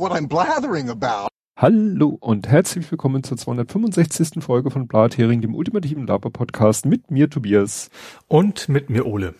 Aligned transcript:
what 0.00 0.12
I'm 0.12 0.26
blathering 0.26 0.88
about. 0.88 1.28
Hallo 1.56 2.16
und 2.20 2.48
herzlich 2.48 2.90
willkommen 2.90 3.22
zur 3.22 3.36
265. 3.36 4.42
Folge 4.42 4.70
von 4.70 4.88
Blathering, 4.88 5.42
dem 5.42 5.54
ultimativen 5.54 6.06
Laber-Podcast 6.06 6.86
mit 6.86 7.10
mir 7.10 7.28
Tobias. 7.28 7.90
Und 8.26 8.70
mit 8.70 8.88
mir 8.88 9.04
Ole. 9.04 9.34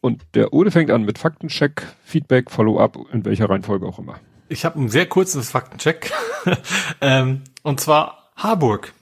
Und 0.00 0.22
der 0.34 0.52
Ole 0.52 0.72
fängt 0.72 0.90
an 0.90 1.04
mit 1.04 1.18
Faktencheck, 1.18 1.86
Feedback, 2.02 2.50
Follow-up, 2.50 2.98
in 3.12 3.24
welcher 3.24 3.48
Reihenfolge 3.48 3.86
auch 3.86 4.00
immer. 4.00 4.18
Ich 4.48 4.64
habe 4.64 4.80
ein 4.80 4.88
sehr 4.88 5.06
kurzes 5.06 5.50
Faktencheck. 5.50 6.12
ähm, 7.00 7.42
und 7.62 7.78
zwar 7.78 8.32
Harburg. 8.34 8.92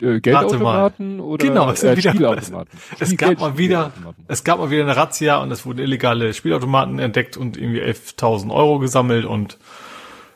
Äh, 0.00 0.20
Geldautomaten 0.20 1.20
oder 1.20 1.46
genau, 1.46 1.70
es 1.70 1.80
sind 1.80 1.90
äh, 1.90 1.96
wieder, 1.96 2.10
Spielautomaten? 2.10 2.78
Es, 3.00 3.10
es 3.10 3.16
gab 3.16 3.40
mal 3.40 3.58
wieder, 3.58 3.92
es 4.28 4.44
gab 4.44 4.58
mal 4.58 4.70
wieder 4.70 4.82
eine 4.82 4.96
Razzia 4.96 5.38
und 5.38 5.50
es 5.50 5.66
wurden 5.66 5.80
illegale 5.80 6.32
Spielautomaten 6.34 6.98
entdeckt 6.98 7.36
und 7.36 7.56
irgendwie 7.56 7.82
11.000 7.82 8.52
Euro 8.54 8.78
gesammelt 8.78 9.24
und 9.24 9.58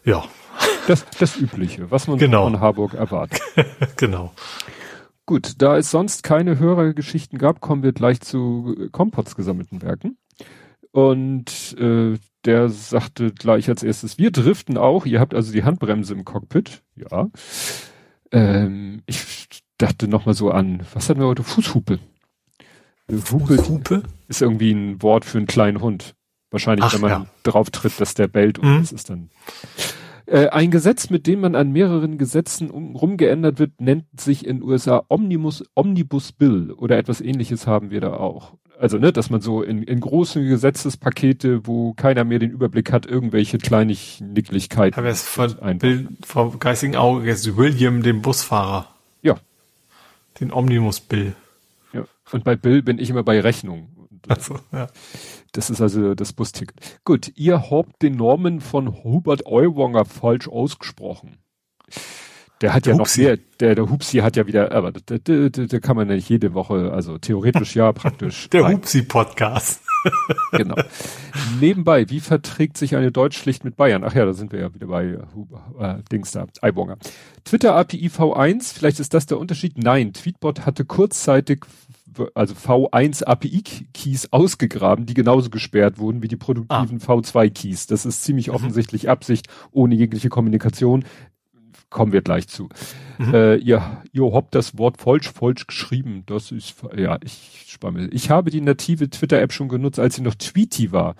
ja. 0.04 0.24
Das, 0.88 1.06
das 1.18 1.36
Übliche, 1.36 1.90
was 1.90 2.08
man 2.08 2.18
Genau. 2.18 2.44
von 2.44 2.60
Harburg 2.60 2.94
erwartet. 2.94 3.40
genau. 3.96 4.32
Gut, 5.26 5.62
da 5.62 5.76
es 5.76 5.90
sonst 5.90 6.24
keine 6.24 6.58
Hörergeschichten 6.58 7.38
gab, 7.38 7.60
kommen 7.60 7.82
wir 7.84 7.92
gleich 7.92 8.20
zu 8.20 8.88
Kompots 8.90 9.36
gesammelten 9.36 9.80
Werken. 9.80 10.18
Und 10.90 11.76
äh, 11.78 12.18
der 12.44 12.68
sagte 12.68 13.30
gleich 13.32 13.68
als 13.68 13.82
erstes, 13.82 14.18
wir 14.18 14.32
driften 14.32 14.76
auch, 14.76 15.06
ihr 15.06 15.20
habt 15.20 15.34
also 15.34 15.52
die 15.52 15.62
Handbremse 15.64 16.12
im 16.14 16.24
Cockpit. 16.24 16.82
Ja. 16.96 17.28
Ähm, 18.32 19.02
ich 19.06 19.46
dachte 19.78 20.08
nochmal 20.08 20.34
so 20.34 20.50
an, 20.50 20.84
was 20.94 21.08
hatten 21.08 21.20
wir 21.20 21.26
heute? 21.26 21.42
Fußhupe. 21.42 21.98
Hupe 23.30 23.68
Hupe? 23.68 24.02
ist 24.28 24.40
irgendwie 24.42 24.72
ein 24.72 25.02
Wort 25.02 25.24
für 25.24 25.38
einen 25.38 25.46
kleinen 25.46 25.80
Hund. 25.80 26.14
Wahrscheinlich, 26.50 26.84
Ach, 26.86 26.94
wenn 26.94 27.00
man 27.02 27.10
ja. 27.10 27.26
drauf 27.42 27.70
tritt, 27.70 27.98
dass 28.00 28.14
der 28.14 28.28
bellt 28.28 28.58
und 28.58 28.68
Mhm. 28.74 28.80
das 28.80 28.92
ist 28.92 29.10
dann. 29.10 29.30
Äh, 30.32 30.48
ein 30.48 30.70
Gesetz, 30.70 31.10
mit 31.10 31.26
dem 31.26 31.40
man 31.40 31.54
an 31.54 31.72
mehreren 31.72 32.16
Gesetzen 32.16 32.70
um, 32.70 32.96
rumgeändert 32.96 33.58
wird, 33.58 33.82
nennt 33.82 34.06
sich 34.18 34.46
in 34.46 34.62
USA 34.62 35.04
Omnibus, 35.08 35.62
Omnibus 35.74 36.32
Bill 36.32 36.72
oder 36.72 36.96
etwas 36.96 37.20
ähnliches 37.20 37.66
haben 37.66 37.90
wir 37.90 38.00
da 38.00 38.14
auch. 38.14 38.54
Also, 38.78 38.96
ne, 38.96 39.12
dass 39.12 39.28
man 39.28 39.42
so 39.42 39.62
in, 39.62 39.82
in 39.82 40.00
großen 40.00 40.42
Gesetzespakete, 40.42 41.66
wo 41.66 41.92
keiner 41.92 42.24
mehr 42.24 42.38
den 42.38 42.50
Überblick 42.50 42.92
hat, 42.92 43.04
irgendwelche 43.04 43.58
Kleinigkeiten. 43.58 44.96
Habe 44.96 45.08
jetzt 45.08 45.28
vor. 45.28 45.48
Bild, 45.48 46.08
vor 46.24 46.58
geistigen 46.58 46.96
Auge 46.96 47.26
jetzt 47.26 47.54
William, 47.58 48.02
den 48.02 48.22
Busfahrer. 48.22 48.88
Ja. 49.20 49.36
Den 50.40 50.50
Omnibus 50.50 51.00
Bill. 51.00 51.34
ja. 51.92 52.06
Und 52.32 52.42
bei 52.42 52.56
Bill 52.56 52.80
bin 52.80 52.98
ich 52.98 53.10
immer 53.10 53.22
bei 53.22 53.38
Rechnung. 53.38 53.88
Also, 54.28 54.58
ja. 54.72 54.86
Das 55.52 55.68
ist 55.68 55.80
also 55.80 56.14
das 56.14 56.32
Busticket. 56.32 57.00
Gut, 57.04 57.30
ihr 57.36 57.70
habt 57.70 58.02
den 58.02 58.16
Namen 58.16 58.60
von 58.60 59.04
Hubert 59.04 59.46
Euwanger 59.46 60.06
falsch 60.06 60.48
ausgesprochen. 60.48 61.38
Der 62.62 62.72
hat 62.72 62.86
ja 62.86 62.94
Hupsi. 62.94 63.20
noch 63.20 63.26
mehr, 63.26 63.38
der, 63.60 63.74
der 63.74 63.90
Hupsi 63.90 64.18
hat 64.18 64.36
ja 64.36 64.46
wieder, 64.46 64.72
aber 64.72 64.92
da, 64.92 65.18
da, 65.18 65.48
da, 65.48 65.66
da 65.66 65.80
kann 65.80 65.96
man 65.96 66.08
ja 66.08 66.14
nicht 66.14 66.28
jede 66.28 66.54
Woche, 66.54 66.92
also 66.92 67.18
theoretisch 67.18 67.74
ja, 67.74 67.92
praktisch. 67.92 68.48
Der 68.50 68.68
Hupsi-Podcast. 68.68 69.82
Genau. 70.50 70.74
Nebenbei, 71.60 72.10
wie 72.10 72.18
verträgt 72.18 72.76
sich 72.76 72.96
eine 72.96 73.12
Deutschschlicht 73.12 73.64
mit 73.64 73.76
Bayern? 73.76 74.02
Ach 74.02 74.12
ja, 74.12 74.24
da 74.24 74.32
sind 74.32 74.50
wir 74.50 74.60
ja 74.60 74.74
wieder 74.74 74.88
bei 74.88 75.04
äh, 75.04 75.18
Huber, 75.32 75.62
äh, 75.78 76.02
Dings 76.10 76.32
da, 76.32 76.46
Eibonger. 76.60 76.98
Twitter 77.44 77.76
API 77.76 78.08
V1, 78.08 78.74
vielleicht 78.74 78.98
ist 78.98 79.14
das 79.14 79.26
der 79.26 79.38
Unterschied. 79.38 79.78
Nein, 79.78 80.12
Tweetbot 80.12 80.66
hatte 80.66 80.84
kurzzeitig 80.84 81.66
also 82.34 82.54
V1 82.54 83.24
API 83.24 83.62
Keys 83.94 84.28
ausgegraben, 84.32 85.06
die 85.06 85.14
genauso 85.14 85.50
gesperrt 85.50 85.98
wurden 85.98 86.22
wie 86.22 86.28
die 86.28 86.36
produktiven 86.36 87.00
V2 87.00 87.50
Keys. 87.50 87.86
Das 87.86 88.04
ist 88.06 88.22
ziemlich 88.24 88.50
offensichtlich 88.50 89.08
Absicht, 89.08 89.48
ohne 89.70 89.94
jegliche 89.94 90.28
Kommunikation. 90.28 91.04
Kommen 91.90 92.12
wir 92.12 92.22
gleich 92.22 92.48
zu. 92.48 92.68
Mhm. 93.18 93.34
Äh, 93.34 93.56
ihr, 93.56 94.02
ihr 94.12 94.32
habt 94.32 94.54
das 94.54 94.78
Wort 94.78 94.96
falsch, 94.98 95.30
falsch 95.30 95.66
geschrieben. 95.66 96.22
Das 96.26 96.50
ist, 96.50 96.74
ja, 96.96 97.18
ich 97.22 97.66
spamme. 97.68 98.08
Ich 98.12 98.30
habe 98.30 98.50
die 98.50 98.62
native 98.62 99.10
Twitter-App 99.10 99.52
schon 99.52 99.68
genutzt, 99.68 99.98
als 99.98 100.14
sie 100.16 100.22
noch 100.22 100.34
Tweety 100.34 100.90
war. 100.92 101.16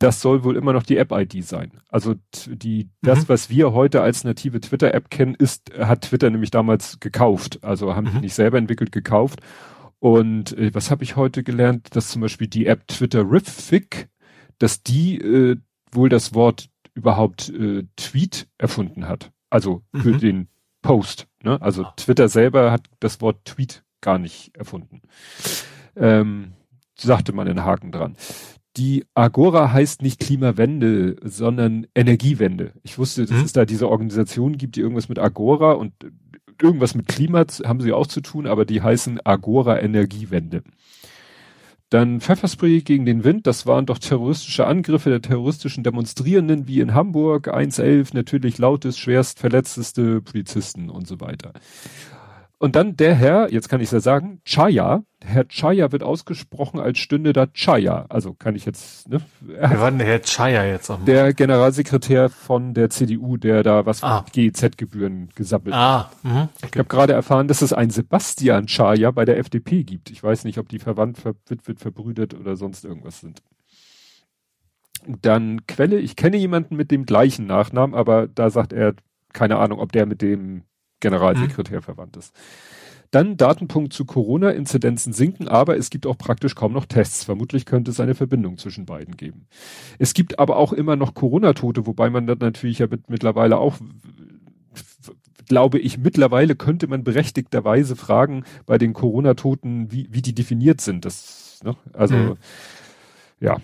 Das 0.00 0.20
soll 0.20 0.42
wohl 0.42 0.56
immer 0.56 0.72
noch 0.72 0.82
die 0.82 0.96
App-ID 0.96 1.44
sein. 1.44 1.70
Also 1.88 2.16
die, 2.48 2.88
das, 3.02 3.20
Mhm. 3.20 3.28
was 3.28 3.48
wir 3.50 3.72
heute 3.72 4.02
als 4.02 4.24
native 4.24 4.60
Twitter-App 4.60 5.08
kennen, 5.10 5.36
ist, 5.36 5.70
hat 5.78 6.00
Twitter 6.02 6.28
nämlich 6.30 6.50
damals 6.50 6.98
gekauft. 6.98 7.60
Also 7.62 7.94
haben 7.94 8.06
die 8.06 8.14
Mhm. 8.14 8.20
nicht 8.22 8.34
selber 8.34 8.58
entwickelt, 8.58 8.90
gekauft. 8.90 9.38
Und 10.02 10.58
äh, 10.58 10.74
was 10.74 10.90
habe 10.90 11.04
ich 11.04 11.14
heute 11.14 11.44
gelernt? 11.44 11.94
Dass 11.94 12.08
zum 12.08 12.22
Beispiel 12.22 12.48
die 12.48 12.66
App 12.66 12.88
Twitterific, 12.88 14.08
dass 14.58 14.82
die 14.82 15.16
äh, 15.18 15.56
wohl 15.92 16.08
das 16.08 16.34
Wort 16.34 16.70
überhaupt 16.94 17.50
äh, 17.50 17.84
Tweet 17.94 18.48
erfunden 18.58 19.06
hat. 19.06 19.30
Also 19.48 19.82
für 19.94 20.14
Mhm. 20.14 20.18
den 20.18 20.48
Post. 20.82 21.28
Ne? 21.44 21.62
Also 21.62 21.86
Twitter 21.96 22.28
selber 22.28 22.72
hat 22.72 22.86
das 22.98 23.20
Wort 23.20 23.44
Tweet 23.44 23.84
gar 24.00 24.18
nicht 24.18 24.56
erfunden. 24.56 25.02
Ähm, 25.94 26.54
sagte 26.98 27.32
man 27.32 27.46
den 27.46 27.64
Haken 27.64 27.92
dran. 27.92 28.16
Die 28.76 29.04
Agora 29.14 29.70
heißt 29.72 30.02
nicht 30.02 30.18
Klimawende, 30.18 31.14
sondern 31.22 31.86
Energiewende. 31.94 32.72
Ich 32.82 32.98
wusste, 32.98 33.24
dass 33.26 33.38
Mhm. 33.38 33.44
es 33.44 33.52
da 33.52 33.64
diese 33.66 33.88
Organisation 33.88 34.58
gibt, 34.58 34.74
die 34.74 34.80
irgendwas 34.80 35.08
mit 35.08 35.20
Agora 35.20 35.72
und 35.74 35.92
irgendwas 36.60 36.94
mit 36.94 37.08
Klima 37.08 37.44
haben 37.64 37.80
sie 37.80 37.92
auch 37.92 38.06
zu 38.06 38.20
tun, 38.20 38.46
aber 38.46 38.64
die 38.64 38.82
heißen 38.82 39.20
Agora 39.24 39.80
Energiewende. 39.80 40.62
Dann 41.92 42.22
Pfefferspray 42.22 42.80
gegen 42.80 43.04
den 43.04 43.22
Wind, 43.22 43.46
das 43.46 43.66
waren 43.66 43.84
doch 43.84 43.98
terroristische 43.98 44.66
Angriffe 44.66 45.10
der 45.10 45.20
terroristischen 45.20 45.84
Demonstrierenden 45.84 46.66
wie 46.66 46.80
in 46.80 46.94
Hamburg, 46.94 47.48
111, 47.48 48.14
natürlich 48.14 48.56
lautes, 48.56 48.96
schwerst 48.98 49.38
verletzteste 49.38 50.22
Polizisten 50.22 50.88
und 50.88 51.06
so 51.06 51.20
weiter. 51.20 51.52
Und 52.62 52.76
dann 52.76 52.94
der 52.96 53.16
Herr, 53.16 53.52
jetzt 53.52 53.68
kann 53.68 53.80
ich 53.80 53.86
es 53.86 53.90
ja 53.90 53.98
sagen, 53.98 54.40
Chaya, 54.44 55.02
Herr 55.20 55.48
Chaya 55.48 55.90
wird 55.90 56.04
ausgesprochen 56.04 56.78
als 56.78 56.98
stünde 57.00 57.32
da 57.32 57.46
Chaya, 57.48 58.06
also 58.08 58.34
kann 58.34 58.54
ich 58.54 58.64
jetzt, 58.66 59.08
ne, 59.08 59.20
er 59.58 59.70
Wer 59.72 59.80
war 59.80 59.90
denn 59.90 59.98
der 59.98 60.06
Herr 60.06 60.22
Chaya 60.22 60.64
jetzt 60.64 60.88
auch? 60.88 61.04
der 61.04 61.34
Generalsekretär 61.34 62.28
von 62.28 62.72
der 62.72 62.88
CDU, 62.88 63.36
der 63.36 63.64
da 63.64 63.84
was 63.84 64.04
Ah. 64.04 64.18
von 64.22 64.30
GEZ-Gebühren 64.32 65.30
gesammelt 65.34 65.74
hat. 65.74 65.80
Ah, 65.82 66.10
mhm. 66.22 66.48
Ich 66.58 66.78
habe 66.78 66.88
gerade 66.88 67.14
erfahren, 67.14 67.48
dass 67.48 67.62
es 67.62 67.72
einen 67.72 67.90
Sebastian 67.90 68.66
Chaya 68.66 69.10
bei 69.10 69.24
der 69.24 69.38
FDP 69.38 69.82
gibt. 69.82 70.10
Ich 70.10 70.22
weiß 70.22 70.44
nicht, 70.44 70.58
ob 70.58 70.68
die 70.68 70.78
verwandt, 70.78 71.18
verwitwet, 71.18 71.80
verbrüdert 71.80 72.32
oder 72.32 72.54
sonst 72.54 72.84
irgendwas 72.84 73.18
sind. 73.18 73.42
Dann 75.20 75.66
Quelle, 75.66 75.98
ich 75.98 76.14
kenne 76.14 76.36
jemanden 76.36 76.76
mit 76.76 76.92
dem 76.92 77.06
gleichen 77.06 77.46
Nachnamen, 77.46 77.96
aber 77.96 78.28
da 78.28 78.50
sagt 78.50 78.72
er, 78.72 78.94
keine 79.32 79.58
Ahnung, 79.58 79.80
ob 79.80 79.90
der 79.90 80.06
mit 80.06 80.22
dem 80.22 80.62
Generalsekretär 81.02 81.82
verwandt 81.82 82.16
ist. 82.16 82.34
Dann 83.10 83.36
Datenpunkt 83.36 83.92
zu 83.92 84.06
Corona, 84.06 84.48
Inzidenzen 84.52 85.12
sinken, 85.12 85.46
aber 85.46 85.76
es 85.76 85.90
gibt 85.90 86.06
auch 86.06 86.16
praktisch 86.16 86.54
kaum 86.54 86.72
noch 86.72 86.86
Tests. 86.86 87.24
Vermutlich 87.24 87.66
könnte 87.66 87.90
es 87.90 88.00
eine 88.00 88.14
Verbindung 88.14 88.56
zwischen 88.56 88.86
beiden 88.86 89.18
geben. 89.18 89.46
Es 89.98 90.14
gibt 90.14 90.38
aber 90.38 90.56
auch 90.56 90.72
immer 90.72 90.96
noch 90.96 91.12
Corona-Tote, 91.12 91.86
wobei 91.86 92.08
man 92.08 92.26
dann 92.26 92.38
natürlich 92.38 92.78
ja 92.78 92.86
mit, 92.86 93.10
mittlerweile 93.10 93.58
auch, 93.58 93.76
glaube 95.46 95.78
ich, 95.78 95.98
mittlerweile 95.98 96.56
könnte 96.56 96.86
man 96.86 97.04
berechtigterweise 97.04 97.96
fragen 97.96 98.44
bei 98.64 98.78
den 98.78 98.94
Corona-Toten, 98.94 99.92
wie, 99.92 100.08
wie 100.10 100.22
die 100.22 100.34
definiert 100.34 100.80
sind. 100.80 101.04
Das, 101.04 101.60
ne? 101.62 101.76
Also, 101.92 102.14
Mhm. 102.14 102.36
ja. 103.40 103.58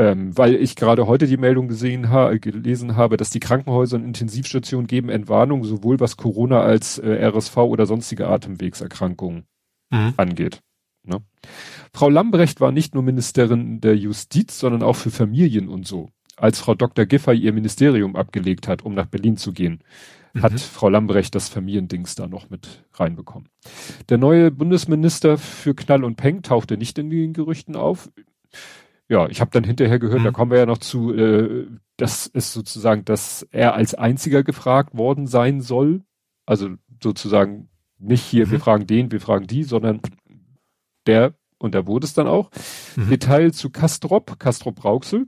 Ähm, 0.00 0.34
weil 0.38 0.54
ich 0.54 0.76
gerade 0.76 1.06
heute 1.06 1.26
die 1.26 1.36
Meldung 1.36 1.68
gesehen 1.68 2.08
ha 2.08 2.32
gelesen 2.38 2.96
habe, 2.96 3.18
dass 3.18 3.28
die 3.28 3.38
Krankenhäuser 3.38 3.96
und 3.98 4.04
Intensivstationen 4.04 4.86
geben 4.86 5.10
Entwarnung, 5.10 5.62
sowohl 5.62 6.00
was 6.00 6.16
Corona 6.16 6.62
als 6.62 6.96
äh, 6.96 7.22
RSV 7.28 7.58
oder 7.58 7.84
sonstige 7.84 8.26
Atemwegserkrankungen 8.28 9.44
Mhm. 9.92 10.14
angeht. 10.16 10.60
Ne? 11.04 11.18
Frau 11.92 12.08
Lambrecht 12.08 12.62
war 12.62 12.72
nicht 12.72 12.94
nur 12.94 13.02
Ministerin 13.02 13.82
der 13.82 13.94
Justiz, 13.94 14.58
sondern 14.58 14.82
auch 14.82 14.96
für 14.96 15.10
Familien 15.10 15.68
und 15.68 15.86
so. 15.86 16.08
Als 16.38 16.60
Frau 16.60 16.74
Dr. 16.74 17.04
Giffey 17.04 17.34
ihr 17.34 17.52
Ministerium 17.52 18.16
abgelegt 18.16 18.68
hat, 18.68 18.82
um 18.82 18.94
nach 18.94 19.06
Berlin 19.06 19.36
zu 19.36 19.52
gehen, 19.52 19.80
hat 20.40 20.52
Mhm. 20.52 20.58
Frau 20.58 20.88
Lambrecht 20.88 21.34
das 21.34 21.50
Familiendings 21.50 22.14
da 22.14 22.26
noch 22.26 22.48
mit 22.48 22.84
reinbekommen. 22.94 23.50
Der 24.08 24.16
neue 24.16 24.50
Bundesminister 24.50 25.36
für 25.36 25.74
Knall 25.74 26.04
und 26.04 26.16
Peng 26.16 26.40
tauchte 26.40 26.78
nicht 26.78 26.96
in 26.98 27.10
den 27.10 27.34
Gerüchten 27.34 27.76
auf. 27.76 28.08
Ja, 29.10 29.28
ich 29.28 29.40
habe 29.40 29.50
dann 29.50 29.64
hinterher 29.64 29.98
gehört, 29.98 30.20
Mhm. 30.20 30.24
da 30.24 30.30
kommen 30.30 30.52
wir 30.52 30.58
ja 30.58 30.66
noch 30.66 30.78
zu, 30.78 31.12
äh, 31.12 31.66
das 31.96 32.26
ist 32.28 32.52
sozusagen, 32.52 33.04
dass 33.04 33.42
er 33.50 33.74
als 33.74 33.94
einziger 33.94 34.44
gefragt 34.44 34.96
worden 34.96 35.26
sein 35.26 35.60
soll. 35.60 36.02
Also 36.46 36.70
sozusagen 37.02 37.68
nicht 37.98 38.22
hier, 38.22 38.46
Mhm. 38.46 38.50
wir 38.52 38.60
fragen 38.60 38.86
den, 38.86 39.10
wir 39.10 39.20
fragen 39.20 39.46
die, 39.48 39.64
sondern 39.64 40.00
der, 41.06 41.34
und 41.58 41.74
da 41.74 41.86
wurde 41.86 42.06
es 42.06 42.14
dann 42.14 42.28
auch. 42.28 42.50
Mhm. 42.96 43.10
Detail 43.10 43.52
zu 43.52 43.70
Kastrop, 43.70 44.38
Kastrop 44.38 44.84
Rauxel, 44.84 45.26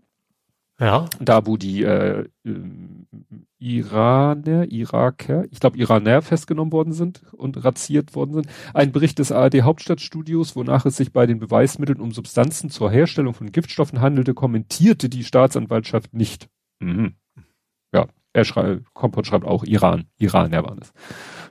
Ja. 0.83 1.09
da 1.21 1.47
wo 1.47 1.57
die 1.57 1.85
äh, 1.85 2.25
ähm, 2.45 3.07
Iraner, 3.61 4.65
Iraker, 4.69 5.45
ich 5.53 5.61
glaube 5.61 5.79
Iraner 5.79 6.23
festgenommen 6.23 6.73
worden 6.73 6.93
sind 6.93 7.23
und 7.33 7.65
razziert 7.65 8.17
worden 8.17 8.35
sind. 8.35 8.49
Ein 8.75 8.91
Bericht 8.91 9.21
des 9.21 9.31
ARD 9.31 9.63
Hauptstadtstudios, 9.63 10.57
wonach 10.57 10.85
es 10.85 10.97
sich 10.97 11.13
bei 11.13 11.27
den 11.27 11.39
Beweismitteln 11.39 12.01
um 12.01 12.11
Substanzen 12.11 12.69
zur 12.69 12.91
Herstellung 12.91 13.33
von 13.33 13.53
Giftstoffen 13.53 14.01
handelte, 14.01 14.35
kommentierte 14.35 15.09
die 15.09 15.23
Staatsanwaltschaft 15.23 16.15
nicht. 16.15 16.49
Mhm. 16.81 17.15
Ja, 17.95 18.09
er 18.33 18.45
schreibt, 18.45 18.93
Kompott 18.95 19.27
schreibt 19.27 19.45
auch 19.45 19.65
Iran. 19.65 20.05
Iran, 20.19 20.53
er 20.53 20.65
war 20.65 20.77
das. 20.77 20.93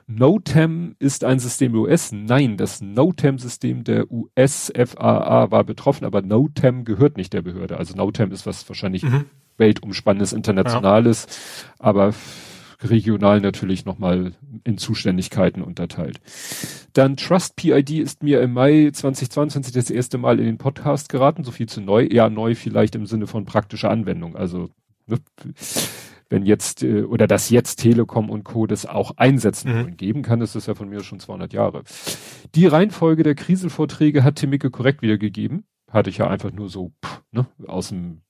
NOTAM 0.06 0.96
ist 0.98 1.24
ein 1.24 1.38
System 1.38 1.74
US. 1.74 2.12
Nein, 2.12 2.56
das 2.56 2.80
NOTAM-System 2.80 3.84
der 3.84 4.10
US-FAA 4.10 5.50
war 5.50 5.64
betroffen, 5.64 6.04
aber 6.04 6.22
NOTAM 6.22 6.84
gehört 6.84 7.16
nicht 7.16 7.32
der 7.32 7.42
Behörde. 7.42 7.78
Also 7.78 7.94
NOTAM 7.94 8.32
ist 8.32 8.46
was 8.46 8.68
wahrscheinlich 8.68 9.04
mhm. 9.04 9.26
weltumspannendes, 9.58 10.32
internationales, 10.32 11.26
ja. 11.78 11.86
aber 11.86 12.14
regional 12.82 13.40
natürlich 13.40 13.84
nochmal 13.84 14.32
in 14.64 14.76
Zuständigkeiten 14.76 15.62
unterteilt. 15.62 16.20
Dann 16.92 17.16
Trust 17.16 17.54
PID 17.54 17.90
ist 17.90 18.24
mir 18.24 18.40
im 18.40 18.52
Mai 18.52 18.90
2022 18.92 19.72
das 19.72 19.88
erste 19.88 20.18
Mal 20.18 20.40
in 20.40 20.46
den 20.46 20.58
Podcast 20.58 21.08
geraten, 21.08 21.44
so 21.44 21.52
viel 21.52 21.68
zu 21.68 21.80
neu, 21.80 22.06
eher 22.06 22.28
neu 22.28 22.56
vielleicht 22.56 22.96
im 22.96 23.06
Sinne 23.06 23.28
von 23.28 23.44
praktischer 23.44 23.90
Anwendung. 23.90 24.34
Also 24.34 24.68
ne, 25.06 25.18
wenn 26.32 26.46
jetzt 26.46 26.82
äh, 26.82 27.02
oder 27.02 27.26
dass 27.26 27.50
jetzt 27.50 27.76
Telekom 27.76 28.30
und 28.30 28.42
Co. 28.42 28.66
das 28.66 28.86
auch 28.86 29.12
einsetzen 29.18 29.74
mhm. 29.74 29.96
geben 29.98 30.22
kann, 30.22 30.40
ist 30.40 30.56
das 30.56 30.66
ja 30.66 30.74
von 30.74 30.88
mir 30.88 31.02
schon 31.04 31.20
200 31.20 31.52
Jahre. 31.52 31.82
Die 32.54 32.66
Reihenfolge 32.66 33.22
der 33.22 33.34
Kriselvorträge 33.34 34.24
hat 34.24 34.36
Timicke 34.36 34.70
korrekt 34.70 35.02
wiedergegeben. 35.02 35.64
Hatte 35.90 36.08
ich 36.08 36.16
ja 36.16 36.28
einfach 36.28 36.50
nur 36.50 36.70
so 36.70 36.92
pff, 37.04 37.22
ne, 37.32 37.46
aus 37.68 37.90
dem 37.90 38.22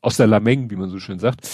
aus 0.00 0.16
der 0.16 0.26
Lameng, 0.26 0.70
wie 0.70 0.76
man 0.76 0.88
so 0.88 0.98
schön 0.98 1.18
sagt. 1.18 1.48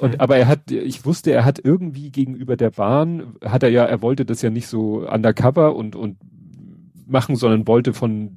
Und 0.00 0.14
mhm. 0.14 0.20
aber 0.20 0.36
er 0.36 0.48
hat, 0.48 0.70
ich 0.70 1.04
wusste, 1.04 1.30
er 1.30 1.44
hat 1.44 1.60
irgendwie 1.62 2.10
gegenüber 2.10 2.56
der 2.56 2.70
Bahn, 2.70 3.36
hat 3.44 3.62
er 3.62 3.68
ja, 3.68 3.84
er 3.84 4.02
wollte 4.02 4.24
das 4.24 4.42
ja 4.42 4.50
nicht 4.50 4.66
so 4.66 5.08
undercover 5.08 5.76
und 5.76 5.94
und 5.94 6.18
machen, 7.06 7.36
sondern 7.36 7.68
wollte 7.68 7.94
von 7.94 8.36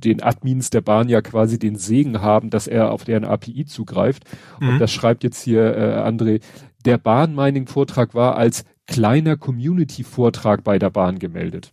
den 0.00 0.22
Admins 0.22 0.70
der 0.70 0.80
Bahn 0.80 1.08
ja 1.08 1.20
quasi 1.22 1.58
den 1.58 1.76
Segen 1.76 2.20
haben, 2.20 2.50
dass 2.50 2.66
er 2.66 2.90
auf 2.92 3.04
deren 3.04 3.24
API 3.24 3.64
zugreift. 3.66 4.24
Mhm. 4.58 4.68
Und 4.68 4.78
das 4.78 4.92
schreibt 4.92 5.24
jetzt 5.24 5.42
hier 5.42 5.76
äh, 5.76 6.00
André. 6.00 6.40
Der 6.84 6.98
Bahn-Mining-Vortrag 6.98 8.14
war 8.14 8.36
als 8.36 8.64
kleiner 8.86 9.36
Community-Vortrag 9.36 10.64
bei 10.64 10.78
der 10.78 10.90
Bahn 10.90 11.18
gemeldet. 11.18 11.72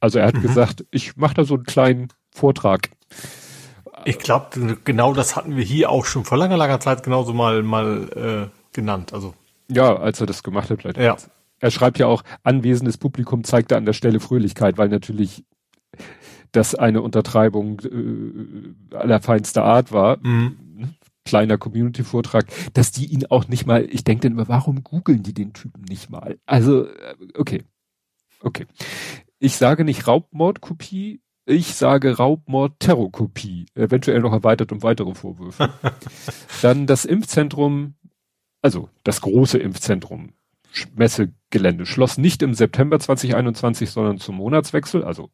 Also 0.00 0.18
er 0.18 0.26
hat 0.26 0.36
mhm. 0.36 0.42
gesagt, 0.42 0.84
ich 0.90 1.16
mache 1.16 1.34
da 1.34 1.44
so 1.44 1.54
einen 1.54 1.64
kleinen 1.64 2.08
Vortrag. 2.30 2.90
Ich 4.04 4.18
glaube, 4.18 4.78
genau 4.84 5.12
das 5.12 5.34
hatten 5.34 5.56
wir 5.56 5.64
hier 5.64 5.90
auch 5.90 6.04
schon 6.04 6.24
vor 6.24 6.38
langer, 6.38 6.56
langer 6.56 6.78
Zeit 6.78 7.02
genauso 7.02 7.32
mal, 7.32 7.62
mal 7.62 8.50
äh, 8.50 8.74
genannt. 8.74 9.12
Also 9.12 9.34
ja, 9.70 9.96
als 9.96 10.20
er 10.20 10.26
das 10.26 10.42
gemacht 10.42 10.70
hat, 10.70 10.80
vielleicht. 10.80 10.98
Ja. 10.98 11.16
Er 11.60 11.70
schreibt 11.70 11.98
ja 11.98 12.06
auch, 12.06 12.22
anwesendes 12.44 12.96
Publikum 12.96 13.42
zeigte 13.44 13.76
an 13.76 13.84
der 13.84 13.92
Stelle 13.92 14.20
Fröhlichkeit, 14.20 14.78
weil 14.78 14.88
natürlich 14.88 15.44
das 16.52 16.74
eine 16.74 17.02
Untertreibung 17.02 17.80
äh, 17.80 18.96
allerfeinster 18.96 19.64
Art 19.64 19.92
war. 19.92 20.18
Mhm. 20.24 20.94
Kleiner 21.24 21.58
Community-Vortrag, 21.58 22.46
dass 22.72 22.90
die 22.90 23.06
ihn 23.06 23.26
auch 23.26 23.48
nicht 23.48 23.66
mal, 23.66 23.84
ich 23.84 24.04
denke 24.04 24.22
dann 24.22 24.32
immer, 24.32 24.48
warum 24.48 24.82
googeln 24.82 25.22
die 25.22 25.34
den 25.34 25.52
Typen 25.52 25.82
nicht 25.82 26.10
mal? 26.10 26.38
Also, 26.46 26.86
äh, 26.86 27.14
okay. 27.34 27.64
Okay. 28.40 28.66
Ich 29.38 29.56
sage 29.56 29.84
nicht 29.84 30.06
Raubmordkopie, 30.06 31.20
ich 31.44 31.74
sage 31.74 32.16
Raubmord-Terrorkopie, 32.16 33.66
eventuell 33.74 34.20
noch 34.20 34.32
erweitert 34.32 34.70
um 34.72 34.82
weitere 34.82 35.14
Vorwürfe. 35.14 35.72
Dann 36.62 36.86
das 36.86 37.04
Impfzentrum, 37.04 37.94
also 38.62 38.88
das 39.04 39.20
große 39.20 39.58
Impfzentrum, 39.58 40.34
Messegelände, 40.94 41.86
schloss 41.86 42.18
nicht 42.18 42.42
im 42.42 42.54
September 42.54 43.00
2021, 43.00 43.90
sondern 43.90 44.18
zum 44.18 44.36
Monatswechsel, 44.36 45.04
also 45.04 45.30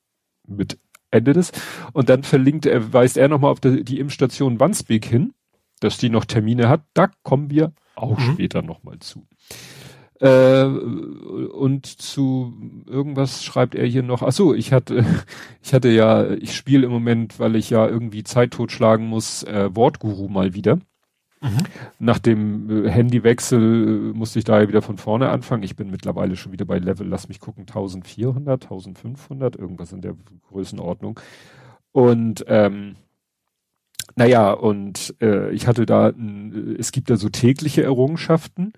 mit 0.47 0.79
Ende 1.15 1.33
des. 1.33 1.53
Und 1.93 2.09
dann 2.09 2.23
verlinkt 2.23 2.67
er, 2.67 2.93
weist 2.93 3.17
er 3.17 3.29
nochmal 3.29 3.53
auf 3.53 3.61
die, 3.61 3.85
die 3.85 4.01
Impfstation 4.01 4.61
Wandsbek 4.61 5.05
hin, 5.05 5.33
dass 5.81 5.99
die 5.99 6.11
noch 6.11 6.25
Termine 6.25 6.69
hat. 6.69 6.83
Da 6.95 7.11
kommen 7.23 7.51
wir 7.51 7.73
auch 7.97 8.19
mhm. 8.19 8.33
später 8.33 8.63
nochmal 8.63 8.99
zu. 8.99 9.27
Äh, 10.21 10.65
und 10.65 11.87
zu 11.87 12.55
irgendwas 12.87 13.45
schreibt 13.45 13.75
er 13.75 13.87
hier 13.87 14.03
noch. 14.03 14.23
Ach 14.23 14.33
so, 14.33 14.55
ich 14.55 14.73
hatte, 14.73 15.05
ich 15.63 15.75
hatte 15.75 15.89
ja, 15.89 16.31
ich 16.31 16.55
spiele 16.55 16.87
im 16.87 16.93
Moment, 16.93 17.39
weil 17.39 17.57
ich 17.57 17.71
ja 17.71 17.87
irgendwie 17.89 18.25
Zeit 18.25 18.53
totschlagen 18.53 19.07
muss, 19.07 19.43
äh, 19.43 19.75
Wortguru 19.75 20.29
mal 20.29 20.55
wieder. 20.55 20.79
Nach 21.99 22.19
dem 22.19 22.87
äh, 22.87 22.91
Handywechsel 22.91 24.11
äh, 24.11 24.17
musste 24.17 24.39
ich 24.39 24.45
da 24.45 24.61
ja 24.61 24.69
wieder 24.69 24.83
von 24.83 24.97
vorne 24.99 25.31
anfangen. 25.31 25.63
Ich 25.63 25.77
bin 25.77 25.91
mittlerweile 25.91 26.37
schon 26.37 26.53
wieder 26.53 26.65
bei 26.65 26.79
Level, 26.79 27.07
lass 27.07 27.29
mich 27.29 27.41
gucken, 27.41 27.63
1400, 27.63 28.65
1500, 28.65 29.57
irgendwas 29.57 29.93
in 29.93 30.01
der 30.01 30.15
Größenordnung. 30.49 31.21
Und 31.93 32.45
ähm, 32.49 32.97
naja, 34.17 34.53
und 34.53 35.15
äh, 35.21 35.51
ich 35.51 35.67
hatte 35.67 35.87
da, 35.87 36.11
äh, 36.11 36.13
es 36.79 36.93
gibt 36.93 37.11
da 37.11 37.17
so 37.17 37.29
tägliche 37.29 37.83
Errungenschaften 37.83 38.73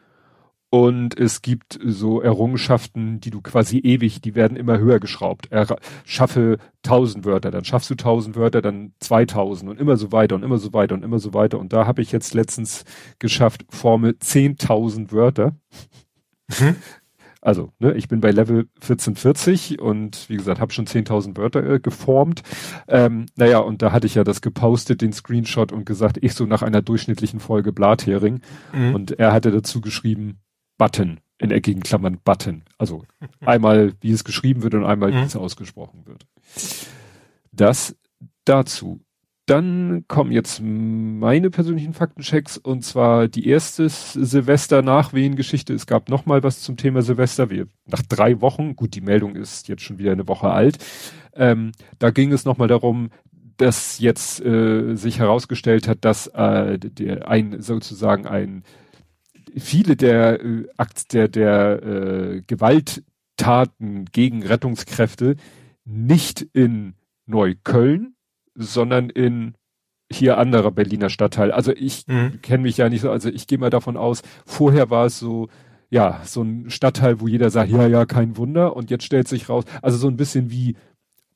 und 0.71 1.19
es 1.19 1.43
gibt 1.43 1.79
so 1.85 2.21
Errungenschaften, 2.21 3.21
die 3.21 3.31
du 3.31 3.41
quasi 3.41 3.79
ewig, 3.79 4.21
die 4.21 4.35
werden 4.35 4.57
immer 4.57 4.79
höher 4.79 4.99
geschraubt. 4.99 5.47
Er, 5.51 5.67
schaffe 6.05 6.59
tausend 6.83 7.25
Wörter, 7.25 7.51
dann 7.51 7.65
schaffst 7.65 7.89
du 7.91 7.95
tausend 7.95 8.37
Wörter, 8.37 8.63
dann 8.63 8.93
zweitausend 9.01 9.71
und 9.71 9.81
immer 9.81 9.97
so 9.97 10.13
weiter 10.13 10.35
und 10.35 10.43
immer 10.43 10.59
so 10.59 10.73
weiter 10.73 10.95
und 10.95 11.05
immer 11.05 11.19
so 11.19 11.35
weiter. 11.35 11.59
Und 11.59 11.73
da 11.73 11.87
habe 11.87 12.03
ich 12.03 12.11
jetzt 12.11 12.35
letztens 12.35 12.85
geschafft, 13.19 13.65
Formel 13.71 14.19
zehntausend 14.19 15.13
Wörter. 15.13 15.57
Mhm. 16.59 16.77
Also, 17.43 17.71
ne, 17.79 17.95
ich 17.95 18.09
bin 18.09 18.21
bei 18.21 18.33
Level 18.33 18.67
1440 18.81 19.81
und 19.81 20.29
wie 20.29 20.37
gesagt, 20.37 20.59
habe 20.59 20.73
schon 20.73 20.89
10.000 20.89 21.37
Wörter 21.37 21.63
äh, 21.65 21.79
geformt. 21.79 22.43
Ähm, 22.89 23.27
naja, 23.37 23.59
und 23.59 23.83
da 23.83 23.93
hatte 23.93 24.09
ich 24.09 24.17
ja 24.17 24.25
das 24.25 24.41
gepostet, 24.41 25.01
den 25.01 25.13
Screenshot 25.13 25.71
und 25.71 25.87
gesagt, 25.87 26.19
ich 26.23 26.35
so 26.35 26.45
nach 26.45 26.63
einer 26.63 26.83
durchschnittlichen 26.83 27.39
Folge 27.39 27.73
Blathering. 27.73 28.41
Mhm. 28.73 28.97
Und 28.97 29.21
er 29.21 29.33
hatte 29.33 29.53
dazu 29.53 29.81
geschrieben, 29.81 30.41
Button, 30.79 31.21
in 31.39 31.51
eckigen 31.51 31.83
Klammern 31.83 32.19
Button. 32.25 32.63
Also 32.79 33.05
einmal, 33.41 33.93
wie 34.01 34.13
es 34.13 34.25
geschrieben 34.25 34.63
wird 34.63 34.75
und 34.75 34.85
einmal, 34.85 35.13
wie 35.13 35.19
mhm. 35.19 35.25
es 35.25 35.37
ausgesprochen 35.37 36.07
wird. 36.07 36.27
Das 37.53 37.97
dazu. 38.45 39.01
Dann 39.47 40.05
kommen 40.09 40.33
jetzt 40.33 40.61
meine 40.61 41.51
persönlichen 41.51 41.95
Faktenchecks 41.95 42.59
und 42.59 42.85
zwar 42.85 43.29
die 43.29 43.49
erste 43.49 43.89
Silvester-Nachwehen-Geschichte. 43.89 45.73
Es 45.73 45.87
gab 45.87 46.09
noch 46.09 46.27
mal 46.27 46.43
was 46.43 46.63
zum 46.63 46.77
Thema 46.77 47.03
Silvester. 47.03 47.49
Wir, 47.49 47.69
nach 47.87 48.03
drei 48.03 48.41
Wochen, 48.41 48.75
gut, 48.75 48.97
die 48.97 49.01
Meldung 49.01 49.37
ist 49.37 49.69
jetzt 49.69 49.83
schon 49.83 49.99
wieder 49.99 50.11
eine 50.11 50.27
Woche 50.27 50.51
alt. 50.51 50.79
Ähm, 51.33 51.71
da 52.01 52.11
ging 52.11 52.33
es 52.33 52.45
noch 52.45 52.59
mal 52.59 52.67
darum, 52.67 53.11
dass 53.57 54.01
jetzt 54.01 54.45
äh, 54.45 54.97
sich 54.97 55.21
herausgestellt 55.21 55.87
hat, 55.87 56.05
dass 56.05 56.27
äh, 56.27 56.77
der, 56.81 57.29
ein 57.29 57.63
sozusagen 57.63 58.27
ein 58.27 58.65
viele 59.57 59.97
der 59.97 60.43
äh, 60.43 60.69
Akt 60.77 61.13
der 61.13 61.29
der 61.29 61.83
äh, 61.83 62.43
Gewalttaten 62.47 64.07
gegen 64.13 64.43
Rettungskräfte 64.43 65.37
nicht 65.85 66.43
in 66.53 66.95
Neukölln, 67.27 68.15
sondern 68.55 69.11
in 69.11 69.55
hier 70.11 70.39
anderer 70.39 70.71
Berliner 70.71 71.11
Stadtteil. 71.11 71.51
Also 71.51 71.73
ich 71.73 72.07
mhm. 72.07 72.41
kenne 72.43 72.63
mich 72.63 72.77
ja 72.77 72.89
nicht 72.89 73.01
so, 73.01 73.11
also 73.11 73.29
ich 73.29 73.47
gehe 73.47 73.59
mal 73.59 73.71
davon 73.71 73.97
aus, 73.97 74.23
vorher 74.45 74.91
war 74.91 75.07
es 75.07 75.19
so, 75.19 75.49
ja, 75.91 76.21
so 76.25 76.43
ein 76.43 76.71
Stadtteil, 76.71 77.21
wo 77.21 77.29
jeder 77.29 77.51
sagt, 77.51 77.71
ja, 77.71 77.87
ja, 77.87 78.07
kein 78.07 78.37
Wunder. 78.37 78.77
Und 78.77 78.91
jetzt 78.91 79.05
stellt 79.05 79.29
sich 79.29 79.49
raus, 79.49 79.65
also 79.83 79.97
so 79.99 80.09
ein 80.09 80.17
bisschen 80.17 80.51
wie 80.51 80.77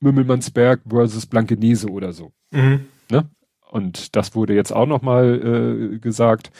Mümmelmannsberg 0.00 0.82
versus 0.88 1.26
Blankenese 1.26 1.88
oder 1.88 2.12
so. 2.12 2.32
Mhm. 2.52 2.86
Ne? 3.10 3.28
Und 3.70 4.16
das 4.16 4.34
wurde 4.34 4.54
jetzt 4.54 4.72
auch 4.72 4.86
nochmal 4.86 5.92
äh, 5.94 5.98
gesagt. 5.98 6.50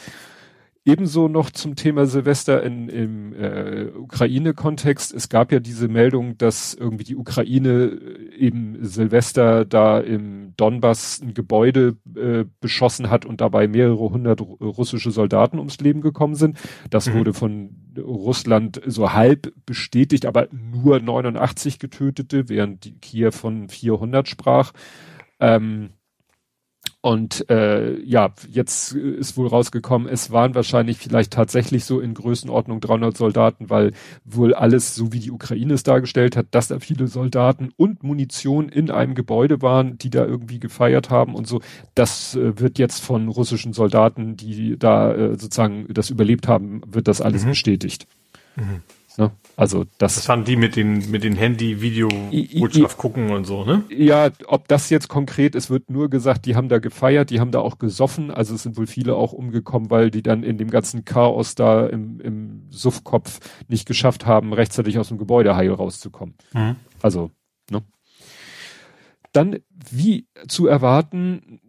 Ebenso 0.83 1.27
noch 1.27 1.51
zum 1.51 1.75
Thema 1.75 2.07
Silvester 2.07 2.63
in, 2.63 2.89
im 2.89 3.33
äh, 3.33 3.89
Ukraine-Kontext. 3.95 5.13
Es 5.13 5.29
gab 5.29 5.51
ja 5.51 5.59
diese 5.59 5.87
Meldung, 5.87 6.39
dass 6.39 6.73
irgendwie 6.73 7.03
die 7.03 7.15
Ukraine 7.15 7.69
äh, 7.69 8.35
eben 8.35 8.83
Silvester 8.83 9.63
da 9.63 9.99
im 9.99 10.55
Donbass 10.57 11.21
ein 11.21 11.35
Gebäude 11.35 11.97
äh, 12.15 12.45
beschossen 12.61 13.11
hat 13.11 13.25
und 13.25 13.41
dabei 13.41 13.67
mehrere 13.67 14.09
hundert 14.09 14.41
russische 14.41 15.11
Soldaten 15.11 15.59
ums 15.59 15.79
Leben 15.79 16.01
gekommen 16.01 16.33
sind. 16.33 16.57
Das 16.89 17.07
mhm. 17.07 17.13
wurde 17.13 17.33
von 17.33 17.75
Russland 17.99 18.81
so 18.83 19.13
halb 19.13 19.53
bestätigt, 19.67 20.25
aber 20.25 20.47
nur 20.51 20.99
89 20.99 21.77
Getötete, 21.77 22.49
während 22.49 22.85
die 22.85 22.97
Kiew 22.97 23.31
von 23.31 23.69
400 23.69 24.27
sprach. 24.27 24.71
Ähm, 25.39 25.91
und 27.01 27.49
äh, 27.49 27.99
ja, 28.01 28.31
jetzt 28.47 28.93
ist 28.93 29.35
wohl 29.35 29.47
rausgekommen, 29.47 30.07
es 30.07 30.29
waren 30.29 30.53
wahrscheinlich 30.53 30.99
vielleicht 30.99 31.33
tatsächlich 31.33 31.83
so 31.83 31.99
in 31.99 32.13
Größenordnung 32.13 32.79
300 32.79 33.17
Soldaten, 33.17 33.71
weil 33.71 33.93
wohl 34.23 34.53
alles, 34.53 34.93
so 34.93 35.11
wie 35.11 35.19
die 35.19 35.31
Ukraine 35.31 35.73
es 35.73 35.81
dargestellt 35.81 36.37
hat, 36.37 36.47
dass 36.51 36.67
da 36.67 36.79
viele 36.79 37.07
Soldaten 37.07 37.71
und 37.75 38.03
Munition 38.03 38.69
in 38.69 38.91
einem 38.91 39.15
Gebäude 39.15 39.63
waren, 39.63 39.97
die 39.97 40.11
da 40.11 40.23
irgendwie 40.25 40.59
gefeiert 40.59 41.09
haben 41.09 41.33
und 41.33 41.47
so. 41.47 41.61
Das 41.95 42.35
äh, 42.35 42.59
wird 42.59 42.77
jetzt 42.77 43.03
von 43.03 43.29
russischen 43.29 43.73
Soldaten, 43.73 44.37
die 44.37 44.77
da 44.77 45.11
äh, 45.11 45.29
sozusagen 45.39 45.87
das 45.91 46.11
überlebt 46.11 46.47
haben, 46.47 46.81
wird 46.85 47.07
das 47.07 47.19
alles 47.19 47.45
mhm. 47.45 47.49
bestätigt. 47.49 48.05
Mhm. 48.55 48.83
Also 49.61 49.85
das, 49.99 50.15
das 50.15 50.27
waren 50.27 50.43
die 50.43 50.55
mit 50.55 50.75
den 50.75 51.11
mit 51.11 51.23
den 51.23 51.35
Handy 51.35 51.81
Video 51.81 52.09
Botschaft 52.59 52.97
gucken 52.97 53.29
und 53.29 53.45
so, 53.45 53.63
ne? 53.63 53.83
Ja, 53.95 54.31
ob 54.47 54.67
das 54.67 54.89
jetzt 54.89 55.07
konkret 55.07 55.53
ist, 55.53 55.69
wird 55.69 55.91
nur 55.91 56.09
gesagt, 56.09 56.47
die 56.47 56.55
haben 56.55 56.67
da 56.67 56.79
gefeiert, 56.79 57.29
die 57.29 57.39
haben 57.39 57.51
da 57.51 57.59
auch 57.59 57.77
gesoffen, 57.77 58.31
also 58.31 58.55
es 58.55 58.63
sind 58.63 58.75
wohl 58.75 58.87
viele 58.87 59.13
auch 59.13 59.33
umgekommen, 59.33 59.91
weil 59.91 60.09
die 60.09 60.23
dann 60.23 60.41
in 60.41 60.57
dem 60.57 60.71
ganzen 60.71 61.05
Chaos 61.05 61.53
da 61.53 61.85
im, 61.85 62.19
im 62.21 62.63
Suffkopf 62.71 63.39
nicht 63.67 63.87
geschafft 63.87 64.25
haben, 64.25 64.51
rechtzeitig 64.51 64.97
aus 64.97 65.09
dem 65.09 65.19
Gebäude 65.19 65.55
heil 65.55 65.71
rauszukommen. 65.71 66.33
Mhm. 66.53 66.77
Also, 67.03 67.29
ne? 67.69 67.83
Dann, 69.31 69.59
wie 69.91 70.25
zu 70.47 70.65
erwarten, 70.65 71.61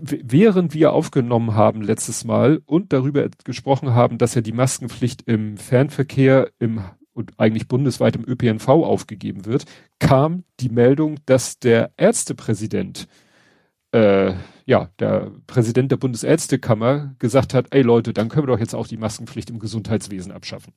während 0.00 0.74
wir 0.74 0.92
aufgenommen 0.92 1.54
haben 1.54 1.82
letztes 1.82 2.24
Mal 2.24 2.60
und 2.66 2.92
darüber 2.92 3.28
gesprochen 3.44 3.94
haben, 3.94 4.18
dass 4.18 4.34
ja 4.34 4.40
die 4.40 4.52
Maskenpflicht 4.52 5.22
im 5.22 5.56
Fernverkehr 5.56 6.50
im 6.58 6.82
und 7.16 7.32
eigentlich 7.38 7.66
bundesweit 7.66 8.14
im 8.14 8.24
ÖPNV 8.28 8.68
aufgegeben 8.68 9.46
wird, 9.46 9.64
kam 9.98 10.44
die 10.60 10.68
Meldung, 10.68 11.16
dass 11.24 11.58
der 11.58 11.90
Ärztepräsident, 11.96 13.08
äh, 13.92 14.34
ja, 14.66 14.90
der 14.98 15.32
Präsident 15.46 15.90
der 15.90 15.96
Bundesärztekammer 15.96 17.14
gesagt 17.18 17.54
hat, 17.54 17.68
ey 17.70 17.82
Leute, 17.82 18.12
dann 18.12 18.28
können 18.28 18.46
wir 18.46 18.52
doch 18.52 18.60
jetzt 18.60 18.74
auch 18.74 18.86
die 18.86 18.98
Maskenpflicht 18.98 19.48
im 19.48 19.58
Gesundheitswesen 19.58 20.30
abschaffen. 20.30 20.74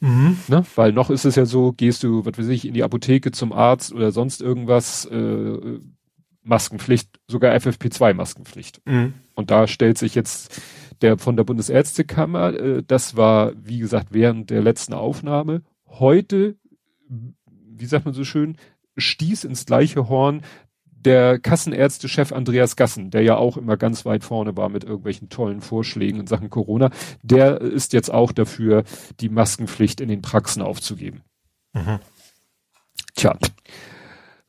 Mhm. 0.00 0.38
Ne? 0.48 0.64
Weil 0.74 0.92
noch 0.92 1.10
ist 1.10 1.26
es 1.26 1.36
ja 1.36 1.44
so, 1.44 1.72
gehst 1.72 2.02
du, 2.02 2.24
was 2.24 2.38
weiß 2.38 2.48
ich, 2.48 2.66
in 2.66 2.74
die 2.74 2.82
Apotheke 2.82 3.30
zum 3.30 3.52
Arzt 3.52 3.92
oder 3.92 4.10
sonst 4.10 4.40
irgendwas, 4.40 5.04
äh, 5.04 5.78
Maskenpflicht, 6.44 7.08
sogar 7.26 7.54
FFP2-Maskenpflicht. 7.54 8.80
Mhm. 8.84 9.14
Und 9.34 9.50
da 9.50 9.66
stellt 9.66 9.98
sich 9.98 10.14
jetzt 10.14 10.60
der 11.00 11.18
von 11.18 11.36
der 11.36 11.44
Bundesärztekammer, 11.44 12.54
äh, 12.54 12.82
das 12.86 13.16
war, 13.16 13.52
wie 13.56 13.78
gesagt, 13.78 14.08
während 14.10 14.50
der 14.50 14.62
letzten 14.62 14.94
Aufnahme, 14.94 15.62
heute, 15.86 16.56
wie 17.08 17.86
sagt 17.86 18.04
man 18.04 18.14
so 18.14 18.24
schön, 18.24 18.56
stieß 18.96 19.44
ins 19.44 19.66
gleiche 19.66 20.08
Horn 20.08 20.42
der 21.04 21.38
Kassenärztechef 21.38 22.32
Andreas 22.32 22.76
Gassen, 22.76 23.10
der 23.10 23.22
ja 23.22 23.36
auch 23.36 23.56
immer 23.56 23.76
ganz 23.76 24.04
weit 24.06 24.24
vorne 24.24 24.56
war 24.56 24.68
mit 24.68 24.84
irgendwelchen 24.84 25.28
tollen 25.28 25.60
Vorschlägen 25.60 26.20
in 26.20 26.26
Sachen 26.26 26.50
Corona, 26.50 26.90
der 27.22 27.60
ist 27.60 27.92
jetzt 27.92 28.10
auch 28.12 28.32
dafür, 28.32 28.84
die 29.20 29.28
Maskenpflicht 29.28 30.00
in 30.00 30.08
den 30.08 30.22
Praxen 30.22 30.62
aufzugeben. 30.62 31.22
Mhm. 31.74 31.98
Tja, 33.14 33.36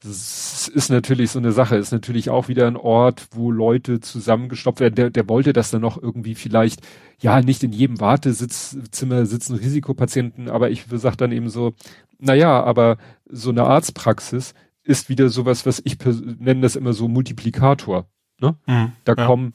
das 0.06 0.68
ist 0.68 0.90
natürlich 0.90 1.32
so 1.32 1.40
eine 1.40 1.52
Sache, 1.52 1.78
ist 1.78 1.92
natürlich 1.92 2.30
auch 2.30 2.48
wieder 2.48 2.68
ein 2.68 2.78
Ort, 2.78 3.28
wo 3.32 3.52
Leute 3.52 4.00
zusammengestoppt 4.00 4.80
werden. 4.80 4.96
Der, 4.96 5.10
der 5.10 5.28
wollte 5.28 5.52
das 5.52 5.72
dann 5.72 5.82
noch 5.82 6.02
irgendwie 6.02 6.36
vielleicht, 6.36 6.82
ja, 7.20 7.42
nicht 7.42 7.64
in 7.64 7.72
jedem 7.72 8.00
Wartezimmer 8.00 9.26
sitzen 9.26 9.56
Risikopatienten, 9.56 10.50
aber 10.50 10.70
ich 10.70 10.86
sag 10.92 11.16
dann 11.16 11.32
eben 11.32 11.50
so, 11.50 11.74
na 12.20 12.36
ja, 12.36 12.64
aber 12.64 12.98
so 13.28 13.50
eine 13.50 13.64
Arztpraxis 13.64 14.54
ist 14.84 15.10
wieder 15.10 15.30
sowas, 15.30 15.66
was 15.66 15.82
ich 15.84 15.98
nenne 16.40 16.62
das 16.62 16.76
immer 16.76 16.94
so 16.94 17.08
Multiplikator. 17.08 18.08
Ne? 18.40 18.56
Mhm, 18.68 18.92
da 19.04 19.14
ja. 19.18 19.26
kommen 19.26 19.54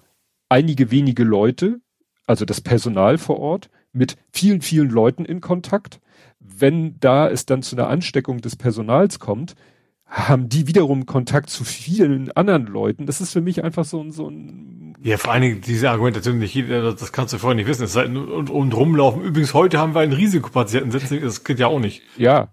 einige 0.48 0.90
wenige 0.90 1.22
Leute, 1.22 1.80
also 2.26 2.44
das 2.44 2.60
Personal 2.60 3.18
vor 3.18 3.38
Ort, 3.38 3.70
mit 3.92 4.16
vielen, 4.32 4.62
vielen 4.62 4.90
Leuten 4.90 5.24
in 5.24 5.40
Kontakt. 5.40 6.00
Wenn 6.40 6.98
da 6.98 7.28
es 7.28 7.46
dann 7.46 7.62
zu 7.62 7.76
einer 7.76 7.88
Ansteckung 7.88 8.40
des 8.40 8.56
Personals 8.56 9.18
kommt, 9.18 9.54
haben 10.10 10.48
die 10.48 10.66
wiederum 10.66 11.06
Kontakt 11.06 11.50
zu 11.50 11.62
vielen 11.62 12.32
anderen 12.32 12.66
Leuten. 12.66 13.06
Das 13.06 13.20
ist 13.20 13.32
für 13.32 13.40
mich 13.40 13.62
einfach 13.62 13.84
so 13.84 14.02
ein, 14.02 14.10
so 14.10 14.28
ein 14.28 14.96
ja, 15.02 15.16
vor 15.16 15.32
allen 15.32 15.42
Dingen 15.42 15.60
diese 15.60 15.88
Argumentation 15.88 16.38
nicht 16.38 16.54
jeder, 16.54 16.92
das 16.92 17.12
kannst 17.12 17.32
du 17.32 17.38
vorher 17.38 17.54
nicht 17.54 17.68
wissen. 17.68 17.84
Es 17.84 17.92
sei 17.92 18.06
und, 18.06 18.50
und 18.50 18.76
rumlaufen. 18.76 19.22
Übrigens, 19.22 19.54
heute 19.54 19.78
haben 19.78 19.94
wir 19.94 20.00
einen 20.00 20.12
Risikopatienten 20.12 20.90
sitzen, 20.90 21.20
das 21.22 21.44
geht 21.44 21.60
ja 21.60 21.68
auch 21.68 21.78
nicht. 21.78 22.02
Ja. 22.16 22.52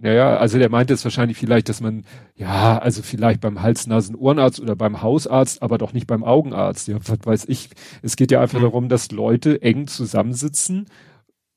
Ja, 0.00 0.12
ja, 0.12 0.36
also 0.36 0.58
der 0.58 0.70
meinte 0.70 0.94
es 0.94 1.02
wahrscheinlich 1.02 1.38
vielleicht, 1.38 1.68
dass 1.68 1.80
man, 1.80 2.04
ja, 2.36 2.78
also 2.78 3.02
vielleicht 3.02 3.40
beim 3.40 3.62
Hals-Nasen-Ohrenarzt 3.62 4.60
oder 4.60 4.76
beim 4.76 5.02
Hausarzt, 5.02 5.60
aber 5.60 5.76
doch 5.76 5.92
nicht 5.92 6.06
beim 6.06 6.22
Augenarzt. 6.22 6.86
Ja, 6.86 6.98
was 7.04 7.18
weiß 7.24 7.44
ich. 7.48 7.70
Es 8.00 8.14
geht 8.14 8.30
ja 8.30 8.40
einfach 8.40 8.60
mhm. 8.60 8.64
darum, 8.64 8.88
dass 8.88 9.10
Leute 9.10 9.60
eng 9.60 9.88
zusammensitzen. 9.88 10.86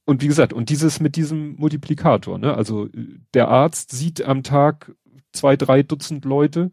Und 0.06 0.24
wie 0.24 0.28
gesagt, 0.28 0.54
und 0.54 0.70
dieses 0.70 1.00
mit 1.00 1.16
diesem 1.18 1.56
Multiplikator, 1.58 2.40
ne? 2.40 2.56
Also 2.56 2.90
der 3.36 3.50
Arzt 3.50 3.92
sieht 3.92 4.26
am 4.26 4.42
Tag 4.42 4.92
zwei, 5.32 5.56
drei 5.56 5.84
Dutzend 5.84 6.26
Leute, 6.26 6.72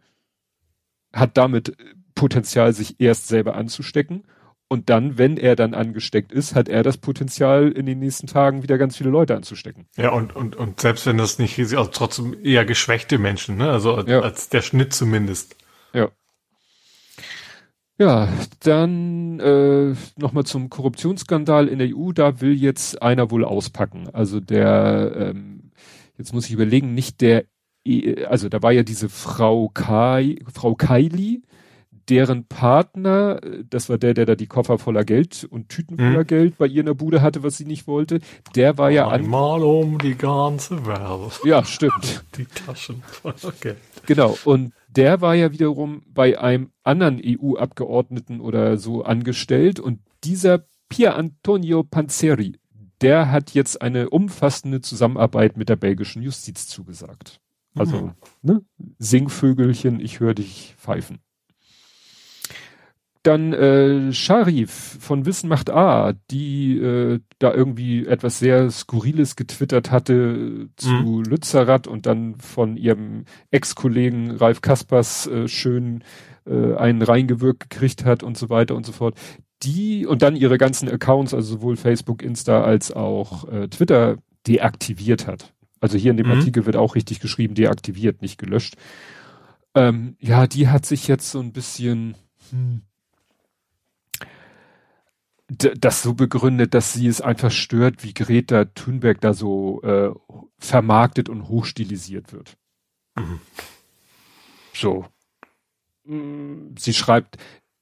hat 1.12 1.36
damit 1.36 1.76
Potenzial, 2.14 2.72
sich 2.72 3.00
erst 3.00 3.28
selber 3.28 3.54
anzustecken. 3.54 4.24
Und 4.70 4.90
dann, 4.90 5.16
wenn 5.16 5.38
er 5.38 5.56
dann 5.56 5.72
angesteckt 5.72 6.30
ist, 6.30 6.54
hat 6.54 6.68
er 6.68 6.82
das 6.82 6.98
Potenzial, 6.98 7.72
in 7.72 7.86
den 7.86 8.00
nächsten 8.00 8.26
Tagen 8.26 8.62
wieder 8.62 8.76
ganz 8.76 8.98
viele 8.98 9.08
Leute 9.08 9.34
anzustecken. 9.34 9.86
Ja, 9.96 10.10
und, 10.10 10.36
und, 10.36 10.56
und 10.56 10.80
selbst 10.80 11.06
wenn 11.06 11.16
das 11.16 11.38
nicht 11.38 11.56
riesig, 11.56 11.78
also 11.78 11.90
trotzdem 11.90 12.36
eher 12.44 12.66
geschwächte 12.66 13.16
Menschen, 13.16 13.56
ne? 13.56 13.70
Also 13.70 13.94
als, 13.94 14.10
ja. 14.10 14.20
als 14.20 14.50
der 14.50 14.60
Schnitt 14.60 14.92
zumindest. 14.92 15.56
Ja. 15.94 16.10
Ja, 17.96 18.28
dann 18.60 19.40
äh, 19.40 19.94
nochmal 20.16 20.44
zum 20.44 20.68
Korruptionsskandal 20.68 21.66
in 21.66 21.78
der 21.78 21.88
EU. 21.96 22.12
Da 22.12 22.40
will 22.40 22.52
jetzt 22.52 23.00
einer 23.00 23.30
wohl 23.30 23.44
auspacken. 23.44 24.10
Also 24.12 24.38
der, 24.38 25.12
ähm, 25.16 25.72
jetzt 26.18 26.34
muss 26.34 26.46
ich 26.46 26.52
überlegen, 26.52 26.94
nicht 26.94 27.22
der 27.22 27.44
also 28.28 28.48
da 28.48 28.62
war 28.62 28.72
ja 28.72 28.82
diese 28.82 29.08
Frau 29.08 29.70
Kai, 29.72 30.36
Frau 30.52 30.74
Kylie, 30.74 31.42
deren 32.08 32.46
Partner, 32.46 33.40
das 33.68 33.88
war 33.88 33.98
der, 33.98 34.14
der 34.14 34.26
da 34.26 34.34
die 34.34 34.46
Koffer 34.46 34.78
voller 34.78 35.04
Geld 35.04 35.46
und 35.48 35.68
Tüten 35.68 35.94
mhm. 35.94 35.98
voller 35.98 36.20
hm. 36.20 36.26
Geld 36.26 36.58
bei 36.58 36.66
ihr 36.66 36.80
in 36.80 36.86
der 36.86 36.94
Bude 36.94 37.22
hatte, 37.22 37.42
was 37.42 37.56
sie 37.56 37.64
nicht 37.64 37.86
wollte, 37.86 38.20
der 38.54 38.78
war 38.78 38.90
ja 38.90 39.08
Einmal 39.08 39.62
um 39.62 39.98
die 39.98 40.16
ganze 40.16 40.86
Welt. 40.86 41.40
Ja, 41.44 41.64
stimmt. 41.64 42.24
Die 42.36 42.46
Taschen 42.46 43.02
voller 43.02 43.52
Geld. 43.60 43.78
Genau, 44.06 44.36
und 44.44 44.72
der 44.88 45.20
war 45.20 45.34
ja 45.34 45.52
wiederum 45.52 46.02
bei 46.06 46.38
einem 46.38 46.70
anderen 46.82 47.20
EU-Abgeordneten 47.22 48.40
oder 48.40 48.78
so 48.78 49.02
angestellt 49.02 49.80
und 49.80 50.00
dieser 50.24 50.66
Pier 50.88 51.16
Antonio 51.16 51.82
Panzeri, 51.82 52.56
der 53.02 53.30
hat 53.30 53.52
jetzt 53.52 53.82
eine 53.82 54.08
umfassende 54.10 54.80
Zusammenarbeit 54.80 55.56
mit 55.56 55.68
der 55.68 55.76
belgischen 55.76 56.22
Justiz 56.22 56.66
zugesagt. 56.66 57.40
Also, 57.78 57.96
mhm. 57.96 58.12
ne? 58.42 58.62
Singvögelchen, 58.98 60.00
ich 60.00 60.20
höre 60.20 60.34
dich 60.34 60.74
pfeifen. 60.78 61.18
Dann 63.24 63.52
äh, 63.52 64.12
Sharif 64.12 64.70
von 65.00 65.26
Wissen 65.26 65.48
macht 65.48 65.70
A, 65.70 66.14
die 66.30 66.78
äh, 66.78 67.20
da 67.38 67.52
irgendwie 67.52 68.06
etwas 68.06 68.38
sehr 68.38 68.70
Skurriles 68.70 69.36
getwittert 69.36 69.90
hatte 69.90 70.68
zu 70.76 70.88
mhm. 70.88 71.24
Lützerath 71.24 71.86
und 71.86 72.06
dann 72.06 72.36
von 72.36 72.76
ihrem 72.76 73.24
Ex-Kollegen 73.50 74.30
Ralf 74.30 74.62
Kaspers 74.62 75.26
äh, 75.26 75.48
schön 75.48 76.04
äh, 76.46 76.74
einen 76.76 77.02
reingewirkt 77.02 77.68
gekriegt 77.68 78.04
hat 78.04 78.22
und 78.22 78.38
so 78.38 78.50
weiter 78.50 78.76
und 78.76 78.86
so 78.86 78.92
fort. 78.92 79.14
Die 79.64 80.06
und 80.06 80.22
dann 80.22 80.36
ihre 80.36 80.56
ganzen 80.56 80.88
Accounts, 80.88 81.34
also 81.34 81.56
sowohl 81.56 81.76
Facebook, 81.76 82.22
Insta 82.22 82.62
als 82.62 82.92
auch 82.92 83.48
äh, 83.48 83.68
Twitter 83.68 84.16
deaktiviert 84.46 85.26
hat. 85.26 85.52
Also 85.80 85.98
hier 85.98 86.10
in 86.10 86.16
dem 86.16 86.26
mhm. 86.26 86.32
Artikel 86.32 86.66
wird 86.66 86.76
auch 86.76 86.94
richtig 86.94 87.20
geschrieben, 87.20 87.54
deaktiviert, 87.54 88.22
nicht 88.22 88.38
gelöscht. 88.38 88.76
Ähm, 89.74 90.16
ja, 90.20 90.46
die 90.46 90.68
hat 90.68 90.86
sich 90.86 91.08
jetzt 91.08 91.30
so 91.30 91.40
ein 91.40 91.52
bisschen 91.52 92.16
hm, 92.50 92.82
das 95.48 96.02
so 96.02 96.14
begründet, 96.14 96.74
dass 96.74 96.92
sie 96.92 97.06
es 97.06 97.20
einfach 97.20 97.50
stört, 97.50 98.04
wie 98.04 98.12
Greta 98.12 98.66
Thunberg 98.66 99.20
da 99.20 99.32
so 99.32 99.82
äh, 99.82 100.10
vermarktet 100.58 101.28
und 101.28 101.48
hochstilisiert 101.48 102.32
wird. 102.32 102.58
Mhm. 103.16 103.40
So. 104.74 105.06
Hm, 106.04 106.74
sie 106.78 106.92
schreibt, 106.92 107.38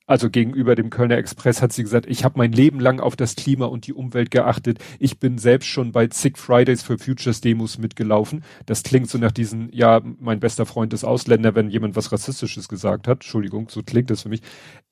also 0.06 0.30
gegenüber 0.30 0.76
dem 0.76 0.90
Kölner 0.90 1.16
Express 1.16 1.60
hat 1.60 1.72
sie 1.72 1.82
gesagt, 1.82 2.06
ich 2.06 2.24
habe 2.24 2.38
mein 2.38 2.52
Leben 2.52 2.78
lang 2.78 3.00
auf 3.00 3.16
das 3.16 3.34
Klima 3.34 3.66
und 3.66 3.88
die 3.88 3.92
Umwelt 3.92 4.30
geachtet. 4.30 4.78
Ich 5.00 5.18
bin 5.18 5.36
selbst 5.36 5.66
schon 5.66 5.90
bei 5.90 6.06
zig 6.06 6.38
Fridays 6.38 6.82
for 6.82 6.96
Futures 6.96 7.40
Demos 7.40 7.78
mitgelaufen. 7.78 8.44
Das 8.66 8.84
klingt 8.84 9.10
so 9.10 9.18
nach 9.18 9.32
diesen, 9.32 9.68
ja, 9.72 10.00
mein 10.20 10.38
bester 10.38 10.64
Freund 10.64 10.92
ist 10.92 11.04
Ausländer, 11.04 11.56
wenn 11.56 11.70
jemand 11.70 11.96
was 11.96 12.12
Rassistisches 12.12 12.68
gesagt 12.68 13.08
hat. 13.08 13.18
Entschuldigung, 13.18 13.68
so 13.68 13.82
klingt 13.82 14.10
das 14.10 14.22
für 14.22 14.28
mich. 14.28 14.42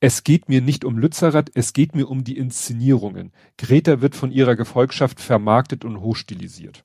Es 0.01 0.25
geht 0.25 0.49
mir 0.49 0.61
nicht 0.61 0.85
um 0.85 0.99
Lützerath, 0.99 1.51
es 1.55 1.73
geht 1.73 1.95
mir 1.95 2.11
um 2.11 2.25
die 2.25 2.37
Inszenierungen. 2.37 3.33
Greta 3.57 4.01
wird 4.01 4.17
von 4.17 4.33
ihrer 4.33 4.57
Gefolgschaft 4.57 5.21
vermarktet 5.21 5.85
und 5.85 6.01
hochstilisiert. 6.01 6.85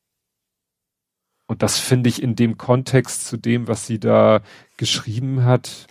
Und 1.47 1.63
das 1.63 1.79
finde 1.79 2.09
ich 2.09 2.21
in 2.21 2.35
dem 2.35 2.59
Kontext 2.59 3.25
zu 3.25 3.35
dem, 3.35 3.67
was 3.67 3.87
sie 3.87 3.99
da 3.99 4.41
geschrieben 4.77 5.45
hat, 5.45 5.87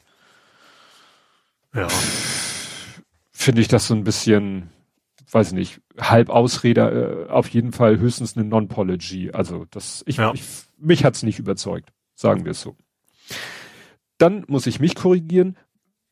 ja. 1.79 1.89
Finde 3.31 3.61
ich 3.61 3.69
das 3.69 3.87
so 3.87 3.95
ein 3.95 4.05
bisschen, 4.05 4.71
weiß 5.31 5.49
ich 5.49 5.55
nicht, 5.55 5.81
halb 5.99 6.29
Ausrede, 6.29 7.27
äh, 7.29 7.31
auf 7.31 7.49
jeden 7.49 7.73
Fall 7.73 7.99
höchstens 7.99 8.37
eine 8.37 8.45
Non-Pology. 8.45 9.31
Also 9.33 9.65
das, 9.71 10.03
ich, 10.07 10.17
ja. 10.17 10.33
ich 10.35 10.43
mich 10.77 11.05
hat's 11.05 11.23
nicht 11.23 11.39
überzeugt, 11.39 11.93
sagen 12.15 12.45
wir 12.45 12.53
es 12.53 12.61
so. 12.61 12.77
Dann 14.19 14.45
muss 14.49 14.67
ich 14.67 14.81
mich 14.81 14.95
korrigieren. 14.95 15.57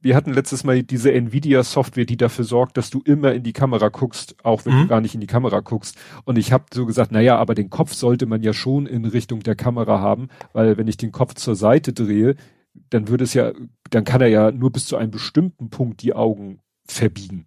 wir 0.01 0.15
hatten 0.15 0.33
letztes 0.33 0.63
Mal 0.63 0.85
diese 0.85 1.13
Nvidia-Software, 1.13 2.05
die 2.05 2.17
dafür 2.17 2.45
sorgt, 2.45 2.77
dass 2.77 2.91
du 2.91 3.03
immer 3.05 3.33
in 3.33 3.43
die 3.43 3.53
Kamera 3.53 3.89
guckst, 3.89 4.37
auch 4.45 4.65
wenn 4.65 4.77
mhm. 4.77 4.83
du 4.83 4.87
gar 4.87 5.01
nicht 5.01 5.15
in 5.15 5.21
die 5.21 5.27
Kamera 5.27 5.61
guckst. 5.61 5.97
Und 6.25 6.39
ich 6.39 6.53
habe 6.53 6.67
so 6.73 6.87
gesagt, 6.87 7.11
naja, 7.11 7.37
aber 7.39 7.57
den 7.57 7.71
Kopf 7.71 7.93
sollte 7.93 8.27
man 8.27 8.43
ja 8.43 8.53
schon 8.53 8.87
in 8.87 9.05
Richtung 9.05 9.41
der 9.41 9.57
Kamera 9.57 9.99
haben, 10.01 10.29
weil 10.53 10.77
wenn 10.77 10.87
ich 10.87 10.97
den 10.97 11.11
Kopf 11.11 11.35
zur 11.35 11.57
Seite 11.57 11.93
drehe, 11.93 12.37
dann 12.91 13.09
würde 13.09 13.25
es 13.25 13.35
ja, 13.35 13.53
dann 13.91 14.05
kann 14.05 14.21
er 14.21 14.29
ja 14.29 14.51
nur 14.51 14.73
bis 14.73 14.87
zu 14.87 14.97
einem 14.97 15.11
bestimmten 15.11 15.71
Punkt 15.71 16.03
die 16.03 16.15
Augen 16.15 16.61
verbiegen. 16.87 17.47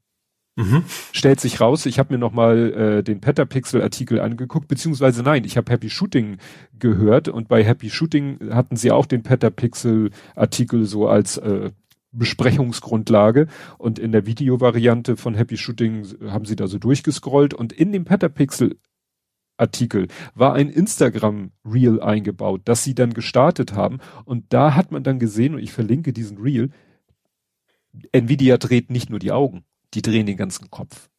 Mhm. 0.59 0.83
Stellt 1.13 1.39
sich 1.39 1.61
raus, 1.61 1.85
ich 1.85 1.99
habe 1.99 2.13
mir 2.13 2.19
nochmal 2.19 2.73
äh, 2.73 3.03
den 3.03 3.21
Petapixel-Artikel 3.21 4.19
angeguckt, 4.19 4.67
beziehungsweise 4.67 5.23
nein, 5.23 5.45
ich 5.45 5.55
habe 5.55 5.71
Happy 5.71 5.89
Shooting 5.89 6.37
gehört 6.77 7.29
und 7.29 7.47
bei 7.47 7.63
Happy 7.63 7.89
Shooting 7.89 8.53
hatten 8.53 8.75
sie 8.75 8.91
auch 8.91 9.05
den 9.05 9.23
Petapixel-Artikel 9.23 10.85
so 10.85 11.07
als 11.07 11.37
äh, 11.37 11.71
Besprechungsgrundlage 12.11 13.47
und 13.77 13.99
in 13.99 14.11
der 14.11 14.25
Videovariante 14.25 15.15
von 15.15 15.33
Happy 15.35 15.55
Shooting 15.55 16.05
haben 16.27 16.45
sie 16.45 16.57
da 16.57 16.67
so 16.67 16.77
durchgescrollt 16.77 17.53
und 17.53 17.71
in 17.71 17.93
dem 17.93 18.03
Petapixel 18.03 18.75
Artikel 19.59 20.07
war 20.35 20.53
ein 20.53 20.69
Instagram 20.69 21.51
Reel 21.65 22.01
eingebaut, 22.01 22.61
das 22.65 22.83
sie 22.83 22.95
dann 22.95 23.13
gestartet 23.13 23.73
haben 23.73 23.99
und 24.25 24.45
da 24.49 24.75
hat 24.75 24.91
man 24.91 25.03
dann 25.03 25.19
gesehen 25.19 25.55
und 25.55 25.61
ich 25.61 25.71
verlinke 25.71 26.13
diesen 26.13 26.37
Reel, 26.37 26.69
Nvidia 28.11 28.57
dreht 28.57 28.89
nicht 28.89 29.09
nur 29.09 29.19
die 29.19 29.31
Augen 29.31 29.63
die 29.93 30.01
drehen 30.01 30.25
den 30.25 30.37
ganzen 30.37 30.69
Kopf. 30.69 31.09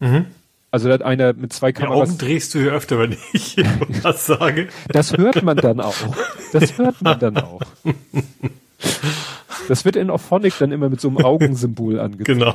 Mhm. 0.00 0.26
Also 0.70 0.88
da 0.88 0.94
hat 0.94 1.02
einer 1.02 1.34
mit 1.34 1.52
zwei 1.52 1.72
Kameras. 1.72 2.08
Die 2.08 2.12
Augen 2.12 2.18
drehst 2.18 2.54
du 2.54 2.60
hier 2.60 2.72
öfter, 2.72 2.98
wenn 2.98 3.16
ich 3.32 3.56
was 4.02 4.26
sage. 4.26 4.68
Das 4.88 5.12
hört 5.16 5.42
man 5.42 5.56
dann 5.56 5.80
auch. 5.80 5.94
Das 6.52 6.78
hört 6.78 7.02
man 7.02 7.18
dann 7.18 7.36
auch. 7.38 7.60
Das 9.68 9.84
wird 9.84 9.96
in 9.96 10.10
Auphonic 10.10 10.54
dann 10.58 10.72
immer 10.72 10.88
mit 10.88 11.00
so 11.00 11.08
einem 11.08 11.18
Augensymbol 11.18 12.00
angezeigt. 12.00 12.38
Genau. 12.38 12.54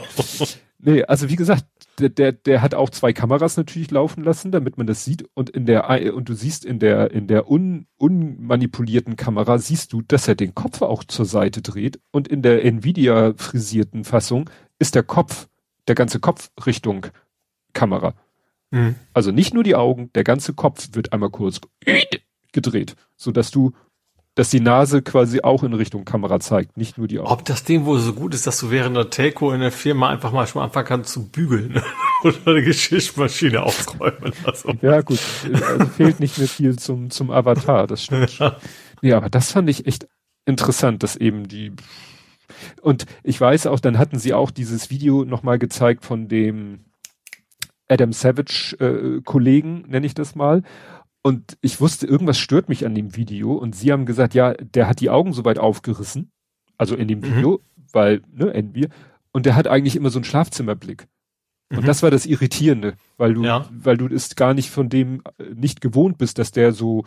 Nee, 0.79 1.03
also 1.03 1.29
wie 1.29 1.35
gesagt, 1.35 1.65
der, 1.99 2.09
der, 2.09 2.31
der 2.31 2.61
hat 2.61 2.75
auch 2.75 2.89
zwei 2.89 3.11
Kameras 3.11 3.57
natürlich 3.57 3.89
laufen 3.89 4.23
lassen, 4.23 4.51
damit 4.51 4.77
man 4.77 4.85
das 4.85 5.03
sieht. 5.03 5.25
Und 5.33 5.49
in 5.49 5.65
der, 5.65 6.13
und 6.13 6.29
du 6.29 6.33
siehst 6.33 6.65
in 6.65 6.79
der, 6.79 7.11
in 7.11 7.27
der 7.27 7.49
un, 7.49 7.87
unmanipulierten 7.97 9.15
Kamera 9.15 9.57
siehst 9.57 9.93
du, 9.93 10.01
dass 10.01 10.27
er 10.27 10.35
den 10.35 10.53
Kopf 10.53 10.81
auch 10.81 11.03
zur 11.03 11.25
Seite 11.25 11.61
dreht. 11.61 11.99
Und 12.11 12.27
in 12.27 12.41
der 12.41 12.63
Nvidia 12.63 13.33
frisierten 13.37 14.03
Fassung 14.03 14.49
ist 14.77 14.93
der 14.93 15.03
Kopf 15.03 15.47
der 15.87 15.95
ganze 15.95 16.19
Kopf 16.19 16.51
Richtung 16.65 17.07
Kamera. 17.73 18.13
Mhm. 18.71 18.95
Also 19.13 19.31
nicht 19.31 19.53
nur 19.53 19.63
die 19.63 19.75
Augen, 19.75 20.11
der 20.13 20.23
ganze 20.23 20.53
Kopf 20.53 20.89
wird 20.93 21.13
einmal 21.13 21.29
kurz 21.29 21.61
gedreht, 22.51 22.95
so 23.15 23.31
dass 23.31 23.51
du, 23.51 23.73
dass 24.37 24.51
die 24.51 24.59
Nase 24.59 25.01
quasi 25.01 25.41
auch 25.41 25.63
in 25.63 25.73
Richtung 25.73 26.05
Kamera 26.05 26.39
zeigt, 26.39 26.77
nicht 26.77 26.99
nur 26.99 27.07
die 27.07 27.17
Augen. 27.17 27.27
Ob 27.27 27.43
das 27.45 27.63
Ding 27.63 27.85
wohl 27.85 27.97
so 27.97 28.13
gut 28.13 28.35
ist, 28.35 28.45
dass 28.45 28.59
du 28.59 28.69
während 28.69 28.95
der 28.95 29.09
Telco 29.09 29.51
in 29.51 29.61
der 29.61 29.71
Firma 29.71 30.09
einfach 30.09 30.31
mal 30.31 30.45
schon 30.45 30.61
anfangen 30.61 30.85
kannst 30.85 31.11
zu 31.11 31.27
bügeln 31.27 31.81
oder 32.23 32.37
eine 32.45 32.61
Geschirrmaschine 32.61 33.63
aufräumen. 33.63 34.31
Also. 34.45 34.73
Ja 34.83 35.01
gut, 35.01 35.19
also 35.43 35.85
fehlt 35.87 36.19
nicht 36.19 36.37
mehr 36.37 36.47
viel 36.47 36.77
zum, 36.77 37.09
zum 37.09 37.31
Avatar, 37.31 37.87
das 37.87 38.03
stimmt. 38.03 38.37
Ja. 38.37 38.57
Nee, 39.03 39.13
aber 39.13 39.29
das 39.29 39.51
fand 39.51 39.69
ich 39.69 39.85
echt 39.85 40.07
interessant, 40.45 41.03
dass 41.03 41.15
eben 41.15 41.47
die 41.47 41.71
und 42.81 43.05
ich 43.21 43.39
weiß 43.39 43.67
auch, 43.67 43.79
dann 43.79 43.99
hatten 43.99 44.17
sie 44.17 44.33
auch 44.33 44.49
dieses 44.49 44.89
Video 44.89 45.23
nochmal 45.23 45.59
gezeigt 45.59 46.03
von 46.03 46.27
dem 46.27 46.85
Adam 47.87 48.11
Savage 48.11 48.75
äh, 48.79 49.21
Kollegen, 49.21 49.85
nenne 49.87 50.07
ich 50.07 50.15
das 50.15 50.33
mal. 50.33 50.63
Und 51.27 51.57
ich 51.59 51.81
wusste, 51.81 52.07
irgendwas 52.07 52.37
stört 52.37 52.69
mich 52.69 52.85
an 52.85 52.95
dem 52.95 53.17
Video. 53.17 53.51
Und 53.51 53.75
sie 53.75 53.91
haben 53.91 54.05
gesagt, 54.05 54.33
ja, 54.33 54.53
der 54.53 54.87
hat 54.87 55.01
die 55.01 55.09
Augen 55.09 55.33
so 55.33 55.43
weit 55.43 55.59
aufgerissen. 55.59 56.31
Also 56.77 56.95
in 56.95 57.09
dem 57.09 57.19
mhm. 57.19 57.23
Video, 57.23 57.51
mhm. 57.51 57.83
weil, 57.91 58.21
ne, 58.31 58.53
Envy. 58.53 58.87
Und 59.33 59.45
der 59.45 59.57
hat 59.57 59.67
eigentlich 59.67 59.97
immer 59.97 60.09
so 60.09 60.19
einen 60.19 60.23
Schlafzimmerblick. 60.23 61.09
Und 61.69 61.81
mhm. 61.81 61.85
das 61.85 62.01
war 62.01 62.11
das 62.11 62.25
Irritierende, 62.25 62.93
weil 63.17 63.33
du, 63.33 63.43
ja. 63.43 63.67
weil 63.69 63.97
du 63.97 64.07
es 64.07 64.37
gar 64.37 64.53
nicht 64.53 64.69
von 64.69 64.87
dem 64.87 65.21
äh, 65.37 65.53
nicht 65.53 65.81
gewohnt 65.81 66.17
bist, 66.17 66.39
dass 66.39 66.51
der 66.51 66.71
so 66.71 67.03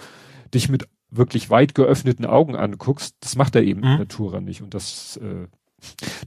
dich 0.52 0.68
mit 0.68 0.86
wirklich 1.08 1.48
weit 1.48 1.74
geöffneten 1.74 2.26
Augen 2.26 2.56
anguckst, 2.56 3.16
das 3.20 3.36
macht 3.36 3.56
er 3.56 3.62
eben 3.62 3.80
mhm. 3.80 4.00
Natura 4.00 4.42
nicht. 4.42 4.60
Und 4.60 4.74
das, 4.74 5.16
äh, 5.16 5.46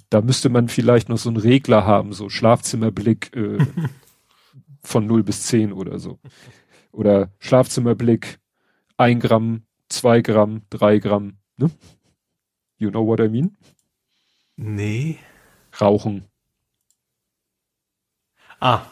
da 0.09 0.21
müsste 0.21 0.49
man 0.49 0.67
vielleicht 0.67 1.09
noch 1.09 1.19
so 1.19 1.29
einen 1.29 1.37
Regler 1.37 1.85
haben, 1.85 2.11
so 2.11 2.27
Schlafzimmerblick 2.27 3.35
äh, 3.35 3.59
von 4.83 5.05
0 5.05 5.21
bis 5.21 5.43
10 5.43 5.73
oder 5.73 5.99
so. 5.99 6.17
Oder 6.93 7.31
Schlafzimmerblick, 7.39 8.39
ein 8.95 9.19
Gramm, 9.19 9.63
zwei 9.89 10.21
Gramm, 10.21 10.61
drei 10.69 10.99
Gramm, 10.99 11.37
ne? 11.57 11.69
You 12.77 12.89
know 12.89 13.05
what 13.05 13.19
I 13.19 13.27
mean? 13.27 13.57
Nee. 14.55 15.19
Rauchen. 15.81 16.23
Ah, 18.61 18.85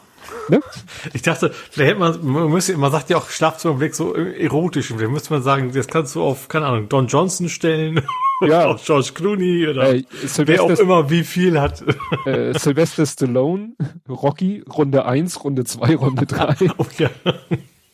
Ne? 0.48 0.60
Ich 1.14 1.22
dachte, 1.22 1.50
vielleicht 1.70 1.90
hätte 1.90 2.00
man, 2.00 2.24
man 2.24 2.50
müsste, 2.50 2.76
man 2.76 2.92
sagt 2.92 3.10
ja 3.10 3.16
auch 3.16 3.28
Schlafzimmerblick 3.28 3.94
so 3.94 4.14
erotisch. 4.14 4.88
Vielleicht 4.88 5.10
müsste 5.10 5.32
man 5.32 5.42
sagen, 5.42 5.72
das 5.72 5.86
kannst 5.88 6.14
du 6.14 6.22
auf, 6.22 6.48
keine 6.48 6.66
Ahnung, 6.66 6.88
Don 6.88 7.06
Johnson 7.06 7.48
stellen. 7.48 8.02
Ja. 8.44 8.66
auf 8.66 8.84
George 8.84 9.10
Clooney 9.14 9.68
oder 9.68 9.94
äh, 9.94 10.02
wer 10.38 10.64
auch 10.64 10.70
immer 10.70 11.08
wie 11.10 11.22
viel 11.22 11.60
hat. 11.60 11.84
Äh, 12.26 12.58
Sylvester 12.58 13.06
Stallone, 13.06 13.76
Rocky, 14.08 14.64
Runde 14.68 15.04
1, 15.06 15.44
Runde 15.44 15.64
2, 15.64 15.94
Runde 15.94 16.26
3. 16.26 16.56
oh, 16.76 16.86
ja. 16.98 17.08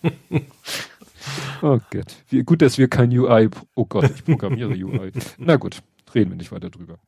oh 1.62 1.78
Gott. 1.90 2.16
Wie, 2.28 2.42
gut, 2.42 2.62
dass 2.62 2.78
wir 2.78 2.88
kein 2.88 3.16
UI, 3.16 3.48
oh 3.74 3.84
Gott, 3.84 4.11
ich 4.14 4.24
programmiere 4.24 4.70
UI. 4.84 5.12
Na 5.38 5.56
gut, 5.56 5.82
reden 6.14 6.30
wir 6.30 6.37
nicht 6.37 6.52
weiter 6.52 6.70
drüber. 6.70 6.98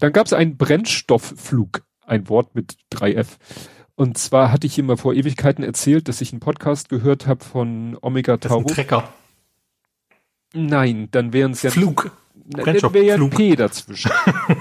Dann 0.00 0.12
gab 0.12 0.26
es 0.26 0.32
einen 0.32 0.56
Brennstoffflug, 0.56 1.82
ein 2.06 2.28
Wort 2.28 2.54
mit 2.54 2.76
3F. 2.92 3.36
Und 3.94 4.18
zwar 4.18 4.52
hatte 4.52 4.66
ich 4.66 4.78
immer 4.78 4.96
vor 4.96 5.14
Ewigkeiten 5.14 5.64
erzählt, 5.64 6.08
dass 6.08 6.20
ich 6.20 6.32
einen 6.32 6.40
Podcast 6.40 6.88
gehört 6.88 7.26
habe 7.26 7.44
von 7.44 7.96
Omega 8.02 8.36
Tau. 8.36 8.62
Das 8.62 8.72
ist 8.72 8.78
ein 8.78 8.86
Trecker. 8.86 9.12
Nein, 10.52 11.08
dann 11.10 11.32
wären 11.32 11.52
es 11.52 11.62
ja. 11.62 11.70
Flug. 11.70 12.10
Dann 12.34 12.66
wäre 12.66 13.04
ja 13.04 13.14
ein 13.14 13.30
P 13.30 13.56
dazwischen. 13.56 14.10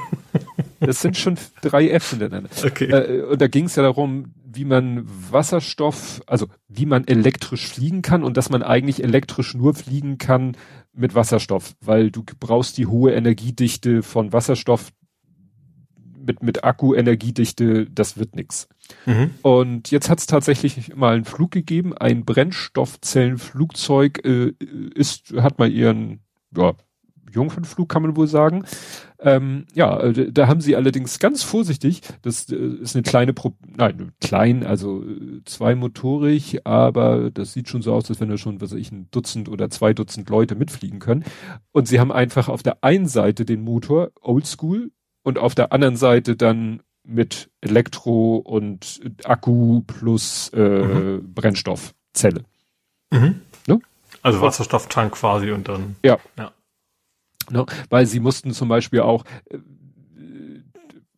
das 0.85 1.01
sind 1.01 1.17
schon 1.17 1.37
drei 1.61 1.89
F 1.89 2.11
hintereinander. 2.11 2.49
Okay. 2.63 2.85
Äh, 2.85 3.23
und 3.23 3.41
da 3.41 3.47
ging 3.47 3.65
es 3.65 3.75
ja 3.75 3.83
darum, 3.83 4.33
wie 4.43 4.65
man 4.65 5.05
Wasserstoff, 5.31 6.21
also 6.27 6.47
wie 6.67 6.85
man 6.85 7.07
elektrisch 7.07 7.67
fliegen 7.67 8.01
kann 8.01 8.23
und 8.23 8.37
dass 8.37 8.49
man 8.49 8.63
eigentlich 8.63 9.03
elektrisch 9.03 9.53
nur 9.53 9.73
fliegen 9.73 10.17
kann 10.17 10.55
mit 10.93 11.13
Wasserstoff, 11.13 11.75
weil 11.81 12.09
du 12.09 12.23
brauchst 12.39 12.77
die 12.77 12.87
hohe 12.87 13.11
Energiedichte 13.11 14.01
von 14.01 14.31
Wasserstoff, 14.31 14.91
mit, 16.25 16.43
mit 16.43 16.63
Akku-Energiedichte, 16.63 17.87
das 17.89 18.17
wird 18.17 18.35
nix. 18.35 18.67
Mhm. 19.05 19.31
Und 19.41 19.91
jetzt 19.91 20.09
hat 20.09 20.19
es 20.19 20.25
tatsächlich 20.25 20.95
mal 20.95 21.15
einen 21.15 21.25
Flug 21.25 21.51
gegeben. 21.51 21.95
Ein 21.95 22.25
Brennstoffzellenflugzeug 22.25 24.25
äh, 24.25 24.53
ist, 24.95 25.33
hat 25.37 25.59
mal 25.59 25.71
ihren 25.71 26.21
ja, 26.55 26.73
Jungfernflug, 27.31 27.89
kann 27.89 28.01
man 28.01 28.15
wohl 28.15 28.27
sagen. 28.27 28.65
Ähm, 29.19 29.65
ja, 29.73 29.99
äh, 29.99 30.31
da 30.31 30.47
haben 30.47 30.61
sie 30.61 30.75
allerdings 30.75 31.19
ganz 31.19 31.43
vorsichtig, 31.43 32.01
das 32.21 32.49
äh, 32.49 32.55
ist 32.55 32.95
eine 32.95 33.03
kleine, 33.03 33.33
Pro 33.33 33.53
nein, 33.65 34.11
klein, 34.19 34.65
also 34.65 35.03
äh, 35.03 35.41
zweimotorig, 35.45 36.65
aber 36.65 37.31
das 37.31 37.53
sieht 37.53 37.69
schon 37.69 37.81
so 37.81 37.93
aus, 37.93 38.09
als 38.09 38.19
wenn 38.19 38.29
da 38.29 38.37
schon, 38.37 38.61
was 38.61 38.71
weiß 38.71 38.79
ich, 38.79 38.91
ein 38.91 39.07
Dutzend 39.11 39.49
oder 39.49 39.69
zwei 39.69 39.93
Dutzend 39.93 40.29
Leute 40.29 40.55
mitfliegen 40.55 40.99
können. 40.99 41.23
Und 41.71 41.87
sie 41.87 41.99
haben 41.99 42.11
einfach 42.11 42.49
auf 42.49 42.63
der 42.63 42.83
einen 42.83 43.07
Seite 43.07 43.45
den 43.45 43.63
Motor 43.63 44.11
Oldschool 44.21 44.91
und 45.23 45.39
auf 45.39 45.55
der 45.55 45.71
anderen 45.71 45.95
Seite 45.95 46.35
dann 46.35 46.81
mit 47.03 47.49
Elektro 47.61 48.37
und 48.37 49.01
Akku 49.23 49.81
plus 49.81 50.49
äh, 50.53 50.59
mhm. 50.59 51.33
Brennstoffzelle. 51.33 52.43
Mhm. 53.11 53.41
Ne? 53.67 53.79
Also 54.21 54.41
Wasserstofftank 54.41 55.13
quasi 55.13 55.51
und 55.51 55.67
dann. 55.67 55.95
Ja. 56.03 56.17
ja. 56.37 56.51
Ne? 57.51 57.65
Weil 57.89 58.05
sie 58.05 58.19
mussten 58.19 58.51
zum 58.51 58.69
Beispiel 58.69 59.01
auch, 59.01 59.23
äh, 59.49 59.57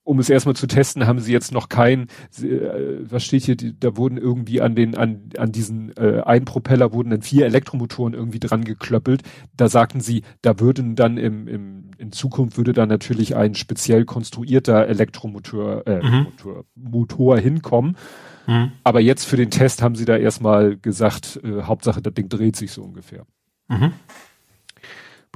um 0.04 0.20
es 0.20 0.30
erstmal 0.30 0.56
zu 0.56 0.68
testen, 0.68 1.06
haben 1.06 1.20
sie 1.20 1.34
jetzt 1.34 1.52
noch 1.52 1.68
kein, 1.68 2.08
äh, 2.42 3.00
was 3.02 3.26
steht 3.26 3.44
hier, 3.44 3.58
die, 3.58 3.78
da 3.78 3.98
wurden 3.98 4.18
irgendwie 4.18 4.62
an 4.62 4.74
den, 4.74 4.96
an, 4.96 5.30
an 5.38 5.52
diesen 5.52 5.96
äh, 5.98 6.22
einen 6.22 6.46
Propeller 6.46 6.94
wurden 6.94 7.10
dann 7.10 7.22
vier 7.22 7.46
Elektromotoren 7.46 8.14
irgendwie 8.14 8.40
dran 8.40 8.64
geklöppelt. 8.64 9.24
Da 9.58 9.68
sagten 9.68 10.00
sie, 10.00 10.24
da 10.42 10.60
würden 10.60 10.96
dann 10.96 11.18
im, 11.18 11.48
im 11.48 11.88
in 11.98 12.12
Zukunft 12.12 12.58
würde 12.58 12.74
da 12.74 12.86
natürlich 12.86 13.36
ein 13.36 13.56
speziell 13.56 14.06
konstruierter 14.06 14.88
Elektromotor, 14.88 15.86
äh, 15.88 16.02
mhm. 16.02 16.24
Motor, 16.24 16.66
Motor 16.76 17.38
hinkommen. 17.40 17.98
Mhm. 18.46 18.72
Aber 18.84 19.02
jetzt 19.02 19.26
für 19.26 19.38
den 19.38 19.52
Test 19.52 19.82
haben 19.82 19.96
sie 19.96 20.06
da 20.06 20.16
erstmal 20.16 20.78
gesagt, 20.78 21.40
äh, 21.44 21.64
Hauptsache 21.64 22.02
das 22.02 22.14
Ding 22.14 22.30
dreht 22.30 22.56
sich 22.56 22.72
so 22.72 22.84
ungefähr. 22.84 23.26
Mhm. 23.68 23.92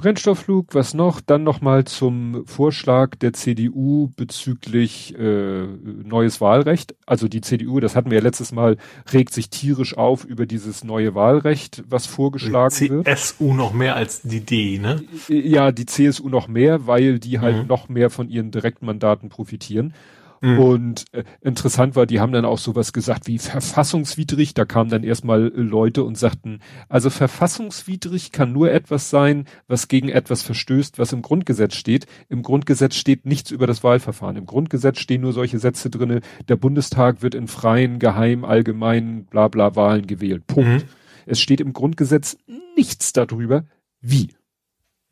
Brennstoffflug, 0.02 0.74
was 0.74 0.94
noch? 0.94 1.20
Dann 1.20 1.44
nochmal 1.44 1.84
zum 1.84 2.44
Vorschlag 2.44 3.14
der 3.14 3.34
CDU 3.34 4.10
bezüglich 4.16 5.16
äh, 5.16 5.62
neues 5.62 6.40
Wahlrecht. 6.40 6.96
Also 7.06 7.28
die 7.28 7.40
CDU, 7.40 7.78
das 7.78 7.94
hatten 7.94 8.10
wir 8.10 8.18
ja 8.18 8.24
letztes 8.24 8.50
Mal, 8.50 8.78
regt 9.12 9.32
sich 9.32 9.48
tierisch 9.48 9.96
auf 9.96 10.24
über 10.24 10.44
dieses 10.44 10.82
neue 10.82 11.14
Wahlrecht, 11.14 11.84
was 11.88 12.06
vorgeschlagen 12.06 12.74
die 12.80 12.90
wird. 12.90 13.06
CSU 13.06 13.54
noch 13.54 13.72
mehr 13.72 13.94
als 13.94 14.22
die 14.22 14.40
D, 14.40 14.80
ne? 14.80 15.04
Ja, 15.28 15.70
die 15.70 15.86
CSU 15.86 16.28
noch 16.28 16.48
mehr, 16.48 16.88
weil 16.88 17.20
die 17.20 17.38
halt 17.38 17.62
mhm. 17.62 17.68
noch 17.68 17.88
mehr 17.88 18.10
von 18.10 18.28
ihren 18.28 18.50
Direktmandaten 18.50 19.28
profitieren. 19.28 19.94
Mhm. 20.42 20.58
Und 20.58 21.04
äh, 21.12 21.22
interessant 21.40 21.94
war, 21.94 22.04
die 22.04 22.18
haben 22.18 22.32
dann 22.32 22.44
auch 22.44 22.58
sowas 22.58 22.92
gesagt 22.92 23.28
wie 23.28 23.38
verfassungswidrig. 23.38 24.54
Da 24.54 24.64
kamen 24.64 24.90
dann 24.90 25.04
erstmal 25.04 25.46
äh, 25.46 25.60
Leute 25.60 26.02
und 26.02 26.18
sagten, 26.18 26.58
also 26.88 27.10
verfassungswidrig 27.10 28.32
kann 28.32 28.52
nur 28.52 28.72
etwas 28.72 29.08
sein, 29.08 29.46
was 29.68 29.86
gegen 29.86 30.08
etwas 30.08 30.42
verstößt, 30.42 30.98
was 30.98 31.12
im 31.12 31.22
Grundgesetz 31.22 31.76
steht. 31.76 32.06
Im 32.28 32.42
Grundgesetz 32.42 32.96
steht 32.96 33.24
nichts 33.24 33.52
über 33.52 33.68
das 33.68 33.84
Wahlverfahren. 33.84 34.36
Im 34.36 34.46
Grundgesetz 34.46 34.98
stehen 34.98 35.20
nur 35.20 35.32
solche 35.32 35.60
Sätze 35.60 35.90
drinne, 35.90 36.20
der 36.48 36.56
Bundestag 36.56 37.22
wird 37.22 37.36
in 37.36 37.46
freien, 37.46 38.00
geheim, 38.00 38.44
allgemeinen, 38.44 39.26
bla 39.26 39.46
bla 39.46 39.76
Wahlen 39.76 40.08
gewählt. 40.08 40.48
Punkt. 40.48 40.84
Mhm. 40.84 40.88
Es 41.24 41.40
steht 41.40 41.60
im 41.60 41.72
Grundgesetz 41.72 42.36
nichts 42.74 43.12
darüber, 43.12 43.64
wie. 44.00 44.30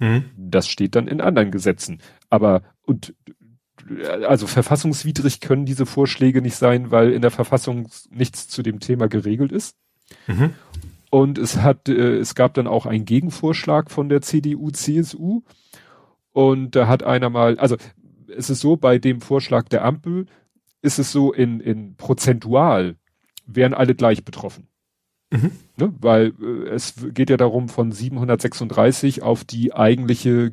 Mhm. 0.00 0.24
Das 0.36 0.66
steht 0.66 0.96
dann 0.96 1.06
in 1.06 1.20
anderen 1.20 1.52
Gesetzen. 1.52 2.00
Aber, 2.30 2.62
und 2.82 3.14
also 4.26 4.46
verfassungswidrig 4.46 5.40
können 5.40 5.66
diese 5.66 5.86
Vorschläge 5.86 6.42
nicht 6.42 6.56
sein, 6.56 6.90
weil 6.90 7.12
in 7.12 7.22
der 7.22 7.30
Verfassung 7.30 7.88
nichts 8.10 8.48
zu 8.48 8.62
dem 8.62 8.80
Thema 8.80 9.08
geregelt 9.08 9.52
ist. 9.52 9.76
Mhm. 10.26 10.54
Und 11.10 11.38
es 11.38 11.56
hat, 11.56 11.88
äh, 11.88 12.16
es 12.16 12.34
gab 12.34 12.54
dann 12.54 12.66
auch 12.66 12.86
einen 12.86 13.04
Gegenvorschlag 13.04 13.90
von 13.90 14.08
der 14.08 14.22
CDU, 14.22 14.70
CSU. 14.70 15.42
Und 16.32 16.76
da 16.76 16.86
hat 16.86 17.02
einer 17.02 17.30
mal, 17.30 17.58
also 17.58 17.76
es 18.28 18.48
ist 18.48 18.60
so, 18.60 18.76
bei 18.76 18.98
dem 18.98 19.20
Vorschlag 19.20 19.68
der 19.68 19.84
Ampel 19.84 20.26
ist 20.82 20.98
es 20.98 21.10
so 21.10 21.32
in, 21.32 21.60
in 21.60 21.96
prozentual 21.96 22.96
wären 23.46 23.74
alle 23.74 23.94
gleich 23.94 24.24
betroffen. 24.24 24.68
Mhm. 25.32 25.52
Ne? 25.76 25.92
Weil 26.00 26.32
äh, 26.40 26.68
es 26.68 26.94
geht 27.12 27.30
ja 27.30 27.36
darum, 27.36 27.68
von 27.68 27.92
736 27.92 29.22
auf 29.22 29.44
die 29.44 29.74
eigentliche 29.74 30.52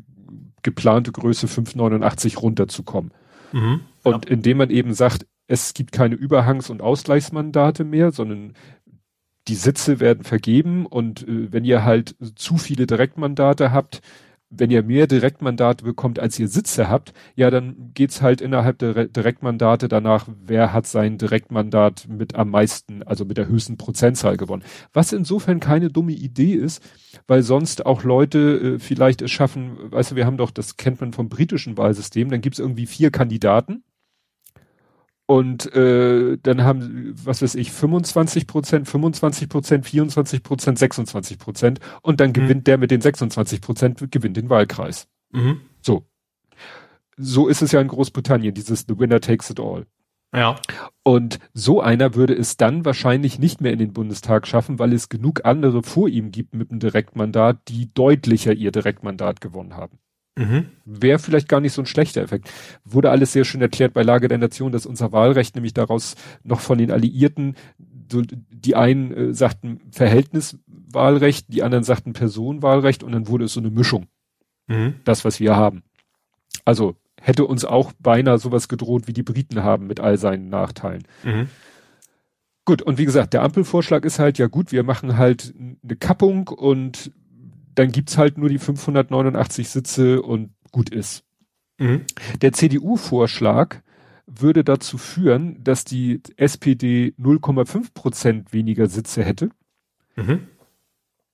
geplante 0.63 1.11
Größe 1.11 1.47
589 1.47 2.41
runterzukommen. 2.41 3.11
Mhm, 3.51 3.81
und 4.03 4.25
ja. 4.25 4.31
indem 4.31 4.57
man 4.57 4.69
eben 4.69 4.93
sagt, 4.93 5.25
es 5.47 5.73
gibt 5.73 5.91
keine 5.91 6.15
Überhangs- 6.15 6.69
und 6.69 6.81
Ausgleichsmandate 6.81 7.83
mehr, 7.83 8.11
sondern 8.11 8.53
die 9.47 9.55
Sitze 9.55 9.99
werden 9.99 10.23
vergeben 10.23 10.85
und 10.85 11.27
äh, 11.27 11.51
wenn 11.51 11.63
ihr 11.63 11.83
halt 11.83 12.15
zu 12.35 12.57
viele 12.57 12.85
Direktmandate 12.85 13.71
habt, 13.71 14.01
wenn 14.49 14.71
ihr 14.71 14.83
mehr 14.83 15.07
Direktmandate 15.07 15.83
bekommt, 15.83 16.19
als 16.19 16.39
ihr 16.39 16.47
Sitze 16.47 16.89
habt, 16.89 17.13
ja, 17.35 17.49
dann 17.49 17.91
geht's 17.93 18.21
halt 18.21 18.41
innerhalb 18.41 18.79
der 18.79 19.07
Direktmandate 19.07 19.87
danach, 19.87 20.27
wer 20.45 20.73
hat 20.73 20.87
sein 20.87 21.17
Direktmandat 21.17 22.07
mit 22.07 22.35
am 22.35 22.51
meisten, 22.51 23.03
also 23.03 23.25
mit 23.25 23.37
der 23.37 23.47
höchsten 23.47 23.77
Prozentzahl 23.77 24.37
gewonnen. 24.37 24.63
Was 24.93 25.11
insofern 25.11 25.59
keine 25.59 25.89
dumme 25.89 26.13
Idee 26.13 26.53
ist, 26.53 26.81
weil 27.27 27.43
sonst 27.43 27.85
auch 27.85 28.03
Leute 28.03 28.75
äh, 28.75 28.79
vielleicht 28.79 29.21
es 29.21 29.31
schaffen, 29.31 29.77
weißt 29.91 30.11
du, 30.11 30.15
wir 30.15 30.25
haben 30.25 30.37
doch, 30.37 30.51
das 30.51 30.77
kennt 30.77 31.01
man 31.01 31.13
vom 31.13 31.29
britischen 31.29 31.77
Wahlsystem, 31.77 32.29
dann 32.29 32.41
gibt's 32.41 32.59
irgendwie 32.59 32.85
vier 32.85 33.11
Kandidaten 33.11 33.83
und 35.27 35.75
äh, 35.75 36.37
dann 36.41 36.63
haben, 36.63 37.13
was 37.21 37.41
weiß 37.41 37.55
ich, 37.55 37.73
25 37.73 38.47
Prozent, 38.47 38.87
25 38.87 39.49
Prozent, 39.49 39.85
24 39.85 40.41
Prozent, 40.41 40.79
26 40.79 41.37
Prozent. 41.37 41.79
Und 42.01 42.21
dann 42.21 42.29
mhm. 42.29 42.33
gewinnt 42.33 42.67
der 42.67 42.77
mit 42.77 42.91
den 42.91 43.01
26 43.01 43.59
Prozent, 43.59 44.11
gewinnt 44.11 44.37
den 44.37 44.49
Wahlkreis. 44.49 45.09
Mhm. 45.31 45.59
So. 45.81 46.07
So 47.17 47.49
ist 47.49 47.61
es 47.61 47.73
ja 47.73 47.81
in 47.81 47.89
Großbritannien, 47.89 48.53
dieses 48.53 48.85
The 48.87 48.97
Winner 48.97 49.19
Takes 49.19 49.49
It 49.49 49.59
All. 49.59 49.85
Ja. 50.33 50.55
Und 51.03 51.39
so 51.53 51.81
einer 51.81 52.15
würde 52.15 52.33
es 52.33 52.55
dann 52.55 52.85
wahrscheinlich 52.85 53.37
nicht 53.37 53.59
mehr 53.59 53.73
in 53.73 53.79
den 53.79 53.91
Bundestag 53.91 54.47
schaffen, 54.47 54.79
weil 54.79 54.93
es 54.93 55.09
genug 55.09 55.43
andere 55.43 55.83
vor 55.83 56.07
ihm 56.07 56.31
gibt 56.31 56.53
mit 56.53 56.71
einem 56.71 56.79
Direktmandat, 56.79 57.67
die 57.67 57.93
deutlicher 57.93 58.53
ihr 58.53 58.71
Direktmandat 58.71 59.41
gewonnen 59.41 59.75
haben. 59.75 59.99
Mhm. 60.37 60.67
Wäre 60.85 61.19
vielleicht 61.19 61.49
gar 61.49 61.59
nicht 61.59 61.73
so 61.73 61.81
ein 61.81 61.87
schlechter 61.87 62.21
Effekt. 62.21 62.49
Wurde 62.85 63.09
alles 63.09 63.33
sehr 63.33 63.43
schön 63.43 63.61
erklärt 63.61 63.93
bei 63.93 64.03
Lage 64.03 64.27
der 64.27 64.37
Nation, 64.37 64.71
dass 64.71 64.85
unser 64.85 65.11
Wahlrecht 65.11 65.55
nämlich 65.55 65.73
daraus 65.73 66.15
noch 66.43 66.59
von 66.59 66.77
den 66.77 66.91
Alliierten, 66.91 67.55
so, 68.11 68.21
die 68.21 68.75
einen 68.75 69.11
äh, 69.11 69.33
sagten 69.33 69.81
Verhältniswahlrecht, 69.91 71.51
die 71.51 71.63
anderen 71.63 71.83
sagten 71.83 72.13
Personenwahlrecht 72.13 73.03
und 73.03 73.11
dann 73.11 73.27
wurde 73.27 73.45
es 73.45 73.53
so 73.53 73.59
eine 73.59 73.71
Mischung. 73.71 74.05
Mhm. 74.67 74.95
Das, 75.03 75.25
was 75.25 75.39
wir 75.39 75.55
haben. 75.55 75.83
Also 76.65 76.95
hätte 77.19 77.45
uns 77.45 77.65
auch 77.65 77.91
beinahe 77.99 78.37
sowas 78.37 78.67
gedroht, 78.67 79.07
wie 79.07 79.13
die 79.13 79.23
Briten 79.23 79.63
haben 79.63 79.87
mit 79.87 79.99
all 79.99 80.17
seinen 80.17 80.49
Nachteilen. 80.49 81.03
Mhm. 81.23 81.47
Gut, 82.63 82.81
und 82.81 82.97
wie 82.97 83.05
gesagt, 83.05 83.33
der 83.33 83.43
Ampelvorschlag 83.43 84.05
ist 84.05 84.19
halt, 84.19 84.37
ja 84.37 84.47
gut, 84.47 84.71
wir 84.71 84.83
machen 84.83 85.17
halt 85.17 85.53
eine 85.57 85.95
Kappung 85.95 86.49
und 86.49 87.11
dann 87.77 87.91
gibt's 87.91 88.17
halt 88.17 88.37
nur 88.37 88.49
die 88.49 88.57
589 88.57 89.69
Sitze 89.69 90.21
und 90.21 90.49
gut 90.71 90.89
ist. 90.89 91.23
Mhm. 91.77 92.05
Der 92.41 92.51
CDU-Vorschlag 92.51 93.81
würde 94.25 94.63
dazu 94.63 94.97
führen, 94.97 95.63
dass 95.63 95.85
die 95.85 96.21
SPD 96.37 97.13
0,5 97.19 97.93
Prozent 97.93 98.51
weniger 98.51 98.87
Sitze 98.87 99.23
hätte. 99.23 99.51
Mhm. 100.15 100.47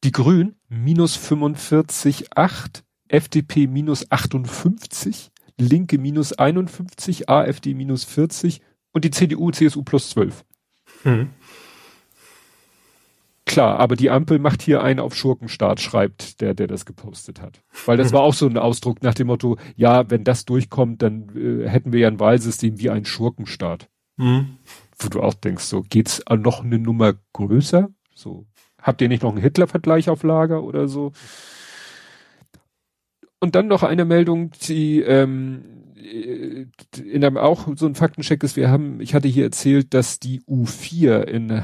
Die 0.04 0.12
Grünen 0.12 0.56
minus 0.68 1.18
45,8, 1.18 2.84
FDP 3.08 3.68
minus 3.68 4.12
58, 4.12 5.32
Linke 5.58 5.98
minus 5.98 6.34
51, 6.34 7.30
AfD 7.30 7.74
minus 7.74 8.04
40 8.04 8.62
und 8.92 9.06
die 9.06 9.12
CDU, 9.12 9.50
CSU 9.52 9.82
plus 9.84 10.10
12. 10.10 10.44
Mhm. 11.06 11.30
Klar, 13.46 13.78
aber 13.80 13.96
die 13.98 14.10
Ampel 14.10 14.40
macht 14.40 14.62
hier 14.62 14.82
einen 14.82 15.02
auf 15.02 15.16
Schurkenstart, 15.16 15.82
schreibt 15.82 16.40
der, 16.40 16.54
der 16.54 16.68
das 16.68 16.86
gepostet 16.86 17.42
hat. 17.42 17.62
Weil 17.86 17.98
das 17.98 18.14
war 18.14 18.22
auch 18.22 18.34
so 18.34 18.48
ein 18.48 18.58
Ausdruck 18.58 19.04
nach 19.04 19.14
dem 19.14 19.28
Motto, 19.28 19.58
ja, 19.76 20.10
wenn 20.10 20.24
das 20.24 20.46
durchkommt, 20.46 21.02
dann 21.02 21.30
äh, 21.36 21.68
hätten 21.68 21.92
wir 21.92 22.00
ja 22.00 22.08
ein 22.08 22.22
Wahlsystem 22.22 22.80
wie 22.80 22.90
ein 22.90 23.04
Schurkenstaat. 23.04 23.90
Mhm. 24.16 24.58
Wo 24.98 25.10
du 25.10 25.22
auch 25.22 25.34
denkst, 25.34 25.66
so, 25.66 25.82
geht's 25.82 26.24
noch 26.30 26.64
eine 26.64 26.80
Nummer 26.80 27.16
größer? 27.34 27.90
So, 28.16 28.46
habt 28.82 29.02
ihr 29.02 29.10
nicht 29.10 29.24
noch 29.24 29.32
einen 29.32 29.42
Hitler-Vergleich 29.42 30.10
auf 30.10 30.24
Lager 30.24 30.64
oder 30.64 30.88
so? 30.88 31.12
Und 33.42 33.56
dann 33.56 33.68
noch 33.68 33.84
eine 33.84 34.06
Meldung, 34.06 34.52
die 34.68 35.02
ähm, 35.02 35.84
äh, 35.98 36.66
in 36.98 37.26
einem 37.26 37.36
auch 37.36 37.68
so 37.76 37.86
ein 37.88 37.96
Faktencheck 37.96 38.42
ist, 38.42 38.56
wir 38.56 38.70
haben, 38.70 39.02
ich 39.02 39.14
hatte 39.14 39.28
hier 39.28 39.44
erzählt, 39.44 39.94
dass 39.94 40.20
die 40.20 40.42
U4 40.44 41.24
in 41.24 41.62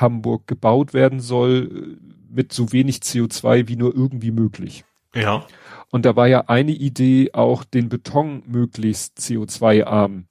Hamburg 0.00 0.46
gebaut 0.46 0.94
werden 0.94 1.20
soll 1.20 1.98
mit 2.28 2.52
so 2.52 2.72
wenig 2.72 2.98
CO2 2.98 3.68
wie 3.68 3.76
nur 3.76 3.94
irgendwie 3.94 4.30
möglich. 4.30 4.84
Ja. 5.14 5.46
Und 5.90 6.04
da 6.04 6.16
war 6.16 6.26
ja 6.26 6.44
eine 6.48 6.72
Idee, 6.72 7.30
auch 7.32 7.64
den 7.64 7.88
Beton 7.88 8.42
möglichst 8.46 9.18
CO2-arm 9.18 10.26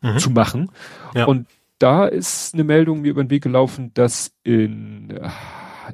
mhm. 0.00 0.18
zu 0.18 0.30
machen. 0.30 0.70
Ja. 1.14 1.26
Und 1.26 1.46
da 1.78 2.06
ist 2.06 2.54
eine 2.54 2.64
Meldung 2.64 3.02
mir 3.02 3.10
über 3.10 3.24
den 3.24 3.30
Weg 3.30 3.42
gelaufen, 3.42 3.92
dass 3.94 4.32
in 4.44 5.12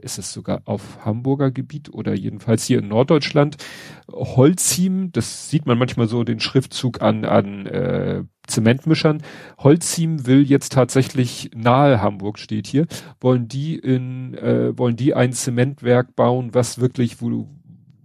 ist 0.02 0.18
es 0.18 0.32
sogar 0.32 0.62
auf 0.64 1.04
Hamburger 1.04 1.50
Gebiet 1.50 1.92
oder 1.92 2.14
jedenfalls 2.14 2.64
hier 2.64 2.78
in 2.78 2.88
Norddeutschland, 2.88 3.56
Holzim, 4.10 5.12
das 5.12 5.50
sieht 5.50 5.66
man 5.66 5.78
manchmal 5.78 6.08
so 6.08 6.24
den 6.24 6.40
Schriftzug 6.40 7.02
an, 7.02 7.24
an 7.24 7.66
äh, 7.66 8.24
Zementmischern. 8.50 9.22
Holzim 9.58 10.26
will 10.26 10.42
jetzt 10.42 10.72
tatsächlich 10.72 11.50
nahe 11.54 12.02
Hamburg 12.02 12.38
steht 12.38 12.66
hier, 12.66 12.86
wollen 13.20 13.48
die 13.48 13.76
in, 13.76 14.34
äh, 14.34 14.76
wollen 14.76 14.96
die 14.96 15.14
ein 15.14 15.32
Zementwerk 15.32 16.14
bauen, 16.14 16.52
was 16.52 16.80
wirklich, 16.80 17.22
wo, 17.22 17.48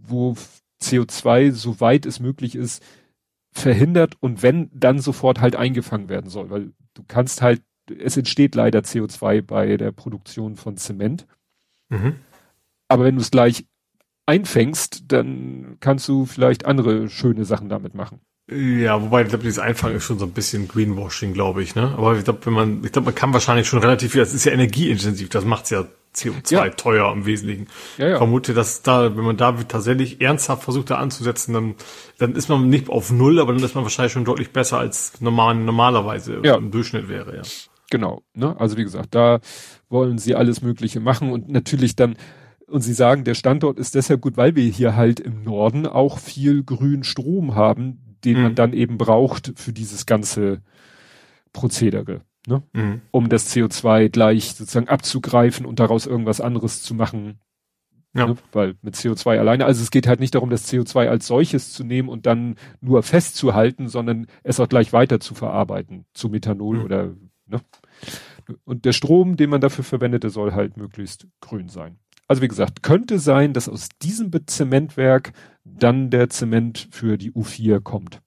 wo 0.01 0.35
CO2, 0.81 1.51
soweit 1.51 2.05
es 2.05 2.19
möglich 2.19 2.55
ist, 2.55 2.83
verhindert 3.51 4.15
und 4.21 4.43
wenn, 4.43 4.69
dann 4.73 4.99
sofort 4.99 5.39
halt 5.39 5.55
eingefangen 5.55 6.09
werden 6.09 6.29
soll, 6.29 6.49
weil 6.49 6.73
du 6.93 7.03
kannst 7.07 7.41
halt, 7.41 7.61
es 7.99 8.17
entsteht 8.17 8.55
leider 8.55 8.79
CO2 8.79 9.41
bei 9.41 9.77
der 9.77 9.91
Produktion 9.91 10.55
von 10.55 10.77
Zement. 10.77 11.25
Mhm. 11.89 12.17
Aber 12.87 13.05
wenn 13.05 13.15
du 13.15 13.21
es 13.21 13.31
gleich 13.31 13.65
einfängst, 14.25 15.11
dann 15.11 15.77
kannst 15.79 16.07
du 16.07 16.25
vielleicht 16.25 16.65
andere 16.65 17.09
schöne 17.09 17.45
Sachen 17.45 17.69
damit 17.69 17.93
machen. 17.93 18.19
Ja, 18.47 19.01
wobei 19.01 19.23
ich 19.23 19.29
glaube, 19.29 19.43
dieses 19.43 19.57
Einfangen 19.57 19.95
ist 19.95 20.03
schon 20.03 20.19
so 20.19 20.25
ein 20.25 20.31
bisschen 20.31 20.67
Greenwashing, 20.67 21.33
glaube 21.33 21.63
ich, 21.63 21.73
ne? 21.73 21.95
Aber 21.97 22.15
ich 22.15 22.23
glaube, 22.23 22.45
wenn 22.45 22.53
man, 22.53 22.83
ich 22.83 22.91
glaube, 22.91 23.07
man 23.07 23.15
kann 23.15 23.33
wahrscheinlich 23.33 23.67
schon 23.67 23.79
relativ 23.79 24.11
viel, 24.11 24.21
das 24.21 24.35
ist 24.35 24.45
ja 24.45 24.51
energieintensiv, 24.51 25.29
das 25.29 25.45
macht's 25.45 25.71
ja 25.71 25.85
CO2 26.15 26.53
ja. 26.53 26.69
teuer 26.69 27.11
im 27.11 27.25
Wesentlichen. 27.25 27.67
Ja, 27.97 28.09
ja. 28.09 28.17
Vermute, 28.17 28.53
dass 28.53 28.83
da, 28.83 29.17
wenn 29.17 29.25
man 29.25 29.37
da 29.37 29.51
tatsächlich 29.67 30.21
ernsthaft 30.21 30.63
versucht, 30.63 30.91
da 30.91 30.97
anzusetzen, 30.97 31.53
dann, 31.53 31.75
dann 32.19 32.35
ist 32.35 32.47
man 32.47 32.69
nicht 32.69 32.87
auf 32.87 33.11
Null, 33.11 33.39
aber 33.39 33.51
dann 33.51 33.63
ist 33.63 33.73
man 33.73 33.83
wahrscheinlich 33.83 34.13
schon 34.13 34.25
deutlich 34.25 34.51
besser 34.51 34.77
als 34.77 35.19
normal, 35.21 35.55
normalerweise 35.55 36.41
ja. 36.43 36.55
im 36.55 36.69
Durchschnitt 36.69 37.09
wäre, 37.09 37.37
ja. 37.37 37.41
Genau, 37.89 38.21
ne? 38.33 38.55
Also 38.59 38.77
wie 38.77 38.83
gesagt, 38.83 39.15
da 39.15 39.39
wollen 39.89 40.19
sie 40.19 40.35
alles 40.35 40.61
Mögliche 40.61 40.99
machen 40.99 41.31
und 41.31 41.49
natürlich 41.49 41.95
dann 41.95 42.15
Und 42.67 42.81
sie 42.81 42.93
sagen, 42.93 43.23
der 43.23 43.35
Standort 43.35 43.77
ist 43.79 43.95
deshalb 43.95 44.21
gut, 44.21 44.37
weil 44.37 44.55
wir 44.55 44.63
hier 44.63 44.95
halt 44.95 45.19
im 45.19 45.43
Norden 45.43 45.85
auch 45.85 46.17
viel 46.17 46.63
grünen 46.63 47.03
Strom 47.03 47.55
haben, 47.55 48.04
den 48.25 48.37
mhm. 48.37 48.43
man 48.43 48.55
dann 48.55 48.73
eben 48.73 48.97
braucht 48.97 49.53
für 49.55 49.71
dieses 49.71 50.05
ganze 50.05 50.61
Prozedere. 51.53 52.21
Ne? 52.47 52.63
Mhm. 52.73 53.01
Um 53.11 53.29
das 53.29 53.55
CO2 53.55 54.09
gleich 54.09 54.53
sozusagen 54.53 54.89
abzugreifen 54.89 55.65
und 55.65 55.79
daraus 55.79 56.05
irgendwas 56.05 56.41
anderes 56.41 56.83
zu 56.83 56.93
machen. 56.93 57.39
Ja. 58.13 58.27
Ne? 58.27 58.37
Weil 58.51 58.75
mit 58.81 58.95
CO2 58.95 59.39
alleine, 59.39 59.65
also 59.65 59.81
es 59.81 59.91
geht 59.91 60.07
halt 60.07 60.19
nicht 60.19 60.35
darum, 60.35 60.49
das 60.49 60.71
CO2 60.71 61.07
als 61.07 61.27
solches 61.27 61.73
zu 61.73 61.83
nehmen 61.83 62.09
und 62.09 62.25
dann 62.25 62.55
nur 62.81 63.03
festzuhalten, 63.03 63.87
sondern 63.87 64.27
es 64.43 64.59
auch 64.59 64.69
gleich 64.69 64.93
weiter 64.93 65.19
zu 65.19 65.33
verarbeiten 65.33 66.05
zu 66.13 66.29
Methanol 66.29 66.77
mhm. 66.77 66.83
oder 66.83 67.13
ne? 67.47 67.61
Und 68.63 68.85
der 68.85 68.93
Strom, 68.93 69.37
den 69.37 69.49
man 69.49 69.59
dafür 69.59 69.83
verwendet, 69.83 70.21
der 70.21 70.29
soll 70.29 70.53
halt 70.53 70.77
möglichst 70.77 71.27
grün 71.41 71.67
sein. 71.67 71.97
Also 72.27 72.41
wie 72.41 72.47
gesagt, 72.47 72.83
könnte 72.83 73.19
sein, 73.19 73.53
dass 73.53 73.69
aus 73.69 73.89
diesem 74.01 74.31
Zementwerk 74.47 75.33
dann 75.63 76.09
der 76.09 76.29
Zement 76.29 76.87
für 76.91 77.17
die 77.17 77.31
U4 77.31 77.81
kommt. 77.81 78.21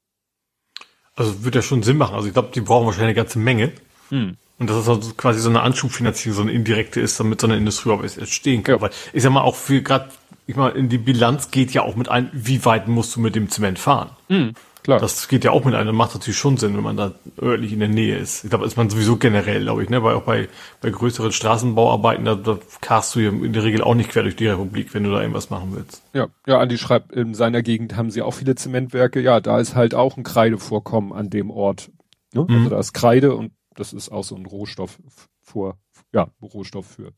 Also 1.16 1.44
wird 1.44 1.56
ja 1.56 1.62
schon 1.62 1.82
Sinn 1.82 1.96
machen. 1.96 2.14
Also 2.14 2.28
ich 2.28 2.32
glaube, 2.32 2.50
die 2.54 2.60
brauchen 2.60 2.86
wahrscheinlich 2.86 3.08
eine 3.08 3.14
ganze 3.14 3.38
Menge. 3.40 3.72
Hm. 4.10 4.36
Und 4.58 4.70
das 4.70 4.82
ist 4.82 4.88
also 4.88 5.14
quasi 5.14 5.40
so 5.40 5.48
eine 5.48 5.62
Anschubfinanzierung, 5.62 6.36
so 6.36 6.42
eine 6.42 6.52
indirekte 6.52 7.00
ist, 7.00 7.18
damit 7.18 7.40
so 7.40 7.46
eine 7.46 7.56
Industrie 7.56 7.90
überhaupt 7.90 8.16
entstehen 8.16 8.62
kann. 8.62 8.76
Ja. 8.76 8.80
Weil 8.80 8.90
ich 9.12 9.22
sag 9.22 9.32
mal, 9.32 9.42
auch 9.42 9.56
für 9.56 9.82
gerade, 9.82 10.10
ich 10.46 10.56
mal, 10.56 10.70
in 10.70 10.88
die 10.88 10.98
Bilanz 10.98 11.50
geht 11.50 11.72
ja 11.72 11.82
auch 11.82 11.96
mit 11.96 12.08
ein, 12.08 12.30
wie 12.32 12.64
weit 12.64 12.88
musst 12.88 13.14
du 13.16 13.20
mit 13.20 13.34
dem 13.34 13.48
Zement 13.48 13.78
fahren? 13.78 14.10
Hm. 14.28 14.54
Klar. 14.88 15.00
Das 15.00 15.28
geht 15.28 15.44
ja 15.44 15.50
auch 15.50 15.66
mit 15.66 15.74
einem, 15.74 15.94
macht 15.94 16.14
natürlich 16.14 16.38
schon 16.38 16.56
Sinn, 16.56 16.74
wenn 16.74 16.82
man 16.82 16.96
da 16.96 17.12
örtlich 17.38 17.74
in 17.74 17.80
der 17.80 17.90
Nähe 17.90 18.16
ist. 18.16 18.44
Ich 18.44 18.48
glaube, 18.48 18.64
ist 18.64 18.78
man 18.78 18.88
sowieso 18.88 19.18
generell, 19.18 19.60
glaube 19.60 19.82
ich, 19.82 19.90
ne? 19.90 20.02
Weil 20.02 20.14
auch 20.14 20.22
bei, 20.22 20.48
bei 20.80 20.88
größeren 20.88 21.30
Straßenbauarbeiten, 21.30 22.24
da, 22.24 22.34
da 22.34 22.58
karst 22.80 23.14
du 23.14 23.20
ja 23.20 23.28
in 23.28 23.52
der 23.52 23.64
Regel 23.64 23.82
auch 23.82 23.94
nicht 23.94 24.08
quer 24.08 24.22
durch 24.22 24.36
die 24.36 24.46
Republik, 24.46 24.94
wenn 24.94 25.04
du 25.04 25.10
da 25.10 25.20
irgendwas 25.20 25.50
machen 25.50 25.76
willst. 25.76 26.02
Ja, 26.14 26.28
ja, 26.46 26.58
Andi 26.58 26.78
schreibt, 26.78 27.12
in 27.12 27.34
seiner 27.34 27.60
Gegend 27.60 27.96
haben 27.96 28.10
sie 28.10 28.22
auch 28.22 28.30
viele 28.30 28.54
Zementwerke. 28.54 29.20
Ja, 29.20 29.40
da 29.40 29.58
ist 29.58 29.74
halt 29.74 29.94
auch 29.94 30.16
ein 30.16 30.22
Kreidevorkommen 30.22 31.12
an 31.12 31.28
dem 31.28 31.50
Ort. 31.50 31.90
Ne? 32.32 32.46
Mhm. 32.48 32.56
Also 32.56 32.70
da 32.70 32.78
ist 32.78 32.94
Kreide 32.94 33.34
und 33.34 33.52
das 33.74 33.92
ist 33.92 34.10
auch 34.10 34.24
so 34.24 34.36
ein 34.36 34.46
Rohstoff 34.46 34.98
vor, 35.42 35.76
ja, 36.14 36.28
Rohstoff 36.40 36.86
für 36.86 37.12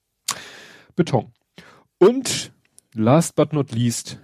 Beton. 0.97 1.33
Und 1.99 2.51
last 2.95 3.37
but 3.37 3.53
not 3.53 3.71
least, 3.71 4.19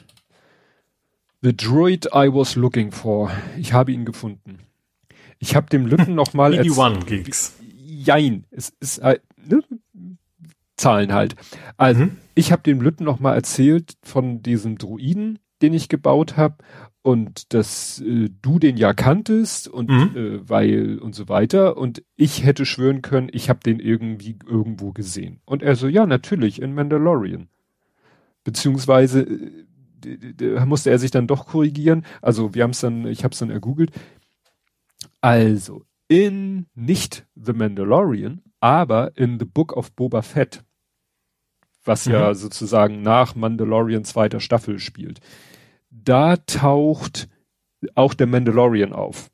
The 1.47 1.57
Droid 1.57 2.09
I 2.13 2.27
was 2.27 2.57
looking 2.57 2.91
for. 2.91 3.31
Ich 3.57 3.73
habe 3.73 3.93
ihn 3.93 4.05
gefunden. 4.05 4.59
Ich 5.39 5.55
habe 5.55 5.69
dem 5.69 5.87
Lütten 5.87 6.17
nochmal 6.17 6.55
erzählt. 6.55 7.53
Jein. 7.79 8.43
Es 8.51 8.73
ist 8.81 9.01
halt, 9.01 9.23
ne? 9.49 9.63
Zahlen 10.77 11.13
halt. 11.13 11.37
Also, 11.77 12.07
mhm. 12.07 12.17
ich 12.35 12.51
habe 12.51 12.63
dem 12.65 12.81
Lütten 12.81 13.05
nochmal 13.05 13.37
erzählt 13.37 13.95
von 14.03 14.43
diesem 14.43 14.77
Druiden, 14.77 15.39
den 15.63 15.73
ich 15.73 15.89
gebaut 15.89 16.37
habe 16.37 16.57
und 17.03 17.55
dass 17.55 18.01
äh, 18.01 18.29
du 18.43 18.59
den 18.59 18.77
ja 18.77 18.93
kanntest 18.93 19.69
und 19.69 19.89
mhm. 19.89 20.17
äh, 20.17 20.51
weil 20.51 20.99
und 20.99 21.15
so 21.15 21.29
weiter 21.29 21.77
und 21.77 22.03
ich 22.17 22.43
hätte 22.43 22.67
schwören 22.67 23.03
können, 23.03 23.29
ich 23.31 23.49
habe 23.51 23.61
den 23.61 23.79
irgendwie 23.79 24.37
irgendwo 24.49 24.91
gesehen. 24.91 25.39
Und 25.45 25.63
er 25.63 25.77
so, 25.77 25.87
ja, 25.87 26.07
natürlich 26.07 26.61
in 26.61 26.75
Mandalorian. 26.75 27.47
Beziehungsweise 28.43 29.21
äh, 29.21 29.67
musste 30.67 30.91
er 30.91 30.99
sich 30.99 31.11
dann 31.11 31.27
doch 31.27 31.47
korrigieren. 31.47 32.05
Also 32.23 32.55
wir 32.55 32.63
haben 32.63 32.71
es 32.71 32.81
dann, 32.81 33.07
ich 33.07 33.25
habe 33.25 33.33
es 33.33 33.39
dann 33.39 33.51
ergoogelt. 33.51 33.93
Also 35.21 35.85
in 36.09 36.67
nicht 36.75 37.27
The 37.35 37.53
Mandalorian, 37.53 38.43
aber 38.61 39.17
in 39.17 39.39
The 39.39 39.45
Book 39.45 39.77
of 39.77 39.93
Boba 39.93 40.23
Fett, 40.23 40.65
was 41.85 42.07
mhm. 42.07 42.13
ja 42.13 42.35
sozusagen 42.35 43.03
nach 43.03 43.35
Mandalorian 43.35 44.05
zweiter 44.05 44.41
Staffel 44.41 44.79
spielt, 44.79 45.21
da 45.91 46.37
taucht 46.37 47.29
auch 47.95 48.15
der 48.15 48.27
Mandalorian 48.27 48.93
auf. 48.93 49.31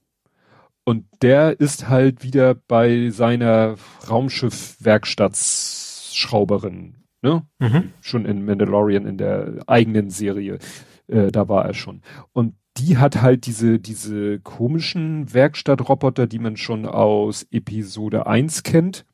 Und 0.85 1.07
der 1.23 1.61
ist 1.61 1.89
halt 1.89 2.25
wieder 2.25 2.55
bei 2.55 3.11
seiner 3.11 3.77
Raumschiff-Werkstattschrauberin 4.09 7.02
Ne? 7.23 7.47
Mhm. 7.61 7.93
Schon 8.01 8.27
in 8.27 8.45
Mandalorian 8.45 9.07
in 9.07 9.17
der 9.17 9.63
eigenen 9.67 10.11
Serie, 10.11 10.59
äh, 11.07 11.31
da 11.31 11.49
war 11.49 11.65
er 11.65 11.75
schon. 11.75 12.03
Und 12.33 12.55
die 12.77 12.99
hat 12.99 13.23
halt 13.23 13.47
diese, 13.47 13.79
diese 13.79 14.41
komischen 14.41 15.33
Werkstattroboter, 15.33 16.27
die 16.27 16.39
man 16.39 16.57
schon 16.57 16.87
aus 16.87 17.47
Episode 17.51 18.27
1 18.27 18.63
kennt. 18.65 19.05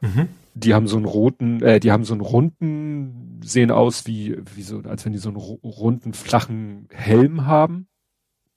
Mhm. 0.00 0.28
Die 0.54 0.74
haben 0.74 0.88
so 0.88 0.96
einen 0.96 1.06
roten, 1.06 1.62
äh, 1.62 1.80
die 1.80 1.92
haben 1.92 2.04
so 2.04 2.14
einen 2.14 2.20
runden, 2.20 3.40
sehen 3.42 3.70
aus 3.70 4.06
wie, 4.06 4.36
wie 4.54 4.62
so, 4.62 4.80
als 4.80 5.04
wenn 5.04 5.12
die 5.12 5.18
so 5.18 5.28
einen 5.28 5.36
runden, 5.36 6.12
flachen 6.12 6.88
Helm 6.90 7.46
haben. 7.46 7.86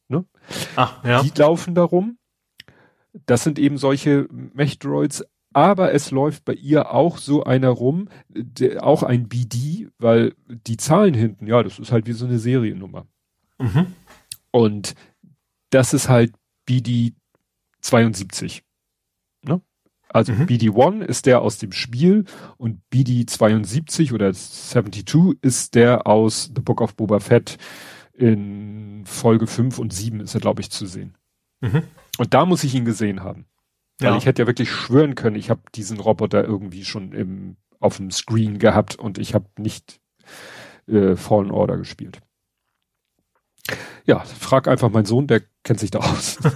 Ne? 0.07 0.25
Ach, 0.75 1.03
ja. 1.05 1.21
Die 1.21 1.31
laufen 1.37 1.75
da 1.75 1.83
rum. 1.83 2.17
Das 3.25 3.43
sind 3.43 3.59
eben 3.59 3.77
solche 3.77 4.27
Mech-Droids, 4.31 5.25
aber 5.53 5.93
es 5.93 6.11
läuft 6.11 6.45
bei 6.45 6.53
ihr 6.53 6.91
auch 6.91 7.17
so 7.17 7.43
einer 7.43 7.69
rum, 7.69 8.07
der, 8.29 8.85
auch 8.85 9.03
ein 9.03 9.27
BD, 9.27 9.89
weil 9.97 10.33
die 10.47 10.77
Zahlen 10.77 11.13
hinten, 11.13 11.47
ja, 11.47 11.61
das 11.61 11.79
ist 11.79 11.91
halt 11.91 12.07
wie 12.07 12.13
so 12.13 12.25
eine 12.25 12.39
Seriennummer. 12.39 13.05
Mhm. 13.59 13.87
Und 14.51 14.95
das 15.69 15.93
ist 15.93 16.09
halt 16.09 16.33
BD 16.65 17.13
72. 17.81 18.63
Ne? 19.43 19.61
Also 20.09 20.33
mhm. 20.33 20.43
BD1 20.43 21.03
ist 21.03 21.25
der 21.25 21.41
aus 21.41 21.57
dem 21.57 21.71
Spiel 21.71 22.25
und 22.57 22.89
BD 22.89 23.25
72 23.25 24.13
oder 24.13 24.33
72 24.33 25.37
ist 25.41 25.75
der 25.75 26.07
aus 26.07 26.51
The 26.55 26.61
Book 26.61 26.81
of 26.81 26.95
Boba 26.95 27.19
Fett 27.19 27.57
in 28.13 29.03
Folge 29.05 29.47
5 29.47 29.79
und 29.79 29.93
7 29.93 30.19
ist 30.19 30.35
er, 30.35 30.41
glaube 30.41 30.61
ich, 30.61 30.69
zu 30.69 30.85
sehen. 30.85 31.15
Mhm. 31.61 31.83
Und 32.17 32.33
da 32.33 32.45
muss 32.45 32.63
ich 32.63 32.75
ihn 32.75 32.85
gesehen 32.85 33.21
haben. 33.21 33.45
Weil 34.01 34.11
ja. 34.11 34.17
ich 34.17 34.25
hätte 34.25 34.41
ja 34.41 34.47
wirklich 34.47 34.71
schwören 34.71 35.15
können, 35.15 35.35
ich 35.35 35.49
habe 35.49 35.61
diesen 35.75 35.99
Roboter 35.99 36.43
irgendwie 36.43 36.85
schon 36.85 37.13
im, 37.13 37.57
auf 37.79 37.97
dem 37.97 38.09
Screen 38.09 38.57
gehabt 38.57 38.95
und 38.95 39.19
ich 39.19 39.35
habe 39.35 39.47
nicht 39.57 40.01
äh, 40.87 41.15
Fallen 41.15 41.51
Order 41.51 41.77
gespielt. 41.77 42.19
Ja, 44.05 44.19
frag 44.19 44.67
einfach 44.67 44.89
meinen 44.89 45.05
Sohn, 45.05 45.27
der 45.27 45.43
kennt 45.63 45.79
sich 45.79 45.91
da 45.91 45.99
aus. 45.99 46.39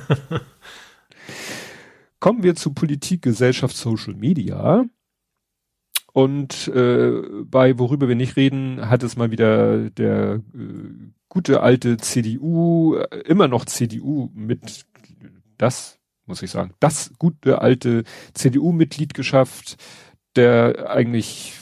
Kommen 2.20 2.42
wir 2.42 2.56
zu 2.56 2.74
Politik, 2.74 3.22
Gesellschaft, 3.22 3.78
Social 3.78 4.16
Media. 4.16 4.86
Und 6.12 6.70
äh, 6.70 7.22
bei 7.44 7.78
worüber 7.78 8.08
wir 8.08 8.16
nicht 8.16 8.38
reden, 8.38 8.90
hat 8.90 9.04
es 9.04 9.18
mal 9.18 9.32
wieder 9.32 9.90
der 9.92 10.42
äh, 10.56 11.12
gute 11.30 11.62
alte 11.62 11.98
CDU, 11.98 12.96
äh, 12.96 13.20
immer 13.26 13.48
noch 13.48 13.66
CDU 13.66 14.32
mit 14.34 14.86
das 15.58 16.00
muss 16.26 16.42
ich 16.42 16.52
sagen. 16.52 16.74
Das 16.80 17.12
gute 17.20 17.62
alte 17.62 18.04
CDU-Mitglied 18.34 19.14
geschafft, 19.14 19.78
der 20.36 20.90
eigentlich 20.90 21.54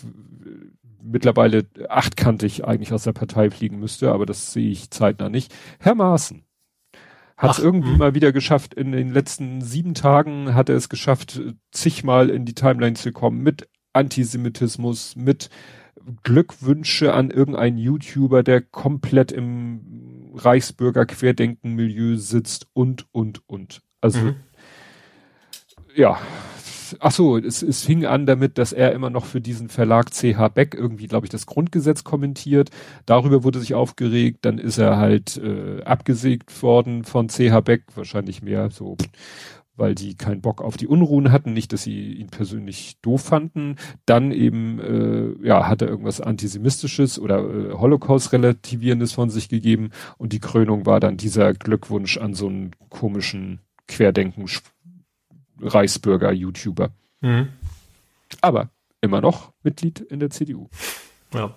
mittlerweile 1.01 1.65
achtkantig 1.89 2.65
eigentlich 2.65 2.93
aus 2.93 3.03
der 3.03 3.13
Partei 3.13 3.51
fliegen 3.51 3.79
müsste, 3.79 4.11
aber 4.11 4.25
das 4.25 4.53
sehe 4.53 4.69
ich 4.69 4.89
zeitnah 4.89 5.29
nicht. 5.29 5.53
Herr 5.79 5.95
Maaßen 5.95 6.43
hat 7.37 7.51
es 7.51 7.59
irgendwie 7.59 7.91
mh. 7.91 7.97
mal 7.97 8.15
wieder 8.15 8.31
geschafft. 8.31 8.73
In 8.73 8.91
den 8.91 9.11
letzten 9.11 9.61
sieben 9.61 9.95
Tagen 9.95 10.53
hat 10.53 10.69
er 10.69 10.75
es 10.75 10.87
geschafft, 10.87 11.41
zigmal 11.71 12.29
in 12.29 12.45
die 12.45 12.53
Timeline 12.53 12.95
zu 12.95 13.11
kommen 13.11 13.41
mit 13.41 13.67
Antisemitismus, 13.91 15.15
mit 15.15 15.49
Glückwünsche 16.23 17.13
an 17.13 17.31
irgendeinen 17.31 17.77
YouTuber, 17.77 18.43
der 18.43 18.61
komplett 18.61 19.31
im 19.31 20.31
Reichsbürger-Querdenken-Milieu 20.35 22.15
sitzt 22.17 22.67
und, 22.73 23.07
und, 23.11 23.47
und. 23.47 23.81
Also 24.01 24.19
mhm 24.19 24.35
ja, 25.95 26.19
ach 26.99 27.11
so, 27.11 27.37
es, 27.37 27.61
es 27.61 27.83
fing 27.83 28.05
an 28.05 28.25
damit, 28.25 28.57
dass 28.57 28.73
er 28.73 28.91
immer 28.93 29.09
noch 29.09 29.25
für 29.25 29.41
diesen 29.41 29.69
Verlag 29.69 30.11
CH 30.11 30.49
Beck 30.53 30.75
irgendwie, 30.75 31.07
glaube 31.07 31.25
ich, 31.25 31.29
das 31.29 31.45
Grundgesetz 31.45 32.03
kommentiert. 32.03 32.69
Darüber 33.05 33.43
wurde 33.43 33.59
sich 33.59 33.73
aufgeregt. 33.73 34.39
Dann 34.41 34.57
ist 34.57 34.77
er 34.77 34.97
halt 34.97 35.37
äh, 35.37 35.83
abgesägt 35.83 36.61
worden 36.61 37.03
von 37.03 37.27
CH 37.27 37.61
Beck, 37.63 37.83
wahrscheinlich 37.95 38.41
mehr 38.41 38.69
so, 38.69 38.97
weil 39.75 39.95
die 39.95 40.15
keinen 40.15 40.41
Bock 40.41 40.61
auf 40.61 40.77
die 40.77 40.87
Unruhen 40.87 41.31
hatten, 41.31 41.53
nicht, 41.53 41.73
dass 41.73 41.83
sie 41.83 42.13
ihn 42.13 42.27
persönlich 42.27 42.97
doof 43.01 43.21
fanden. 43.21 43.77
Dann 44.05 44.31
eben, 44.31 44.79
äh, 44.79 45.47
ja, 45.47 45.67
hat 45.67 45.81
er 45.81 45.89
irgendwas 45.89 46.21
Antisemitisches 46.21 47.19
oder 47.19 47.39
äh, 47.39 47.73
Holocaust-Relativierendes 47.73 49.13
von 49.13 49.29
sich 49.29 49.49
gegeben. 49.49 49.89
Und 50.17 50.33
die 50.33 50.39
Krönung 50.39 50.85
war 50.85 50.99
dann 50.99 51.17
dieser 51.17 51.53
Glückwunsch 51.53 52.17
an 52.17 52.33
so 52.33 52.47
einen 52.47 52.71
komischen 52.89 53.59
Querdenken 53.87 54.47
Reichsbürger, 55.59 56.31
YouTuber. 56.31 56.89
Mhm. 57.21 57.49
Aber 58.41 58.69
immer 59.01 59.21
noch 59.21 59.51
Mitglied 59.63 59.99
in 59.99 60.19
der 60.19 60.29
CDU. 60.29 60.69
Ja. 61.33 61.55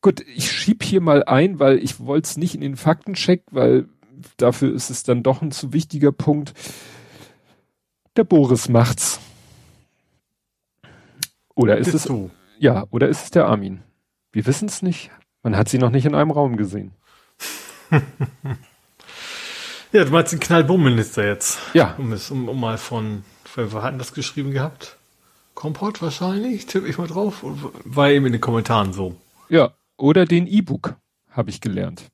Gut, 0.00 0.20
ich 0.20 0.50
schieb 0.50 0.84
hier 0.84 1.00
mal 1.00 1.24
ein, 1.24 1.58
weil 1.58 1.78
ich 1.78 1.98
wollte 2.00 2.26
es 2.26 2.36
nicht 2.36 2.54
in 2.54 2.60
den 2.60 2.76
Faktencheck, 2.76 3.42
weil 3.50 3.88
dafür 4.36 4.72
ist 4.72 4.90
es 4.90 5.02
dann 5.02 5.22
doch 5.22 5.42
ein 5.42 5.50
zu 5.50 5.72
wichtiger 5.72 6.12
Punkt. 6.12 6.54
Der 8.16 8.24
Boris 8.24 8.68
macht's. 8.68 9.20
Oder 11.54 11.78
ist 11.78 11.94
es, 11.94 12.04
du? 12.04 12.30
ja, 12.58 12.86
oder 12.90 13.08
ist 13.08 13.24
es 13.24 13.30
der 13.30 13.46
Armin? 13.46 13.82
Wir 14.30 14.46
wissen 14.46 14.68
es 14.68 14.82
nicht. 14.82 15.10
Man 15.42 15.56
hat 15.56 15.68
sie 15.68 15.78
noch 15.78 15.90
nicht 15.90 16.06
in 16.06 16.14
einem 16.14 16.30
Raum 16.30 16.56
gesehen. 16.56 16.92
ja, 19.92 20.04
du 20.04 20.10
meinst 20.10 20.32
den 20.32 20.40
Knallbummminister 20.40 21.26
jetzt. 21.26 21.58
Ja. 21.74 21.94
Um, 21.98 22.12
es, 22.12 22.30
um, 22.30 22.48
um 22.48 22.60
mal 22.60 22.78
von, 22.78 23.24
wir 23.54 23.82
hatten 23.82 23.98
das 23.98 24.14
geschrieben 24.14 24.52
gehabt. 24.52 24.96
Kompott 25.54 26.00
wahrscheinlich, 26.02 26.66
tippe 26.66 26.88
ich 26.88 26.98
mal 26.98 27.08
drauf. 27.08 27.44
War 27.84 28.10
eben 28.10 28.26
in 28.26 28.32
den 28.32 28.40
Kommentaren 28.40 28.92
so. 28.92 29.16
Ja, 29.48 29.72
oder 29.96 30.24
den 30.24 30.46
E-Book, 30.46 30.96
habe 31.30 31.50
ich 31.50 31.60
gelernt. 31.60 32.04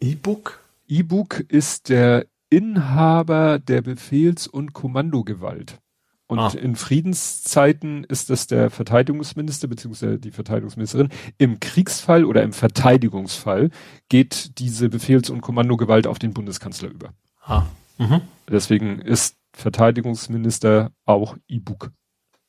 E-Book? 0.00 0.60
E-Book 0.88 1.40
ist 1.40 1.88
der 1.88 2.26
Inhaber 2.50 3.58
der 3.58 3.82
Befehls- 3.82 4.46
und 4.46 4.72
Kommandogewalt. 4.72 5.78
Und 6.26 6.38
ah. 6.38 6.48
in 6.48 6.74
Friedenszeiten 6.74 8.04
ist 8.04 8.30
das 8.30 8.46
der 8.46 8.70
Verteidigungsminister 8.70 9.68
bzw. 9.68 10.16
die 10.16 10.30
Verteidigungsministerin. 10.30 11.10
Im 11.36 11.60
Kriegsfall 11.60 12.24
oder 12.24 12.42
im 12.42 12.52
Verteidigungsfall 12.52 13.70
geht 14.08 14.58
diese 14.58 14.88
Befehls- 14.88 15.28
und 15.28 15.42
Kommandogewalt 15.42 16.06
auf 16.06 16.18
den 16.18 16.32
Bundeskanzler 16.32 16.88
über. 16.88 17.12
Ah. 17.42 17.64
Mhm. 17.98 18.22
Deswegen 18.48 19.00
ist 19.00 19.36
Verteidigungsminister 19.52 20.92
auch 21.04 21.36
E-Book. 21.46 21.92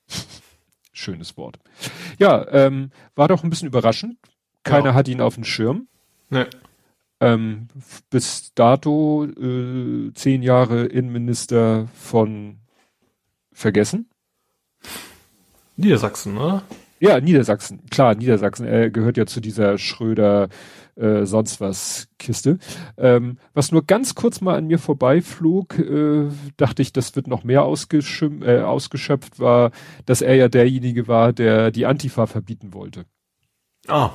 Schönes 0.94 1.36
Wort. 1.36 1.60
Ja, 2.18 2.48
ähm, 2.52 2.92
war 3.16 3.28
doch 3.28 3.44
ein 3.44 3.50
bisschen 3.50 3.68
überraschend. 3.68 4.18
Keiner 4.64 4.88
ja. 4.88 4.94
hat 4.94 5.10
ihn 5.10 5.20
auf 5.20 5.36
dem 5.36 5.44
Schirm. 5.44 5.88
Nee. 6.30 6.46
Ähm, 7.20 7.68
bis 8.10 8.54
dato 8.56 9.26
äh, 9.26 10.14
zehn 10.14 10.42
Jahre 10.42 10.86
Innenminister 10.86 11.88
von 11.94 12.60
vergessen? 13.56 14.10
Niedersachsen, 15.76 16.38
oder? 16.38 16.64
Ja, 17.00 17.20
Niedersachsen. 17.20 17.82
Klar, 17.90 18.16
Niedersachsen. 18.16 18.68
Er 18.68 18.90
gehört 18.90 19.18
ja 19.18 19.26
zu 19.26 19.42
dieser 19.42 19.78
Schröder 19.78 20.50
äh, 20.96 21.26
sonst 21.26 21.60
was 21.60 22.08
Kiste. 22.20 22.58
Ähm, 22.98 23.38
was 23.54 23.72
nur 23.72 23.86
ganz 23.86 24.16
kurz 24.16 24.40
mal 24.40 24.56
an 24.56 24.68
mir 24.68 24.80
vorbeiflog, 24.80 25.78
äh, 25.78 26.30
dachte 26.58 26.82
ich, 26.82 26.94
das 26.94 27.16
wird 27.16 27.28
noch 27.28 27.44
mehr 27.44 27.60
äh, 27.60 28.62
ausgeschöpft, 28.62 29.40
war, 29.40 29.72
dass 30.06 30.22
er 30.22 30.36
ja 30.36 30.48
derjenige 30.48 31.08
war, 31.08 31.34
der 31.34 31.72
die 31.72 31.86
Antifa 31.86 32.28
verbieten 32.28 32.74
wollte. 32.74 33.06
Ah. 33.88 34.12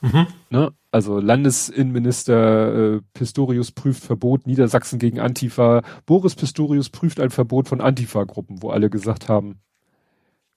Mhm. 0.00 0.26
Ne? 0.50 0.72
Also 0.94 1.18
Landesinnenminister 1.18 2.94
äh, 2.94 3.00
Pistorius 3.14 3.72
prüft 3.72 4.04
Verbot 4.04 4.46
Niedersachsen 4.46 5.00
gegen 5.00 5.18
Antifa. 5.18 5.82
Boris 6.06 6.36
Pistorius 6.36 6.88
prüft 6.88 7.18
ein 7.18 7.30
Verbot 7.30 7.66
von 7.66 7.80
Antifa-Gruppen, 7.80 8.62
wo 8.62 8.70
alle 8.70 8.88
gesagt 8.90 9.28
haben, 9.28 9.58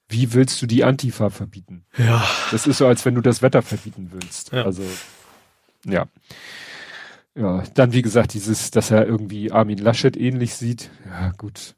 wie 0.07 0.33
willst 0.33 0.61
du 0.61 0.67
die 0.67 0.83
Antifa 0.83 1.31
verbieten? 1.31 1.85
Ja. 1.97 2.23
Das 2.51 2.67
ist 2.67 2.77
so, 2.77 2.85
als 2.85 3.03
wenn 3.03 3.15
du 3.15 3.21
das 3.21 3.41
Wetter 3.41 3.63
verbieten 3.63 4.11
willst. 4.13 4.51
Ja. 4.51 4.61
Also, 4.61 4.83
ja. 5.85 6.05
Ja, 7.33 7.63
dann 7.73 7.93
wie 7.93 8.03
gesagt, 8.03 8.35
dieses, 8.35 8.69
dass 8.69 8.91
er 8.91 9.07
irgendwie 9.07 9.51
Armin 9.51 9.79
Laschet 9.79 10.15
ähnlich 10.15 10.53
sieht. 10.53 10.91
Ja, 11.07 11.31
gut. 11.31 11.73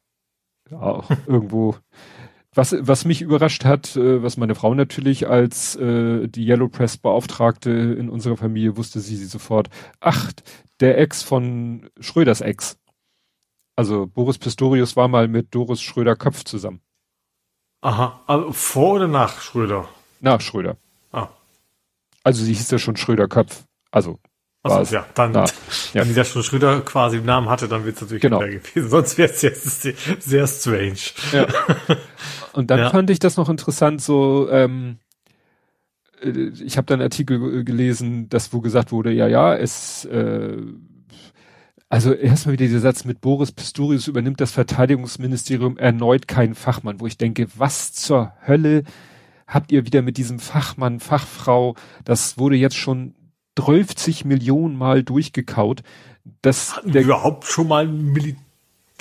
Auch 0.69 1.09
irgendwo 1.27 1.77
was, 2.59 2.75
was 2.77 3.05
mich 3.05 3.21
überrascht 3.21 3.63
hat, 3.63 3.95
äh, 3.95 4.21
was 4.21 4.35
meine 4.35 4.53
Frau 4.53 4.73
natürlich 4.73 5.29
als 5.29 5.77
äh, 5.77 6.27
die 6.27 6.45
Yellow 6.45 6.67
Press 6.67 6.97
Beauftragte 6.97 7.69
in 7.71 8.09
unserer 8.09 8.35
Familie 8.35 8.75
wusste 8.75 8.99
sie, 8.99 9.15
sie 9.15 9.27
sofort, 9.27 9.69
ach, 10.01 10.33
der 10.81 10.97
Ex 10.97 11.23
von 11.23 11.89
Schröders 12.01 12.41
Ex. 12.41 12.77
Also 13.77 14.07
Boris 14.07 14.37
Pistorius 14.37 14.97
war 14.97 15.07
mal 15.07 15.29
mit 15.29 15.55
Doris 15.55 15.81
Schröder-Köpf 15.81 16.43
zusammen. 16.43 16.81
Aha, 17.79 18.19
also 18.27 18.51
vor 18.51 18.95
oder 18.95 19.07
nach 19.07 19.39
Schröder? 19.39 19.87
Nach 20.19 20.41
Schröder. 20.41 20.75
Ah. 21.13 21.29
Also 22.25 22.43
sie 22.43 22.53
hieß 22.53 22.71
ja 22.71 22.77
schon 22.77 22.97
Schröder-Köpf. 22.97 23.63
Also 23.89 24.19
Achso, 24.61 24.93
ja, 24.93 25.05
dann, 25.13 25.31
na, 25.31 25.45
ja. 25.93 26.01
wenn 26.01 26.09
die 26.09 26.13
das 26.13 26.29
schon 26.29 26.43
Schröder 26.43 26.81
quasi 26.81 27.17
im 27.17 27.25
Namen 27.25 27.47
hatte, 27.47 27.69
dann 27.69 27.85
wird 27.85 27.95
es 27.95 28.01
natürlich 28.01 28.21
genau. 28.21 28.39
gewesen. 28.39 28.63
Sonst 28.89 29.17
wäre 29.17 29.31
es 29.31 29.41
jetzt 29.41 29.87
sehr 30.21 30.47
strange. 30.47 30.97
Ja. 31.31 31.47
Und 32.53 32.71
dann 32.71 32.79
ja. 32.79 32.89
fand 32.89 33.09
ich 33.09 33.19
das 33.19 33.37
noch 33.37 33.49
interessant, 33.49 34.01
so, 34.01 34.49
ähm, 34.49 34.97
äh, 36.21 36.49
ich 36.63 36.77
habe 36.77 36.85
da 36.85 36.95
einen 36.95 37.03
Artikel 37.03 37.63
gelesen, 37.63 38.29
das 38.29 38.53
wo 38.53 38.61
gesagt 38.61 38.91
wurde, 38.91 39.11
ja, 39.11 39.27
ja, 39.27 39.55
es, 39.55 40.05
äh, 40.05 40.57
also 41.89 42.13
erstmal 42.13 42.53
wieder 42.53 42.65
dieser 42.65 42.79
Satz 42.79 43.05
mit 43.05 43.21
Boris 43.21 43.51
Pistorius 43.51 44.07
übernimmt 44.07 44.39
das 44.41 44.51
Verteidigungsministerium 44.51 45.77
erneut 45.77 46.27
keinen 46.27 46.55
Fachmann, 46.55 46.99
wo 46.99 47.07
ich 47.07 47.17
denke, 47.17 47.47
was 47.55 47.93
zur 47.93 48.33
Hölle 48.45 48.83
habt 49.47 49.71
ihr 49.71 49.85
wieder 49.85 50.03
mit 50.03 50.17
diesem 50.17 50.39
Fachmann, 50.39 50.99
Fachfrau, 50.99 51.75
das 52.05 52.37
wurde 52.37 52.55
jetzt 52.55 52.75
schon 52.75 53.15
30 53.55 54.23
Millionen 54.23 54.77
Mal 54.77 55.03
durchgekaut. 55.03 55.81
Das 56.43 56.77
Hatten 56.77 56.91
der, 56.91 57.01
überhaupt 57.01 57.45
schon 57.45 57.67
mal 57.67 57.87
Mil 57.87 58.35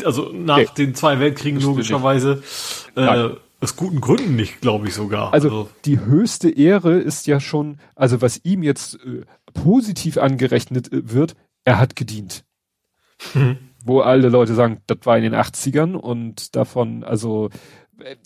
also 0.04 0.30
nach 0.32 0.58
nee, 0.58 0.68
den 0.76 0.94
zwei 0.94 1.18
Weltkriegen 1.20 1.60
logischerweise 1.60 2.42
äh, 2.96 3.30
aus 3.60 3.76
guten 3.76 4.00
Gründen 4.00 4.36
nicht, 4.36 4.60
glaube 4.60 4.88
ich 4.88 4.94
sogar. 4.94 5.32
Also, 5.32 5.48
also, 5.48 5.70
die 5.84 5.98
höchste 6.00 6.48
Ehre 6.48 6.98
ist 6.98 7.26
ja 7.26 7.40
schon, 7.40 7.78
also 7.96 8.22
was 8.22 8.44
ihm 8.44 8.62
jetzt 8.62 8.94
äh, 9.04 9.22
positiv 9.52 10.18
angerechnet 10.18 10.92
äh, 10.92 11.12
wird, 11.12 11.34
er 11.64 11.78
hat 11.78 11.96
gedient. 11.96 12.44
Hm. 13.32 13.58
Wo 13.84 14.00
alle 14.00 14.28
Leute 14.28 14.54
sagen, 14.54 14.80
das 14.86 14.98
war 15.04 15.16
in 15.16 15.24
den 15.24 15.34
80ern 15.34 15.94
und 15.94 16.54
davon, 16.54 17.02
also 17.02 17.50
äh, 17.98 18.16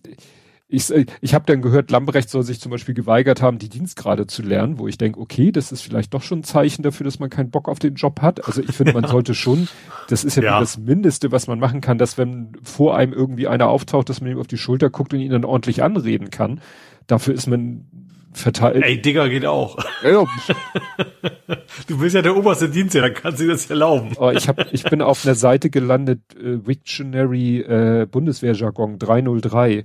ich, 0.72 0.90
äh, 0.90 1.06
ich 1.20 1.34
habe 1.34 1.44
dann 1.46 1.62
gehört, 1.62 1.90
Lambrecht 1.90 2.30
soll 2.30 2.42
sich 2.42 2.60
zum 2.60 2.70
Beispiel 2.70 2.94
geweigert 2.94 3.42
haben, 3.42 3.58
die 3.58 3.68
Dienstgrade 3.68 4.26
zu 4.26 4.42
lernen, 4.42 4.78
wo 4.78 4.88
ich 4.88 4.98
denke, 4.98 5.20
okay, 5.20 5.52
das 5.52 5.70
ist 5.70 5.82
vielleicht 5.82 6.14
doch 6.14 6.22
schon 6.22 6.40
ein 6.40 6.44
Zeichen 6.44 6.82
dafür, 6.82 7.04
dass 7.04 7.18
man 7.18 7.30
keinen 7.30 7.50
Bock 7.50 7.68
auf 7.68 7.78
den 7.78 7.94
Job 7.94 8.22
hat. 8.22 8.46
Also 8.46 8.62
ich 8.62 8.72
finde, 8.72 8.94
man 8.94 9.04
sollte 9.08 9.34
schon, 9.34 9.68
das 10.08 10.24
ist 10.24 10.36
ja, 10.36 10.42
ja. 10.42 10.60
das 10.60 10.78
Mindeste, 10.78 11.30
was 11.30 11.46
man 11.46 11.58
machen 11.58 11.80
kann, 11.80 11.98
dass 11.98 12.16
wenn 12.16 12.52
vor 12.62 12.96
einem 12.96 13.12
irgendwie 13.12 13.46
einer 13.46 13.68
auftaucht, 13.68 14.08
dass 14.08 14.20
man 14.20 14.30
ihm 14.30 14.38
auf 14.38 14.46
die 14.46 14.56
Schulter 14.58 14.88
guckt 14.90 15.12
und 15.12 15.20
ihn 15.20 15.30
dann 15.30 15.44
ordentlich 15.44 15.82
anreden 15.82 16.30
kann. 16.30 16.60
Dafür 17.06 17.34
ist 17.34 17.46
man 17.46 17.86
verteilt. 18.32 18.82
Ey, 18.82 19.02
Digger 19.02 19.28
geht 19.28 19.44
auch. 19.44 19.76
Ja. 20.02 20.24
du 21.86 21.98
bist 21.98 22.14
ja 22.14 22.22
der 22.22 22.34
oberste 22.34 22.70
Dienst, 22.70 22.94
dann 22.94 23.12
kannst 23.12 23.40
du 23.40 23.46
das 23.46 23.68
erlauben. 23.68 24.12
Oh, 24.16 24.30
ich, 24.30 24.48
hab, 24.48 24.72
ich 24.72 24.84
bin 24.84 25.02
auf 25.02 25.26
einer 25.26 25.34
Seite 25.34 25.68
gelandet, 25.68 26.20
äh, 26.36 26.66
Wiktionary 26.66 27.60
äh, 27.60 28.06
Bundeswehrjargon 28.10 28.98
303 28.98 29.84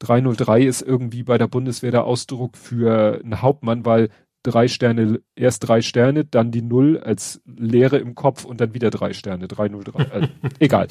303 0.00 0.62
ist 0.62 0.82
irgendwie 0.82 1.22
bei 1.22 1.38
der 1.38 1.48
Bundeswehr 1.48 1.90
der 1.90 2.04
Ausdruck 2.04 2.56
für 2.56 3.20
einen 3.22 3.42
Hauptmann, 3.42 3.84
weil 3.84 4.10
drei 4.42 4.68
Sterne, 4.68 5.20
erst 5.34 5.66
drei 5.66 5.82
Sterne, 5.82 6.24
dann 6.24 6.50
die 6.50 6.62
Null 6.62 6.98
als 6.98 7.40
Leere 7.46 7.98
im 7.98 8.14
Kopf 8.14 8.44
und 8.44 8.60
dann 8.60 8.74
wieder 8.74 8.90
drei 8.90 9.12
Sterne, 9.12 9.48
303. 9.48 10.10
Also, 10.10 10.28
egal. 10.60 10.86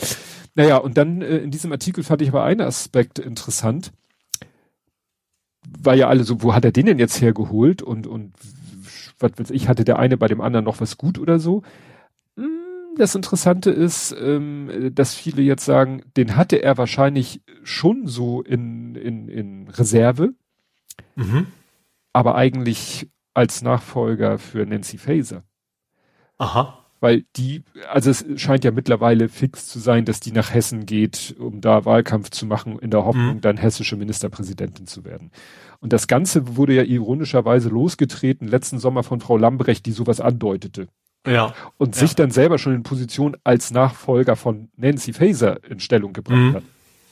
Naja, 0.56 0.78
und 0.78 0.98
dann 0.98 1.22
äh, 1.22 1.38
in 1.38 1.52
diesem 1.52 1.72
Artikel 1.72 2.04
fand 2.04 2.22
ich 2.22 2.30
aber 2.30 2.44
einen 2.44 2.62
Aspekt 2.62 3.20
interessant. 3.20 3.91
War 5.80 5.96
ja 5.96 6.08
alle 6.08 6.24
so, 6.24 6.44
wo 6.44 6.54
hat 6.54 6.65
er 6.65 6.72
den 6.72 6.86
denn 6.86 7.00
jetzt 7.00 7.22
hergeholt 7.22 7.82
und, 7.82 8.08
und 8.08 8.34
was 9.20 9.32
weiß 9.38 9.52
ich, 9.52 9.68
hatte 9.70 9.86
der 9.86 10.00
eine 10.00 10.18
bei 10.18 10.28
dem 10.28 10.41
anderen 10.41 10.65
noch 10.65 10.82
was 10.82 10.98
gut 10.98 11.18
oder 11.18 11.39
so? 11.39 11.63
Das 12.97 13.15
Interessante 13.15 13.71
ist, 13.71 14.15
ähm, 14.19 14.91
dass 14.93 15.15
viele 15.15 15.41
jetzt 15.41 15.65
sagen, 15.65 16.03
den 16.17 16.36
hatte 16.36 16.62
er 16.62 16.77
wahrscheinlich 16.77 17.41
schon 17.63 18.08
so 18.08 18.41
in, 18.41 18.95
in, 18.95 19.27
in 19.27 19.67
Reserve, 19.69 20.34
mhm. 21.15 21.47
aber 22.13 22.36
eigentlich 22.36 23.10
als 23.34 23.62
Nachfolger 23.62 24.38
für 24.38 24.65
Nancy 24.65 24.97
Faeser. 24.97 25.43
Aha. 26.38 26.86
Weil 27.01 27.25
die, 27.36 27.63
also 27.91 28.10
es 28.10 28.25
scheint 28.38 28.63
ja 28.63 28.71
mittlerweile 28.71 29.29
fix 29.29 29.67
zu 29.67 29.79
sein, 29.79 30.05
dass 30.05 30.21
die 30.21 30.31
nach 30.31 30.53
Hessen 30.53 30.86
geht, 30.86 31.36
um 31.38 31.62
da 31.62 31.86
Wahlkampf 31.86 32.29
zu 32.29 32.45
machen, 32.45 32.79
in 32.79 32.89
der 32.89 33.05
Hoffnung, 33.05 33.36
mhm. 33.36 33.41
dann 33.41 33.58
hessische 33.58 33.95
Ministerpräsidentin 33.95 34.88
zu 34.88 35.03
werden. 35.03 35.31
Und 35.81 35.93
das 35.93 36.08
Ganze 36.08 36.55
wurde 36.55 36.73
ja 36.73 36.84
ironischerweise 36.84 37.69
losgetreten 37.69 38.47
letzten 38.47 38.79
Sommer 38.79 39.03
von 39.03 39.19
Frau 39.19 39.38
Lambrecht, 39.38 39.86
die 39.86 39.91
sowas 39.91 40.21
andeutete. 40.21 40.88
Ja. 41.25 41.53
Und 41.77 41.95
sich 41.95 42.15
dann 42.15 42.31
selber 42.31 42.57
schon 42.57 42.75
in 42.75 42.83
Position 42.83 43.38
als 43.43 43.71
Nachfolger 43.71 44.35
von 44.35 44.69
Nancy 44.77 45.13
Faeser 45.13 45.59
in 45.69 45.79
Stellung 45.79 46.13
gebracht 46.13 46.38
mhm. 46.38 46.53
hat. 46.55 46.63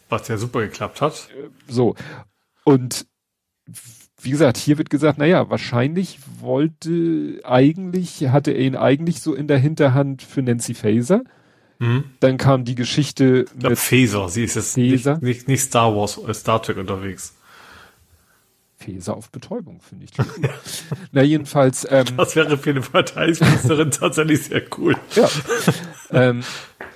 Was 0.09 0.27
ja 0.27 0.37
super 0.37 0.61
geklappt 0.61 1.01
hat. 1.01 1.29
So. 1.67 1.95
Und 2.63 3.07
wie 4.21 4.29
gesagt, 4.29 4.57
hier 4.57 4.77
wird 4.77 4.89
gesagt, 4.89 5.17
naja, 5.17 5.49
wahrscheinlich 5.49 6.19
wollte 6.39 7.41
eigentlich, 7.43 8.29
hatte 8.29 8.51
er 8.51 8.61
ihn 8.61 8.75
eigentlich 8.75 9.21
so 9.21 9.33
in 9.33 9.47
der 9.47 9.57
Hinterhand 9.57 10.21
für 10.21 10.41
Nancy 10.41 10.73
Faeser. 10.73 11.23
Mhm. 11.79 12.05
Dann 12.21 12.37
kam 12.37 12.63
die 12.63 12.75
Geschichte 12.75 13.45
ich 13.45 13.59
glaub, 13.59 13.71
mit 13.71 13.79
Faeser, 13.79 14.29
sie 14.29 14.43
ist 14.43 14.55
jetzt 14.55 14.77
nicht, 14.77 15.05
nicht, 15.21 15.47
nicht 15.47 15.61
Star 15.61 15.95
Wars, 15.95 16.17
äh, 16.17 16.33
Star 16.33 16.61
Trek 16.61 16.77
unterwegs. 16.77 17.35
Feser 18.83 19.15
auf 19.15 19.31
Betäubung, 19.31 19.81
finde 19.81 20.05
ich. 20.05 20.11
Na, 21.11 21.21
jedenfalls. 21.21 21.87
Ähm, 21.89 22.05
das 22.17 22.35
wäre 22.35 22.57
für 22.57 22.71
eine 22.71 22.81
Verteidigungsministerin 22.81 23.91
tatsächlich 23.99 24.43
sehr 24.43 24.63
cool. 24.77 24.95
Ja. 25.15 25.29
ähm, 26.11 26.43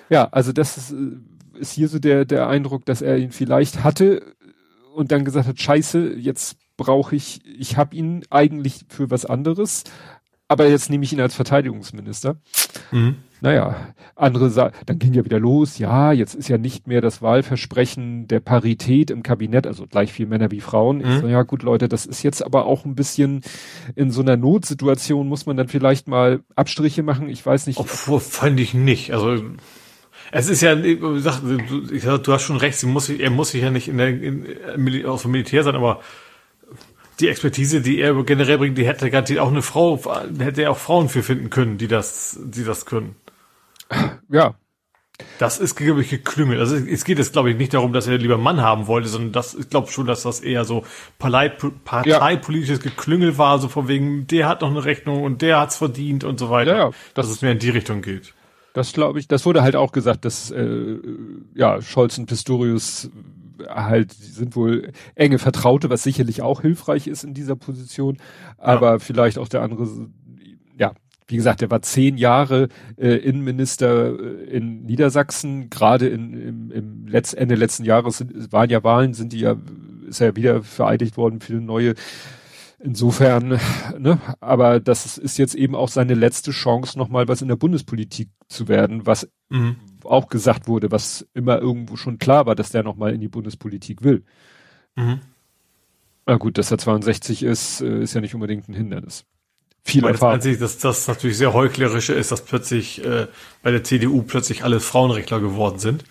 ja, 0.10 0.28
also 0.32 0.52
das 0.52 0.78
ist, 0.78 0.92
äh, 0.92 1.60
ist 1.60 1.74
hier 1.74 1.88
so 1.88 2.00
der, 2.00 2.26
der 2.26 2.48
Eindruck, 2.48 2.86
dass 2.86 3.02
er 3.02 3.18
ihn 3.18 3.32
vielleicht 3.32 3.84
hatte 3.84 4.36
und 4.94 5.12
dann 5.12 5.26
gesagt 5.26 5.48
hat, 5.48 5.60
scheiße, 5.60 6.16
jetzt 6.16 6.58
brauche 6.76 7.16
ich, 7.16 7.42
ich 7.46 7.78
habe 7.78 7.96
ihn 7.96 8.24
eigentlich 8.30 8.86
für 8.90 9.10
was 9.10 9.26
anderes, 9.26 9.84
aber 10.48 10.68
jetzt 10.68 10.90
nehme 10.90 11.04
ich 11.04 11.14
ihn 11.14 11.22
als 11.22 11.36
Verteidigungsminister. 11.36 12.38
Mhm. 12.92 13.18
Naja, 13.42 13.94
andere 14.16 14.50
sagen, 14.50 14.74
dann 14.88 14.98
ging 14.98 15.14
ja 15.14 15.24
wieder 15.24 15.40
los, 15.40 15.78
ja, 15.78 16.12
jetzt 16.12 16.34
ist 16.34 16.50
ja 16.50 16.58
nicht 16.58 16.88
mehr 16.88 17.02
das 17.02 17.22
Wahlversprechen 17.22 18.28
der 18.28 18.40
Parität 18.40 19.12
im 19.12 19.22
Kabinett, 19.22 19.68
also 19.68 19.86
gleich 19.86 20.12
viel 20.12 20.26
Männer 20.26 20.50
wie 20.50 20.62
Frauen. 20.62 21.00
Mhm. 21.00 21.22
So, 21.22 21.28
ja 21.28 21.44
gut, 21.44 21.62
Leute, 21.62 21.88
das 21.88 22.06
ist 22.06 22.24
jetzt 22.24 22.44
aber 22.44 22.66
auch 22.66 22.86
ein 22.86 22.96
bisschen 22.96 23.42
in 23.96 24.10
so 24.10 24.22
einer 24.22 24.38
Notsituation 24.38 25.28
muss 25.28 25.46
man 25.46 25.56
dann 25.56 25.68
vielleicht 25.68 26.08
mal 26.08 26.40
Abstriche 26.56 27.04
machen, 27.04 27.30
ich 27.30 27.46
weiß 27.46 27.68
nicht. 27.68 27.80
Oh, 27.80 28.20
fand 28.20 28.60
ich 28.60 28.74
nicht, 28.74 29.14
also 29.14 29.44
es 30.32 30.50
ist 30.50 30.62
ja, 30.62 30.76
ich 30.76 31.00
sag, 31.20 31.42
du 32.24 32.34
hast 32.34 32.44
schon 32.44 32.58
recht, 32.58 32.84
muss, 32.84 33.10
er 33.10 33.30
muss 33.30 33.52
sich 33.52 33.62
ja 33.62 33.70
nicht 33.70 33.88
in 33.88 33.98
der, 33.98 34.10
in, 34.10 35.06
aus 35.06 35.22
dem 35.22 35.32
Militär 35.32 35.64
sein, 35.64 35.76
aber 35.76 36.02
die 37.20 37.30
Expertise, 37.30 37.82
die 37.82 38.00
er 38.00 38.14
generell 38.24 38.58
bringt, 38.58 38.78
die 38.78 38.86
hätte 38.86 39.10
garantiert 39.10 39.40
auch 39.40 39.50
eine 39.50 39.62
Frau, 39.62 40.00
hätte 40.40 40.64
er 40.64 40.72
auch 40.72 40.78
Frauen 40.78 41.10
für 41.10 41.24
finden 41.24 41.50
können, 41.50 41.78
die 41.78 41.88
das, 41.88 42.40
die 42.44 42.64
das 42.64 42.86
können. 42.86 43.16
Ja. 44.30 44.56
Das 45.40 45.58
ist, 45.58 45.76
glaube 45.76 46.02
ich, 46.02 46.10
geklüngelt. 46.10 46.60
Also 46.60 46.76
es 46.76 47.04
geht 47.04 47.18
jetzt, 47.18 47.34
glaube 47.34 47.50
ich, 47.50 47.58
nicht 47.58 47.74
darum, 47.74 47.92
dass 47.92 48.08
er 48.08 48.20
lieber 48.20 48.38
Mann 48.38 48.62
haben 48.62 48.86
wollte, 48.86 49.08
sondern 49.08 49.32
das, 49.32 49.56
ich 49.56 49.70
glaube 49.70 49.90
schon, 49.92 50.06
dass 50.06 50.24
das 50.24 50.42
eher 50.42 50.64
so 50.64 50.84
parteipolitisches 51.18 52.84
ja. 52.84 52.90
Geklüngel 52.90 53.38
war, 53.40 53.58
so 53.58 53.68
von 53.68 53.88
wegen, 53.88 54.28
der 54.28 54.48
hat 54.48 54.62
noch 54.62 54.70
eine 54.70 54.86
Rechnung 54.86 55.24
und 55.24 55.42
der 55.42 55.60
hat's 55.60 55.78
verdient 55.78 56.24
und 56.24 56.40
so 56.40 56.52
weiter. 56.52 56.72
Ja, 56.72 56.78
ja. 56.78 56.92
Das, 57.16 57.28
dass 57.28 57.30
es 57.30 57.42
mehr 57.42 57.54
in 57.54 57.60
die 57.60 57.70
Richtung 57.70 58.02
geht. 58.04 58.34
Das 58.74 58.94
glaube 58.94 59.20
ich, 59.20 59.28
das 59.28 59.44
wurde 59.48 59.64
halt 59.64 59.76
auch 59.76 59.92
gesagt, 59.92 60.24
dass 60.24 60.52
äh, 60.52 61.00
ja, 61.56 61.82
Scholz 61.82 62.20
und 62.20 62.28
Pistorius 62.28 63.10
halt 63.68 64.14
sind 64.14 64.56
wohl 64.56 64.92
enge 65.16 65.40
Vertraute, 65.40 65.90
was 65.90 66.04
sicherlich 66.04 66.44
auch 66.44 66.62
hilfreich 66.62 67.08
ist 67.08 67.24
in 67.24 67.34
dieser 67.34 67.56
Position, 67.56 68.18
aber 68.60 68.92
ja. 68.92 69.00
vielleicht 69.00 69.40
auch 69.40 69.48
der 69.48 69.64
andere, 69.64 69.88
ja, 70.78 70.94
wie 71.28 71.36
gesagt, 71.36 71.62
er 71.62 71.72
war 71.72 71.82
zehn 71.82 72.18
Jahre 72.18 72.70
äh, 72.98 73.16
Innenminister 73.16 74.18
äh, 74.20 74.44
in 74.46 74.84
Niedersachsen, 74.84 75.70
gerade 75.70 76.08
in, 76.08 76.34
im, 76.34 76.72
im 76.72 77.06
Letz-, 77.08 77.36
Ende 77.36 77.56
letzten 77.56 77.84
Jahres 77.84 78.20
sind, 78.20 78.52
waren 78.52 78.70
ja 78.70 78.84
Wahlen, 78.84 79.14
sind 79.14 79.34
die 79.34 79.40
ja, 79.40 79.56
ist 80.08 80.22
er 80.22 80.28
ja 80.28 80.36
wieder 80.36 80.64
vereidigt 80.64 81.18
worden 81.18 81.42
für 81.42 81.54
eine 81.54 81.62
neue 81.62 81.96
Insofern, 82.80 83.60
ne, 83.98 84.22
aber 84.40 84.80
das 84.80 85.18
ist 85.18 85.38
jetzt 85.40 85.56
eben 85.56 85.74
auch 85.74 85.90
seine 85.90 86.14
letzte 86.14 86.52
Chance, 86.52 86.98
nochmal 86.98 87.28
was 87.28 87.42
in 87.42 87.48
der 87.48 87.56
Bundespolitik 87.56 88.30
zu 88.50 88.68
werden, 88.68 89.08
was 89.08 89.28
mhm. 89.50 89.78
auch 90.04 90.30
gesagt 90.30 90.68
wurde, 90.68 90.92
was 90.92 91.28
immer 91.34 91.60
irgendwo 91.60 91.96
schon 91.96 92.20
klar 92.20 92.46
war, 92.46 92.54
dass 92.54 92.70
der 92.70 92.84
nochmal 92.84 93.16
in 93.16 93.22
die 93.22 93.30
Bundespolitik 93.30 94.04
will. 94.04 94.24
Mhm. 94.96 95.22
Na 96.28 96.38
gut, 96.38 96.60
dass 96.60 96.70
er 96.70 96.78
62 96.78 97.42
ist, 97.42 97.82
äh, 97.82 98.04
ist 98.04 98.14
ja 98.14 98.22
nicht 98.22 98.36
unbedingt 98.36 98.70
ein 98.70 98.76
Hindernis. 98.76 99.26
Viel 99.88 100.06
Erfahrung. 100.06 100.36
Das 100.38 100.46
Einzige, 100.46 100.58
dass 100.58 100.78
das 100.78 101.08
natürlich 101.08 101.38
sehr 101.38 101.54
heuchlerische 101.54 102.14
ist, 102.14 102.32
dass 102.32 102.42
plötzlich 102.42 103.04
äh, 103.04 103.28
bei 103.64 103.72
der 103.72 103.84
CDU 103.84 104.22
plötzlich 104.22 104.64
alle 104.64 104.80
Frauenrechtler 104.80 105.40
geworden 105.40 105.80
sind 105.80 106.04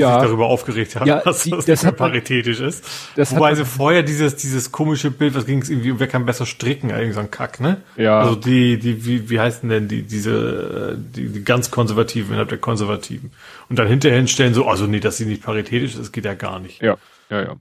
ja. 0.00 0.20
sich 0.20 0.28
darüber 0.28 0.46
aufgeregt 0.46 0.96
haben, 0.96 1.06
ja, 1.06 1.20
dass 1.24 1.42
die, 1.42 1.50
das, 1.50 1.64
das 1.64 1.82
nicht 1.82 1.96
paritätisch 1.96 2.60
ist. 2.60 2.84
Das 3.16 3.34
Wobei 3.34 3.54
sie 3.54 3.64
vorher 3.64 4.02
dieses, 4.02 4.36
dieses 4.36 4.72
komische 4.72 5.10
Bild, 5.10 5.34
was 5.34 5.46
ging 5.46 5.62
es 5.62 5.70
irgendwie, 5.70 5.98
wer 5.98 6.06
kann 6.06 6.26
besser 6.26 6.46
stricken, 6.46 6.90
irgendwie 6.90 7.12
so 7.12 7.20
ein 7.20 7.30
Kack, 7.30 7.60
ne? 7.60 7.78
Ja. 7.96 8.20
Also 8.20 8.36
die, 8.36 8.78
die, 8.78 9.04
wie, 9.04 9.30
wie 9.30 9.40
heißen 9.40 9.68
denn 9.68 9.88
die, 9.88 10.02
diese, 10.02 10.98
die, 10.98 11.28
die 11.28 11.44
ganz 11.44 11.70
Konservativen 11.70 12.28
innerhalb 12.30 12.48
der 12.48 12.58
Konservativen. 12.58 13.30
Und 13.68 13.78
dann 13.78 13.88
hinterher 13.88 14.18
hinstellen 14.18 14.54
so, 14.54 14.66
also 14.66 14.86
nee, 14.86 15.00
dass 15.00 15.16
sie 15.16 15.26
nicht 15.26 15.42
paritätisch 15.42 15.92
ist, 15.92 16.00
das 16.00 16.12
geht 16.12 16.24
ja 16.24 16.34
gar 16.34 16.60
nicht. 16.60 16.82
Ja, 16.82 16.96
ja, 17.30 17.42
ja. 17.42 17.56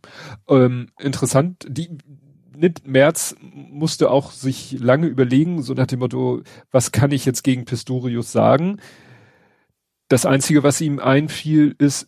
Ähm, 0.50 0.90
interessant, 1.00 1.66
die, 1.68 1.90
Nitt 2.58 2.88
Merz 2.88 3.36
musste 3.42 4.10
auch 4.10 4.32
sich 4.32 4.78
lange 4.80 5.08
überlegen, 5.08 5.62
so 5.62 5.74
nach 5.74 5.88
dem 5.88 6.00
Motto, 6.00 6.42
was 6.72 6.92
kann 6.92 7.12
ich 7.12 7.26
jetzt 7.26 7.44
gegen 7.44 7.66
Pistorius 7.66 8.32
sagen? 8.32 8.80
Das 10.08 10.26
Einzige, 10.26 10.64
was 10.64 10.82
ihm 10.82 11.00
einfiel, 11.00 11.76
ist, 11.78 12.08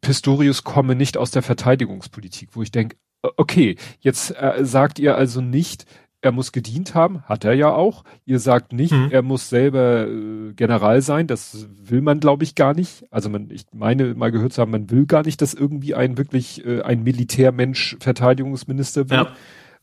Pistorius 0.00 0.64
komme 0.64 0.94
nicht 0.94 1.16
aus 1.16 1.30
der 1.30 1.42
Verteidigungspolitik, 1.42 2.50
wo 2.52 2.62
ich 2.62 2.72
denke, 2.72 2.96
okay, 3.36 3.76
jetzt 4.00 4.30
äh, 4.36 4.64
sagt 4.64 4.98
ihr 4.98 5.16
also 5.16 5.40
nicht, 5.40 5.84
er 6.22 6.32
muss 6.32 6.52
gedient 6.52 6.94
haben, 6.94 7.22
hat 7.22 7.44
er 7.44 7.54
ja 7.54 7.72
auch. 7.72 8.04
Ihr 8.26 8.40
sagt 8.40 8.72
nicht, 8.72 8.92
mhm. 8.92 9.08
er 9.10 9.22
muss 9.22 9.48
selber 9.48 10.06
äh, 10.06 10.52
General 10.54 11.00
sein, 11.00 11.26
das 11.26 11.68
will 11.82 12.02
man 12.02 12.20
glaube 12.20 12.44
ich 12.44 12.54
gar 12.54 12.74
nicht. 12.74 13.04
Also 13.10 13.30
man, 13.30 13.50
ich 13.50 13.64
meine 13.72 14.14
mal 14.14 14.30
gehört 14.30 14.52
zu 14.52 14.60
haben, 14.60 14.70
man 14.70 14.90
will 14.90 15.06
gar 15.06 15.24
nicht, 15.24 15.40
dass 15.40 15.54
irgendwie 15.54 15.94
ein 15.94 16.18
wirklich 16.18 16.64
äh, 16.64 16.82
ein 16.82 17.02
Militärmensch 17.02 17.96
Verteidigungsminister 18.00 19.08
wird, 19.08 19.28
ja. 19.28 19.36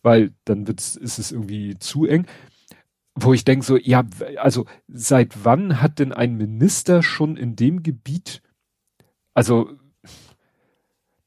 Weil 0.07 0.31
dann 0.45 0.67
wird's, 0.67 0.95
ist 0.95 1.19
es 1.19 1.33
irgendwie 1.33 1.77
zu 1.79 2.05
eng. 2.05 2.27
Wo 3.13 3.33
ich 3.33 3.43
denke 3.43 3.65
so, 3.65 3.75
ja, 3.75 4.05
also 4.37 4.65
seit 4.87 5.43
wann 5.43 5.81
hat 5.81 5.99
denn 5.99 6.13
ein 6.13 6.37
Minister 6.37 7.03
schon 7.03 7.35
in 7.35 7.57
dem 7.57 7.83
Gebiet, 7.83 8.41
also 9.33 9.69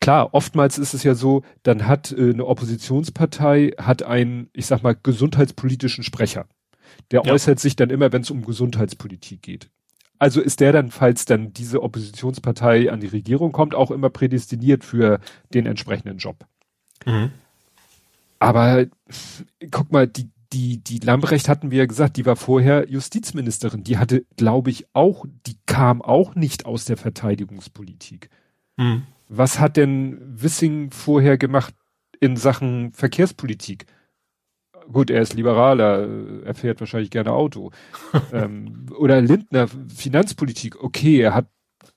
klar, 0.01 0.33
oftmals 0.33 0.78
ist 0.78 0.95
es 0.95 1.03
ja 1.03 1.14
so, 1.14 1.43
dann 1.62 1.87
hat 1.87 2.11
äh, 2.11 2.31
eine 2.31 2.47
Oppositionspartei 2.47 3.74
hat 3.76 4.03
einen, 4.03 4.49
ich 4.55 4.64
sag 4.64 4.83
mal, 4.83 4.97
gesundheitspolitischen 5.01 6.03
Sprecher. 6.03 6.47
Der 7.11 7.20
ja. 7.22 7.33
äußert 7.33 7.61
sich 7.61 7.76
dann 7.76 7.91
immer, 7.91 8.12
wenn 8.12 8.22
es 8.22 8.31
um 8.31 8.47
Gesundheitspolitik 8.47 9.43
geht. 9.43 9.68
Also 10.18 10.41
ist 10.41 10.61
der 10.61 10.72
dann, 10.72 10.91
falls 10.91 11.26
dann 11.26 11.53
diese 11.53 11.83
Oppositionspartei 11.83 12.91
an 12.91 13.01
die 13.01 13.09
Regierung 13.09 13.53
kommt, 13.53 13.74
auch 13.74 13.91
immer 13.91 14.09
prädestiniert 14.09 14.85
für 14.85 15.20
den 15.53 15.66
entsprechenden 15.66 16.16
Job. 16.16 16.47
Mhm. 17.05 17.33
Aber 18.41 18.86
guck 19.70 19.93
mal, 19.93 20.09
die, 20.09 20.30
die, 20.53 20.82
die 20.82 20.99
Lambrecht 20.99 21.49
hatten 21.49 21.70
wir 21.70 21.78
ja 21.78 21.86
gesagt, 21.86 22.16
die 22.16 22.26
war 22.26 22.36
vorher 22.36 22.88
Justizministerin. 22.88 23.84
Die 23.84 23.99
hatte, 23.99 24.24
glaube 24.36 24.70
ich, 24.70 24.86
auch, 24.95 25.26
die 25.47 25.57
kam 25.66 26.03
auch 26.03 26.34
nicht 26.34 26.66
aus 26.66 26.86
der 26.86 26.97
Verteidigungspolitik. 26.97 28.30
Mhm. 28.76 29.03
Was 29.28 29.61
hat 29.61 29.76
denn 29.76 30.18
Wissing 30.43 30.91
vorher 30.91 31.38
gemacht 31.38 31.74
in 32.18 32.36
Sachen 32.36 32.93
Verkehrspolitik? 32.93 33.86
Gut, 34.91 35.11
er 35.11 35.22
ist 35.22 35.34
Liberaler, 35.34 36.09
er 36.45 36.55
fährt 36.55 36.80
wahrscheinlich 36.80 37.11
gerne 37.11 37.32
Auto. 37.32 37.70
ähm, 38.32 38.86
oder 38.99 39.20
Lindner, 39.20 39.68
Finanzpolitik, 39.95 40.82
okay, 40.82 41.20
er 41.20 41.34
hat 41.34 41.47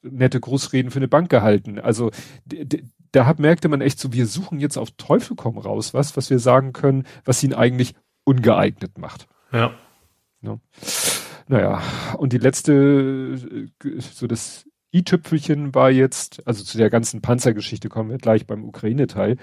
nette 0.03 0.39
Großreden 0.39 0.91
für 0.91 0.99
eine 0.99 1.07
Bank 1.07 1.29
gehalten. 1.29 1.79
Also 1.79 2.11
da 3.11 3.25
hat, 3.25 3.39
merkte 3.39 3.69
man 3.69 3.81
echt 3.81 3.99
so, 3.99 4.11
wir 4.13 4.27
suchen 4.27 4.59
jetzt 4.59 4.77
auf 4.77 4.91
Teufel 4.91 5.35
komm 5.35 5.57
raus 5.57 5.93
was, 5.93 6.17
was 6.17 6.29
wir 6.29 6.39
sagen 6.39 6.73
können, 6.73 7.05
was 7.25 7.43
ihn 7.43 7.53
eigentlich 7.53 7.95
ungeeignet 8.25 8.97
macht. 8.97 9.27
Ja. 9.51 9.73
ja. 10.41 10.59
Naja, 11.47 11.81
und 12.17 12.33
die 12.33 12.37
letzte, 12.37 13.37
so 13.99 14.27
das 14.27 14.65
i-Tüpfelchen 14.93 15.75
war 15.75 15.91
jetzt, 15.91 16.45
also 16.47 16.63
zu 16.63 16.77
der 16.77 16.89
ganzen 16.89 17.21
Panzergeschichte 17.21 17.89
kommen 17.89 18.11
wir 18.11 18.17
gleich 18.17 18.47
beim 18.47 18.63
Ukraine-Teil. 18.63 19.37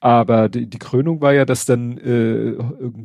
Aber 0.00 0.48
die, 0.48 0.68
die, 0.68 0.78
Krönung 0.78 1.20
war 1.20 1.32
ja, 1.32 1.44
dass 1.44 1.64
dann 1.64 1.98
äh, 1.98 2.54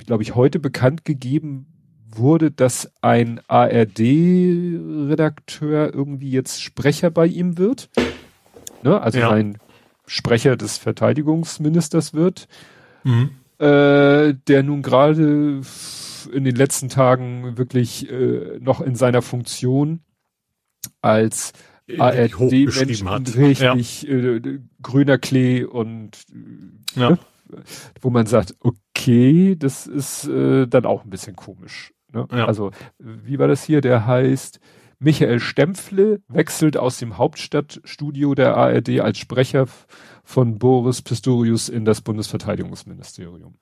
glaube 0.06 0.24
ich, 0.24 0.36
heute 0.36 0.60
bekannt 0.60 1.06
gegeben 1.06 1.81
wurde, 2.18 2.52
dass 2.52 2.92
ein 3.02 3.40
ARD-Redakteur 3.48 5.94
irgendwie 5.94 6.32
jetzt 6.32 6.62
Sprecher 6.62 7.10
bei 7.10 7.28
ihm 7.28 7.58
wird. 7.58 7.90
Ne? 8.84 9.02
Also 9.02 9.20
ja. 9.20 9.30
sein 9.30 9.58
Sprecher 10.06 10.58
des 10.58 10.78
Verteidigungsministers 10.78 12.14
wird, 12.14 12.50
mhm. 13.04 13.30
äh, 13.60 14.34
der 14.48 14.64
nun 14.64 14.82
gerade 14.82 15.62
in 16.32 16.44
den 16.44 16.56
letzten 16.56 16.90
Tagen 16.90 17.58
wirklich 17.58 18.10
äh, 18.10 18.60
noch 18.60 18.82
in 18.82 18.96
seiner 18.96 19.22
Funktion 19.22 20.02
als 21.02 21.54
ARD-Menschen 21.98 23.08
richtig 23.08 24.02
ja. 24.04 24.12
äh, 24.12 24.60
grüner 24.82 25.18
Klee 25.18 25.64
und 25.64 26.18
ja. 26.96 27.12
ne? 27.12 27.20
wo 28.02 28.10
man 28.10 28.26
sagt, 28.26 28.56
okay, 28.60 29.56
das 29.58 29.88
ist 29.88 30.28
äh, 30.28 30.68
dann 30.68 30.86
auch 30.86 31.04
ein 31.04 31.10
bisschen 31.10 31.36
komisch. 31.36 31.94
Ne? 32.14 32.28
Ja. 32.32 32.46
Also 32.46 32.72
wie 33.00 33.40
war 33.40 33.48
das 33.48 33.64
hier? 33.64 33.82
Der 33.82 34.06
heißt 34.06 34.60
Michael 35.00 35.40
Stempfle 35.40 36.22
wechselt 36.28 36.78
aus 36.78 37.00
dem 37.00 37.18
Hauptstadtstudio 37.18 38.36
der 38.36 38.56
ARD 38.56 39.00
als 39.00 39.18
Sprecher 39.18 39.68
von 40.24 40.60
Boris 40.60 41.02
Pistorius 41.02 41.70
in 41.70 41.86
das 41.86 42.02
Bundesverteidigungsministerium. 42.02 43.56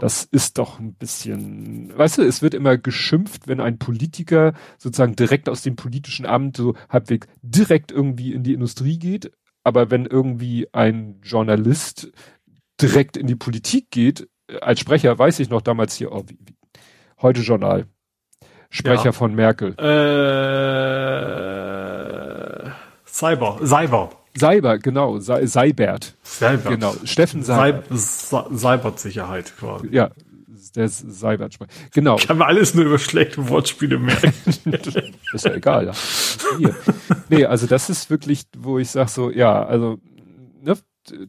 Das 0.00 0.24
ist 0.24 0.56
doch 0.56 0.80
ein 0.80 0.94
bisschen, 0.94 1.96
weißt 1.96 2.18
du, 2.18 2.22
es 2.22 2.40
wird 2.40 2.54
immer 2.54 2.78
geschimpft, 2.78 3.46
wenn 3.46 3.60
ein 3.60 3.78
Politiker 3.78 4.54
sozusagen 4.78 5.16
direkt 5.16 5.48
aus 5.50 5.62
dem 5.62 5.76
politischen 5.76 6.24
Amt 6.24 6.56
so 6.56 6.74
halbwegs 6.88 7.26
direkt 7.42 7.92
irgendwie 7.92 8.32
in 8.32 8.42
die 8.42 8.54
Industrie 8.54 8.98
geht. 8.98 9.32
Aber 9.64 9.90
wenn 9.90 10.06
irgendwie 10.06 10.66
ein 10.72 11.20
Journalist 11.22 12.10
direkt 12.80 13.16
in 13.16 13.26
die 13.26 13.36
Politik 13.36 13.90
geht, 13.90 14.28
äh, 14.48 14.58
als 14.60 14.80
Sprecher 14.80 15.18
weiß 15.18 15.38
ich 15.40 15.50
noch 15.50 15.60
damals 15.60 15.94
hier, 15.94 16.10
oh, 16.10 16.24
wie, 16.26 16.38
wie, 16.40 16.54
heute 17.22 17.40
Journal, 17.40 17.86
Sprecher 18.70 19.06
ja. 19.06 19.12
von 19.12 19.34
Merkel. 19.34 19.74
Äh, 19.78 19.82
Cyber, 23.06 23.58
Cyber. 23.64 24.10
Seiber, 24.34 24.78
genau, 24.78 25.18
Se 25.18 25.46
Seibert. 25.46 26.14
Seibert. 26.22 26.72
Genau, 26.72 26.94
Steffen 27.04 27.42
Seibert. 27.42 27.84
Seibert-Sicherheit 27.90 29.52
quasi. 29.58 29.88
Ja, 29.90 30.10
der 30.74 30.88
Seibert. 30.88 31.58
Genau. 31.92 32.16
Ich 32.16 32.26
kann 32.26 32.38
mir 32.38 32.46
alles 32.46 32.74
nur 32.74 32.86
über 32.86 32.98
schlechte 32.98 33.46
Wortspiele 33.48 33.98
merken. 33.98 34.32
ist 35.32 35.44
ja 35.44 35.54
egal. 35.54 35.86
Ja. 35.86 35.92
Hier. 36.56 36.74
Nee, 37.28 37.44
also 37.44 37.66
das 37.66 37.90
ist 37.90 38.08
wirklich, 38.08 38.44
wo 38.56 38.78
ich 38.78 38.90
sag 38.90 39.10
so, 39.10 39.30
ja, 39.30 39.64
also, 39.64 39.98
ne, 40.62 40.78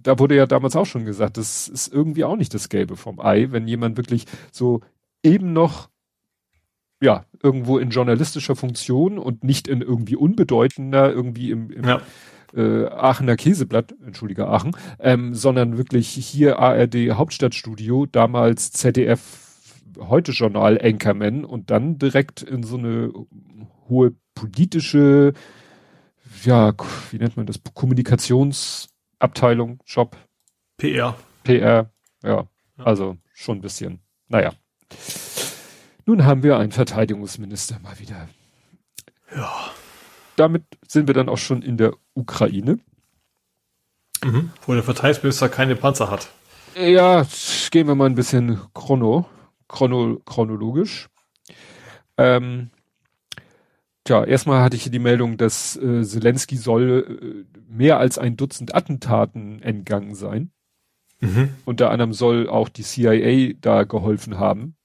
da 0.02 0.20
wurde 0.20 0.36
ja 0.36 0.46
damals 0.46 0.76
auch 0.76 0.86
schon 0.86 1.04
gesagt, 1.06 1.38
das 1.38 1.68
ist 1.68 1.92
irgendwie 1.92 2.24
auch 2.24 2.36
nicht 2.36 2.54
das 2.54 2.70
Gelbe 2.70 2.96
vom 2.96 3.20
Ei, 3.20 3.48
wenn 3.52 3.68
jemand 3.68 3.98
wirklich 3.98 4.26
so 4.52 4.82
eben 5.24 5.54
noch 5.54 5.90
ja, 7.04 7.26
irgendwo 7.42 7.80
in 7.80 7.90
journalistischer 7.90 8.56
Funktion 8.56 9.18
und 9.20 9.44
nicht 9.44 9.68
in 9.68 9.82
irgendwie 9.82 10.16
unbedeutender, 10.16 11.12
irgendwie 11.12 11.52
im, 11.52 11.70
im 11.70 11.84
ja. 11.84 12.02
äh, 12.56 12.86
Aachener 12.88 13.36
Käseblatt, 13.36 13.94
entschuldige 14.06 14.48
Aachen, 14.48 14.72
ähm, 15.00 15.36
sondern 15.36 15.78
wirklich 15.78 16.08
hier 16.08 16.60
ARD 16.60 17.12
Hauptstadtstudio, 17.12 18.06
damals 18.06 18.72
ZDF 18.72 19.20
heute 20.00 20.32
Journal 20.32 20.80
Anchorman 20.82 21.44
und 21.44 21.72
dann 21.72 21.98
direkt 21.98 22.42
in 22.42 22.64
so 22.64 22.78
eine 22.78 23.12
hohe 23.90 24.16
politische, 24.34 25.34
ja, 26.46 26.72
wie 27.12 27.18
nennt 27.18 27.36
man 27.36 27.48
das, 27.48 27.60
Kommunikationsabteilung, 27.74 29.82
Job. 29.86 30.16
PR. 30.78 31.18
PR, 31.44 31.92
ja, 32.24 32.48
ja. 32.78 32.80
also 32.86 33.18
schon 33.34 33.58
ein 33.58 33.62
bisschen, 33.62 34.00
naja. 34.30 34.54
Nun 36.06 36.26
haben 36.26 36.44
wir 36.44 36.58
einen 36.58 36.72
Verteidigungsminister 36.72 37.80
mal 37.80 37.98
wieder. 38.00 38.28
Ja. 39.36 39.52
Damit 40.36 40.64
sind 40.88 41.08
wir 41.08 41.14
dann 41.14 41.30
auch 41.30 41.38
schon 41.38 41.62
in 41.62 41.78
der 41.78 41.94
Ukraine. 42.14 42.80
Mhm. 44.24 44.52
Wo 44.66 44.74
der 44.74 44.84
Verteidigungsminister 44.84 45.50
keine 45.50 45.76
Panzer 45.76 46.10
hat. 46.10 46.30
Ja, 46.76 47.26
gehen 47.72 47.88
wir 47.88 47.96
mal 47.96 48.06
ein 48.06 48.16
bisschen 48.16 48.60
chrono, 48.74 49.28
chrono 49.68 50.20
chronologisch. 50.26 51.08
Ähm, 52.18 52.72
tja, 54.04 54.24
erstmal 54.24 54.62
hatte 54.62 54.76
ich 54.76 54.84
hier 54.84 54.92
die 54.92 55.00
Meldung, 55.00 55.38
dass 55.38 55.76
äh, 55.78 56.04
Zelensky 56.04 56.58
soll 56.58 57.46
äh, 57.48 57.60
mehr 57.68 58.00
als 58.00 58.18
ein 58.18 58.38
Dutzend 58.38 58.76
Attentaten 58.76 59.62
entgangen 59.62 60.16
sein. 60.16 60.52
Mhm. 61.20 61.50
Unter 61.66 61.92
anderem 61.92 62.14
soll 62.14 62.50
auch 62.50 62.70
die 62.70 62.84
CIA 62.84 63.54
da 63.62 63.84
geholfen 63.84 64.40
haben. 64.40 64.76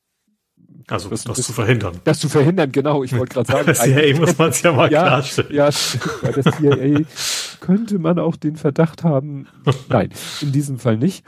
Also 0.87 1.11
das, 1.11 1.25
das 1.25 1.43
zu 1.43 1.53
verhindern. 1.53 2.01
Das 2.05 2.21
zu 2.21 2.29
verhindern, 2.29 2.71
genau. 2.73 3.03
Ich 3.03 3.17
wollte 3.17 3.35
gerade 3.35 3.51
sagen. 3.51 3.67
Das 3.67 3.81
CIA 3.81 4.19
muss 4.19 4.39
man 4.39 4.51
es 4.51 4.63
ja 4.63 4.73
mal 4.73 4.91
ja, 4.93 5.03
klarstellen. 5.03 5.55
Ja, 5.55 5.71
bei 6.23 6.33
der 6.33 6.53
CIA 6.53 7.05
könnte 7.61 7.99
man 7.99 8.19
auch 8.19 8.37
den 8.37 8.57
Verdacht 8.57 9.05
haben. 9.05 9.49
Nein, 9.89 10.11
in 10.41 10.53
diesem 10.53 10.79
Fall 10.79 10.97
nicht. 10.97 11.25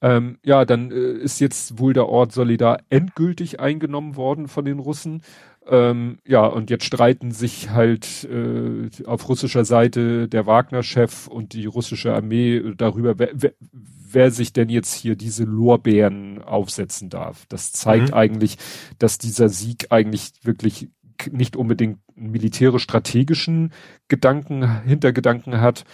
Ähm, 0.00 0.38
ja, 0.44 0.64
dann 0.64 0.90
äh, 0.90 0.94
ist 0.94 1.40
jetzt 1.40 1.78
wohl 1.78 1.92
der 1.92 2.08
Ort 2.08 2.32
Solidar 2.32 2.78
endgültig 2.90 3.60
eingenommen 3.60 4.16
worden 4.16 4.48
von 4.48 4.64
den 4.64 4.78
Russen. 4.78 5.22
Ähm, 5.66 6.18
ja, 6.26 6.44
und 6.44 6.68
jetzt 6.68 6.84
streiten 6.84 7.30
sich 7.30 7.70
halt 7.70 8.24
äh, 8.24 8.90
auf 9.06 9.28
russischer 9.28 9.64
Seite 9.64 10.28
der 10.28 10.46
Wagner-Chef 10.46 11.26
und 11.26 11.54
die 11.54 11.64
russische 11.66 12.14
Armee 12.14 12.74
darüber, 12.76 13.18
wer, 13.18 13.30
wer, 13.32 13.54
wer 13.70 14.30
sich 14.30 14.52
denn 14.52 14.68
jetzt 14.68 14.94
hier 14.94 15.16
diese 15.16 15.44
Lorbeeren 15.44 16.42
aufsetzen 16.42 17.08
darf. 17.08 17.46
Das 17.48 17.72
zeigt 17.72 18.08
mhm. 18.08 18.14
eigentlich, 18.14 18.58
dass 18.98 19.16
dieser 19.18 19.48
Sieg 19.48 19.86
eigentlich 19.90 20.32
wirklich 20.42 20.88
nicht 21.30 21.56
unbedingt 21.56 22.00
einen 22.16 22.30
militärisch-strategischen 22.30 23.72
Gedanken, 24.08 24.82
Hintergedanken 24.82 25.60
hat, 25.60 25.84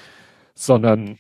sondern 0.55 1.19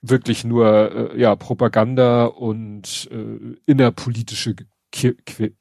wirklich 0.00 0.44
nur 0.44 1.12
äh, 1.14 1.20
ja 1.20 1.34
Propaganda 1.36 2.26
und 2.26 3.08
äh, 3.10 3.56
innerpolitische 3.66 4.54
que 4.92 5.14
que 5.24 5.54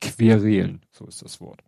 Querelen, 0.00 0.84
so 0.90 1.06
ist 1.06 1.22
das 1.22 1.40
Wort. 1.40 1.62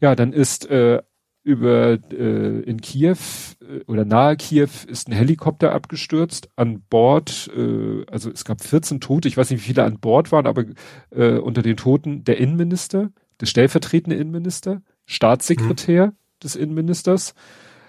Ja, 0.00 0.14
dann 0.14 0.32
ist 0.32 0.66
äh, 0.66 1.02
über 1.44 1.98
äh, 2.10 2.60
in 2.60 2.80
Kiew 2.80 3.16
äh, 3.60 3.84
oder 3.86 4.04
nahe 4.04 4.36
Kiew 4.36 4.68
ist 4.86 5.08
ein 5.08 5.12
Helikopter 5.12 5.72
abgestürzt. 5.72 6.48
An 6.56 6.82
Bord, 6.88 7.50
äh, 7.54 8.04
also 8.10 8.30
es 8.30 8.44
gab 8.44 8.62
14 8.62 9.00
Tote, 9.00 9.28
ich 9.28 9.36
weiß 9.36 9.50
nicht, 9.50 9.60
wie 9.60 9.66
viele 9.66 9.84
an 9.84 10.00
Bord 10.00 10.32
waren, 10.32 10.46
aber 10.46 10.64
äh, 11.10 11.38
unter 11.38 11.62
den 11.62 11.76
Toten 11.76 12.24
der 12.24 12.38
Innenminister, 12.38 13.10
der 13.40 13.46
stellvertretende 13.46 14.16
Innenminister, 14.16 14.82
Staatssekretär 15.04 16.06
mhm. 16.06 16.12
des 16.42 16.56
Innenministers. 16.56 17.34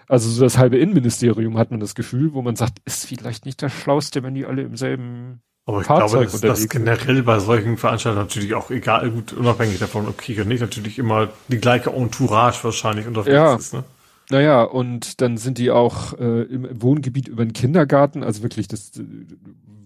Also 0.08 0.30
so 0.30 0.44
das 0.44 0.58
halbe 0.58 0.78
Innenministerium 0.78 1.58
hat 1.58 1.72
man 1.72 1.80
das 1.80 1.96
Gefühl, 1.96 2.34
wo 2.34 2.42
man 2.42 2.56
sagt, 2.56 2.80
ist 2.86 3.06
vielleicht 3.06 3.46
nicht 3.46 3.62
das 3.64 3.72
Schlauste, 3.74 4.22
wenn 4.22 4.36
die 4.36 4.46
alle 4.46 4.62
im 4.64 4.76
selben 4.76 5.42
aber 5.66 5.82
ich 5.82 5.88
Fahrzeug 5.88 6.30
glaube, 6.30 6.48
dass 6.48 6.62
das 6.62 6.70
generell 6.70 7.24
bei 7.24 7.40
solchen 7.40 7.78
Veranstaltungen 7.78 8.26
natürlich 8.26 8.54
auch 8.54 8.70
egal, 8.70 9.10
gut, 9.10 9.34
unabhängig 9.34 9.80
davon, 9.80 10.08
ob 10.08 10.18
Krieg 10.18 10.38
oder 10.38 10.48
nicht, 10.48 10.62
natürlich 10.62 11.00
immer 11.00 11.30
die 11.48 11.58
gleiche 11.58 11.90
Entourage 11.90 12.64
wahrscheinlich 12.64 13.08
unterwegs 13.08 13.34
ja. 13.34 13.56
ist. 13.56 13.74
Ne? 13.74 13.84
Naja, 14.30 14.64
und 14.64 15.22
dann 15.22 15.38
sind 15.38 15.58
die 15.58 15.72
auch 15.72 16.14
äh, 16.20 16.44
im 16.44 16.82
Wohngebiet 16.82 17.28
über 17.28 17.46
den 17.46 17.54
Kindergarten, 17.54 18.24
also 18.24 18.44
wirklich 18.44 18.68
das 18.68 18.98
äh, 18.98 19.04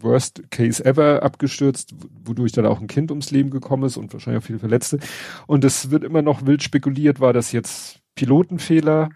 Worst 0.01 0.49
Case 0.49 0.83
ever 0.83 1.23
abgestürzt, 1.23 1.93
wodurch 2.23 2.51
dann 2.51 2.65
auch 2.65 2.79
ein 2.79 2.87
Kind 2.87 3.11
ums 3.11 3.31
Leben 3.31 3.49
gekommen 3.49 3.83
ist 3.83 3.97
und 3.97 4.11
wahrscheinlich 4.13 4.43
auch 4.43 4.47
viele 4.47 4.59
Verletzte. 4.59 4.99
Und 5.47 5.63
es 5.63 5.91
wird 5.91 6.03
immer 6.03 6.21
noch 6.21 6.45
wild 6.45 6.63
spekuliert, 6.63 7.19
war 7.19 7.33
das 7.33 7.51
jetzt 7.51 7.99
Pilotenfehler, 8.15 9.09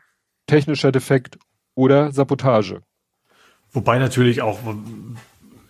technischer 0.47 0.91
Defekt 0.91 1.37
oder 1.75 2.11
Sabotage. 2.11 2.81
Wobei 3.71 3.97
natürlich 3.97 4.41
auch 4.41 4.59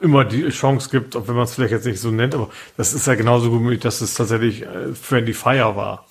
immer 0.03 0.25
die 0.25 0.47
Chance 0.49 0.89
gibt, 0.89 1.15
auch 1.15 1.27
wenn 1.27 1.35
man 1.35 1.45
es 1.45 1.55
vielleicht 1.55 1.71
jetzt 1.71 1.85
nicht 1.85 1.99
so 1.99 2.11
nennt, 2.11 2.35
aber 2.35 2.49
das 2.77 2.93
ist 2.93 3.07
ja 3.07 3.15
genauso 3.15 3.49
gut 3.49 3.61
möglich, 3.61 3.79
dass 3.79 4.01
es 4.01 4.13
tatsächlich 4.13 4.63
äh, 4.63 4.93
Friendly 4.93 5.33
Fire 5.33 5.75
war. 5.75 6.05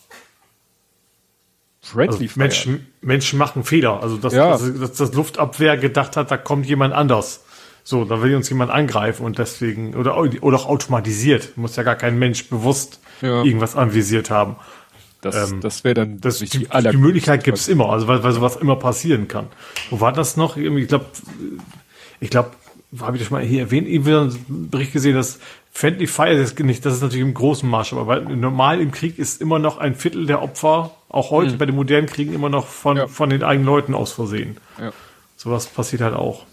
Friendly 1.82 2.24
also 2.24 2.26
Fire? 2.28 2.38
Menschen, 2.38 2.86
Menschen 3.02 3.38
machen 3.38 3.64
Fehler. 3.64 4.02
Also 4.02 4.16
dass, 4.16 4.32
ja. 4.32 4.50
dass, 4.50 4.78
dass 4.78 4.92
das 4.94 5.12
Luftabwehr 5.12 5.76
gedacht 5.76 6.16
hat, 6.16 6.30
da 6.30 6.36
kommt 6.36 6.66
jemand 6.66 6.94
anders. 6.94 7.44
So, 7.84 8.04
da 8.04 8.22
will 8.22 8.34
uns 8.36 8.48
jemand 8.48 8.70
angreifen 8.70 9.26
und 9.26 9.38
deswegen, 9.38 9.94
oder, 9.96 10.16
oder 10.16 10.56
auch 10.56 10.66
automatisiert. 10.66 11.56
Muss 11.56 11.76
ja 11.76 11.82
gar 11.82 11.96
kein 11.96 12.18
Mensch 12.18 12.48
bewusst 12.48 13.00
ja. 13.20 13.42
irgendwas 13.42 13.76
anvisiert 13.76 14.30
haben. 14.30 14.56
Das, 15.20 15.50
ähm, 15.50 15.60
das 15.60 15.84
wäre 15.84 15.94
dann 15.94 16.20
das, 16.20 16.38
die, 16.38 16.46
die, 16.46 16.66
die 16.66 16.96
Möglichkeit 16.96 17.44
gibt's 17.44 17.68
immer, 17.68 17.90
also 17.90 18.08
weil, 18.08 18.24
weil 18.24 18.32
sowas 18.32 18.56
immer 18.56 18.76
passieren 18.76 19.28
kann. 19.28 19.46
Wo 19.90 20.00
war 20.00 20.12
das 20.12 20.36
noch? 20.36 20.56
Ich 20.56 20.88
glaube, 20.88 21.06
ich 22.18 22.30
glaube, 22.30 22.50
habe 23.00 23.16
ich 23.16 23.22
das 23.22 23.30
mal 23.30 23.42
hier 23.42 23.60
erwähnt, 23.60 23.88
eben 23.88 24.06
wieder 24.06 24.22
einen 24.22 24.70
Bericht 24.70 24.92
gesehen, 24.92 25.14
dass 25.14 25.38
Friendly 25.70 26.06
Fire, 26.06 26.36
das, 26.36 26.58
nicht, 26.58 26.84
das 26.84 26.94
ist 26.94 27.02
natürlich 27.02 27.26
im 27.26 27.34
großen 27.34 27.68
Maßstab, 27.68 27.98
aber 27.98 28.20
normal 28.20 28.80
im 28.80 28.90
Krieg 28.90 29.18
ist 29.18 29.40
immer 29.40 29.58
noch 29.58 29.78
ein 29.78 29.94
Viertel 29.94 30.26
der 30.26 30.42
Opfer, 30.42 30.90
auch 31.08 31.30
heute 31.30 31.54
mhm. 31.54 31.58
bei 31.58 31.66
den 31.66 31.74
modernen 31.74 32.06
Kriegen 32.06 32.34
immer 32.34 32.50
noch 32.50 32.66
von, 32.66 32.96
ja. 32.96 33.06
von 33.06 33.30
den 33.30 33.42
eigenen 33.42 33.66
Leuten 33.66 33.94
aus 33.94 34.12
versehen. 34.12 34.58
Ja. 34.78 34.92
Sowas 35.36 35.66
passiert 35.66 36.02
halt 36.02 36.14
auch. 36.14 36.44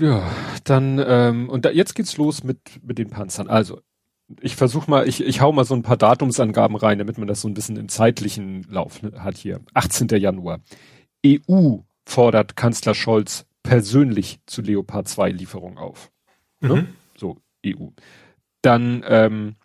Ja, 0.00 0.30
dann, 0.64 1.02
ähm, 1.04 1.48
und 1.48 1.64
da, 1.64 1.70
jetzt 1.70 1.94
geht's 1.94 2.16
los 2.16 2.44
mit, 2.44 2.58
mit 2.82 2.98
den 2.98 3.10
Panzern. 3.10 3.48
Also, 3.48 3.80
ich 4.40 4.56
versuche 4.56 4.90
mal, 4.90 5.08
ich, 5.08 5.24
ich 5.24 5.40
hau 5.40 5.52
mal 5.52 5.64
so 5.64 5.74
ein 5.74 5.82
paar 5.82 5.96
Datumsangaben 5.96 6.76
rein, 6.76 6.98
damit 6.98 7.18
man 7.18 7.26
das 7.26 7.40
so 7.40 7.48
ein 7.48 7.54
bisschen 7.54 7.76
im 7.76 7.88
zeitlichen 7.88 8.66
Lauf 8.68 9.00
hat 9.18 9.36
hier. 9.36 9.60
18. 9.74 10.08
Januar. 10.08 10.60
EU 11.26 11.78
fordert 12.04 12.56
Kanzler 12.56 12.94
Scholz 12.94 13.46
persönlich 13.68 14.40
zu 14.46 14.62
Leopard 14.62 15.08
2 15.08 15.30
Lieferung 15.30 15.76
auf. 15.76 16.10
Ne? 16.60 16.74
Mhm. 16.74 16.86
So, 17.14 17.36
EU. 17.66 17.88
Dann, 18.62 19.04
ähm, 19.06 19.56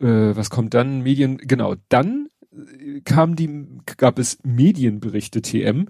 äh, 0.00 0.34
was 0.34 0.50
kommt 0.50 0.74
dann? 0.74 1.02
Medien, 1.02 1.38
genau, 1.38 1.76
dann 1.88 2.28
äh, 2.52 3.00
kam 3.02 3.36
die, 3.36 3.64
gab 3.96 4.18
es 4.18 4.38
Medienberichte 4.42 5.40
TM, 5.40 5.86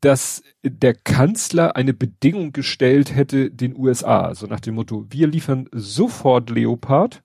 dass 0.00 0.42
der 0.62 0.94
Kanzler 0.94 1.76
eine 1.76 1.92
Bedingung 1.92 2.52
gestellt 2.54 3.14
hätte 3.14 3.50
den 3.50 3.76
USA, 3.76 4.34
so 4.34 4.46
nach 4.46 4.60
dem 4.60 4.76
Motto, 4.76 5.04
wir 5.10 5.26
liefern 5.26 5.68
sofort 5.70 6.48
Leopard, 6.48 7.22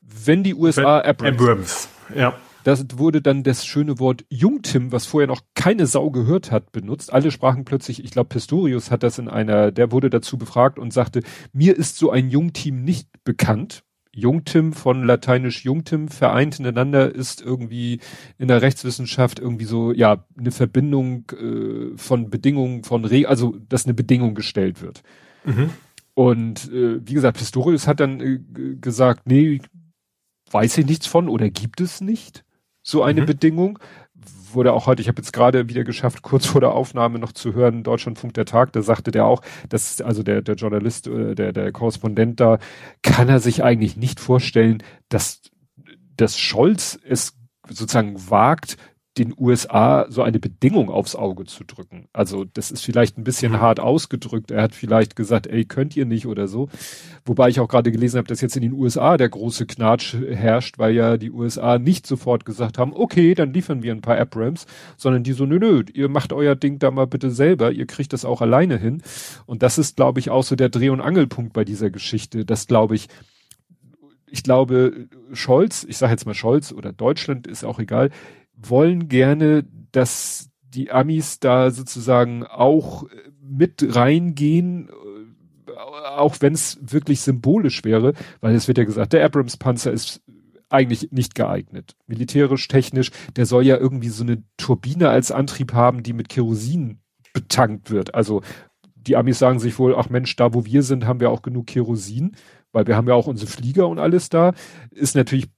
wenn 0.00 0.44
die 0.44 0.54
USA 0.54 1.00
Abrams. 1.00 1.40
Abrams. 1.40 1.88
Ja. 2.14 2.38
Das 2.68 2.84
wurde 2.96 3.22
dann 3.22 3.44
das 3.44 3.64
schöne 3.64 3.98
Wort 3.98 4.26
Jungtim, 4.28 4.92
was 4.92 5.06
vorher 5.06 5.26
noch 5.26 5.40
keine 5.54 5.86
Sau 5.86 6.10
gehört 6.10 6.50
hat, 6.50 6.70
benutzt. 6.70 7.10
Alle 7.10 7.30
sprachen 7.30 7.64
plötzlich, 7.64 8.04
ich 8.04 8.10
glaube 8.10 8.28
Pistorius 8.28 8.90
hat 8.90 9.02
das 9.02 9.18
in 9.18 9.26
einer, 9.26 9.72
der 9.72 9.90
wurde 9.90 10.10
dazu 10.10 10.36
befragt 10.36 10.78
und 10.78 10.92
sagte, 10.92 11.22
mir 11.54 11.74
ist 11.74 11.96
so 11.96 12.10
ein 12.10 12.28
Jungtim 12.28 12.84
nicht 12.84 13.08
bekannt. 13.24 13.84
Jungtim 14.14 14.74
von 14.74 15.02
lateinisch 15.02 15.64
Jungtim 15.64 16.08
vereint 16.08 16.60
ineinander 16.60 17.14
ist 17.14 17.40
irgendwie 17.40 18.00
in 18.36 18.48
der 18.48 18.60
Rechtswissenschaft 18.60 19.38
irgendwie 19.38 19.64
so, 19.64 19.94
ja, 19.94 20.26
eine 20.38 20.50
Verbindung 20.50 21.24
äh, 21.40 21.96
von 21.96 22.28
Bedingungen, 22.28 22.84
von 22.84 23.06
Re 23.06 23.26
also 23.26 23.56
dass 23.70 23.86
eine 23.86 23.94
Bedingung 23.94 24.34
gestellt 24.34 24.82
wird. 24.82 25.02
Mhm. 25.46 25.70
Und 26.12 26.70
äh, 26.70 27.00
wie 27.02 27.14
gesagt, 27.14 27.38
Pistorius 27.38 27.86
hat 27.86 28.00
dann 28.00 28.20
äh, 28.20 28.40
gesagt, 28.78 29.22
nee, 29.26 29.62
weiß 30.50 30.76
ich 30.76 30.84
nichts 30.84 31.06
von 31.06 31.30
oder 31.30 31.48
gibt 31.48 31.80
es 31.80 32.02
nicht 32.02 32.44
so 32.88 33.02
eine 33.02 33.20
mhm. 33.20 33.26
Bedingung, 33.26 33.78
wurde 34.52 34.72
auch 34.72 34.86
heute, 34.86 35.02
ich 35.02 35.08
habe 35.08 35.20
jetzt 35.20 35.34
gerade 35.34 35.68
wieder 35.68 35.84
geschafft, 35.84 36.22
kurz 36.22 36.46
vor 36.46 36.62
der 36.62 36.72
Aufnahme 36.72 37.18
noch 37.18 37.32
zu 37.32 37.52
hören, 37.52 37.82
Deutschlandfunk 37.82 38.32
der 38.32 38.46
Tag, 38.46 38.72
da 38.72 38.80
sagte 38.80 39.10
der 39.10 39.26
auch, 39.26 39.42
dass 39.68 40.00
also 40.00 40.22
der, 40.22 40.40
der 40.40 40.54
Journalist, 40.54 41.06
äh, 41.06 41.34
der, 41.34 41.52
der 41.52 41.70
Korrespondent 41.70 42.40
da, 42.40 42.58
kann 43.02 43.28
er 43.28 43.40
sich 43.40 43.62
eigentlich 43.62 43.98
nicht 43.98 44.20
vorstellen, 44.20 44.82
dass, 45.10 45.42
dass 46.16 46.38
Scholz 46.38 46.98
es 47.04 47.34
sozusagen 47.68 48.30
wagt, 48.30 48.78
den 49.18 49.34
USA 49.36 50.06
so 50.08 50.22
eine 50.22 50.38
Bedingung 50.38 50.90
aufs 50.90 51.14
Auge 51.14 51.44
zu 51.44 51.64
drücken. 51.64 52.08
Also 52.12 52.44
das 52.44 52.70
ist 52.70 52.84
vielleicht 52.84 53.18
ein 53.18 53.24
bisschen 53.24 53.52
mhm. 53.52 53.60
hart 53.60 53.80
ausgedrückt. 53.80 54.50
Er 54.50 54.62
hat 54.62 54.74
vielleicht 54.74 55.16
gesagt, 55.16 55.46
ey, 55.46 55.64
könnt 55.64 55.96
ihr 55.96 56.06
nicht 56.06 56.26
oder 56.26 56.48
so. 56.48 56.68
Wobei 57.24 57.48
ich 57.48 57.60
auch 57.60 57.68
gerade 57.68 57.92
gelesen 57.92 58.18
habe, 58.18 58.28
dass 58.28 58.40
jetzt 58.40 58.56
in 58.56 58.62
den 58.62 58.72
USA 58.72 59.16
der 59.16 59.28
große 59.28 59.66
Knatsch 59.66 60.14
herrscht, 60.14 60.78
weil 60.78 60.94
ja 60.94 61.16
die 61.16 61.30
USA 61.30 61.78
nicht 61.78 62.06
sofort 62.06 62.44
gesagt 62.44 62.78
haben, 62.78 62.92
okay, 62.94 63.34
dann 63.34 63.52
liefern 63.52 63.82
wir 63.82 63.92
ein 63.92 64.00
paar 64.00 64.18
Abrams, 64.18 64.66
sondern 64.96 65.24
die 65.24 65.32
so, 65.32 65.44
nö, 65.44 65.58
nö, 65.58 65.82
ihr 65.92 66.08
macht 66.08 66.32
euer 66.32 66.54
Ding 66.54 66.78
da 66.78 66.90
mal 66.90 67.06
bitte 67.06 67.30
selber, 67.30 67.72
ihr 67.72 67.86
kriegt 67.86 68.12
das 68.12 68.24
auch 68.24 68.40
alleine 68.40 68.78
hin. 68.78 69.02
Und 69.46 69.62
das 69.62 69.78
ist, 69.78 69.96
glaube 69.96 70.20
ich, 70.20 70.30
auch 70.30 70.44
so 70.44 70.56
der 70.56 70.68
Dreh- 70.68 70.90
und 70.90 71.00
Angelpunkt 71.00 71.52
bei 71.52 71.64
dieser 71.64 71.90
Geschichte. 71.90 72.44
Das 72.44 72.66
glaube 72.66 72.94
ich, 72.94 73.08
ich 74.30 74.42
glaube, 74.42 75.08
Scholz, 75.32 75.84
ich 75.88 75.96
sage 75.96 76.12
jetzt 76.12 76.26
mal 76.26 76.34
Scholz 76.34 76.72
oder 76.72 76.92
Deutschland, 76.92 77.46
ist 77.46 77.64
auch 77.64 77.78
egal, 77.78 78.10
wollen 78.60 79.08
gerne, 79.08 79.64
dass 79.92 80.50
die 80.62 80.90
Amis 80.90 81.40
da 81.40 81.70
sozusagen 81.70 82.44
auch 82.44 83.04
äh, 83.04 83.06
mit 83.42 83.84
reingehen, 83.96 84.88
äh, 84.88 85.70
auch 86.16 86.36
wenn 86.40 86.54
es 86.54 86.78
wirklich 86.80 87.20
symbolisch 87.20 87.84
wäre, 87.84 88.12
weil 88.40 88.54
es 88.54 88.68
wird 88.68 88.78
ja 88.78 88.84
gesagt, 88.84 89.12
der 89.12 89.24
Abrams-Panzer 89.24 89.92
ist 89.92 90.22
eigentlich 90.70 91.10
nicht 91.12 91.34
geeignet. 91.34 91.96
Militärisch, 92.06 92.68
technisch, 92.68 93.10
der 93.36 93.46
soll 93.46 93.64
ja 93.64 93.78
irgendwie 93.78 94.10
so 94.10 94.22
eine 94.22 94.42
Turbine 94.58 95.08
als 95.08 95.32
Antrieb 95.32 95.72
haben, 95.72 96.02
die 96.02 96.12
mit 96.12 96.28
Kerosin 96.28 97.00
betankt 97.32 97.90
wird. 97.90 98.14
Also 98.14 98.42
die 98.94 99.16
Amis 99.16 99.38
sagen 99.38 99.60
sich 99.60 99.78
wohl, 99.78 99.94
ach 99.96 100.10
Mensch, 100.10 100.36
da 100.36 100.52
wo 100.52 100.66
wir 100.66 100.82
sind, 100.82 101.06
haben 101.06 101.20
wir 101.20 101.30
auch 101.30 101.42
genug 101.42 101.66
Kerosin, 101.68 102.36
weil 102.72 102.86
wir 102.86 102.96
haben 102.96 103.08
ja 103.08 103.14
auch 103.14 103.26
unsere 103.26 103.50
Flieger 103.50 103.88
und 103.88 103.98
alles 103.98 104.28
da. 104.28 104.52
Ist 104.90 105.14
natürlich 105.14 105.48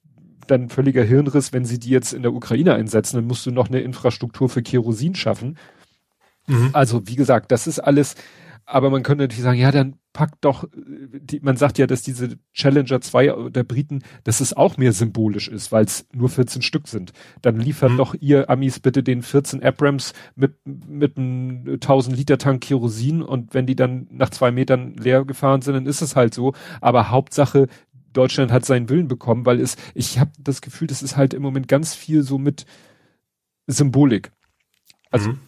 dann 0.51 0.69
völliger 0.69 1.03
Hirnriss, 1.03 1.53
wenn 1.53 1.65
sie 1.65 1.79
die 1.79 1.91
jetzt 1.91 2.13
in 2.13 2.23
der 2.23 2.35
Ukraine 2.35 2.75
einsetzen, 2.75 3.17
dann 3.17 3.27
musst 3.27 3.47
du 3.47 3.51
noch 3.51 3.69
eine 3.69 3.81
Infrastruktur 3.81 4.49
für 4.49 4.63
Kerosin 4.63 5.15
schaffen. 5.15 5.59
Mhm. 6.47 6.71
Also 6.73 7.07
wie 7.07 7.17
gesagt, 7.17 7.53
das 7.53 7.67
ist 7.67 7.79
alles, 7.79 8.15
aber 8.67 8.91
man 8.91 9.03
könnte 9.03 9.25
natürlich 9.25 9.43
sagen, 9.43 9.59
ja, 9.59 9.73
dann 9.73 9.97
packt 10.13 10.45
doch, 10.45 10.65
die, 10.75 11.41
man 11.41 11.57
sagt 11.57 11.79
ja, 11.79 11.87
dass 11.87 12.03
diese 12.03 12.37
Challenger 12.53 13.01
2 13.01 13.51
der 13.51 13.63
Briten, 13.63 14.03
dass 14.25 14.41
es 14.41 14.57
auch 14.57 14.77
mehr 14.77 14.93
symbolisch 14.93 15.49
ist, 15.49 15.71
weil 15.71 15.85
es 15.85 16.07
nur 16.13 16.29
14 16.29 16.63
Stück 16.63 16.89
sind. 16.89 17.13
Dann 17.43 17.61
liefert 17.61 17.93
mhm. 17.93 17.97
doch 17.97 18.15
ihr 18.19 18.51
Amis 18.51 18.81
bitte 18.81 19.03
den 19.03 19.23
14 19.23 19.63
Abrams 19.63 20.13
mit, 20.35 20.55
mit 20.65 21.17
einem 21.17 21.65
1000 21.75 22.17
Liter 22.17 22.39
Tank 22.39 22.63
Kerosin 22.63 23.23
und 23.23 23.55
wenn 23.55 23.67
die 23.67 23.77
dann 23.77 24.09
nach 24.11 24.31
zwei 24.31 24.51
Metern 24.51 24.95
leer 24.95 25.25
gefahren 25.25 25.63
sind, 25.63 25.75
dann 25.75 25.87
ist 25.87 26.03
es 26.03 26.17
halt 26.17 26.35
so. 26.35 26.55
Aber 26.81 27.11
Hauptsache, 27.11 27.69
Deutschland 28.13 28.51
hat 28.53 28.65
seinen 28.65 28.89
Willen 28.89 29.09
bekommen, 29.09 29.47
weil 29.47 29.61
es, 29.61 29.77
ich 29.95 30.19
habe 30.19 30.33
das 30.39 30.61
Gefühl, 30.61 30.89
das 30.89 31.03
ist 31.03 31.17
halt 31.17 31.35
im 31.35 31.43
Moment 31.43 31.69
ganz 31.69 31.95
viel 31.95 32.23
so 32.23 32.39
mit 32.39 32.67
Symbolik. 33.67 34.33
Also, 35.11 35.31
mhm. 35.31 35.41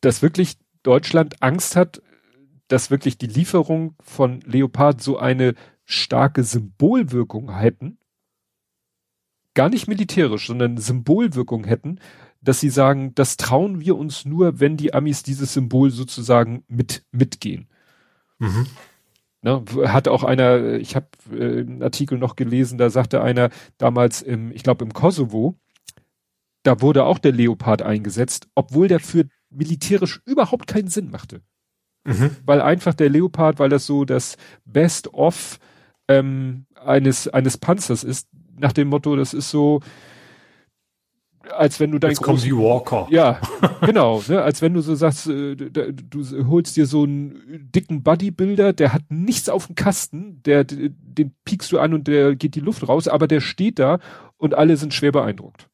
dass 0.00 0.22
wirklich 0.22 0.56
Deutschland 0.82 1.42
Angst 1.42 1.76
hat, 1.76 2.02
dass 2.68 2.90
wirklich 2.90 3.18
die 3.18 3.26
Lieferung 3.26 3.94
von 4.00 4.40
Leopard 4.42 5.02
so 5.02 5.18
eine 5.18 5.54
starke 5.84 6.44
Symbolwirkung 6.44 7.54
hätten, 7.54 7.98
gar 9.54 9.70
nicht 9.70 9.88
militärisch, 9.88 10.46
sondern 10.46 10.76
Symbolwirkung 10.76 11.64
hätten, 11.64 11.98
dass 12.40 12.60
sie 12.60 12.70
sagen, 12.70 13.14
das 13.14 13.36
trauen 13.36 13.80
wir 13.80 13.96
uns 13.96 14.24
nur, 14.24 14.60
wenn 14.60 14.76
die 14.76 14.94
Amis 14.94 15.22
dieses 15.22 15.54
Symbol 15.54 15.90
sozusagen 15.90 16.62
mit 16.68 17.04
mitgehen. 17.10 17.68
Mhm. 18.38 18.66
Ne, 19.40 19.64
hat 19.84 20.08
auch 20.08 20.24
einer, 20.24 20.74
ich 20.74 20.96
habe 20.96 21.06
äh, 21.30 21.60
einen 21.60 21.82
Artikel 21.82 22.18
noch 22.18 22.34
gelesen, 22.34 22.76
da 22.76 22.90
sagte 22.90 23.22
einer 23.22 23.50
damals 23.76 24.20
im, 24.20 24.50
ich 24.50 24.64
glaube 24.64 24.84
im 24.84 24.92
Kosovo, 24.92 25.54
da 26.64 26.80
wurde 26.80 27.04
auch 27.04 27.18
der 27.18 27.30
Leopard 27.32 27.82
eingesetzt, 27.82 28.48
obwohl 28.56 28.88
der 28.88 28.98
für 28.98 29.26
militärisch 29.48 30.20
überhaupt 30.24 30.66
keinen 30.66 30.88
Sinn 30.88 31.10
machte. 31.10 31.42
Mhm. 32.04 32.30
Weil 32.44 32.60
einfach 32.60 32.94
der 32.94 33.10
Leopard, 33.10 33.60
weil 33.60 33.68
das 33.68 33.86
so 33.86 34.04
das 34.04 34.36
Best 34.64 35.14
of 35.14 35.60
ähm, 36.08 36.66
eines 36.74 37.28
eines 37.28 37.58
Panzers 37.58 38.02
ist, 38.02 38.28
nach 38.56 38.72
dem 38.72 38.88
Motto, 38.88 39.14
das 39.14 39.34
ist 39.34 39.50
so, 39.50 39.80
als 41.56 41.80
wenn 41.80 41.90
du 41.90 41.98
dein 41.98 42.10
Jetzt 42.10 42.22
kommen 42.22 42.40
die 42.40 42.56
Walker. 42.56 43.06
Ja, 43.10 43.40
genau, 43.80 44.22
ne, 44.28 44.42
als 44.42 44.62
wenn 44.62 44.74
du 44.74 44.80
so 44.80 44.94
sagst, 44.94 45.26
äh, 45.28 45.56
du 45.56 46.48
holst 46.48 46.76
dir 46.76 46.86
so 46.86 47.04
einen 47.04 47.70
dicken 47.74 48.02
Bodybuilder, 48.02 48.72
der 48.72 48.92
hat 48.92 49.02
nichts 49.08 49.48
auf 49.48 49.66
dem 49.66 49.74
Kasten, 49.74 50.42
der 50.42 50.64
den 50.64 51.34
piekst 51.44 51.72
du 51.72 51.78
an 51.78 51.94
und 51.94 52.08
der 52.08 52.36
geht 52.36 52.54
die 52.54 52.60
Luft 52.60 52.88
raus, 52.88 53.08
aber 53.08 53.26
der 53.26 53.40
steht 53.40 53.78
da 53.78 53.98
und 54.36 54.54
alle 54.54 54.76
sind 54.76 54.94
schwer 54.94 55.12
beeindruckt. 55.12 55.68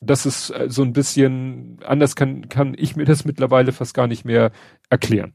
Das 0.00 0.26
ist 0.26 0.50
äh, 0.50 0.66
so 0.68 0.82
ein 0.82 0.92
bisschen 0.92 1.78
anders 1.84 2.14
kann 2.14 2.48
kann 2.48 2.74
ich 2.76 2.96
mir 2.96 3.04
das 3.04 3.24
mittlerweile 3.24 3.72
fast 3.72 3.94
gar 3.94 4.06
nicht 4.06 4.24
mehr 4.24 4.52
erklären. 4.90 5.34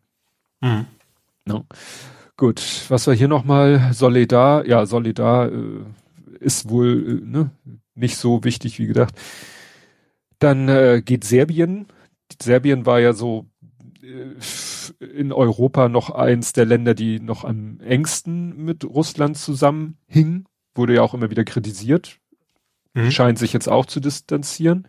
Mhm. 0.62 0.86
No. 1.46 1.66
Gut, 2.38 2.86
was 2.90 3.06
war 3.06 3.14
hier 3.14 3.28
nochmal? 3.28 3.92
Solidar, 3.94 4.66
ja, 4.66 4.86
Solidar 4.86 5.52
äh, 5.52 5.84
ist 6.40 6.70
wohl, 6.70 7.22
äh, 7.22 7.26
ne, 7.26 7.52
nicht 7.96 8.18
so 8.18 8.44
wichtig 8.44 8.80
wie 8.80 8.88
gedacht. 8.88 9.16
Dann 10.39 10.68
äh, 10.68 11.02
geht 11.04 11.24
Serbien. 11.24 11.88
Serbien 12.41 12.86
war 12.86 13.00
ja 13.00 13.14
so 13.14 13.46
äh, 14.02 14.36
in 15.06 15.32
Europa 15.32 15.89
noch 15.89 16.10
eins 16.10 16.54
der 16.54 16.66
Länder, 16.66 16.94
die 16.94 17.20
noch 17.20 17.44
am 17.44 17.80
engsten 17.80 18.58
mit 18.64 18.84
Russland 18.84 19.38
zusammenhingen. 19.38 20.48
Wurde 20.76 20.96
ja 20.96 21.02
auch 21.02 21.14
immer 21.14 21.30
wieder 21.30 21.44
kritisiert. 21.44 22.20
Mhm. 22.94 23.12
Scheint 23.12 23.39
sich 23.39 23.54
jetzt 23.54 23.70
auch 23.70 23.86
zu 23.86 24.00
distanzieren. 24.00 24.88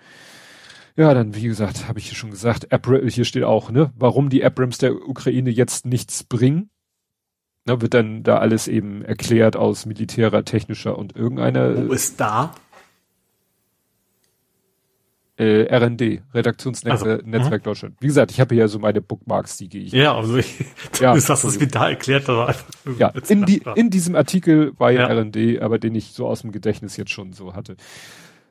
Ja, 0.96 1.12
dann, 1.12 1.34
wie 1.34 1.42
gesagt, 1.42 1.88
habe 1.88 1.98
ich 1.98 2.06
hier 2.06 2.16
schon 2.16 2.30
gesagt, 2.30 2.72
Abra 2.72 2.98
hier 2.98 3.24
steht 3.24 3.42
auch, 3.42 3.70
ne, 3.70 3.92
warum 3.96 4.28
die 4.28 4.44
Abrams 4.44 4.78
der 4.78 4.94
Ukraine 5.08 5.50
jetzt 5.50 5.86
nichts 5.86 6.22
bringen. 6.22 6.70
Ne, 7.66 7.80
wird 7.80 7.94
dann 7.94 8.22
da 8.22 8.38
alles 8.38 8.68
eben 8.68 9.02
erklärt 9.02 9.56
aus 9.56 9.86
militärer, 9.86 10.44
technischer 10.44 10.96
und 10.96 11.16
irgendeiner. 11.16 11.88
Wo 11.88 11.92
ist 11.92 12.20
da? 12.20 12.54
Äh, 15.36 15.64
RND, 15.64 16.22
Redaktionsnetzwerk 16.32 17.24
also, 17.26 17.56
mhm. 17.56 17.62
Deutschland. 17.62 17.96
Wie 17.98 18.06
gesagt, 18.06 18.30
ich 18.30 18.40
habe 18.40 18.54
hier 18.54 18.68
so 18.68 18.78
meine 18.78 19.00
Bookmarks, 19.00 19.56
die 19.56 19.68
gehe 19.68 19.82
ich. 19.82 19.92
Ja, 19.92 20.14
also 20.14 20.36
ich, 20.36 20.64
ja, 21.00 21.12
das 21.12 21.28
hast 21.28 21.42
du 21.42 21.48
es 21.48 21.58
mir 21.58 21.66
da 21.66 21.88
erklärt, 21.88 22.28
aber 22.28 22.48
einfach 22.48 22.66
Ja, 22.98 23.12
in, 23.28 23.44
die, 23.44 23.60
in 23.74 23.90
diesem 23.90 24.14
Artikel 24.14 24.78
war 24.78 24.92
ja, 24.92 25.08
ja 25.08 25.20
RND, 25.20 25.60
aber 25.60 25.80
den 25.80 25.96
ich 25.96 26.12
so 26.12 26.28
aus 26.28 26.42
dem 26.42 26.52
Gedächtnis 26.52 26.96
jetzt 26.96 27.10
schon 27.10 27.32
so 27.32 27.54
hatte. 27.54 27.76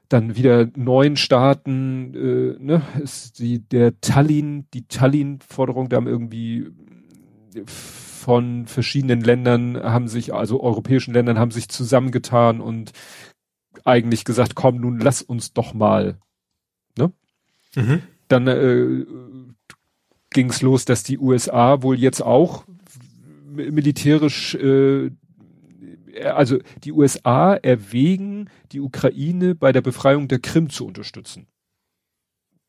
Dann 0.09 0.35
wieder 0.35 0.67
neun 0.75 1.15
Staaten, 1.15 2.13
äh, 2.15 2.61
ne, 2.61 2.81
ist 3.01 3.39
die, 3.39 3.59
der 3.59 4.01
Tallinn, 4.01 4.67
die 4.73 4.85
Tallinn-Forderung, 4.85 5.87
da 5.87 5.95
haben 5.95 6.07
irgendwie 6.07 6.67
von 7.73 8.67
verschiedenen 8.67 9.21
Ländern 9.21 9.81
haben 9.81 10.09
sich, 10.09 10.33
also 10.33 10.61
europäischen 10.61 11.13
Ländern 11.13 11.39
haben 11.39 11.51
sich 11.51 11.69
zusammengetan 11.69 12.59
und 12.59 12.91
eigentlich 13.85 14.25
gesagt, 14.25 14.55
komm, 14.55 14.81
nun 14.81 14.99
lass 14.99 15.21
uns 15.21 15.53
doch 15.53 15.73
mal? 15.73 16.17
Mhm. 17.75 18.01
Dann 18.27 18.47
äh, 18.47 19.05
ging 20.31 20.49
es 20.49 20.61
los, 20.61 20.85
dass 20.85 21.03
die 21.03 21.19
USA 21.19 21.81
wohl 21.81 21.99
jetzt 21.99 22.21
auch 22.21 22.65
militärisch, 23.45 24.55
äh, 24.55 25.11
also 26.23 26.59
die 26.83 26.91
USA 26.91 27.55
erwägen, 27.55 28.49
die 28.71 28.79
Ukraine 28.79 29.55
bei 29.55 29.71
der 29.71 29.81
Befreiung 29.81 30.27
der 30.27 30.39
Krim 30.39 30.69
zu 30.69 30.85
unterstützen. 30.85 31.47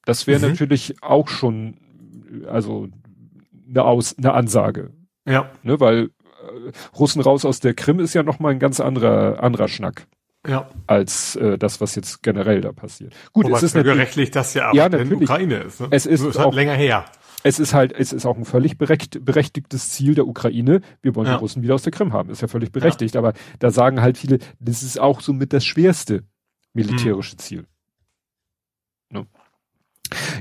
Das 0.04 0.26
wäre 0.26 0.40
mhm. 0.40 0.52
natürlich 0.52 1.02
auch 1.02 1.28
schon, 1.28 1.78
also 2.46 2.88
eine, 3.68 3.84
Aus, 3.84 4.16
eine 4.18 4.32
Ansage. 4.32 4.92
Ja. 5.26 5.50
Ne, 5.62 5.80
weil 5.80 6.04
äh, 6.04 6.72
Russen 6.98 7.22
raus 7.22 7.44
aus 7.46 7.60
der 7.60 7.74
Krim 7.74 8.00
ist 8.00 8.14
ja 8.14 8.22
nochmal 8.22 8.52
ein 8.52 8.58
ganz 8.58 8.80
anderer, 8.80 9.42
anderer 9.42 9.68
Schnack 9.68 10.06
ja. 10.46 10.68
als 10.86 11.36
äh, 11.36 11.58
das, 11.58 11.80
was 11.80 11.94
jetzt 11.94 12.22
generell 12.22 12.60
da 12.60 12.72
passiert. 12.72 13.14
Gut, 13.32 13.46
Wobei 13.46 13.56
es 13.56 13.62
ist 13.62 13.74
natürlich 13.74 14.30
das 14.30 14.54
ja, 14.54 14.72
ja 14.74 14.88
natürlich, 14.88 15.12
in 15.12 15.22
Ukraine 15.22 15.56
ist. 15.58 15.80
Ne? 15.80 15.88
Es 15.90 16.06
ist, 16.06 16.22
es 16.22 16.36
auch, 16.36 16.54
länger 16.54 16.74
her. 16.74 17.04
Es 17.42 17.58
ist 17.58 17.74
halt, 17.74 17.92
es 17.92 18.12
ist 18.12 18.24
auch 18.24 18.38
ein 18.38 18.46
völlig 18.46 18.78
berechtigtes 18.78 19.90
Ziel 19.90 20.14
der 20.14 20.26
Ukraine. 20.26 20.80
Wir 21.02 21.14
wollen 21.14 21.26
ja. 21.26 21.34
die 21.34 21.40
Russen 21.40 21.62
wieder 21.62 21.74
aus 21.74 21.82
der 21.82 21.92
Krim 21.92 22.12
haben. 22.12 22.30
Ist 22.30 22.40
ja 22.40 22.48
völlig 22.48 22.72
berechtigt. 22.72 23.14
Ja. 23.14 23.20
Aber 23.20 23.34
da 23.58 23.70
sagen 23.70 24.00
halt 24.00 24.16
viele, 24.16 24.38
das 24.60 24.82
ist 24.82 24.98
auch 24.98 25.20
so 25.20 25.34
mit 25.34 25.52
das 25.52 25.64
schwerste 25.64 26.24
militärische 26.72 27.32
hm. 27.32 27.38
Ziel. 27.38 27.66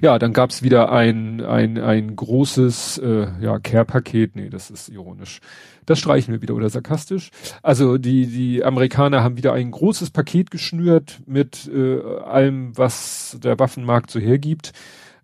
Ja, 0.01 0.19
dann 0.19 0.33
gab's 0.33 0.61
wieder 0.61 0.91
ein, 0.91 1.41
ein, 1.41 1.77
ein 1.77 2.15
großes 2.15 2.97
äh, 2.99 3.27
ja, 3.41 3.59
Care-Paket. 3.59 4.35
Nee, 4.35 4.49
das 4.49 4.69
ist 4.69 4.89
ironisch. 4.89 5.39
Das 5.85 5.99
streichen 5.99 6.33
wir 6.33 6.41
wieder 6.41 6.55
oder 6.55 6.69
sarkastisch. 6.69 7.29
Also 7.61 7.97
die, 7.97 8.27
die 8.27 8.63
Amerikaner 8.63 9.23
haben 9.23 9.37
wieder 9.37 9.53
ein 9.53 9.71
großes 9.71 10.11
Paket 10.11 10.51
geschnürt 10.51 11.21
mit 11.25 11.69
äh, 11.73 12.01
allem, 12.01 12.77
was 12.77 13.37
der 13.41 13.59
Waffenmarkt 13.59 14.11
so 14.11 14.19
hergibt. 14.19 14.73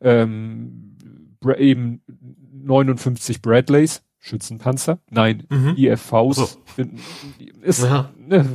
Ähm, 0.02 0.96
eben 1.58 2.02
59 2.54 3.42
Bradleys, 3.42 4.02
Schützenpanzer. 4.22 5.00
Nein, 5.10 5.44
mhm. 5.50 5.76
IFVs. 5.78 6.36
So. 6.36 6.48
Ist, 7.62 7.84
ja. 7.84 8.12
ne, 8.18 8.46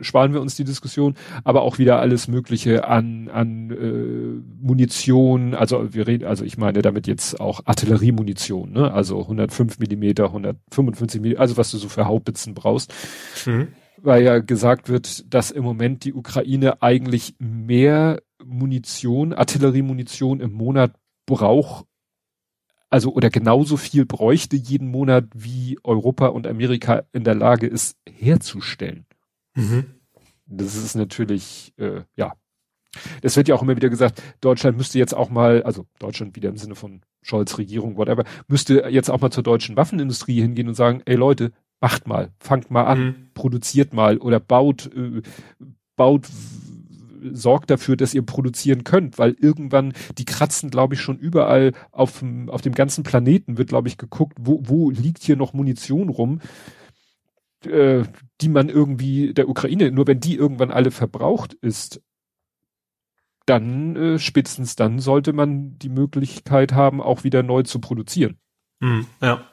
sparen 0.00 0.32
wir 0.32 0.40
uns 0.40 0.56
die 0.56 0.64
Diskussion, 0.64 1.14
aber 1.44 1.62
auch 1.62 1.78
wieder 1.78 2.00
alles 2.00 2.26
Mögliche 2.26 2.86
an, 2.88 3.28
an 3.28 3.70
äh, 3.70 4.64
Munition, 4.64 5.54
also 5.54 5.94
wir 5.94 6.06
reden, 6.06 6.26
also 6.26 6.44
ich 6.44 6.58
meine 6.58 6.82
damit 6.82 7.06
jetzt 7.06 7.40
auch 7.40 7.60
Artilleriemunition, 7.64 8.72
ne? 8.72 8.92
Also 8.92 9.20
105 9.20 9.78
Millimeter, 9.78 10.26
155 10.26 11.20
Millimeter, 11.20 11.40
also 11.40 11.56
was 11.56 11.70
du 11.70 11.78
so 11.78 11.88
für 11.88 12.06
Haubitzen 12.06 12.54
brauchst. 12.54 12.92
Mhm. 13.46 13.68
Weil 14.00 14.22
ja 14.22 14.38
gesagt 14.38 14.88
wird, 14.88 15.32
dass 15.32 15.50
im 15.50 15.64
Moment 15.64 16.04
die 16.04 16.14
Ukraine 16.14 16.82
eigentlich 16.82 17.34
mehr 17.38 18.20
Munition, 18.44 19.32
Artilleriemunition 19.32 20.40
im 20.40 20.52
Monat 20.52 20.92
braucht 21.26 21.86
also 22.90 23.12
oder 23.12 23.30
genauso 23.30 23.76
viel 23.76 24.06
bräuchte 24.06 24.56
jeden 24.56 24.88
Monat, 24.88 25.24
wie 25.34 25.78
Europa 25.84 26.28
und 26.28 26.46
Amerika 26.46 27.04
in 27.12 27.24
der 27.24 27.34
Lage 27.34 27.66
ist, 27.66 27.96
herzustellen. 28.08 29.06
Mhm. 29.54 29.86
Das 30.46 30.74
ist 30.76 30.94
natürlich, 30.94 31.74
äh, 31.76 32.02
ja. 32.16 32.34
Es 33.20 33.36
wird 33.36 33.48
ja 33.48 33.54
auch 33.54 33.62
immer 33.62 33.76
wieder 33.76 33.90
gesagt, 33.90 34.22
Deutschland 34.40 34.78
müsste 34.78 34.98
jetzt 34.98 35.14
auch 35.14 35.28
mal, 35.28 35.62
also 35.62 35.86
Deutschland 35.98 36.34
wieder 36.36 36.48
im 36.48 36.56
Sinne 36.56 36.74
von 36.74 37.02
Scholz 37.20 37.58
Regierung, 37.58 37.96
whatever, 37.98 38.24
müsste 38.48 38.88
jetzt 38.88 39.10
auch 39.10 39.20
mal 39.20 39.30
zur 39.30 39.42
deutschen 39.42 39.76
Waffenindustrie 39.76 40.40
hingehen 40.40 40.68
und 40.68 40.74
sagen, 40.74 41.02
ey 41.04 41.14
Leute, 41.14 41.52
macht 41.80 42.08
mal, 42.08 42.32
fangt 42.40 42.70
mal 42.70 42.84
an, 42.84 43.00
mhm. 43.00 43.30
produziert 43.34 43.92
mal 43.92 44.16
oder 44.18 44.40
baut, 44.40 44.90
äh, 44.94 45.22
baut 45.96 46.26
sorgt 47.32 47.70
dafür, 47.70 47.96
dass 47.96 48.14
ihr 48.14 48.22
produzieren 48.22 48.84
könnt, 48.84 49.18
weil 49.18 49.36
irgendwann, 49.38 49.92
die 50.18 50.24
kratzen, 50.24 50.70
glaube 50.70 50.94
ich, 50.94 51.00
schon 51.00 51.18
überall 51.18 51.72
auf, 51.90 52.22
auf 52.48 52.62
dem 52.62 52.74
ganzen 52.74 53.04
Planeten 53.04 53.58
wird, 53.58 53.68
glaube 53.68 53.88
ich, 53.88 53.98
geguckt, 53.98 54.36
wo, 54.40 54.60
wo 54.64 54.90
liegt 54.90 55.22
hier 55.22 55.36
noch 55.36 55.52
Munition 55.52 56.08
rum, 56.08 56.40
äh, 57.64 58.04
die 58.40 58.48
man 58.48 58.68
irgendwie 58.68 59.34
der 59.34 59.48
Ukraine, 59.48 59.90
nur 59.90 60.06
wenn 60.06 60.20
die 60.20 60.36
irgendwann 60.36 60.70
alle 60.70 60.90
verbraucht 60.90 61.54
ist, 61.54 62.00
dann, 63.46 63.96
äh, 63.96 64.18
spätestens 64.18 64.76
dann 64.76 64.98
sollte 64.98 65.32
man 65.32 65.78
die 65.78 65.88
Möglichkeit 65.88 66.72
haben, 66.72 67.00
auch 67.00 67.24
wieder 67.24 67.42
neu 67.42 67.62
zu 67.62 67.80
produzieren. 67.80 68.38
Mhm, 68.80 69.06
ja. 69.20 69.47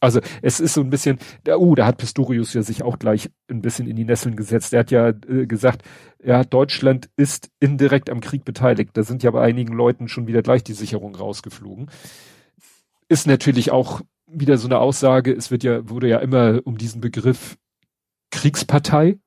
Also 0.00 0.20
es 0.42 0.60
ist 0.60 0.74
so 0.74 0.82
ein 0.82 0.90
bisschen, 0.90 1.18
oh, 1.48 1.74
da 1.74 1.86
hat 1.86 1.98
Pistorius 1.98 2.52
ja 2.54 2.62
sich 2.62 2.82
auch 2.82 2.98
gleich 2.98 3.30
ein 3.50 3.62
bisschen 3.62 3.88
in 3.88 3.96
die 3.96 4.04
Nesseln 4.04 4.36
gesetzt. 4.36 4.72
Er 4.72 4.80
hat 4.80 4.90
ja 4.90 5.08
äh, 5.08 5.46
gesagt, 5.46 5.82
ja, 6.22 6.44
Deutschland 6.44 7.08
ist 7.16 7.50
indirekt 7.60 8.10
am 8.10 8.20
Krieg 8.20 8.44
beteiligt. 8.44 8.90
Da 8.94 9.02
sind 9.02 9.22
ja 9.22 9.30
bei 9.30 9.42
einigen 9.42 9.72
Leuten 9.72 10.08
schon 10.08 10.26
wieder 10.26 10.42
gleich 10.42 10.64
die 10.64 10.74
Sicherung 10.74 11.14
rausgeflogen. 11.14 11.90
Ist 13.08 13.26
natürlich 13.26 13.70
auch 13.70 14.02
wieder 14.26 14.58
so 14.58 14.66
eine 14.66 14.78
Aussage, 14.78 15.32
es 15.32 15.50
wird 15.50 15.62
ja, 15.62 15.88
wurde 15.88 16.08
ja 16.08 16.18
immer 16.18 16.60
um 16.64 16.76
diesen 16.78 17.00
Begriff 17.00 17.56
Kriegspartei. 18.30 19.18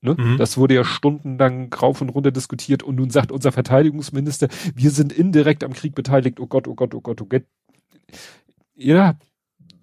Ne? 0.00 0.14
Mhm. 0.18 0.36
Das 0.38 0.56
wurde 0.56 0.74
ja 0.74 0.84
stundenlang 0.84 1.72
rauf 1.72 2.00
und 2.00 2.08
runter 2.08 2.32
diskutiert 2.32 2.82
und 2.82 2.96
nun 2.96 3.10
sagt 3.10 3.30
unser 3.30 3.52
Verteidigungsminister, 3.52 4.48
wir 4.74 4.90
sind 4.90 5.12
indirekt 5.12 5.64
am 5.64 5.72
Krieg 5.72 5.94
beteiligt. 5.94 6.40
Oh 6.40 6.46
Gott, 6.46 6.66
oh 6.66 6.74
Gott, 6.74 6.94
oh 6.94 7.00
Gott, 7.00 7.20
oh 7.20 7.26
Gott. 7.26 7.44
Ja, 8.74 9.16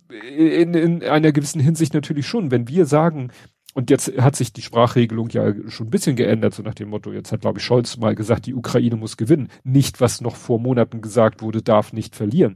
in, 0.09 0.73
in 0.73 1.03
einer 1.03 1.31
gewissen 1.31 1.61
Hinsicht 1.61 1.93
natürlich 1.93 2.27
schon. 2.27 2.51
Wenn 2.51 2.67
wir 2.67 2.85
sagen, 2.85 3.31
und 3.73 3.89
jetzt 3.89 4.17
hat 4.17 4.35
sich 4.35 4.51
die 4.51 4.61
Sprachregelung 4.61 5.29
ja 5.29 5.53
schon 5.69 5.87
ein 5.87 5.91
bisschen 5.91 6.15
geändert, 6.15 6.53
so 6.53 6.63
nach 6.63 6.73
dem 6.73 6.89
Motto, 6.89 7.11
jetzt 7.11 7.31
hat, 7.31 7.41
glaube 7.41 7.59
ich, 7.59 7.65
Scholz 7.65 7.97
mal 7.97 8.15
gesagt, 8.15 8.45
die 8.45 8.55
Ukraine 8.55 8.95
muss 8.95 9.17
gewinnen. 9.17 9.49
Nicht, 9.63 10.01
was 10.01 10.21
noch 10.21 10.35
vor 10.35 10.59
Monaten 10.59 11.01
gesagt 11.01 11.41
wurde, 11.41 11.61
darf 11.61 11.93
nicht 11.93 12.15
verlieren. 12.15 12.55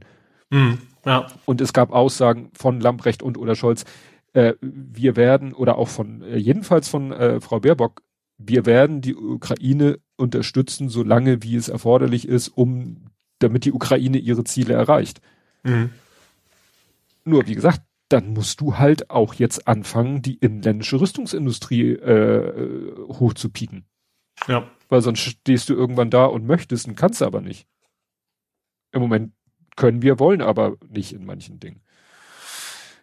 Mhm, 0.50 0.78
ja. 1.04 1.26
Und 1.44 1.60
es 1.60 1.72
gab 1.72 1.92
Aussagen 1.92 2.50
von 2.54 2.80
Lamprecht 2.80 3.22
und 3.22 3.38
oder 3.38 3.54
Scholz, 3.54 3.84
äh, 4.32 4.54
wir 4.60 5.16
werden, 5.16 5.52
oder 5.52 5.78
auch 5.78 5.88
von, 5.88 6.22
äh, 6.22 6.36
jedenfalls 6.36 6.88
von 6.88 7.12
äh, 7.12 7.40
Frau 7.40 7.60
Baerbock, 7.60 8.02
wir 8.36 8.66
werden 8.66 9.00
die 9.00 9.14
Ukraine 9.14 10.00
unterstützen, 10.16 10.88
solange 10.88 11.42
wie 11.42 11.54
es 11.54 11.68
erforderlich 11.68 12.26
ist, 12.26 12.48
um, 12.48 13.06
damit 13.38 13.64
die 13.64 13.72
Ukraine 13.72 14.18
ihre 14.18 14.44
Ziele 14.44 14.74
erreicht. 14.74 15.20
Mhm. 15.62 15.90
Nur, 17.24 17.46
wie 17.46 17.54
gesagt, 17.54 17.82
dann 18.08 18.32
musst 18.32 18.60
du 18.60 18.78
halt 18.78 19.10
auch 19.10 19.34
jetzt 19.34 19.66
anfangen, 19.66 20.22
die 20.22 20.34
inländische 20.34 21.00
Rüstungsindustrie 21.00 21.92
äh, 21.92 22.94
hochzupieken. 23.08 23.86
Ja. 24.46 24.70
Weil 24.88 25.00
sonst 25.00 25.20
stehst 25.20 25.68
du 25.68 25.74
irgendwann 25.74 26.10
da 26.10 26.26
und 26.26 26.46
möchtest 26.46 26.86
und 26.86 26.96
kannst 26.96 27.22
aber 27.22 27.40
nicht. 27.40 27.66
Im 28.92 29.00
Moment 29.00 29.32
können 29.76 30.02
wir, 30.02 30.18
wollen 30.18 30.42
aber 30.42 30.76
nicht 30.88 31.12
in 31.12 31.24
manchen 31.24 31.58
Dingen. 31.58 31.82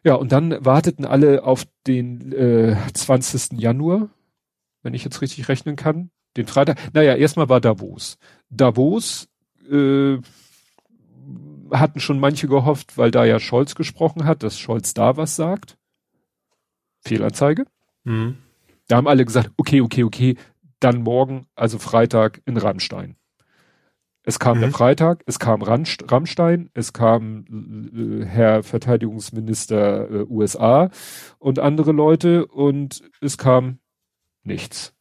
Ja, 0.03 0.15
und 0.15 0.31
dann 0.31 0.63
warteten 0.63 1.05
alle 1.05 1.43
auf 1.43 1.65
den 1.85 2.31
äh, 2.31 2.75
20. 2.93 3.59
Januar, 3.59 4.09
wenn 4.81 4.93
ich 4.93 5.03
jetzt 5.03 5.21
richtig 5.21 5.47
rechnen 5.49 5.75
kann. 5.75 6.11
Den 6.37 6.47
Freitag. 6.47 6.77
Naja, 6.93 7.15
erstmal 7.15 7.49
war 7.49 7.59
Davos. 7.59 8.17
Davos 8.49 9.27
äh, 9.69 10.17
hatten 11.71 11.99
schon 11.99 12.19
manche 12.19 12.47
gehofft, 12.47 12.97
weil 12.97 13.11
da 13.11 13.25
ja 13.25 13.39
Scholz 13.39 13.75
gesprochen 13.75 14.25
hat, 14.25 14.43
dass 14.43 14.59
Scholz 14.59 14.93
da 14.93 15.17
was 15.17 15.35
sagt. 15.35 15.77
Fehlanzeige. 17.01 17.65
Mhm. 18.03 18.37
Da 18.87 18.97
haben 18.97 19.07
alle 19.07 19.25
gesagt, 19.25 19.51
okay, 19.57 19.81
okay, 19.81 20.03
okay, 20.03 20.37
dann 20.79 21.01
morgen, 21.01 21.47
also 21.55 21.79
Freitag 21.79 22.41
in 22.45 22.57
Rammstein. 22.57 23.15
Es 24.23 24.37
kam 24.37 24.57
mhm. 24.57 24.61
der 24.61 24.71
Freitag, 24.71 25.23
es 25.25 25.39
kam 25.39 25.61
Rammstein, 25.61 26.69
es 26.73 26.93
kam 26.93 27.45
äh, 27.93 28.25
Herr 28.25 28.63
Verteidigungsminister 28.63 30.11
äh, 30.11 30.25
USA 30.29 30.91
und 31.39 31.59
andere 31.59 31.91
Leute 31.91 32.45
und 32.45 33.01
es 33.19 33.37
kam 33.37 33.79
nichts. 34.43 34.93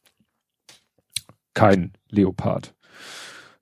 Kein 1.53 1.93
Leopard. 2.09 2.73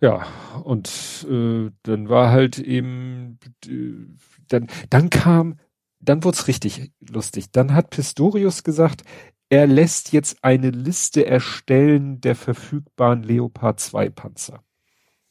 Ja, 0.02 0.26
und 0.64 1.28
äh, 1.30 1.72
dann 1.84 2.08
war 2.08 2.32
halt 2.32 2.58
eben, 2.58 3.38
äh, 3.66 3.94
dann, 4.48 4.68
dann 4.90 5.10
kam, 5.10 5.60
dann 6.00 6.24
wurde 6.24 6.36
es 6.36 6.48
richtig 6.48 6.94
lustig. 7.00 7.52
Dann 7.52 7.74
hat 7.74 7.90
Pistorius 7.90 8.64
gesagt, 8.64 9.04
er 9.50 9.68
lässt 9.68 10.14
jetzt 10.14 10.44
eine 10.44 10.70
Liste 10.70 11.26
erstellen 11.26 12.22
der 12.22 12.36
verfügbaren 12.36 13.24
Leopard 13.24 13.80
2 13.80 14.10
Panzer. 14.10 14.64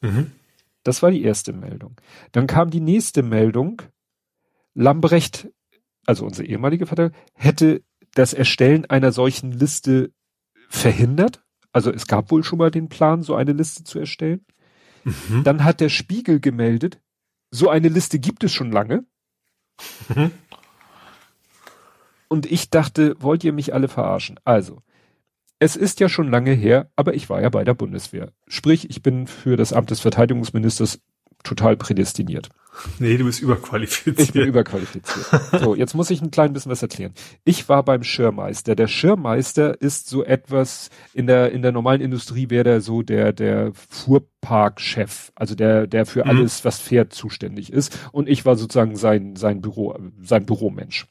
Mhm. 0.00 0.32
Das 0.82 1.02
war 1.02 1.10
die 1.10 1.22
erste 1.22 1.52
Meldung. 1.52 2.00
Dann 2.32 2.46
kam 2.46 2.70
die 2.70 2.80
nächste 2.80 3.22
Meldung. 3.22 3.82
Lambrecht, 4.74 5.48
also 6.06 6.24
unser 6.24 6.44
ehemaliger 6.44 6.86
Vater, 6.86 7.10
hätte 7.34 7.82
das 8.14 8.32
Erstellen 8.32 8.84
einer 8.86 9.12
solchen 9.12 9.50
Liste 9.50 10.12
verhindert. 10.68 11.42
Also 11.72 11.92
es 11.92 12.06
gab 12.06 12.30
wohl 12.30 12.44
schon 12.44 12.58
mal 12.58 12.70
den 12.70 12.88
Plan, 12.88 13.22
so 13.22 13.34
eine 13.34 13.52
Liste 13.52 13.84
zu 13.84 13.98
erstellen. 13.98 14.44
Mhm. 15.28 15.44
Dann 15.44 15.64
hat 15.64 15.80
der 15.80 15.88
Spiegel 15.88 16.40
gemeldet, 16.40 17.00
so 17.50 17.68
eine 17.68 17.88
Liste 17.88 18.18
gibt 18.18 18.44
es 18.44 18.52
schon 18.52 18.72
lange. 18.72 19.04
Mhm. 20.14 20.30
Und 22.28 22.46
ich 22.50 22.70
dachte, 22.70 23.16
wollt 23.20 23.42
ihr 23.44 23.52
mich 23.52 23.72
alle 23.72 23.88
verarschen? 23.88 24.38
Also, 24.44 24.82
es 25.58 25.76
ist 25.76 25.98
ja 26.00 26.08
schon 26.08 26.30
lange 26.30 26.52
her, 26.52 26.90
aber 26.94 27.14
ich 27.14 27.28
war 27.30 27.40
ja 27.40 27.48
bei 27.48 27.64
der 27.64 27.74
Bundeswehr. 27.74 28.32
Sprich, 28.46 28.90
ich 28.90 29.02
bin 29.02 29.26
für 29.26 29.56
das 29.56 29.72
Amt 29.72 29.90
des 29.90 30.00
Verteidigungsministers 30.00 31.00
total 31.42 31.76
prädestiniert. 31.76 32.48
Nee, 32.98 33.16
du 33.16 33.24
bist 33.24 33.40
überqualifiziert. 33.40 34.20
Ich 34.20 34.32
bin 34.32 34.46
überqualifiziert. 34.46 35.26
so, 35.60 35.74
jetzt 35.74 35.94
muss 35.94 36.10
ich 36.10 36.22
ein 36.22 36.30
klein 36.30 36.52
bisschen 36.52 36.70
was 36.70 36.82
erklären. 36.82 37.12
Ich 37.44 37.68
war 37.68 37.82
beim 37.82 38.02
Schirmeister. 38.02 38.76
Der 38.76 38.86
Schirmeister 38.86 39.80
ist 39.80 40.08
so 40.08 40.24
etwas, 40.24 40.90
in 41.12 41.26
der, 41.26 41.52
in 41.52 41.62
der 41.62 41.72
normalen 41.72 42.00
Industrie 42.00 42.50
wäre 42.50 42.64
der 42.64 42.80
so 42.80 43.02
der, 43.02 43.32
der 43.32 43.72
Fuhrparkchef. 43.74 45.32
Also 45.34 45.54
der, 45.54 45.86
der 45.86 46.06
für 46.06 46.24
mhm. 46.24 46.30
alles, 46.30 46.64
was 46.64 46.78
fährt, 46.78 47.12
zuständig 47.12 47.72
ist. 47.72 47.98
Und 48.12 48.28
ich 48.28 48.44
war 48.44 48.56
sozusagen 48.56 48.96
sein, 48.96 49.36
sein 49.36 49.60
Büro, 49.60 49.98
sein 50.22 50.46
Büromensch. 50.46 51.06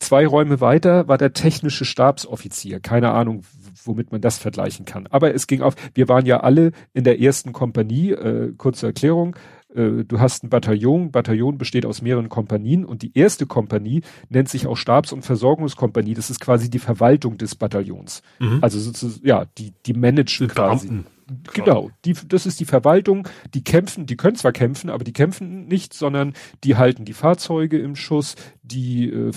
Zwei 0.00 0.26
Räume 0.26 0.60
weiter 0.60 1.08
war 1.08 1.18
der 1.18 1.32
technische 1.32 1.84
Stabsoffizier. 1.84 2.78
Keine 2.78 3.10
Ahnung, 3.10 3.42
womit 3.88 4.12
man 4.12 4.20
das 4.20 4.38
vergleichen 4.38 4.84
kann. 4.84 5.08
Aber 5.10 5.34
es 5.34 5.46
ging 5.46 5.62
auf, 5.62 5.74
wir 5.94 6.08
waren 6.08 6.26
ja 6.26 6.40
alle 6.40 6.72
in 6.94 7.04
der 7.04 7.20
ersten 7.20 7.52
Kompanie, 7.52 8.12
äh, 8.12 8.52
kurze 8.56 8.86
Erklärung, 8.86 9.34
äh, 9.74 10.04
du 10.04 10.20
hast 10.20 10.44
ein 10.44 10.50
Bataillon, 10.50 11.10
Bataillon 11.10 11.58
besteht 11.58 11.84
aus 11.84 12.02
mehreren 12.02 12.28
Kompanien 12.28 12.84
und 12.84 13.02
die 13.02 13.16
erste 13.16 13.46
Kompanie 13.46 14.02
nennt 14.28 14.48
sich 14.48 14.66
auch 14.66 14.76
Stabs- 14.76 15.12
und 15.12 15.22
Versorgungskompanie. 15.22 16.14
Das 16.14 16.30
ist 16.30 16.40
quasi 16.40 16.70
die 16.70 16.78
Verwaltung 16.78 17.38
des 17.38 17.54
Bataillons. 17.54 18.22
Mhm. 18.38 18.58
Also 18.60 18.78
sozusagen, 18.78 19.26
ja, 19.26 19.46
die, 19.58 19.72
die 19.86 19.94
managen 19.94 20.48
quasi. 20.48 20.88
Beamten. 20.88 21.17
Genau, 21.52 21.90
die, 22.04 22.14
das 22.26 22.46
ist 22.46 22.58
die 22.60 22.64
Verwaltung, 22.64 23.28
die 23.52 23.62
kämpfen, 23.62 24.06
die 24.06 24.16
können 24.16 24.36
zwar 24.36 24.52
kämpfen, 24.52 24.88
aber 24.88 25.04
die 25.04 25.12
kämpfen 25.12 25.66
nicht, 25.66 25.92
sondern 25.92 26.32
die 26.64 26.76
halten 26.76 27.04
die 27.04 27.12
Fahrzeuge 27.12 27.78
im 27.78 27.96
Schuss, 27.96 28.34
die 28.62 29.10
äh, 29.10 29.32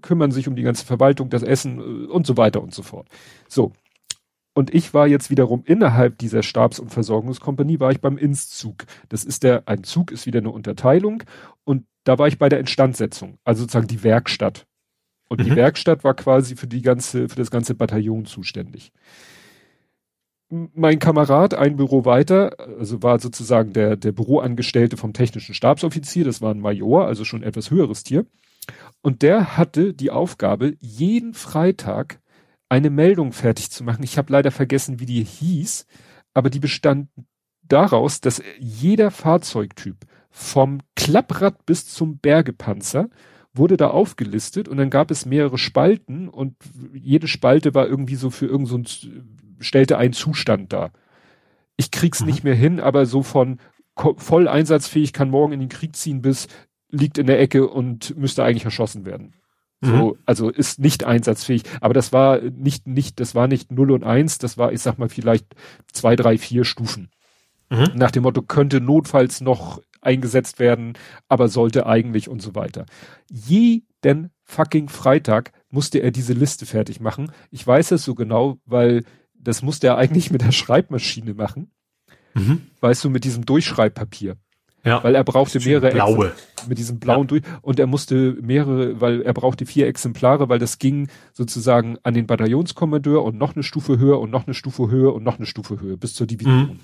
kümmern 0.00 0.32
sich 0.32 0.48
um 0.48 0.56
die 0.56 0.62
ganze 0.62 0.84
Verwaltung, 0.84 1.30
das 1.30 1.42
Essen 1.42 1.78
äh, 1.78 2.06
und 2.06 2.26
so 2.26 2.36
weiter 2.36 2.62
und 2.62 2.74
so 2.74 2.82
fort. 2.82 3.08
So. 3.48 3.72
Und 4.54 4.74
ich 4.74 4.92
war 4.92 5.06
jetzt 5.06 5.30
wiederum 5.30 5.62
innerhalb 5.64 6.18
dieser 6.18 6.42
Stabs- 6.42 6.78
und 6.78 6.90
Versorgungskompanie, 6.90 7.80
war 7.80 7.90
ich 7.90 8.00
beim 8.00 8.18
Inszug. 8.18 8.84
Das 9.08 9.24
ist 9.24 9.44
der, 9.44 9.62
ein 9.66 9.84
Zug 9.84 10.10
ist 10.10 10.26
wieder 10.26 10.40
eine 10.40 10.50
Unterteilung 10.50 11.22
und 11.64 11.86
da 12.04 12.18
war 12.18 12.26
ich 12.26 12.38
bei 12.38 12.48
der 12.48 12.60
Instandsetzung, 12.60 13.38
also 13.44 13.62
sozusagen 13.62 13.86
die 13.86 14.02
Werkstatt. 14.02 14.66
Und 15.28 15.40
mhm. 15.40 15.44
die 15.44 15.56
Werkstatt 15.56 16.04
war 16.04 16.14
quasi 16.14 16.56
für 16.56 16.66
die 16.66 16.82
ganze, 16.82 17.28
für 17.28 17.36
das 17.36 17.50
ganze 17.50 17.74
Bataillon 17.74 18.26
zuständig. 18.26 18.92
Mein 20.54 20.98
Kamerad, 20.98 21.54
ein 21.54 21.76
Büro 21.76 22.04
weiter, 22.04 22.58
also 22.78 23.02
war 23.02 23.18
sozusagen 23.18 23.72
der, 23.72 23.96
der 23.96 24.12
Büroangestellte 24.12 24.98
vom 24.98 25.14
technischen 25.14 25.54
Stabsoffizier, 25.54 26.26
das 26.26 26.42
war 26.42 26.52
ein 26.52 26.60
Major, 26.60 27.06
also 27.06 27.24
schon 27.24 27.42
etwas 27.42 27.70
höheres 27.70 28.04
Tier. 28.04 28.26
Und 29.00 29.22
der 29.22 29.56
hatte 29.56 29.94
die 29.94 30.10
Aufgabe, 30.10 30.74
jeden 30.78 31.32
Freitag 31.32 32.20
eine 32.68 32.90
Meldung 32.90 33.32
fertig 33.32 33.70
zu 33.70 33.82
machen. 33.82 34.02
Ich 34.02 34.18
habe 34.18 34.30
leider 34.30 34.50
vergessen, 34.50 35.00
wie 35.00 35.06
die 35.06 35.24
hieß, 35.24 35.86
aber 36.34 36.50
die 36.50 36.60
bestand 36.60 37.08
daraus, 37.62 38.20
dass 38.20 38.42
jeder 38.58 39.10
Fahrzeugtyp 39.10 39.96
vom 40.28 40.80
Klapprad 40.96 41.64
bis 41.64 41.86
zum 41.86 42.18
Bergepanzer 42.18 43.08
wurde 43.54 43.78
da 43.78 43.88
aufgelistet 43.88 44.68
und 44.68 44.76
dann 44.76 44.90
gab 44.90 45.10
es 45.10 45.24
mehrere 45.24 45.56
Spalten 45.56 46.28
und 46.28 46.56
jede 46.92 47.26
Spalte 47.26 47.74
war 47.74 47.86
irgendwie 47.86 48.16
so 48.16 48.28
für 48.28 48.46
irgendeinen 48.46 48.84
so 48.84 49.08
stellte 49.62 49.98
einen 49.98 50.12
Zustand 50.12 50.72
dar. 50.72 50.92
Ich 51.76 51.90
krieg's 51.90 52.20
mhm. 52.20 52.26
nicht 52.26 52.44
mehr 52.44 52.54
hin, 52.54 52.80
aber 52.80 53.06
so 53.06 53.22
von 53.22 53.58
voll 54.16 54.48
einsatzfähig 54.48 55.12
kann 55.12 55.30
morgen 55.30 55.52
in 55.52 55.60
den 55.60 55.68
Krieg 55.68 55.96
ziehen 55.96 56.22
bis 56.22 56.48
liegt 56.92 57.18
in 57.18 57.26
der 57.26 57.40
Ecke 57.40 57.68
und 57.68 58.16
müsste 58.16 58.44
eigentlich 58.44 58.66
erschossen 58.66 59.04
werden. 59.04 59.34
So, 59.84 60.10
mhm. 60.10 60.18
also 60.26 60.48
ist 60.48 60.78
nicht 60.78 61.02
einsatzfähig. 61.02 61.64
Aber 61.80 61.92
das 61.92 62.12
war 62.12 62.40
nicht, 62.40 62.86
nicht, 62.86 63.18
das 63.18 63.34
war 63.34 63.48
nicht 63.48 63.72
0 63.72 63.90
und 63.90 64.04
1, 64.04 64.38
das 64.38 64.56
war, 64.56 64.72
ich 64.72 64.80
sag 64.80 64.98
mal, 64.98 65.08
vielleicht 65.08 65.56
zwei, 65.92 66.14
drei, 66.14 66.38
vier 66.38 66.64
Stufen. 66.64 67.10
Mhm. 67.68 67.90
Nach 67.94 68.12
dem 68.12 68.22
Motto, 68.22 68.42
könnte 68.42 68.80
notfalls 68.80 69.40
noch 69.40 69.82
eingesetzt 70.00 70.60
werden, 70.60 70.92
aber 71.28 71.48
sollte 71.48 71.86
eigentlich 71.86 72.28
und 72.28 72.40
so 72.40 72.54
weiter. 72.54 72.86
Jeden 73.28 74.30
fucking 74.44 74.88
Freitag 74.88 75.52
musste 75.68 75.98
er 75.98 76.12
diese 76.12 76.32
Liste 76.32 76.64
fertig 76.64 77.00
machen. 77.00 77.32
Ich 77.50 77.66
weiß 77.66 77.90
es 77.92 78.04
so 78.04 78.14
genau, 78.14 78.58
weil 78.66 79.02
das 79.42 79.62
musste 79.62 79.88
er 79.88 79.98
eigentlich 79.98 80.30
mit 80.30 80.42
der 80.42 80.52
Schreibmaschine 80.52 81.34
machen. 81.34 81.70
Mhm. 82.34 82.62
Weißt 82.80 83.04
du, 83.04 83.10
mit 83.10 83.24
diesem 83.24 83.44
Durchschreibpapier. 83.44 84.36
Ja. 84.84 85.04
Weil 85.04 85.14
er 85.14 85.22
brauchte 85.22 85.60
mehrere 85.60 85.92
blaue 85.92 86.28
Ex 86.28 86.66
mit 86.68 86.78
diesem 86.78 86.98
blauen 86.98 87.22
ja. 87.22 87.26
durch 87.26 87.42
und 87.60 87.78
er 87.78 87.86
musste 87.86 88.36
mehrere, 88.40 89.00
weil 89.00 89.22
er 89.22 89.32
brauchte 89.32 89.64
vier 89.64 89.86
Exemplare, 89.86 90.48
weil 90.48 90.58
das 90.58 90.78
ging 90.78 91.08
sozusagen 91.32 91.98
an 92.02 92.14
den 92.14 92.26
Bataillonskommandeur 92.26 93.22
und 93.22 93.38
noch 93.38 93.54
eine 93.54 93.62
Stufe 93.62 93.98
höher 93.98 94.20
und 94.20 94.30
noch 94.30 94.46
eine 94.46 94.54
Stufe 94.54 94.88
höher 94.88 95.14
und 95.14 95.22
noch 95.22 95.38
eine 95.38 95.46
Stufe 95.46 95.80
höher 95.80 95.96
bis 95.96 96.14
zur 96.14 96.26
Division. 96.26 96.60
Mhm. 96.60 96.80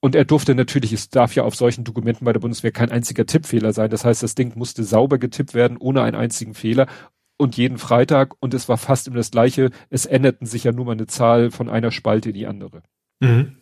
Und 0.00 0.14
er 0.14 0.24
durfte 0.24 0.54
natürlich, 0.54 0.92
es 0.92 1.10
darf 1.10 1.34
ja 1.34 1.44
auf 1.44 1.54
solchen 1.54 1.84
Dokumenten 1.84 2.24
bei 2.24 2.32
der 2.32 2.40
Bundeswehr 2.40 2.72
kein 2.72 2.90
einziger 2.90 3.24
Tippfehler 3.24 3.72
sein. 3.72 3.88
Das 3.88 4.04
heißt, 4.04 4.22
das 4.22 4.34
Ding 4.34 4.52
musste 4.56 4.82
sauber 4.82 5.18
getippt 5.18 5.54
werden, 5.54 5.76
ohne 5.76 6.02
einen 6.02 6.16
einzigen 6.16 6.54
Fehler. 6.54 6.88
Und 7.38 7.56
jeden 7.56 7.78
Freitag, 7.78 8.34
und 8.40 8.54
es 8.54 8.68
war 8.68 8.78
fast 8.78 9.06
immer 9.06 9.16
das 9.16 9.30
Gleiche, 9.30 9.70
es 9.90 10.06
änderten 10.06 10.46
sich 10.46 10.64
ja 10.64 10.72
nur 10.72 10.84
mal 10.84 10.92
eine 10.92 11.06
Zahl 11.06 11.50
von 11.50 11.68
einer 11.68 11.90
Spalte 11.90 12.30
in 12.30 12.34
die 12.34 12.46
andere. 12.46 12.82
Mhm. 13.20 13.56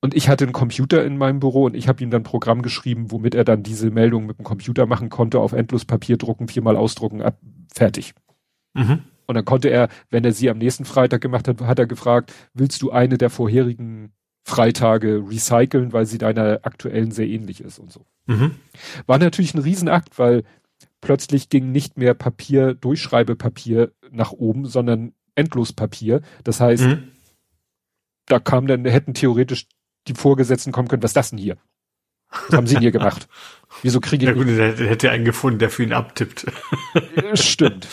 Und 0.00 0.14
ich 0.14 0.28
hatte 0.28 0.44
einen 0.44 0.52
Computer 0.52 1.04
in 1.04 1.18
meinem 1.18 1.40
Büro 1.40 1.64
und 1.64 1.74
ich 1.74 1.88
habe 1.88 2.02
ihm 2.02 2.10
dann 2.10 2.20
ein 2.20 2.24
Programm 2.24 2.62
geschrieben, 2.62 3.10
womit 3.10 3.34
er 3.34 3.44
dann 3.44 3.64
diese 3.64 3.90
Meldung 3.90 4.26
mit 4.26 4.38
dem 4.38 4.44
Computer 4.44 4.86
machen 4.86 5.10
konnte, 5.10 5.40
auf 5.40 5.52
Endlospapier 5.52 6.16
drucken, 6.16 6.46
viermal 6.46 6.76
ausdrucken, 6.76 7.20
ab, 7.20 7.38
fertig. 7.74 8.14
Mhm. 8.74 9.02
Und 9.26 9.34
dann 9.34 9.44
konnte 9.44 9.68
er, 9.68 9.88
wenn 10.08 10.24
er 10.24 10.32
sie 10.32 10.48
am 10.48 10.58
nächsten 10.58 10.84
Freitag 10.84 11.20
gemacht 11.20 11.48
hat, 11.48 11.60
hat 11.60 11.78
er 11.78 11.86
gefragt, 11.86 12.32
willst 12.54 12.80
du 12.80 12.92
eine 12.92 13.18
der 13.18 13.28
vorherigen 13.28 14.12
Freitage 14.44 15.22
recyceln, 15.28 15.92
weil 15.92 16.06
sie 16.06 16.16
deiner 16.16 16.60
aktuellen 16.62 17.10
sehr 17.10 17.26
ähnlich 17.26 17.60
ist 17.60 17.78
und 17.78 17.92
so. 17.92 18.06
Mhm. 18.26 18.52
War 19.06 19.18
natürlich 19.18 19.52
ein 19.52 19.60
Riesenakt, 19.60 20.18
weil 20.18 20.44
plötzlich 21.00 21.48
ging 21.48 21.72
nicht 21.72 21.96
mehr 21.96 22.14
Papier, 22.14 22.74
Durchschreibepapier 22.74 23.92
nach 24.10 24.32
oben, 24.32 24.66
sondern 24.66 25.12
Endlospapier. 25.34 26.22
Das 26.44 26.60
heißt, 26.60 26.84
mhm. 26.84 27.12
da 28.26 28.38
kam 28.38 28.66
dann, 28.66 28.84
hätten 28.84 29.14
theoretisch 29.14 29.66
die 30.06 30.14
Vorgesetzten 30.14 30.72
kommen 30.72 30.88
können, 30.88 31.02
was 31.02 31.10
ist 31.10 31.16
das 31.16 31.30
denn 31.30 31.38
hier? 31.38 31.56
Was 32.30 32.56
haben 32.56 32.66
sie 32.66 32.74
denn 32.74 32.82
hier 32.82 32.92
gemacht? 32.92 33.28
Wieso 33.82 34.00
kriege 34.00 34.24
ich. 34.24 34.28
Ja 34.28 34.34
gut, 34.36 34.48
der 34.48 34.74
hätte 34.88 35.10
einen 35.10 35.24
gefunden, 35.24 35.58
der 35.58 35.70
für 35.70 35.82
ihn 35.82 35.92
abtippt. 35.92 36.46
Stimmt. 37.34 37.88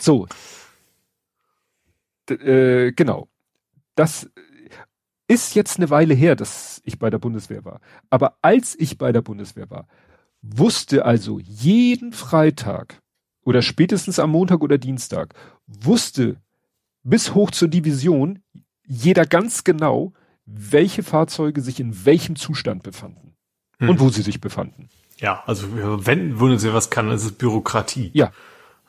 So. 0.00 0.26
D 2.28 2.34
äh, 2.34 2.92
genau. 2.92 3.28
Das 3.94 4.28
ist 5.28 5.54
jetzt 5.54 5.78
eine 5.78 5.90
Weile 5.90 6.14
her, 6.14 6.36
dass 6.36 6.80
ich 6.84 6.98
bei 6.98 7.10
der 7.10 7.18
Bundeswehr 7.18 7.64
war. 7.64 7.80
Aber 8.10 8.38
als 8.42 8.78
ich 8.78 8.98
bei 8.98 9.12
der 9.12 9.22
Bundeswehr 9.22 9.70
war, 9.70 9.88
wusste 10.54 11.04
also 11.04 11.38
jeden 11.38 12.12
Freitag 12.12 13.00
oder 13.44 13.62
spätestens 13.62 14.18
am 14.18 14.30
Montag 14.30 14.60
oder 14.62 14.78
Dienstag, 14.78 15.34
wusste 15.66 16.36
bis 17.02 17.34
hoch 17.34 17.50
zur 17.50 17.68
Division 17.68 18.40
jeder 18.86 19.26
ganz 19.26 19.64
genau, 19.64 20.12
welche 20.44 21.02
Fahrzeuge 21.02 21.60
sich 21.60 21.80
in 21.80 22.04
welchem 22.04 22.36
Zustand 22.36 22.82
befanden 22.82 23.34
hm. 23.78 23.90
und 23.90 24.00
wo 24.00 24.08
sie 24.10 24.22
sich 24.22 24.40
befanden. 24.40 24.88
Ja, 25.18 25.42
also 25.46 25.66
wenn 26.06 26.36
Bundeswehr 26.36 26.74
was 26.74 26.90
kann, 26.90 27.10
ist 27.10 27.24
es 27.24 27.32
Bürokratie. 27.32 28.10
Ja. 28.12 28.32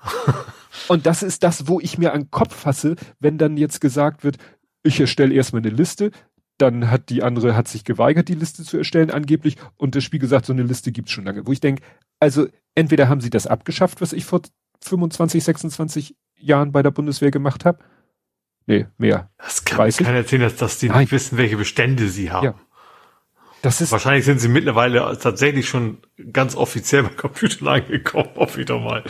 und 0.87 1.05
das 1.05 1.23
ist 1.23 1.43
das, 1.43 1.67
wo 1.67 1.79
ich 1.79 1.97
mir 1.97 2.13
an 2.13 2.23
den 2.23 2.31
Kopf 2.31 2.55
fasse, 2.55 2.95
wenn 3.19 3.37
dann 3.37 3.57
jetzt 3.57 3.81
gesagt 3.81 4.23
wird, 4.23 4.37
ich 4.83 4.99
erstelle 4.99 5.33
erstmal 5.33 5.61
eine 5.61 5.71
Liste, 5.71 6.11
dann 6.57 6.89
hat 6.89 7.09
die 7.09 7.23
andere, 7.23 7.55
hat 7.55 7.67
sich 7.67 7.83
geweigert, 7.83 8.29
die 8.29 8.35
Liste 8.35 8.63
zu 8.63 8.77
erstellen 8.77 9.11
angeblich 9.11 9.57
und 9.75 9.95
das 9.95 10.03
Spiel 10.03 10.19
gesagt, 10.19 10.45
so 10.45 10.53
eine 10.53 10.63
Liste 10.63 10.91
gibt's 10.91 11.11
schon 11.11 11.25
lange. 11.25 11.45
Wo 11.45 11.51
ich 11.51 11.59
denke, 11.59 11.83
also 12.19 12.47
entweder 12.75 13.09
haben 13.09 13.21
sie 13.21 13.29
das 13.29 13.47
abgeschafft, 13.47 14.01
was 14.01 14.13
ich 14.13 14.25
vor 14.25 14.41
25, 14.81 15.43
26 15.43 16.15
Jahren 16.37 16.71
bei 16.71 16.83
der 16.83 16.91
Bundeswehr 16.91 17.31
gemacht 17.31 17.65
habe. 17.65 17.79
Nee, 18.65 18.87
mehr. 18.97 19.29
Das 19.37 19.63
kann 19.63 19.77
Weiß 19.77 19.97
keiner 19.97 20.17
erzählen, 20.17 20.41
dass, 20.41 20.57
dass 20.57 20.77
die 20.77 20.89
Nein. 20.89 21.01
nicht 21.01 21.11
wissen, 21.11 21.37
welche 21.37 21.57
Bestände 21.57 22.09
sie 22.09 22.31
haben. 22.31 22.45
Ja. 22.45 22.55
Das 23.61 23.81
ist 23.81 23.91
Wahrscheinlich 23.91 24.25
sind 24.25 24.39
sie 24.39 24.49
mittlerweile 24.49 25.17
tatsächlich 25.19 25.67
schon 25.67 25.97
ganz 26.31 26.55
offiziell 26.55 27.03
bei 27.03 27.09
Computern 27.09 27.67
angekommen, 27.67 28.29
hoffe 28.35 28.59
ich 28.61 28.67
doch 28.67 28.79
mal. 28.79 29.03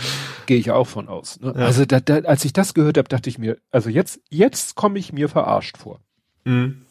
Gehe 0.45 0.57
ich 0.57 0.71
auch 0.71 0.87
von 0.87 1.09
aus. 1.09 1.39
Ne? 1.39 1.53
Ja. 1.55 1.65
Also 1.65 1.85
da, 1.85 1.99
da, 1.99 2.19
als 2.19 2.45
ich 2.45 2.53
das 2.53 2.73
gehört 2.73 2.97
habe, 2.97 3.09
dachte 3.09 3.29
ich 3.29 3.37
mir, 3.37 3.57
also 3.71 3.89
jetzt, 3.89 4.21
jetzt 4.29 4.75
komme 4.75 4.99
ich 4.99 5.11
mir 5.11 5.27
verarscht 5.27 5.77
vor. 5.77 5.99
Mhm. 6.45 6.86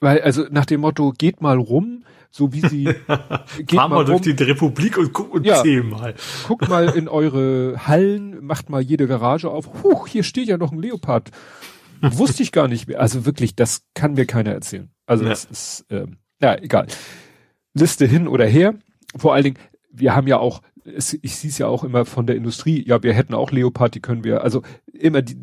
Weil, 0.00 0.20
also 0.22 0.46
nach 0.50 0.66
dem 0.66 0.80
Motto, 0.80 1.12
geht 1.16 1.40
mal 1.40 1.58
rum, 1.58 2.04
so 2.30 2.52
wie 2.52 2.60
sie 2.60 2.84
geht 3.56 3.72
Fahr 3.72 3.88
mal, 3.88 3.96
mal 3.96 4.04
durch 4.04 4.22
die 4.22 4.42
Republik 4.42 4.98
und 4.98 5.12
guck 5.12 5.34
und 5.34 5.46
ja, 5.46 5.62
zähl 5.62 5.82
mal. 5.82 6.14
Guckt 6.46 6.68
mal 6.68 6.88
in 6.90 7.08
eure 7.08 7.86
Hallen, 7.86 8.44
macht 8.44 8.70
mal 8.70 8.80
jede 8.80 9.06
Garage 9.06 9.50
auf. 9.50 9.82
Huch, 9.82 10.06
hier 10.06 10.22
steht 10.22 10.48
ja 10.48 10.58
noch 10.58 10.72
ein 10.72 10.80
Leopard. 10.80 11.30
Wusste 12.00 12.42
ich 12.42 12.52
gar 12.52 12.68
nicht 12.68 12.86
mehr. 12.86 13.00
Also 13.00 13.26
wirklich, 13.26 13.56
das 13.56 13.82
kann 13.94 14.14
mir 14.14 14.26
keiner 14.26 14.52
erzählen. 14.52 14.90
Also 15.06 15.24
ja. 15.24 15.30
das 15.30 15.44
ist, 15.46 15.86
ähm, 15.90 16.18
ja, 16.40 16.56
egal. 16.56 16.86
Liste 17.74 18.06
hin 18.06 18.28
oder 18.28 18.46
her. 18.46 18.74
Vor 19.16 19.34
allen 19.34 19.44
Dingen, 19.44 19.58
wir 19.90 20.14
haben 20.14 20.28
ja 20.28 20.38
auch, 20.38 20.62
es, 20.84 21.18
ich 21.20 21.36
sehe 21.36 21.50
es 21.50 21.58
ja 21.58 21.66
auch 21.66 21.82
immer 21.82 22.04
von 22.04 22.26
der 22.26 22.36
Industrie, 22.36 22.84
ja, 22.86 23.02
wir 23.02 23.14
hätten 23.14 23.34
auch 23.34 23.50
Leopard, 23.50 23.94
die 23.94 24.00
können 24.00 24.22
wir, 24.22 24.42
also 24.42 24.62
immer 24.92 25.22
die, 25.22 25.36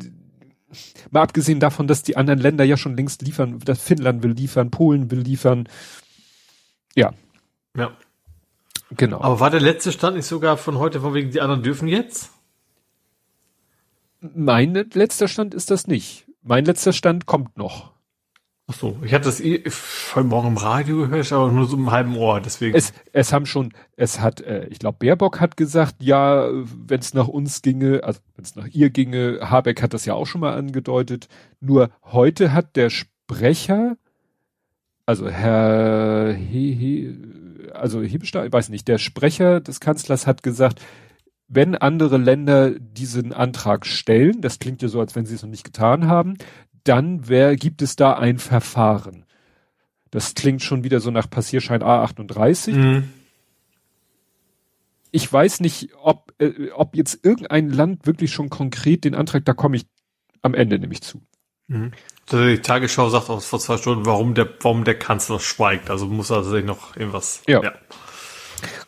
mal 1.10 1.22
abgesehen 1.22 1.60
davon, 1.60 1.86
dass 1.86 2.02
die 2.02 2.16
anderen 2.16 2.40
Länder 2.40 2.64
ja 2.64 2.76
schon 2.76 2.96
längst 2.96 3.22
liefern, 3.22 3.58
dass 3.60 3.80
Finnland 3.80 4.22
will 4.22 4.32
liefern, 4.32 4.70
Polen 4.70 5.10
will 5.10 5.20
liefern. 5.20 5.68
Ja. 6.94 7.12
Ja. 7.76 7.96
Genau. 8.90 9.20
Aber 9.20 9.40
war 9.40 9.50
der 9.50 9.60
letzte 9.60 9.92
Stand 9.92 10.16
nicht 10.16 10.26
sogar 10.26 10.56
von 10.56 10.78
heute 10.78 11.00
von 11.00 11.14
wegen, 11.14 11.30
die 11.30 11.40
anderen 11.40 11.62
dürfen 11.62 11.88
jetzt? 11.88 12.30
Mein 14.20 14.74
letzter 14.74 15.28
Stand 15.28 15.54
ist 15.54 15.70
das 15.70 15.86
nicht. 15.86 16.26
Mein 16.42 16.64
letzter 16.64 16.92
Stand 16.92 17.26
kommt 17.26 17.56
noch. 17.56 17.95
Ach 18.68 18.74
so, 18.74 18.98
ich 19.04 19.14
hatte 19.14 19.26
das 19.26 19.40
eh 19.40 19.62
heute 20.14 20.26
Morgen 20.26 20.48
im 20.48 20.56
Radio 20.56 20.96
gehört, 20.96 21.32
aber 21.32 21.52
nur 21.52 21.66
so 21.66 21.76
im 21.76 21.92
halben 21.92 22.16
Ohr, 22.16 22.40
deswegen. 22.40 22.76
Es, 22.76 22.92
es 23.12 23.32
haben 23.32 23.46
schon, 23.46 23.72
es 23.96 24.18
hat, 24.18 24.40
äh, 24.40 24.66
ich 24.66 24.80
glaube, 24.80 24.98
Baerbock 24.98 25.38
hat 25.38 25.56
gesagt, 25.56 26.02
ja, 26.02 26.48
wenn 26.50 26.98
es 26.98 27.14
nach 27.14 27.28
uns 27.28 27.62
ginge, 27.62 28.02
also 28.02 28.18
wenn 28.34 28.44
es 28.44 28.56
nach 28.56 28.66
ihr 28.66 28.90
ginge, 28.90 29.38
Habeck 29.40 29.82
hat 29.82 29.94
das 29.94 30.04
ja 30.04 30.14
auch 30.14 30.26
schon 30.26 30.40
mal 30.40 30.54
angedeutet. 30.54 31.28
Nur 31.60 31.90
heute 32.02 32.52
hat 32.52 32.74
der 32.74 32.90
Sprecher, 32.90 33.96
also 35.06 35.28
Herr 35.28 36.32
He, 36.32 36.74
He 36.74 37.16
also 37.72 38.02
Hebestein, 38.02 38.46
ich 38.46 38.52
weiß 38.52 38.70
nicht, 38.70 38.88
der 38.88 38.98
Sprecher 38.98 39.60
des 39.60 39.78
Kanzlers 39.78 40.26
hat 40.26 40.42
gesagt, 40.42 40.80
wenn 41.48 41.76
andere 41.76 42.16
Länder 42.16 42.70
diesen 42.70 43.32
Antrag 43.32 43.86
stellen, 43.86 44.40
das 44.40 44.58
klingt 44.58 44.82
ja 44.82 44.88
so, 44.88 44.98
als 44.98 45.14
wenn 45.14 45.26
sie 45.26 45.36
es 45.36 45.42
noch 45.42 45.50
nicht 45.50 45.64
getan 45.64 46.08
haben, 46.08 46.36
dann 46.88 47.28
wär, 47.28 47.56
gibt 47.56 47.82
es 47.82 47.96
da 47.96 48.14
ein 48.14 48.38
Verfahren. 48.38 49.24
Das 50.10 50.34
klingt 50.34 50.62
schon 50.62 50.84
wieder 50.84 51.00
so 51.00 51.10
nach 51.10 51.28
Passierschein 51.28 51.82
A38. 51.82 52.72
Mhm. 52.72 53.12
Ich 55.10 55.32
weiß 55.32 55.60
nicht, 55.60 55.90
ob, 56.00 56.32
äh, 56.38 56.70
ob 56.70 56.96
jetzt 56.96 57.24
irgendein 57.24 57.70
Land 57.70 58.06
wirklich 58.06 58.32
schon 58.32 58.50
konkret 58.50 59.04
den 59.04 59.14
Antrag, 59.14 59.44
da 59.44 59.52
komme 59.52 59.76
ich 59.76 59.86
am 60.42 60.54
Ende 60.54 60.78
nämlich 60.78 61.02
zu. 61.02 61.22
Mhm. 61.68 61.92
Also 62.30 62.44
die 62.44 62.58
Tagesschau 62.60 63.08
sagt 63.08 63.30
auch 63.30 63.40
vor 63.40 63.60
zwei 63.60 63.76
Stunden, 63.76 64.06
warum 64.06 64.34
der, 64.34 64.48
warum 64.60 64.84
der 64.84 64.98
Kanzler 64.98 65.40
schweigt. 65.40 65.90
Also 65.90 66.06
muss 66.06 66.30
er 66.30 66.44
sich 66.44 66.64
noch 66.64 66.96
irgendwas. 66.96 67.42
Ja. 67.46 67.62
ja. 67.62 67.72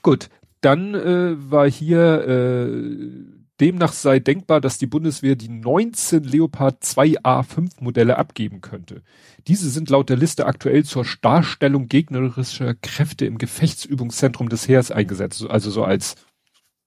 Gut, 0.02 0.28
dann 0.60 0.94
äh, 0.94 1.50
war 1.50 1.70
hier 1.70 2.26
äh, 2.26 3.37
Demnach 3.60 3.92
sei 3.92 4.20
denkbar, 4.20 4.60
dass 4.60 4.78
die 4.78 4.86
Bundeswehr 4.86 5.34
die 5.34 5.48
19 5.48 6.22
Leopard 6.22 6.82
2A5 6.82 7.80
Modelle 7.80 8.16
abgeben 8.16 8.60
könnte. 8.60 9.02
Diese 9.48 9.68
sind 9.68 9.90
laut 9.90 10.10
der 10.10 10.16
Liste 10.16 10.46
aktuell 10.46 10.84
zur 10.84 11.04
Darstellung 11.22 11.88
gegnerischer 11.88 12.74
Kräfte 12.74 13.26
im 13.26 13.38
Gefechtsübungszentrum 13.38 14.48
des 14.48 14.68
Heers 14.68 14.90
eingesetzt, 14.90 15.44
also 15.48 15.70
so 15.70 15.82
als 15.82 16.14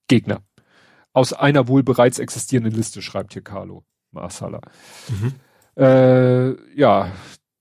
Gegner. 0.08 0.42
Aus 1.14 1.34
einer 1.34 1.68
wohl 1.68 1.84
bereits 1.84 2.20
existierenden 2.20 2.74
Liste, 2.74 3.02
schreibt 3.02 3.34
hier 3.34 3.42
Carlo 3.42 3.84
Marsala. 4.12 4.62
Mhm. 5.10 5.34
Äh, 5.82 6.80
ja, 6.80 7.12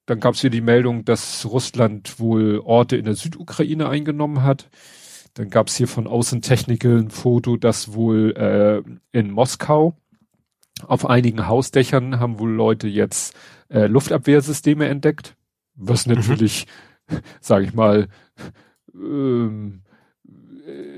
dann 0.07 0.21
gab 0.21 0.35
es 0.35 0.41
hier 0.41 0.51
die 0.51 0.61
Meldung, 0.61 1.05
dass 1.05 1.47
Russland 1.47 2.19
wohl 2.19 2.61
Orte 2.65 2.97
in 2.97 3.05
der 3.05 3.15
Südukraine 3.15 3.89
eingenommen 3.89 4.43
hat. 4.43 4.69
Dann 5.41 5.49
gab 5.49 5.69
es 5.69 5.77
hier 5.77 5.89
von 5.89 6.07
Außentechnical 6.07 6.99
ein 6.99 7.09
Foto, 7.09 7.57
das 7.57 7.95
wohl 7.95 8.37
äh, 8.37 9.19
in 9.19 9.31
Moskau 9.31 9.97
auf 10.87 11.07
einigen 11.07 11.47
Hausdächern 11.49 12.21
haben 12.21 12.39
wohl 12.39 12.51
Leute 12.51 12.89
jetzt 12.89 13.35
äh, 13.71 13.87
Luftabwehrsysteme 13.87 14.87
entdeckt, 14.87 15.37
was 15.75 16.05
mhm. 16.05 16.17
natürlich, 16.17 16.67
mhm. 17.11 17.21
sage 17.41 17.65
ich 17.65 17.73
mal, 17.73 18.09
ähm, 18.95 19.81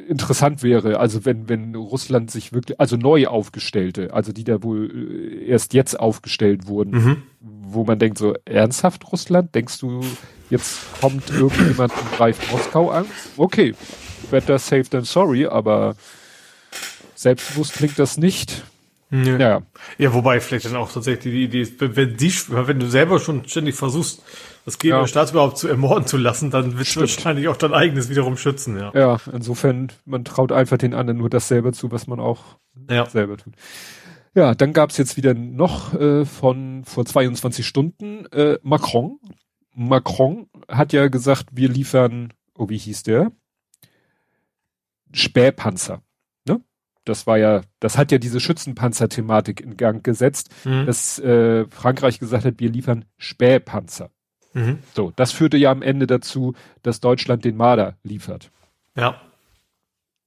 interessant 0.09 0.65
wäre, 0.65 0.99
also 0.99 1.25
wenn, 1.25 1.49
wenn 1.49 1.77
Russland 1.77 2.33
sich 2.33 2.53
wirklich, 2.53 2.81
also 2.81 2.97
neu 2.97 3.29
aufgestellte, 3.29 4.13
also 4.13 4.33
die 4.33 4.43
da 4.43 4.65
wohl 4.65 4.91
äh, 4.91 5.47
erst 5.47 5.73
jetzt 5.73 6.01
aufgestellt 6.01 6.67
wurden, 6.67 6.91
mhm. 6.91 7.23
wo 7.39 7.85
man 7.85 8.01
denkt 8.01 8.19
so, 8.19 8.35
ernsthaft 8.45 9.13
Russland? 9.13 9.55
Denkst 9.55 9.79
du, 9.79 10.01
jetzt 10.51 11.01
kommt 11.01 11.31
irgendjemand 11.31 11.93
und 11.93 12.13
greift 12.17 12.51
Moskau 12.51 12.91
an? 12.91 13.07
Okay, 13.37 13.75
better 14.31 14.59
safe 14.59 14.85
than 14.85 15.05
sorry, 15.05 15.47
aber 15.47 15.97
selbstbewusst 17.15 17.75
klingt 17.75 17.99
das 17.99 18.17
nicht. 18.17 18.65
Ja. 19.11 19.37
ja. 19.37 19.63
ja, 19.99 20.15
wobei 20.15 20.41
vielleicht 20.41 20.65
dann 20.65 20.77
auch 20.77 20.91
tatsächlich 20.91 21.35
die 21.35 21.45
Idee 21.45 21.61
ist, 21.61 21.75
wenn, 21.79 22.17
die, 22.17 22.33
wenn 22.49 22.81
du 22.81 22.89
selber 22.89 23.19
schon 23.19 23.47
ständig 23.47 23.75
versuchst, 23.75 24.23
das 24.65 24.79
Gegner 24.79 25.01
ja. 25.01 25.07
Staatsüberhaupt 25.07 25.59
zu 25.59 25.69
ermorden 25.69 26.07
zu 26.07 26.17
lassen, 26.17 26.51
dann 26.51 26.79
wird 26.79 26.97
wahrscheinlich 26.97 27.49
auch 27.49 27.59
dein 27.59 27.75
eigenes 27.75 28.09
wiederum 28.09 28.39
schützen, 28.39 28.79
ja. 28.79 28.91
Ja, 28.95 29.19
insofern, 29.31 29.93
man 30.07 30.25
traut 30.25 30.51
einfach 30.51 30.79
den 30.79 30.95
anderen 30.95 31.19
nur 31.19 31.29
das 31.29 31.49
selber 31.49 31.73
zu, 31.73 31.93
was 31.93 32.07
man 32.07 32.21
auch 32.21 32.57
ja. 32.89 33.05
selber 33.05 33.37
tut. 33.37 33.53
Ja, 34.35 34.55
dann 34.55 34.73
gab's 34.73 34.97
jetzt 34.97 35.19
wieder 35.19 35.35
noch 35.35 35.93
äh, 35.93 36.25
von 36.25 36.85
vor 36.87 37.05
22 37.05 37.67
Stunden 37.67 38.25
äh, 38.33 38.59
Macron. 38.63 39.19
Macron 39.75 40.49
hat 40.69 40.95
ja 40.95 41.09
gesagt, 41.09 41.49
wir 41.53 41.69
liefern, 41.69 42.33
oh, 42.57 42.71
wie 42.71 42.79
hieß 42.79 43.03
der? 43.03 43.33
Spähpanzer. 45.13 46.03
Ne? 46.47 46.61
Das 47.05 47.27
war 47.27 47.39
ja, 47.39 47.63
das 47.81 47.99
hat 47.99 48.13
ja 48.13 48.19
diese 48.19 48.41
Schützenpanzer-Thematik 48.41 49.61
in 49.61 49.77
Gang 49.77 50.05
gesetzt, 50.05 50.51
mhm. 50.65 50.87
dass 50.87 51.19
äh, 51.19 51.67
Frankreich 51.69 52.19
gesagt 52.19 52.45
hat, 52.45 52.55
wir 52.59 52.71
liefern 52.71 53.05
Spähpanzer. 53.19 54.11
Mhm. 54.55 54.79
So, 54.95 55.13
das 55.17 55.33
führte 55.33 55.57
ja 55.57 55.71
am 55.71 55.83
Ende 55.83 56.07
dazu, 56.07 56.55
dass 56.83 57.01
Deutschland 57.01 57.45
den 57.45 57.57
Marder 57.57 57.97
liefert. 58.03 58.51
Ja. 58.97 59.21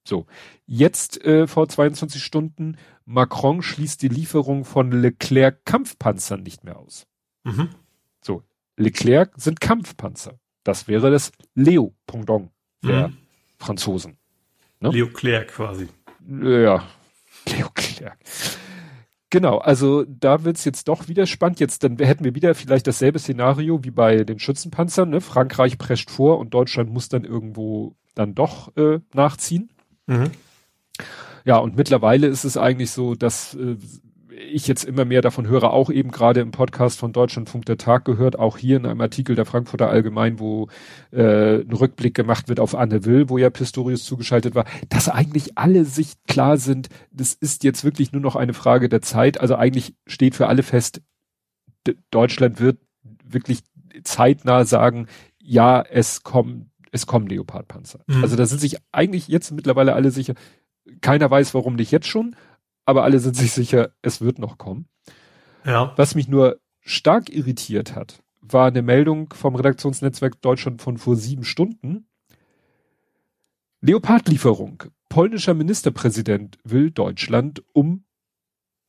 So, 0.07 0.25
jetzt 0.65 1.23
äh, 1.25 1.47
vor 1.47 1.67
22 1.67 2.23
Stunden, 2.23 2.77
Macron 3.05 3.61
schließt 3.61 4.01
die 4.01 4.07
Lieferung 4.07 4.65
von 4.65 4.91
Leclerc 4.91 5.65
Kampfpanzern 5.65 6.43
nicht 6.43 6.63
mehr 6.63 6.77
aus. 6.77 7.07
Mhm. 7.43 7.69
So, 8.21 8.43
Leclerc 8.77 9.33
sind 9.37 9.61
Kampfpanzer. 9.61 10.39
Das 10.63 10.87
wäre 10.87 11.11
das 11.11 11.31
Leo-Pendant 11.53 12.49
der 12.83 13.09
mhm. 13.09 13.17
Franzosen. 13.57 14.17
Ne? 14.79 14.89
Leo 14.89 15.07
Clerc 15.07 15.49
quasi. 15.49 15.87
Ja, 16.27 16.83
Leo 17.47 17.69
Clerc. 17.73 18.17
Genau, 19.29 19.57
also 19.57 20.05
da 20.07 20.43
wird's 20.43 20.63
jetzt 20.65 20.87
doch 20.87 21.07
wieder 21.07 21.25
spannend. 21.25 21.59
Jetzt 21.59 21.83
dann 21.83 21.97
hätten 21.97 22.23
wir 22.23 22.35
wieder 22.35 22.55
vielleicht 22.55 22.87
dasselbe 22.87 23.19
Szenario 23.19 23.83
wie 23.83 23.91
bei 23.91 24.23
den 24.23 24.39
Schützenpanzern. 24.39 25.09
Ne? 25.09 25.19
Frankreich 25.19 25.77
prescht 25.77 26.09
vor 26.09 26.39
und 26.39 26.53
Deutschland 26.53 26.91
muss 26.91 27.09
dann 27.09 27.25
irgendwo 27.25 27.95
dann 28.13 28.33
doch 28.33 28.75
äh, 28.77 28.99
nachziehen. 29.13 29.71
Mhm. 30.07 30.31
Ja, 31.43 31.57
und 31.57 31.75
mittlerweile 31.75 32.27
ist 32.27 32.43
es 32.43 32.55
eigentlich 32.55 32.91
so, 32.91 33.13
dass 33.13 33.55
äh, 33.55 33.75
ich 34.55 34.67
jetzt 34.67 34.85
immer 34.85 35.03
mehr 35.03 35.21
davon 35.21 35.47
höre, 35.47 35.73
auch 35.73 35.89
eben 35.89 36.11
gerade 36.11 36.39
im 36.39 36.51
Podcast 36.51 36.97
von 36.97 37.11
Deutschlandfunk 37.11 37.65
der 37.65 37.77
Tag 37.77 38.05
gehört, 38.05 38.39
auch 38.39 38.57
hier 38.57 38.77
in 38.77 38.85
einem 38.85 39.01
Artikel 39.01 39.35
der 39.35 39.45
Frankfurter 39.45 39.89
Allgemein, 39.89 40.39
wo 40.39 40.69
äh, 41.11 41.59
ein 41.59 41.73
Rückblick 41.73 42.15
gemacht 42.15 42.47
wird 42.47 42.61
auf 42.61 42.73
Anne 42.73 43.03
Will, 43.03 43.27
wo 43.27 43.37
ja 43.37 43.49
Pistorius 43.49 44.05
zugeschaltet 44.05 44.55
war, 44.55 44.63
dass 44.87 45.09
eigentlich 45.09 45.57
alle 45.57 45.83
sich 45.83 46.13
klar 46.25 46.55
sind, 46.55 46.87
das 47.11 47.33
ist 47.33 47.65
jetzt 47.65 47.83
wirklich 47.83 48.13
nur 48.13 48.21
noch 48.21 48.37
eine 48.37 48.53
Frage 48.53 48.87
der 48.87 49.01
Zeit. 49.01 49.41
Also 49.41 49.55
eigentlich 49.55 49.93
steht 50.07 50.35
für 50.35 50.47
alle 50.47 50.63
fest, 50.63 51.01
Deutschland 52.09 52.61
wird 52.61 52.77
wirklich 53.25 53.59
zeitnah 54.03 54.63
sagen, 54.63 55.07
ja, 55.37 55.81
es 55.81 56.23
kommen, 56.23 56.71
es 56.91 57.05
kommen 57.05 57.27
Leopardpanzer. 57.27 57.99
Mhm. 58.07 58.23
Also 58.23 58.37
da 58.37 58.45
sind 58.45 58.61
sich 58.61 58.77
eigentlich 58.93 59.27
jetzt 59.27 59.51
mittlerweile 59.51 59.95
alle 59.95 60.11
sicher. 60.11 60.33
Keiner 61.01 61.29
weiß, 61.29 61.53
warum 61.53 61.75
nicht 61.75 61.91
jetzt 61.91 62.07
schon, 62.07 62.37
aber 62.85 63.03
alle 63.03 63.19
sind 63.19 63.35
sich 63.35 63.51
sicher, 63.51 63.91
es 64.01 64.21
wird 64.21 64.39
noch 64.39 64.57
kommen. 64.57 64.87
Ja. 65.65 65.93
Was 65.95 66.15
mich 66.15 66.27
nur 66.27 66.59
stark 66.81 67.29
irritiert 67.29 67.95
hat, 67.95 68.21
war 68.41 68.67
eine 68.67 68.81
Meldung 68.81 69.33
vom 69.33 69.55
Redaktionsnetzwerk 69.55 70.41
Deutschland 70.41 70.81
von 70.81 70.97
vor 70.97 71.15
sieben 71.15 71.43
Stunden. 71.43 72.07
Leopardlieferung. 73.81 74.83
Polnischer 75.09 75.53
Ministerpräsident 75.53 76.57
will 76.63 76.91
Deutschland 76.91 77.63
um 77.73 78.03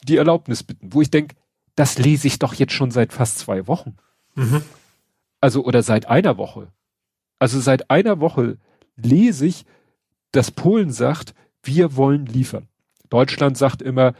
die 0.04 0.16
Erlaubnis 0.16 0.62
bitten, 0.62 0.92
wo 0.92 1.00
ich 1.00 1.10
denke, 1.10 1.36
das 1.74 1.98
lese 1.98 2.26
ich 2.26 2.38
doch 2.38 2.54
jetzt 2.54 2.72
schon 2.72 2.90
seit 2.90 3.12
fast 3.12 3.38
zwei 3.38 3.66
Wochen. 3.66 3.96
Mhm. 4.34 4.62
Also, 5.40 5.64
oder 5.64 5.82
seit 5.82 6.06
einer 6.06 6.38
Woche. 6.38 6.72
Also 7.38 7.60
seit 7.60 7.90
einer 7.90 8.20
Woche 8.20 8.58
lese 8.96 9.46
ich, 9.46 9.66
dass 10.32 10.50
Polen 10.50 10.90
sagt, 10.90 11.34
wir 11.62 11.96
wollen 11.96 12.26
liefern. 12.26 12.68
Deutschland 13.08 13.56
sagt 13.56 13.82
immer, 13.82 14.14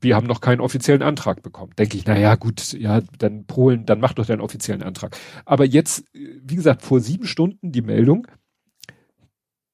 wir 0.00 0.16
haben 0.16 0.26
noch 0.26 0.40
keinen 0.40 0.60
offiziellen 0.60 1.02
Antrag 1.02 1.42
bekommen. 1.42 1.72
Denke 1.78 1.96
ich, 1.96 2.06
na 2.06 2.18
ja, 2.18 2.34
gut, 2.34 2.72
ja, 2.72 3.02
dann 3.18 3.44
Polen, 3.44 3.84
dann 3.84 4.00
mach 4.00 4.14
doch 4.14 4.26
deinen 4.26 4.40
offiziellen 4.40 4.82
Antrag. 4.82 5.16
Aber 5.44 5.64
jetzt, 5.64 6.04
wie 6.12 6.56
gesagt, 6.56 6.82
vor 6.82 7.00
sieben 7.00 7.26
Stunden 7.26 7.72
die 7.72 7.82
Meldung, 7.82 8.26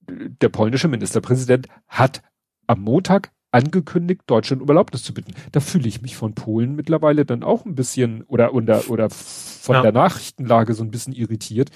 der 0.08 0.48
polnische 0.48 0.88
Ministerpräsident 0.88 1.68
hat 1.86 2.22
am 2.66 2.80
Montag 2.80 3.32
angekündigt, 3.52 4.22
Deutschland 4.26 4.62
um 4.62 4.68
Erlaubnis 4.68 5.02
zu 5.02 5.14
bitten. 5.14 5.34
Da 5.52 5.60
fühle 5.60 5.88
ich 5.88 6.02
mich 6.02 6.16
von 6.16 6.34
Polen 6.34 6.74
mittlerweile 6.74 7.24
dann 7.24 7.42
auch 7.42 7.64
ein 7.64 7.74
bisschen 7.74 8.22
oder 8.24 8.52
oder, 8.54 8.90
oder 8.90 9.08
von 9.10 9.76
ja. 9.76 9.82
der 9.82 9.92
Nachrichtenlage 9.92 10.74
so 10.74 10.82
ein 10.82 10.90
bisschen 10.90 11.12
irritiert. 11.12 11.70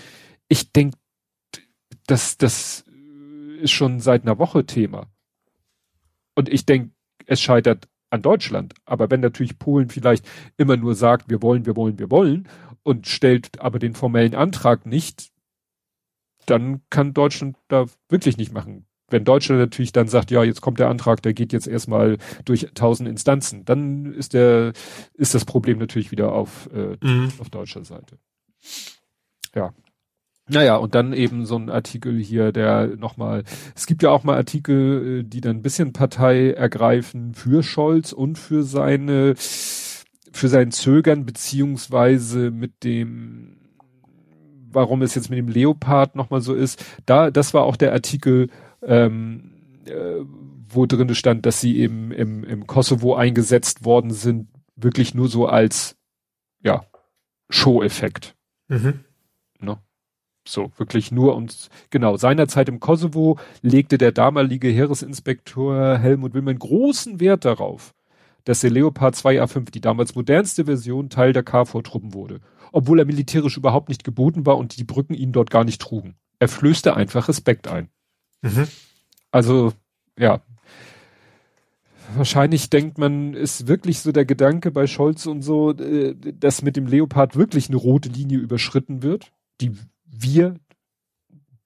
Ich 0.49 0.73
denke, 0.73 0.99
das, 2.07 2.37
das 2.37 2.85
ist 3.61 3.71
schon 3.71 4.01
seit 4.01 4.23
einer 4.23 4.39
Woche 4.39 4.67
Thema. 4.67 5.07
Und 6.35 6.49
ich 6.49 6.67
denke, 6.67 6.91
es 7.27 7.41
scheitert 7.41 7.89
an 8.11 8.23
Deutschland. 8.23 8.75
Aber 8.85 9.11
wenn 9.11 9.21
natürlich 9.21 9.59
Polen 9.59 9.89
vielleicht 9.89 10.29
immer 10.57 10.77
nur 10.77 10.95
sagt, 10.95 11.31
wir 11.31 11.43
wollen, 11.43 11.67
wir 11.67 11.77
wollen, 11.77 11.99
wir 11.99 12.11
wollen 12.11 12.49
und 12.83 13.07
stellt 13.07 13.61
aber 13.61 13.79
den 13.79 13.95
formellen 13.95 14.35
Antrag 14.35 14.87
nicht, 14.87 15.31
dann 16.47 16.83
kann 16.91 17.15
Deutschland 17.15 17.57
da 17.69 17.87
wirklich 18.09 18.37
nicht 18.37 18.53
machen. 18.53 18.87
Wenn 19.09 19.25
Deutschland 19.25 19.61
natürlich 19.61 19.93
dann 19.93 20.09
sagt, 20.09 20.31
ja, 20.31 20.45
jetzt 20.45 20.61
kommt 20.61 20.79
der 20.79 20.89
Antrag, 20.89 21.21
der 21.23 21.35
geht 21.35 21.53
jetzt 21.53 21.67
erstmal 21.67 22.19
durch 22.45 22.69
tausend 22.75 23.09
Instanzen, 23.09 23.65
dann 23.65 24.13
ist 24.15 24.35
der, 24.35 24.73
ist 25.15 25.35
das 25.35 25.45
Problem 25.45 25.79
natürlich 25.79 26.13
wieder 26.13 26.33
auf, 26.33 26.69
äh, 26.73 26.97
mhm. 27.05 27.33
auf 27.39 27.51
deutscher 27.51 27.85
Seite. 27.85 28.19
Ja, 29.55 29.73
naja, 30.51 30.77
und 30.77 30.95
dann 30.95 31.13
eben 31.13 31.47
so 31.47 31.57
ein 31.57 31.71
Artikel 31.71 32.19
hier, 32.19 32.53
der 32.53 32.89
nochmal, 32.97 33.45
es 33.75 33.87
gibt 33.87 34.03
ja 34.03 34.11
auch 34.11 34.25
mal 34.25 34.37
Artikel, 34.37 35.21
äh, 35.21 35.23
die 35.23 35.41
dann 35.41 35.57
ein 35.57 35.63
bisschen 35.63 35.93
Partei 35.93 36.51
ergreifen 36.51 37.35
für 37.35 37.63
Scholz 37.63 38.13
und 38.13 38.37
für 38.37 38.63
seine, 38.63 39.35
für 39.37 40.49
sein 40.49 40.73
Zögern, 40.73 41.25
beziehungsweise 41.25 42.51
mit 42.51 42.83
dem, 42.83 43.59
warum 44.71 45.03
es 45.03 45.15
jetzt 45.15 45.31
mit 45.31 45.39
dem 45.39 45.49
Leopard 45.49 46.17
nochmal 46.17 46.41
so 46.41 46.55
ist. 46.55 46.85
Da, 47.07 47.31
das 47.31 47.55
war 47.55 47.63
auch 47.63 47.77
der 47.77 47.93
Artikel, 47.93 48.49
ähm, 48.83 49.53
äh, 49.87 50.25
wo 50.69 50.87
drin 50.87 51.15
stand, 51.15 51.47
dass 51.47 51.61
sie 51.61 51.79
eben 51.79 52.11
im, 52.13 52.45
im 52.45 52.67
Kosovo 52.67 53.15
eingesetzt 53.15 53.85
worden 53.85 54.11
sind, 54.11 54.49
wirklich 54.77 55.15
nur 55.15 55.29
so 55.29 55.47
als 55.47 55.97
ja, 56.63 56.85
Show-Effekt. 57.51 58.35
Mhm. 58.69 59.05
So, 60.51 60.73
wirklich 60.77 61.13
nur 61.13 61.37
und 61.37 61.69
genau, 61.91 62.17
seinerzeit 62.17 62.69
im 62.69 62.81
Kosovo 62.81 63.39
legte 63.63 63.99
der 63.99 64.11
damalige 64.11 64.69
Heeresinspektor 64.69 65.97
Helmut 65.99 66.35
Willmann 66.35 66.59
großen 66.59 67.21
Wert 67.21 67.45
darauf, 67.45 67.95
dass 68.45 68.61
der 68.61 68.71
Leopard 68.71 69.15
2A5, 69.15 69.71
die 69.71 69.81
damals 69.81 70.17
modernste 70.17 70.65
Version, 70.65 71.09
Teil 71.09 71.33
der 71.33 71.45
KFOR-Truppen 71.45 72.15
wurde, 72.15 72.41
obwohl 72.73 72.99
er 72.99 73.05
militärisch 73.05 73.57
überhaupt 73.57 73.89
nicht 73.89 74.03
geboten 74.03 74.45
war 74.45 74.59
und 74.59 74.77
die 74.77 74.85
Brücken 74.85 75.15
ihn 75.15 75.31
dort 75.31 75.51
gar 75.51 75.63
nicht 75.63 75.81
trugen. 75.81 76.17
Er 76.41 76.49
flößte 76.49 76.97
einfach 76.97 77.29
Respekt 77.29 77.69
ein. 77.69 77.89
Mhm. 78.43 78.67
Also, 79.31 79.73
ja. 80.19 80.41
Wahrscheinlich 82.17 82.71
denkt 82.71 82.99
man, 82.99 83.35
ist 83.35 83.69
wirklich 83.69 84.01
so 84.01 84.11
der 84.11 84.25
Gedanke 84.25 84.73
bei 84.73 84.89
Scholz 84.89 85.27
und 85.27 85.43
so, 85.43 85.71
äh, 85.75 86.17
dass 86.17 86.63
mit 86.63 86.75
dem 86.75 86.89
Leopard 86.89 87.37
wirklich 87.37 87.69
eine 87.69 87.77
rote 87.77 88.09
Linie 88.09 88.39
überschritten 88.39 89.05
wird, 89.05 89.31
die 89.61 89.77
wir, 90.11 90.55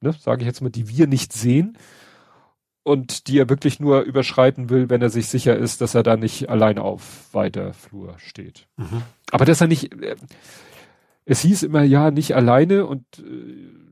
ne, 0.01 0.12
sage 0.12 0.42
ich 0.42 0.47
jetzt 0.47 0.61
mal, 0.61 0.70
die 0.70 0.88
wir 0.88 1.07
nicht 1.07 1.32
sehen 1.32 1.76
und 2.82 3.26
die 3.28 3.38
er 3.38 3.49
wirklich 3.49 3.80
nur 3.80 4.03
überschreiten 4.03 4.68
will, 4.70 4.90
wenn 4.90 5.03
er 5.03 5.11
sich 5.11 5.28
sicher 5.28 5.57
ist, 5.57 5.80
dass 5.80 5.95
er 5.95 6.03
da 6.03 6.16
nicht 6.16 6.49
allein 6.49 6.78
auf 6.78 7.32
weiter 7.32 7.72
Flur 7.72 8.16
steht. 8.18 8.68
Mhm. 8.76 9.03
Aber 9.30 9.45
dass 9.45 9.61
er 9.61 9.66
nicht, 9.66 9.92
äh, 9.95 10.16
es 11.24 11.40
hieß 11.40 11.62
immer 11.62 11.82
ja 11.82 12.11
nicht 12.11 12.36
alleine 12.36 12.86
und 12.86 13.05
äh, 13.18 13.84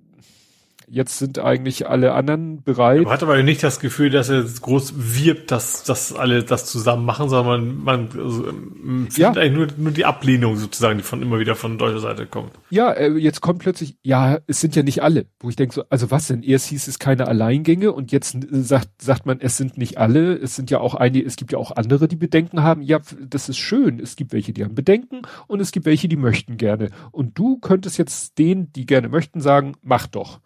Jetzt 0.94 1.16
sind 1.16 1.38
eigentlich 1.38 1.88
alle 1.88 2.12
anderen 2.12 2.62
bereit. 2.62 3.04
Man 3.04 3.14
hat 3.14 3.22
aber 3.22 3.42
nicht 3.42 3.62
das 3.62 3.80
Gefühl, 3.80 4.10
dass 4.10 4.28
er 4.28 4.42
groß 4.42 4.92
wirbt, 4.94 5.50
dass, 5.50 5.84
dass 5.84 6.12
alle 6.14 6.42
das 6.42 6.66
zusammen 6.66 7.06
machen, 7.06 7.30
sondern 7.30 7.82
man, 7.82 8.08
man 8.10 8.22
also, 8.22 8.46
ähm, 8.46 9.08
findet 9.10 9.16
ja. 9.16 9.30
eigentlich 9.30 9.52
nur, 9.52 9.68
nur 9.78 9.92
die 9.92 10.04
Ablehnung 10.04 10.58
sozusagen, 10.58 10.98
die 10.98 11.02
von 11.02 11.22
immer 11.22 11.38
wieder 11.38 11.54
von 11.54 11.78
deutscher 11.78 12.00
Seite 12.00 12.26
kommt. 12.26 12.50
Ja, 12.68 12.92
äh, 12.92 13.08
jetzt 13.12 13.40
kommt 13.40 13.60
plötzlich, 13.60 13.96
ja, 14.02 14.40
es 14.46 14.60
sind 14.60 14.76
ja 14.76 14.82
nicht 14.82 15.02
alle, 15.02 15.24
wo 15.40 15.48
ich 15.48 15.56
denke 15.56 15.74
so, 15.74 15.84
also 15.88 16.10
was 16.10 16.26
denn? 16.26 16.42
Erst 16.42 16.66
hieß 16.66 16.86
es 16.86 16.98
keine 16.98 17.26
Alleingänge 17.26 17.90
und 17.90 18.12
jetzt 18.12 18.34
äh, 18.34 18.40
sagt, 18.50 18.90
sagt 19.00 19.24
man, 19.24 19.40
es 19.40 19.56
sind 19.56 19.78
nicht 19.78 19.96
alle, 19.96 20.34
es 20.34 20.56
sind 20.56 20.70
ja 20.70 20.80
auch 20.80 20.94
einige, 20.94 21.26
es 21.26 21.36
gibt 21.36 21.52
ja 21.52 21.58
auch 21.58 21.74
andere, 21.74 22.06
die 22.06 22.16
Bedenken 22.16 22.62
haben. 22.62 22.82
Ja, 22.82 23.00
das 23.18 23.48
ist 23.48 23.56
schön. 23.56 23.98
Es 23.98 24.14
gibt 24.14 24.34
welche, 24.34 24.52
die 24.52 24.62
haben 24.62 24.74
Bedenken 24.74 25.22
und 25.46 25.60
es 25.60 25.72
gibt 25.72 25.86
welche, 25.86 26.08
die 26.08 26.16
möchten 26.16 26.58
gerne. 26.58 26.90
Und 27.12 27.38
du 27.38 27.56
könntest 27.60 27.96
jetzt 27.96 28.36
denen, 28.36 28.70
die 28.74 28.84
gerne 28.84 29.08
möchten, 29.08 29.40
sagen, 29.40 29.72
mach 29.80 30.06
doch. 30.06 30.38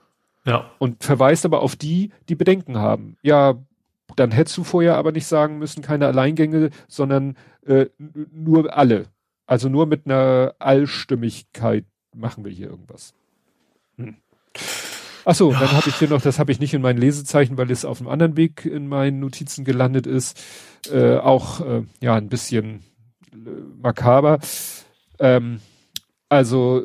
Ja. 0.47 0.71
Und 0.79 1.03
verweist 1.03 1.45
aber 1.45 1.61
auf 1.61 1.77
die, 1.77 2.11
die 2.29 2.37
Bedenken 2.37 2.79
haben. 2.79 3.17
Ja, 3.23 3.57
dann 4.15 4.31
hättest 4.31 4.57
du 4.57 4.65
vorher 4.65 4.97
aber 4.97 5.13
nicht 5.13 5.27
sagen 5.27 5.59
müssen, 5.59 5.83
keine 5.83 6.07
Alleingänge, 6.07 6.71
sondern 6.87 7.37
äh, 7.67 7.87
nur 8.33 8.77
alle. 8.77 9.07
Also 9.47 9.69
nur 9.69 9.87
mit 9.87 10.07
einer 10.07 10.55
Allstimmigkeit 10.59 11.85
machen 12.15 12.45
wir 12.45 12.53
hier 12.53 12.69
irgendwas. 12.69 13.13
Hm. 13.97 14.17
Achso, 15.25 15.51
ja. 15.51 15.59
dann 15.59 15.73
habe 15.73 15.89
ich 15.89 15.97
hier 15.97 16.09
noch, 16.09 16.23
das 16.23 16.39
habe 16.39 16.53
ich 16.53 16.61
nicht 16.61 16.73
in 16.73 16.83
meinen 16.83 16.99
Lesezeichen, 16.99 17.59
weil 17.59 17.71
es 17.73 17.85
auf 17.85 18.01
einem 18.01 18.09
anderen 18.09 18.37
Weg 18.37 18.65
in 18.65 18.89
meinen 18.89 19.19
Notizen 19.19 19.65
gelandet 19.65 20.07
ist. 20.07 20.41
Äh, 20.91 21.17
auch 21.17 21.61
äh, 21.61 21.83
ja 22.01 22.15
ein 22.15 22.29
bisschen 22.29 22.85
äh, 23.33 23.37
makaber. 23.83 24.39
Ähm, 25.19 25.61
also 26.29 26.83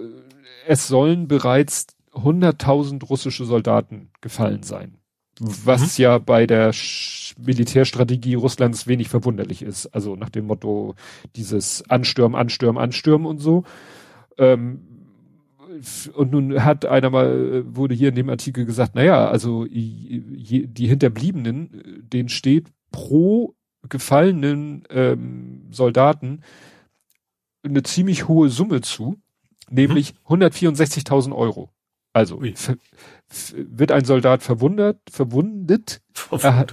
es 0.68 0.88
sollen 0.88 1.28
bereits 1.28 1.88
100.000 2.14 3.06
russische 3.06 3.46
Soldaten 3.46 4.10
gefallen 4.22 4.64
sein. 4.64 4.98
Was 5.40 5.98
mhm. 5.98 6.04
ja 6.04 6.18
bei 6.18 6.46
der 6.46 6.74
Sch 6.74 7.22
Militärstrategie 7.40 8.36
Russlands 8.36 8.88
wenig 8.88 9.10
verwunderlich 9.10 9.62
ist. 9.62 9.88
Also 9.88 10.16
nach 10.16 10.30
dem 10.30 10.48
Motto 10.48 10.96
dieses 11.36 11.90
Anstürmen, 11.90 12.36
Anstürmen, 12.36 12.82
Anstürmen 12.82 13.26
und 13.26 13.40
so. 13.40 13.64
Ähm, 14.38 14.82
und 16.14 16.32
nun 16.32 16.64
hat 16.64 16.86
einer 16.86 17.10
mal, 17.10 17.64
wurde 17.76 17.96
hier 17.96 18.10
in 18.10 18.16
dem 18.16 18.30
Artikel 18.30 18.66
gesagt, 18.66 18.94
naja, 18.94 19.30
also 19.30 19.66
die 19.66 20.88
Hinterbliebenen, 20.88 22.04
denen 22.12 22.30
steht 22.30 22.68
pro 22.92 23.56
gefallenen 23.88 24.84
ähm, 24.90 25.68
Soldaten 25.72 26.42
eine 27.64 27.84
ziemlich 27.84 28.28
hohe 28.28 28.50
Summe 28.50 28.82
zu, 28.82 29.16
nämlich 29.70 30.14
mhm. 30.28 30.44
164.000 30.44 31.36
Euro. 31.36 31.70
Also 32.14 32.42
wird 32.42 33.92
ein 33.92 34.04
Soldat 34.04 34.44
verwundert, 34.44 35.00
verwundet, 35.10 36.02
verwundet. 36.14 36.44
Erha 36.44 36.66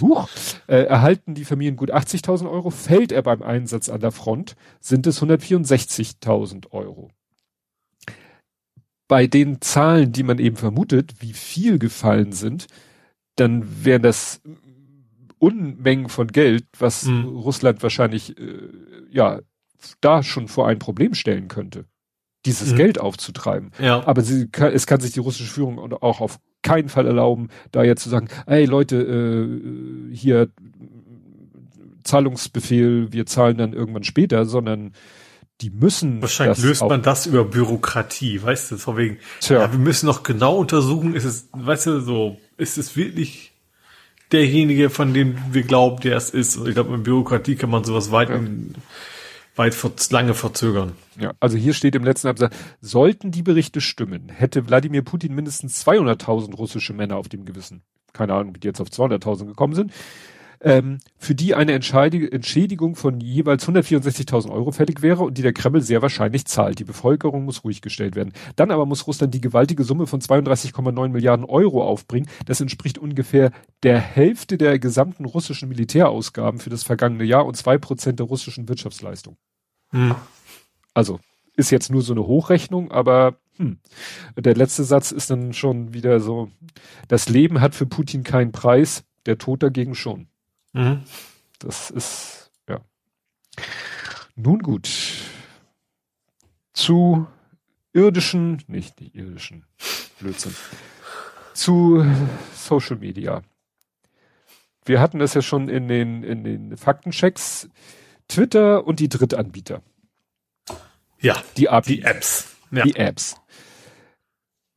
Huch, 0.00 0.28
äh, 0.66 0.84
erhalten 0.84 1.34
die 1.34 1.44
Familien 1.44 1.76
gut 1.76 1.92
80.000 1.92 2.50
Euro, 2.50 2.70
fällt 2.70 3.12
er 3.12 3.22
beim 3.22 3.42
Einsatz 3.42 3.90
an 3.90 4.00
der 4.00 4.12
Front, 4.12 4.56
sind 4.80 5.06
es 5.06 5.22
164.000 5.22 6.72
Euro. 6.72 7.10
Bei 9.08 9.26
den 9.26 9.60
Zahlen, 9.60 10.12
die 10.12 10.22
man 10.22 10.38
eben 10.38 10.56
vermutet, 10.56 11.20
wie 11.20 11.34
viel 11.34 11.78
gefallen 11.78 12.32
sind, 12.32 12.66
dann 13.36 13.84
wären 13.84 14.02
das 14.02 14.40
Unmengen 15.38 16.08
von 16.08 16.28
Geld, 16.28 16.64
was 16.78 17.04
mhm. 17.04 17.26
Russland 17.26 17.82
wahrscheinlich 17.82 18.38
äh, 18.38 18.70
ja 19.10 19.40
da 20.00 20.22
schon 20.22 20.48
vor 20.48 20.66
ein 20.66 20.78
Problem 20.78 21.12
stellen 21.12 21.48
könnte 21.48 21.84
dieses 22.46 22.72
mhm. 22.72 22.76
Geld 22.76 23.00
aufzutreiben. 23.00 23.72
Ja. 23.78 24.06
Aber 24.06 24.22
sie 24.22 24.48
es 24.52 24.86
kann 24.86 25.00
sich 25.00 25.12
die 25.12 25.20
russische 25.20 25.52
Führung 25.52 25.92
auch 25.92 26.20
auf 26.20 26.38
keinen 26.62 26.88
Fall 26.88 27.06
erlauben, 27.06 27.48
da 27.70 27.84
jetzt 27.84 28.02
zu 28.02 28.08
sagen, 28.08 28.28
ey 28.46 28.64
Leute, 28.64 28.96
äh, 28.96 30.14
hier 30.14 30.48
Zahlungsbefehl, 32.04 33.12
wir 33.12 33.26
zahlen 33.26 33.58
dann 33.58 33.72
irgendwann 33.72 34.04
später, 34.04 34.46
sondern 34.46 34.92
die 35.60 35.70
müssen. 35.70 36.20
Wahrscheinlich 36.20 36.58
löst 36.58 36.82
man 36.82 37.02
das 37.02 37.26
über 37.26 37.44
Bürokratie, 37.44 38.42
weißt 38.42 38.72
du, 38.72 38.76
von 38.78 38.96
wegen, 38.96 39.18
Tja. 39.40 39.60
ja, 39.60 39.72
wir 39.72 39.78
müssen 39.78 40.06
noch 40.06 40.22
genau 40.22 40.56
untersuchen, 40.56 41.14
ist 41.14 41.24
es, 41.24 41.48
weißt 41.52 41.86
du, 41.86 42.00
so, 42.00 42.38
ist 42.56 42.78
es 42.78 42.96
wirklich 42.96 43.52
derjenige, 44.32 44.90
von 44.90 45.14
dem 45.14 45.36
wir 45.50 45.62
glauben, 45.62 46.00
der 46.00 46.16
es 46.16 46.30
ist. 46.30 46.58
Ich 46.66 46.74
glaube, 46.74 46.94
in 46.94 47.02
Bürokratie 47.02 47.56
kann 47.56 47.70
man 47.70 47.84
sowas 47.84 48.10
weit 48.10 48.28
ja 48.28 48.40
weit 49.56 49.74
ver 49.74 49.92
lange 50.10 50.34
verzögern. 50.34 50.92
Ja, 51.18 51.32
also 51.40 51.56
hier 51.56 51.74
steht 51.74 51.94
im 51.94 52.04
letzten 52.04 52.28
Absatz, 52.28 52.54
sollten 52.80 53.30
die 53.30 53.42
Berichte 53.42 53.80
stimmen, 53.80 54.28
hätte 54.28 54.68
Wladimir 54.68 55.02
Putin 55.02 55.34
mindestens 55.34 55.86
200.000 55.86 56.54
russische 56.54 56.92
Männer 56.92 57.16
auf 57.16 57.28
dem 57.28 57.44
Gewissen. 57.44 57.82
Keine 58.12 58.34
Ahnung, 58.34 58.54
wie 58.54 58.60
die 58.60 58.68
jetzt 58.68 58.80
auf 58.80 58.88
200.000 58.88 59.46
gekommen 59.46 59.74
sind 59.74 59.92
ähm, 60.60 60.98
für 61.18 61.34
die 61.34 61.54
eine 61.54 61.72
Entschädigung 61.72 62.96
von 62.96 63.20
jeweils 63.20 63.66
164.000 63.66 64.50
Euro 64.50 64.72
fällig 64.72 65.02
wäre 65.02 65.24
und 65.24 65.38
die 65.38 65.42
der 65.42 65.52
Kreml 65.52 65.80
sehr 65.80 66.02
wahrscheinlich 66.02 66.46
zahlt. 66.46 66.78
Die 66.78 66.84
Bevölkerung 66.84 67.44
muss 67.44 67.64
ruhig 67.64 67.82
gestellt 67.82 68.16
werden. 68.16 68.32
Dann 68.56 68.70
aber 68.70 68.86
muss 68.86 69.06
Russland 69.06 69.34
die 69.34 69.40
gewaltige 69.40 69.84
Summe 69.84 70.06
von 70.06 70.20
32,9 70.20 71.08
Milliarden 71.08 71.44
Euro 71.44 71.84
aufbringen. 71.84 72.28
Das 72.46 72.60
entspricht 72.60 72.98
ungefähr 72.98 73.52
der 73.82 73.98
Hälfte 73.98 74.58
der 74.58 74.78
gesamten 74.78 75.24
russischen 75.24 75.68
Militärausgaben 75.68 76.60
für 76.60 76.70
das 76.70 76.82
vergangene 76.82 77.24
Jahr 77.24 77.46
und 77.46 77.56
zwei 77.56 77.78
Prozent 77.78 78.18
der 78.18 78.26
russischen 78.26 78.68
Wirtschaftsleistung. 78.68 79.36
Hm. 79.90 80.14
Also 80.94 81.20
ist 81.56 81.70
jetzt 81.70 81.90
nur 81.90 82.02
so 82.02 82.12
eine 82.12 82.26
Hochrechnung, 82.26 82.90
aber 82.90 83.38
hm. 83.56 83.78
der 84.36 84.54
letzte 84.54 84.84
Satz 84.84 85.10
ist 85.10 85.30
dann 85.30 85.52
schon 85.52 85.94
wieder 85.94 86.20
so, 86.20 86.50
das 87.08 87.28
Leben 87.28 87.60
hat 87.60 87.74
für 87.74 87.86
Putin 87.86 88.22
keinen 88.22 88.52
Preis, 88.52 89.04
der 89.24 89.38
Tod 89.38 89.62
dagegen 89.62 89.94
schon. 89.94 90.28
Mhm. 90.76 91.04
Das 91.58 91.90
ist, 91.90 92.50
ja. 92.68 92.80
Nun 94.34 94.58
gut. 94.58 94.90
Zu 96.74 97.26
irdischen, 97.94 98.62
nicht 98.66 99.00
die 99.00 99.16
irdischen, 99.16 99.64
Blödsinn. 100.20 100.54
Zu 101.54 102.04
Social 102.54 102.96
Media. 102.96 103.42
Wir 104.84 105.00
hatten 105.00 105.18
das 105.18 105.32
ja 105.32 105.40
schon 105.40 105.70
in 105.70 105.88
den, 105.88 106.22
in 106.22 106.44
den 106.44 106.76
Faktenchecks. 106.76 107.70
Twitter 108.28 108.86
und 108.86 109.00
die 109.00 109.08
Drittanbieter. 109.08 109.82
Ja, 111.20 111.42
die, 111.56 111.68
die 111.86 112.02
Apps. 112.02 112.54
Ja. 112.70 112.82
Die 112.82 112.96
Apps. 112.96 113.36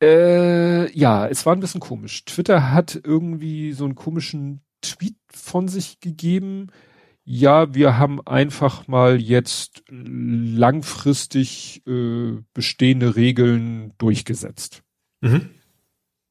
Äh, 0.02 0.90
ja, 0.98 1.26
es 1.26 1.44
war 1.44 1.54
ein 1.54 1.60
bisschen 1.60 1.82
komisch. 1.82 2.24
Twitter 2.24 2.72
hat 2.72 2.98
irgendwie 3.04 3.74
so 3.74 3.84
einen 3.84 3.96
komischen 3.96 4.62
Tweet 4.80 5.16
von 5.30 5.68
sich 5.68 6.00
gegeben. 6.00 6.70
Ja, 7.24 7.74
wir 7.74 7.98
haben 7.98 8.26
einfach 8.26 8.88
mal 8.88 9.20
jetzt 9.20 9.84
langfristig 9.88 11.82
äh, 11.86 12.38
bestehende 12.54 13.16
Regeln 13.16 13.92
durchgesetzt. 13.98 14.82
Mhm. 15.20 15.50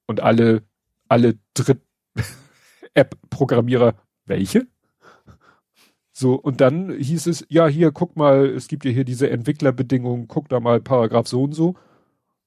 Und 0.08 0.20
alle, 0.20 0.64
alle 1.08 1.38
Dritt-App-Programmierer, 1.54 3.94
welche? 4.26 4.68
So, 6.12 6.34
und 6.36 6.60
dann 6.60 6.92
hieß 6.92 7.28
es, 7.28 7.46
ja, 7.48 7.68
hier, 7.68 7.94
guck 7.94 8.18
mal, 8.18 8.48
es 8.48 8.68
gibt 8.68 8.84
ja 8.84 8.92
hier 8.92 9.06
diese 9.06 9.30
Entwicklerbedingungen, 9.30 10.28
guck 10.28 10.50
da 10.50 10.60
mal 10.60 10.82
Paragraph 10.82 11.28
so 11.28 11.44
und 11.44 11.54
so. 11.54 11.76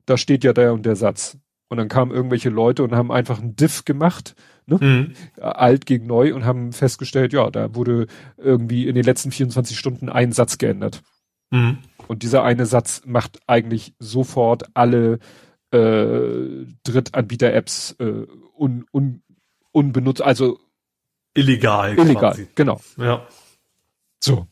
Da 0.04 0.18
steht 0.18 0.44
ja 0.44 0.52
der 0.52 0.74
und 0.74 0.84
der 0.84 0.96
Satz. 0.96 1.38
Und 1.72 1.78
dann 1.78 1.88
kamen 1.88 2.10
irgendwelche 2.10 2.50
Leute 2.50 2.82
und 2.82 2.94
haben 2.94 3.10
einfach 3.10 3.40
einen 3.40 3.56
Diff 3.56 3.86
gemacht, 3.86 4.34
ne? 4.66 4.76
Mhm. 4.78 5.14
alt 5.40 5.86
gegen 5.86 6.06
neu 6.06 6.34
und 6.34 6.44
haben 6.44 6.74
festgestellt, 6.74 7.32
ja, 7.32 7.50
da 7.50 7.74
wurde 7.74 8.08
irgendwie 8.36 8.86
in 8.86 8.94
den 8.94 9.04
letzten 9.04 9.30
24 9.30 9.78
Stunden 9.78 10.10
ein 10.10 10.32
Satz 10.32 10.58
geändert. 10.58 11.00
Mhm. 11.50 11.78
Und 12.08 12.24
dieser 12.24 12.44
eine 12.44 12.66
Satz 12.66 13.00
macht 13.06 13.40
eigentlich 13.46 13.94
sofort 13.98 14.64
alle 14.74 15.18
äh, 15.70 16.66
Drittanbieter-Apps 16.84 17.96
äh, 18.00 18.26
un, 18.54 18.84
un, 18.92 19.22
unbenutzt, 19.70 20.20
also 20.20 20.58
illegal. 21.32 21.94
Illegal, 21.94 22.32
quasi. 22.32 22.48
genau. 22.54 22.82
Ja. 22.98 23.26
So. 24.22 24.46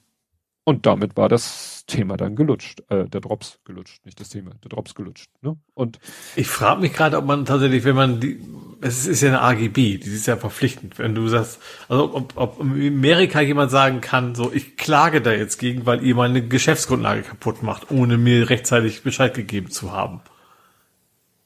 Und 0.65 0.85
damit 0.87 1.17
war 1.17 1.29
das 1.29 1.85
Thema 1.87 2.17
dann 2.17 2.37
gelutscht. 2.37 2.83
Äh, 2.91 3.09
der 3.09 3.21
Drops 3.21 3.59
gelutscht, 3.65 4.05
nicht 4.05 4.21
das 4.21 4.29
Thema, 4.29 4.53
der 4.63 4.69
Drops 4.69 4.95
gelutscht. 4.95 5.31
Ne? 5.41 5.57
Und 5.75 5.99
ich 6.37 6.49
frage 6.49 6.81
mich 6.83 6.93
gerade, 6.93 7.17
ob 7.17 7.25
man 7.25 7.47
tatsächlich, 7.47 7.85
wenn 7.85 7.97
man 7.97 8.21
die, 8.21 8.41
es 8.83 9.07
ist 9.07 9.23
ja 9.23 9.31
eine 9.31 9.41
AGB, 9.41 9.99
die 9.99 10.11
ist 10.11 10.27
ja 10.27 10.37
verpflichtend, 10.37 10.99
wenn 10.99 11.15
du 11.15 11.27
sagst, 11.29 11.61
also 11.89 12.15
ob, 12.15 12.33
ob 12.37 12.61
in 12.61 12.95
Amerika 12.95 13.41
jemand 13.41 13.71
sagen 13.71 14.01
kann, 14.01 14.35
so 14.35 14.53
ich 14.53 14.77
klage 14.77 15.23
da 15.23 15.33
jetzt 15.33 15.59
gegen, 15.59 15.87
weil 15.87 16.05
ihr 16.05 16.15
meine 16.15 16.47
Geschäftsgrundlage 16.47 17.23
kaputt 17.23 17.63
macht, 17.63 17.91
ohne 17.91 18.19
mir 18.19 18.51
rechtzeitig 18.51 19.03
Bescheid 19.03 19.35
gegeben 19.35 19.71
zu 19.71 19.93
haben. 19.93 20.21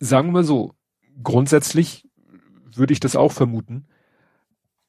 Sagen 0.01 0.33
wir 0.33 0.43
so, 0.43 0.75
grundsätzlich 1.23 2.09
würde 2.75 2.93
ich 2.93 3.01
das 3.01 3.15
auch 3.15 3.33
vermuten 3.33 3.87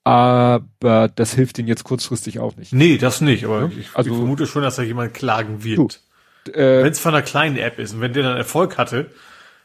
aber 0.05 1.09
das 1.15 1.33
hilft 1.33 1.57
ihnen 1.57 1.67
jetzt 1.67 1.83
kurzfristig 1.83 2.39
auch 2.39 2.55
nicht. 2.55 2.71
Nee, 2.73 2.97
das 2.97 3.21
nicht, 3.21 3.43
aber 3.43 3.61
ja? 3.61 3.71
ich, 3.77 3.87
also, 3.95 4.11
ich 4.11 4.15
vermute 4.15 4.45
schon, 4.45 4.61
dass 4.61 4.75
da 4.75 4.83
jemand 4.83 5.13
klagen 5.13 5.63
wird. 5.63 5.99
äh, 6.53 6.83
wenn 6.83 6.91
es 6.91 6.99
von 6.99 7.13
einer 7.13 7.23
kleinen 7.23 7.57
App 7.57 7.79
ist 7.79 7.93
und 7.93 8.01
wenn 8.01 8.13
der 8.13 8.23
dann 8.23 8.37
Erfolg 8.37 8.77
hatte, 8.77 9.09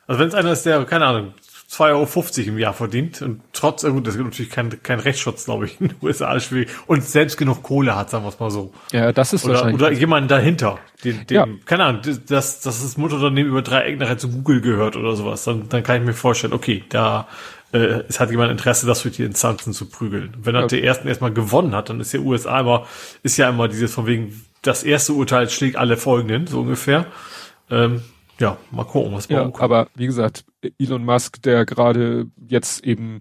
also 0.07 0.19
wenn 0.19 0.29
es 0.29 0.35
einer 0.35 0.51
ist, 0.51 0.65
der, 0.65 0.83
keine 0.87 1.05
Ahnung, 1.05 1.35
2,50 1.71 2.39
Euro 2.41 2.49
im 2.49 2.59
Jahr 2.59 2.73
verdient 2.73 3.23
und 3.23 3.43
trotz, 3.53 3.85
gut, 3.85 4.05
das 4.07 4.17
gibt 4.17 4.27
natürlich 4.27 4.51
kein, 4.51 4.83
kein 4.83 4.99
Rechtsschutz, 4.99 5.45
glaube 5.45 5.67
ich, 5.67 5.81
in 5.81 5.89
den 5.89 5.97
USA 6.03 6.41
schwierig 6.41 6.71
und 6.87 7.05
selbst 7.05 7.37
genug 7.37 7.63
Kohle 7.63 7.95
hat, 7.95 8.09
sagen 8.09 8.25
wir 8.25 8.31
es 8.31 8.41
mal 8.41 8.51
so. 8.51 8.73
Ja, 8.93 9.13
das 9.13 9.35
ist 9.35 9.45
oder, 9.45 9.55
wahrscheinlich. 9.55 9.77
Oder 9.77 9.93
jemand 9.93 10.31
dahinter, 10.31 10.79
den, 11.05 11.27
den 11.27 11.35
ja. 11.37 11.47
keine 11.67 11.85
Ahnung, 11.85 12.03
dass, 12.03 12.61
dass 12.61 12.83
das 12.83 12.97
Mutterunternehmen 12.97 13.53
über 13.53 13.63
drei 13.63 13.83
Ecken 13.83 14.01
nachher 14.01 14.19
zu 14.19 14.31
Google 14.31 14.63
gehört 14.63 14.97
oder 14.97 15.15
sowas, 15.15 15.45
dann, 15.45 15.69
dann 15.69 15.83
kann 15.83 16.01
ich 16.01 16.07
mir 16.07 16.15
vorstellen, 16.15 16.55
okay, 16.55 16.83
da 16.89 17.29
äh, 17.73 18.03
es 18.09 18.21
hat 18.21 18.31
jemand 18.31 18.51
Interesse, 18.51 18.87
das 18.87 19.03
für 19.03 19.11
die 19.11 19.25
Instanzen 19.25 19.73
zu 19.73 19.87
prügeln. 19.87 20.35
Wenn 20.43 20.55
er 20.55 20.63
ja. 20.63 20.67
der 20.67 20.85
ersten 20.85 21.09
erstmal 21.09 21.33
gewonnen 21.33 21.75
hat, 21.75 21.89
dann 21.89 22.01
ist 22.01 22.13
der 22.13 22.23
USA 22.23 22.61
immer, 22.61 22.87
ist 23.23 23.37
ja 23.37 23.49
immer 23.49 23.69
dieses 23.69 23.93
von 23.93 24.07
wegen, 24.07 24.45
das 24.63 24.83
erste 24.83 25.13
Urteil 25.13 25.49
schlägt 25.49 25.77
alle 25.77 25.97
folgenden, 25.97 26.47
so 26.47 26.61
ungefähr. 26.61 27.07
Ähm, 27.71 28.03
ja, 28.39 28.57
mal 28.71 28.85
gucken, 28.85 29.13
was 29.13 29.29
ja, 29.29 29.51
Aber 29.59 29.89
wie 29.95 30.07
gesagt, 30.07 30.45
Elon 30.79 31.05
Musk, 31.05 31.43
der 31.43 31.65
gerade 31.65 32.27
jetzt 32.49 32.85
eben 32.85 33.21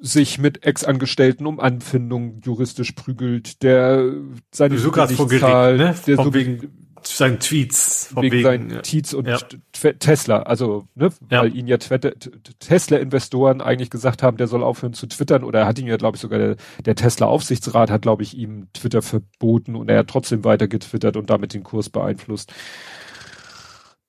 sich 0.00 0.38
mit 0.38 0.64
Ex-Angestellten 0.64 1.46
um 1.46 1.60
Anfindung 1.60 2.40
juristisch 2.42 2.92
prügelt, 2.92 3.62
der 3.62 4.12
seine 4.50 4.78
sogar 4.78 5.08
vor 5.08 5.28
Gericht, 5.28 5.44
ne? 5.44 5.94
der 6.06 6.16
so 6.16 6.32
wegen 6.32 6.89
seinen 7.02 7.40
Tweets. 7.40 8.14
Wegen, 8.14 8.22
wegen 8.22 8.42
seinen 8.42 8.70
ja. 8.70 8.82
Tweets 8.82 9.14
und 9.14 9.26
ja. 9.26 9.38
Tesla, 9.98 10.42
also, 10.42 10.86
ne, 10.94 11.10
ja. 11.30 11.42
weil 11.42 11.56
ihn 11.56 11.66
ja 11.66 11.76
Tesla-Investoren 11.78 13.60
eigentlich 13.60 13.90
gesagt 13.90 14.22
haben, 14.22 14.36
der 14.36 14.46
soll 14.46 14.62
aufhören 14.62 14.92
zu 14.92 15.06
twittern 15.06 15.44
oder 15.44 15.66
hat 15.66 15.78
ihn 15.78 15.86
ja, 15.86 15.96
glaube 15.96 16.16
ich, 16.16 16.20
sogar 16.20 16.38
der, 16.38 16.56
der 16.84 16.94
Tesla-Aufsichtsrat 16.94 17.90
hat, 17.90 18.02
glaube 18.02 18.22
ich, 18.22 18.36
ihm 18.36 18.68
Twitter 18.72 19.02
verboten 19.02 19.76
und 19.76 19.88
er 19.88 19.98
hat 19.98 20.08
trotzdem 20.08 20.44
weiter 20.44 20.68
getwittert 20.68 21.16
und 21.16 21.30
damit 21.30 21.54
den 21.54 21.62
Kurs 21.62 21.90
beeinflusst. 21.90 22.52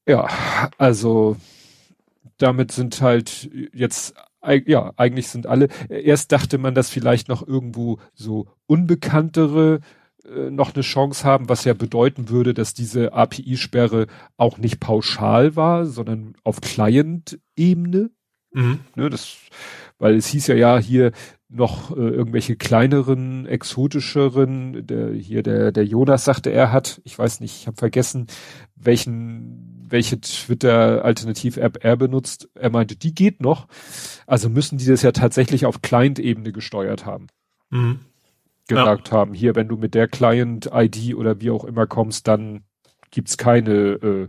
Ja, 0.07 0.27
also 0.77 1.37
damit 2.37 2.71
sind 2.71 3.01
halt 3.01 3.49
jetzt 3.73 4.15
ja, 4.65 4.91
eigentlich 4.97 5.27
sind 5.27 5.45
alle, 5.45 5.67
erst 5.89 6.31
dachte 6.31 6.57
man, 6.57 6.73
dass 6.73 6.89
vielleicht 6.89 7.29
noch 7.29 7.47
irgendwo 7.47 7.99
so 8.15 8.47
unbekanntere 8.65 9.81
noch 10.49 10.73
eine 10.73 10.83
Chance 10.83 11.23
haben, 11.23 11.49
was 11.49 11.65
ja 11.65 11.73
bedeuten 11.73 12.29
würde, 12.29 12.53
dass 12.53 12.73
diese 12.73 13.13
API-Sperre 13.13 14.07
auch 14.37 14.57
nicht 14.57 14.79
pauschal 14.79 15.55
war, 15.55 15.85
sondern 15.85 16.35
auf 16.43 16.61
Client-Ebene. 16.61 18.11
Mhm. 18.53 18.79
Ne, 18.95 19.09
das, 19.09 19.37
weil 19.97 20.15
es 20.15 20.27
hieß 20.27 20.47
ja 20.47 20.55
ja 20.55 20.77
hier 20.77 21.11
noch 21.49 21.91
äh, 21.91 21.99
irgendwelche 21.99 22.55
kleineren, 22.55 23.45
exotischeren, 23.45 24.85
der, 24.87 25.13
hier 25.13 25.43
der, 25.43 25.71
der 25.71 25.85
Jonas 25.85 26.23
sagte, 26.23 26.49
er 26.49 26.71
hat, 26.71 27.01
ich 27.03 27.17
weiß 27.17 27.39
nicht, 27.41 27.55
ich 27.55 27.67
habe 27.67 27.77
vergessen, 27.77 28.27
welchen, 28.75 29.87
welche 29.89 30.21
Twitter-Alternativ-App 30.21 31.83
er 31.83 31.97
benutzt. 31.97 32.49
Er 32.55 32.69
meinte, 32.69 32.95
die 32.95 33.13
geht 33.13 33.41
noch. 33.41 33.67
Also 34.27 34.49
müssen 34.49 34.77
die 34.77 34.85
das 34.85 35.01
ja 35.01 35.11
tatsächlich 35.11 35.65
auf 35.65 35.81
Client-Ebene 35.81 36.51
gesteuert 36.51 37.05
haben. 37.05 37.27
Mhm 37.69 37.99
gesagt 38.75 39.09
ja. 39.09 39.17
haben, 39.17 39.33
hier, 39.33 39.55
wenn 39.55 39.67
du 39.67 39.77
mit 39.77 39.93
der 39.93 40.07
Client-ID 40.07 41.15
oder 41.15 41.39
wie 41.41 41.51
auch 41.51 41.63
immer 41.65 41.87
kommst, 41.87 42.27
dann 42.27 42.63
gibt's 43.11 43.37
keine, 43.37 43.71
äh, 43.71 44.27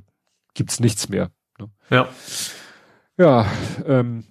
gibt's 0.55 0.81
nichts 0.81 1.09
mehr. 1.09 1.31
Ne? 1.59 1.71
Ja. 1.91 2.09
Ja, 3.19 3.47
ähm, 3.87 4.25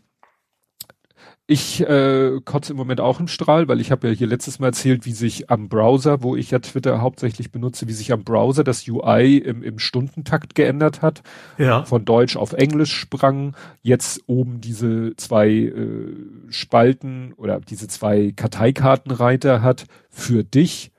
ich 1.48 1.82
äh, 1.82 2.40
kotze 2.46 2.72
im 2.72 2.78
Moment 2.78 3.02
auch 3.02 3.20
im 3.20 3.28
Strahl, 3.28 3.68
weil 3.68 3.82
ich 3.82 3.92
habe 3.92 4.08
ja 4.08 4.14
hier 4.14 4.28
letztes 4.28 4.60
Mal 4.60 4.68
erzählt, 4.68 5.06
wie 5.06 5.12
sich 5.12 5.50
am 5.50 5.68
Browser, 5.68 6.24
wo 6.24 6.36
ich 6.36 6.52
ja 6.52 6.60
Twitter 6.60 7.02
hauptsächlich 7.02 7.52
benutze, 7.52 7.88
wie 7.88 7.94
sich 7.94 8.14
am 8.14 8.24
Browser 8.24 8.64
das 8.64 8.88
UI 8.88 9.38
im, 9.38 9.62
im 9.62 9.80
Stundentakt 9.80 10.56
geändert 10.56 11.02
hat. 11.02 11.24
Ja. 11.58 11.84
Von 11.84 12.06
Deutsch 12.06 12.38
auf 12.38 12.54
Englisch 12.54 12.94
sprang. 12.94 13.56
Jetzt 13.82 14.22
oben 14.28 14.62
diese 14.62 15.16
zwei 15.18 15.50
äh, 15.50 16.16
Spalten 16.50 17.34
oder 17.36 17.60
diese 17.60 17.88
zwei 17.88 18.32
Karteikartenreiter 18.36 19.62
hat 19.62 19.86
für 20.10 20.44
dich 20.44 20.92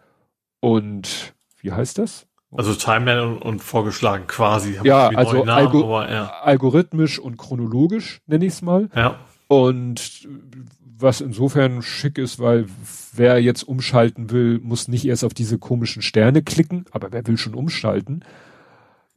und 0.60 1.34
wie 1.60 1.72
heißt 1.72 1.98
das? 1.98 2.26
Also 2.54 2.74
Timeline 2.74 3.22
und, 3.22 3.38
und 3.38 3.58
vorgeschlagen 3.60 4.26
quasi. 4.26 4.78
Ja, 4.82 5.08
also 5.08 5.38
Namen, 5.38 5.48
Algo 5.48 5.84
aber, 5.84 6.12
ja. 6.12 6.32
algorithmisch 6.42 7.18
und 7.18 7.38
chronologisch 7.38 8.20
nenne 8.26 8.44
ich 8.44 8.52
es 8.52 8.62
mal. 8.62 8.90
Ja. 8.94 9.18
Und 9.52 10.26
was 10.98 11.20
insofern 11.20 11.82
schick 11.82 12.16
ist, 12.16 12.38
weil 12.38 12.64
wer 13.12 13.38
jetzt 13.38 13.64
umschalten 13.64 14.30
will, 14.30 14.58
muss 14.62 14.88
nicht 14.88 15.04
erst 15.04 15.24
auf 15.24 15.34
diese 15.34 15.58
komischen 15.58 16.00
Sterne 16.00 16.42
klicken, 16.42 16.86
aber 16.90 17.12
wer 17.12 17.26
will 17.26 17.36
schon 17.36 17.54
umschalten? 17.54 18.24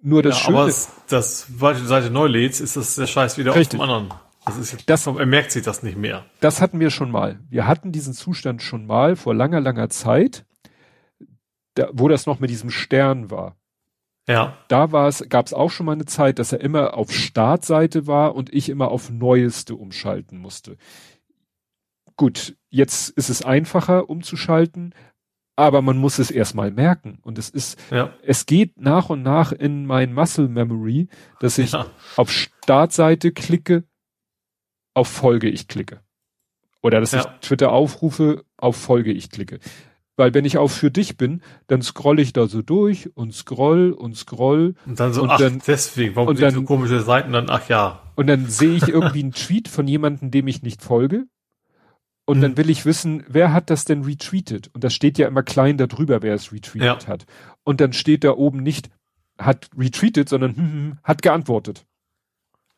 Nur 0.01 0.23
das 0.23 0.39
ja, 0.39 0.45
Schöne, 0.45 0.57
aber 0.57 0.73
das, 1.07 1.45
weil 1.57 1.75
du 1.75 1.79
die 1.79 1.87
Seite 1.87 2.09
neu 2.09 2.27
lädst, 2.27 2.59
ist 2.59 2.75
das 2.75 2.95
der 2.95 3.07
Scheiß 3.07 3.37
wieder 3.37 3.55
richtig. 3.55 3.79
auf 3.79 3.87
dem 3.87 3.89
anderen. 3.89 4.19
Das 4.45 4.57
ist, 4.57 4.89
das, 4.89 5.07
er 5.07 5.25
merkt 5.25 5.51
sich 5.51 5.63
das 5.63 5.83
nicht 5.83 5.97
mehr. 5.97 6.25
Das 6.41 6.59
hatten 6.59 6.81
wir 6.81 6.89
schon 6.89 7.11
mal. 7.11 7.39
Wir 7.49 7.65
hatten 7.65 7.93
diesen 7.93 8.13
Zustand 8.13 8.61
schon 8.61 8.85
mal 8.85 9.15
vor 9.15 9.33
langer, 9.33 9.61
langer 9.61 9.89
Zeit, 9.89 10.45
da, 11.75 11.87
wo 11.93 12.09
das 12.09 12.25
noch 12.25 12.41
mit 12.41 12.49
diesem 12.49 12.71
Stern 12.71 13.31
war. 13.31 13.55
Ja. 14.27 14.57
Da 14.67 14.91
war 14.91 15.07
es, 15.07 15.27
gab 15.29 15.45
es 15.45 15.53
auch 15.53 15.69
schon 15.69 15.85
mal 15.85 15.91
eine 15.91 16.05
Zeit, 16.05 16.39
dass 16.39 16.51
er 16.51 16.61
immer 16.61 16.95
auf 16.95 17.11
Startseite 17.11 18.07
war 18.07 18.35
und 18.35 18.53
ich 18.53 18.69
immer 18.69 18.89
auf 18.89 19.09
Neueste 19.09 19.75
umschalten 19.75 20.39
musste. 20.39 20.77
Gut, 22.17 22.55
jetzt 22.69 23.09
ist 23.09 23.29
es 23.29 23.43
einfacher 23.43 24.09
umzuschalten, 24.09 24.95
aber 25.55 25.81
man 25.81 25.97
muss 25.97 26.17
es 26.17 26.31
erstmal 26.31 26.71
merken. 26.71 27.19
Und 27.21 27.37
es 27.37 27.49
ist, 27.49 27.79
ja. 27.91 28.13
es 28.23 28.45
geht 28.45 28.79
nach 28.79 29.09
und 29.09 29.21
nach 29.21 29.51
in 29.51 29.85
mein 29.85 30.13
Muscle 30.13 30.47
Memory, 30.47 31.07
dass 31.39 31.57
ich 31.57 31.73
ja. 31.73 31.85
auf 32.15 32.31
Startseite 32.31 33.31
klicke, 33.31 33.83
auf 34.93 35.07
Folge 35.07 35.49
ich 35.49 35.67
klicke. 35.67 36.01
Oder 36.81 36.99
dass 36.99 37.11
ja. 37.11 37.19
ich 37.19 37.25
Twitter 37.47 37.71
aufrufe, 37.71 38.45
auf 38.57 38.75
Folge 38.75 39.11
ich 39.11 39.29
klicke. 39.29 39.59
Weil 40.17 40.33
wenn 40.33 40.45
ich 40.45 40.57
auf 40.57 40.71
für 40.71 40.91
dich 40.91 41.17
bin, 41.17 41.41
dann 41.67 41.81
scroll 41.81 42.19
ich 42.19 42.31
da 42.31 42.47
so 42.47 42.61
durch 42.61 43.15
und 43.15 43.33
scroll 43.33 43.91
und 43.91 44.15
scroll. 44.15 44.75
Und 44.85 44.99
dann 44.99 45.13
so, 45.13 45.23
und 45.23 45.29
ach, 45.29 45.39
dann, 45.39 45.61
deswegen, 45.65 46.15
warum 46.15 46.29
und 46.29 46.41
dann, 46.41 46.53
so 46.53 46.63
komische 46.63 47.01
Seiten 47.01 47.33
dann, 47.33 47.49
ach 47.49 47.67
ja. 47.67 48.01
Und 48.15 48.27
dann 48.27 48.47
sehe 48.47 48.75
ich 48.75 48.87
irgendwie 48.87 49.23
einen 49.23 49.33
Tweet 49.33 49.67
von 49.67 49.87
jemandem, 49.87 50.31
dem 50.31 50.47
ich 50.47 50.61
nicht 50.61 50.81
folge. 50.81 51.25
Und 52.25 52.37
mhm. 52.37 52.41
dann 52.41 52.57
will 52.57 52.69
ich 52.69 52.85
wissen, 52.85 53.23
wer 53.27 53.51
hat 53.51 53.69
das 53.69 53.85
denn 53.85 54.03
retweetet? 54.03 54.69
Und 54.73 54.83
das 54.83 54.93
steht 54.93 55.17
ja 55.17 55.27
immer 55.27 55.43
klein 55.43 55.77
darüber, 55.77 56.21
wer 56.21 56.33
es 56.33 56.51
retweetet 56.51 57.03
ja. 57.03 57.07
hat. 57.07 57.25
Und 57.63 57.81
dann 57.81 57.93
steht 57.93 58.23
da 58.23 58.31
oben 58.31 58.63
nicht, 58.63 58.89
hat 59.37 59.69
retweetet, 59.77 60.29
sondern 60.29 60.55
hm, 60.55 60.63
hm, 60.63 60.71
hm 60.71 60.97
hat 61.03 61.21
geantwortet. 61.21 61.85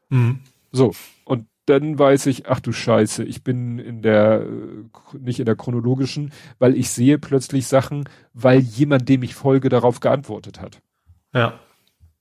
Mhm. 0.10 0.40
So. 0.72 0.94
Und 1.24 1.48
dann 1.68 2.00
weiß 2.00 2.28
ich, 2.28 2.48
ach 2.48 2.62
du 2.62 2.72
Scheiße, 2.72 3.24
ich 3.24 3.44
bin 3.44 3.78
in 3.78 4.02
der, 4.02 4.42
äh, 4.42 5.18
nicht 5.20 5.40
in 5.40 5.46
der 5.46 5.56
chronologischen, 5.56 6.32
weil 6.60 6.76
ich 6.76 6.90
sehe 6.90 7.20
plötzlich 7.20 7.68
Sachen, 7.68 8.08
weil 8.34 8.60
jemand, 8.60 9.10
dem 9.10 9.22
ich 9.22 9.36
folge, 9.36 9.70
darauf 9.70 10.00
geantwortet 10.00 10.62
hat. 10.62 10.82
Ja. 11.34 11.60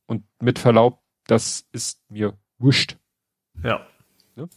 Und 0.07 0.25
mit 0.41 0.59
Verlaub, 0.59 1.01
das 1.27 1.65
ist 1.73 2.01
mir 2.09 2.35
wurscht. 2.59 2.97
Ja. 3.63 3.87
Ne? 4.35 4.49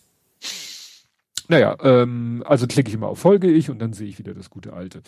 Naja, 1.48 1.78
ähm, 1.82 2.44
also 2.48 2.66
klicke 2.66 2.90
ich 2.90 2.96
immer 2.96 3.08
auf 3.08 3.20
Folge 3.20 3.50
ich 3.50 3.70
und 3.70 3.80
dann 3.80 3.94
sehe 3.94 4.08
ich 4.08 4.18
wieder 4.18 4.34
das 4.34 4.50
gute 4.50 4.74
alte. 4.74 5.04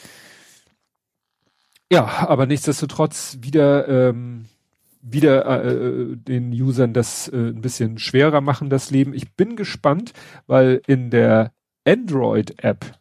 Ja, 1.92 2.06
aber 2.28 2.46
nichtsdestotrotz 2.46 3.40
wieder 3.42 3.88
ähm, 3.88 4.46
wieder 5.02 5.64
äh, 5.64 5.74
äh, 5.74 6.16
den 6.16 6.52
Usern 6.52 6.94
das 6.94 7.28
äh, 7.28 7.36
ein 7.36 7.62
bisschen 7.62 7.98
schwerer 7.98 8.42
machen, 8.42 8.70
das 8.70 8.92
Leben. 8.92 9.14
Ich 9.14 9.34
bin 9.36 9.56
gespannt, 9.56 10.14
weil 10.48 10.82
in 10.88 11.10
der 11.10 11.54
Android-App 11.86 13.00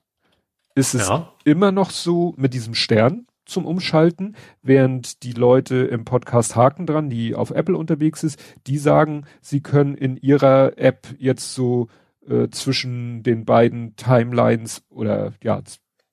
ist 0.75 0.95
es 0.95 1.09
ja. 1.09 1.33
immer 1.45 1.73
noch 1.73 1.91
so 1.91 2.35
mit 2.37 2.55
diesem 2.55 2.75
Stern 2.75 3.27
zum 3.45 3.67
Umschalten, 3.67 4.37
während 4.63 5.23
die 5.25 5.33
Leute 5.33 5.77
im 5.77 6.05
Podcast 6.05 6.57
Haken 6.57 6.87
dran, 6.87 7.11
die 7.11 7.35
auf 7.35 7.51
Apple 7.51 7.77
unterwegs 7.77 8.23
ist, 8.23 8.41
die 8.67 8.79
sagen, 8.79 9.25
sie 9.41 9.61
können 9.61 9.95
in 9.95 10.17
ihrer 10.17 10.79
App 10.79 11.09
jetzt 11.19 11.55
so 11.55 11.89
äh, 12.27 12.49
zwischen 12.51 13.23
den 13.23 13.45
beiden 13.45 13.97
Timelines 13.97 14.85
oder 14.89 15.33
ja, 15.43 15.63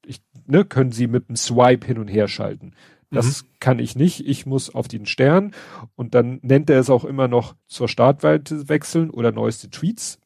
ich, 0.05 0.21
ne, 0.47 0.65
können 0.65 0.91
sie 0.91 1.07
mit 1.07 1.29
dem 1.29 1.35
Swipe 1.35 1.85
hin 1.85 1.99
und 1.99 2.07
her 2.07 2.27
schalten. 2.27 2.73
Das 3.09 3.43
mhm. 3.43 3.47
kann 3.59 3.79
ich 3.79 3.95
nicht. 3.95 4.27
Ich 4.27 4.45
muss 4.45 4.73
auf 4.73 4.87
den 4.87 5.05
Stern 5.05 5.53
und 5.95 6.13
dann 6.13 6.39
nennt 6.41 6.69
er 6.69 6.79
es 6.79 6.89
auch 6.89 7.05
immer 7.05 7.27
noch 7.27 7.55
zur 7.67 7.87
Startweite 7.87 8.67
wechseln 8.69 9.09
oder 9.09 9.31
neueste 9.31 9.69
Tweets 9.69 10.19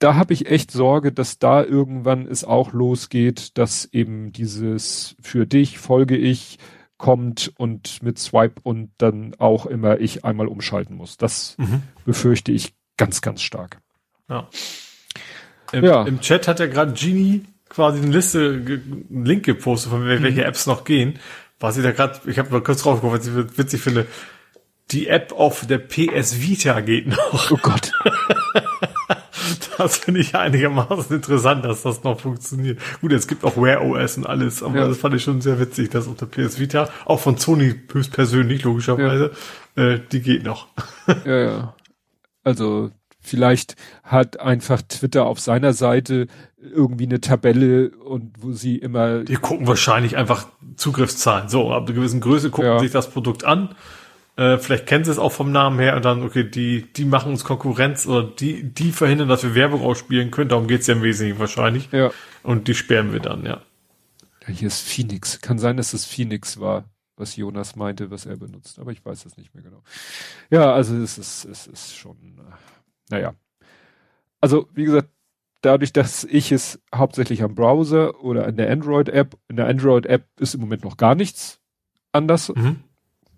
da 0.00 0.14
habe 0.14 0.32
ich 0.32 0.46
echt 0.46 0.70
Sorge, 0.70 1.12
dass 1.12 1.38
da 1.38 1.62
irgendwann 1.62 2.26
es 2.26 2.42
auch 2.42 2.72
losgeht, 2.72 3.56
dass 3.58 3.84
eben 3.92 4.32
dieses 4.32 5.14
für 5.20 5.46
dich 5.46 5.78
folge 5.78 6.16
ich 6.16 6.58
kommt 6.96 7.52
und 7.56 8.02
mit 8.02 8.18
Swipe 8.18 8.60
und 8.62 8.90
dann 8.98 9.34
auch 9.38 9.66
immer 9.66 10.00
ich 10.00 10.24
einmal 10.24 10.48
umschalten 10.48 10.96
muss. 10.96 11.16
Das 11.16 11.56
mhm. 11.58 11.82
befürchte 12.04 12.50
ich 12.50 12.74
ganz, 12.96 13.20
ganz 13.20 13.42
stark. 13.42 13.80
Ja. 14.28 14.48
Im, 15.72 15.84
ja. 15.84 16.04
Im 16.04 16.20
Chat 16.20 16.48
hat 16.48 16.60
ja 16.60 16.66
gerade 16.66 16.92
Genie 16.92 17.44
quasi 17.68 18.00
eine 18.02 18.10
Liste, 18.10 18.38
einen 18.40 19.24
Link 19.24 19.44
gepostet, 19.44 19.92
von 19.92 20.04
welche 20.06 20.30
mhm. 20.30 20.38
Apps 20.46 20.66
noch 20.66 20.84
gehen. 20.84 21.18
Was 21.60 21.76
ich 21.76 21.82
da 21.82 21.92
gerade, 21.92 22.20
ich 22.26 22.38
habe 22.38 22.50
mal 22.50 22.62
kurz 22.62 22.82
drauf 22.82 23.00
geguckt, 23.00 23.20
was 23.20 23.26
ich 23.26 23.58
witzig 23.58 23.80
finde. 23.80 24.06
Die 24.90 25.06
App 25.06 25.32
auf 25.32 25.66
der 25.66 25.78
PS 25.78 26.40
Vita 26.40 26.80
geht 26.80 27.06
noch. 27.06 27.50
Oh 27.50 27.58
Gott. 27.62 27.92
Das 29.78 29.96
finde 29.96 30.20
ich 30.20 30.34
einigermaßen 30.34 31.16
interessant, 31.16 31.64
dass 31.64 31.82
das 31.82 32.04
noch 32.04 32.20
funktioniert. 32.20 32.78
Gut, 33.00 33.12
es 33.12 33.26
gibt 33.26 33.44
auch 33.44 33.56
Wear 33.56 33.82
OS 33.82 34.18
und 34.18 34.26
alles, 34.26 34.62
aber 34.62 34.80
ja. 34.80 34.86
das 34.86 34.98
fand 34.98 35.14
ich 35.14 35.22
schon 35.22 35.40
sehr 35.40 35.58
witzig, 35.58 35.88
dass 35.88 36.06
unter 36.06 36.26
PS 36.26 36.58
Vita, 36.58 36.90
auch 37.06 37.18
von 37.18 37.38
Sony 37.38 37.74
höchstpersönlich, 37.90 38.62
logischerweise, 38.62 39.32
ja. 39.76 39.82
äh, 39.82 40.00
die 40.12 40.20
geht 40.20 40.44
noch. 40.44 40.68
Ja, 41.24 41.38
ja. 41.38 41.76
Also 42.44 42.90
vielleicht 43.20 43.76
hat 44.02 44.40
einfach 44.40 44.82
Twitter 44.82 45.26
auf 45.26 45.40
seiner 45.40 45.72
Seite 45.72 46.26
irgendwie 46.60 47.06
eine 47.06 47.20
Tabelle 47.20 47.90
und 47.90 48.32
wo 48.38 48.52
sie 48.52 48.76
immer. 48.76 49.24
Die 49.24 49.34
gucken 49.34 49.66
wahrscheinlich 49.66 50.16
einfach 50.16 50.48
Zugriffszahlen. 50.76 51.48
So, 51.48 51.72
ab 51.72 51.86
einer 51.86 51.94
gewissen 51.94 52.20
Größe 52.20 52.50
gucken 52.50 52.70
ja. 52.70 52.78
sich 52.78 52.90
das 52.90 53.10
Produkt 53.10 53.44
an 53.44 53.74
äh, 54.40 54.56
vielleicht 54.56 54.86
kennen 54.86 55.04
sie 55.04 55.10
es 55.10 55.18
auch 55.18 55.32
vom 55.32 55.52
Namen 55.52 55.78
her 55.78 55.96
und 55.96 56.04
dann, 56.04 56.22
okay, 56.22 56.44
die, 56.44 56.90
die 56.92 57.04
machen 57.04 57.30
uns 57.30 57.44
Konkurrenz 57.44 58.06
oder 58.06 58.22
die, 58.22 58.62
die 58.62 58.90
verhindern, 58.90 59.28
dass 59.28 59.42
wir 59.42 59.54
Werbung 59.54 59.82
ausspielen 59.82 60.30
können. 60.30 60.48
Darum 60.48 60.66
geht's 60.66 60.86
ja 60.86 60.94
im 60.94 61.02
Wesentlichen 61.02 61.38
wahrscheinlich. 61.38 61.90
Ja. 61.92 62.10
Und 62.42 62.66
die 62.66 62.74
sperren 62.74 63.12
wir 63.12 63.20
dann, 63.20 63.44
ja. 63.44 63.60
ja. 64.46 64.48
Hier 64.48 64.68
ist 64.68 64.80
Phoenix. 64.80 65.42
Kann 65.42 65.58
sein, 65.58 65.76
dass 65.76 65.92
es 65.92 66.06
Phoenix 66.06 66.58
war, 66.58 66.84
was 67.16 67.36
Jonas 67.36 67.76
meinte, 67.76 68.10
was 68.10 68.24
er 68.24 68.38
benutzt. 68.38 68.78
Aber 68.78 68.92
ich 68.92 69.04
weiß 69.04 69.24
das 69.24 69.36
nicht 69.36 69.54
mehr 69.54 69.62
genau. 69.62 69.82
Ja, 70.48 70.72
also 70.72 70.96
es 70.96 71.18
ist, 71.18 71.44
es 71.44 71.66
ist 71.66 71.96
schon, 71.96 72.16
äh, 72.38 72.52
naja. 73.10 73.34
Also, 74.40 74.68
wie 74.74 74.84
gesagt, 74.84 75.08
dadurch, 75.60 75.92
dass 75.92 76.24
ich 76.24 76.52
es 76.52 76.80
hauptsächlich 76.94 77.42
am 77.42 77.54
Browser 77.54 78.22
oder 78.22 78.48
in 78.48 78.56
der 78.56 78.70
Android-App, 78.70 79.36
in 79.48 79.56
der 79.56 79.66
Android-App 79.66 80.26
ist 80.38 80.54
im 80.54 80.60
Moment 80.60 80.84
noch 80.84 80.96
gar 80.96 81.14
nichts 81.14 81.60
anders. 82.12 82.50
Mhm 82.54 82.84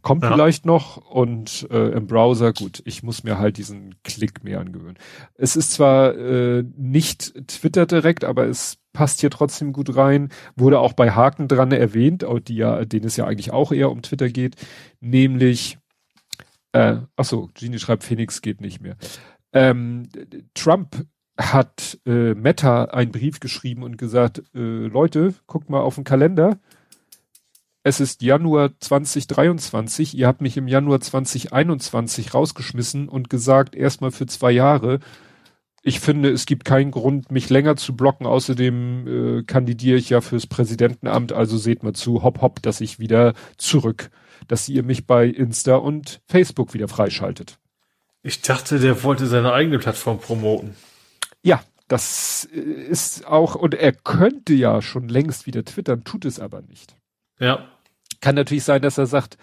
kommt 0.02 0.24
ja. 0.24 0.32
vielleicht 0.32 0.66
noch 0.66 0.96
und 0.96 1.66
äh, 1.70 1.92
im 1.92 2.06
Browser, 2.06 2.52
gut, 2.52 2.82
ich 2.84 3.02
muss 3.02 3.24
mir 3.24 3.38
halt 3.38 3.56
diesen 3.56 3.94
Klick 4.02 4.44
mehr 4.44 4.60
angewöhnen. 4.60 4.98
Es 5.34 5.56
ist 5.56 5.72
zwar 5.72 6.16
äh, 6.16 6.64
nicht 6.76 7.46
Twitter 7.46 7.86
direkt, 7.86 8.24
aber 8.24 8.46
es 8.46 8.78
passt 8.92 9.20
hier 9.20 9.30
trotzdem 9.30 9.72
gut 9.72 9.96
rein, 9.96 10.28
wurde 10.56 10.80
auch 10.80 10.92
bei 10.92 11.12
Haken 11.12 11.48
dran 11.48 11.72
erwähnt, 11.72 12.26
die 12.48 12.56
ja, 12.56 12.84
denen 12.84 13.06
es 13.06 13.16
ja 13.16 13.26
eigentlich 13.26 13.52
auch 13.52 13.72
eher 13.72 13.90
um 13.90 14.02
Twitter 14.02 14.28
geht, 14.28 14.56
nämlich, 15.00 15.78
äh, 16.72 16.96
ach 17.16 17.24
so, 17.24 17.50
Genie 17.54 17.78
schreibt, 17.78 18.04
Phoenix 18.04 18.42
geht 18.42 18.60
nicht 18.60 18.80
mehr. 18.80 18.96
Ähm, 19.52 20.08
Trump 20.54 21.06
hat 21.38 21.98
äh, 22.06 22.34
Meta 22.34 22.84
einen 22.84 23.12
Brief 23.12 23.40
geschrieben 23.40 23.82
und 23.82 23.98
gesagt, 23.98 24.42
äh, 24.54 24.86
Leute, 24.86 25.34
guckt 25.46 25.70
mal 25.70 25.80
auf 25.80 25.96
den 25.96 26.04
Kalender, 26.04 26.58
es 27.84 27.98
ist 27.98 28.22
Januar 28.22 28.78
2023, 28.78 30.16
ihr 30.16 30.28
habt 30.28 30.40
mich 30.40 30.56
im 30.56 30.68
Januar 30.68 31.00
2021 31.00 32.32
rausgeschmissen 32.32 33.08
und 33.08 33.28
gesagt, 33.28 33.74
erstmal 33.74 34.12
für 34.12 34.26
zwei 34.26 34.52
Jahre. 34.52 35.00
Ich 35.82 35.98
finde, 35.98 36.30
es 36.30 36.46
gibt 36.46 36.64
keinen 36.64 36.92
Grund, 36.92 37.32
mich 37.32 37.50
länger 37.50 37.74
zu 37.74 37.96
blocken. 37.96 38.24
Außerdem 38.24 39.40
äh, 39.40 39.42
kandidiere 39.42 39.98
ich 39.98 40.10
ja 40.10 40.20
fürs 40.20 40.46
Präsidentenamt, 40.46 41.32
also 41.32 41.58
seht 41.58 41.82
mal 41.82 41.92
zu, 41.92 42.22
hopp, 42.22 42.40
hopp, 42.40 42.62
dass 42.62 42.80
ich 42.80 43.00
wieder 43.00 43.34
zurück, 43.56 44.10
dass 44.46 44.68
ihr 44.68 44.84
mich 44.84 45.08
bei 45.08 45.26
Insta 45.26 45.74
und 45.74 46.20
Facebook 46.28 46.74
wieder 46.74 46.86
freischaltet. 46.86 47.58
Ich 48.22 48.42
dachte, 48.42 48.78
der 48.78 49.02
wollte 49.02 49.26
seine 49.26 49.52
eigene 49.52 49.78
Plattform 49.78 50.18
promoten. 50.18 50.76
Ja, 51.42 51.62
das 51.88 52.48
äh, 52.54 52.58
ist 52.60 53.26
auch, 53.26 53.54
und 53.54 53.74
er 53.74 53.92
könnte 53.92 54.54
ja 54.54 54.80
schon 54.80 55.08
längst 55.08 55.46
wieder 55.46 55.64
twittern, 55.64 56.04
tut 56.04 56.24
es 56.24 56.38
aber 56.38 56.62
nicht. 56.62 56.96
Ja. 57.38 57.68
Kann 58.20 58.36
natürlich 58.36 58.64
sein, 58.64 58.82
dass 58.82 58.98
er 58.98 59.06
sagt, 59.06 59.36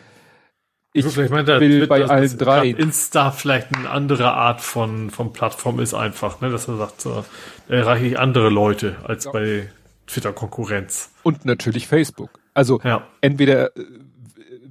ich 0.93 1.05
will 1.15 1.27
Twitter, 1.27 1.87
bei 1.87 2.05
allen 2.05 2.37
drei. 2.37 2.69
Insta 2.69 3.29
vielleicht 3.29 3.75
eine 3.75 3.89
andere 3.89 4.33
Art 4.33 4.61
von, 4.61 5.11
von 5.11 5.33
Plattform 5.33 5.79
ist 5.79 5.93
einfach, 5.93 6.41
ne, 6.41 6.49
dass 6.49 6.67
er 6.67 6.77
sagt, 6.77 7.01
so, 7.01 7.23
erreiche 7.67 8.07
ich 8.07 8.19
andere 8.19 8.49
Leute 8.49 8.95
als 9.03 9.25
ja. 9.25 9.31
bei 9.31 9.71
Twitter 10.07 10.33
Konkurrenz. 10.33 11.11
Und 11.21 11.45
natürlich 11.45 11.87
Facebook. 11.87 12.39
Also 12.55 12.81
ja. 12.83 13.07
entweder 13.21 13.77
äh, 13.77 13.85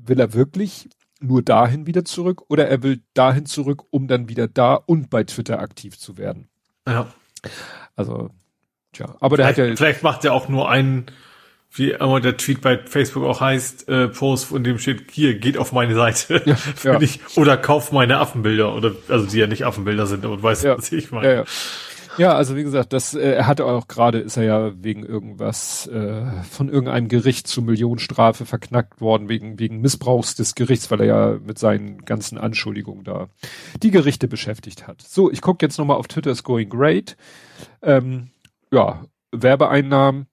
will 0.06 0.18
er 0.18 0.32
wirklich 0.34 0.88
nur 1.20 1.42
dahin 1.42 1.86
wieder 1.86 2.04
zurück 2.04 2.42
oder 2.48 2.68
er 2.68 2.82
will 2.82 3.00
dahin 3.14 3.46
zurück, 3.46 3.84
um 3.90 4.08
dann 4.08 4.28
wieder 4.28 4.48
da 4.48 4.74
und 4.74 5.10
bei 5.10 5.24
Twitter 5.24 5.60
aktiv 5.60 5.98
zu 5.98 6.16
werden. 6.16 6.48
Ja. 6.86 7.12
Also, 7.96 8.30
tja, 8.92 9.16
aber 9.20 9.36
der 9.36 9.46
hat 9.46 9.58
ja. 9.58 9.74
Vielleicht 9.76 10.02
macht 10.02 10.24
er 10.24 10.32
auch 10.32 10.48
nur 10.48 10.70
einen 10.70 11.06
wie 11.70 11.90
immer 11.90 12.20
der 12.20 12.36
Tweet 12.36 12.60
bei 12.62 12.78
Facebook 12.78 13.24
auch 13.24 13.40
heißt, 13.40 13.88
äh, 13.88 14.08
Post, 14.08 14.46
von 14.46 14.64
dem 14.64 14.78
steht, 14.78 15.10
hier, 15.10 15.38
geht 15.38 15.58
auf 15.58 15.72
meine 15.72 15.94
Seite. 15.94 16.42
Ja, 16.44 16.56
ja. 16.92 17.00
Ich, 17.00 17.20
oder 17.36 17.56
kauf 17.56 17.92
meine 17.92 18.18
Affenbilder. 18.18 18.74
Oder 18.74 18.92
also 19.08 19.26
die 19.26 19.38
ja 19.38 19.46
nicht 19.46 19.66
Affenbilder 19.66 20.06
sind, 20.06 20.24
aber 20.24 20.42
weißt 20.42 20.64
du, 20.64 20.68
ja. 20.68 20.78
was 20.78 20.90
ich 20.90 21.10
meine. 21.10 21.28
Ja, 21.28 21.34
ja. 21.34 21.44
Ja, 22.18 22.34
also 22.34 22.56
wie 22.56 22.64
gesagt, 22.64 22.92
das 22.92 23.14
äh, 23.14 23.34
er 23.34 23.46
hatte 23.46 23.64
auch 23.64 23.88
gerade, 23.88 24.18
ist 24.18 24.36
er 24.36 24.42
ja 24.42 24.72
wegen 24.82 25.04
irgendwas 25.04 25.86
äh, 25.86 26.26
von 26.42 26.68
irgendeinem 26.68 27.08
Gericht 27.08 27.46
zu 27.46 27.62
Millionenstrafe 27.62 28.44
verknackt 28.44 29.00
worden, 29.00 29.28
wegen, 29.28 29.58
wegen 29.58 29.80
Missbrauchs 29.80 30.34
des 30.34 30.54
Gerichts, 30.54 30.90
weil 30.90 31.00
er 31.00 31.06
ja 31.06 31.38
mit 31.42 31.58
seinen 31.58 32.04
ganzen 32.04 32.36
Anschuldigungen 32.38 33.04
da 33.04 33.28
die 33.82 33.90
Gerichte 33.90 34.28
beschäftigt 34.28 34.86
hat. 34.86 35.00
So, 35.02 35.30
ich 35.30 35.40
gucke 35.40 35.64
jetzt 35.64 35.78
nochmal 35.78 35.96
auf 35.96 36.08
Twitter, 36.08 36.30
is 36.30 36.42
going 36.42 36.68
great. 36.68 37.16
Ähm, 37.82 38.28
ja, 38.72 39.04
Werbeeinnahmen 39.32 40.26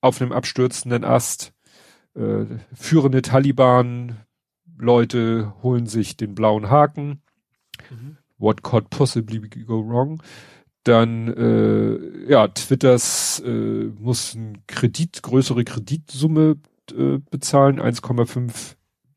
auf 0.00 0.20
einem 0.20 0.32
abstürzenden 0.32 1.04
Ast. 1.04 1.52
Äh, 2.14 2.46
führende 2.74 3.22
Taliban-Leute 3.22 5.54
holen 5.62 5.86
sich 5.86 6.16
den 6.16 6.34
blauen 6.34 6.68
Haken. 6.70 7.22
Mhm. 7.90 8.16
What 8.38 8.62
could 8.62 8.90
possibly 8.90 9.38
go 9.64 9.86
wrong? 9.86 10.20
Dann 10.84 11.28
äh, 11.28 12.30
ja, 12.30 12.48
Twitters 12.48 13.42
äh, 13.44 13.90
muss 13.98 14.34
ein 14.34 14.62
Kredit, 14.66 15.22
größere 15.22 15.64
Kreditsumme 15.64 16.56
äh, 16.96 17.18
bezahlen, 17.30 17.80
1,5 17.80 18.76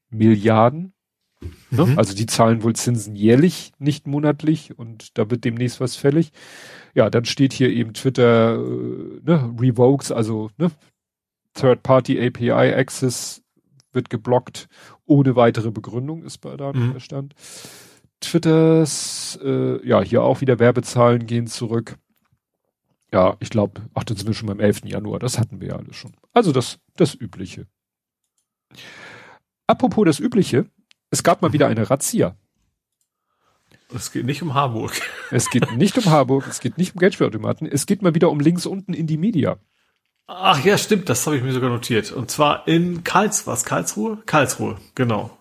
Milliarden. 0.10 0.94
Ne? 1.72 1.86
Mhm. 1.86 2.00
Also 2.00 2.16
die 2.16 2.26
zahlen 2.26 2.64
wohl 2.64 2.76
Zinsen 2.76 3.16
jährlich, 3.16 3.72
nicht 3.80 4.08
monatlich 4.08 4.78
und 4.78 5.18
da 5.18 5.30
wird 5.30 5.44
demnächst 5.44 5.80
was 5.80 5.96
fällig. 5.96 6.32
Ja, 6.94 7.10
dann 7.10 7.26
steht 7.26 7.54
hier 7.54 7.70
eben 7.70 7.94
Twitter 7.94 8.56
äh, 8.56 9.20
ne, 9.24 9.54
revokes, 9.60 10.12
also 10.12 10.50
ne, 10.58 10.72
Third-Party 11.54 12.26
API 12.26 12.74
Access 12.74 13.42
wird 13.92 14.10
geblockt 14.10 14.68
ohne 15.06 15.36
weitere 15.36 15.72
Begründung, 15.72 16.24
ist 16.24 16.40
bei 16.40 16.56
da 16.58 16.74
mhm. 16.74 17.00
Stand. 17.00 17.36
Twitters, 18.24 19.40
äh, 19.44 19.86
ja, 19.88 20.02
hier 20.02 20.24
auch 20.24 20.42
wieder 20.42 20.60
Werbezahlen 20.60 21.26
gehen 21.26 21.48
zurück. 21.48 21.98
Ja, 23.12 23.38
ich 23.40 23.50
glaube, 23.50 23.82
ach, 23.94 24.04
dann 24.04 24.18
sind 24.18 24.28
wir 24.28 24.34
schon 24.34 24.48
beim 24.48 24.60
11. 24.60 24.86
Januar, 24.86 25.20
das 25.20 25.38
hatten 25.38 25.62
wir 25.62 25.70
ja 25.70 25.76
alle 25.76 25.94
schon. 25.94 26.14
Also 26.34 26.52
das, 26.52 26.80
das 26.96 27.14
Übliche. 27.14 27.68
Apropos 29.68 30.06
das 30.06 30.20
Übliche, 30.20 30.66
es 31.12 31.24
gab 31.24 31.42
mal 31.42 31.54
wieder 31.54 31.68
eine 31.68 31.90
Razzia. 31.90 32.36
Es 33.94 34.12
geht 34.12 34.26
nicht 34.26 34.42
um 34.42 34.56
Harburg. 34.56 34.94
Es 35.30 35.50
geht 35.50 35.78
nicht 35.78 35.98
um 35.98 36.06
Harburg, 36.06 36.48
es 36.48 36.60
geht 36.60 36.78
nicht 36.78 36.96
um 36.96 37.00
Geldspielautomaten, 37.00 37.68
es 37.68 37.86
geht 37.86 38.02
mal 38.02 38.16
wieder 38.16 38.32
um 38.32 38.40
links 38.40 38.66
unten 38.66 38.94
in 38.94 39.06
die 39.06 39.18
Media. 39.18 39.60
Ach 40.26 40.64
ja, 40.64 40.78
stimmt, 40.78 41.10
das 41.10 41.26
habe 41.28 41.38
ich 41.38 41.44
mir 41.44 41.52
sogar 41.52 41.70
notiert. 41.70 42.12
Und 42.12 42.32
zwar 42.32 42.68
in 42.68 43.04
Karls, 43.04 43.46
was, 43.46 43.66
Karlsruhe? 43.66 44.24
Karlsruhe, 44.26 44.78
genau. 44.96 45.38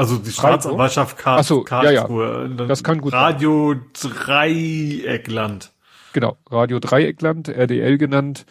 Also 0.00 0.16
die 0.16 0.30
Staatsanwaltschaft 0.30 1.18
Karl 1.18 1.44
so, 1.44 1.62
Karlsruhe. 1.62 2.48
Ja, 2.48 2.62
ja. 2.62 2.66
Das 2.66 2.82
kann 2.82 3.02
gut 3.02 3.12
Radio 3.12 3.74
sein. 3.92 4.12
Dreieckland. 4.14 5.74
Genau, 6.14 6.38
Radio 6.48 6.78
Dreieckland, 6.80 7.50
RDL 7.50 7.98
genannt. 7.98 8.46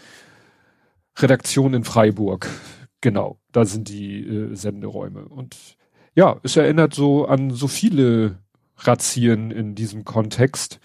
Redaktion 1.17 1.73
in 1.73 1.83
Freiburg. 1.85 2.47
Genau, 3.01 3.39
da 3.51 3.65
sind 3.65 3.89
die 3.89 4.19
äh, 4.27 4.53
Senderäume. 4.53 5.27
Und 5.27 5.57
ja, 6.13 6.39
es 6.43 6.55
erinnert 6.55 6.93
so 6.93 7.25
an 7.25 7.49
so 7.49 7.67
viele 7.67 8.37
Razzien 8.77 9.49
in 9.49 9.73
diesem 9.73 10.05
Kontext. 10.05 10.79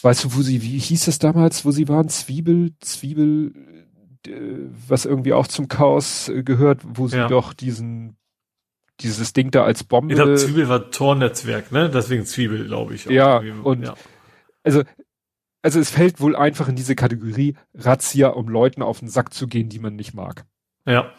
Weißt 0.00 0.24
du, 0.24 0.34
wo 0.34 0.40
sie, 0.40 0.62
wie 0.62 0.78
hieß 0.78 1.06
es 1.06 1.18
damals, 1.18 1.66
wo 1.66 1.70
sie 1.70 1.86
waren? 1.86 2.08
Zwiebel, 2.08 2.72
Zwiebel, 2.80 3.52
äh, 4.26 4.30
was 4.88 5.04
irgendwie 5.04 5.34
auch 5.34 5.48
zum 5.48 5.68
Chaos 5.68 6.30
äh, 6.30 6.42
gehört, 6.42 6.80
wo 6.82 7.08
sie 7.08 7.18
ja. 7.18 7.28
doch 7.28 7.52
diesen, 7.52 8.16
dieses 9.00 9.32
Ding 9.32 9.50
da 9.50 9.64
als 9.64 9.84
Bombe. 9.84 10.12
Ich 10.12 10.16
glaube, 10.16 10.36
Zwiebel 10.36 10.68
war 10.68 10.90
Tornetzwerk, 10.90 11.72
ne? 11.72 11.90
Deswegen 11.90 12.24
Zwiebel, 12.24 12.66
glaube 12.66 12.94
ich. 12.94 13.04
Ja, 13.06 13.42
und 13.62 13.84
ja. 13.84 13.94
also 14.62 14.82
also 15.66 15.80
es 15.80 15.90
fällt 15.90 16.20
wohl 16.20 16.36
einfach 16.36 16.68
in 16.68 16.76
diese 16.76 16.94
Kategorie 16.94 17.56
Razzia, 17.74 18.28
um 18.28 18.48
Leuten 18.48 18.82
auf 18.82 19.00
den 19.00 19.08
Sack 19.08 19.34
zu 19.34 19.48
gehen, 19.48 19.68
die 19.68 19.80
man 19.80 19.96
nicht 19.96 20.14
mag. 20.14 20.46
Ja. 20.86 21.12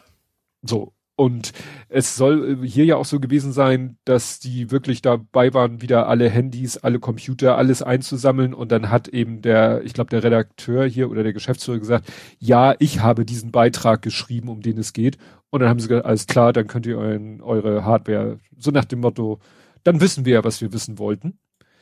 So. 0.61 0.93
Und 1.19 1.51
es 1.89 2.15
soll 2.15 2.59
hier 2.63 2.85
ja 2.85 2.95
auch 2.95 3.05
so 3.05 3.19
gewesen 3.19 3.51
sein, 3.51 3.97
dass 4.05 4.39
die 4.39 4.69
wirklich 4.69 5.01
dabei 5.01 5.51
waren, 5.51 5.81
wieder 5.81 6.07
alle 6.07 6.29
Handys, 6.29 6.77
alle 6.77 6.99
Computer, 6.99 7.57
alles 7.57 7.81
einzusammeln. 7.81 8.53
Und 8.53 8.71
dann 8.71 8.91
hat 8.91 9.07
eben 9.07 9.41
der, 9.41 9.81
ich 9.83 9.93
glaube, 9.93 10.11
der 10.11 10.23
Redakteur 10.23 10.85
hier 10.85 11.09
oder 11.09 11.23
der 11.23 11.33
Geschäftsführer 11.33 11.79
gesagt, 11.79 12.13
ja, 12.37 12.75
ich 12.77 12.99
habe 12.99 13.25
diesen 13.25 13.51
Beitrag 13.51 14.03
geschrieben, 14.03 14.47
um 14.47 14.61
den 14.61 14.77
es 14.77 14.93
geht. 14.93 15.17
Und 15.49 15.61
dann 15.61 15.69
haben 15.69 15.79
sie 15.79 15.87
gesagt, 15.87 16.05
alles 16.05 16.27
klar, 16.27 16.53
dann 16.53 16.67
könnt 16.67 16.85
ihr 16.85 16.99
euren, 16.99 17.41
eure 17.41 17.83
Hardware, 17.83 18.37
so 18.55 18.69
nach 18.69 18.85
dem 18.85 18.99
Motto, 18.99 19.39
dann 19.83 19.99
wissen 19.99 20.23
wir 20.23 20.35
ja, 20.35 20.43
was 20.43 20.61
wir 20.61 20.71
wissen 20.71 20.99
wollten. 20.99 21.39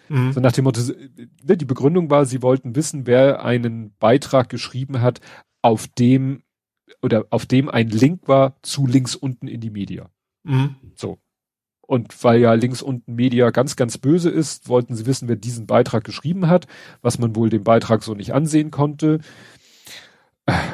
Mhm. 0.07 0.31
So 0.31 0.39
nach 0.39 0.53
dem 0.53 0.63
Motto, 0.63 0.79
ne, 1.43 1.57
die 1.57 1.65
Begründung 1.65 2.09
war, 2.09 2.25
sie 2.25 2.41
wollten 2.41 2.73
wissen, 2.77 3.05
wer 3.05 3.43
einen 3.43 3.93
Beitrag 3.99 4.47
geschrieben 4.47 5.01
hat, 5.01 5.19
auf 5.61 5.87
dem 5.87 6.41
oder 7.01 7.25
auf 7.29 7.45
dem 7.45 7.69
ein 7.69 7.89
Link 7.89 8.27
war 8.27 8.57
zu 8.61 8.87
links 8.87 9.15
unten 9.15 9.47
in 9.47 9.61
die 9.61 9.69
Media. 9.69 10.09
Mhm. 10.43 10.75
So. 10.95 11.19
Und 11.81 12.23
weil 12.23 12.39
ja 12.41 12.53
links 12.53 12.81
unten 12.81 13.13
Media 13.13 13.51
ganz, 13.51 13.75
ganz 13.75 13.97
böse 13.97 14.29
ist, 14.29 14.69
wollten 14.69 14.95
sie 14.95 15.05
wissen, 15.05 15.27
wer 15.27 15.35
diesen 15.35 15.67
Beitrag 15.67 16.03
geschrieben 16.03 16.47
hat, 16.47 16.65
was 17.01 17.19
man 17.19 17.35
wohl 17.35 17.49
dem 17.49 17.63
Beitrag 17.63 18.01
so 18.01 18.15
nicht 18.15 18.33
ansehen 18.33 18.71
konnte. 18.71 19.19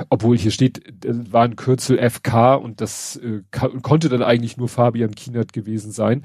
Obwohl 0.10 0.38
hier 0.38 0.52
steht, 0.52 0.82
war 1.06 1.44
ein 1.44 1.56
Kürzel 1.56 1.98
FK 1.98 2.56
und 2.56 2.82
das 2.82 3.18
äh, 3.18 3.42
konnte 3.52 4.10
dann 4.10 4.24
eigentlich 4.24 4.58
nur 4.58 4.70
Fabian 4.70 5.16
Kienert 5.16 5.54
gewesen 5.54 5.92
sein 5.92 6.24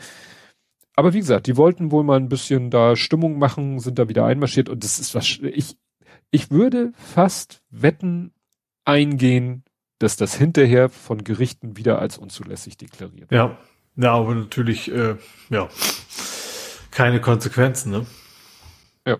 aber 0.96 1.12
wie 1.12 1.18
gesagt, 1.18 1.46
die 1.46 1.58
wollten 1.58 1.92
wohl 1.92 2.02
mal 2.02 2.18
ein 2.18 2.30
bisschen 2.30 2.70
da 2.70 2.96
Stimmung 2.96 3.38
machen, 3.38 3.78
sind 3.78 3.98
da 3.98 4.08
wieder 4.08 4.24
einmarschiert 4.24 4.70
und 4.70 4.82
das 4.82 4.98
ist 4.98 5.14
was, 5.14 5.38
ich, 5.42 5.76
ich 6.30 6.50
würde 6.50 6.92
fast 6.96 7.62
wetten 7.70 8.32
eingehen, 8.86 9.62
dass 9.98 10.16
das 10.16 10.34
hinterher 10.34 10.88
von 10.88 11.24
Gerichten 11.24 11.76
wieder 11.76 11.98
als 11.98 12.18
unzulässig 12.18 12.76
deklariert. 12.76 13.30
Ja, 13.32 13.58
ja, 13.96 14.12
aber 14.12 14.34
natürlich, 14.34 14.90
äh, 14.92 15.16
ja, 15.48 15.68
keine 16.90 17.20
Konsequenzen, 17.20 17.92
ne? 17.92 18.06
Ja. 19.06 19.18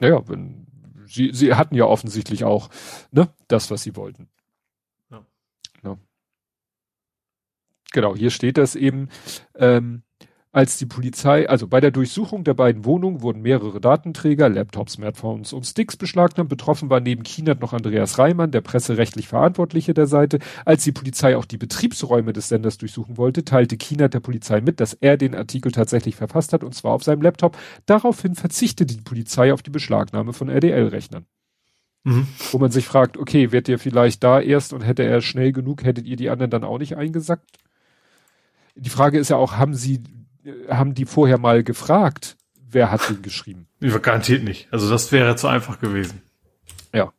Naja, 0.00 0.28
wenn, 0.28 0.66
sie, 1.06 1.30
sie 1.32 1.54
hatten 1.54 1.74
ja 1.74 1.84
offensichtlich 1.84 2.44
auch, 2.44 2.68
ne, 3.10 3.32
das, 3.48 3.70
was 3.70 3.82
sie 3.82 3.96
wollten. 3.96 4.28
Ja. 5.10 5.24
ja. 5.82 5.98
Genau, 7.92 8.14
hier 8.14 8.30
steht 8.30 8.58
das 8.58 8.74
eben, 8.74 9.08
ähm, 9.54 10.02
als 10.54 10.76
die 10.76 10.86
Polizei, 10.86 11.48
also 11.48 11.66
bei 11.66 11.80
der 11.80 11.90
Durchsuchung 11.90 12.44
der 12.44 12.54
beiden 12.54 12.84
Wohnungen 12.84 13.22
wurden 13.22 13.42
mehrere 13.42 13.80
Datenträger, 13.80 14.48
Laptops, 14.48 14.92
Smartphones 14.92 15.52
und 15.52 15.64
Sticks 15.64 15.96
beschlagnahmt. 15.96 16.48
Betroffen 16.48 16.90
war 16.90 17.00
neben 17.00 17.24
Kienert 17.24 17.60
noch 17.60 17.72
Andreas 17.72 18.20
Reimann, 18.20 18.52
der 18.52 18.60
presserechtlich 18.60 19.26
Verantwortliche 19.26 19.94
der 19.94 20.06
Seite. 20.06 20.38
Als 20.64 20.84
die 20.84 20.92
Polizei 20.92 21.36
auch 21.36 21.44
die 21.44 21.56
Betriebsräume 21.56 22.32
des 22.32 22.48
Senders 22.48 22.78
durchsuchen 22.78 23.16
wollte, 23.16 23.44
teilte 23.44 23.76
Kienert 23.76 24.14
der 24.14 24.20
Polizei 24.20 24.60
mit, 24.60 24.78
dass 24.78 24.94
er 24.94 25.16
den 25.16 25.34
Artikel 25.34 25.72
tatsächlich 25.72 26.14
verfasst 26.14 26.52
hat, 26.52 26.62
und 26.62 26.72
zwar 26.72 26.92
auf 26.92 27.02
seinem 27.02 27.22
Laptop. 27.22 27.58
Daraufhin 27.86 28.36
verzichtete 28.36 28.94
die 28.94 29.02
Polizei 29.02 29.52
auf 29.52 29.62
die 29.62 29.70
Beschlagnahme 29.70 30.32
von 30.32 30.48
RDL-Rechnern. 30.48 31.26
Mhm. 32.04 32.28
Wo 32.52 32.58
man 32.58 32.70
sich 32.70 32.86
fragt, 32.86 33.16
okay, 33.16 33.50
wird 33.50 33.68
ihr 33.68 33.80
vielleicht 33.80 34.22
da 34.22 34.40
erst 34.40 34.72
und 34.72 34.82
hätte 34.82 35.02
er 35.02 35.20
schnell 35.20 35.50
genug, 35.50 35.82
hättet 35.82 36.06
ihr 36.06 36.16
die 36.16 36.30
anderen 36.30 36.50
dann 36.50 36.62
auch 36.62 36.78
nicht 36.78 36.96
eingesackt? 36.96 37.58
Die 38.76 38.90
Frage 38.90 39.18
ist 39.18 39.30
ja 39.30 39.36
auch, 39.36 39.56
haben 39.56 39.74
sie 39.74 40.00
haben 40.68 40.94
die 40.94 41.04
vorher 41.04 41.38
mal 41.38 41.62
gefragt, 41.62 42.36
wer 42.70 42.90
hat 42.90 43.08
den 43.08 43.22
geschrieben? 43.22 43.66
Garantiert 43.80 44.44
nicht. 44.44 44.68
Also 44.70 44.90
das 44.90 45.12
wäre 45.12 45.36
zu 45.36 45.48
einfach 45.48 45.80
gewesen. 45.80 46.22
Ja. 46.92 47.12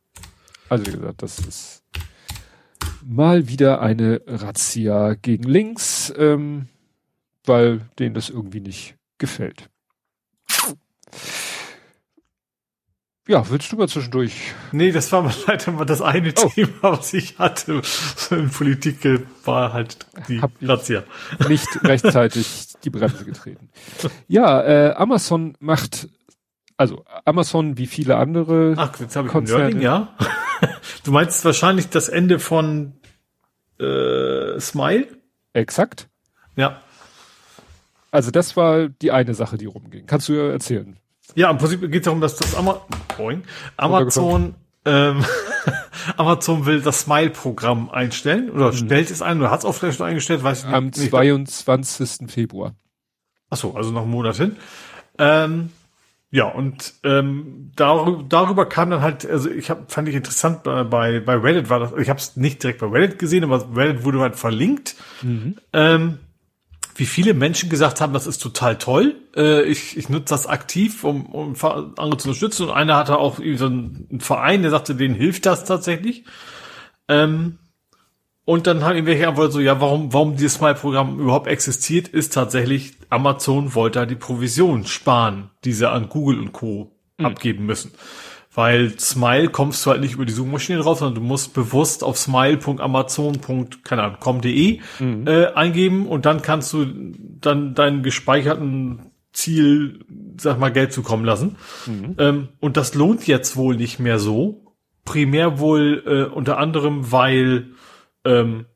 Also 0.69 0.85
wie 0.87 0.91
gesagt, 0.91 1.21
das 1.21 1.39
ist 1.39 1.83
mal 3.05 3.47
wieder 3.47 3.81
eine 3.81 4.21
Razzia 4.25 5.13
gegen 5.13 5.43
links, 5.43 6.13
ähm, 6.17 6.67
weil 7.45 7.81
denen 7.99 8.15
das 8.15 8.29
irgendwie 8.29 8.61
nicht 8.61 8.95
gefällt. 9.17 9.69
Ja, 13.27 13.49
willst 13.49 13.71
du 13.71 13.75
mal 13.75 13.89
zwischendurch? 13.89 14.53
Nee, 14.71 14.91
das 14.91 15.11
war 15.11 15.23
mal 15.23 15.33
leider 15.47 15.71
mal 15.71 15.85
das 15.85 16.01
eine 16.01 16.33
oh. 16.37 16.49
Thema, 16.49 16.71
was 16.81 17.13
ich 17.13 17.39
hatte. 17.39 17.81
In 18.29 18.49
Politik 18.49 18.99
war 19.43 19.73
halt 19.73 19.97
die 20.27 20.41
Hab 20.41 20.51
Razzia. 20.61 21.03
Nicht 21.47 21.83
rechtzeitig 21.83 22.74
die 22.85 22.89
Bremse 22.89 23.25
getreten. 23.25 23.69
Ja, 24.27 24.61
äh, 24.61 24.93
Amazon 24.93 25.55
macht, 25.59 26.07
also 26.77 27.03
Amazon 27.25 27.77
wie 27.77 27.87
viele 27.87 28.17
andere 28.17 28.75
Ach, 28.77 28.99
jetzt 28.99 29.15
habe 29.15 29.27
ich 29.27 29.31
Konzerne. 29.31 29.63
Nerding, 29.65 29.81
ja. 29.81 30.15
du 31.03 31.11
meinst 31.11 31.43
wahrscheinlich 31.43 31.89
das 31.89 32.09
Ende 32.09 32.39
von 32.39 32.93
äh, 33.79 34.59
Smile? 34.59 35.07
Exakt. 35.53 36.07
Ja. 36.55 36.81
Also 38.11 38.31
das 38.31 38.55
war 38.55 38.87
die 38.87 39.11
eine 39.11 39.33
Sache, 39.33 39.57
die 39.57 39.65
rumging. 39.65 40.05
Kannst 40.05 40.29
du 40.29 40.33
erzählen? 40.33 40.97
Ja, 41.33 41.49
im 41.49 41.57
Prinzip 41.57 41.81
geht 41.81 41.95
es 41.95 42.03
darum, 42.03 42.21
dass 42.21 42.35
das 42.35 42.55
Ama 42.55 42.81
Boing, 43.17 43.43
Amazon 43.77 44.55
ähm, 44.85 45.25
Amazon 46.17 46.65
will 46.65 46.81
das 46.81 47.01
Smile-Programm 47.01 47.89
einstellen 47.89 48.49
oder 48.49 48.71
mhm. 48.71 48.77
stellt 48.77 49.11
es 49.11 49.21
ein 49.21 49.39
oder 49.39 49.51
hat 49.51 49.59
es 49.59 49.65
auch 49.65 49.73
vielleicht 49.73 49.97
schon 49.97 50.07
eingestellt, 50.07 50.43
weiß 50.43 50.59
ich 50.59 50.65
nicht. 50.65 50.75
Am 50.75 50.93
22. 50.93 52.31
Februar. 52.31 52.75
Ach 53.49 53.57
so, 53.57 53.75
also 53.75 53.91
noch 53.91 54.03
einen 54.03 54.11
Monat 54.11 54.37
hin. 54.37 54.55
Ähm, 55.17 55.69
ja, 56.31 56.45
und 56.47 56.93
ähm, 57.03 57.71
darüber, 57.75 58.23
darüber 58.27 58.65
kam 58.67 58.89
dann 58.89 59.01
halt, 59.01 59.25
also 59.25 59.49
ich 59.49 59.69
hab, 59.69 59.91
fand 59.91 60.09
ich 60.09 60.15
interessant, 60.15 60.63
bei, 60.63 61.19
bei 61.19 61.35
Reddit 61.35 61.69
war 61.69 61.79
das, 61.79 61.93
ich 61.97 62.09
habe 62.09 62.19
es 62.19 62.35
nicht 62.35 62.61
direkt 62.61 62.81
bei 62.81 62.87
Reddit 62.87 63.19
gesehen, 63.19 63.43
aber 63.43 63.65
Reddit 63.75 64.03
wurde 64.03 64.19
halt 64.19 64.35
verlinkt. 64.35 64.95
Mhm. 65.21 65.55
Ähm, 65.71 66.19
wie 66.95 67.05
viele 67.05 67.33
Menschen 67.33 67.69
gesagt 67.69 68.01
haben, 68.01 68.13
das 68.13 68.25
ist 68.25 68.41
total 68.41 68.77
toll. 68.77 69.15
Äh, 69.35 69.63
ich, 69.63 69.97
ich 69.97 70.09
nutze 70.09 70.33
das 70.33 70.47
aktiv, 70.47 71.03
um, 71.03 71.25
um 71.27 71.55
andere 71.61 72.17
zu 72.17 72.29
unterstützen. 72.29 72.63
Und 72.63 72.71
einer 72.71 72.95
hatte 72.95 73.17
auch 73.17 73.37
so 73.37 73.65
einen 73.65 74.19
Verein, 74.19 74.61
der 74.61 74.71
sagte, 74.71 74.95
denen 74.95 75.15
hilft 75.15 75.45
das 75.45 75.65
tatsächlich. 75.65 76.23
Ähm, 77.07 77.59
und 78.45 78.67
dann 78.67 78.83
haben 78.83 78.95
irgendwelche 78.95 79.27
einfach 79.27 79.51
so, 79.51 79.59
ja, 79.59 79.81
warum, 79.81 80.13
warum 80.13 80.35
dieses 80.35 80.55
Smile-Programm 80.55 81.19
überhaupt 81.19 81.47
existiert, 81.47 82.07
ist 82.07 82.33
tatsächlich, 82.33 82.93
Amazon 83.09 83.75
wollte 83.75 83.99
da 83.99 84.05
die 84.05 84.15
Provision 84.15 84.85
sparen, 84.85 85.49
die 85.63 85.73
sie 85.73 85.89
an 85.89 86.09
Google 86.09 86.39
und 86.39 86.53
Co. 86.53 86.95
Mhm. 87.17 87.25
abgeben 87.25 87.65
müssen. 87.65 87.91
Weil 88.55 88.97
Smile 88.99 89.49
kommst 89.49 89.85
du 89.85 89.91
halt 89.91 90.01
nicht 90.01 90.13
über 90.13 90.25
die 90.25 90.33
Suchmaschine 90.33 90.79
drauf, 90.79 90.97
sondern 90.99 91.15
du 91.15 91.21
musst 91.27 91.53
bewusst 91.53 92.03
auf 92.03 92.17
smile.amazon.com.de 92.17 94.79
mhm. 94.99 95.27
äh, 95.27 95.47
eingeben 95.47 96.07
und 96.07 96.25
dann 96.25 96.41
kannst 96.41 96.71
du 96.73 96.85
dann 97.41 97.75
deinen 97.75 98.01
gespeicherten 98.01 99.11
Ziel, 99.33 99.99
sag 100.37 100.57
mal, 100.57 100.71
Geld 100.71 100.93
zukommen 100.93 101.25
lassen. 101.25 101.57
Mhm. 101.85 102.15
Ähm, 102.17 102.47
und 102.61 102.77
das 102.77 102.95
lohnt 102.95 103.27
jetzt 103.27 103.57
wohl 103.57 103.75
nicht 103.75 103.99
mehr 103.99 104.19
so. 104.19 104.61
Primär 105.03 105.59
wohl 105.59 106.01
äh, 106.07 106.23
unter 106.33 106.57
anderem, 106.57 107.11
weil 107.11 107.71
ähm, 108.23 108.67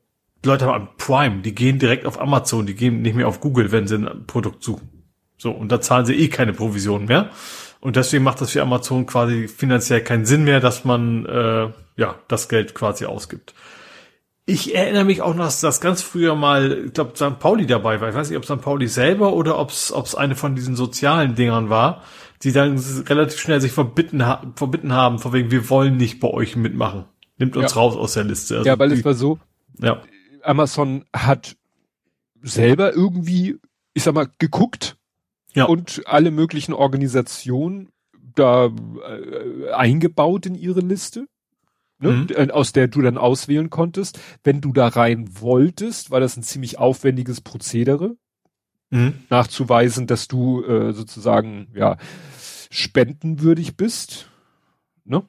Leute 0.44 0.66
haben 0.66 0.90
Prime, 0.98 1.40
die 1.42 1.54
gehen 1.54 1.78
direkt 1.78 2.04
auf 2.06 2.20
Amazon, 2.20 2.66
die 2.66 2.74
gehen 2.74 3.00
nicht 3.02 3.16
mehr 3.16 3.28
auf 3.28 3.40
Google, 3.40 3.72
wenn 3.72 3.86
sie 3.86 3.96
ein 3.96 4.26
Produkt 4.26 4.62
suchen. 4.62 4.88
So, 5.36 5.50
und 5.50 5.72
da 5.72 5.80
zahlen 5.80 6.06
sie 6.06 6.14
eh 6.14 6.28
keine 6.28 6.52
Provision 6.52 7.06
mehr. 7.06 7.30
Und 7.80 7.96
deswegen 7.96 8.24
macht 8.24 8.40
das 8.40 8.50
für 8.50 8.62
Amazon 8.62 9.06
quasi 9.06 9.48
finanziell 9.48 10.02
keinen 10.02 10.26
Sinn 10.26 10.44
mehr, 10.44 10.60
dass 10.60 10.84
man 10.84 11.24
äh, 11.26 11.70
ja 11.96 12.14
das 12.28 12.48
Geld 12.48 12.74
quasi 12.74 13.06
ausgibt. 13.06 13.54
Ich 14.46 14.74
erinnere 14.74 15.04
mich 15.04 15.22
auch 15.22 15.34
noch, 15.34 15.44
dass 15.44 15.60
das 15.60 15.80
ganz 15.80 16.02
früher 16.02 16.34
mal, 16.34 16.86
ich 16.86 16.92
glaube, 16.92 17.12
St. 17.14 17.38
Pauli 17.38 17.66
dabei 17.66 18.00
war. 18.00 18.08
Ich 18.08 18.14
weiß 18.14 18.28
nicht, 18.30 18.36
ob 18.36 18.44
St. 18.44 18.60
Pauli 18.60 18.88
selber 18.88 19.32
oder 19.32 19.58
ob 19.58 19.70
es 19.70 20.14
eine 20.14 20.34
von 20.34 20.56
diesen 20.56 20.74
sozialen 20.74 21.36
Dingern 21.36 21.70
war, 21.70 22.02
die 22.42 22.52
dann 22.52 22.78
relativ 23.06 23.38
schnell 23.38 23.60
sich 23.60 23.72
verbitten, 23.72 24.26
ha 24.26 24.42
verbitten 24.56 24.92
haben, 24.92 25.18
von 25.18 25.32
wegen, 25.32 25.50
wir 25.50 25.70
wollen 25.70 25.96
nicht 25.96 26.20
bei 26.20 26.28
euch 26.28 26.56
mitmachen. 26.56 27.04
Nimmt 27.38 27.56
uns 27.56 27.74
ja. 27.74 27.80
raus 27.80 27.96
aus 27.96 28.14
der 28.14 28.24
Liste. 28.24 28.58
Also 28.58 28.68
ja, 28.68 28.78
weil 28.78 28.88
die, 28.88 28.96
es 28.96 29.04
war 29.04 29.14
so, 29.14 29.38
ja. 29.80 30.02
Amazon 30.42 31.04
hat 31.14 31.56
selber 32.42 32.92
irgendwie, 32.92 33.58
ich 33.94 34.02
sag 34.02 34.14
mal, 34.14 34.28
geguckt, 34.38 34.96
ja. 35.54 35.64
und 35.64 36.02
alle 36.06 36.30
möglichen 36.30 36.72
Organisationen 36.72 37.90
da 38.34 38.66
äh, 38.66 39.70
eingebaut 39.72 40.46
in 40.46 40.54
ihre 40.54 40.80
Liste. 40.80 41.26
ne, 41.98 42.12
mhm. 42.12 42.26
Äh, 42.30 42.50
aus 42.50 42.72
der 42.72 42.88
du 42.88 43.02
dann 43.02 43.18
auswählen 43.18 43.70
konntest. 43.70 44.20
Wenn 44.44 44.60
du 44.60 44.72
da 44.72 44.88
rein 44.88 45.28
wolltest, 45.40 46.10
war 46.10 46.20
das 46.20 46.36
ein 46.36 46.42
ziemlich 46.42 46.78
aufwendiges 46.78 47.40
Prozedere, 47.40 48.16
mhm. 48.90 49.14
nachzuweisen, 49.28 50.06
dass 50.06 50.28
du 50.28 50.64
äh, 50.64 50.92
sozusagen 50.92 51.68
ja 51.74 51.96
spendenwürdig 52.70 53.76
bist, 53.76 54.30
ne? 55.04 55.24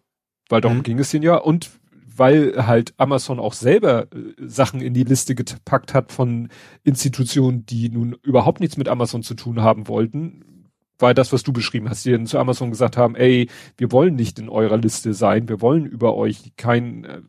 Weil 0.49 0.61
darum 0.61 0.80
mhm. 0.80 0.84
ging 0.84 0.99
es 0.99 1.11
denn 1.11 1.23
ja 1.23 1.35
und 1.38 1.81
weil 2.22 2.68
halt 2.68 2.93
Amazon 2.98 3.39
auch 3.39 3.53
selber 3.53 4.03
äh, 4.03 4.34
Sachen 4.38 4.80
in 4.80 4.93
die 4.93 5.06
Liste 5.06 5.34
gepackt 5.34 5.95
hat 5.95 6.11
von 6.11 6.49
Institutionen, 6.84 7.65
die 7.65 7.89
nun 7.89 8.15
überhaupt 8.22 8.60
nichts 8.60 8.77
mit 8.77 8.88
Amazon 8.88 9.23
zu 9.23 9.34
tun 9.34 9.64
haben 9.64 9.88
wollten, 9.88 10.69
war 10.99 11.15
das, 11.15 11.34
was 11.34 11.41
du 11.41 11.52
beschrieben 11.52 11.89
hast, 11.89 12.06
die 12.06 12.11
dann 12.11 12.27
zu 12.27 12.38
Amazon 12.38 12.69
gesagt 12.69 12.95
haben, 12.95 13.15
ey, 13.15 13.49
wir 13.76 13.91
wollen 13.91 14.14
nicht 14.14 14.38
in 14.38 14.49
eurer 14.49 14.77
Liste 14.77 15.15
sein, 15.15 15.49
wir 15.49 15.61
wollen 15.61 15.88
über 15.88 16.15
euch 16.15 16.56
kein, 16.57 17.06
äh, 17.06 17.22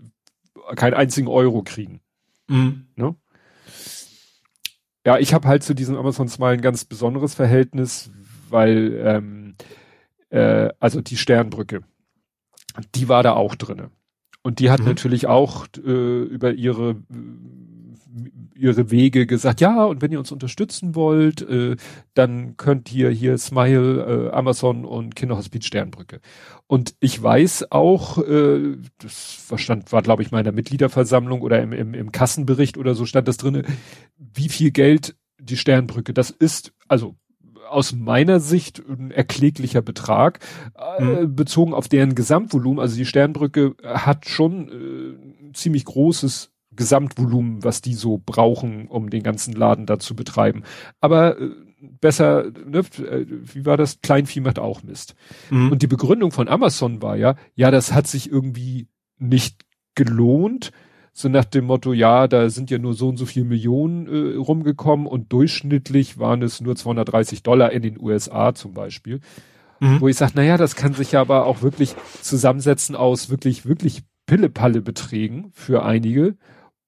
keinen 0.76 0.92
einzigen 0.92 1.28
Euro 1.28 1.62
kriegen. 1.62 2.02
Mhm. 2.48 2.88
Ne? 2.94 3.16
Ja, 5.06 5.16
ich 5.16 5.32
habe 5.32 5.48
halt 5.48 5.62
zu 5.62 5.74
diesem 5.74 5.96
Amazon 5.96 6.28
Smile 6.28 6.52
ein 6.52 6.60
ganz 6.60 6.84
besonderes 6.84 7.32
Verhältnis, 7.32 8.10
weil 8.50 9.00
ähm, 9.02 9.54
äh, 10.28 10.68
also 10.80 11.00
die 11.00 11.16
Sternbrücke, 11.16 11.80
die 12.94 13.08
war 13.08 13.22
da 13.22 13.32
auch 13.32 13.54
drinne. 13.54 13.90
Und 14.42 14.58
die 14.58 14.70
hat 14.70 14.80
mhm. 14.80 14.86
natürlich 14.86 15.26
auch 15.26 15.66
äh, 15.84 16.22
über 16.22 16.52
ihre 16.52 16.96
ihre 18.54 18.90
Wege 18.90 19.26
gesagt, 19.26 19.60
ja, 19.60 19.84
und 19.84 20.02
wenn 20.02 20.12
ihr 20.12 20.18
uns 20.18 20.30
unterstützen 20.30 20.94
wollt, 20.94 21.42
äh, 21.42 21.76
dann 22.14 22.56
könnt 22.56 22.92
ihr 22.92 23.10
hier 23.10 23.36
Smile, 23.38 24.28
äh, 24.30 24.30
Amazon 24.32 24.84
und 24.84 25.16
Kinderhospiz 25.16 25.64
Sternbrücke. 25.64 26.20
Und 26.68 26.94
ich 27.00 27.20
weiß 27.20 27.72
auch, 27.72 28.18
äh, 28.18 28.76
das 28.98 29.14
verstand, 29.46 29.92
war 29.92 30.02
glaube 30.02 30.22
ich 30.22 30.30
mal 30.30 30.38
in 30.38 30.44
der 30.44 30.52
Mitgliederversammlung 30.52 31.42
oder 31.42 31.60
im, 31.60 31.72
im, 31.72 31.94
im 31.94 32.12
Kassenbericht 32.12 32.78
oder 32.78 32.94
so 32.94 33.04
stand 33.04 33.26
das 33.26 33.36
drinne, 33.36 33.64
wie 34.16 34.48
viel 34.48 34.70
Geld 34.70 35.16
die 35.40 35.56
Sternbrücke, 35.56 36.12
das 36.12 36.30
ist, 36.30 36.72
also 36.86 37.16
aus 37.72 37.92
meiner 37.92 38.40
Sicht 38.40 38.82
ein 38.88 39.10
erkläglicher 39.10 39.82
Betrag, 39.82 40.40
äh, 40.98 41.02
mhm. 41.02 41.34
bezogen 41.34 41.74
auf 41.74 41.88
deren 41.88 42.14
Gesamtvolumen. 42.14 42.80
Also 42.80 42.96
die 42.96 43.06
Sternbrücke 43.06 43.74
hat 43.82 44.26
schon 44.26 44.68
äh, 44.68 45.52
ziemlich 45.54 45.84
großes 45.84 46.50
Gesamtvolumen, 46.74 47.64
was 47.64 47.82
die 47.82 47.94
so 47.94 48.20
brauchen, 48.24 48.88
um 48.88 49.10
den 49.10 49.22
ganzen 49.22 49.52
Laden 49.52 49.86
da 49.86 49.98
zu 49.98 50.16
betreiben. 50.16 50.62
Aber 51.00 51.38
äh, 51.38 51.50
besser, 52.00 52.50
ne, 52.64 52.78
äh, 52.78 53.26
wie 53.28 53.66
war 53.66 53.76
das? 53.76 54.00
Kleinvieh 54.00 54.40
macht 54.40 54.58
auch 54.58 54.82
Mist. 54.82 55.14
Mhm. 55.50 55.72
Und 55.72 55.82
die 55.82 55.86
Begründung 55.86 56.30
von 56.30 56.48
Amazon 56.48 57.02
war 57.02 57.16
ja, 57.16 57.36
ja, 57.54 57.70
das 57.70 57.92
hat 57.92 58.06
sich 58.06 58.30
irgendwie 58.30 58.88
nicht 59.18 59.64
gelohnt. 59.94 60.72
So 61.14 61.28
nach 61.28 61.44
dem 61.44 61.66
Motto, 61.66 61.92
ja, 61.92 62.26
da 62.26 62.48
sind 62.48 62.70
ja 62.70 62.78
nur 62.78 62.94
so 62.94 63.08
und 63.08 63.18
so 63.18 63.26
viel 63.26 63.44
Millionen 63.44 64.06
äh, 64.06 64.36
rumgekommen 64.36 65.06
und 65.06 65.32
durchschnittlich 65.32 66.18
waren 66.18 66.42
es 66.42 66.60
nur 66.60 66.74
230 66.74 67.42
Dollar 67.42 67.70
in 67.72 67.82
den 67.82 68.00
USA 68.00 68.54
zum 68.54 68.72
Beispiel. 68.72 69.20
Mhm. 69.80 70.00
Wo 70.00 70.08
ich 70.08 70.16
sage, 70.16 70.32
naja, 70.36 70.56
das 70.56 70.74
kann 70.74 70.94
sich 70.94 71.12
ja 71.12 71.20
aber 71.20 71.44
auch 71.44 71.60
wirklich 71.60 71.96
zusammensetzen 72.22 72.96
aus 72.96 73.28
wirklich, 73.28 73.66
wirklich 73.66 74.04
Pille-Palle-Beträgen 74.26 75.50
für 75.52 75.84
einige 75.84 76.36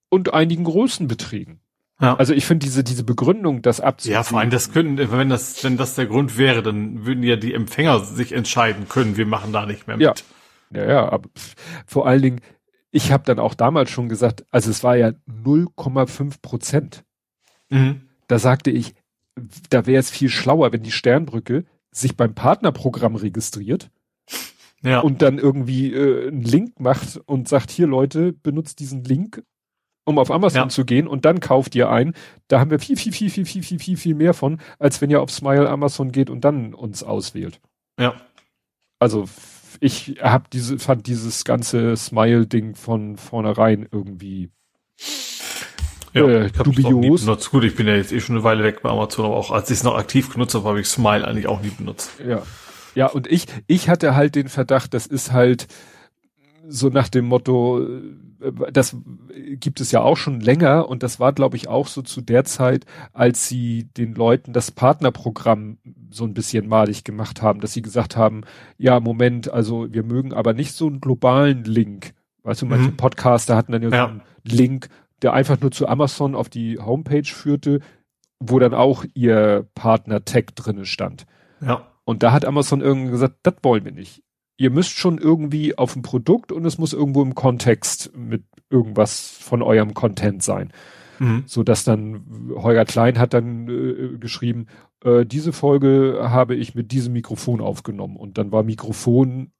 und 0.08 0.32
einigen 0.32 0.64
großen 0.64 1.06
Beträgen. 1.06 1.60
Ja. 2.00 2.16
Also 2.16 2.32
ich 2.32 2.46
finde 2.46 2.64
diese, 2.64 2.82
diese 2.82 3.04
Begründung, 3.04 3.62
das 3.62 3.80
abzuziehen. 3.80 4.14
Ja, 4.14 4.22
vor 4.22 4.40
allem 4.40 4.50
das 4.50 4.72
können, 4.72 4.98
wenn 4.98 5.28
das, 5.28 5.62
wenn 5.62 5.76
das 5.76 5.94
der 5.94 6.06
Grund 6.06 6.38
wäre, 6.38 6.62
dann 6.62 7.04
würden 7.06 7.22
ja 7.22 7.36
die 7.36 7.54
Empfänger 7.54 8.00
sich 8.00 8.32
entscheiden 8.32 8.88
können, 8.88 9.16
wir 9.16 9.26
machen 9.26 9.52
da 9.52 9.66
nicht 9.66 9.86
mehr 9.86 9.96
mit. 9.96 10.24
Ja, 10.70 10.80
ja, 10.80 10.88
ja 10.88 11.08
aber 11.12 11.28
vor 11.86 12.06
allen 12.06 12.22
Dingen, 12.22 12.40
ich 12.94 13.10
habe 13.10 13.24
dann 13.24 13.40
auch 13.40 13.54
damals 13.54 13.90
schon 13.90 14.08
gesagt, 14.08 14.46
also 14.52 14.70
es 14.70 14.84
war 14.84 14.96
ja 14.96 15.12
0,5 15.28 16.40
Prozent. 16.40 17.04
Mhm. 17.68 18.02
Da 18.28 18.38
sagte 18.38 18.70
ich, 18.70 18.94
da 19.68 19.86
wäre 19.86 19.98
es 19.98 20.10
viel 20.10 20.28
schlauer, 20.28 20.72
wenn 20.72 20.84
die 20.84 20.92
Sternbrücke 20.92 21.64
sich 21.90 22.16
beim 22.16 22.36
Partnerprogramm 22.36 23.16
registriert 23.16 23.90
ja. 24.84 25.00
und 25.00 25.22
dann 25.22 25.38
irgendwie 25.38 25.92
äh, 25.92 26.28
einen 26.28 26.42
Link 26.42 26.78
macht 26.78 27.20
und 27.26 27.48
sagt, 27.48 27.72
hier 27.72 27.88
Leute, 27.88 28.32
benutzt 28.32 28.78
diesen 28.78 29.02
Link 29.02 29.42
um 30.04 30.18
auf 30.18 30.30
Amazon 30.30 30.62
ja. 30.62 30.68
zu 30.68 30.84
gehen 30.84 31.08
und 31.08 31.24
dann 31.24 31.40
kauft 31.40 31.74
ihr 31.74 31.88
ein. 31.90 32.14
Da 32.46 32.60
haben 32.60 32.70
wir 32.70 32.78
viel, 32.78 32.96
viel, 32.96 33.12
viel, 33.12 33.30
viel, 33.30 33.46
viel, 33.46 33.62
viel, 33.62 33.78
viel, 33.80 33.96
viel 33.96 34.14
mehr 34.14 34.34
von, 34.34 34.60
als 34.78 35.00
wenn 35.00 35.10
ihr 35.10 35.20
auf 35.20 35.30
Smile 35.30 35.68
Amazon 35.68 36.12
geht 36.12 36.30
und 36.30 36.44
dann 36.44 36.74
uns 36.74 37.02
auswählt. 37.02 37.60
Ja. 37.98 38.14
Also 39.04 39.26
ich 39.80 40.16
hab 40.22 40.48
diese, 40.48 40.78
fand 40.78 41.06
dieses 41.06 41.44
ganze 41.44 41.94
Smile-Ding 41.94 42.74
von 42.74 43.18
vornherein 43.18 43.86
irgendwie 43.92 44.48
ja, 46.14 46.26
äh, 46.26 46.46
ich 46.46 46.52
dubios. 46.52 47.20
benutzt. 47.26 47.50
Gut, 47.50 47.64
ich 47.64 47.76
bin 47.76 47.86
ja 47.86 47.94
jetzt 47.94 48.10
eh 48.10 48.20
schon 48.20 48.36
eine 48.36 48.44
Weile 48.44 48.64
weg 48.64 48.80
bei 48.80 48.88
Amazon, 48.88 49.26
aber 49.26 49.36
auch 49.36 49.50
als 49.50 49.68
ich 49.68 49.76
es 49.76 49.84
noch 49.84 49.98
aktiv 49.98 50.32
genutzt 50.32 50.54
habe, 50.54 50.66
habe 50.66 50.80
ich 50.80 50.86
Smile 50.86 51.28
eigentlich 51.28 51.48
auch 51.48 51.60
nie 51.60 51.68
benutzt. 51.68 52.12
Ja. 52.26 52.42
Ja, 52.94 53.08
und 53.08 53.26
ich, 53.26 53.44
ich 53.66 53.90
hatte 53.90 54.16
halt 54.16 54.36
den 54.36 54.48
Verdacht, 54.48 54.94
das 54.94 55.06
ist 55.06 55.32
halt 55.32 55.66
so 56.68 56.88
nach 56.88 57.08
dem 57.08 57.26
Motto, 57.26 57.82
äh, 57.82 58.72
das 58.72 58.96
gibt 59.56 59.80
es 59.80 59.92
ja 59.92 60.00
auch 60.00 60.16
schon 60.16 60.40
länger 60.40 60.88
und 60.88 61.02
das 61.02 61.20
war, 61.20 61.32
glaube 61.32 61.56
ich, 61.56 61.68
auch 61.68 61.86
so 61.86 62.02
zu 62.02 62.20
der 62.20 62.44
Zeit, 62.44 62.84
als 63.12 63.48
sie 63.48 63.84
den 63.96 64.14
Leuten 64.14 64.52
das 64.52 64.70
Partnerprogramm 64.70 65.78
so 66.10 66.24
ein 66.24 66.34
bisschen 66.34 66.68
malig 66.68 67.04
gemacht 67.04 67.42
haben, 67.42 67.60
dass 67.60 67.72
sie 67.72 67.82
gesagt 67.82 68.16
haben, 68.16 68.42
ja, 68.78 69.00
Moment, 69.00 69.50
also 69.50 69.92
wir 69.92 70.04
mögen 70.04 70.32
aber 70.32 70.52
nicht 70.52 70.72
so 70.72 70.86
einen 70.86 71.00
globalen 71.00 71.64
Link. 71.64 72.14
Weißt 72.42 72.62
du, 72.62 72.66
manche 72.66 72.90
mhm. 72.90 72.96
Podcaster 72.96 73.56
hatten 73.56 73.72
dann 73.72 73.82
ja, 73.82 73.90
ja, 73.90 74.04
so 74.04 74.10
einen 74.10 74.22
Link, 74.44 74.88
der 75.22 75.32
einfach 75.32 75.60
nur 75.60 75.70
zu 75.70 75.88
Amazon 75.88 76.34
auf 76.34 76.48
die 76.48 76.78
Homepage 76.78 77.24
führte, 77.24 77.80
wo 78.38 78.58
dann 78.58 78.74
auch 78.74 79.04
ihr 79.14 79.66
Partner-Tag 79.74 80.54
drinne 80.54 80.84
stand. 80.84 81.26
Ja. 81.62 81.86
Und 82.04 82.22
da 82.22 82.32
hat 82.32 82.44
Amazon 82.44 82.82
irgendwie 82.82 83.12
gesagt, 83.12 83.36
das 83.44 83.54
wollen 83.62 83.86
wir 83.86 83.92
nicht 83.92 84.23
ihr 84.56 84.70
müsst 84.70 84.92
schon 84.92 85.18
irgendwie 85.18 85.76
auf 85.76 85.96
ein 85.96 86.02
Produkt 86.02 86.52
und 86.52 86.64
es 86.64 86.78
muss 86.78 86.92
irgendwo 86.92 87.22
im 87.22 87.34
Kontext 87.34 88.16
mit 88.16 88.44
irgendwas 88.70 89.36
von 89.40 89.62
eurem 89.62 89.94
Content 89.94 90.42
sein. 90.42 90.72
Mhm. 91.18 91.44
So 91.46 91.62
dass 91.62 91.84
dann 91.84 92.52
Holger 92.54 92.84
Klein 92.84 93.18
hat 93.18 93.34
dann 93.34 93.68
äh, 93.68 94.18
geschrieben, 94.18 94.66
äh, 95.04 95.24
diese 95.24 95.52
Folge 95.52 96.18
habe 96.22 96.54
ich 96.54 96.74
mit 96.74 96.92
diesem 96.92 97.12
Mikrofon 97.12 97.60
aufgenommen 97.60 98.16
und 98.16 98.38
dann 98.38 98.52
war 98.52 98.62
Mikrofon 98.62 99.52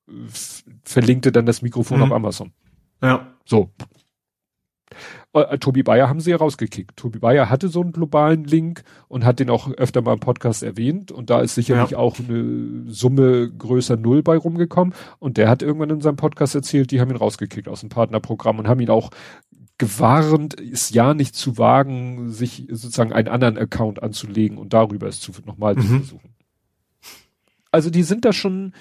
verlinkte 0.83 1.33
dann 1.33 1.47
das 1.47 1.63
Mikrofon 1.63 1.99
mhm. 1.99 2.05
auf 2.05 2.13
Amazon. 2.13 2.53
Ja. 3.03 3.35
So. 3.45 3.71
Äh, 5.35 5.41
äh, 5.41 5.59
Tobi 5.59 5.83
Bayer 5.83 6.09
haben 6.09 6.21
sie 6.21 6.31
ja 6.31 6.37
rausgekickt. 6.37 6.97
Tobi 6.97 7.19
Bayer 7.19 7.51
hatte 7.51 7.69
so 7.69 7.83
einen 7.83 7.93
globalen 7.93 8.45
Link 8.45 8.85
und 9.09 9.25
hat 9.25 9.41
den 9.41 9.51
auch 9.51 9.71
öfter 9.71 10.01
mal 10.01 10.15
im 10.15 10.21
Podcast 10.21 10.63
erwähnt 10.63 11.13
und 11.13 11.31
da 11.31 11.41
ist 11.41 11.55
sicherlich 11.55 11.91
ja. 11.91 11.99
auch 11.99 12.19
eine 12.19 12.85
Summe 12.87 13.51
größer 13.51 13.97
Null 13.97 14.23
bei 14.23 14.37
rumgekommen 14.37 14.95
und 15.19 15.37
der 15.37 15.49
hat 15.49 15.63
irgendwann 15.63 15.91
in 15.91 16.01
seinem 16.01 16.17
Podcast 16.17 16.55
erzählt, 16.55 16.91
die 16.91 17.01
haben 17.01 17.11
ihn 17.11 17.17
rausgekickt 17.17 17.69
aus 17.69 17.81
dem 17.81 17.89
Partnerprogramm 17.89 18.59
und 18.59 18.69
haben 18.69 18.81
ihn 18.81 18.91
auch 18.91 19.11
gewarnt, 19.77 20.61
es 20.61 20.91
ja 20.91 21.15
nicht 21.15 21.35
zu 21.35 21.59
wagen, 21.59 22.31
sich 22.31 22.69
sozusagen 22.71 23.13
einen 23.13 23.29
anderen 23.29 23.59
Account 23.59 24.03
anzulegen 24.03 24.57
und 24.57 24.73
darüber 24.73 25.09
es 25.09 25.21
zu, 25.21 25.33
nochmal 25.45 25.75
mhm. 25.75 25.81
zu 25.81 25.87
versuchen. 25.89 26.35
Also 27.73 27.91
die 27.91 28.05
sind 28.05 28.25
da 28.25 28.33
schon 28.33 28.73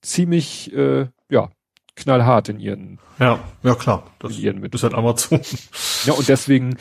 ziemlich, 0.00 0.72
äh, 0.72 1.08
ja, 1.28 1.50
knallhart 1.98 2.48
in 2.48 2.58
ihren. 2.58 2.98
Ja, 3.18 3.40
ja 3.62 3.74
klar. 3.74 4.10
Das 4.18 4.36
in 4.36 4.42
ihren 4.42 4.64
ist 4.64 4.82
halt 4.82 4.94
Amazon. 4.94 5.40
Ja, 6.04 6.14
und 6.14 6.28
deswegen, 6.28 6.76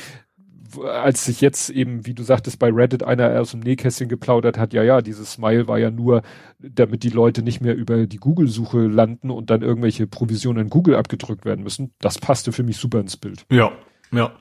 als 0.83 1.25
sich 1.25 1.41
jetzt 1.41 1.69
eben, 1.69 2.05
wie 2.05 2.13
du 2.13 2.23
sagtest, 2.23 2.59
bei 2.59 2.69
Reddit 2.69 3.03
einer 3.03 3.39
aus 3.39 3.51
dem 3.51 3.61
Nähkästchen 3.61 4.09
geplaudert 4.09 4.57
hat, 4.57 4.73
ja, 4.73 4.83
ja, 4.83 5.01
dieses 5.01 5.33
Smile 5.33 5.67
war 5.67 5.79
ja 5.79 5.91
nur, 5.91 6.21
damit 6.59 7.03
die 7.03 7.09
Leute 7.09 7.41
nicht 7.41 7.61
mehr 7.61 7.75
über 7.75 8.05
die 8.05 8.17
Google-Suche 8.17 8.79
landen 8.79 9.31
und 9.31 9.49
dann 9.49 9.61
irgendwelche 9.61 10.07
Provisionen 10.07 10.65
in 10.65 10.69
Google 10.69 10.95
abgedrückt 10.95 11.45
werden 11.45 11.63
müssen. 11.63 11.93
Das 11.99 12.19
passte 12.19 12.51
für 12.51 12.63
mich 12.63 12.77
super 12.77 12.99
ins 12.99 13.17
Bild. 13.17 13.45
Ja, 13.51 13.71
ja. 14.11 14.31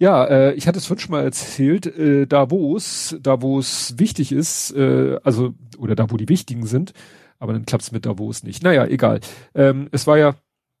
Ja, 0.00 0.24
äh, 0.24 0.54
ich 0.54 0.66
hatte 0.66 0.78
es 0.78 0.86
schon 0.86 1.10
mal 1.10 1.22
erzählt, 1.22 1.84
äh, 1.84 2.26
da 2.26 2.50
wo 2.50 2.74
es, 2.74 3.18
da 3.20 3.42
wo 3.42 3.58
es 3.58 3.98
wichtig 3.98 4.32
ist, 4.32 4.74
äh, 4.74 5.18
also, 5.22 5.52
oder 5.76 5.94
da 5.94 6.10
wo 6.10 6.16
die 6.16 6.30
wichtigen 6.30 6.66
sind, 6.66 6.94
aber 7.40 7.54
dann 7.54 7.66
klappt's 7.66 7.90
mit 7.90 8.06
Davos 8.06 8.44
nicht. 8.44 8.62
Naja, 8.62 8.86
egal. 8.86 9.20
Ähm, 9.54 9.88
es 9.90 10.06
war 10.06 10.18
ja 10.18 10.36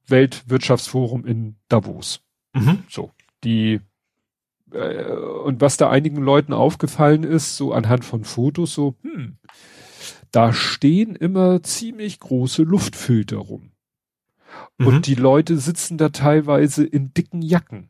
Weltwirtschaftsforum 0.06 1.26
in 1.26 1.56
Davos. 1.68 2.20
Mhm. 2.52 2.84
So, 2.88 3.10
die 3.42 3.80
äh, 4.72 5.04
und 5.12 5.60
was 5.60 5.76
da 5.78 5.90
einigen 5.90 6.22
Leuten 6.22 6.52
aufgefallen 6.52 7.24
ist, 7.24 7.56
so 7.56 7.72
anhand 7.72 8.04
von 8.04 8.24
Fotos, 8.24 8.74
so, 8.74 8.94
hm, 9.02 9.38
da 10.30 10.52
stehen 10.52 11.16
immer 11.16 11.62
ziemlich 11.62 12.20
große 12.20 12.62
Luftfilter 12.62 13.38
rum. 13.38 13.72
Mhm. 14.78 14.86
Und 14.86 15.06
die 15.06 15.14
Leute 15.14 15.56
sitzen 15.56 15.96
da 15.98 16.10
teilweise 16.10 16.84
in 16.84 17.14
dicken 17.14 17.42
Jacken 17.42 17.88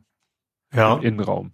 ja. 0.72 0.94
im 0.94 1.02
Innenraum. 1.02 1.52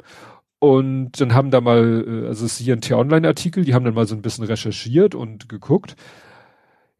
Und 0.58 1.20
dann 1.20 1.34
haben 1.34 1.50
da 1.50 1.60
mal, 1.60 2.04
äh, 2.06 2.26
also 2.28 2.44
es 2.44 2.52
ist 2.52 2.64
hier 2.64 2.76
ein 2.76 2.82
T-Online-Artikel, 2.82 3.64
die 3.64 3.74
haben 3.74 3.84
dann 3.84 3.94
mal 3.94 4.06
so 4.06 4.14
ein 4.14 4.22
bisschen 4.22 4.44
recherchiert 4.44 5.14
und 5.14 5.48
geguckt 5.48 5.96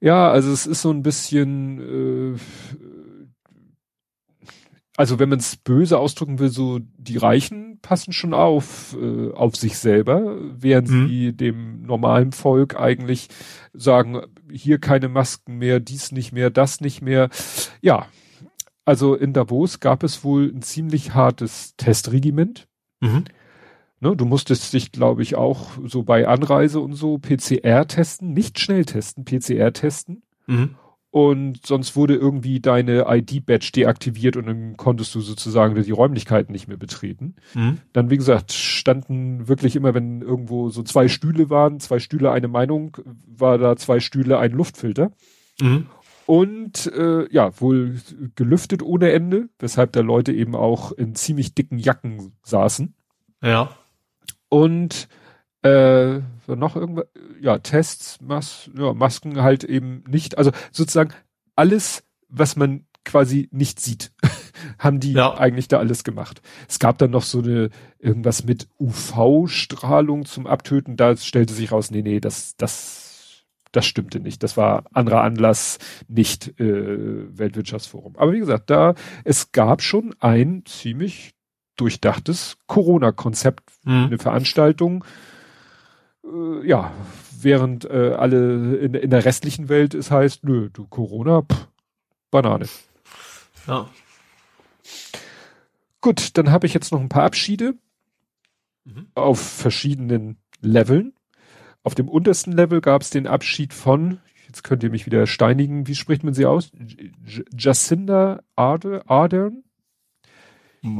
Ja, 0.00 0.30
also 0.30 0.52
es 0.52 0.66
ist 0.66 0.82
so 0.82 0.90
ein 0.90 1.02
bisschen, 1.02 2.34
äh, 2.34 2.38
also 4.96 5.18
wenn 5.18 5.28
man 5.28 5.38
es 5.38 5.56
böse 5.56 5.98
ausdrücken 5.98 6.38
will, 6.38 6.48
so 6.48 6.80
die 6.98 7.16
Reichen 7.16 7.78
passen 7.80 8.12
schon 8.12 8.34
auf 8.34 8.96
äh, 9.00 9.32
auf 9.32 9.56
sich 9.56 9.78
selber, 9.78 10.36
während 10.54 10.88
mhm. 10.90 11.08
sie 11.08 11.32
dem 11.32 11.82
normalen 11.82 12.32
Volk 12.32 12.76
eigentlich 12.76 13.28
sagen, 13.72 14.22
hier 14.50 14.78
keine 14.78 15.08
Masken 15.08 15.58
mehr, 15.58 15.80
dies 15.80 16.12
nicht 16.12 16.32
mehr, 16.32 16.50
das 16.50 16.80
nicht 16.80 17.00
mehr. 17.02 17.30
Ja, 17.80 18.06
also 18.84 19.14
in 19.14 19.32
Davos 19.32 19.80
gab 19.80 20.02
es 20.02 20.24
wohl 20.24 20.52
ein 20.54 20.62
ziemlich 20.62 21.14
hartes 21.14 21.74
Testregiment. 21.76 22.68
Mhm. 23.00 23.24
Ne, 24.00 24.14
du 24.14 24.26
musstest 24.26 24.72
dich, 24.74 24.92
glaube 24.92 25.22
ich, 25.22 25.36
auch 25.36 25.70
so 25.84 26.02
bei 26.02 26.28
Anreise 26.28 26.80
und 26.80 26.94
so 26.94 27.18
PCR 27.18 27.86
testen, 27.86 28.34
nicht 28.34 28.60
schnell 28.60 28.84
testen, 28.84 29.24
PCR 29.24 29.72
testen. 29.72 30.22
Mhm. 30.46 30.76
Und 31.10 31.64
sonst 31.64 31.96
wurde 31.96 32.14
irgendwie 32.14 32.60
deine 32.60 33.06
ID-Badge 33.08 33.70
deaktiviert 33.74 34.36
und 34.36 34.46
dann 34.46 34.76
konntest 34.76 35.14
du 35.14 35.22
sozusagen 35.22 35.80
die 35.82 35.90
Räumlichkeiten 35.90 36.52
nicht 36.52 36.68
mehr 36.68 36.76
betreten. 36.76 37.36
Mhm. 37.54 37.78
Dann, 37.94 38.10
wie 38.10 38.18
gesagt, 38.18 38.52
standen 38.52 39.48
wirklich 39.48 39.76
immer, 39.76 39.94
wenn 39.94 40.20
irgendwo 40.20 40.68
so 40.68 40.82
zwei 40.82 41.08
Stühle 41.08 41.48
waren, 41.48 41.80
zwei 41.80 42.00
Stühle 42.00 42.32
eine 42.32 42.48
Meinung, 42.48 42.98
war 43.26 43.56
da 43.56 43.76
zwei 43.76 43.98
Stühle 43.98 44.38
ein 44.38 44.52
Luftfilter. 44.52 45.10
Mhm. 45.58 45.86
Und 46.26 46.92
äh, 46.92 47.32
ja, 47.32 47.58
wohl 47.62 47.98
gelüftet 48.34 48.82
ohne 48.82 49.12
Ende, 49.12 49.48
weshalb 49.58 49.92
da 49.92 50.00
Leute 50.00 50.34
eben 50.34 50.54
auch 50.54 50.92
in 50.92 51.14
ziemlich 51.14 51.54
dicken 51.54 51.78
Jacken 51.78 52.32
saßen. 52.42 52.94
Ja. 53.42 53.70
Und 54.48 55.08
äh, 55.62 56.20
noch 56.46 56.76
irgendwas, 56.76 57.06
ja, 57.40 57.58
Tests, 57.58 58.18
Mas 58.20 58.70
ja, 58.76 58.94
Masken 58.94 59.42
halt 59.42 59.64
eben 59.64 60.04
nicht, 60.08 60.38
also 60.38 60.52
sozusagen 60.70 61.12
alles, 61.56 62.04
was 62.28 62.56
man 62.56 62.86
quasi 63.04 63.48
nicht 63.52 63.80
sieht, 63.80 64.12
haben 64.78 65.00
die 65.00 65.12
ja. 65.12 65.36
eigentlich 65.38 65.68
da 65.68 65.78
alles 65.78 66.04
gemacht. 66.04 66.42
Es 66.68 66.78
gab 66.78 66.98
dann 66.98 67.10
noch 67.10 67.22
so 67.22 67.38
eine, 67.38 67.70
irgendwas 67.98 68.44
mit 68.44 68.68
UV-Strahlung 68.78 70.24
zum 70.24 70.46
Abtöten, 70.46 70.96
da 70.96 71.16
stellte 71.16 71.54
sich 71.54 71.72
raus, 71.72 71.90
nee, 71.90 72.02
nee, 72.02 72.20
das, 72.20 72.56
das, 72.56 73.44
das 73.72 73.86
stimmte 73.86 74.20
nicht. 74.20 74.42
Das 74.42 74.56
war 74.56 74.84
anderer 74.92 75.22
Anlass, 75.22 75.78
nicht 76.08 76.58
äh, 76.60 77.38
Weltwirtschaftsforum. 77.38 78.16
Aber 78.16 78.32
wie 78.32 78.40
gesagt, 78.40 78.70
da, 78.70 78.94
es 79.24 79.52
gab 79.52 79.82
schon 79.82 80.14
ein 80.20 80.64
ziemlich 80.66 81.35
durchdachtes 81.76 82.56
Corona-Konzept, 82.66 83.70
mhm. 83.84 84.06
eine 84.06 84.18
Veranstaltung, 84.18 85.04
äh, 86.24 86.66
ja, 86.66 86.92
während 87.40 87.84
äh, 87.84 88.14
alle 88.16 88.76
in, 88.76 88.94
in 88.94 89.10
der 89.10 89.24
restlichen 89.24 89.68
Welt 89.68 89.94
es 89.94 90.10
heißt, 90.10 90.44
nö, 90.44 90.70
du 90.72 90.86
Corona, 90.86 91.42
pff, 91.42 91.68
Banane. 92.30 92.66
Ja. 93.66 93.88
Gut, 96.00 96.36
dann 96.36 96.50
habe 96.50 96.66
ich 96.66 96.74
jetzt 96.74 96.92
noch 96.92 97.00
ein 97.00 97.08
paar 97.08 97.24
Abschiede 97.24 97.74
mhm. 98.84 99.08
auf 99.14 99.40
verschiedenen 99.40 100.38
Leveln. 100.60 101.14
Auf 101.82 101.94
dem 101.94 102.08
untersten 102.08 102.52
Level 102.52 102.80
gab 102.80 103.02
es 103.02 103.10
den 103.10 103.26
Abschied 103.26 103.72
von, 103.72 104.18
jetzt 104.46 104.64
könnt 104.64 104.82
ihr 104.82 104.90
mich 104.90 105.06
wieder 105.06 105.26
steinigen, 105.26 105.86
wie 105.86 105.94
spricht 105.94 106.24
man 106.24 106.34
sie 106.34 106.46
aus? 106.46 106.72
J 107.24 107.44
Jacinda 107.56 108.40
Ardern? 108.56 109.62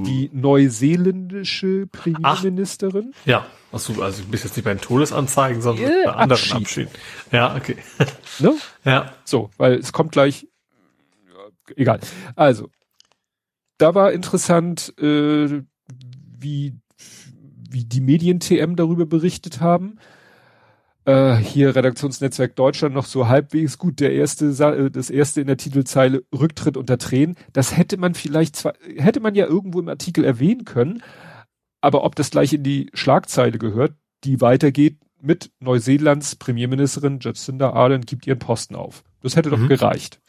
Die 0.05 0.31
neuseeländische 0.33 1.87
Premierministerin. 1.87 3.13
Ach, 3.15 3.27
ja, 3.27 3.47
achso, 3.73 4.01
also 4.03 4.23
du 4.23 4.29
bist 4.29 4.45
jetzt 4.45 4.57
nicht 4.57 4.65
bei 4.65 4.75
den 4.75 4.81
Todesanzeigen, 4.81 5.63
sondern 5.63 5.87
äh, 5.87 6.05
bei 6.05 6.13
anderen 6.13 6.33
Abschied. 6.33 6.57
Abschied. 6.57 6.89
Ja, 7.33 7.57
okay. 7.57 7.77
Ne? 8.39 8.55
Ja. 8.85 9.15
So, 9.25 9.51
weil 9.57 9.75
es 9.75 9.93
kommt 9.93 10.13
gleich, 10.13 10.47
egal. 11.75 12.01
Also, 12.35 12.69
da 13.79 13.95
war 13.95 14.13
interessant, 14.13 14.93
äh, 14.99 15.63
wie, 16.39 16.75
wie 17.71 17.85
die 17.85 18.01
Medien-TM 18.01 18.77
darüber 18.77 19.07
berichtet 19.07 19.61
haben 19.61 19.99
äh, 21.07 21.37
hier 21.37 21.75
Redaktionsnetzwerk 21.75 22.57
Deutschland 22.57 22.95
noch 22.95 23.07
so 23.07 23.29
halbwegs 23.29 23.79
gut. 23.79 24.01
Der 24.01 24.13
erste, 24.13 24.47
äh, 24.47 24.91
das 24.91 25.09
erste 25.09 25.41
in 25.41 25.47
der 25.47 25.57
Titelzeile 25.57 26.25
Rücktritt 26.37 26.77
unter 26.77 26.99
Tränen. 26.99 27.37
Das 27.53 27.77
hätte 27.77 27.97
man 27.97 28.15
vielleicht 28.15 28.57
zwar, 28.57 28.75
hätte 28.97 29.21
man 29.21 29.35
ja 29.35 29.47
irgendwo 29.47 29.81
im 29.81 29.89
Artikel 29.89 30.25
erwähnen 30.25 30.65
können. 30.65 31.03
Aber 31.81 32.05
ob 32.05 32.17
das 32.17 32.31
gleich 32.31 32.53
in 32.53 32.65
die 32.65 32.91
Schlagzeile 32.93 33.59
gehört, 33.59 33.95
die 34.25 34.41
weitergeht 34.41 34.99
mit 35.21 35.51
Neuseelands 35.61 36.37
Premierministerin 36.37 37.21
Jacinda 37.21 37.71
Ardern 37.71 38.03
gibt 38.03 38.27
ihren 38.27 38.39
Posten 38.39 38.75
auf. 38.75 39.05
Das 39.23 39.37
hätte 39.37 39.51
doch 39.51 39.59
mhm. 39.59 39.69
gereicht. 39.69 40.21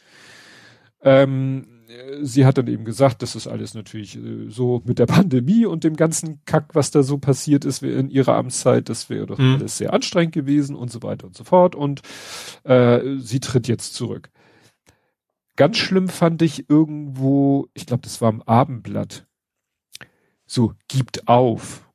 Ähm, 1.02 1.77
sie 2.20 2.44
hat 2.44 2.58
dann 2.58 2.66
eben 2.66 2.84
gesagt, 2.84 3.22
das 3.22 3.34
ist 3.34 3.46
alles 3.46 3.74
natürlich 3.74 4.16
äh, 4.16 4.48
so 4.48 4.82
mit 4.84 4.98
der 4.98 5.06
Pandemie 5.06 5.64
und 5.66 5.84
dem 5.84 5.96
ganzen 5.96 6.44
Kack, 6.44 6.74
was 6.74 6.90
da 6.90 7.02
so 7.02 7.18
passiert 7.18 7.64
ist 7.64 7.82
in 7.82 8.10
ihrer 8.10 8.36
Amtszeit, 8.36 8.88
das 8.88 9.08
wäre 9.08 9.26
doch 9.26 9.38
mhm. 9.38 9.54
alles 9.54 9.78
sehr 9.78 9.92
anstrengend 9.92 10.34
gewesen 10.34 10.76
und 10.76 10.90
so 10.90 11.02
weiter 11.02 11.26
und 11.26 11.36
so 11.36 11.44
fort. 11.44 11.74
Und 11.74 12.02
äh, 12.64 13.00
sie 13.18 13.40
tritt 13.40 13.68
jetzt 13.68 13.94
zurück. 13.94 14.30
Ganz 15.56 15.76
schlimm 15.76 16.08
fand 16.08 16.42
ich 16.42 16.68
irgendwo, 16.68 17.68
ich 17.74 17.86
glaube, 17.86 18.02
das 18.02 18.20
war 18.20 18.30
im 18.30 18.42
Abendblatt, 18.42 19.26
so 20.46 20.74
gibt 20.88 21.26
auf. 21.26 21.88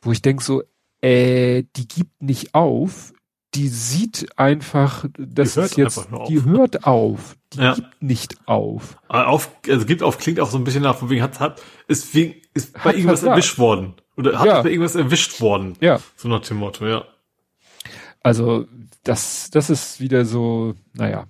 Wo 0.00 0.12
ich 0.12 0.22
denke 0.22 0.44
so, 0.44 0.62
äh, 1.00 1.64
die 1.76 1.88
gibt 1.88 2.22
nicht 2.22 2.54
auf, 2.54 3.12
die 3.54 3.68
sieht 3.68 4.38
einfach, 4.38 5.04
das 5.18 5.56
ist 5.56 5.76
jetzt, 5.76 6.08
die 6.28 6.42
hört 6.44 6.84
auf, 6.84 7.36
die 7.52 7.58
ja. 7.58 7.74
gibt 7.74 8.02
nicht 8.02 8.36
auf. 8.46 8.98
auf. 9.08 9.50
Also 9.68 9.84
gibt 9.84 10.02
auf 10.02 10.18
klingt 10.18 10.40
auch 10.40 10.50
so 10.50 10.56
ein 10.56 10.64
bisschen 10.64 10.82
nach, 10.82 10.96
von 10.96 11.10
wegen 11.10 11.22
hat, 11.22 11.38
hat, 11.38 11.60
ist 11.86 12.14
wegen, 12.14 12.40
ist 12.54 12.72
bei 12.72 12.80
hat 12.80 12.94
irgendwas 12.94 13.20
versagt. 13.20 13.30
erwischt 13.32 13.58
worden. 13.58 13.94
Oder 14.16 14.38
hat 14.38 14.46
ja. 14.46 14.62
bei 14.62 14.70
irgendwas 14.70 14.94
erwischt 14.94 15.40
worden. 15.40 15.74
Ja. 15.80 16.00
So 16.16 16.28
nach 16.28 16.40
dem 16.40 16.58
Motto, 16.58 16.86
ja. 16.86 17.04
Also, 18.22 18.66
das, 19.04 19.50
das 19.50 19.68
ist 19.68 20.00
wieder 20.00 20.24
so, 20.24 20.74
naja. 20.94 21.26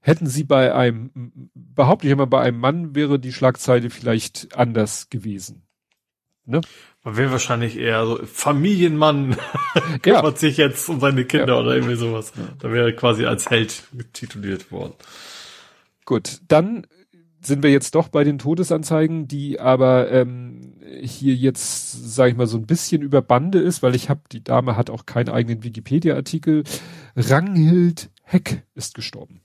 Hätten 0.00 0.26
sie 0.26 0.44
bei 0.44 0.74
einem, 0.74 1.50
behaupte 1.54 2.06
ich 2.06 2.12
immer, 2.12 2.26
bei 2.26 2.40
einem 2.40 2.58
Mann 2.58 2.94
wäre 2.94 3.18
die 3.18 3.32
Schlagzeile 3.32 3.90
vielleicht 3.90 4.56
anders 4.56 5.10
gewesen. 5.10 5.62
Ne? 6.44 6.62
Man 7.08 7.16
wäre 7.16 7.32
wahrscheinlich 7.32 7.78
eher 7.78 8.04
so 8.04 8.20
Familienmann 8.26 9.34
kümmert 10.02 10.24
ja. 10.24 10.36
sich 10.36 10.58
jetzt 10.58 10.86
um 10.90 11.00
seine 11.00 11.24
Kinder 11.24 11.54
ja. 11.54 11.60
oder 11.60 11.74
irgendwie 11.74 11.94
sowas. 11.94 12.34
Da 12.58 12.70
wäre 12.70 12.92
quasi 12.92 13.24
als 13.24 13.48
Held 13.48 13.84
tituliert 14.12 14.70
worden. 14.70 14.92
Gut, 16.04 16.42
dann 16.48 16.86
sind 17.40 17.62
wir 17.62 17.70
jetzt 17.70 17.94
doch 17.94 18.08
bei 18.08 18.24
den 18.24 18.38
Todesanzeigen, 18.38 19.26
die 19.26 19.58
aber 19.58 20.10
ähm, 20.10 20.74
hier 21.00 21.34
jetzt, 21.34 22.14
sage 22.14 22.32
ich 22.32 22.36
mal, 22.36 22.46
so 22.46 22.58
ein 22.58 22.66
bisschen 22.66 23.00
über 23.00 23.22
Bande 23.22 23.58
ist, 23.58 23.82
weil 23.82 23.94
ich 23.94 24.10
habe, 24.10 24.20
die 24.30 24.44
Dame 24.44 24.76
hat 24.76 24.90
auch 24.90 25.06
keinen 25.06 25.30
eigenen 25.30 25.64
Wikipedia-Artikel. 25.64 26.64
Ranghild 27.16 28.10
Heck 28.22 28.64
ist 28.74 28.94
gestorben. 28.94 29.40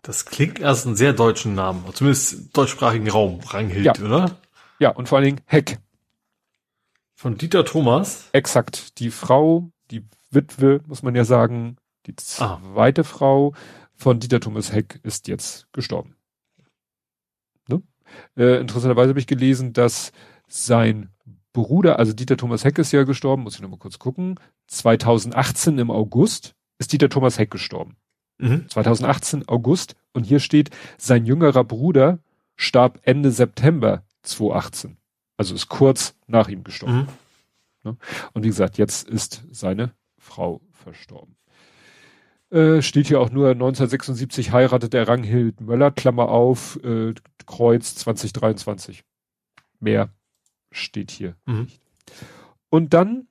Das 0.00 0.24
klingt 0.24 0.64
als 0.64 0.86
einen 0.86 0.96
sehr 0.96 1.12
deutschen 1.12 1.54
Namen, 1.54 1.84
zumindest 1.92 2.56
deutschsprachigen 2.56 3.10
Raum, 3.10 3.40
Ranghild, 3.46 3.84
ja. 3.84 4.02
oder? 4.02 4.38
Ja, 4.78 4.88
und 4.92 5.10
vor 5.10 5.18
allen 5.18 5.26
Dingen 5.26 5.40
Heck. 5.44 5.78
Von 7.14 7.38
Dieter 7.38 7.64
Thomas? 7.64 8.28
Exakt. 8.32 8.98
Die 8.98 9.10
Frau, 9.10 9.70
die 9.90 10.04
Witwe, 10.30 10.80
muss 10.86 11.02
man 11.02 11.14
ja 11.14 11.24
sagen, 11.24 11.76
die 12.06 12.12
ah. 12.38 12.60
zweite 12.60 13.02
ah. 13.02 13.04
Frau 13.04 13.54
von 13.94 14.20
Dieter 14.20 14.40
Thomas 14.40 14.72
Heck 14.72 15.00
ist 15.02 15.28
jetzt 15.28 15.72
gestorben. 15.72 16.16
Ne? 17.68 17.82
Äh, 18.36 18.60
interessanterweise 18.60 19.10
habe 19.10 19.20
ich 19.20 19.26
gelesen, 19.26 19.72
dass 19.72 20.12
sein 20.48 21.10
Bruder, 21.52 21.98
also 21.98 22.12
Dieter 22.12 22.36
Thomas 22.36 22.64
Heck 22.64 22.78
ist 22.78 22.92
ja 22.92 23.04
gestorben, 23.04 23.44
muss 23.44 23.54
ich 23.54 23.62
nochmal 23.62 23.78
kurz 23.78 23.98
gucken. 23.98 24.38
2018 24.66 25.78
im 25.78 25.90
August 25.90 26.54
ist 26.78 26.92
Dieter 26.92 27.08
Thomas 27.08 27.38
Heck 27.38 27.50
gestorben. 27.50 27.96
Mhm. 28.38 28.68
2018 28.68 29.48
August 29.48 29.94
und 30.12 30.24
hier 30.24 30.40
steht, 30.40 30.70
sein 30.98 31.24
jüngerer 31.24 31.64
Bruder 31.64 32.18
starb 32.56 32.98
Ende 33.04 33.30
September 33.30 34.04
2018. 34.22 34.96
Also 35.36 35.54
ist 35.54 35.68
kurz 35.68 36.14
nach 36.26 36.48
ihm 36.48 36.64
gestorben. 36.64 36.96
Mhm. 36.96 37.08
Ne? 37.84 37.96
Und 38.32 38.42
wie 38.44 38.48
gesagt, 38.48 38.78
jetzt 38.78 39.08
ist 39.08 39.44
seine 39.50 39.92
Frau 40.18 40.60
verstorben. 40.72 41.36
Äh, 42.50 42.82
steht 42.82 43.08
hier 43.08 43.20
auch 43.20 43.30
nur 43.30 43.50
1976 43.50 44.52
heiratet 44.52 44.92
der 44.92 45.08
Ranghild 45.08 45.60
Möller, 45.60 45.90
Klammer 45.90 46.28
auf, 46.28 46.78
äh, 46.84 47.14
Kreuz 47.46 47.94
2023. 47.96 49.04
Mehr 49.80 50.10
steht 50.70 51.10
hier 51.10 51.36
mhm. 51.46 51.62
nicht. 51.62 51.80
Und 52.70 52.94
dann 52.94 53.28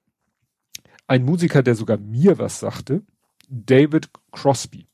ein 1.08 1.24
Musiker, 1.24 1.64
der 1.64 1.76
sogar 1.76 1.98
mir 1.98 2.38
was 2.38 2.60
sagte, 2.60 3.04
David 3.48 4.10
Crosby. 4.32 4.88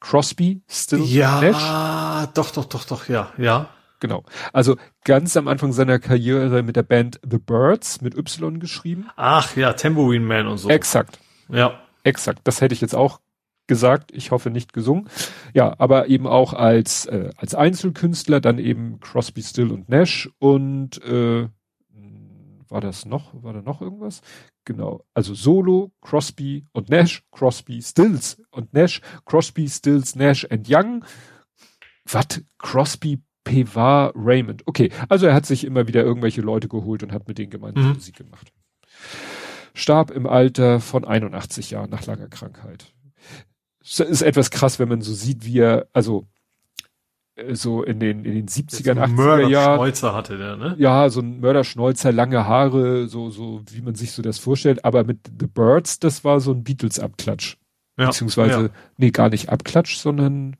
Crosby 0.00 0.62
Still 0.68 1.04
Ja, 1.04 1.40
Nash? 1.40 2.34
doch, 2.34 2.50
doch, 2.50 2.66
doch, 2.66 2.84
doch, 2.84 3.08
ja, 3.08 3.32
ja. 3.38 3.73
Genau. 4.04 4.22
Also 4.52 4.76
ganz 5.04 5.34
am 5.34 5.48
Anfang 5.48 5.72
seiner 5.72 5.98
Karriere 5.98 6.62
mit 6.62 6.76
der 6.76 6.82
Band 6.82 7.18
The 7.26 7.38
Birds 7.38 8.02
mit 8.02 8.14
Y 8.14 8.60
geschrieben. 8.60 9.08
Ach 9.16 9.56
ja, 9.56 9.72
Tambourine 9.72 10.26
Man 10.26 10.46
und 10.46 10.58
so. 10.58 10.68
Exakt. 10.68 11.18
Ja. 11.48 11.80
exakt. 12.02 12.40
Das 12.44 12.60
hätte 12.60 12.74
ich 12.74 12.82
jetzt 12.82 12.94
auch 12.94 13.20
gesagt. 13.66 14.10
Ich 14.12 14.30
hoffe 14.30 14.50
nicht 14.50 14.74
gesungen. 14.74 15.08
Ja, 15.54 15.74
aber 15.78 16.08
eben 16.08 16.26
auch 16.26 16.52
als, 16.52 17.06
äh, 17.06 17.30
als 17.38 17.54
Einzelkünstler, 17.54 18.42
dann 18.42 18.58
eben 18.58 19.00
Crosby, 19.00 19.42
Still 19.42 19.72
und 19.72 19.88
Nash 19.88 20.28
und 20.38 21.02
äh, 21.02 21.48
war 22.68 22.82
das 22.82 23.06
noch, 23.06 23.42
war 23.42 23.54
da 23.54 23.62
noch 23.62 23.80
irgendwas? 23.80 24.20
Genau. 24.66 25.02
Also 25.14 25.32
Solo, 25.32 25.92
Crosby 26.02 26.66
und 26.72 26.90
Nash, 26.90 27.22
Crosby, 27.30 27.80
Stills 27.80 28.42
und 28.50 28.74
Nash, 28.74 29.00
Crosby, 29.24 29.66
Stills, 29.66 30.14
Nash 30.14 30.46
and 30.50 30.68
Young. 30.68 31.06
Was? 32.04 32.42
Crosby, 32.58 33.22
Pevar, 33.44 34.12
Raymond. 34.16 34.62
Okay, 34.66 34.90
also 35.08 35.26
er 35.26 35.34
hat 35.34 35.46
sich 35.46 35.64
immer 35.64 35.86
wieder 35.86 36.02
irgendwelche 36.02 36.40
Leute 36.40 36.68
geholt 36.68 37.02
und 37.02 37.12
hat 37.12 37.28
mit 37.28 37.38
denen 37.38 37.50
gemeinsam 37.50 37.88
mhm. 37.88 37.92
Musik 37.94 38.16
gemacht. 38.16 38.52
Starb 39.74 40.10
im 40.10 40.26
Alter 40.26 40.80
von 40.80 41.04
81 41.04 41.70
Jahren 41.70 41.90
nach 41.90 42.06
langer 42.06 42.28
Krankheit. 42.28 42.92
Es 43.82 44.00
ist 44.00 44.22
etwas 44.22 44.50
krass, 44.50 44.78
wenn 44.78 44.88
man 44.88 45.02
so 45.02 45.12
sieht, 45.12 45.44
wie 45.44 45.58
er, 45.58 45.88
also 45.92 46.26
äh, 47.34 47.54
so 47.54 47.82
in 47.82 48.00
den, 48.00 48.24
in 48.24 48.34
den 48.34 48.48
70er, 48.48 48.94
80er 48.94 49.48
Jahren. 49.48 49.76
Schnäuzer 49.76 50.14
hatte 50.14 50.38
der, 50.38 50.56
ne? 50.56 50.74
Ja, 50.78 51.10
so 51.10 51.20
ein 51.20 51.40
Mörderschnäuzer, 51.40 52.12
lange 52.12 52.46
Haare, 52.46 53.08
so, 53.08 53.30
so, 53.30 53.62
wie 53.70 53.82
man 53.82 53.94
sich 53.94 54.12
so 54.12 54.22
das 54.22 54.38
vorstellt. 54.38 54.84
Aber 54.84 55.04
mit 55.04 55.18
The 55.38 55.46
Birds, 55.46 55.98
das 55.98 56.24
war 56.24 56.40
so 56.40 56.52
ein 56.52 56.64
Beatles-Abklatsch. 56.64 57.56
Ja, 57.98 58.06
Beziehungsweise, 58.06 58.62
ja. 58.62 58.70
nee, 58.96 59.10
gar 59.10 59.28
nicht 59.28 59.50
Abklatsch, 59.50 59.96
sondern 59.96 60.56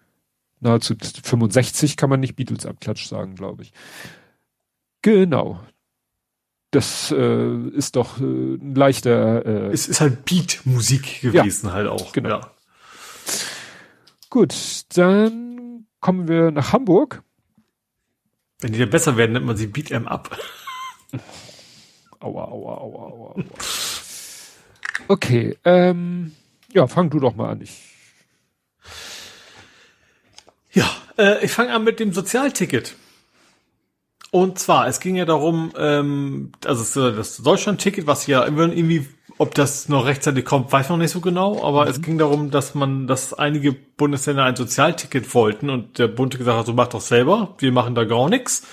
nahezu 0.64 0.94
65 1.00 1.96
kann 1.96 2.10
man 2.10 2.20
nicht 2.20 2.36
Beatles-Abklatsch 2.36 3.06
sagen, 3.06 3.34
glaube 3.36 3.62
ich. 3.62 3.72
Genau. 5.02 5.60
Das 6.70 7.12
äh, 7.12 7.68
ist 7.68 7.94
doch 7.94 8.18
äh, 8.18 8.24
ein 8.24 8.74
leichter. 8.74 9.46
Äh, 9.46 9.72
es 9.72 9.86
ist 9.86 10.00
halt 10.00 10.24
Beat-Musik 10.24 11.20
gewesen, 11.20 11.68
ja, 11.68 11.72
halt 11.72 11.86
auch. 11.86 12.12
Genau. 12.12 12.40
Ja. 12.40 12.50
Gut, 14.28 14.82
dann 14.96 15.86
kommen 16.00 16.26
wir 16.26 16.50
nach 16.50 16.72
Hamburg. 16.72 17.22
Wenn 18.60 18.72
die 18.72 18.80
dann 18.80 18.90
besser 18.90 19.16
werden, 19.16 19.32
nennt 19.32 19.46
man 19.46 19.56
sie 19.56 19.68
Beat 19.68 19.92
em 19.92 20.08
up. 20.08 20.36
Aua, 22.20 22.44
aua, 22.44 22.78
aua, 22.78 23.02
aua, 23.02 23.34
aua. 23.34 23.44
Okay, 25.08 25.58
ähm, 25.64 26.32
ja, 26.72 26.86
fang 26.86 27.10
du 27.10 27.20
doch 27.20 27.36
mal 27.36 27.50
an. 27.50 27.60
Ich 27.60 27.93
ja, 30.74 30.90
äh, 31.18 31.44
ich 31.44 31.52
fange 31.52 31.72
an 31.72 31.84
mit 31.84 32.00
dem 32.00 32.12
Sozialticket. 32.12 32.96
Und 34.30 34.58
zwar, 34.58 34.88
es 34.88 34.98
ging 34.98 35.14
ja 35.14 35.24
darum, 35.24 35.72
ähm, 35.78 36.52
also 36.64 37.12
das 37.12 37.38
Deutschland-Ticket, 37.38 38.06
was 38.06 38.26
ja 38.26 38.44
irgendwie 38.44 39.06
ob 39.38 39.54
das 39.54 39.88
noch 39.88 40.06
rechtzeitig 40.06 40.44
kommt, 40.44 40.70
weiß 40.70 40.90
man 40.90 41.00
nicht 41.00 41.10
so 41.10 41.20
genau, 41.20 41.64
aber 41.64 41.84
mhm. 41.84 41.90
es 41.90 42.02
ging 42.02 42.18
darum, 42.18 42.50
dass 42.50 42.74
man, 42.74 43.06
dass 43.06 43.34
einige 43.34 43.72
Bundesländer 43.72 44.44
ein 44.44 44.56
Sozialticket 44.56 45.34
wollten 45.34 45.70
und 45.70 45.98
der 45.98 46.08
Bund 46.08 46.36
gesagt 46.38 46.58
hat, 46.58 46.66
so 46.66 46.72
mach 46.72 46.88
doch 46.88 47.00
selber, 47.00 47.54
wir 47.58 47.72
machen 47.72 47.94
da 47.94 48.04
gar 48.04 48.28
nichts. 48.28 48.66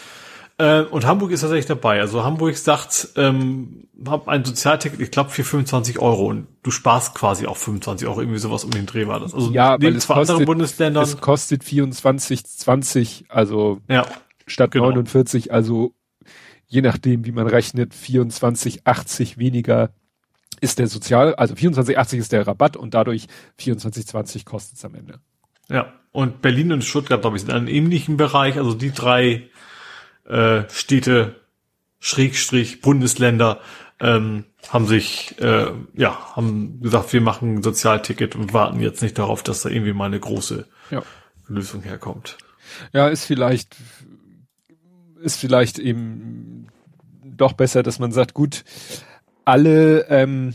Äh, 0.62 0.84
und 0.84 1.08
Hamburg 1.08 1.32
ist 1.32 1.42
tatsächlich 1.42 1.66
dabei. 1.66 2.02
Also 2.02 2.24
Hamburg 2.24 2.56
sagt, 2.56 3.10
ähm, 3.16 3.88
hab 4.06 4.28
ein 4.28 4.46
Sozialticket, 4.46 5.00
ich 5.00 5.10
glaube 5.10 5.32
für 5.32 5.44
25 5.44 5.98
Euro 5.98 6.28
und 6.28 6.48
du 6.62 6.70
sparst 6.70 7.16
quasi 7.16 7.48
auch 7.48 7.58
25 7.58 8.08
Euro, 8.08 8.22
irgendwie 8.22 8.38
sowas 8.38 8.64
um 8.64 8.70
den 8.70 8.86
Dreh 8.86 9.08
war 9.08 9.20
das. 9.20 9.34
Also 9.34 9.52
ja, 9.52 9.82
weil 9.82 9.96
es 9.96 10.06
kostet, 10.06 10.30
anderen 10.30 10.46
Bundesländern. 10.46 11.04
Es 11.04 11.18
kostet 11.20 11.64
24, 11.64 12.46
20, 12.46 13.26
also 13.30 13.82
ja, 13.90 14.06
statt 14.46 14.70
genau. 14.70 14.90
49, 14.90 15.52
also 15.52 15.96
je 16.68 16.82
nachdem, 16.82 17.26
wie 17.26 17.32
man 17.32 17.48
rechnet, 17.48 17.96
24, 17.96 18.86
80 18.86 19.40
weniger 19.40 19.90
ist 20.60 20.78
der 20.78 20.86
Sozial, 20.86 21.34
also 21.34 21.56
24,80 21.56 22.18
ist 22.18 22.34
der 22.34 22.46
Rabatt 22.46 22.78
und 22.78 22.94
dadurch 22.94 23.26
24,20 23.60 24.46
kostet 24.46 24.78
es 24.78 24.86
am 24.86 24.94
Ende. 24.94 25.20
Ja, 25.70 25.92
und 26.12 26.42
Berlin 26.42 26.74
und 26.74 26.84
Stuttgart, 26.84 27.22
glaube 27.22 27.38
ich, 27.38 27.42
sind 27.42 27.52
in 27.52 27.56
einem 27.56 27.68
ähnlichen 27.68 28.18
Bereich. 28.18 28.58
Also 28.58 28.74
die 28.74 28.92
drei 28.92 29.50
äh, 30.32 30.64
Städte, 30.70 31.36
Schrägstrich, 32.00 32.82
Bundesländer, 32.82 33.60
ähm, 34.00 34.46
haben 34.70 34.88
sich, 34.88 35.36
äh, 35.40 35.68
ja, 35.94 36.36
haben 36.36 36.82
gesagt, 36.82 37.14
wir 37.14 37.22
machen 37.22 37.56
ein 37.56 37.64
Sozialticket 37.64 38.36
und 38.36 38.54
warten 38.54 38.80
jetzt 38.80 39.02
nicht 39.02 39.20
darauf, 39.20 39.44
dass 39.44 39.62
da 39.62 39.70
irgendwie 39.70 39.94
mal 39.94 40.06
eine 40.06 40.20
große 40.20 40.66
ja. 40.90 41.04
Lösung 41.48 41.84
herkommt. 41.84 42.38
Ja, 42.94 43.10
ist 43.10 43.26
vielleicht, 43.26 43.76
ist 45.22 45.40
vielleicht 45.40 45.78
eben 45.78 46.68
doch 47.24 47.54
besser, 47.54 47.84
dass 47.84 48.00
man 48.00 48.12
sagt, 48.12 48.34
gut, 48.34 48.64
alle, 49.46 50.08
ähm, 50.10 50.54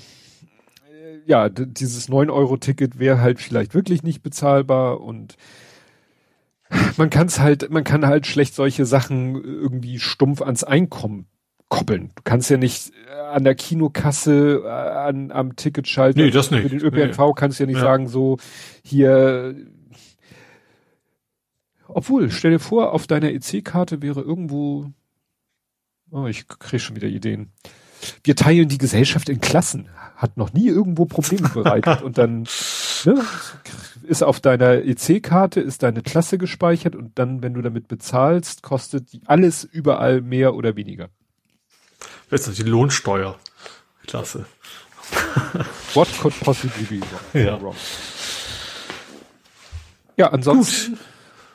ja, 1.26 1.48
dieses 1.48 2.08
9-Euro-Ticket 2.08 2.98
wäre 2.98 3.20
halt 3.20 3.40
vielleicht 3.40 3.74
wirklich 3.74 4.02
nicht 4.02 4.22
bezahlbar 4.22 5.00
und 5.00 5.36
man 6.96 7.10
kann 7.10 7.26
es 7.26 7.40
halt, 7.40 7.70
man 7.70 7.84
kann 7.84 8.06
halt 8.06 8.26
schlecht 8.26 8.54
solche 8.54 8.86
Sachen 8.86 9.42
irgendwie 9.42 9.98
stumpf 9.98 10.42
ans 10.42 10.64
Einkommen 10.64 11.26
koppeln. 11.68 12.12
Du 12.14 12.22
kannst 12.22 12.48
ja 12.50 12.56
nicht 12.56 12.92
äh, 13.10 13.20
an 13.20 13.44
der 13.44 13.54
Kinokasse, 13.54 14.62
äh, 14.64 14.68
an, 14.68 15.32
am 15.32 15.56
Ticketschalter 15.56 16.20
nee, 16.20 16.30
das 16.30 16.50
nicht. 16.50 16.62
für 16.62 16.68
den 16.68 16.80
ÖPNV 16.80 17.18
nee. 17.18 17.32
kannst 17.34 17.58
du 17.58 17.64
ja 17.64 17.66
nicht 17.66 17.76
ja. 17.76 17.82
sagen, 17.82 18.08
so 18.08 18.38
hier 18.82 19.54
obwohl, 21.88 22.30
stell 22.30 22.50
dir 22.50 22.58
vor, 22.58 22.92
auf 22.92 23.06
deiner 23.06 23.30
EC-Karte 23.30 24.02
wäre 24.02 24.20
irgendwo, 24.20 24.90
oh, 26.10 26.26
ich 26.26 26.48
krieg 26.48 26.80
schon 26.80 26.96
wieder 26.96 27.06
Ideen 27.06 27.52
wir 28.24 28.36
teilen 28.36 28.68
die 28.68 28.78
Gesellschaft 28.78 29.28
in 29.28 29.40
Klassen. 29.40 29.88
Hat 30.16 30.36
noch 30.36 30.52
nie 30.52 30.68
irgendwo 30.68 31.04
Probleme 31.04 31.48
bereitet. 31.48 32.02
und 32.02 32.18
dann 32.18 32.42
ne, 33.04 33.24
ist 34.06 34.22
auf 34.22 34.40
deiner 34.40 34.84
EC-Karte 34.84 35.60
ist 35.60 35.82
deine 35.82 36.02
Klasse 36.02 36.38
gespeichert 36.38 36.94
und 36.96 37.18
dann, 37.18 37.42
wenn 37.42 37.54
du 37.54 37.62
damit 37.62 37.88
bezahlst, 37.88 38.62
kostet 38.62 39.20
alles 39.26 39.64
überall 39.64 40.20
mehr 40.20 40.54
oder 40.54 40.76
weniger. 40.76 41.08
Das 42.30 42.48
ist 42.48 42.58
die 42.58 42.62
Lohnsteuer. 42.62 43.38
Klasse. 44.06 44.46
What 45.94 46.08
could 46.20 46.38
possibly 46.40 46.84
be 46.84 47.00
wrong? 47.60 47.74
Ja, 50.16 50.24
ja 50.24 50.32
ansonsten 50.32 50.98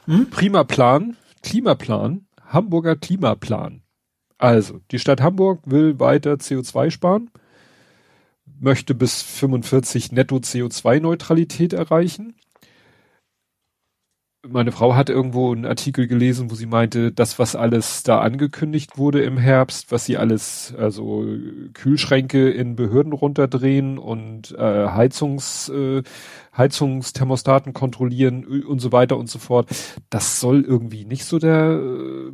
hm? 0.06 0.30
prima 0.30 0.64
Plan, 0.64 1.18
Klimaplan, 1.44 2.26
Hamburger 2.46 2.96
Klimaplan. 2.96 3.84
Also, 4.38 4.80
die 4.92 5.00
Stadt 5.00 5.22
Hamburg 5.22 5.62
will 5.66 6.00
weiter 6.00 6.34
CO2 6.34 6.90
sparen, 6.90 7.30
möchte 8.60 8.96
bis 8.96 9.22
45 9.22 10.12
netto 10.12 10.38
CO2-Neutralität 10.38 11.74
erreichen. 11.74 12.36
Meine 14.48 14.72
Frau 14.72 14.96
hat 14.96 15.10
irgendwo 15.10 15.52
einen 15.52 15.68
Artikel 15.68 16.08
gelesen, 16.08 16.50
wo 16.50 16.56
sie 16.56 16.66
meinte, 16.66 17.12
das, 17.12 17.38
was 17.38 17.56
alles 17.56 18.02
da 18.02 18.22
angekündigt 18.22 18.98
wurde 18.98 19.22
im 19.22 19.38
Herbst, 19.38 19.92
was 19.92 20.06
sie 20.06 20.18
alles, 20.18 20.74
also 20.76 21.28
Kühlschränke 21.74 22.50
in 22.50 22.76
Behörden 22.76 23.14
runterdrehen 23.14 24.00
und 24.00 24.52
äh, 24.58 24.88
Heizungs, 24.88 25.70
äh, 25.70 26.02
Heizungsthermostaten 26.58 27.74
kontrollieren 27.74 28.44
und 28.64 28.80
so 28.80 28.92
weiter 28.92 29.18
und 29.18 29.30
so 29.30 29.38
fort, 29.38 29.70
das 30.10 30.40
soll 30.40 30.62
irgendwie 30.64 31.06
nicht 31.06 31.26
so 31.26 31.38
der 31.38 31.80
äh, 31.80 32.32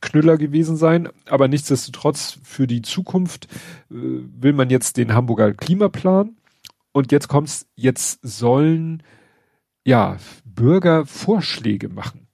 Knüller 0.00 0.36
gewesen 0.36 0.76
sein, 0.76 1.08
aber 1.28 1.48
nichtsdestotrotz 1.48 2.38
für 2.44 2.68
die 2.68 2.82
Zukunft 2.82 3.46
äh, 3.90 3.94
will 3.96 4.52
man 4.52 4.70
jetzt 4.70 4.98
den 4.98 5.14
Hamburger 5.14 5.52
Klimaplan. 5.52 6.36
Und 6.92 7.10
jetzt 7.10 7.26
kommt's, 7.26 7.66
jetzt 7.74 8.20
sollen 8.22 9.02
ja 9.84 10.16
Bürger 10.54 11.06
Vorschläge 11.06 11.88
machen. 11.88 12.28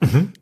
Mhm. 0.00 0.32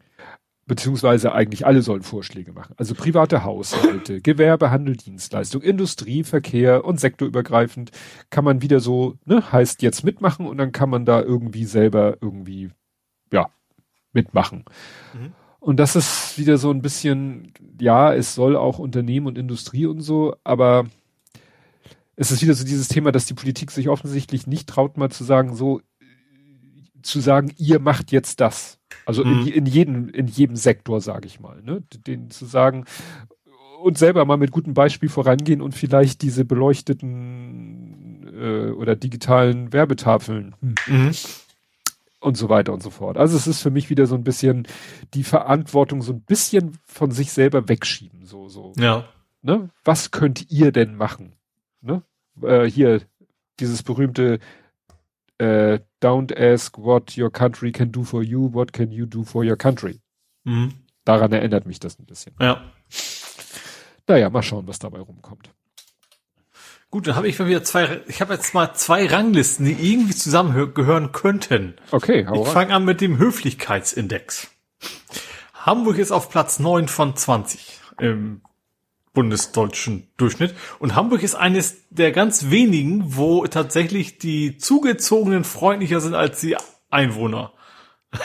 Beziehungsweise 0.67 1.33
eigentlich 1.33 1.67
alle 1.67 1.83
sollen 1.83 2.03
Vorschläge 2.03 2.53
machen. 2.53 2.75
Also 2.77 2.95
private 2.95 3.43
Haushalte, 3.43 4.21
Gewerbe, 4.23 4.71
Handel, 4.71 4.97
Dienstleistung, 4.97 5.63
Industrie, 5.63 6.23
Verkehr 6.23 6.85
und 6.85 7.01
sektorübergreifend 7.01 7.91
kann 8.31 8.45
man 8.45 8.63
wieder 8.63 8.79
so, 8.79 9.19
ne, 9.25 9.51
heißt 9.51 9.83
jetzt 9.83 10.05
mitmachen 10.05 10.47
und 10.47 10.59
dann 10.59 10.71
kann 10.73 10.89
man 10.89 11.05
da 11.05 11.21
irgendwie 11.21 11.65
selber 11.65 12.19
irgendwie, 12.21 12.71
ja, 13.33 13.51
mitmachen. 14.13 14.65
Mhm. 15.13 15.33
Und 15.59 15.77
das 15.77 15.95
ist 15.95 16.39
wieder 16.39 16.57
so 16.57 16.71
ein 16.71 16.83
bisschen, 16.83 17.53
ja, 17.81 18.15
es 18.15 18.35
soll 18.35 18.57
auch 18.57 18.79
Unternehmen 18.79 19.27
und 19.27 19.37
Industrie 19.37 19.87
und 19.87 20.01
so, 20.01 20.37
aber 20.43 20.87
es 22.17 22.31
ist 22.31 22.43
wieder 22.43 22.55
so 22.55 22.65
dieses 22.65 22.89
Thema, 22.89 23.13
dass 23.13 23.27
die 23.27 23.35
Politik 23.35 23.71
sich 23.71 23.89
offensichtlich 23.89 24.47
nicht 24.47 24.69
traut, 24.69 24.97
mal 24.97 25.11
zu 25.11 25.25
sagen, 25.25 25.55
so, 25.55 25.81
zu 27.03 27.21
sagen, 27.21 27.53
ihr 27.57 27.79
macht 27.79 28.13
jetzt 28.13 28.41
das. 28.41 28.79
Also 29.07 29.25
mhm. 29.25 29.47
in, 29.47 29.49
in, 29.49 29.67
jedem, 29.67 30.09
in 30.09 30.27
jedem 30.27 30.57
Sektor, 30.57 31.01
sage 31.01 31.27
ich 31.27 31.41
mal, 31.41 31.63
ne? 31.63 31.83
Den 32.07 32.31
zu 32.31 32.47
sagen 32.47 32.85
und 33.83 33.99
selber 33.99 34.25
mal 34.25 34.37
mit 34.37 34.51
gutem 34.51 34.75
Beispiel 34.75 35.09
vorangehen 35.09 35.63
und 35.63 35.75
vielleicht 35.75 36.23
diese 36.23 36.45
beleuchteten 36.45 38.31
äh, 38.35 38.71
oder 38.73 38.95
digitalen 38.97 39.73
Werbetafeln 39.73 40.55
mhm 40.61 41.13
und 42.21 42.37
so 42.37 42.49
weiter 42.49 42.73
und 42.73 42.83
so 42.83 42.91
fort. 42.91 43.17
Also 43.17 43.37
es 43.37 43.47
ist 43.47 43.63
für 43.63 43.71
mich 43.71 43.91
wieder 43.91 44.07
so 44.07 44.15
ein 44.15 44.25
bisschen 44.25 44.69
die 45.15 45.25
Verantwortung 45.25 46.03
so 46.03 46.13
ein 46.13 46.21
bisschen 46.21 46.79
von 46.85 47.11
sich 47.11 47.33
selber 47.33 47.69
wegschieben, 47.69 48.27
so 48.27 48.49
so. 48.49 48.73
Ja. 48.79 49.09
Ne? 49.43 49.71
Was 49.85 50.11
könnt 50.11 50.51
ihr 50.51 50.71
denn 50.71 50.95
machen? 50.95 51.33
Ne? 51.81 52.03
Äh, 52.43 52.67
hier 52.67 53.01
dieses 53.59 53.83
berühmte 53.83 54.39
äh, 55.41 55.81
Don't 56.03 56.37
ask 56.37 56.79
what 56.79 57.17
your 57.17 57.31
country 57.31 57.73
can 57.73 57.91
do 57.91 58.05
for 58.05 58.23
you, 58.23 58.53
what 58.53 58.73
can 58.73 58.91
you 58.91 59.07
do 59.07 59.25
for 59.25 59.45
your 59.45 59.57
country. 59.57 60.01
Mhm. 60.45 60.75
Daran 61.05 61.33
erinnert 61.33 61.67
mich 61.67 61.81
das 61.81 61.99
ein 61.99 62.07
bisschen. 62.07 62.35
Ja. 62.41 62.63
Naja, 64.07 64.31
mal 64.31 64.43
schauen, 64.43 64.67
was 64.67 64.79
dabei 64.79 65.01
rumkommt. 65.01 65.51
Gut, 66.91 67.07
dann 67.07 67.15
habe 67.15 67.29
ich 67.29 67.39
mal 67.39 67.47
wieder 67.47 67.63
zwei, 67.63 68.01
ich 68.09 68.21
habe 68.21 68.35
jetzt 68.35 68.53
mal 68.53 68.75
zwei 68.75 69.07
Ranglisten, 69.07 69.65
die 69.65 69.93
irgendwie 69.93 70.15
zusammengehören 70.15 71.13
könnten. 71.13 71.77
Okay, 71.93 72.27
hau 72.27 72.43
Ich 72.43 72.49
fange 72.49 72.75
an 72.75 72.85
mit 72.85 73.01
dem 73.01 73.19
Höflichkeitsindex. 73.19 74.51
Hamburg 75.55 75.99
ist 75.99 76.11
auf 76.11 76.29
Platz 76.31 76.59
9 76.59 76.89
von 76.89 77.15
20 77.15 77.79
im 78.01 78.43
bundesdeutschen 79.13 80.09
Durchschnitt. 80.17 80.55
Und 80.79 80.95
Hamburg 80.95 81.23
ist 81.23 81.35
eines 81.35 81.89
der 81.91 82.13
ganz 82.13 82.51
wenigen, 82.51 83.17
wo 83.17 83.47
tatsächlich 83.47 84.19
die 84.19 84.59
Zugezogenen 84.59 85.45
freundlicher 85.45 86.01
sind 86.01 86.15
als 86.15 86.41
die 86.41 86.57
Einwohner. 86.91 87.53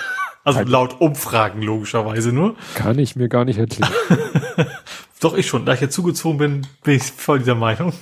Also 0.48 0.62
laut 0.62 1.02
Umfragen 1.02 1.64
logischerweise 1.64 2.32
nur. 2.32 2.56
Kann 2.76 3.00
ich 3.00 3.16
mir 3.16 3.30
gar 3.30 3.46
nicht 3.46 3.58
erklären. 3.58 3.92
Doch 5.20 5.36
ich 5.36 5.48
schon. 5.48 5.66
Da 5.66 5.74
ich 5.74 5.82
ja 5.82 5.90
zugezogen 5.90 6.38
bin, 6.38 6.68
bin 6.84 6.98
ich 6.98 7.02
voll 7.02 7.40
dieser 7.40 7.56
Meinung. 7.56 7.94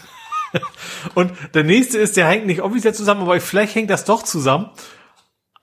Und 1.15 1.31
der 1.53 1.63
nächste 1.63 1.99
ist, 1.99 2.17
der 2.17 2.27
hängt 2.27 2.45
nicht 2.45 2.61
offiziell 2.61 2.93
zusammen, 2.93 3.21
aber 3.21 3.39
vielleicht 3.39 3.75
hängt 3.75 3.89
das 3.89 4.03
doch 4.03 4.23
zusammen. 4.23 4.71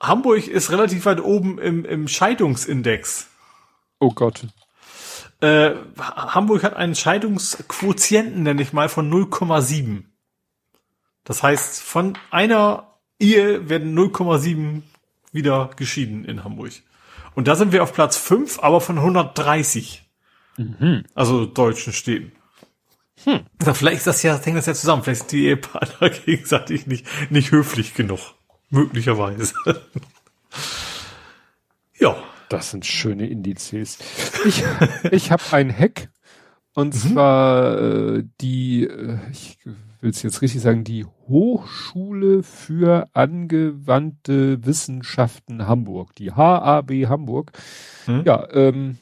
Hamburg 0.01 0.47
ist 0.47 0.71
relativ 0.71 1.05
weit 1.05 1.23
oben 1.23 1.59
im, 1.59 1.85
im 1.85 2.07
Scheidungsindex. 2.07 3.27
Oh 3.99 4.09
Gott. 4.09 4.47
Äh, 5.41 5.75
Hamburg 5.99 6.63
hat 6.63 6.75
einen 6.75 6.95
Scheidungsquotienten, 6.95 8.43
nenne 8.43 8.61
ich 8.61 8.73
mal, 8.73 8.89
von 8.89 9.11
0,7. 9.11 10.03
Das 11.23 11.43
heißt, 11.43 11.81
von 11.81 12.17
einer 12.29 12.87
Ehe 13.19 13.69
werden 13.69 13.97
0,7 13.97 14.83
wieder 15.31 15.71
geschieden 15.75 16.25
in 16.25 16.43
Hamburg. 16.43 16.71
Und 17.35 17.47
da 17.47 17.55
sind 17.55 17.71
wir 17.71 17.83
auf 17.83 17.93
Platz 17.93 18.17
5, 18.17 18.59
aber 18.59 18.81
von 18.81 18.97
130. 18.97 20.03
Mhm. 20.57 21.05
Also 21.15 21.45
deutschen 21.45 21.93
Städten. 21.93 22.33
Hm. 23.23 23.41
Vielleicht 23.73 23.97
ist 23.97 24.07
das 24.07 24.23
ja, 24.23 24.39
hängt 24.43 24.57
das 24.57 24.65
ja 24.65 24.73
zusammen. 24.73 25.03
Vielleicht 25.03 25.21
sind 25.21 25.31
die 25.31 25.45
Ehepartner 25.45 26.09
gegenseitig 26.25 26.87
nicht, 26.87 27.05
nicht 27.31 27.51
höflich 27.51 27.93
genug. 27.93 28.19
Möglicherweise. 28.69 29.53
ja. 31.99 32.15
Das 32.51 32.71
sind 32.71 32.85
schöne 32.85 33.27
Indizes. 33.27 33.97
Ich, 34.45 34.63
ich 35.11 35.31
habe 35.31 35.43
ein 35.51 35.71
Hack. 35.73 36.09
Und 36.73 36.93
mhm. 36.93 36.97
zwar 36.97 37.77
äh, 37.79 38.23
die, 38.41 38.83
äh, 38.83 39.17
ich 39.31 39.57
will 40.01 40.09
es 40.09 40.21
jetzt 40.21 40.41
richtig 40.41 40.61
sagen, 40.61 40.83
die 40.83 41.05
Hochschule 41.29 42.43
für 42.43 43.07
angewandte 43.13 44.65
Wissenschaften 44.65 45.65
Hamburg, 45.65 46.13
die 46.15 46.33
HAB 46.33 46.91
Hamburg. 47.07 47.53
Mhm. 48.07 48.23
Ja, 48.25 48.47
ähm, 48.51 48.97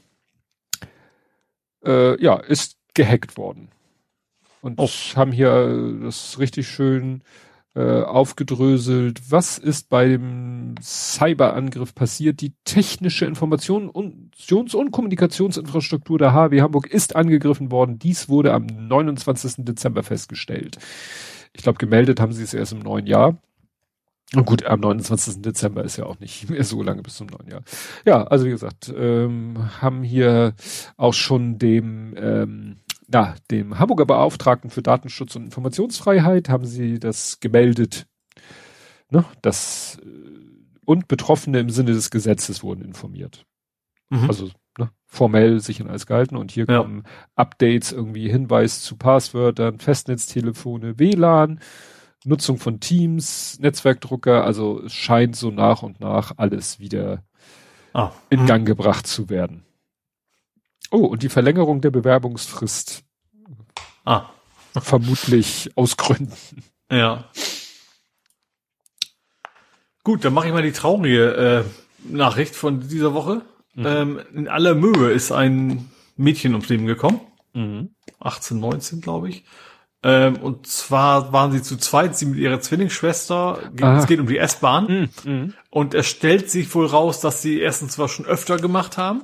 äh, 1.83 2.21
ja, 2.21 2.35
ist 2.35 2.77
gehackt 2.93 3.35
worden. 3.35 3.69
Und 4.61 4.79
oh. 4.79 4.87
haben 5.15 5.31
hier 5.31 5.51
äh, 5.51 6.03
das 6.03 6.37
richtig 6.37 6.67
schön 6.67 7.23
äh, 7.75 8.01
aufgedröselt. 8.01 9.21
Was 9.29 9.57
ist 9.57 9.89
bei 9.89 10.07
dem 10.07 10.75
Cyberangriff 10.81 11.93
passiert? 11.93 12.41
Die 12.41 12.53
technische 12.65 13.25
Informations- 13.25 14.75
und 14.75 14.91
Kommunikationsinfrastruktur 14.91 16.17
der 16.17 16.33
HW 16.33 16.61
Hamburg 16.61 16.87
ist 16.87 17.15
angegriffen 17.15 17.71
worden. 17.71 17.99
Dies 17.99 18.27
wurde 18.27 18.53
am 18.53 18.65
29. 18.65 19.65
Dezember 19.65 20.03
festgestellt. 20.03 20.77
Ich 21.53 21.63
glaube, 21.63 21.77
gemeldet 21.77 22.19
haben 22.19 22.33
sie 22.33 22.43
es 22.43 22.53
erst 22.53 22.73
im 22.73 22.79
neuen 22.79 23.07
Jahr. 23.07 23.37
Und 24.35 24.45
gut, 24.45 24.63
am 24.65 24.79
29. 24.79 25.41
Dezember 25.41 25.83
ist 25.83 25.97
ja 25.97 26.05
auch 26.05 26.19
nicht 26.19 26.49
mehr 26.49 26.63
so 26.63 26.83
lange 26.83 27.01
bis 27.01 27.15
zum 27.15 27.27
neuen 27.27 27.49
Jahr. 27.49 27.61
Ja, 28.05 28.23
also 28.25 28.45
wie 28.45 28.51
gesagt, 28.51 28.93
ähm, 28.95 29.69
haben 29.81 30.03
hier 30.03 30.53
auch 30.97 31.13
schon 31.13 31.57
dem 31.57 32.13
ähm, 32.17 32.77
na, 33.11 33.35
dem 33.49 33.79
Hamburger 33.79 34.05
Beauftragten 34.05 34.69
für 34.69 34.81
Datenschutz 34.81 35.35
und 35.35 35.45
Informationsfreiheit 35.45 36.49
haben 36.49 36.65
sie 36.65 36.99
das 36.99 37.39
gemeldet, 37.39 38.07
ne, 39.09 39.25
das 39.41 39.99
äh, 40.03 40.39
und 40.85 41.07
Betroffene 41.07 41.59
im 41.59 41.69
Sinne 41.69 41.91
des 41.91 42.09
Gesetzes 42.09 42.63
wurden 42.63 42.83
informiert. 42.83 43.45
Mhm. 44.09 44.27
Also 44.27 44.49
ne, 44.77 44.91
formell 45.05 45.59
sich 45.59 45.79
in 45.79 45.87
alles 45.87 46.05
gehalten 46.05 46.35
und 46.35 46.51
hier 46.51 46.65
ja. 46.67 46.79
kommen 46.79 47.03
Updates, 47.35 47.91
irgendwie 47.91 48.29
Hinweis 48.29 48.81
zu 48.81 48.95
Passwörtern, 48.95 49.79
Festnetztelefone, 49.79 50.99
WLAN, 50.99 51.59
Nutzung 52.25 52.57
von 52.57 52.79
Teams, 52.79 53.59
Netzwerkdrucker, 53.59 54.43
also 54.43 54.83
es 54.83 54.93
scheint 54.93 55.35
so 55.35 55.51
nach 55.51 55.83
und 55.83 55.99
nach 55.99 56.33
alles 56.37 56.79
wieder 56.79 57.23
ah. 57.93 58.11
in 58.29 58.41
mhm. 58.41 58.45
Gang 58.45 58.67
gebracht 58.67 59.07
zu 59.07 59.29
werden. 59.29 59.63
Oh, 60.91 61.05
und 61.05 61.23
die 61.23 61.29
Verlängerung 61.29 61.81
der 61.81 61.91
Bewerbungsfrist. 61.91 63.03
Ah. 64.05 64.29
Vermutlich 64.79 65.71
aus 65.75 65.97
Gründen. 65.97 66.63
Ja. 66.91 67.25
Gut, 70.03 70.25
dann 70.25 70.33
mache 70.33 70.47
ich 70.47 70.53
mal 70.53 70.63
die 70.63 70.71
traurige 70.71 71.65
äh, 71.65 72.11
Nachricht 72.11 72.55
von 72.55 72.87
dieser 72.87 73.13
Woche. 73.13 73.41
Mhm. 73.75 73.85
Ähm, 73.85 74.21
in 74.33 74.47
aller 74.47 74.75
Mühe 74.75 75.11
ist 75.11 75.31
ein 75.31 75.91
Mädchen 76.17 76.53
ums 76.53 76.69
Leben 76.69 76.85
gekommen. 76.85 77.21
Mhm. 77.53 77.89
18, 78.19 78.59
19, 78.59 79.01
glaube 79.01 79.29
ich. 79.29 79.43
Ähm, 80.01 80.37
und 80.37 80.65
zwar 80.65 81.33
waren 81.33 81.51
sie 81.51 81.61
zu 81.61 81.77
zweit, 81.77 82.17
sie 82.17 82.25
mit 82.25 82.39
ihrer 82.39 82.61
Zwillingsschwester. 82.61 83.71
Es 83.75 84.07
geht 84.07 84.19
um 84.19 84.27
die 84.27 84.37
S-Bahn. 84.37 85.09
Mhm. 85.23 85.31
mhm. 85.31 85.53
Und 85.69 85.93
es 85.93 86.07
stellt 86.07 86.49
sich 86.49 86.73
wohl 86.73 86.85
raus, 86.85 87.19
dass 87.19 87.41
sie 87.41 87.59
erstens 87.59 87.93
zwar 87.93 88.07
schon 88.07 88.25
öfter 88.25 88.57
gemacht 88.57 88.97
haben. 88.97 89.23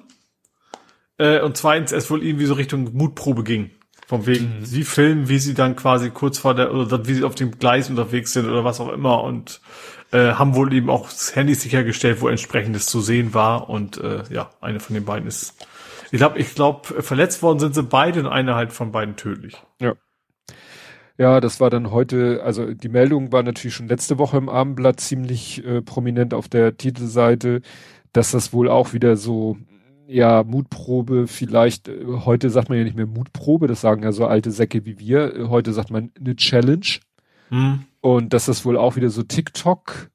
Äh, 1.17 1.41
und 1.41 1.57
zweitens 1.57 1.91
es 1.91 2.09
wohl 2.09 2.23
irgendwie 2.23 2.45
so 2.45 2.53
Richtung 2.53 2.93
Mutprobe 2.93 3.43
ging. 3.43 3.71
Von 4.07 4.27
wegen, 4.27 4.59
mhm. 4.59 4.65
sie 4.65 4.83
filmen, 4.83 5.29
wie 5.29 5.39
sie 5.39 5.55
dann 5.55 5.75
quasi 5.75 6.11
kurz 6.11 6.37
vor 6.37 6.53
der, 6.53 6.73
oder 6.73 7.07
wie 7.07 7.15
sie 7.15 7.23
auf 7.23 7.33
dem 7.33 7.57
Gleis 7.57 7.89
unterwegs 7.89 8.33
sind 8.33 8.47
oder 8.47 8.63
was 8.63 8.79
auch 8.79 8.91
immer 8.91 9.23
und 9.23 9.61
äh, 10.11 10.33
haben 10.33 10.53
wohl 10.55 10.71
eben 10.73 10.91
auch 10.91 11.09
das 11.09 11.35
Handy 11.35 11.55
sichergestellt, 11.55 12.21
wo 12.21 12.27
entsprechendes 12.27 12.85
zu 12.85 13.01
sehen 13.01 13.33
war 13.33 13.67
und 13.67 13.97
äh, 13.97 14.23
ja, 14.29 14.51
eine 14.61 14.79
von 14.79 14.93
den 14.93 15.05
beiden 15.05 15.27
ist, 15.27 15.55
ich 16.11 16.19
glaube, 16.19 16.37
ich 16.37 16.53
glaube, 16.53 17.01
verletzt 17.01 17.41
worden 17.41 17.57
sind 17.57 17.73
sie 17.73 17.81
beide 17.81 18.19
und 18.19 18.27
eine 18.27 18.53
halt 18.53 18.73
von 18.73 18.91
beiden 18.91 19.15
tödlich. 19.15 19.55
Ja. 19.81 19.93
Ja, 21.17 21.39
das 21.39 21.61
war 21.61 21.69
dann 21.69 21.91
heute, 21.91 22.41
also 22.43 22.73
die 22.73 22.89
Meldung 22.89 23.31
war 23.31 23.41
natürlich 23.41 23.73
schon 23.73 23.87
letzte 23.87 24.19
Woche 24.19 24.37
im 24.37 24.49
Abendblatt 24.49 24.99
ziemlich 24.99 25.65
äh, 25.65 25.81
prominent 25.81 26.33
auf 26.33 26.49
der 26.49 26.75
Titelseite, 26.75 27.61
dass 28.11 28.31
das 28.31 28.51
wohl 28.51 28.69
auch 28.69 28.91
wieder 28.91 29.15
so 29.15 29.57
ja, 30.07 30.43
Mutprobe 30.43 31.27
vielleicht, 31.27 31.87
äh, 31.87 32.05
heute 32.05 32.49
sagt 32.49 32.69
man 32.69 32.77
ja 32.77 32.83
nicht 32.83 32.95
mehr 32.97 33.05
Mutprobe, 33.05 33.67
das 33.67 33.81
sagen 33.81 34.03
ja 34.03 34.11
so 34.11 34.25
alte 34.25 34.51
Säcke 34.51 34.85
wie 34.85 34.99
wir, 34.99 35.35
äh, 35.35 35.47
heute 35.47 35.73
sagt 35.73 35.91
man 35.91 36.11
eine 36.19 36.35
Challenge. 36.35 36.99
Hm. 37.49 37.85
Und 38.01 38.33
dass 38.33 38.45
das 38.45 38.65
wohl 38.65 38.77
auch 38.77 38.95
wieder 38.95 39.09
so 39.09 39.23
TikTok 39.23 40.09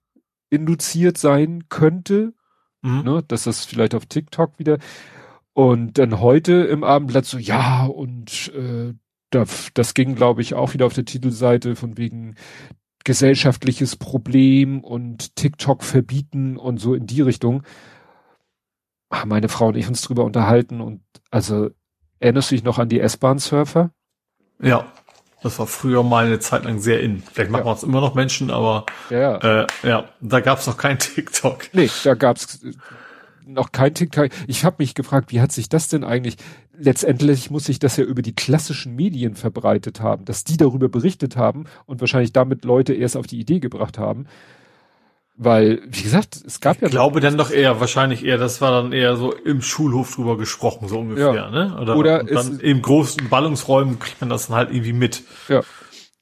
induziert 0.49 1.19
sein 1.19 1.69
könnte, 1.69 2.35
hm. 2.83 3.05
ne, 3.05 3.25
dass 3.27 3.45
das 3.45 3.65
vielleicht 3.65 3.95
auf 3.95 4.07
TikTok 4.07 4.59
wieder 4.59 4.79
und 5.53 5.99
dann 5.99 6.21
heute 6.21 6.53
im 6.53 6.85
Abendblatt 6.85 7.25
so, 7.25 7.39
ja, 7.39 7.85
und 7.85 8.53
äh, 8.55 8.95
das, 9.31 9.71
das 9.75 9.95
ging, 9.95 10.15
glaube 10.15 10.43
ich, 10.43 10.55
auch 10.55 10.75
wieder 10.75 10.87
auf 10.87 10.95
der 10.95 11.05
Titelseite 11.05 11.77
von 11.77 11.97
wegen 11.97 12.35
gesellschaftliches 13.05 13.97
Problem 13.97 14.81
und 14.81 15.37
TikTok 15.37 15.83
verbieten 15.83 16.57
und 16.57 16.79
so 16.79 16.95
in 16.95 17.07
die 17.07 17.23
Richtung 17.23 17.62
haben 19.11 19.28
meine 19.28 19.49
Frau 19.49 19.69
und 19.69 19.77
ich 19.77 19.89
uns 19.89 20.03
drüber 20.03 20.24
unterhalten 20.24 20.81
und 20.81 21.03
also 21.31 21.70
erinnerst 22.20 22.51
du 22.51 22.55
dich 22.55 22.65
noch 22.65 22.78
an 22.78 22.89
die 22.89 23.01
S-Bahn-Surfer? 23.01 23.91
Ja, 24.62 24.87
das 25.43 25.59
war 25.59 25.66
früher 25.66 26.03
mal 26.03 26.27
eine 26.27 26.39
Zeit 26.39 26.65
lang 26.65 26.81
sehr 26.81 27.01
in. 27.01 27.23
Vielleicht 27.23 27.51
machen 27.51 27.66
ja. 27.66 27.73
es 27.73 27.82
immer 27.82 28.01
noch 28.01 28.15
Menschen, 28.15 28.51
aber 28.51 28.87
ja, 29.09 29.62
äh, 29.62 29.66
ja 29.82 30.05
da 30.20 30.41
gab 30.41 30.59
es 30.59 30.66
noch 30.66 30.77
kein 30.77 30.99
TikTok. 30.99 31.69
Nee, 31.73 31.91
da 32.05 32.15
gab 32.15 32.37
es 32.37 32.61
noch 33.47 33.73
kein 33.73 33.95
TikTok. 33.95 34.28
Ich 34.47 34.65
habe 34.65 34.77
mich 34.78 34.95
gefragt, 34.95 35.32
wie 35.32 35.41
hat 35.41 35.51
sich 35.51 35.69
das 35.69 35.89
denn 35.89 36.05
eigentlich? 36.05 36.37
Letztendlich 36.73 37.51
muss 37.51 37.65
sich 37.65 37.78
das 37.78 37.97
ja 37.97 38.05
über 38.05 38.23
die 38.23 38.35
klassischen 38.35 38.95
Medien 38.95 39.35
verbreitet 39.35 40.01
haben, 40.01 40.24
dass 40.24 40.45
die 40.45 40.57
darüber 40.57 40.89
berichtet 40.89 41.37
haben 41.37 41.65
und 41.87 42.01
wahrscheinlich 42.01 42.32
damit 42.32 42.65
Leute 42.65 42.95
erst 42.95 43.16
auf 43.16 43.27
die 43.27 43.41
Idee 43.41 43.61
gebracht 43.61 43.99
haben. 43.99 44.27
Weil, 45.43 45.81
wie 45.89 46.03
gesagt, 46.03 46.39
es 46.47 46.61
gab 46.61 46.83
ja. 46.83 46.89
Ich 46.89 46.91
glaube 46.91 47.21
dann 47.21 47.39
doch 47.39 47.51
eher, 47.51 47.81
wahrscheinlich 47.81 48.27
eher, 48.27 48.37
das 48.37 48.61
war 48.61 48.73
dann 48.73 48.93
eher 48.93 49.17
so 49.17 49.33
im 49.33 49.62
Schulhof 49.62 50.15
drüber 50.15 50.37
gesprochen, 50.37 50.87
so 50.87 50.99
ungefähr, 50.99 51.35
ja. 51.35 51.51
ne? 51.51 51.79
Oder, 51.81 51.97
Oder 51.97 52.25
dann 52.25 52.61
im 52.61 52.83
großen 52.83 53.31
Ballungsräumen 53.31 53.99
kriegt 53.99 54.21
man 54.21 54.29
das 54.29 54.49
dann 54.49 54.57
halt 54.59 54.71
irgendwie 54.71 54.93
mit. 54.93 55.23
Ja. 55.49 55.62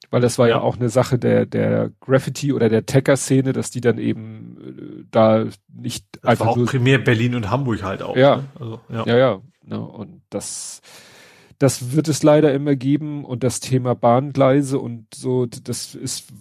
Weil 0.09 0.21
das 0.21 0.39
war 0.39 0.47
ja, 0.47 0.55
ja 0.55 0.61
auch 0.61 0.77
eine 0.77 0.87
Sache 0.87 1.19
der, 1.19 1.45
der 1.45 1.91
Graffiti 1.99 2.53
oder 2.53 2.69
der 2.69 2.85
Tacker-Szene, 2.85 3.51
dass 3.51 3.71
die 3.71 3.81
dann 3.81 3.97
eben 3.97 5.03
äh, 5.03 5.03
da 5.11 5.47
nicht 5.67 6.05
das 6.13 6.23
einfach. 6.23 6.45
War 6.45 6.51
auch 6.53 6.57
so 6.57 6.65
primär 6.65 6.99
Berlin 6.99 7.35
und 7.35 7.49
Hamburg 7.49 7.83
halt 7.83 8.01
auch. 8.01 8.15
Ja. 8.15 8.37
Ne? 8.37 8.43
Also, 8.57 8.79
ja. 8.87 9.05
ja, 9.05 9.17
ja. 9.17 9.41
Ne? 9.65 9.81
Und 9.81 10.21
das, 10.29 10.79
das 11.57 11.91
wird 11.91 12.07
es 12.07 12.23
leider 12.23 12.53
immer 12.53 12.77
geben 12.77 13.25
und 13.25 13.43
das 13.43 13.59
Thema 13.59 13.95
Bahngleise 13.95 14.79
und 14.79 15.13
so, 15.13 15.45
das 15.45 15.93
ist 15.93 16.31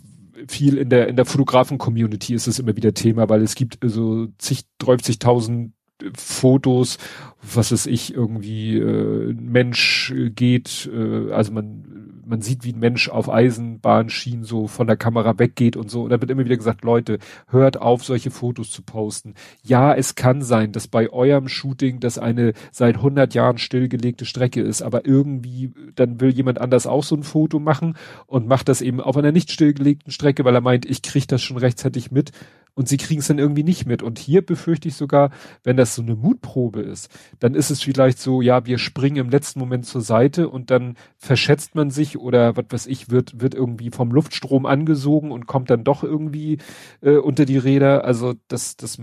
viel 0.47 0.79
in 0.79 0.89
der, 0.89 1.09
in 1.09 1.17
der 1.17 1.25
Fotografen-Community 1.25 2.35
ist 2.35 2.47
es 2.47 2.59
immer 2.59 2.77
wieder 2.77 2.95
Thema, 2.95 3.29
weil 3.29 3.43
es 3.43 3.55
gibt 3.55 3.79
so 3.83 4.29
zig, 4.39 4.65
30.000 4.81 5.71
Fotos, 6.15 6.99
was 7.43 7.73
es 7.73 7.87
ich, 7.87 8.15
irgendwie 8.15 8.79
äh, 8.79 9.35
Mensch 9.35 10.15
geht, 10.35 10.89
äh, 10.93 11.33
also 11.33 11.53
man, 11.53 12.08
man 12.29 12.43
sieht, 12.43 12.65
wie 12.65 12.73
ein 12.73 12.79
Mensch 12.79 13.09
auf 13.09 13.31
Eisenbahnschienen 13.31 14.45
so 14.45 14.67
von 14.67 14.87
der 14.87 14.97
Kamera 14.97 15.39
weggeht 15.39 15.77
und 15.77 15.91
so. 15.91 16.03
Und 16.03 16.11
da 16.11 16.21
wird 16.21 16.31
immer 16.31 16.45
wieder 16.45 16.57
gesagt, 16.57 16.85
Leute, 16.85 17.19
hört 17.49 17.81
auf, 17.81 18.05
solche 18.05 18.31
Fotos 18.31 18.71
zu 18.71 18.83
posten. 18.83 19.35
Ja, 19.63 19.95
es 19.95 20.15
kann 20.15 20.43
sein, 20.43 20.73
dass 20.73 20.89
bei 20.89 21.11
eurem 21.11 21.49
Shooting 21.49 22.01
das 22.01 22.19
eine 22.19 22.53
seit 22.71 22.97
100 22.97 23.35
Jahren 23.35 23.59
stillgelegte 23.59 24.25
Strecke 24.25 24.61
ist, 24.61 24.83
aber 24.83 25.07
irgendwie, 25.07 25.73
dann 25.95 26.21
will 26.21 26.31
jemand 26.31 26.61
anders 26.61 26.87
auch 26.87 27.05
so 27.05 27.17
ein 27.17 27.23
Foto 27.23 27.59
machen 27.59 27.97
und 28.27 28.47
macht 28.47 28.69
das 28.69 28.81
eben 28.81 29.01
auf 29.01 29.17
einer 29.17 29.33
nicht 29.33 29.51
stillgelegten 29.51 30.13
Strecke, 30.13 30.45
weil 30.45 30.55
er 30.55 30.61
meint, 30.61 30.85
ich 30.87 31.03
kriege 31.03 31.27
das 31.27 31.43
schon 31.43 31.57
rechtzeitig 31.57 32.11
mit 32.11 32.33
und 32.79 32.89
sie 32.89 32.97
kriegen 32.97 33.19
es 33.19 33.27
dann 33.27 33.41
irgendwie 33.41 33.65
nicht 33.65 33.87
mit. 33.87 34.05
Und 34.05 34.21
hier 34.21 34.41
befürchte 34.41 34.87
ich 34.87 34.95
sogar, 34.95 35.31
wenn 35.65 35.77
das 35.77 35.97
so 35.97 36.03
eine 36.03 36.15
Mutprobe 36.15 36.81
ist, 36.81 37.11
dann 37.41 37.57
ist 37.57 37.71
es 37.71 37.83
vielleicht 37.83 38.21
so, 38.21 38.41
ja, 38.41 38.67
wir 38.67 38.79
springen 38.79 39.17
im 39.17 39.31
letzten 39.31 39.59
Moment 39.59 39.85
zur 39.85 40.01
Seite 40.01 40.49
und 40.49 40.71
dann 40.71 40.97
verschätzt 41.17 41.75
man 41.75 41.91
sich 41.91 42.21
oder 42.21 42.57
was 42.57 42.67
weiß 42.71 42.87
ich, 42.87 43.11
wird, 43.11 43.41
wird 43.41 43.57
irgendwie 43.57 43.91
vom 43.91 44.13
Luftstrom 44.13 44.65
angesogen 44.65 45.33
und 45.33 45.49
kommt 45.49 45.71
dann 45.71 45.83
doch 45.83 46.05
irgendwie 46.05 46.59
äh, 47.01 47.17
unter 47.17 47.47
die 47.47 47.59
Räder. 47.59 48.05
Also 48.05 48.35
das, 48.47 48.77
das 48.77 48.99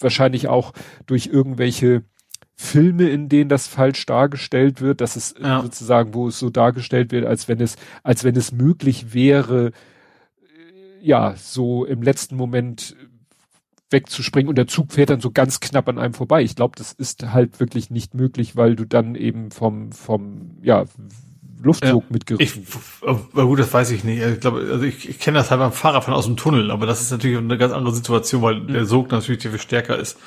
wahrscheinlich 0.00 0.48
auch 0.48 0.72
durch 1.06 1.28
irgendwelche 1.28 2.02
Filme, 2.56 3.08
in 3.08 3.28
denen 3.28 3.48
das 3.48 3.68
falsch 3.68 4.04
dargestellt 4.04 4.80
wird, 4.80 5.00
dass 5.00 5.14
es 5.14 5.36
ja. 5.40 5.62
sozusagen, 5.62 6.12
wo 6.12 6.26
es 6.26 6.40
so 6.40 6.50
dargestellt 6.50 7.12
wird, 7.12 7.24
als 7.24 7.46
wenn 7.46 7.60
es, 7.60 7.76
als 8.02 8.24
wenn 8.24 8.34
es 8.34 8.50
möglich 8.50 9.14
wäre, 9.14 9.70
ja, 11.00 11.34
so 11.36 11.84
im 11.84 12.02
letzten 12.02 12.36
Moment 12.36 12.96
wegzuspringen 13.90 14.48
und 14.48 14.56
der 14.56 14.66
Zug 14.66 14.92
fährt 14.92 15.10
dann 15.10 15.20
so 15.20 15.30
ganz 15.30 15.60
knapp 15.60 15.88
an 15.88 15.98
einem 15.98 16.14
vorbei. 16.14 16.42
Ich 16.42 16.54
glaube, 16.54 16.74
das 16.76 16.92
ist 16.92 17.32
halt 17.32 17.58
wirklich 17.60 17.90
nicht 17.90 18.14
möglich, 18.14 18.56
weil 18.56 18.76
du 18.76 18.84
dann 18.84 19.14
eben 19.14 19.50
vom, 19.50 19.92
vom, 19.92 20.58
ja, 20.62 20.84
Luftzug 21.62 22.04
ja, 22.04 22.12
mitgerissen. 22.12 22.62
Ich, 22.62 23.34
gut, 23.34 23.58
das 23.58 23.72
weiß 23.72 23.90
ich 23.90 24.04
nicht. 24.04 24.22
Ich 24.22 24.40
glaube, 24.40 24.66
also 24.70 24.84
ich, 24.84 25.08
ich 25.08 25.18
kenne 25.18 25.38
das 25.38 25.50
halt 25.50 25.60
beim 25.60 25.72
Fahrradfahren 25.72 26.16
aus 26.16 26.26
dem 26.26 26.36
Tunnel, 26.36 26.70
aber 26.70 26.86
das 26.86 27.02
ist 27.02 27.10
natürlich 27.10 27.36
eine 27.36 27.58
ganz 27.58 27.72
andere 27.72 27.94
Situation, 27.94 28.42
weil 28.42 28.60
der 28.66 28.86
Sog 28.86 29.10
natürlich 29.10 29.42
viel 29.42 29.58
stärker 29.58 29.98
ist. 29.98 30.18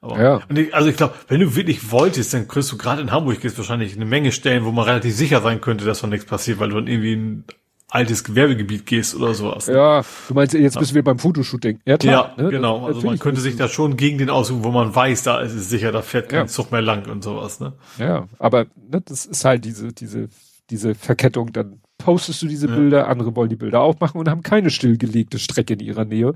Aber, 0.00 0.20
ja. 0.20 0.40
Ich, 0.48 0.74
also 0.74 0.88
ich 0.88 0.96
glaube, 0.96 1.14
wenn 1.28 1.40
du 1.40 1.54
wirklich 1.54 1.90
wolltest, 1.90 2.32
dann 2.32 2.48
kriegst 2.48 2.72
du 2.72 2.78
gerade 2.78 3.02
in 3.02 3.12
Hamburg 3.12 3.40
gibt 3.40 3.56
wahrscheinlich 3.56 3.94
eine 3.94 4.06
Menge 4.06 4.32
Stellen, 4.32 4.64
wo 4.64 4.72
man 4.72 4.86
relativ 4.86 5.14
sicher 5.14 5.42
sein 5.42 5.60
könnte, 5.60 5.84
dass 5.84 6.00
von 6.00 6.10
nichts 6.10 6.26
passiert, 6.26 6.58
weil 6.58 6.70
du 6.70 6.76
dann 6.76 6.86
irgendwie 6.86 7.14
ein 7.14 7.44
altes 7.90 8.24
Gewerbegebiet 8.24 8.86
gehst 8.86 9.14
oder 9.14 9.34
sowas. 9.34 9.66
Ne? 9.66 9.74
Ja, 9.74 10.02
du 10.28 10.34
meinst, 10.34 10.54
jetzt 10.54 10.74
ja. 10.74 10.80
müssen 10.80 10.94
wir 10.94 11.04
beim 11.04 11.18
Fotoshooting. 11.18 11.80
Ja, 11.84 11.98
klar, 11.98 12.34
ja 12.36 12.42
ne? 12.42 12.50
genau. 12.50 12.86
also 12.86 13.02
man 13.02 13.18
könnte 13.18 13.40
sich 13.40 13.56
da 13.56 13.68
schon 13.68 13.96
gegen 13.96 14.18
den 14.18 14.30
aussuchen, 14.30 14.64
wo 14.64 14.70
man 14.70 14.94
weiß, 14.94 15.24
da 15.24 15.40
ist 15.40 15.54
es 15.54 15.68
sicher, 15.68 15.92
da 15.92 16.00
fährt 16.00 16.28
kein 16.28 16.40
ja. 16.40 16.46
Zug 16.46 16.70
mehr 16.70 16.82
lang 16.82 17.10
und 17.10 17.22
sowas. 17.22 17.60
Ne? 17.60 17.72
Ja, 17.98 18.28
aber 18.38 18.66
ne, 18.90 19.02
das 19.04 19.26
ist 19.26 19.44
halt 19.44 19.64
diese, 19.64 19.92
diese, 19.92 20.28
diese 20.70 20.94
Verkettung. 20.94 21.52
Dann 21.52 21.80
postest 21.98 22.42
du 22.42 22.46
diese 22.46 22.68
ja. 22.68 22.74
Bilder, 22.74 23.08
andere 23.08 23.34
wollen 23.34 23.50
die 23.50 23.56
Bilder 23.56 23.80
auch 23.80 23.98
machen 24.00 24.18
und 24.18 24.28
haben 24.28 24.42
keine 24.42 24.70
stillgelegte 24.70 25.38
Strecke 25.38 25.74
in 25.74 25.80
ihrer 25.80 26.04
Nähe. 26.04 26.32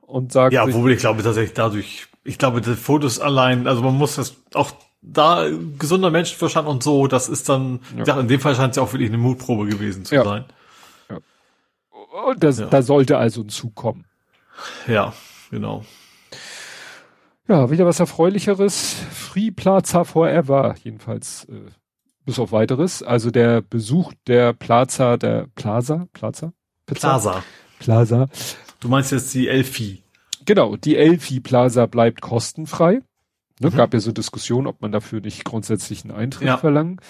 Und 0.00 0.32
sagen 0.32 0.54
ja, 0.54 0.72
wo 0.72 0.86
ich 0.86 0.98
glaube 0.98 1.22
tatsächlich 1.22 1.54
dadurch, 1.54 2.06
ich 2.22 2.38
glaube, 2.38 2.60
die 2.60 2.74
Fotos 2.74 3.18
allein, 3.18 3.66
also 3.66 3.82
man 3.82 3.96
muss 3.96 4.16
das 4.16 4.36
auch 4.54 4.70
da 5.02 5.46
gesunder 5.78 6.10
Menschenverstand 6.10 6.68
und 6.68 6.82
so, 6.82 7.06
das 7.06 7.28
ist 7.28 7.48
dann, 7.48 7.80
ja. 8.06 8.18
in 8.18 8.28
dem 8.28 8.40
Fall 8.40 8.54
scheint 8.54 8.70
es 8.70 8.76
ja 8.76 8.82
auch 8.82 8.92
wirklich 8.92 9.10
eine 9.10 9.18
Mutprobe 9.18 9.66
gewesen 9.66 10.04
zu 10.04 10.22
sein. 10.22 10.44
Und 12.14 12.44
das, 12.44 12.60
ja. 12.60 12.66
da 12.66 12.82
sollte 12.82 13.18
also 13.18 13.42
ein 13.42 13.48
Zug 13.48 13.74
kommen. 13.74 14.04
Ja, 14.86 15.12
genau. 15.50 15.84
Ja, 17.48 17.70
wieder 17.70 17.86
was 17.86 17.98
Erfreulicheres. 17.98 18.94
Free 19.10 19.50
Plaza 19.50 20.04
Forever, 20.04 20.76
jedenfalls 20.84 21.46
äh, 21.46 21.70
bis 22.24 22.38
auf 22.38 22.52
weiteres. 22.52 23.02
Also 23.02 23.32
der 23.32 23.62
Besuch 23.62 24.12
der 24.28 24.52
Plaza, 24.52 25.16
der 25.16 25.48
Plaza, 25.56 26.06
Plaza? 26.12 26.52
Pizza? 26.86 27.08
Plaza. 27.08 27.42
Plaza. 27.80 28.28
Du 28.78 28.88
meinst 28.88 29.10
jetzt 29.10 29.34
die 29.34 29.48
Elfi? 29.48 30.04
Genau, 30.44 30.76
die 30.76 30.96
Elfi 30.96 31.40
Plaza 31.40 31.86
bleibt 31.86 32.20
kostenfrei. 32.20 33.02
Ne, 33.58 33.70
mhm. 33.70 33.76
Gab 33.76 33.92
ja 33.92 33.98
so 33.98 34.12
Diskussionen, 34.12 34.68
ob 34.68 34.80
man 34.80 34.92
dafür 34.92 35.20
nicht 35.20 35.44
grundsätzlich 35.44 36.04
einen 36.04 36.14
Eintritt 36.14 36.46
ja. 36.46 36.58
verlangen. 36.58 37.00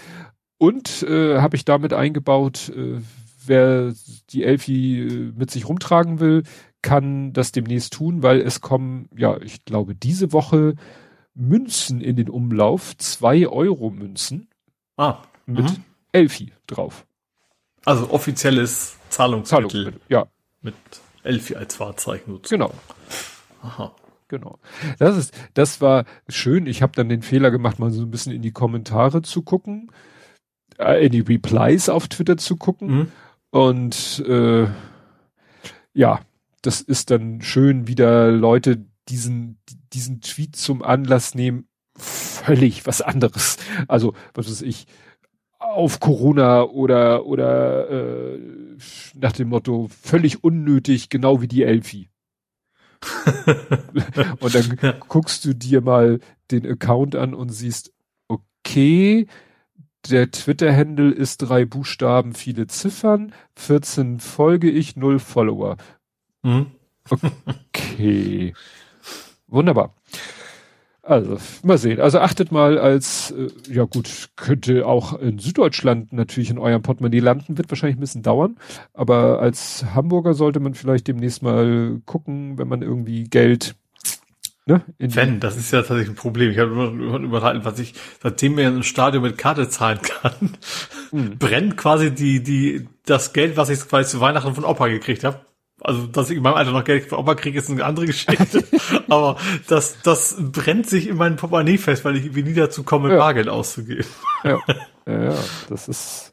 Und 0.57 1.03
äh, 1.03 1.41
habe 1.41 1.57
ich 1.57 1.67
damit 1.67 1.93
eingebaut, 1.93 2.71
äh, 2.75 3.03
wer 3.47 3.93
die 4.31 4.45
Elfi 4.45 5.01
äh, 5.01 5.33
mit 5.37 5.51
sich 5.51 5.69
rumtragen 5.69 6.21
will, 6.21 6.43
kann 6.83 7.33
das 7.33 7.53
demnächst 7.53 7.95
tun, 7.95 8.23
weil 8.23 8.41
es 8.41 8.61
kommen, 8.61 9.09
ja, 9.17 9.41
ich 9.41 9.65
glaube, 9.65 9.95
diese 9.95 10.33
Woche 10.33 10.75
Münzen 11.35 12.01
in 12.01 12.17
den 12.17 12.29
Umlauf, 12.29 12.97
zwei 12.99 13.49
Euro 13.49 13.91
Münzen. 13.91 14.49
Ah. 14.97 15.19
Mit 15.47 15.65
mhm. 15.65 15.85
Elfi 16.13 16.53
drauf. 16.67 17.07
Also 17.85 18.11
offizielles 18.11 18.97
Zahlungsmittel. 19.09 19.69
Zahlungsmittel 19.69 20.01
ja. 20.09 20.27
Mit 20.63 20.75
Elfi 21.23 21.57
als 21.57 21.75
Fahrzeichen 21.77 22.33
sozusagen. 22.33 22.63
Genau. 22.63 22.75
Aha. 23.63 23.95
Genau. 24.29 24.59
Das 24.99 25.17
ist, 25.17 25.35
das 25.55 25.81
war 25.81 26.05
schön. 26.29 26.67
Ich 26.67 26.83
habe 26.83 26.93
dann 26.97 27.09
den 27.09 27.23
Fehler 27.23 27.51
gemacht, 27.51 27.79
mal 27.79 27.91
so 27.91 28.03
ein 28.03 28.11
bisschen 28.11 28.33
in 28.33 28.43
die 28.43 28.53
Kommentare 28.53 29.23
zu 29.23 29.43
gucken, 29.43 29.91
äh, 30.79 31.07
in 31.07 31.13
die 31.13 31.21
Replies 31.21 31.89
auf 31.89 32.09
Twitter 32.09 32.37
zu 32.37 32.57
gucken. 32.57 32.89
Mhm. 32.89 33.13
Und 33.55 34.19
äh, 34.27 34.67
ja, 35.93 36.21
das 36.63 36.81
ist 36.81 37.13
dann 37.13 37.41
schön, 37.41 37.87
wieder 37.87 38.33
Leute 38.33 38.85
diesen, 39.09 39.61
diesen 39.93 40.21
Tweet 40.21 40.57
zum 40.57 40.83
Anlass 40.83 41.37
nehmen, 41.37 41.69
völlig 41.97 42.85
was 42.85 43.01
anderes. 43.01 43.59
Also, 43.87 44.15
was 44.35 44.51
weiß 44.51 44.63
ich, 44.63 44.87
auf 45.61 46.01
Corona 46.01 46.65
oder 46.65 47.27
oder 47.27 47.91
äh, 47.91 48.41
nach 49.15 49.31
dem 49.31 49.51
Motto 49.51 49.89
völlig 50.03 50.43
unnötig, 50.43 51.09
genau 51.09 51.41
wie 51.41 51.49
die 51.49 51.63
Elfi. 51.63 52.11
und 54.41 54.53
dann 54.53 54.99
guckst 55.07 55.45
du 55.45 55.55
dir 55.55 55.81
mal 55.81 56.19
den 56.51 56.67
Account 56.67 57.15
an 57.15 57.35
und 57.35 57.51
siehst, 57.51 57.93
okay, 58.27 59.29
der 60.11 60.31
Twitter-Handle 60.31 61.11
ist 61.11 61.39
drei 61.39 61.65
Buchstaben, 61.65 62.35
viele 62.35 62.67
Ziffern, 62.67 63.33
14 63.57 64.21
folge 64.21 64.71
ich, 64.71 64.97
null 64.97 65.19
Follower. 65.19 65.77
Hm? 66.45 66.67
Okay. 67.75 68.55
Wunderbar. 69.47 69.95
Also, 71.03 71.37
mal 71.63 71.77
sehen. 71.77 72.01
Also 72.01 72.19
achtet 72.21 72.51
mal 72.51 72.79
als, 72.79 73.31
äh, 73.33 73.49
ja 73.71 73.85
gut, 73.85 74.31
könnte 74.37 74.87
auch 74.87 75.19
in 75.19 75.39
Süddeutschland 75.39 76.15
natürlich 76.15 76.49
in 76.49 76.59
eurem 76.59 76.81
Portemonnaie 76.81 77.21
landen, 77.21 77.59
wird 77.59 77.71
wahrscheinlich 77.71 77.99
ein 77.99 78.01
bisschen 78.01 78.23
dauern. 78.23 78.57
Aber 78.95 79.39
als 79.41 79.85
Hamburger 79.95 80.33
sollte 80.33 80.61
man 80.61 80.73
vielleicht 80.75 81.07
demnächst 81.07 81.43
mal 81.43 82.01
gucken, 82.07 82.57
wenn 82.57 82.69
man 82.69 82.81
irgendwie 82.81 83.25
Geld 83.25 83.77
Ne? 84.67 84.83
Wenn, 84.99 85.41
das 85.41 85.57
ist 85.57 85.73
ja 85.73 85.81
tatsächlich 85.81 86.09
ein 86.09 86.15
Problem. 86.15 86.51
Ich 86.51 86.59
habe 86.59 86.71
immer 86.71 87.19
überhalten, 87.19 87.65
was 87.65 87.79
ich, 87.79 87.95
seitdem 88.23 88.55
mir 88.55 88.69
ein 88.69 88.83
Stadion 88.83 89.23
mit 89.23 89.37
Karte 89.37 89.69
zahlen 89.69 90.01
kann, 90.01 90.57
mhm. 91.13 91.39
brennt 91.39 91.77
quasi 91.77 92.15
die, 92.15 92.43
die, 92.43 92.89
das 93.05 93.35
Geld, 93.35 93.59
was 93.59 93.69
ich 93.69 93.81
quasi 93.81 94.11
zu 94.11 94.21
Weihnachten 94.21 94.55
von 94.55 94.65
Opa 94.65 94.89
gekriegt 94.89 95.25
habe. 95.25 95.41
Also, 95.83 96.07
dass 96.07 96.31
ich 96.31 96.39
in 96.39 96.43
meinem 96.43 96.55
Alter 96.55 96.73
noch 96.73 96.85
Geld 96.85 97.05
von 97.07 97.19
Opa 97.19 97.35
kriege, 97.35 97.59
ist 97.59 97.69
eine 97.69 97.85
andere 97.85 98.07
Geschichte. 98.07 98.65
Aber 99.11 99.37
das, 99.69 100.01
das 100.03 100.37
brennt 100.39 100.89
sich 100.89 101.09
in 101.09 101.17
meinem 101.17 101.37
Portemonnaie 101.37 101.77
fest, 101.77 102.07
weil 102.07 102.17
ich 102.17 102.25
irgendwie 102.25 102.45
nie 102.45 102.55
dazu 102.55 102.85
komme, 102.85 103.11
ja. 103.11 103.19
Bargeld 103.19 103.51
auszugeben. 103.51 104.07
Ja. 104.45 104.61
ja, 105.07 105.25
ja, 105.25 105.35
das 105.69 105.89
ist, 105.89 106.33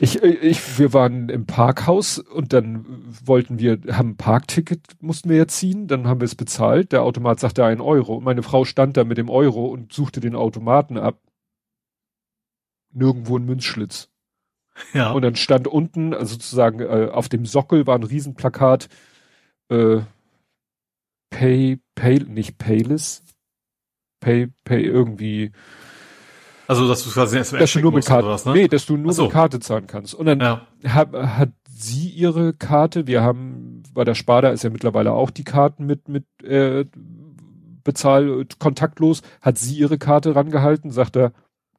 ich, 0.00 0.22
ich, 0.22 0.78
wir 0.78 0.94
waren 0.94 1.28
im 1.28 1.44
Parkhaus 1.44 2.18
und 2.18 2.54
dann 2.54 2.86
wollten 3.24 3.58
wir, 3.58 3.78
haben 3.92 4.10
ein 4.10 4.16
Parkticket, 4.16 4.80
mussten 5.00 5.28
wir 5.28 5.36
ja 5.36 5.46
ziehen, 5.46 5.88
dann 5.88 6.06
haben 6.06 6.20
wir 6.20 6.24
es 6.24 6.34
bezahlt, 6.34 6.92
der 6.92 7.02
Automat 7.02 7.38
sagte 7.38 7.66
ein 7.66 7.82
Euro 7.82 8.16
und 8.16 8.24
meine 8.24 8.42
Frau 8.42 8.64
stand 8.64 8.96
da 8.96 9.04
mit 9.04 9.18
dem 9.18 9.28
Euro 9.28 9.66
und 9.66 9.92
suchte 9.92 10.20
den 10.20 10.34
Automaten 10.34 10.96
ab. 10.96 11.20
Nirgendwo 12.92 13.36
ein 13.38 13.44
Münzschlitz. 13.44 14.08
Ja. 14.94 15.12
Und 15.12 15.20
dann 15.20 15.36
stand 15.36 15.68
unten, 15.68 16.14
also 16.14 16.32
sozusagen 16.32 16.80
äh, 16.80 17.10
auf 17.12 17.28
dem 17.28 17.44
Sockel 17.44 17.86
war 17.86 17.96
ein 17.96 18.02
Riesenplakat, 18.02 18.88
äh, 19.68 20.00
Pay, 21.28 21.78
Pay, 21.94 22.20
nicht 22.20 22.56
Payless, 22.56 23.22
Pay, 24.20 24.48
Pay 24.64 24.82
irgendwie, 24.82 25.52
also, 26.70 26.86
dass 26.86 27.02
du 27.02 27.10
quasi 27.10 27.36
SMS 27.36 27.60
dass 27.60 27.72
du 27.72 27.80
nur 27.80 27.92
mit 27.92 28.06
Karte, 28.06 28.28
was, 28.28 28.44
ne? 28.44 28.52
Nee, 28.52 28.68
dass 28.68 28.86
du 28.86 28.96
nur 28.96 29.12
so. 29.12 29.24
mit 29.24 29.32
Karte 29.32 29.58
zahlen 29.58 29.88
kannst. 29.88 30.14
Und 30.14 30.26
dann 30.26 30.38
ja. 30.38 30.66
hat, 30.86 31.12
hat 31.12 31.50
sie 31.68 32.08
ihre 32.10 32.52
Karte, 32.52 33.08
wir 33.08 33.22
haben, 33.22 33.82
bei 33.92 34.04
der 34.04 34.14
Sparda 34.14 34.50
ist 34.50 34.62
ja 34.62 34.70
mittlerweile 34.70 35.10
auch 35.10 35.30
die 35.30 35.42
Karten 35.42 35.84
mit, 35.84 36.08
mit, 36.08 36.26
äh, 36.44 36.84
bezahl, 37.82 38.46
kontaktlos, 38.60 39.22
hat 39.40 39.58
sie 39.58 39.74
ihre 39.74 39.98
Karte 39.98 40.36
rangehalten, 40.36 40.92
sagt 40.92 41.16
er, 41.16 41.32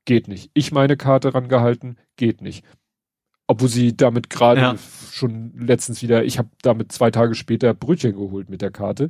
geht 0.04 0.28
nicht. 0.28 0.52
Ich 0.54 0.74
meine 0.74 0.98
Karte 0.98 1.34
rangehalten, 1.34 1.98
geht 2.18 2.42
nicht. 2.42 2.66
Obwohl 3.48 3.70
sie 3.70 3.96
damit 3.96 4.30
gerade 4.30 4.60
ja. 4.60 4.76
schon 5.10 5.54
letztens 5.58 6.02
wieder, 6.02 6.26
ich 6.26 6.38
habe 6.38 6.50
damit 6.64 6.92
zwei 6.92 7.12
Tage 7.12 7.34
später 7.36 7.74
Brötchen 7.74 8.12
geholt 8.12 8.50
mit 8.50 8.62
der 8.62 8.72
Karte. 8.72 9.08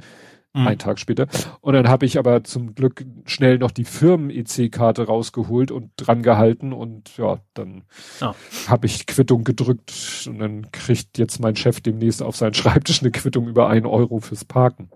Mhm. 0.54 0.68
Einen 0.68 0.80
Tag 0.80 1.00
später. 1.00 1.28
Und 1.62 1.74
dann 1.74 1.88
habe 1.88 2.06
ich 2.06 2.20
aber 2.20 2.44
zum 2.44 2.76
Glück 2.76 3.06
schnell 3.26 3.58
noch 3.58 3.72
die 3.72 3.86
Firmen-EC-Karte 3.86 5.06
rausgeholt 5.06 5.72
und 5.72 5.92
dran 5.96 6.24
gehalten 6.24 6.74
und 6.74 7.16
ja, 7.18 7.40
dann 7.54 7.84
ja. 8.20 8.36
habe 8.68 8.86
ich 8.86 9.06
Quittung 9.06 9.46
gedrückt 9.46 9.94
und 10.28 10.40
dann 10.40 10.72
kriegt 10.72 11.18
jetzt 11.18 11.40
mein 11.40 11.56
Chef 11.56 11.80
demnächst 11.80 12.22
auf 12.22 12.36
seinen 12.36 12.54
Schreibtisch 12.54 13.02
eine 13.02 13.12
Quittung 13.12 13.48
über 13.48 13.70
einen 13.70 13.86
Euro 13.86 14.20
fürs 14.20 14.44
Parken. 14.44 14.90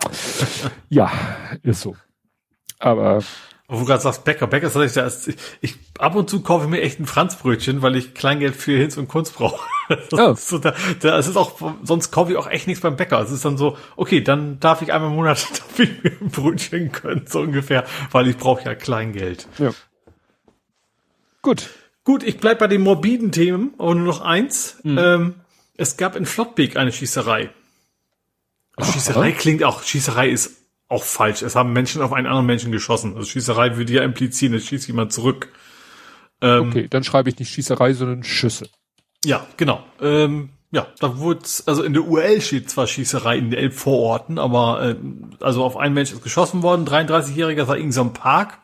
ja, 0.88 1.10
ist 1.62 1.80
so. 1.80 1.96
Aber 2.78 3.22
wo 3.70 3.78
du 3.78 3.84
gerade 3.84 4.02
sagst, 4.02 4.24
Bäcker, 4.24 4.48
Bäcker 4.48 4.66
ist 4.66 4.94
tatsächlich, 4.94 5.36
ich, 5.60 5.76
ab 5.98 6.16
und 6.16 6.28
zu 6.28 6.42
kaufe 6.42 6.64
ich 6.64 6.70
mir 6.70 6.80
echt 6.80 6.98
ein 6.98 7.06
Franzbrötchen, 7.06 7.82
weil 7.82 7.94
ich 7.94 8.14
Kleingeld 8.14 8.56
für 8.56 8.76
Hinz 8.76 8.96
und 8.96 9.08
Kunst 9.08 9.34
brauche. 9.34 9.60
Das, 9.90 10.12
oh. 10.12 10.30
ist 10.30 10.48
so, 10.48 10.58
da, 10.58 10.72
da, 11.00 11.18
es 11.18 11.26
ist 11.26 11.36
auch, 11.36 11.60
sonst 11.82 12.12
kaufe 12.12 12.30
ich 12.30 12.38
auch 12.38 12.46
echt 12.46 12.68
nichts 12.68 12.80
beim 12.80 12.94
Bäcker. 12.94 13.20
Es 13.22 13.32
ist 13.32 13.44
dann 13.44 13.56
so, 13.56 13.76
okay, 13.96 14.20
dann 14.20 14.60
darf 14.60 14.82
ich 14.82 14.92
einmal 14.92 15.10
im 15.10 15.16
Monat 15.16 15.44
darf 15.50 15.80
ich 15.80 16.04
mir 16.04 16.12
ein 16.20 16.30
Brötchen 16.30 16.92
können, 16.92 17.24
so 17.26 17.40
ungefähr, 17.40 17.84
weil 18.12 18.28
ich 18.28 18.36
brauche 18.36 18.64
ja 18.64 18.76
Kleingeld. 18.76 19.48
Ja. 19.58 19.72
Gut. 21.42 21.70
Gut, 22.04 22.22
ich 22.22 22.38
bleib 22.38 22.60
bei 22.60 22.68
den 22.68 22.82
morbiden 22.82 23.32
Themen, 23.32 23.74
aber 23.78 23.96
nur 23.96 24.06
noch 24.06 24.20
eins. 24.20 24.76
Mhm. 24.84 24.98
Ähm, 24.98 25.34
es 25.76 25.96
gab 25.96 26.14
in 26.14 26.24
Flottbeek 26.24 26.76
eine 26.76 26.92
Schießerei. 26.92 27.50
Schießerei 28.80 29.32
klingt 29.32 29.64
auch, 29.64 29.82
Schießerei 29.82 30.28
ist 30.28 30.59
auch 30.90 31.04
falsch. 31.04 31.42
Es 31.42 31.54
haben 31.56 31.72
Menschen 31.72 32.02
auf 32.02 32.12
einen 32.12 32.26
anderen 32.26 32.46
Menschen 32.46 32.72
geschossen. 32.72 33.14
Also 33.14 33.26
Schießerei 33.26 33.76
würde 33.76 33.92
ja 33.92 34.02
implizieren, 34.02 34.54
es 34.54 34.66
schießt 34.66 34.88
jemand 34.88 35.12
zurück. 35.12 35.52
Ähm, 36.42 36.68
okay, 36.68 36.88
dann 36.90 37.04
schreibe 37.04 37.30
ich 37.30 37.38
nicht 37.38 37.50
Schießerei, 37.50 37.94
sondern 37.94 38.24
Schüsse. 38.24 38.68
Ja, 39.24 39.46
genau. 39.56 39.84
Ähm, 40.00 40.50
ja, 40.72 40.88
da 40.98 41.18
wurde, 41.18 41.42
also 41.66 41.82
in 41.84 41.92
der 41.92 42.06
UL 42.06 42.40
steht 42.40 42.70
zwar 42.70 42.86
Schießerei 42.86 43.38
in 43.38 43.50
den 43.50 43.58
Elbvororten, 43.58 44.38
aber 44.38 44.82
äh, 44.82 44.96
also 45.40 45.64
auf 45.64 45.76
einen 45.76 45.94
Mensch 45.94 46.12
ist 46.12 46.22
geschossen 46.22 46.62
worden, 46.62 46.86
33-Jähriger, 46.86 47.68
war 47.68 47.76
irgendwie 47.76 47.92
so 47.92 48.02
ein 48.02 48.12
Park. 48.12 48.58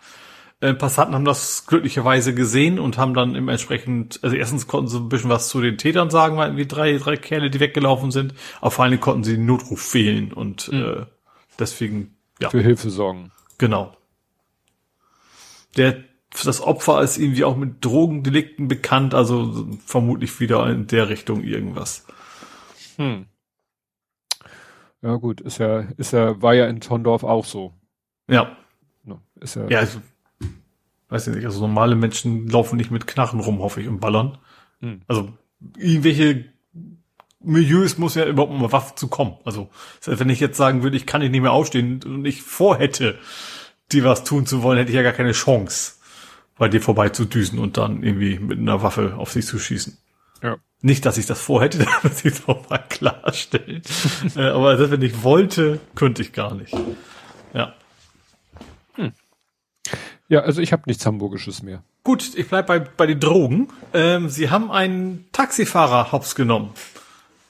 Äh, 0.60 0.74
Passanten 0.74 1.14
haben 1.14 1.24
das 1.24 1.66
glücklicherweise 1.66 2.34
gesehen 2.34 2.80
und 2.80 2.98
haben 2.98 3.14
dann 3.14 3.36
im 3.36 3.48
entsprechend, 3.48 4.18
also 4.22 4.34
erstens 4.34 4.66
konnten 4.66 4.88
sie 4.88 4.98
ein 4.98 5.08
bisschen 5.08 5.30
was 5.30 5.48
zu 5.48 5.60
den 5.60 5.78
Tätern 5.78 6.10
sagen, 6.10 6.36
weil 6.36 6.48
irgendwie 6.48 6.66
drei, 6.66 6.96
drei 6.98 7.16
Kerle, 7.16 7.50
die 7.50 7.60
weggelaufen 7.60 8.10
sind, 8.10 8.34
aber 8.60 8.72
vor 8.72 8.84
allem 8.84 8.98
konnten 8.98 9.22
sie 9.22 9.34
den 9.34 9.46
Notruf 9.46 9.94
wählen 9.94 10.32
und 10.32 10.72
mhm. 10.72 10.82
äh, 10.82 11.06
deswegen 11.58 12.15
ja. 12.40 12.50
für 12.50 12.60
Hilfe 12.60 12.90
sorgen. 12.90 13.32
Genau. 13.58 13.96
Der, 15.76 16.04
das 16.44 16.60
Opfer 16.60 17.02
ist 17.02 17.18
irgendwie 17.18 17.44
auch 17.44 17.56
mit 17.56 17.84
Drogendelikten 17.84 18.68
bekannt, 18.68 19.14
also 19.14 19.68
vermutlich 19.84 20.38
wieder 20.40 20.68
in 20.68 20.86
der 20.86 21.08
Richtung 21.08 21.42
irgendwas. 21.42 22.06
Hm. 22.96 23.26
Ja 25.02 25.16
gut, 25.16 25.40
ist 25.40 25.58
ja, 25.58 25.80
ist 25.96 26.12
ja, 26.12 26.40
war 26.40 26.54
ja 26.54 26.66
in 26.66 26.80
Tondorf 26.80 27.24
auch 27.24 27.44
so. 27.44 27.74
Ja. 28.28 28.56
Ist 29.40 29.56
ja. 29.56 29.68
Ja, 29.68 29.78
also, 29.80 30.00
weiß 31.08 31.28
ich 31.28 31.36
nicht, 31.36 31.44
also 31.44 31.60
normale 31.60 31.94
Menschen 31.94 32.48
laufen 32.48 32.76
nicht 32.76 32.90
mit 32.90 33.06
Knarren 33.06 33.40
rum, 33.40 33.60
hoffe 33.60 33.80
ich, 33.80 33.88
und 33.88 34.00
ballern. 34.00 34.38
Hm. 34.80 35.02
Also 35.06 35.32
irgendwelche 35.76 36.46
Milieus 37.46 37.96
muss 37.96 38.16
ja 38.16 38.26
überhaupt 38.26 38.52
mal 38.52 38.72
Waffen 38.72 38.96
zu 38.96 39.08
kommen. 39.08 39.36
Also, 39.44 39.68
wenn 40.04 40.28
ich 40.28 40.40
jetzt 40.40 40.56
sagen 40.56 40.82
würde, 40.82 40.96
ich 40.96 41.06
kann 41.06 41.20
nicht 41.20 41.30
mehr 41.30 41.52
aufstehen 41.52 42.02
und 42.04 42.24
ich 42.24 42.42
vorhätte, 42.42 43.18
die 43.92 44.04
was 44.04 44.24
tun 44.24 44.46
zu 44.46 44.62
wollen, 44.62 44.78
hätte 44.78 44.90
ich 44.90 44.96
ja 44.96 45.02
gar 45.02 45.12
keine 45.12 45.32
Chance, 45.32 45.94
bei 46.58 46.68
dir 46.68 46.80
vorbei 46.80 47.10
zu 47.10 47.24
düsen 47.24 47.58
und 47.58 47.76
dann 47.76 48.02
irgendwie 48.02 48.38
mit 48.38 48.58
einer 48.58 48.82
Waffe 48.82 49.14
auf 49.16 49.32
sich 49.32 49.46
zu 49.46 49.58
schießen. 49.58 49.96
Ja. 50.42 50.56
Nicht, 50.82 51.06
dass 51.06 51.18
ich 51.18 51.26
das 51.26 51.40
vorhätte, 51.40 51.78
da 51.84 51.90
muss 52.02 52.24
ich 52.24 52.34
es 52.34 52.48
auch 52.48 52.68
mal 52.68 52.78
klarstellen. 52.78 53.82
äh, 54.36 54.48
aber 54.48 54.90
wenn 54.90 55.02
ich 55.02 55.22
wollte, 55.22 55.78
könnte 55.94 56.22
ich 56.22 56.32
gar 56.32 56.54
nicht. 56.54 56.74
Ja. 57.54 57.74
Hm. 58.94 59.12
Ja, 60.28 60.40
also 60.40 60.60
ich 60.60 60.72
habe 60.72 60.82
nichts 60.86 61.06
Hamburgisches 61.06 61.62
mehr. 61.62 61.84
Gut, 62.02 62.34
ich 62.34 62.48
bleib 62.48 62.66
bei, 62.66 62.80
bei 62.80 63.06
den 63.06 63.20
Drogen. 63.20 63.68
Ähm, 63.94 64.28
Sie 64.28 64.50
haben 64.50 64.72
einen 64.72 65.26
Taxifahrer 65.30 66.10
hops 66.10 66.34
genommen. 66.34 66.70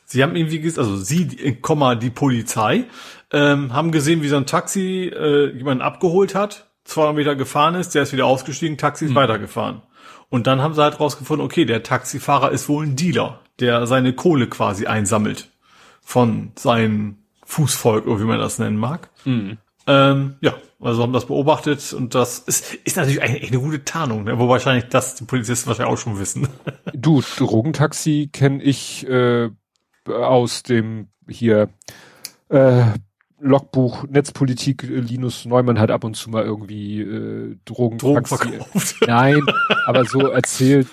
Sie 0.06 0.22
haben 0.22 0.36
irgendwie, 0.36 0.64
also 0.78 0.96
Sie, 0.96 1.56
Komma, 1.60 1.96
die 1.96 2.10
Polizei, 2.10 2.84
ähm, 3.32 3.74
haben 3.74 3.90
gesehen, 3.90 4.22
wie 4.22 4.28
so 4.28 4.36
ein 4.36 4.46
Taxi 4.46 5.12
äh, 5.14 5.50
jemanden 5.50 5.82
abgeholt 5.82 6.34
hat, 6.34 6.70
200 6.84 7.16
Meter 7.16 7.36
gefahren 7.36 7.74
ist, 7.74 7.94
der 7.94 8.04
ist 8.04 8.12
wieder 8.12 8.26
ausgestiegen, 8.26 8.78
Taxi 8.78 9.06
ist 9.06 9.10
mhm. 9.10 9.16
weitergefahren. 9.16 9.82
Und 10.28 10.46
dann 10.46 10.62
haben 10.62 10.74
sie 10.74 10.82
halt 10.82 11.00
rausgefunden, 11.00 11.44
okay, 11.44 11.64
der 11.64 11.82
Taxifahrer 11.82 12.52
ist 12.52 12.68
wohl 12.68 12.86
ein 12.86 12.96
Dealer, 12.96 13.40
der 13.58 13.86
seine 13.86 14.12
Kohle 14.12 14.48
quasi 14.48 14.86
einsammelt 14.86 15.50
von 16.00 16.52
seinem 16.54 17.18
Fußvolk, 17.44 18.06
oder 18.06 18.20
wie 18.20 18.24
man 18.24 18.38
das 18.38 18.58
nennen 18.58 18.76
mag. 18.76 19.10
Mhm. 19.24 19.58
Ähm, 19.88 20.36
ja, 20.40 20.54
also 20.80 21.02
haben 21.02 21.12
das 21.12 21.26
beobachtet 21.26 21.92
und 21.92 22.14
das 22.14 22.40
ist, 22.40 22.74
ist 22.74 22.96
natürlich 22.96 23.22
eigentlich 23.22 23.50
eine 23.52 23.60
gute 23.60 23.84
Tarnung, 23.84 24.24
ne? 24.24 24.38
wo 24.38 24.48
wahrscheinlich 24.48 24.88
das 24.88 25.14
die 25.14 25.24
Polizisten 25.24 25.68
wahrscheinlich 25.68 25.92
auch 25.92 25.98
schon 25.98 26.18
wissen. 26.18 26.48
Du, 26.92 27.22
Drogentaxi 27.36 28.30
kenne 28.32 28.62
ich 28.62 29.06
äh, 29.08 29.50
aus 30.08 30.62
dem 30.62 31.08
hier 31.28 31.68
äh, 32.48 32.84
Logbuch 33.38 34.04
Netzpolitik 34.08 34.82
Linus 34.82 35.44
Neumann 35.44 35.78
hat 35.78 35.90
ab 35.90 36.04
und 36.04 36.16
zu 36.16 36.30
mal 36.30 36.44
irgendwie 36.44 37.00
äh, 37.02 37.56
Drogen, 37.64 37.98
Drogen 37.98 38.24
verkauft. 38.24 38.96
Nein, 39.06 39.42
aber 39.86 40.04
so 40.06 40.28
erzählt, 40.28 40.88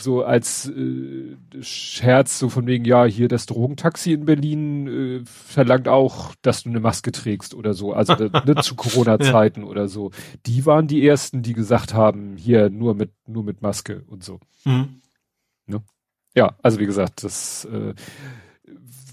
so 0.00 0.22
als 0.22 0.68
äh, 0.68 1.36
Scherz, 1.60 2.38
so 2.38 2.50
von 2.50 2.66
wegen, 2.66 2.84
ja, 2.84 3.04
hier 3.04 3.28
das 3.28 3.46
Drogentaxi 3.46 4.12
in 4.12 4.26
Berlin 4.26 4.86
äh, 4.86 5.20
verlangt 5.24 5.88
auch, 5.88 6.34
dass 6.42 6.64
du 6.64 6.68
eine 6.68 6.80
Maske 6.80 7.10
trägst 7.10 7.54
oder 7.54 7.72
so, 7.72 7.94
also 7.94 8.14
ne, 8.44 8.56
zu 8.60 8.74
Corona-Zeiten 8.74 9.62
ja. 9.62 9.66
oder 9.66 9.88
so. 9.88 10.10
Die 10.44 10.66
waren 10.66 10.88
die 10.88 11.06
ersten, 11.06 11.42
die 11.42 11.54
gesagt 11.54 11.94
haben, 11.94 12.36
hier 12.36 12.68
nur 12.68 12.94
mit, 12.94 13.12
nur 13.26 13.44
mit 13.44 13.62
Maske 13.62 14.04
und 14.08 14.22
so. 14.22 14.40
Mhm. 14.64 15.00
Ne? 15.66 15.82
Ja, 16.34 16.56
also 16.62 16.78
wie 16.78 16.86
gesagt, 16.86 17.24
das 17.24 17.64
äh, 17.64 17.94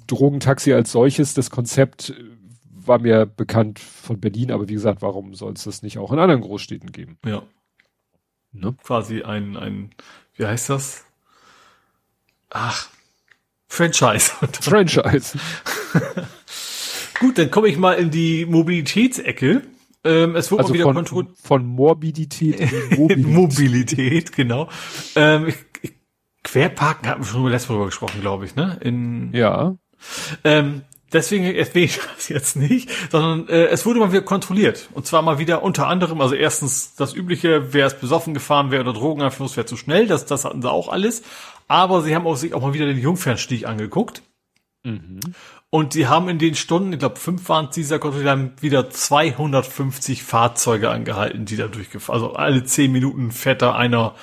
Drogentaxi 0.08 0.74
als 0.74 0.92
solches, 0.92 1.34
das 1.34 1.50
Konzept 1.50 2.10
äh, 2.10 2.16
war 2.88 3.00
mir 3.00 3.26
bekannt 3.26 3.80
von 3.80 4.20
Berlin, 4.20 4.52
aber 4.52 4.70
wie 4.70 4.74
gesagt, 4.74 5.02
warum 5.02 5.34
soll 5.34 5.54
es 5.54 5.64
das 5.64 5.82
nicht 5.82 5.98
auch 5.98 6.12
in 6.12 6.20
anderen 6.20 6.42
Großstädten 6.42 6.92
geben? 6.92 7.18
Ja. 7.26 7.44
Ne? 8.52 8.76
Quasi 8.84 9.24
ein, 9.24 9.58
ein, 9.58 9.92
wie 10.36 10.46
heißt 10.46 10.70
das? 10.70 11.06
Ach, 12.50 12.90
Franchise. 13.68 14.32
Franchise. 14.62 15.38
Gut, 17.20 17.38
dann 17.38 17.52
komme 17.52 17.68
ich 17.68 17.78
mal 17.78 17.94
in 17.94 18.12
die 18.12 18.46
Mobilitätsecke. 18.46 19.64
Ähm, 20.04 20.36
es 20.36 20.52
wurde 20.52 20.64
also 20.64 20.74
wieder 20.74 21.06
von, 21.06 21.36
von 21.36 21.66
Morbidität 21.66 22.60
in 22.92 23.00
Mobilität. 23.00 23.26
Mobilität, 23.28 24.32
genau. 24.34 24.70
Ähm, 25.16 25.48
ich, 25.48 25.56
ich, 25.82 25.94
Querparken 26.44 27.10
hatten 27.10 27.22
wir 27.24 27.28
schon 27.28 27.50
letztes 27.50 27.70
Mal 27.70 27.86
gesprochen, 27.86 28.22
glaube 28.22 28.46
ich, 28.46 28.56
ne? 28.56 28.78
In, 28.82 29.34
ja. 29.34 29.76
Ähm, 30.44 30.82
deswegen 31.14 31.46
erwähne 31.46 31.86
ich 31.86 32.00
das 32.16 32.30
jetzt 32.30 32.56
nicht, 32.56 32.90
sondern 33.12 33.48
äh, 33.48 33.66
es 33.68 33.86
wurde 33.86 34.00
mal 34.00 34.12
wieder 34.12 34.22
kontrolliert. 34.22 34.90
Und 34.94 35.06
zwar 35.06 35.22
mal 35.22 35.40
wieder 35.40 35.64
unter 35.64 35.88
anderem, 35.88 36.22
also 36.22 36.36
erstens 36.36 36.96
das 36.96 37.14
übliche, 37.14 37.74
wer 37.74 37.88
ist 37.88 38.02
besoffen 38.02 38.34
gefahren, 38.34 38.72
wer 38.72 38.82
oder 38.82 38.94
Drogeneinfluss, 38.94 39.58
wer 39.58 39.66
zu 39.66 39.78
schnell, 39.78 40.08
das, 40.08 40.26
das 40.26 40.46
hatten 40.46 40.62
sie 40.62 40.72
auch 40.72 40.90
alles. 40.90 41.24
Aber 41.68 42.02
sie 42.02 42.16
haben 42.16 42.28
auch 42.28 42.36
sich 42.36 42.54
auch 42.54 42.62
mal 42.62 42.74
wieder 42.74 42.86
den 42.86 43.00
Jungfernstich 43.00 43.68
angeguckt. 43.68 44.22
Mhm. 44.84 45.20
Und 45.72 45.94
sie 45.94 46.08
haben 46.08 46.30
in 46.30 46.40
den 46.40 46.56
Stunden, 46.56 46.94
ich 46.94 47.00
glaube 47.00 47.20
fünf 47.20 47.50
waren 47.50 47.66
es 47.66 47.76
dieser 47.76 48.00
Kontrolle, 48.00 48.30
haben 48.30 48.54
wieder 48.62 48.90
250 48.90 50.24
Fahrzeuge 50.24 50.90
angehalten, 50.90 51.46
die 51.46 51.58
da 51.58 51.68
durchgefahren. 51.68 52.22
Also 52.22 52.36
alle 52.36 52.64
zehn 52.64 52.92
Minuten 52.92 53.32
fährt 53.32 53.62
da 53.62 53.74
einer, 53.76 54.16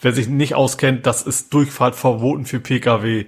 wer 0.00 0.12
sich 0.12 0.28
nicht 0.28 0.54
auskennt, 0.54 1.06
das 1.06 1.22
ist 1.22 1.52
Durchfahrt 1.54 1.94
verboten 1.94 2.46
für 2.46 2.58
Pkw. 2.58 3.26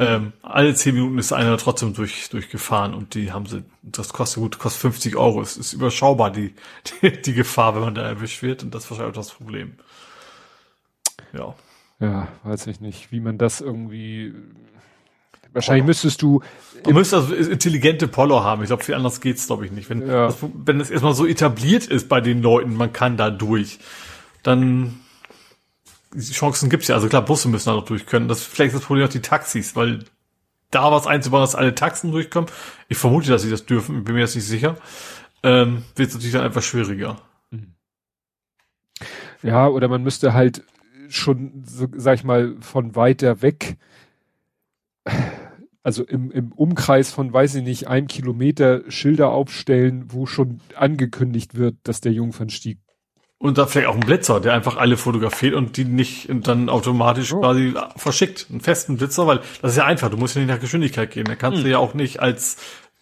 Ähm, 0.00 0.32
alle 0.42 0.74
zehn 0.74 0.94
Minuten 0.94 1.18
ist 1.18 1.32
einer 1.32 1.58
trotzdem 1.58 1.92
durch, 1.92 2.28
durchgefahren 2.30 2.94
und 2.94 3.14
die 3.14 3.32
haben 3.32 3.46
sie, 3.46 3.64
das 3.82 4.12
kostet 4.12 4.40
gut, 4.40 4.58
kostet 4.58 4.82
50 4.82 5.16
Euro. 5.16 5.42
Es 5.42 5.56
ist 5.56 5.72
überschaubar, 5.72 6.30
die, 6.30 6.54
die, 7.02 7.20
die 7.20 7.34
Gefahr, 7.34 7.74
wenn 7.74 7.82
man 7.82 7.94
da 7.96 8.02
erwischt 8.02 8.42
wird 8.42 8.62
und 8.62 8.74
das 8.74 8.84
ist 8.84 8.90
wahrscheinlich 8.90 9.16
auch 9.16 9.20
das 9.20 9.32
Problem. 9.32 9.74
Ja. 11.32 11.54
Ja, 12.00 12.28
weiß 12.44 12.68
ich 12.68 12.80
nicht, 12.80 13.10
wie 13.10 13.18
man 13.18 13.38
das 13.38 13.60
irgendwie, 13.60 14.32
wahrscheinlich 15.52 15.82
Polo. 15.82 15.88
müsstest 15.88 16.22
du. 16.22 16.42
Du 16.84 16.92
müsstest 16.92 17.32
also 17.32 17.50
intelligente 17.50 18.06
Polo 18.06 18.44
haben. 18.44 18.62
Ich 18.62 18.68
glaube, 18.68 18.84
viel 18.84 18.94
anders 18.94 19.20
geht's, 19.20 19.48
glaube 19.48 19.66
ich, 19.66 19.72
nicht. 19.72 19.90
Wenn, 19.90 20.06
ja. 20.06 20.26
das, 20.26 20.36
wenn 20.40 20.80
es 20.80 20.90
erstmal 20.90 21.14
so 21.14 21.26
etabliert 21.26 21.86
ist 21.86 22.08
bei 22.08 22.20
den 22.20 22.40
Leuten, 22.40 22.76
man 22.76 22.92
kann 22.92 23.16
da 23.16 23.30
durch, 23.30 23.80
dann 24.44 25.00
Chancen 26.16 26.70
gibt's 26.70 26.88
ja. 26.88 26.94
Also 26.94 27.08
klar, 27.08 27.24
Busse 27.24 27.48
müssen 27.48 27.68
da 27.68 27.74
noch 27.74 27.84
durch 27.84 28.06
können. 28.06 28.28
Das 28.28 28.42
vielleicht 28.42 28.72
ist 28.72 28.80
das 28.80 28.86
Problem 28.86 29.06
auch 29.06 29.10
die 29.10 29.20
Taxis, 29.20 29.76
weil 29.76 30.04
da 30.70 30.90
was 30.92 31.06
einzubauen, 31.06 31.42
dass 31.42 31.54
alle 31.54 31.74
Taxen 31.74 32.12
durchkommen. 32.12 32.50
Ich 32.88 32.98
vermute, 32.98 33.30
dass 33.30 33.42
sie 33.42 33.50
das 33.50 33.66
dürfen, 33.66 34.04
bin 34.04 34.14
mir 34.14 34.20
jetzt 34.20 34.34
nicht 34.34 34.46
sicher. 34.46 34.76
Ähm, 35.42 35.84
wird 35.96 36.12
natürlich 36.12 36.32
dann 36.32 36.44
einfach 36.44 36.62
schwieriger. 36.62 37.20
Ja, 39.42 39.68
oder 39.68 39.88
man 39.88 40.02
müsste 40.02 40.34
halt 40.34 40.64
schon, 41.08 41.62
so, 41.64 41.86
sag 41.96 42.16
ich 42.16 42.24
mal, 42.24 42.56
von 42.60 42.96
weiter 42.96 43.40
weg, 43.40 43.78
also 45.82 46.04
im, 46.04 46.30
im 46.30 46.52
Umkreis 46.52 47.12
von, 47.12 47.32
weiß 47.32 47.54
ich 47.56 47.62
nicht, 47.64 47.88
einem 47.88 48.08
Kilometer 48.08 48.82
Schilder 48.90 49.30
aufstellen, 49.30 50.06
wo 50.08 50.26
schon 50.26 50.60
angekündigt 50.74 51.54
wird, 51.54 51.76
dass 51.84 52.00
der 52.00 52.12
Jungfernstieg 52.12 52.78
und 53.38 53.56
da 53.56 53.66
vielleicht 53.66 53.88
auch 53.88 53.94
ein 53.94 54.00
Blitzer, 54.00 54.40
der 54.40 54.52
einfach 54.52 54.76
alle 54.76 54.96
fotografiert 54.96 55.54
und 55.54 55.76
die 55.76 55.84
nicht 55.84 56.28
dann 56.28 56.68
automatisch 56.68 57.32
oh. 57.32 57.40
quasi 57.40 57.72
verschickt. 57.96 58.46
Einen 58.50 58.60
festen 58.60 58.96
Blitzer, 58.96 59.26
weil 59.26 59.40
das 59.62 59.72
ist 59.72 59.76
ja 59.76 59.84
einfach, 59.84 60.10
du 60.10 60.16
musst 60.16 60.34
ja 60.34 60.40
nicht 60.40 60.50
nach 60.50 60.60
Geschwindigkeit 60.60 61.10
gehen. 61.12 61.24
Da 61.24 61.36
kannst 61.36 61.58
hm. 61.58 61.64
du 61.64 61.70
ja 61.70 61.78
auch 61.78 61.94
nicht 61.94 62.20
als 62.20 62.56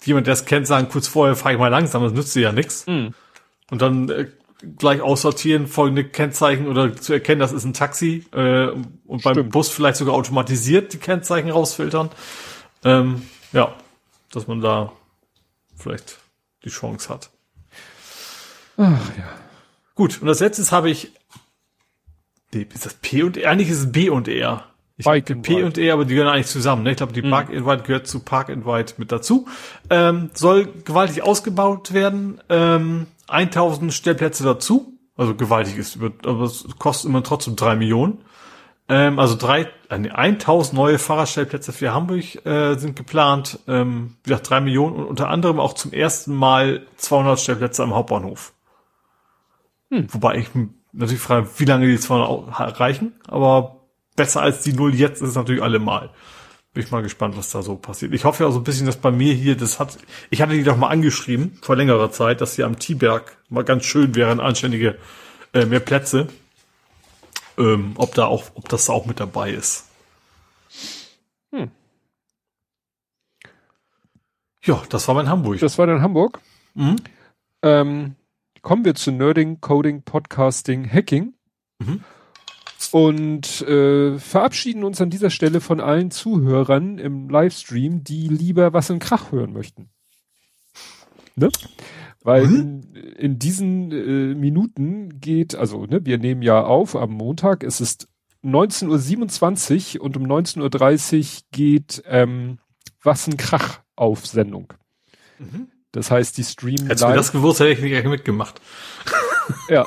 jemand, 0.04 0.26
der 0.26 0.34
es 0.34 0.44
kennt, 0.44 0.66
sagen, 0.66 0.88
kurz 0.90 1.08
vorher 1.08 1.36
fahre 1.36 1.54
ich 1.54 1.60
mal 1.60 1.68
langsam, 1.68 2.02
das 2.02 2.12
nützt 2.12 2.34
dir 2.34 2.42
ja 2.42 2.52
nichts. 2.52 2.86
Hm. 2.86 3.14
Und 3.70 3.82
dann 3.82 4.10
äh, 4.10 4.26
gleich 4.78 5.00
aussortieren, 5.00 5.66
folgende 5.66 6.04
Kennzeichen 6.04 6.68
oder 6.68 6.94
zu 6.94 7.14
erkennen, 7.14 7.40
das 7.40 7.52
ist 7.52 7.64
ein 7.64 7.72
Taxi 7.72 8.26
äh, 8.32 8.68
und 8.68 9.22
beim 9.22 9.34
Stimmt. 9.34 9.52
Bus 9.52 9.70
vielleicht 9.70 9.96
sogar 9.96 10.14
automatisiert 10.14 10.92
die 10.92 10.98
Kennzeichen 10.98 11.50
rausfiltern. 11.50 12.10
Ähm, 12.84 13.22
ja, 13.52 13.74
dass 14.32 14.46
man 14.46 14.60
da 14.60 14.92
vielleicht 15.76 16.18
die 16.64 16.68
Chance 16.68 17.08
hat. 17.08 17.30
Ach 18.76 19.16
ja. 19.16 19.45
Gut, 19.96 20.22
und 20.22 20.28
als 20.28 20.40
letztes 20.40 20.70
habe 20.70 20.90
ich. 20.90 21.10
Nee, 22.54 22.68
ist 22.72 22.86
das 22.86 22.94
P 22.94 23.24
und 23.24 23.36
E? 23.36 23.46
Eigentlich 23.46 23.70
ist 23.70 23.78
es 23.78 23.92
B 23.92 24.08
und 24.08 24.28
R. 24.28 24.66
Ich 24.98 25.04
Bike 25.04 25.42
P 25.42 25.56
White. 25.56 25.66
und 25.66 25.78
E, 25.78 25.90
aber 25.90 26.04
die 26.04 26.14
gehören 26.14 26.32
eigentlich 26.32 26.46
zusammen. 26.46 26.84
Ne? 26.84 26.92
Ich 26.92 26.96
glaube, 26.98 27.12
die 27.12 27.22
mhm. 27.22 27.30
Park 27.30 27.50
Invite 27.50 27.82
gehört 27.82 28.06
zu 28.06 28.20
Park 28.20 28.48
Invite 28.48 28.94
mit 28.98 29.10
dazu. 29.10 29.46
Ähm, 29.90 30.30
soll 30.32 30.66
gewaltig 30.84 31.22
ausgebaut 31.22 31.92
werden. 31.92 32.40
Ähm, 32.48 33.06
1000 33.26 33.92
Stellplätze 33.92 34.44
dazu. 34.44 34.92
Also 35.16 35.34
gewaltig 35.34 35.76
ist, 35.78 35.98
aber 36.24 36.44
es 36.44 36.66
kostet 36.78 37.08
immer 37.08 37.22
trotzdem 37.22 37.56
drei 37.56 37.74
Millionen. 37.74 38.18
Ähm, 38.88 39.18
also 39.18 39.34
drei, 39.34 39.68
äh, 39.88 40.10
1000 40.10 40.74
neue 40.74 40.98
Fahrradstellplätze 40.98 41.72
für 41.72 41.92
Hamburg 41.92 42.44
äh, 42.46 42.76
sind 42.76 42.96
geplant. 42.96 43.58
Ähm, 43.66 44.16
wie 44.24 44.30
gesagt, 44.30 44.50
drei 44.50 44.60
Millionen 44.60 44.96
und 44.96 45.04
unter 45.06 45.28
anderem 45.28 45.58
auch 45.58 45.72
zum 45.72 45.92
ersten 45.92 46.34
Mal 46.34 46.86
200 46.96 47.40
Stellplätze 47.40 47.82
am 47.82 47.94
Hauptbahnhof. 47.94 48.52
Hm. 49.90 50.06
Wobei 50.12 50.36
ich 50.36 50.48
natürlich 50.92 51.20
frage, 51.22 51.48
wie 51.58 51.64
lange 51.64 51.86
die 51.86 51.98
200 51.98 52.80
reichen, 52.80 53.14
aber 53.26 53.76
besser 54.16 54.42
als 54.42 54.62
die 54.62 54.72
Null 54.72 54.94
jetzt 54.94 55.22
ist 55.22 55.30
es 55.30 55.34
natürlich 55.34 55.62
allemal. 55.62 56.10
Bin 56.72 56.84
ich 56.84 56.90
mal 56.90 57.02
gespannt, 57.02 57.36
was 57.36 57.50
da 57.50 57.62
so 57.62 57.76
passiert. 57.76 58.12
Ich 58.12 58.24
hoffe 58.24 58.42
ja 58.42 58.48
auch 58.48 58.52
so 58.52 58.60
ein 58.60 58.64
bisschen, 58.64 58.86
dass 58.86 58.96
bei 58.96 59.10
mir 59.10 59.32
hier, 59.32 59.56
das 59.56 59.78
hat, 59.78 59.98
ich 60.30 60.42
hatte 60.42 60.52
die 60.52 60.64
doch 60.64 60.76
mal 60.76 60.88
angeschrieben, 60.88 61.58
vor 61.62 61.76
längerer 61.76 62.10
Zeit, 62.10 62.40
dass 62.40 62.56
hier 62.56 62.66
am 62.66 62.78
T-Berg 62.78 63.38
mal 63.48 63.64
ganz 63.64 63.84
schön 63.84 64.14
wären, 64.14 64.40
anständige, 64.40 64.98
äh, 65.54 65.64
mehr 65.64 65.80
Plätze. 65.80 66.28
Ähm, 67.58 67.92
ob 67.96 68.14
da 68.14 68.26
auch, 68.26 68.44
ob 68.54 68.68
das 68.68 68.86
da 68.86 68.92
auch 68.92 69.06
mit 69.06 69.20
dabei 69.20 69.50
ist. 69.50 69.88
Hm. 71.52 71.70
Ja, 74.64 74.82
das 74.90 75.08
war 75.08 75.14
mein 75.14 75.30
Hamburg. 75.30 75.60
Das 75.60 75.78
war 75.78 75.86
dann 75.86 76.02
Hamburg. 76.02 76.40
Mhm. 76.74 76.96
Ähm, 77.62 78.16
kommen 78.66 78.84
wir 78.84 78.96
zu 78.96 79.12
Nerding, 79.12 79.60
Coding, 79.60 80.02
Podcasting, 80.02 80.92
Hacking. 80.92 81.34
Mhm. 81.78 82.00
Und 82.90 83.60
äh, 83.62 84.18
verabschieden 84.18 84.82
uns 84.82 85.00
an 85.00 85.08
dieser 85.08 85.30
Stelle 85.30 85.60
von 85.60 85.78
allen 85.78 86.10
Zuhörern 86.10 86.98
im 86.98 87.30
Livestream, 87.30 88.02
die 88.02 88.26
lieber 88.26 88.72
was 88.72 88.90
in 88.90 88.98
Krach 88.98 89.30
hören 89.30 89.52
möchten. 89.52 89.90
Ne? 91.36 91.48
Weil 92.24 92.48
mhm. 92.48 92.56
in, 92.56 93.02
in, 93.12 93.38
diesen 93.38 93.92
äh, 93.92 94.34
Minuten 94.34 95.20
geht, 95.20 95.54
also 95.54 95.86
ne, 95.86 96.04
wir 96.04 96.18
nehmen 96.18 96.42
ja 96.42 96.64
auf 96.64 96.96
am 96.96 97.12
Montag, 97.12 97.62
es 97.62 97.80
ist 97.80 98.08
19.27 98.42 99.98
Uhr 99.98 100.04
und 100.04 100.16
um 100.16 100.24
19.30 100.24 101.20
Uhr 101.20 101.42
geht 101.52 102.02
ähm, 102.06 102.58
Was 103.00 103.28
ein 103.28 103.36
Krach 103.36 103.82
auf 103.94 104.26
Sendung. 104.26 104.72
Mhm. 105.38 105.68
Das 105.96 106.10
heißt, 106.10 106.36
die 106.36 106.44
streamen 106.44 106.88
Hättest 106.88 107.02
live. 107.02 107.12
du 107.12 107.16
das 107.16 107.32
gewusst, 107.32 107.60
hätte 107.60 107.72
ich 107.72 107.80
nicht 107.80 108.04
mitgemacht. 108.04 108.60
ja. 109.70 109.84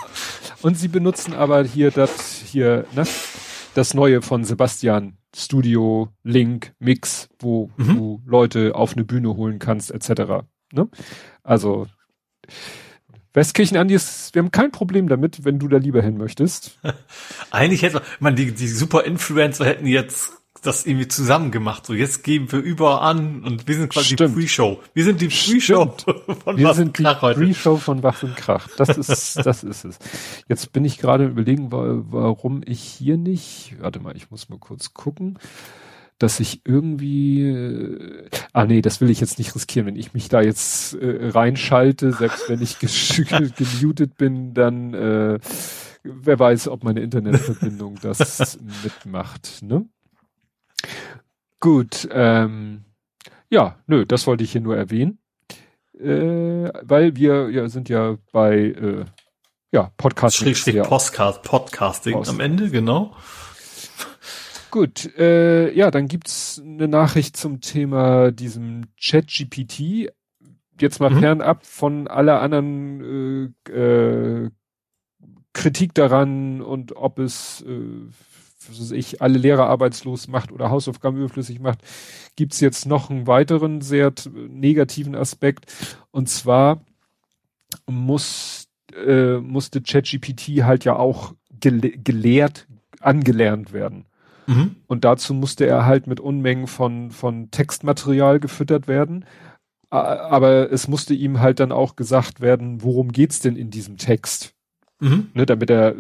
Und 0.64 0.76
sie 0.76 0.88
benutzen 0.88 1.36
aber 1.36 1.64
hier 1.64 1.92
das, 1.92 2.42
hier, 2.44 2.86
ne, 2.96 3.04
das 3.76 3.94
neue 3.94 4.24
von 4.24 4.44
Sebastian 4.44 5.18
Studio, 5.36 6.10
Link, 6.24 6.74
Mix, 6.80 7.30
wo 7.38 7.70
mhm. 7.78 7.96
du 7.96 8.22
Leute 8.26 8.74
auf 8.74 8.94
eine 8.94 9.06
Bühne 9.06 9.36
holen 9.36 9.60
kannst, 9.60 9.92
etc. 9.92 10.48
Ne? 10.74 10.90
Also, 11.44 11.86
Westkirchen, 13.34 13.78
Andi, 13.78 13.94
ist, 13.94 14.34
wir 14.34 14.42
haben 14.42 14.50
kein 14.50 14.72
Problem 14.72 15.08
damit, 15.10 15.46
wenn 15.46 15.60
du 15.60 15.68
da 15.68 15.78
lieber 15.78 16.02
hin 16.02 16.18
möchtest. 16.18 16.80
Eigentlich 17.52 17.84
hätte 17.84 18.02
man, 18.20 18.36
die, 18.36 18.52
die 18.52 18.68
super 18.68 19.04
Influencer 19.04 19.66
hätten 19.66 19.86
jetzt 19.86 20.39
das 20.62 20.86
irgendwie 20.86 21.08
zusammen 21.08 21.52
gemacht. 21.52 21.86
So, 21.86 21.94
jetzt 21.94 22.24
geben 22.24 22.52
wir 22.52 22.60
über 22.60 23.02
an 23.02 23.44
und 23.44 23.68
wir 23.68 23.76
sind 23.76 23.90
quasi 23.92 24.14
Stimmt. 24.14 24.36
die 24.36 24.42
Pre-Show. 24.42 24.80
Wir 24.94 25.04
sind 25.04 25.22
die 25.22 25.28
Pre-Show 25.28 25.96
von 26.44 26.58
wir 26.58 26.74
sind 26.74 26.98
die 26.98 27.04
Pre-Show 27.04 27.78
von 27.78 28.04
Wach 28.04 28.24
und 28.24 28.36
Krach. 28.36 28.68
Das 28.78 28.98
ist, 28.98 29.36
das 29.46 29.64
ist 29.64 29.86
es. 29.86 30.00
Jetzt 30.48 30.72
bin 30.74 30.86
ich 30.86 30.98
gerade 30.98 31.26
überlegen, 31.26 31.72
warum 31.72 32.62
ich 32.66 32.82
hier 32.82 33.18
nicht, 33.18 33.76
warte 33.80 34.00
mal, 34.00 34.16
ich 34.16 34.32
muss 34.32 34.50
mal 34.50 34.60
kurz 34.60 34.94
gucken, 34.94 35.40
dass 36.20 36.42
ich 36.42 36.62
irgendwie, 36.66 37.44
äh, 37.48 38.30
ah 38.52 38.66
nee, 38.66 38.82
das 38.82 39.00
will 39.00 39.10
ich 39.10 39.22
jetzt 39.22 39.40
nicht 39.40 39.56
riskieren. 39.56 39.88
Wenn 39.88 39.96
ich 39.96 40.14
mich 40.14 40.28
da 40.28 40.42
jetzt 40.42 40.94
äh, 40.96 41.30
reinschalte, 41.30 42.12
selbst 42.12 42.50
wenn 42.50 42.62
ich 42.62 42.78
gemutet 43.80 44.18
bin, 44.18 44.54
dann, 44.54 44.94
äh, 44.94 45.40
wer 46.04 46.40
weiß, 46.40 46.68
ob 46.68 46.84
meine 46.84 47.00
Internetverbindung 47.00 47.96
das 48.02 48.60
mitmacht, 48.84 49.62
ne? 49.62 49.88
Gut, 51.60 52.08
ähm, 52.12 52.86
ja, 53.50 53.78
nö, 53.88 54.06
das 54.06 54.28
wollte 54.28 54.44
ich 54.44 54.52
hier 54.52 54.62
nur 54.62 54.78
erwähnen. 54.78 55.20
Äh, 56.00 56.72
weil 56.82 57.16
wir 57.18 57.50
ja, 57.50 57.68
sind 57.68 57.90
ja 57.90 58.18
bei 58.32 58.56
äh, 58.58 59.06
ja, 59.72 59.92
Podcasting. 59.98 60.48
Schrägstrich 60.48 60.82
Podcast, 60.84 61.44
Podcasting 61.44 62.14
Post. 62.14 62.30
am 62.30 62.40
Ende, 62.40 62.70
genau. 62.70 63.16
Gut, 64.72 65.18
äh, 65.18 65.74
ja, 65.74 65.92
dann 65.92 66.08
gibt's 66.08 66.62
eine 66.64 66.88
Nachricht 66.88 67.36
zum 67.36 67.60
Thema 67.60 68.32
diesem 68.32 68.86
Chat-GPT. 68.98 70.12
Jetzt 70.80 71.00
mal 71.00 71.10
mhm. 71.10 71.20
fernab 71.20 71.66
von 71.66 72.08
aller 72.08 72.40
anderen 72.42 73.54
äh, 73.68 73.72
äh, 73.72 74.50
Kritik 75.54 75.94
daran 75.96 76.62
und 76.62 76.96
ob 76.96 77.20
es 77.20 77.62
äh, 77.68 78.08
was 78.70 78.92
ich, 78.92 79.22
alle 79.22 79.38
Lehrer 79.38 79.68
arbeitslos 79.68 80.28
macht 80.28 80.52
oder 80.52 80.70
Hausaufgaben 80.70 81.18
überflüssig 81.18 81.60
macht, 81.60 81.80
gibt's 82.36 82.60
jetzt 82.60 82.86
noch 82.86 83.10
einen 83.10 83.28
weiteren 83.28 83.82
sehr 83.82 84.14
negativen 84.34 85.16
Aspekt. 85.16 85.72
Und 86.12 86.30
zwar 86.30 86.82
muss, 87.88 88.68
äh, 88.96 89.38
musste 89.38 89.82
ChatGPT 89.82 90.64
halt 90.64 90.86
ja 90.86 90.96
auch 90.96 91.34
gele 91.60 91.92
gelehrt, 91.92 92.68
angelernt 93.00 93.74
werden. 93.74 94.06
Mhm. 94.48 94.78
Und 94.88 95.06
dazu 95.06 95.34
musste 95.34 95.66
er 95.66 95.86
halt 95.86 96.08
mit 96.08 96.20
Unmengen 96.20 96.68
von, 96.68 97.12
von 97.12 97.52
Textmaterial 97.52 98.40
gefüttert 98.40 98.88
werden. 98.88 99.26
Aber 99.92 100.72
es 100.72 100.88
musste 100.88 101.16
ihm 101.16 101.40
halt 101.40 101.60
dann 101.60 101.72
auch 101.72 101.96
gesagt 101.96 102.42
werden, 102.42 102.84
worum 102.84 103.12
geht's 103.12 103.40
denn 103.40 103.56
in 103.56 103.72
diesem 103.72 103.98
Text? 103.98 104.54
Mhm. 105.00 105.30
Ne, 105.34 105.46
damit 105.46 105.70
er 105.70 105.96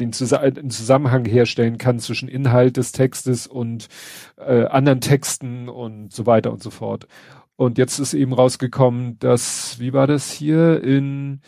den, 0.00 0.10
den 0.10 0.70
Zusammenhang 0.70 1.24
herstellen 1.24 1.78
kann 1.78 1.98
zwischen 1.98 2.28
Inhalt 2.28 2.76
des 2.76 2.92
Textes 2.92 3.46
und 3.46 3.88
äh, 4.36 4.64
anderen 4.64 5.00
Texten 5.00 5.68
und 5.68 6.12
so 6.12 6.26
weiter 6.26 6.52
und 6.52 6.62
so 6.62 6.70
fort. 6.70 7.06
Und 7.56 7.78
jetzt 7.78 8.00
ist 8.00 8.14
eben 8.14 8.32
rausgekommen, 8.32 9.18
dass, 9.20 9.78
wie 9.78 9.92
war 9.92 10.08
das 10.08 10.32
hier 10.32 10.82
in, 10.82 11.40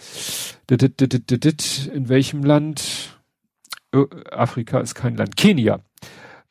in 0.69 2.09
welchem 2.09 2.45
Land? 2.45 3.13
Afrika 4.31 4.81
ist 4.81 4.95
kein 4.95 5.17
Land. 5.17 5.37
Kenia. 5.37 5.81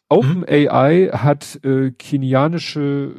OpenAI 0.09 1.09
mhm. 1.11 1.23
hat 1.23 1.63
äh, 1.63 1.91
kenianische 1.91 3.15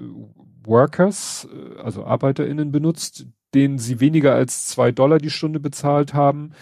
Workers, 0.65 1.49
äh, 1.51 1.81
also 1.81 2.05
ArbeiterInnen 2.05 2.71
benutzt, 2.71 3.27
denen 3.55 3.79
sie 3.79 4.01
weniger 4.01 4.35
als 4.35 4.67
zwei 4.67 4.93
Dollar 4.93 5.19
die 5.19 5.31
Stunde 5.31 5.61
bezahlt 5.61 6.15
haben, 6.15 6.53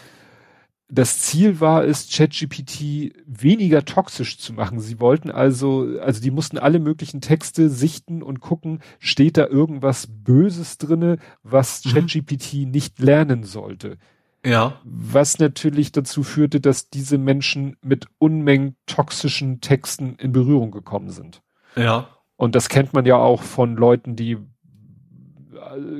das 0.94 1.18
Ziel 1.20 1.60
war 1.60 1.84
es, 1.84 2.08
ChatGPT 2.10 3.14
weniger 3.26 3.84
toxisch 3.84 4.38
zu 4.38 4.52
machen. 4.52 4.80
Sie 4.80 5.00
wollten 5.00 5.30
also, 5.30 5.98
also 6.00 6.20
die 6.20 6.30
mussten 6.30 6.58
alle 6.58 6.78
möglichen 6.78 7.20
Texte 7.20 7.68
sichten 7.68 8.22
und 8.22 8.40
gucken, 8.40 8.80
steht 8.98 9.36
da 9.36 9.46
irgendwas 9.46 10.08
Böses 10.08 10.78
drinne, 10.78 11.18
was 11.42 11.84
mhm. 11.84 11.90
ChatGPT 11.90 12.66
nicht 12.66 13.00
lernen 13.00 13.44
sollte. 13.44 13.98
Ja. 14.44 14.80
Was 14.84 15.38
natürlich 15.38 15.92
dazu 15.92 16.22
führte, 16.22 16.60
dass 16.60 16.90
diese 16.90 17.18
Menschen 17.18 17.76
mit 17.82 18.06
Unmengen 18.18 18.76
toxischen 18.86 19.60
Texten 19.60 20.16
in 20.16 20.32
Berührung 20.32 20.70
gekommen 20.70 21.10
sind. 21.10 21.42
Ja. 21.76 22.08
Und 22.36 22.54
das 22.54 22.68
kennt 22.68 22.92
man 22.92 23.06
ja 23.06 23.16
auch 23.16 23.42
von 23.42 23.76
Leuten, 23.76 24.16
die 24.16 24.38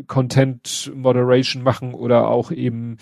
Content 0.07 0.93
Moderation 0.95 1.63
machen 1.63 1.95
oder 1.95 2.29
auch 2.29 2.51
eben 2.51 2.99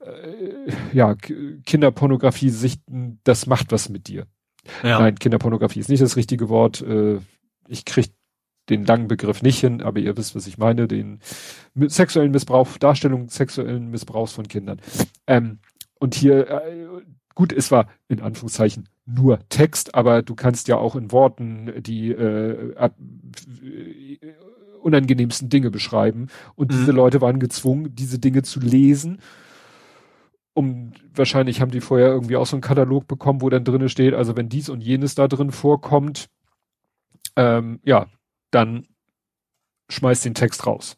äh, 0.00 0.72
ja, 0.92 1.14
Kinderpornografie 1.14 2.50
sichten, 2.50 3.20
das 3.24 3.46
macht 3.46 3.72
was 3.72 3.88
mit 3.88 4.08
dir. 4.08 4.26
Ja. 4.82 4.98
Nein, 4.98 5.18
Kinderpornografie 5.18 5.80
ist 5.80 5.88
nicht 5.88 6.02
das 6.02 6.16
richtige 6.16 6.48
Wort. 6.48 6.80
Äh, 6.82 7.18
ich 7.68 7.84
krieg 7.84 8.12
den 8.68 8.84
langen 8.84 9.08
Begriff 9.08 9.42
nicht 9.42 9.60
hin, 9.60 9.82
aber 9.82 10.00
ihr 10.00 10.16
wisst, 10.16 10.34
was 10.34 10.46
ich 10.46 10.58
meine, 10.58 10.88
den 10.88 11.20
sexuellen 11.74 12.30
Missbrauch, 12.30 12.78
Darstellung 12.78 13.28
sexuellen 13.28 13.90
Missbrauchs 13.90 14.32
von 14.32 14.48
Kindern. 14.48 14.80
Ähm, 15.26 15.58
und 15.98 16.14
hier, 16.14 16.48
äh, 16.48 16.86
gut, 17.34 17.52
es 17.52 17.70
war 17.70 17.88
in 18.08 18.20
Anführungszeichen 18.20 18.88
nur 19.06 19.38
Text, 19.48 19.94
aber 19.94 20.22
du 20.22 20.34
kannst 20.34 20.68
ja 20.68 20.76
auch 20.76 20.96
in 20.96 21.12
Worten 21.12 21.82
die 21.82 22.10
äh, 22.10 22.72
äh, 22.74 22.90
unangenehmsten 24.84 25.48
Dinge 25.48 25.70
beschreiben. 25.70 26.28
Und 26.54 26.70
mhm. 26.70 26.76
diese 26.76 26.92
Leute 26.92 27.20
waren 27.20 27.40
gezwungen, 27.40 27.94
diese 27.94 28.18
Dinge 28.18 28.42
zu 28.42 28.60
lesen. 28.60 29.20
Um 30.52 30.92
wahrscheinlich 31.14 31.60
haben 31.60 31.72
die 31.72 31.80
vorher 31.80 32.08
irgendwie 32.08 32.36
auch 32.36 32.46
so 32.46 32.56
einen 32.56 32.62
Katalog 32.62 33.08
bekommen, 33.08 33.42
wo 33.42 33.50
dann 33.50 33.64
drinne 33.64 33.88
steht, 33.88 34.14
also 34.14 34.36
wenn 34.36 34.48
dies 34.48 34.68
und 34.68 34.82
jenes 34.82 35.14
da 35.14 35.26
drin 35.26 35.50
vorkommt, 35.50 36.28
ähm, 37.34 37.80
ja, 37.84 38.06
dann 38.50 38.86
schmeißt 39.88 40.24
den 40.24 40.34
Text 40.34 40.66
raus. 40.66 40.96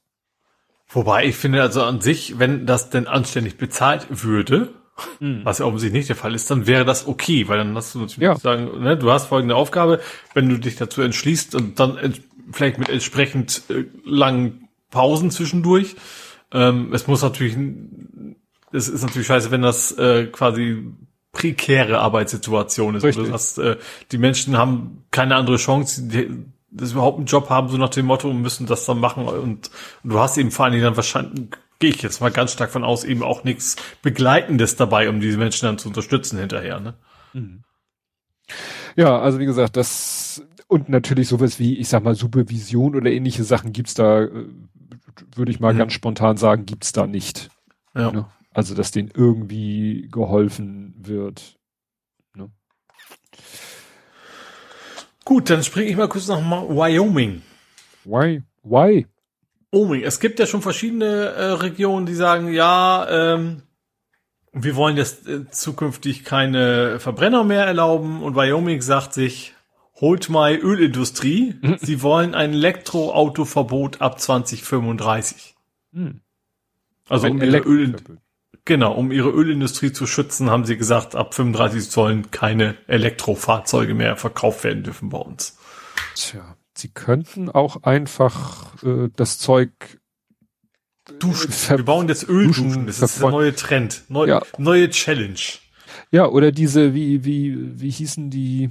Wobei 0.89 1.25
ich 1.25 1.37
finde 1.37 1.63
also 1.63 1.83
an 1.83 2.01
sich, 2.01 2.39
wenn 2.39 2.67
das 2.67 2.91
denn 2.91 3.07
anständig 3.07 3.57
bezahlt 3.57 4.07
würde, 4.11 4.75
mhm. 5.21 5.41
was 5.45 5.59
ja 5.59 5.65
offensichtlich 5.65 6.01
nicht 6.01 6.09
der 6.09 6.17
Fall 6.17 6.35
ist, 6.35 6.51
dann 6.51 6.67
wäre 6.67 6.85
das 6.85 7.09
okay, 7.09 7.49
weil 7.49 7.59
dann 7.59 7.75
hast 7.75 7.95
du 7.95 8.01
natürlich 8.01 8.23
ja. 8.23 8.37
sagen, 8.37 8.83
ne, 8.83 8.97
du 8.97 9.11
hast 9.11 9.27
folgende 9.27 9.57
Aufgabe, 9.57 10.01
wenn 10.35 10.49
du 10.49 10.59
dich 10.59 10.77
dazu 10.77 11.03
entschließt 11.03 11.55
und 11.55 11.81
dann 11.81 11.99
vielleicht 12.51 12.79
mit 12.79 12.89
entsprechend 12.89 13.63
äh, 13.69 13.85
langen 14.05 14.69
Pausen 14.91 15.31
zwischendurch. 15.31 15.97
Ähm, 16.53 16.93
es 16.93 17.07
muss 17.07 17.23
natürlich, 17.23 17.57
es 18.73 18.89
ist 18.89 19.03
natürlich 19.03 19.27
scheiße, 19.27 19.51
wenn 19.51 19.63
das 19.63 19.93
äh, 19.93 20.27
quasi 20.27 20.85
prekäre 21.33 21.99
Arbeitssituation 21.99 22.95
ist. 22.95 23.05
Richtig. 23.05 23.27
Du 23.27 23.33
hast, 23.33 23.59
äh, 23.59 23.77
die 24.11 24.19
Menschen 24.19 24.57
haben 24.57 25.05
keine 25.11 25.37
andere 25.37 25.57
Chance, 25.57 26.05
die, 26.05 26.31
das 26.71 26.93
überhaupt 26.93 27.19
einen 27.19 27.27
Job 27.27 27.51
haben, 27.51 27.69
so 27.69 27.77
nach 27.77 27.91
dem 27.91 28.07
Motto, 28.07 28.31
und 28.31 28.41
müssen 28.41 28.67
das 28.67 28.87
dann 28.87 29.01
machen 29.01 29.27
und, 29.27 29.71
und 30.03 30.13
du 30.13 30.19
hast 30.19 30.39
eben 30.39 30.51
vor 30.51 30.65
allen 30.65 30.73
Dingen 30.73 30.85
dann 30.85 30.97
wahrscheinlich, 30.97 31.49
gehe 31.79 31.91
ich 31.91 32.03
jetzt 32.03 32.21
mal 32.21 32.31
ganz 32.31 32.53
stark 32.53 32.71
von 32.71 32.85
aus, 32.85 33.05
eben 33.05 33.23
auch 33.23 33.45
nichts 33.45 33.77
Begleitendes 34.03 34.77
dabei, 34.77 35.09
um 35.09 35.21
diese 35.21 35.39
Menschen 35.39 35.67
dann 35.67 35.79
zu 35.79 35.89
unterstützen 35.89 36.39
hinterher. 36.39 36.81
Ne? 36.81 36.95
Mhm. 37.33 37.65
Ja, 38.97 39.19
also 39.19 39.39
wie 39.39 39.47
gesagt, 39.47 39.77
das 39.77 40.43
und 40.69 40.89
natürlich 40.89 41.29
sowas 41.29 41.59
wie, 41.59 41.79
ich 41.79 41.89
sag 41.89 42.03
mal, 42.03 42.15
Supervision 42.15 42.97
oder 42.97 43.11
ähnliche 43.11 43.45
Sachen 43.45 43.73
gibt's 43.73 43.95
da, 43.95 44.23
äh, 44.23 44.47
würde 45.35 45.51
ich 45.51 45.61
mal 45.61 45.75
mhm. 45.75 45.79
ganz 45.79 45.93
spontan 45.93 46.37
sagen, 46.37 46.67
gibt's 46.67 46.93
da 46.93 47.07
nicht. 47.07 47.49
Ja. 47.95 48.11
Ne? 48.11 48.27
Also, 48.53 48.75
dass 48.75 48.91
denen 48.91 49.11
irgendwie 49.15 50.09
geholfen 50.11 50.95
wird. 50.99 51.59
Ne? 52.35 52.51
Gut, 55.25 55.51
dann 55.51 55.63
springe 55.63 55.91
ich 55.91 55.97
mal 55.97 56.09
kurz 56.09 56.27
nach 56.29 56.41
Wyoming. 56.41 57.43
Why? 58.05 58.43
Why? 58.63 59.07
Wyoming. 59.71 60.03
Es 60.03 60.21
gibt 60.21 60.39
ja 60.39 60.47
schon 60.47 60.63
verschiedene 60.63 61.07
äh, 61.07 61.45
Regionen, 61.53 62.07
die 62.07 62.15
sagen, 62.15 62.53
ja, 62.53 63.07
ähm, 63.09 63.63
wir 64.53 64.75
wollen 64.75 64.97
jetzt 64.97 65.29
äh, 65.29 65.51
zukünftig 65.51 66.25
keine 66.25 66.99
Verbrenner 66.99 67.45
mehr 67.45 67.67
erlauben 67.67 68.23
und 68.23 68.35
Wyoming 68.37 68.81
sagt 68.81 69.13
sich, 69.13 69.56
holt 70.01 70.29
mal 70.29 70.57
Ölindustrie. 70.57 71.55
Mhm. 71.61 71.77
Sie 71.81 72.03
wollen 72.03 72.35
ein 72.35 72.53
Elektroautoverbot 72.53 74.01
ab 74.01 74.21
2035. 74.21 75.57
Mhm. 75.93 76.21
Also 77.09 77.29
um 77.29 77.41
ihre 77.41 77.59
Öl 77.59 77.97
genau, 78.65 78.93
um 78.93 79.13
ihre 79.13 79.31
Ölindustrie 79.31 79.93
zu 79.93 80.07
schützen, 80.07 80.51
haben 80.51 80.65
sie 80.65 80.77
gesagt, 80.77 81.15
ab 81.15 81.35
35 81.35 81.85
sollen 81.85 82.31
keine 82.31 82.77
Elektrofahrzeuge 82.87 83.95
mehr 83.95 84.17
verkauft 84.17 84.65
werden 84.65 84.83
dürfen 84.83 85.09
bei 85.09 85.19
uns. 85.19 85.57
Tja, 86.15 86.57
sie 86.75 86.89
könnten 86.89 87.49
auch 87.49 87.85
einfach 87.85 88.83
äh, 88.83 89.09
das 89.17 89.39
Zeug 89.39 89.71
duschen. 91.19 91.53
Wir 91.69 91.85
bauen 91.85 92.09
jetzt 92.09 92.29
Ölduschen. 92.29 92.87
Das 92.87 93.01
ist 93.01 93.23
der 93.23 93.31
neue 93.31 93.55
Trend, 93.55 94.03
Neu, 94.09 94.27
ja. 94.27 94.43
neue 94.59 94.91
Challenge. 94.91 95.39
Ja, 96.11 96.27
oder 96.27 96.53
diese, 96.53 96.95
wie, 96.95 97.25
wie, 97.25 97.81
wie 97.81 97.91
hießen 97.91 98.31
die? 98.31 98.71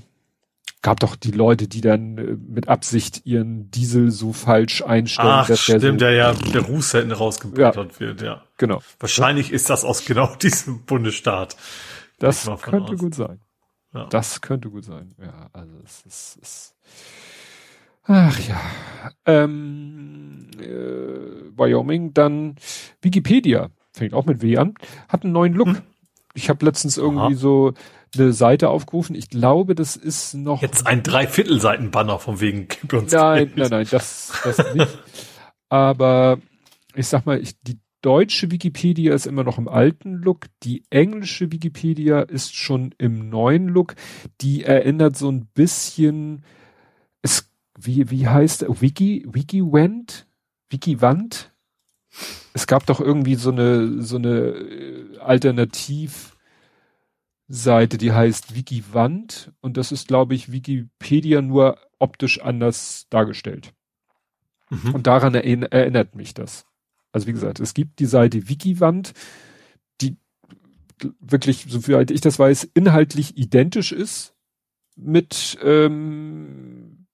Gab 0.86 1.00
doch 1.00 1.16
die 1.16 1.32
Leute, 1.32 1.68
die 1.68 1.82
dann 1.82 2.18
äh, 2.20 2.38
mit 2.48 2.68
Absicht 2.68 3.26
ihren 3.26 3.72
Diesel 3.72 4.12
so 4.12 4.34
falsch 4.34 4.84
einstellen. 4.84 5.30
Ach, 5.32 5.48
dass 5.48 5.62
stimmt, 5.62 5.82
der, 5.82 5.92
so, 5.92 5.98
der 5.98 6.12
ja 6.12 6.34
der 6.34 6.62
Ruß 6.62 6.92
hinten 6.92 7.12
rausgebrettert 7.12 7.94
ja, 7.94 8.00
wird, 8.00 8.22
ja. 8.22 8.44
Genau. 8.58 8.84
Wahrscheinlich 9.00 9.52
ist 9.52 9.72
das 9.72 9.84
aus 9.84 10.06
genau 10.06 10.36
diesem 10.42 10.84
Bundesstaat. 10.86 11.58
Das 12.20 12.48
könnte 12.62 12.94
aus. 12.94 13.00
gut 13.00 13.16
sein. 13.16 13.40
Ja. 13.96 14.06
Das 14.12 14.42
könnte 14.42 14.70
gut 14.70 14.86
sein. 14.86 15.16
Ja, 15.20 15.50
also 15.54 15.74
es 15.84 16.04
ist, 16.06 16.38
es 16.44 16.76
ach 18.04 18.40
ja. 18.48 18.62
Ähm, 19.26 20.50
äh, 20.60 21.58
Wyoming, 21.58 22.14
dann 22.14 22.58
Wikipedia, 23.02 23.72
fängt 23.92 24.14
auch 24.14 24.28
mit 24.28 24.44
W 24.44 24.58
an, 24.58 24.76
hat 25.10 25.24
einen 25.24 25.34
neuen 25.34 25.54
Look. 25.54 25.70
Hm. 25.70 25.82
Ich 26.36 26.50
habe 26.50 26.64
letztens 26.64 26.98
irgendwie 26.98 27.34
Aha. 27.34 27.42
so 27.42 27.74
eine 28.20 28.34
Seite 28.34 28.70
aufgerufen. 28.70 29.16
Ich 29.16 29.30
glaube, 29.30 29.76
das 29.76 29.96
ist 29.96 30.34
noch. 30.34 30.62
Jetzt 30.62 30.88
ein 30.88 31.04
Dreiviertelseiten-Banner 31.04 32.20
von 32.20 32.40
wegen 32.40 32.68
gib 32.68 32.94
uns 32.94 33.12
Nein, 33.12 33.38
Geld. 33.38 33.58
nein, 33.58 33.70
nein, 33.70 33.88
das, 33.90 34.32
das 34.44 34.74
nicht. 34.74 34.98
Aber 35.70 36.40
ich 36.96 37.08
sag 37.08 37.26
mal, 37.26 37.40
ich, 37.42 37.60
die 37.62 37.80
deutsche 38.02 38.52
Wikipedia 38.52 39.16
ist 39.16 39.26
immer 39.26 39.44
noch 39.44 39.58
im 39.58 39.68
alten 39.68 40.14
Look. 40.14 40.46
Die 40.62 40.84
englische 40.92 41.52
Wikipedia 41.52 42.22
ist 42.22 42.56
schon 42.56 42.94
im 43.00 43.30
neuen 43.30 43.68
Look. 43.68 43.96
Die 44.42 44.64
erinnert 44.64 45.18
so 45.18 45.30
ein 45.32 45.48
bisschen, 45.48 46.44
es, 47.24 47.50
wie, 47.80 48.12
wie 48.12 48.28
heißt, 48.28 48.66
Wiki, 48.80 49.26
WikiWand? 49.28 50.28
WikiWand? 50.70 51.52
Es 52.54 52.68
gab 52.68 52.86
doch 52.86 53.02
irgendwie 53.02 53.36
so 53.36 53.52
eine, 53.52 54.02
so 54.04 54.18
eine 54.18 54.30
äh, 54.30 55.18
Alternativ, 55.18 56.35
Seite, 57.48 57.98
die 57.98 58.12
heißt 58.12 58.56
Wikivand 58.56 59.52
und 59.62 59.78
das 59.78 59.92
ist, 59.92 60.08
glaube 60.08 60.34
ich, 60.34 60.52
Wikipedia 60.52 61.42
nur 61.42 61.78
optisch 62.00 62.42
anders 62.42 63.08
dargestellt. 63.10 63.74
Mhm. 64.70 64.96
Und 64.96 65.08
daran 65.08 65.36
erinnert 65.36 66.16
mich 66.16 66.34
das. 66.34 66.66
Also 67.12 67.28
wie 67.28 67.34
gesagt, 67.34 67.60
es 67.60 67.74
gibt 67.74 68.00
die 68.00 68.08
Seite 68.08 68.50
Wikivand, 68.50 69.14
die 70.02 70.18
wirklich, 71.20 71.66
soweit 71.70 72.12
ich 72.12 72.22
das 72.22 72.40
weiß, 72.40 72.70
inhaltlich 72.74 73.38
identisch 73.38 73.92
ist 73.92 74.34
mit 74.96 75.58
ähm, 75.64 77.06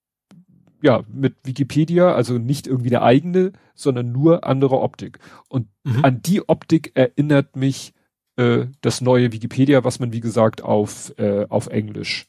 ja 0.81 1.03
mit 1.11 1.35
Wikipedia, 1.43 2.13
also 2.13 2.37
nicht 2.37 2.67
irgendwie 2.67 2.89
der 2.89 3.03
eigene, 3.03 3.51
sondern 3.75 4.11
nur 4.11 4.45
andere 4.45 4.79
Optik. 4.79 5.19
Und 5.47 5.67
mhm. 5.83 6.03
an 6.03 6.21
die 6.21 6.47
Optik 6.47 6.91
erinnert 6.95 7.55
mich 7.55 7.93
äh, 8.37 8.65
das 8.81 9.01
neue 9.01 9.31
Wikipedia, 9.31 9.83
was 9.83 9.99
man 9.99 10.13
wie 10.13 10.21
gesagt 10.21 10.63
auf, 10.63 11.13
äh, 11.17 11.45
auf 11.49 11.67
Englisch 11.67 12.27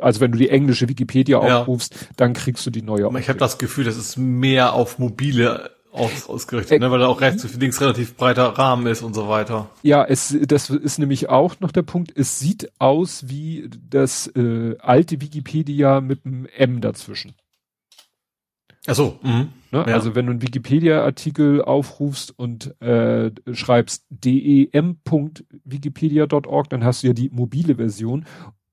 also 0.00 0.20
wenn 0.20 0.32
du 0.32 0.38
die 0.38 0.50
englische 0.50 0.88
Wikipedia 0.88 1.44
ja. 1.44 1.60
aufrufst, 1.60 2.08
dann 2.16 2.34
kriegst 2.34 2.64
du 2.66 2.70
die 2.70 2.82
neue. 2.82 3.10
Ich 3.18 3.28
habe 3.28 3.38
das 3.38 3.58
Gefühl, 3.58 3.84
das 3.84 3.96
ist 3.96 4.16
mehr 4.16 4.74
auf 4.74 4.98
mobile 4.98 5.70
aus, 5.92 6.28
ausgerichtet, 6.28 6.76
äh, 6.76 6.78
ne? 6.78 6.90
weil 6.90 7.00
da 7.00 7.06
auch 7.06 7.20
rechts 7.20 7.44
und 7.44 7.58
links 7.60 7.80
relativ 7.80 8.16
breiter 8.16 8.44
Rahmen 8.46 8.86
ist 8.86 9.02
und 9.02 9.14
so 9.14 9.28
weiter. 9.28 9.70
Ja, 9.82 10.04
es 10.04 10.36
das 10.46 10.70
ist 10.70 10.98
nämlich 10.98 11.28
auch 11.28 11.58
noch 11.60 11.72
der 11.72 11.82
Punkt. 11.82 12.12
Es 12.14 12.38
sieht 12.38 12.70
aus 12.78 13.28
wie 13.28 13.70
das 13.90 14.26
äh, 14.36 14.76
alte 14.78 15.20
Wikipedia 15.20 16.00
mit 16.00 16.26
einem 16.26 16.46
M 16.56 16.80
dazwischen. 16.80 17.34
Ach 18.86 18.94
so. 18.94 19.18
Mhm. 19.22 19.48
Ne? 19.72 19.84
Ja. 19.86 19.94
Also 19.94 20.14
wenn 20.14 20.26
du 20.26 20.32
einen 20.32 20.42
Wikipedia-Artikel 20.42 21.62
aufrufst 21.62 22.38
und 22.38 22.78
äh, 22.80 23.30
schreibst 23.52 24.04
dem.wikipedia.org, 24.10 26.70
dann 26.70 26.84
hast 26.84 27.02
du 27.02 27.08
ja 27.08 27.12
die 27.12 27.30
mobile 27.30 27.74
Version. 27.76 28.24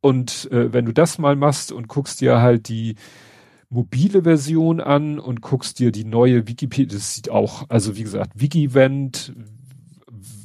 Und 0.02 0.52
äh, 0.52 0.72
wenn 0.74 0.86
du 0.86 0.94
das 0.94 1.18
mal 1.18 1.36
machst 1.36 1.72
und 1.72 1.88
guckst 1.88 2.22
dir 2.22 2.42
halt 2.42 2.68
die 2.68 2.94
mobile 3.70 4.22
Version 4.24 4.82
an 4.82 5.20
und 5.20 5.42
guckst 5.42 5.80
dir 5.80 5.92
die 5.92 6.06
neue 6.06 6.48
Wikipedia, 6.48 6.96
das 6.96 7.16
sieht 7.16 7.30
auch, 7.30 7.66
also 7.70 7.98
wie 7.98 8.04
gesagt, 8.04 8.34
Wikivent, 8.36 9.34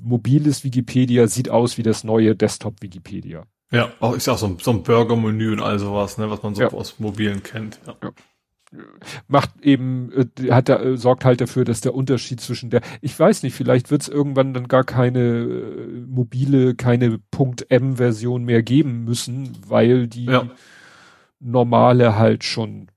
mobiles 0.03 0.65
Wikipedia 0.65 1.27
sieht 1.27 1.51
aus 1.51 1.77
wie 1.77 1.83
das 1.83 2.05
neue 2.05 2.35
Desktop-Wikipedia. 2.35 3.45
Ja, 3.71 3.93
auch 4.01 4.15
ist 4.15 4.29
auch 4.29 4.39
so 4.39 4.47
ein, 4.47 4.57
so 4.61 4.71
ein 4.71 4.83
Burger-Menü 4.83 5.53
und 5.53 5.61
all 5.61 5.79
sowas, 5.79 6.17
ne, 6.17 6.31
was 6.31 6.43
man 6.43 6.55
so 6.55 6.63
ja. 6.63 6.73
aus 6.73 6.99
mobilen 6.99 7.43
kennt. 7.43 7.81
Ja. 7.87 7.97
ja 8.03 8.11
macht 9.29 9.51
eben, 9.63 10.13
äh, 10.13 10.51
hat 10.51 10.69
da, 10.69 10.81
äh, 10.83 10.97
sorgt 10.97 11.25
halt 11.25 11.41
dafür, 11.41 11.65
dass 11.65 11.81
der 11.81 11.95
Unterschied 11.95 12.41
zwischen 12.41 12.71
der, 12.71 12.83
ich 13.01 13.19
weiß 13.19 13.43
nicht, 13.43 13.55
vielleicht 13.55 13.91
wird 13.91 14.03
es 14.03 14.09
irgendwann 14.09 14.55
dann 14.55 14.69
gar 14.69 14.85
keine 14.85 15.21
äh, 15.21 16.01
mobile, 16.07 16.75
keine 16.75 17.21
.m-Version 17.69 18.45
mehr 18.45 18.63
geben 18.63 19.05
müssen, 19.05 19.57
weil 19.67 20.07
die 20.07 20.27
ja. 20.27 20.49
normale 21.41 22.17
halt 22.17 22.45
schon, 22.45 22.89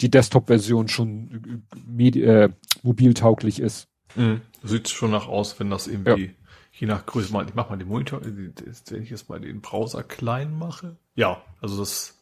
die 0.00 0.10
Desktop-Version 0.10 0.88
schon 0.88 1.62
äh, 1.98 2.20
äh 2.20 2.50
mobiltauglich 2.82 3.60
ist. 3.60 3.88
Mhm. 4.14 4.40
Sieht 4.62 4.88
schon 4.88 5.10
nach 5.10 5.26
aus, 5.26 5.58
wenn 5.58 5.70
das 5.70 5.88
irgendwie, 5.88 6.26
ja. 6.26 6.32
je 6.72 6.86
nach 6.86 7.04
Größe, 7.04 7.32
mal, 7.32 7.46
ich 7.46 7.54
mach 7.54 7.68
mal 7.70 7.76
den 7.76 7.88
Monitor, 7.88 8.20
wenn 8.24 9.02
ich 9.02 9.10
jetzt 9.10 9.28
mal 9.28 9.40
den 9.40 9.60
Browser 9.60 10.04
klein 10.04 10.56
mache. 10.56 10.96
Ja, 11.16 11.42
also 11.60 11.78
das 11.78 12.17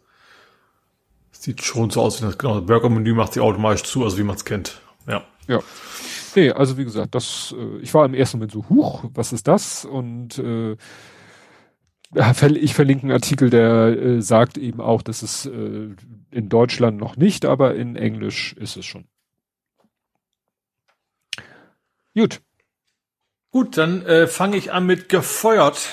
sieht 1.46 1.62
schon 1.62 1.90
so 1.90 2.02
aus, 2.02 2.20
wie 2.20 2.26
das, 2.26 2.38
genau, 2.38 2.58
das 2.58 2.66
Burger-Menü 2.66 3.14
macht 3.14 3.34
sich 3.34 3.42
automatisch 3.42 3.84
zu, 3.84 4.02
also 4.02 4.18
wie 4.18 4.24
man 4.24 4.34
es 4.34 4.44
kennt. 4.44 4.80
Ja. 5.06 5.24
Ja. 5.46 5.60
Nee, 6.34 6.50
also 6.50 6.76
wie 6.76 6.84
gesagt, 6.84 7.14
das, 7.14 7.54
äh, 7.56 7.78
ich 7.78 7.94
war 7.94 8.04
im 8.04 8.14
ersten 8.14 8.38
Moment 8.38 8.50
so, 8.52 8.68
huch, 8.68 9.04
was 9.14 9.32
ist 9.32 9.46
das? 9.46 9.84
Und 9.84 10.38
äh, 10.38 10.76
ich 12.12 12.74
verlinke 12.74 13.04
einen 13.04 13.12
Artikel, 13.12 13.48
der 13.48 13.96
äh, 13.96 14.22
sagt 14.22 14.58
eben 14.58 14.80
auch, 14.80 15.02
dass 15.02 15.22
es 15.22 15.46
äh, 15.46 15.90
in 16.32 16.48
Deutschland 16.48 16.98
noch 16.98 17.16
nicht, 17.16 17.44
aber 17.44 17.76
in 17.76 17.94
Englisch 17.94 18.52
ist 18.54 18.76
es 18.76 18.84
schon. 18.84 19.06
Gut. 22.14 22.40
Gut, 23.52 23.78
dann 23.78 24.04
äh, 24.04 24.26
fange 24.26 24.56
ich 24.56 24.72
an 24.72 24.84
mit 24.84 25.08
gefeuert. 25.08 25.88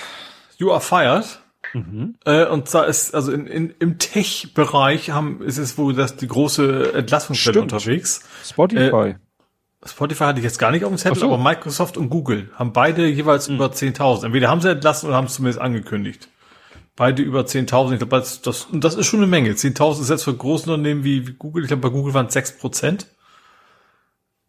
You 0.58 0.72
are 0.72 0.82
fired. 0.82 1.43
Mhm. 1.74 2.16
Äh, 2.26 2.46
und 2.46 2.70
zwar 2.70 2.88
ist, 2.88 3.16
also 3.16 3.32
in, 3.32 3.48
in, 3.48 3.74
im 3.80 3.98
Tech-Bereich 3.98 5.10
haben, 5.10 5.42
ist 5.42 5.58
es 5.58 5.78
wohl 5.78 5.94
das 5.94 6.16
die 6.16 6.28
große 6.28 6.94
Entlassungsstelle 6.94 7.62
unterwegs. 7.62 8.22
Spotify. 8.46 9.10
Äh, 9.10 9.16
Spotify 9.86 10.24
hatte 10.26 10.40
ich 10.40 10.46
jetzt 10.46 10.60
gar 10.60 10.72
nicht 10.72 10.86
auf 10.86 10.92
dem 10.92 10.98
Zettel, 10.98 11.20
so. 11.20 11.34
aber 11.34 11.38
Microsoft 11.38 11.98
und 11.98 12.10
Google 12.10 12.50
haben 12.56 12.72
beide 12.72 13.08
jeweils 13.08 13.50
mhm. 13.50 13.56
über 13.56 13.68
10.000. 13.68 14.26
Entweder 14.26 14.50
haben 14.50 14.62
sie 14.62 14.70
entlassen 14.70 15.08
oder 15.08 15.18
haben 15.18 15.26
es 15.26 15.34
zumindest 15.34 15.60
angekündigt. 15.60 16.30
Beide 16.96 17.24
über 17.24 17.42
10.000. 17.42 17.94
Ich 17.94 17.98
glaube, 17.98 18.18
das, 18.18 18.42
das, 18.42 18.66
und 18.66 18.84
das 18.84 18.96
ist 18.96 19.08
schon 19.08 19.20
eine 19.20 19.28
Menge. 19.28 19.52
10.000 19.52 20.02
ist 20.02 20.10
jetzt 20.10 20.24
für 20.24 20.36
große 20.36 20.72
Unternehmen 20.72 21.04
wie, 21.04 21.28
wie 21.28 21.34
Google. 21.34 21.64
Ich 21.64 21.68
glaube, 21.68 21.82
bei 21.82 21.90
Google 21.90 22.14
waren 22.14 22.28
es 22.28 22.34
6 22.34 22.60
Prozent. 22.60 23.08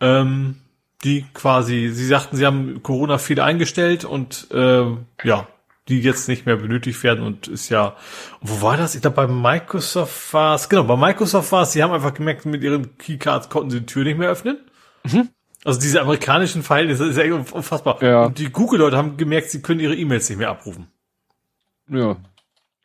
Ähm, 0.00 0.56
die 1.04 1.24
quasi, 1.34 1.90
sie 1.92 2.06
sagten, 2.06 2.36
sie 2.36 2.46
haben 2.46 2.82
Corona 2.82 3.18
viel 3.18 3.40
eingestellt 3.40 4.04
und 4.04 4.50
äh, 4.50 4.84
ja, 5.22 5.48
die 5.88 6.00
jetzt 6.00 6.28
nicht 6.28 6.46
mehr 6.46 6.56
benötigt 6.56 7.02
werden 7.02 7.24
und 7.24 7.46
ist 7.48 7.68
ja, 7.68 7.96
wo 8.40 8.62
war 8.62 8.76
das? 8.76 8.94
Ich 8.94 9.02
glaube, 9.02 9.16
bei 9.16 9.26
Microsoft 9.26 10.32
war 10.32 10.54
es, 10.54 10.68
genau, 10.68 10.84
bei 10.84 10.96
Microsoft 10.96 11.52
war 11.52 11.62
es, 11.62 11.72
sie 11.72 11.82
haben 11.82 11.92
einfach 11.92 12.14
gemerkt, 12.14 12.46
mit 12.46 12.62
ihren 12.62 12.96
Keycards 12.96 13.50
konnten 13.50 13.70
sie 13.70 13.80
die 13.80 13.86
Tür 13.86 14.04
nicht 14.04 14.18
mehr 14.18 14.30
öffnen. 14.30 14.58
Mhm. 15.04 15.28
Also 15.64 15.80
diese 15.80 16.00
amerikanischen 16.00 16.62
Verhältnisse 16.62 17.06
ist 17.06 17.16
ja 17.16 17.34
unfassbar. 17.34 18.02
Ja. 18.02 18.26
Und 18.26 18.38
die 18.38 18.50
Google-Leute 18.50 18.96
haben 18.96 19.16
gemerkt, 19.16 19.50
sie 19.50 19.62
können 19.62 19.80
ihre 19.80 19.94
E-Mails 19.94 20.28
nicht 20.28 20.38
mehr 20.38 20.50
abrufen. 20.50 20.88
Ja. 21.88 22.16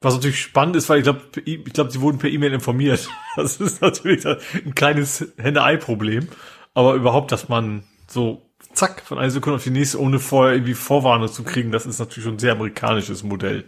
Was 0.01 0.15
natürlich 0.15 0.39
spannend 0.39 0.77
ist, 0.77 0.87
weil 0.87 0.99
ich 0.99 1.03
glaube, 1.03 1.21
ich 1.43 1.63
glaube, 1.65 1.91
sie 1.91 1.99
wurden 1.99 2.19
per 2.19 2.29
E-Mail 2.29 2.53
informiert. 2.53 3.09
Das 3.35 3.57
ist 3.57 3.81
natürlich 3.81 4.25
ein 4.25 4.75
kleines 4.75 5.25
Hände-Ei-Problem. 5.37 6.27
Aber 6.73 6.95
überhaupt, 6.95 7.31
dass 7.31 7.47
man 7.47 7.83
so 8.07 8.48
zack 8.79 9.01
von 9.01 9.17
einer 9.17 9.29
Sekunde 9.29 9.57
auf 9.57 9.63
die 9.63 9.71
nächste, 9.71 9.99
ohne 9.99 10.19
vorher 10.19 10.55
irgendwie 10.55 10.73
Vorwarnung 10.73 11.27
zu 11.27 11.43
kriegen, 11.43 11.71
das 11.71 11.85
ist 11.85 11.99
natürlich 11.99 12.23
schon 12.23 12.35
ein 12.35 12.39
sehr 12.39 12.53
amerikanisches 12.53 13.23
Modell. 13.23 13.65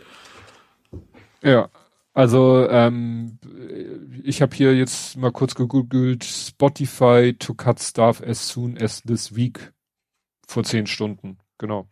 Ja, 1.44 1.70
also 2.14 2.68
ähm, 2.70 3.38
ich 4.24 4.42
habe 4.42 4.56
hier 4.56 4.76
jetzt 4.76 5.18
mal 5.18 5.32
kurz 5.32 5.56
gegoogelt, 5.56 6.24
Spotify 6.24 7.36
to 7.38 7.54
cut 7.54 7.80
staff 7.82 8.22
as 8.22 8.48
soon 8.48 8.78
as 8.78 9.02
this 9.04 9.36
week 9.36 9.74
vor 10.48 10.64
zehn 10.64 10.88
Stunden, 10.88 11.38
genau. 11.58 11.90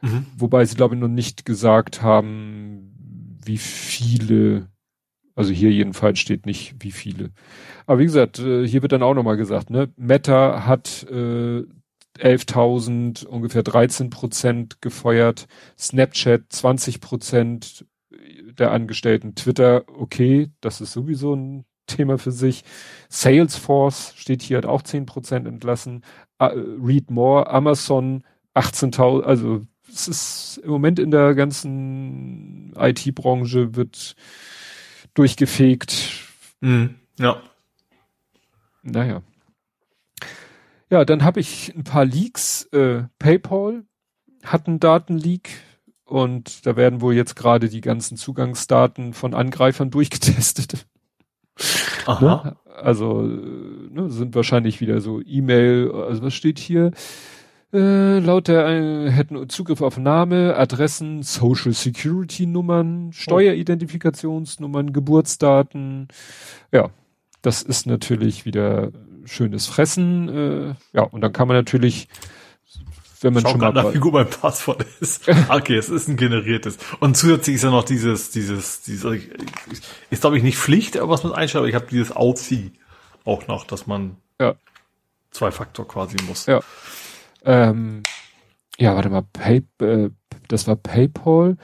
Mhm. 0.00 0.26
Wobei 0.36 0.64
sie, 0.64 0.76
glaube 0.76 0.94
ich, 0.94 1.00
noch 1.00 1.08
nicht 1.08 1.44
gesagt 1.44 2.02
haben, 2.02 2.92
wie 3.44 3.58
viele, 3.58 4.68
also 5.34 5.52
hier 5.52 5.72
jedenfalls 5.72 6.20
steht 6.20 6.46
nicht, 6.46 6.76
wie 6.80 6.92
viele. 6.92 7.30
Aber 7.86 7.98
wie 7.98 8.04
gesagt, 8.04 8.38
äh, 8.38 8.66
hier 8.66 8.82
wird 8.82 8.92
dann 8.92 9.02
auch 9.02 9.14
nochmal 9.14 9.36
gesagt, 9.36 9.70
ne, 9.70 9.92
Meta 9.96 10.66
hat 10.66 11.04
äh, 11.10 11.64
11.000, 12.18 13.26
ungefähr 13.26 13.62
13 13.62 14.10
Prozent 14.10 14.80
gefeuert, 14.80 15.46
Snapchat 15.78 16.42
20 16.48 17.00
Prozent, 17.00 17.86
der 18.58 18.70
Angestellten. 18.70 19.34
Twitter, 19.34 19.84
okay, 19.88 20.50
das 20.60 20.80
ist 20.80 20.92
sowieso 20.92 21.34
ein 21.34 21.64
Thema 21.86 22.18
für 22.18 22.32
sich. 22.32 22.64
Salesforce 23.08 24.14
steht 24.16 24.42
hier, 24.42 24.58
hat 24.58 24.66
auch 24.66 24.82
10% 24.82 25.46
entlassen. 25.46 26.02
Uh, 26.40 26.46
Read 26.82 27.10
More, 27.10 27.48
Amazon 27.50 28.24
18.000, 28.54 29.22
also 29.22 29.62
es 29.88 30.08
ist 30.08 30.60
im 30.64 30.70
Moment 30.70 30.98
in 30.98 31.10
der 31.10 31.34
ganzen 31.34 32.72
IT-Branche 32.76 33.76
wird 33.76 34.16
durchgefegt. 35.14 36.10
Mhm, 36.60 36.96
ja. 37.18 37.40
Naja. 38.82 39.22
Ja, 40.94 41.04
dann 41.04 41.24
habe 41.24 41.40
ich 41.40 41.74
ein 41.74 41.82
paar 41.82 42.04
Leaks. 42.04 42.66
Äh, 42.66 43.02
PayPal 43.18 43.82
hat 44.44 44.68
einen 44.68 44.78
Datenleak 44.78 45.48
und 46.04 46.64
da 46.66 46.76
werden 46.76 47.00
wohl 47.00 47.14
jetzt 47.14 47.34
gerade 47.34 47.68
die 47.68 47.80
ganzen 47.80 48.16
Zugangsdaten 48.16 49.12
von 49.12 49.34
Angreifern 49.34 49.90
durchgetestet. 49.90 50.86
Aha. 52.06 52.44
Ne? 52.44 52.56
Also 52.80 53.22
ne, 53.22 54.08
sind 54.08 54.36
wahrscheinlich 54.36 54.80
wieder 54.80 55.00
so 55.00 55.20
E-Mail, 55.20 55.90
also 55.90 56.22
was 56.22 56.34
steht 56.34 56.60
hier? 56.60 56.92
Äh, 57.72 58.20
laut 58.20 58.46
der 58.46 58.64
äh, 58.68 59.10
hätten 59.10 59.48
Zugriff 59.48 59.80
auf 59.80 59.98
Name, 59.98 60.54
Adressen, 60.54 61.24
Social 61.24 61.72
Security 61.72 62.46
Nummern, 62.46 63.12
Steueridentifikationsnummern, 63.12 64.92
Geburtsdaten. 64.92 66.06
Ja, 66.70 66.90
das 67.42 67.62
ist 67.62 67.88
natürlich 67.88 68.46
wieder 68.46 68.92
schönes 69.26 69.66
Fressen. 69.66 70.28
Äh, 70.28 70.74
ja, 70.96 71.02
und 71.02 71.20
dann 71.20 71.32
kann 71.32 71.48
man 71.48 71.56
natürlich 71.56 72.08
wenn 73.24 73.32
man 73.32 73.42
Schau 73.42 73.50
schon 73.52 73.60
mal 73.60 73.72
nach, 73.72 73.94
wie 73.94 73.98
gut 73.98 74.12
mein 74.12 74.28
Passwort 74.28 74.84
ist. 75.00 75.26
Okay, 75.48 75.76
es 75.76 75.88
ist 75.88 76.08
ein 76.08 76.16
generiertes. 76.16 76.76
Und 77.00 77.16
zusätzlich 77.16 77.56
ist 77.56 77.64
ja 77.64 77.70
noch 77.70 77.84
dieses, 77.84 78.30
dieses, 78.30 78.82
dieses, 78.82 79.04
ist 80.10 80.20
glaube 80.20 80.36
ich 80.36 80.42
nicht 80.42 80.58
Pflicht, 80.58 80.98
aber 80.98 81.10
was 81.10 81.24
man 81.24 81.32
einstellt, 81.32 81.60
aber 81.60 81.68
ich 81.68 81.74
habe 81.74 81.86
dieses 81.90 82.14
OC 82.14 82.70
auch 83.24 83.46
noch, 83.46 83.64
dass 83.64 83.86
man 83.86 84.18
ja. 84.38 84.54
zwei 85.30 85.50
Faktor 85.50 85.88
quasi 85.88 86.16
muss. 86.28 86.44
Ja. 86.44 86.60
Ähm, 87.44 88.02
ja, 88.78 88.94
warte 88.94 89.08
mal, 89.08 89.22
Pay, 89.22 89.62
äh, 89.80 90.10
das 90.48 90.66
war 90.68 90.76
PayPal. 90.76 91.56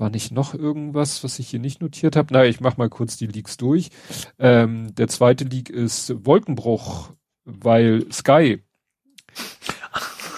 War 0.00 0.10
nicht 0.10 0.32
noch 0.32 0.54
irgendwas, 0.54 1.24
was 1.24 1.38
ich 1.38 1.48
hier 1.48 1.60
nicht 1.60 1.80
notiert 1.80 2.16
habe? 2.16 2.28
Na, 2.32 2.44
ich 2.44 2.60
mach 2.60 2.76
mal 2.76 2.88
kurz 2.88 3.16
die 3.16 3.26
Leaks 3.26 3.56
durch. 3.56 3.90
Ähm, 4.38 4.94
der 4.94 5.08
zweite 5.08 5.44
Leak 5.44 5.70
ist 5.70 6.24
Wolkenbruch, 6.24 7.10
weil 7.44 8.10
Sky 8.12 8.62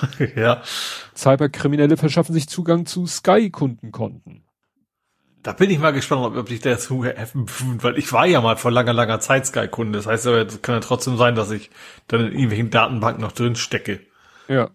ja. 0.36 0.62
Cyberkriminelle 1.16 1.96
verschaffen 1.96 2.32
sich 2.32 2.48
Zugang 2.48 2.86
zu 2.86 3.06
Sky-Kundenkonten. 3.06 4.44
Da 5.42 5.52
bin 5.52 5.70
ich 5.70 5.78
mal 5.78 5.92
gespannt, 5.92 6.22
ob, 6.22 6.36
ob 6.36 6.50
ich 6.50 6.60
dazu 6.60 7.04
helfen, 7.04 7.46
weil 7.82 7.98
ich 7.98 8.12
war 8.12 8.26
ja 8.26 8.40
mal 8.40 8.56
vor 8.56 8.70
langer, 8.70 8.92
langer 8.92 9.20
Zeit 9.20 9.46
Sky-Kunde. 9.46 9.98
Das 9.98 10.06
heißt 10.06 10.26
aber, 10.26 10.46
es 10.46 10.60
kann 10.60 10.74
ja 10.74 10.80
trotzdem 10.80 11.16
sein, 11.16 11.34
dass 11.34 11.50
ich 11.50 11.70
dann 12.08 12.20
in 12.20 12.32
irgendwelchen 12.32 12.70
Datenbanken 12.70 13.22
noch 13.22 13.32
drin 13.32 13.56
stecke. 13.56 14.00
Ja. 14.48 14.70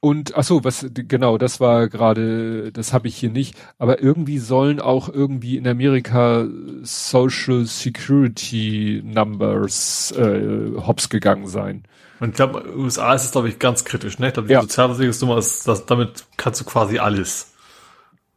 Und 0.00 0.36
ach 0.36 0.44
so, 0.44 0.62
was 0.62 0.86
genau, 0.92 1.38
das 1.38 1.58
war 1.58 1.88
gerade, 1.88 2.70
das 2.72 2.92
habe 2.92 3.08
ich 3.08 3.16
hier 3.16 3.30
nicht. 3.30 3.56
Aber 3.78 4.00
irgendwie 4.00 4.38
sollen 4.38 4.80
auch 4.80 5.08
irgendwie 5.08 5.56
in 5.56 5.66
Amerika 5.66 6.46
Social 6.82 7.64
Security 7.64 9.02
Numbers 9.04 10.12
äh, 10.12 10.72
hops 10.76 11.08
gegangen 11.08 11.48
sein. 11.48 11.84
Und 12.20 12.30
ich 12.30 12.34
glaube, 12.36 12.64
USA 12.76 13.14
ist 13.14 13.24
es, 13.24 13.32
glaube 13.32 13.48
ich, 13.48 13.58
ganz 13.58 13.84
kritisch, 13.84 14.18
ne? 14.18 14.28
Ich 14.28 14.34
glaube, 14.34 14.48
die 14.48 14.54
ja. 14.54 14.62
Sozialversicherungsnummer 14.62 15.38
ist, 15.38 15.68
das, 15.68 15.86
damit 15.86 16.24
kannst 16.36 16.60
du 16.60 16.64
quasi 16.64 16.98
alles. 16.98 17.52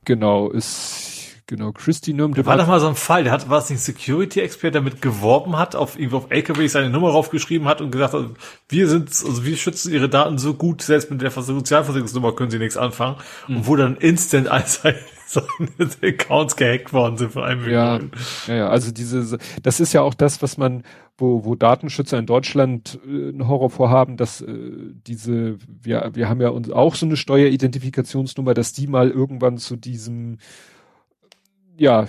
Genau, 0.06 0.50
ist, 0.50 1.09
genau, 1.50 1.72
Christy 1.74 2.14
Nürm. 2.14 2.34
Da 2.34 2.46
war 2.46 2.58
doch 2.58 2.68
mal 2.68 2.80
so 2.80 2.88
ein 2.88 2.96
Fall, 2.96 3.24
der 3.24 3.34
hat, 3.34 3.50
war 3.50 3.60
es 3.60 3.70
nicht 3.70 3.82
Security-Expert, 3.82 4.76
der 4.76 4.82
damit 4.82 5.02
geworben 5.02 5.58
hat, 5.58 5.76
auf, 5.76 5.98
irgendwie 5.98 6.16
auf 6.16 6.28
LKW 6.30 6.68
seine 6.68 6.90
Nummer 6.90 7.10
raufgeschrieben 7.10 7.68
hat 7.68 7.82
und 7.82 7.92
gesagt 7.92 8.14
hat, 8.14 8.26
wir 8.70 8.88
sind, 8.88 9.10
also 9.10 9.44
wir 9.44 9.58
schützen 9.58 9.92
ihre 9.92 10.08
Daten 10.08 10.38
so 10.38 10.54
gut, 10.54 10.82
selbst 10.84 11.10
mit 11.12 11.22
der 11.22 11.32
Sozialversicherungsnummer 11.32 12.34
können 12.36 12.52
sie 12.52 12.60
nichts 12.60 12.78
anfangen. 12.78 13.18
Mhm. 13.48 13.58
Und 13.58 13.68
wo 13.68 13.76
dann 13.76 13.98
instant 13.98 14.48
als 14.48 14.82
seine 15.26 15.90
Accounts 16.04 16.56
gehackt 16.56 16.94
worden 16.94 17.18
sind 17.18 17.34
von 17.34 17.44
einem 17.44 17.70
ja, 17.70 18.00
ja, 18.48 18.56
ja, 18.56 18.70
also 18.70 18.92
diese, 18.92 19.38
das 19.62 19.80
ist 19.80 19.94
ja 19.94 20.02
auch 20.02 20.14
das, 20.14 20.42
was 20.42 20.58
man, 20.58 20.84
wo, 21.18 21.46
wo 21.46 21.56
Datenschützer 21.56 22.18
in 22.18 22.26
Deutschland 22.28 23.00
äh, 23.06 23.30
einen 23.30 23.48
Horror 23.48 23.72
vorhaben, 23.72 24.18
dass 24.18 24.42
äh, 24.42 24.54
diese, 25.08 25.58
wir, 25.82 26.12
wir 26.14 26.30
haben 26.30 26.42
ja 26.42 26.50
uns 26.50 26.70
auch 26.70 26.96
so 26.96 27.08
eine 27.08 27.18
Steueridentifikationsnummer, 27.18 28.54
dass 28.54 28.74
die 28.74 28.88
mal 28.88 29.10
irgendwann 29.10 29.58
zu 29.58 29.76
diesem, 29.76 30.38
ja, 31.80 32.08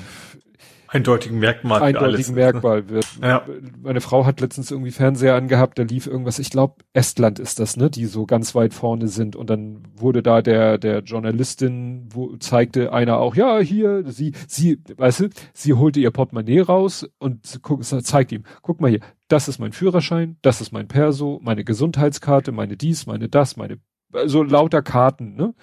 eindeutigen 0.91 1.39
Merkmal 1.39 1.83
eindeutigen 1.83 2.35
Merkmal 2.35 2.89
wird. 2.89 3.07
Ja. 3.23 3.47
Meine 3.81 4.01
Frau 4.01 4.27
hat 4.27 4.41
letztens 4.41 4.71
irgendwie 4.71 4.91
Fernseher 4.91 5.37
angehabt, 5.37 5.79
da 5.79 5.85
lief 5.85 6.07
irgendwas, 6.07 6.39
ich 6.39 6.51
glaube 6.51 6.77
Estland 6.93 7.39
ist 7.39 7.61
das, 7.61 7.77
ne, 7.77 7.91
die 7.91 8.07
so 8.07 8.27
ganz 8.27 8.55
weit 8.55 8.75
vorne 8.75 9.07
sind 9.09 9.37
und 9.37 9.49
dann 9.49 9.85
wurde 9.95 10.23
da 10.23 10.43
der 10.43 10.79
der 10.79 11.01
Journalistin 11.01 12.09
wo 12.13 12.37
zeigte 12.37 12.93
einer 12.93 13.19
auch, 13.19 13.37
ja, 13.37 13.61
hier 13.61 14.03
sie 14.07 14.33
sie, 14.49 14.83
weißt 14.97 15.21
du, 15.21 15.29
sie 15.55 15.75
holte 15.75 16.01
ihr 16.01 16.11
Portemonnaie 16.11 16.61
raus 16.61 17.09
und 17.19 17.61
guck, 17.63 17.85
zeigt 17.85 18.33
ihm, 18.33 18.43
guck 18.63 18.81
mal 18.81 18.91
hier, 18.91 19.01
das 19.29 19.47
ist 19.47 19.61
mein 19.61 19.73
Führerschein, 19.73 20.39
das 20.43 20.61
ist 20.61 20.73
mein 20.73 20.89
Perso, 20.89 21.39
meine 21.43 21.65
Gesundheitskarte, 21.65 22.51
meine 22.51 22.77
dies, 22.77 23.07
meine 23.07 23.29
das, 23.29 23.57
meine 23.57 23.79
so 24.27 24.43
lauter 24.43 24.83
Karten, 24.83 25.37
ne? 25.37 25.55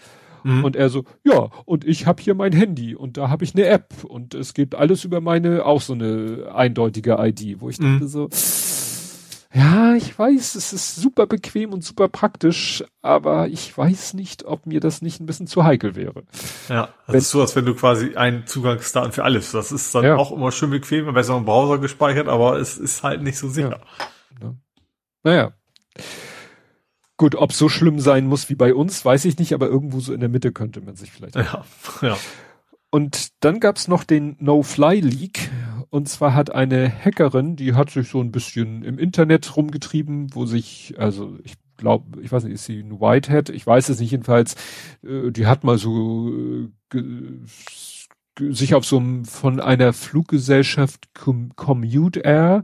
Mhm. 0.47 0.63
Und 0.63 0.75
er 0.77 0.89
so, 0.89 1.03
ja, 1.25 1.49
und 1.65 1.85
ich 1.85 2.07
habe 2.07 2.23
hier 2.23 2.33
mein 2.33 2.53
Handy 2.53 2.95
und 2.95 3.17
da 3.17 3.29
habe 3.29 3.43
ich 3.43 3.53
eine 3.53 3.65
App 3.65 4.05
und 4.05 4.33
es 4.33 4.53
geht 4.53 4.75
alles 4.75 5.03
über 5.03 5.19
meine, 5.19 5.65
auch 5.65 5.81
so 5.81 5.91
eine 5.91 6.51
eindeutige 6.55 7.17
ID, 7.19 7.59
wo 7.59 7.69
ich 7.69 7.79
mhm. 7.79 7.99
dachte 7.99 8.07
so, 8.07 8.29
ja, 9.53 9.95
ich 9.95 10.17
weiß, 10.17 10.55
es 10.55 10.71
ist 10.71 10.95
super 10.95 11.27
bequem 11.27 11.73
und 11.73 11.83
super 11.83 12.07
praktisch, 12.07 12.81
aber 13.01 13.49
ich 13.49 13.77
weiß 13.77 14.13
nicht, 14.13 14.45
ob 14.45 14.65
mir 14.67 14.79
das 14.79 15.01
nicht 15.01 15.19
ein 15.19 15.25
bisschen 15.25 15.47
zu 15.47 15.65
heikel 15.65 15.95
wäre. 15.95 16.23
Ja, 16.69 16.89
das 17.07 17.13
wenn, 17.13 17.17
ist 17.17 17.31
so, 17.31 17.41
als 17.41 17.55
wenn 17.57 17.65
du 17.65 17.75
quasi 17.75 18.15
einen 18.15 18.47
Zugangsdaten 18.47 19.11
für 19.11 19.25
alles. 19.25 19.51
Das 19.51 19.73
ist 19.73 19.93
dann 19.93 20.05
ja. 20.05 20.15
auch 20.15 20.31
immer 20.31 20.53
schön 20.53 20.69
bequem, 20.69 21.13
besser 21.13 21.35
im 21.35 21.43
Browser 21.43 21.79
gespeichert, 21.79 22.29
aber 22.29 22.57
es 22.57 22.77
ist 22.77 23.03
halt 23.03 23.21
nicht 23.21 23.37
so 23.37 23.49
sicher. 23.49 23.81
Ja. 24.41 24.53
Naja. 25.23 25.51
Gut, 27.17 27.35
ob 27.35 27.51
so 27.51 27.67
schlimm 27.67 27.99
sein 27.99 28.27
muss 28.27 28.49
wie 28.49 28.55
bei 28.55 28.73
uns, 28.73 29.03
weiß 29.03 29.25
ich 29.25 29.39
nicht, 29.39 29.53
aber 29.53 29.67
irgendwo 29.67 29.99
so 29.99 30.13
in 30.13 30.19
der 30.19 30.29
Mitte 30.29 30.51
könnte 30.51 30.81
man 30.81 30.95
sich 30.95 31.11
vielleicht. 31.11 31.35
Ja, 31.35 31.65
ja. 32.01 32.17
Und 32.89 33.29
dann 33.41 33.59
gab's 33.59 33.87
noch 33.87 34.03
den 34.03 34.37
No-Fly-Leak. 34.39 35.49
Und 35.89 36.07
zwar 36.09 36.33
hat 36.33 36.53
eine 36.53 36.89
Hackerin, 36.89 37.55
die 37.55 37.73
hat 37.73 37.89
sich 37.89 38.09
so 38.09 38.21
ein 38.21 38.31
bisschen 38.31 38.83
im 38.83 38.99
Internet 38.99 39.55
rumgetrieben, 39.55 40.33
wo 40.35 40.45
sich, 40.45 40.95
also 40.97 41.37
ich 41.43 41.55
glaube, 41.77 42.21
ich 42.21 42.31
weiß 42.31 42.43
nicht, 42.43 42.53
ist 42.53 42.65
sie 42.65 42.79
ein 42.79 42.99
Whitehead? 42.99 43.49
Ich 43.49 43.65
weiß 43.65 43.89
es 43.89 43.99
nicht 43.99 44.11
jedenfalls. 44.11 44.55
Äh, 45.03 45.31
die 45.31 45.47
hat 45.47 45.63
mal 45.63 45.77
so 45.77 46.31
äh, 46.93 47.01
sich 48.39 48.75
auf 48.75 48.85
so 48.85 48.97
einem 48.97 49.25
von 49.25 49.59
einer 49.59 49.93
Fluggesellschaft 49.93 51.09
Commute 51.13 52.19
Air 52.19 52.63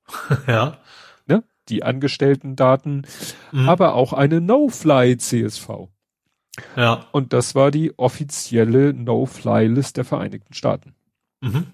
Ja. 0.48 0.80
Ne? 1.28 1.44
Die 1.70 1.84
Angestellten-Daten, 1.84 3.04
mhm. 3.52 3.70
aber 3.70 3.94
auch 3.94 4.14
eine 4.14 4.42
No-Fly-CSV. 4.42 5.90
Ja. 6.76 7.08
Und 7.12 7.34
das 7.34 7.56
war 7.56 7.72
die 7.72 7.98
offizielle 7.98 8.94
No-Fly-List 8.94 9.98
der 9.98 10.06
Vereinigten 10.06 10.54
Staaten. 10.54 10.96
Mhm. 11.42 11.68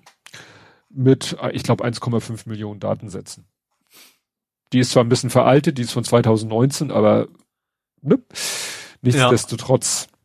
Mit, 0.90 1.38
ich 1.52 1.64
glaube, 1.64 1.84
1,5 1.86 2.48
Millionen 2.48 2.80
Datensätzen. 2.80 3.46
Die 4.74 4.80
ist 4.80 4.92
zwar 4.92 5.04
ein 5.04 5.10
bisschen 5.10 5.30
veraltet, 5.30 5.78
die 5.78 5.84
ist 5.84 5.92
von 5.92 6.04
2019, 6.04 6.92
aber 6.92 7.28
ne? 8.02 8.20
nichtsdestotrotz. 9.02 10.08
Ja. 10.10 10.16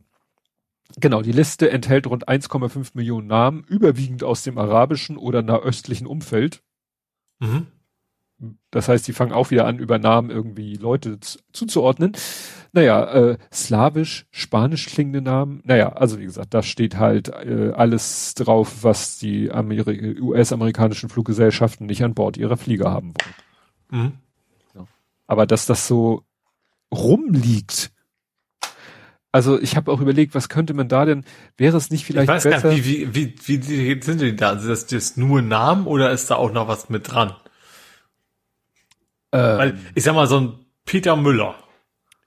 Genau, 0.99 1.23
die 1.23 1.32
Liste 1.32 1.70
enthält 1.70 2.07
rund 2.07 2.28
1,5 2.28 2.91
Millionen 2.95 3.27
Namen, 3.27 3.65
überwiegend 3.69 4.24
aus 4.24 4.43
dem 4.43 4.59
arabischen 4.59 5.16
oder 5.16 5.43
nahöstlichen 5.43 6.07
Umfeld. 6.07 6.62
Mhm. 7.39 7.66
Das 8.70 8.89
heißt, 8.89 9.07
die 9.07 9.12
fangen 9.12 9.32
auch 9.32 9.51
wieder 9.51 9.66
an, 9.66 9.78
über 9.78 9.99
Namen 9.99 10.31
irgendwie 10.31 10.77
Leute 10.77 11.19
zuzuordnen. 11.53 12.12
Naja, 12.72 13.05
äh, 13.12 13.38
slawisch, 13.52 14.26
spanisch 14.30 14.86
klingende 14.86 15.20
Namen. 15.20 15.60
Naja, 15.64 15.90
also 15.90 16.20
wie 16.20 16.24
gesagt, 16.24 16.55
da 16.55 16.62
steht 16.62 16.97
halt 16.97 17.28
äh, 17.28 17.72
alles 17.74 18.34
drauf, 18.34 18.82
was 18.82 19.18
die 19.18 19.51
US-amerikanischen 19.51 21.09
Fluggesellschaften 21.09 21.86
nicht 21.86 22.05
an 22.05 22.14
Bord 22.14 22.36
ihrer 22.36 22.56
Flieger 22.56 22.90
haben 22.90 23.12
wollen. 23.88 24.05
Mhm. 24.05 24.12
Ja. 24.74 24.86
Aber 25.26 25.47
dass 25.47 25.66
das 25.66 25.88
so 25.88 26.22
rumliegt, 26.94 27.90
also 29.32 29.60
ich 29.60 29.76
habe 29.76 29.90
auch 29.90 30.01
überlegt, 30.01 30.34
was 30.34 30.48
könnte 30.48 30.74
man 30.74 30.88
da 30.88 31.05
denn, 31.05 31.24
wäre 31.56 31.76
es 31.76 31.90
nicht 31.90 32.05
vielleicht 32.05 32.24
ich 32.24 32.34
weiß 32.34 32.44
besser? 32.44 32.68
Nicht, 32.70 32.84
wie, 32.84 33.14
wie, 33.14 33.34
wie, 33.47 33.68
wie 33.68 34.02
sind 34.02 34.20
die 34.20 34.34
da? 34.34 34.52
Ist 34.52 34.68
das, 34.68 34.86
das 34.86 35.16
nur 35.16 35.42
Namen 35.42 35.86
oder 35.86 36.10
ist 36.10 36.30
da 36.30 36.36
auch 36.36 36.52
noch 36.52 36.68
was 36.68 36.88
mit 36.88 37.10
dran? 37.10 37.34
Ähm, 39.32 39.59
Weil, 39.59 39.78
ich 39.94 40.05
sag 40.05 40.14
mal, 40.14 40.26
so 40.26 40.40
ein 40.40 40.52
Peter 40.84 41.16
Müller. 41.16 41.55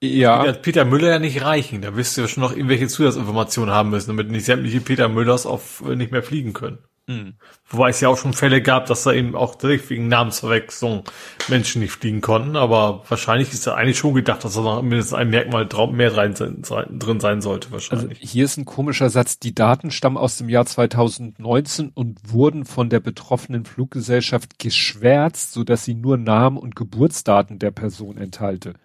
Ja. 0.03 0.43
Peter, 0.43 0.53
Peter 0.53 0.85
Müller 0.85 1.09
ja 1.09 1.19
nicht 1.19 1.43
reichen. 1.43 1.81
Da 1.81 1.95
wirst 1.95 2.17
du 2.17 2.21
ja 2.21 2.27
schon 2.27 2.41
noch 2.41 2.51
irgendwelche 2.51 2.87
Zusatzinformationen 2.87 3.73
haben 3.73 3.89
müssen, 3.89 4.09
damit 4.09 4.29
nicht 4.29 4.45
sämtliche 4.45 4.81
Peter 4.81 5.07
Müllers 5.07 5.45
auf 5.45 5.83
äh, 5.87 5.95
nicht 5.95 6.11
mehr 6.11 6.23
fliegen 6.23 6.53
können. 6.53 6.79
Mhm. 7.07 7.33
Wobei 7.67 7.89
es 7.89 7.99
ja 7.99 8.07
auch 8.07 8.17
schon 8.17 8.31
Fälle 8.31 8.61
gab, 8.61 8.85
dass 8.85 9.03
da 9.03 9.11
eben 9.11 9.35
auch 9.35 9.55
direkt 9.55 9.89
wegen 9.89 10.07
Namensverwechslung 10.07 11.03
Menschen 11.49 11.81
nicht 11.81 11.91
fliegen 11.91 12.21
konnten, 12.21 12.55
aber 12.55 13.03
wahrscheinlich 13.09 13.51
ist 13.51 13.67
da 13.67 13.73
eigentlich 13.73 13.97
schon 13.97 14.13
gedacht, 14.13 14.45
dass 14.45 14.53
da 14.53 14.61
noch 14.61 14.81
mindestens 14.81 15.13
ein 15.13 15.29
Merkmal 15.29 15.67
mehr 15.91 16.15
rein, 16.15 16.33
drin 16.33 17.19
sein 17.19 17.41
sollte, 17.41 17.73
wahrscheinlich. 17.73 18.21
Also 18.21 18.31
hier 18.31 18.45
ist 18.45 18.57
ein 18.57 18.63
komischer 18.63 19.09
Satz, 19.09 19.37
die 19.37 19.53
Daten 19.53 19.91
stammen 19.91 20.15
aus 20.15 20.37
dem 20.37 20.47
Jahr 20.47 20.65
2019 20.65 21.91
und 21.93 22.19
wurden 22.31 22.63
von 22.63 22.89
der 22.89 23.01
betroffenen 23.01 23.65
Fluggesellschaft 23.65 24.57
geschwärzt, 24.57 25.51
sodass 25.51 25.83
sie 25.83 25.95
nur 25.95 26.15
Namen 26.15 26.57
und 26.57 26.77
Geburtsdaten 26.77 27.59
der 27.59 27.71
Person 27.71 28.17
enthalte. 28.17 28.75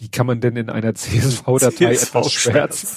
Wie 0.00 0.08
kann 0.08 0.26
man 0.26 0.40
denn 0.40 0.56
in 0.56 0.70
einer 0.70 0.94
CSV-Datei 0.94 1.94
CSV 1.94 2.08
etwas 2.08 2.32
schwärzen? 2.32 2.88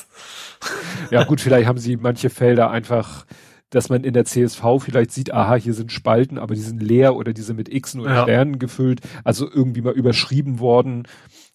ja 1.11 1.23
gut, 1.25 1.41
vielleicht 1.41 1.67
haben 1.67 1.77
sie 1.77 1.97
manche 1.97 2.29
Felder 2.29 2.71
einfach 2.71 3.25
dass 3.69 3.89
man 3.89 4.03
in 4.03 4.13
der 4.13 4.25
CSV 4.25 4.63
vielleicht 4.77 5.11
sieht, 5.11 5.33
aha, 5.33 5.55
hier 5.55 5.73
sind 5.73 5.91
Spalten, 5.91 6.37
aber 6.37 6.53
die 6.53 6.61
sind 6.61 6.81
leer 6.81 7.15
oder 7.15 7.33
diese 7.33 7.55
mit 7.55 7.71
Xen 7.71 8.01
oder 8.01 8.13
ja. 8.13 8.23
Sternen 8.23 8.59
gefüllt, 8.59 9.01
also 9.23 9.49
irgendwie 9.49 9.81
mal 9.81 9.93
überschrieben 9.93 10.59
worden, 10.59 11.07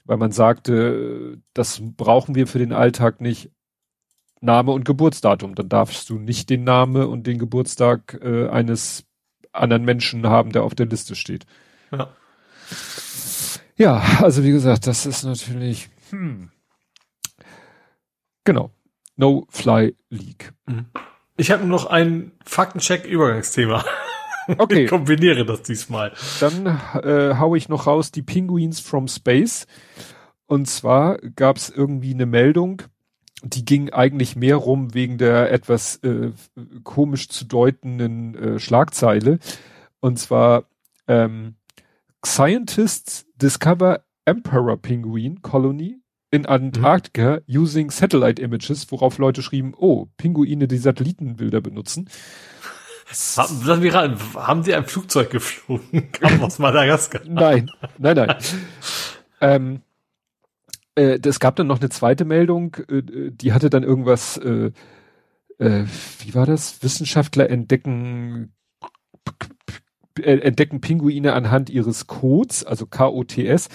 weil 0.05 0.17
man 0.17 0.33
sagte, 0.33 1.39
das 1.55 1.81
brauchen 1.81 2.35
wir 2.35 2.49
für 2.49 2.59
den 2.59 2.73
Alltag 2.73 3.21
nicht. 3.21 3.53
Name 4.41 4.73
und 4.73 4.85
Geburtsdatum. 4.85 5.55
Dann 5.55 5.69
darfst 5.69 6.11
du 6.11 6.19
nicht 6.19 6.49
den 6.51 6.65
Name 6.65 7.09
und 7.09 7.27
den 7.27 7.39
Geburtstag 7.39 8.19
äh, 8.23 8.49
eines 8.49 9.05
anderen 9.53 9.85
Menschen 9.85 10.27
haben, 10.27 10.53
der 10.53 10.63
auf 10.63 10.75
der 10.75 10.87
Liste 10.87 11.17
steht. 11.17 11.45
Ja. 11.93 12.09
Ja, 13.79 14.03
also 14.21 14.43
wie 14.43 14.51
gesagt, 14.51 14.87
das 14.87 15.07
ist 15.07 15.23
natürlich, 15.25 15.89
hm. 16.11 16.51
Genau. 18.45 18.71
No 19.17 19.47
Fly 19.51 19.95
League. 20.11 20.53
Mhm. 20.67 20.87
Ich 21.37 21.51
habe 21.51 21.65
noch 21.65 21.87
ein 21.87 22.33
Faktencheck-Übergangsthema. 22.45 23.85
Okay. 24.57 24.85
Ich 24.85 24.89
kombiniere 24.89 25.45
das 25.45 25.61
diesmal. 25.61 26.15
Dann 26.41 26.65
äh, 26.65 27.35
hau 27.39 27.55
ich 27.55 27.69
noch 27.69 27.87
raus 27.87 28.13
die 28.13 28.23
Penguins 28.23 28.81
from 28.81 29.07
Space. 29.07 29.67
Und 30.47 30.65
zwar 30.71 31.19
gab 31.19 31.59
es 31.59 31.69
irgendwie 31.69 32.15
eine 32.15 32.25
Meldung, 32.25 32.81
die 33.43 33.67
ging 33.67 33.91
eigentlich 33.91 34.37
mehr 34.37 34.57
rum 34.57 34.95
wegen 34.95 35.19
der 35.19 35.53
etwas 35.53 35.97
äh, 35.97 36.33
komisch 36.83 37.29
zu 37.29 37.45
deutenden 37.45 38.35
äh, 38.37 38.59
Schlagzeile. 38.59 39.39
Und 40.01 40.19
zwar 40.19 40.65
ähm, 41.09 41.57
Scientists 42.25 43.27
discover 43.41 44.05
Emperor 44.25 44.77
Penguin 44.77 45.43
Colony 45.43 46.01
in 46.31 46.47
Antarktika 46.47 47.41
mhm. 47.47 47.59
using 47.61 47.91
Satellite 47.91 48.41
Images, 48.41 48.91
worauf 48.91 49.19
Leute 49.19 49.43
schrieben, 49.43 49.75
oh, 49.77 50.09
Pinguine, 50.17 50.69
die 50.69 50.79
Satellitenbilder 50.79 51.61
benutzen. 51.61 52.09
Haben, 53.37 54.19
haben 54.35 54.63
Sie 54.63 54.75
ein 54.75 54.85
Flugzeug 54.85 55.31
geflogen? 55.31 56.13
Kam 56.13 56.43
aus 56.43 56.59
Madagaskar? 56.59 57.23
Nein, 57.27 57.71
nein, 57.97 58.17
nein. 58.17 58.37
ähm, 59.41 59.83
äh, 60.95 61.19
es 61.25 61.41
gab 61.41 61.57
dann 61.57 61.69
noch 61.69 61.81
eine 61.81 61.89
zweite 61.89 62.27
Meldung, 62.27 62.77
äh, 62.91 63.31
die 63.31 63.55
hatte 63.55 63.71
dann 63.71 63.83
irgendwas, 63.83 64.37
äh, 64.37 64.73
äh, 65.59 65.87
wie 66.19 66.35
war 66.35 66.45
das? 66.45 66.83
Wissenschaftler 66.83 67.49
entdecken 67.49 68.53
äh, 70.19 70.39
entdecken 70.39 70.81
Pinguine 70.81 71.33
anhand 71.33 71.71
ihres 71.71 72.07
Codes, 72.07 72.65
also 72.65 72.87
KOTS. 72.87 73.69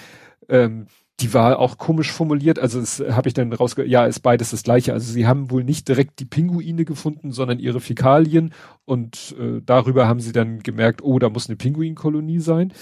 Ähm, 0.50 0.88
die 1.20 1.34
war 1.34 1.60
auch 1.60 1.78
komisch 1.78 2.12
formuliert, 2.12 2.58
also 2.58 2.80
es 2.80 3.00
habe 3.00 3.28
ich 3.28 3.34
dann 3.34 3.54
rausge 3.54 3.86
ja, 3.86 4.06
ist 4.06 4.22
beides 4.22 4.50
das 4.50 4.64
gleiche. 4.64 4.94
Also 4.94 5.12
sie 5.12 5.28
haben 5.28 5.52
wohl 5.52 5.64
nicht 5.64 5.88
direkt 5.88 6.20
die 6.20 6.26
Pinguine 6.26 6.86
gefunden, 6.86 7.32
sondern 7.32 7.60
ihre 7.60 7.80
Fäkalien 7.80 8.54
und 8.86 9.36
äh, 9.40 9.62
darüber 9.64 10.08
haben 10.08 10.20
sie 10.20 10.32
dann 10.32 10.60
gemerkt, 10.60 11.04
oh, 11.04 11.20
da 11.20 11.30
muss 11.30 11.48
eine 11.48 11.56
Pinguinkolonie 11.56 12.40
sein. 12.40 12.74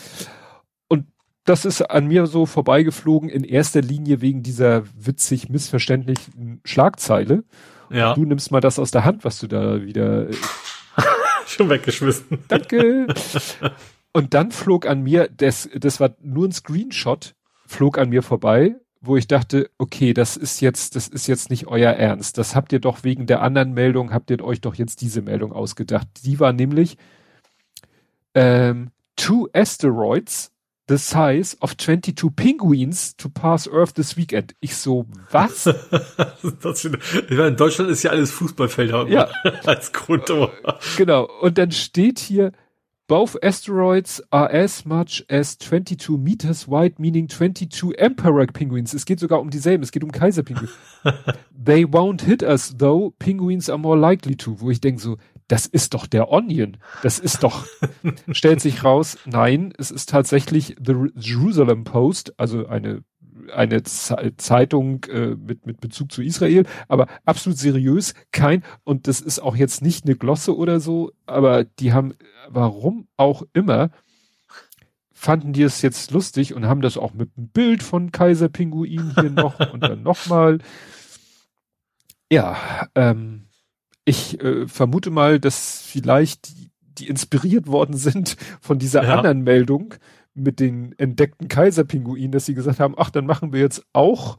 Und 0.87 1.07
das 1.43 1.65
ist 1.65 1.81
an 1.81 2.07
mir 2.07 2.25
so 2.25 2.45
vorbeigeflogen, 2.45 3.29
in 3.29 3.43
erster 3.43 3.81
Linie 3.81 4.21
wegen 4.21 4.43
dieser 4.43 4.83
witzig 4.97 5.49
missverständlichen 5.49 6.61
Schlagzeile. 6.63 7.43
ja. 7.91 8.13
Du 8.13 8.23
nimmst 8.23 8.49
mal 8.51 8.61
das 8.61 8.79
aus 8.79 8.91
der 8.91 9.03
Hand, 9.03 9.25
was 9.25 9.39
du 9.39 9.47
da 9.47 9.83
wieder 9.83 10.29
äh, 10.29 10.35
schon 11.51 11.69
weggeschmissen. 11.69 12.39
Danke. 12.47 13.07
Und 14.13 14.33
dann 14.33 14.51
flog 14.51 14.85
an 14.85 15.01
mir, 15.03 15.29
das, 15.35 15.69
das 15.73 15.99
war 15.99 16.15
nur 16.21 16.47
ein 16.47 16.51
Screenshot, 16.51 17.33
flog 17.65 17.97
an 17.97 18.09
mir 18.09 18.23
vorbei, 18.23 18.75
wo 18.99 19.17
ich 19.17 19.27
dachte, 19.27 19.69
okay, 19.77 20.13
das 20.13 20.37
ist 20.37 20.59
jetzt, 20.61 20.95
das 20.95 21.07
ist 21.07 21.27
jetzt 21.27 21.49
nicht 21.49 21.67
euer 21.67 21.91
Ernst. 21.91 22.37
Das 22.37 22.55
habt 22.55 22.73
ihr 22.73 22.79
doch 22.79 23.03
wegen 23.03 23.25
der 23.25 23.41
anderen 23.41 23.73
Meldung, 23.73 24.13
habt 24.13 24.29
ihr 24.29 24.43
euch 24.43 24.61
doch 24.61 24.75
jetzt 24.75 25.01
diese 25.01 25.21
Meldung 25.21 25.53
ausgedacht. 25.53 26.07
Die 26.23 26.39
war 26.39 26.53
nämlich 26.53 26.97
ähm, 28.35 28.91
two 29.15 29.47
asteroids 29.53 30.50
the 30.91 30.97
size 30.97 31.55
of 31.61 31.77
22 31.77 32.29
penguins 32.31 33.15
to 33.15 33.29
pass 33.29 33.67
Earth 33.67 33.93
this 33.93 34.17
weekend. 34.17 34.53
Ich 34.59 34.75
so, 34.75 35.05
was? 35.31 35.63
das, 36.61 36.85
in 36.85 37.55
Deutschland 37.55 37.89
ist 37.89 38.03
ja 38.03 38.11
alles 38.11 38.31
Fußballfelder 38.31 39.07
ja. 39.07 39.29
als 39.65 39.93
Grund. 39.93 40.25
Genau. 40.97 41.29
Und 41.41 41.57
dann 41.57 41.71
steht 41.71 42.19
hier, 42.19 42.51
both 43.07 43.41
asteroids 43.41 44.21
are 44.31 44.49
as 44.53 44.85
much 44.85 45.25
as 45.29 45.57
22 45.57 46.17
meters 46.17 46.67
wide, 46.67 46.95
meaning 46.97 47.27
22 47.27 47.97
emperor 47.97 48.45
penguins. 48.47 48.93
Es 48.93 49.05
geht 49.05 49.19
sogar 49.19 49.39
um 49.39 49.49
dieselben. 49.49 49.83
Es 49.83 49.91
geht 49.91 50.03
um 50.03 50.11
Kaiserpinguine. 50.11 50.69
They 51.65 51.85
won't 51.85 52.23
hit 52.23 52.43
us, 52.43 52.75
though 52.77 53.13
penguins 53.17 53.69
are 53.69 53.79
more 53.79 53.97
likely 53.97 54.35
to. 54.35 54.59
Wo 54.59 54.71
ich 54.71 54.81
denke 54.81 55.01
so, 55.01 55.17
das 55.51 55.65
ist 55.65 55.93
doch 55.93 56.07
der 56.07 56.31
Onion. 56.31 56.77
Das 57.03 57.19
ist 57.19 57.43
doch, 57.43 57.67
stellt 58.31 58.61
sich 58.61 58.85
raus, 58.85 59.17
nein, 59.25 59.73
es 59.77 59.91
ist 59.91 60.09
tatsächlich 60.09 60.77
The 60.81 61.11
Jerusalem 61.15 61.83
Post, 61.83 62.33
also 62.39 62.67
eine 62.67 63.03
eine 63.53 63.81
Zeitung 63.83 65.03
äh, 65.05 65.35
mit, 65.35 65.65
mit 65.65 65.81
Bezug 65.81 66.11
zu 66.11 66.21
Israel, 66.21 66.65
aber 66.87 67.07
absolut 67.25 67.57
seriös, 67.57 68.13
kein, 68.31 68.63
und 68.83 69.07
das 69.07 69.19
ist 69.19 69.39
auch 69.39 69.55
jetzt 69.55 69.81
nicht 69.81 70.05
eine 70.05 70.15
Glosse 70.15 70.55
oder 70.55 70.79
so, 70.79 71.11
aber 71.25 71.63
die 71.63 71.91
haben, 71.91 72.13
warum 72.47 73.07
auch 73.17 73.43
immer, 73.51 73.89
fanden 75.11 75.53
die 75.53 75.63
es 75.63 75.81
jetzt 75.81 76.11
lustig 76.11 76.53
und 76.53 76.65
haben 76.65 76.81
das 76.81 76.97
auch 76.97 77.13
mit 77.13 77.31
einem 77.35 77.49
Bild 77.49 77.83
von 77.83 78.11
Kaiser 78.11 78.47
Pinguin 78.47 79.15
hier 79.19 79.31
noch 79.31 79.59
und 79.73 79.81
dann 79.81 80.03
nochmal. 80.03 80.59
Ja, 82.33 82.55
ähm, 82.95 83.49
ich 84.05 84.41
äh, 84.41 84.67
vermute 84.67 85.11
mal, 85.11 85.39
dass 85.39 85.81
vielleicht 85.81 86.49
die, 86.49 86.71
die 86.81 87.07
inspiriert 87.07 87.67
worden 87.67 87.95
sind 87.95 88.37
von 88.59 88.79
dieser 88.79 89.03
ja. 89.03 89.15
anderen 89.15 89.41
Meldung 89.41 89.95
mit 90.33 90.59
den 90.59 90.97
entdeckten 90.97 91.47
Kaiserpinguinen, 91.47 92.31
dass 92.31 92.45
sie 92.45 92.53
gesagt 92.53 92.79
haben, 92.79 92.95
ach, 92.97 93.09
dann 93.09 93.25
machen 93.25 93.53
wir 93.53 93.59
jetzt 93.59 93.85
auch 93.93 94.37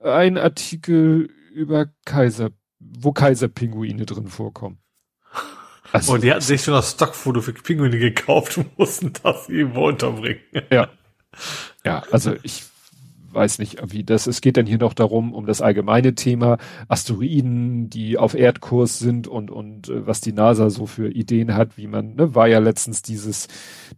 einen 0.00 0.38
Artikel 0.38 1.30
über 1.52 1.86
Kaiser, 2.04 2.50
wo 2.78 3.12
Kaiserpinguine 3.12 4.06
drin 4.06 4.28
vorkommen. 4.28 4.78
Also, 5.92 6.14
und 6.14 6.22
die 6.22 6.30
hatten 6.30 6.40
sich 6.40 6.62
schon 6.62 6.74
das 6.74 6.92
Stockfoto 6.92 7.42
für 7.42 7.52
Pinguine 7.52 7.98
gekauft 7.98 8.56
und 8.56 8.78
mussten 8.78 9.12
das 9.22 9.48
irgendwo 9.48 9.88
unterbringen. 9.88 10.40
Ja. 10.70 10.88
Ja, 11.84 12.02
also 12.10 12.34
ich 12.42 12.64
weiß 13.32 13.58
nicht, 13.58 13.78
wie 13.92 14.04
das, 14.04 14.26
es 14.26 14.40
geht 14.40 14.56
dann 14.56 14.66
hier 14.66 14.78
noch 14.78 14.94
darum, 14.94 15.32
um 15.34 15.46
das 15.46 15.60
allgemeine 15.60 16.14
Thema 16.14 16.58
Asteroiden, 16.88 17.90
die 17.90 18.18
auf 18.18 18.34
Erdkurs 18.34 18.98
sind 18.98 19.28
und, 19.28 19.50
und 19.50 19.88
äh, 19.88 20.06
was 20.06 20.20
die 20.20 20.32
NASA 20.32 20.70
so 20.70 20.86
für 20.86 21.10
Ideen 21.10 21.54
hat, 21.54 21.76
wie 21.76 21.86
man, 21.86 22.14
ne, 22.14 22.34
war 22.34 22.48
ja 22.48 22.58
letztens 22.58 23.02
dieses 23.02 23.48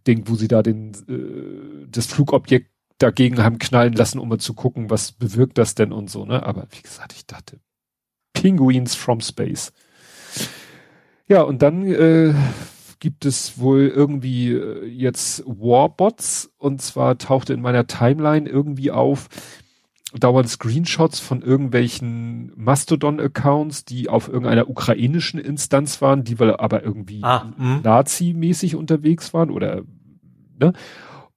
Ding, 0.07 0.23
wo 0.27 0.35
sie 0.35 0.47
da 0.47 0.63
den, 0.63 0.91
äh, 1.07 1.87
das 1.89 2.07
Flugobjekt 2.07 2.71
dagegen 2.97 3.43
haben 3.43 3.59
knallen 3.59 3.93
lassen, 3.93 4.19
um 4.19 4.29
mal 4.29 4.39
zu 4.39 4.53
gucken, 4.53 4.89
was 4.89 5.11
bewirkt 5.11 5.57
das 5.57 5.75
denn 5.75 5.91
und 5.91 6.09
so, 6.09 6.25
ne, 6.25 6.43
aber 6.43 6.67
wie 6.71 6.81
gesagt, 6.81 7.13
ich 7.13 7.25
dachte, 7.25 7.59
Penguins 8.33 8.95
from 8.95 9.21
Space. 9.21 9.73
Ja, 11.27 11.41
und 11.41 11.61
dann 11.61 11.87
äh, 11.87 12.33
gibt 12.99 13.25
es 13.25 13.59
wohl 13.59 13.87
irgendwie 13.87 14.51
äh, 14.51 14.85
jetzt 14.85 15.43
Warbots 15.45 16.51
und 16.57 16.81
zwar 16.81 17.17
tauchte 17.17 17.53
in 17.53 17.61
meiner 17.61 17.87
Timeline 17.87 18.49
irgendwie 18.49 18.91
auf 18.91 19.29
dauernd 20.13 20.49
Screenshots 20.49 21.19
von 21.19 21.41
irgendwelchen 21.41 22.53
Mastodon-Accounts, 22.55 23.85
die 23.85 24.09
auf 24.09 24.27
irgendeiner 24.27 24.69
ukrainischen 24.69 25.39
Instanz 25.39 26.01
waren, 26.01 26.23
die 26.23 26.39
wohl 26.39 26.55
aber 26.55 26.83
irgendwie 26.83 27.23
ah, 27.23 27.51
mhm. 27.57 27.81
Nazi-mäßig 27.83 28.75
unterwegs 28.75 29.33
waren 29.33 29.49
oder 29.49 29.83
ne? 30.59 30.73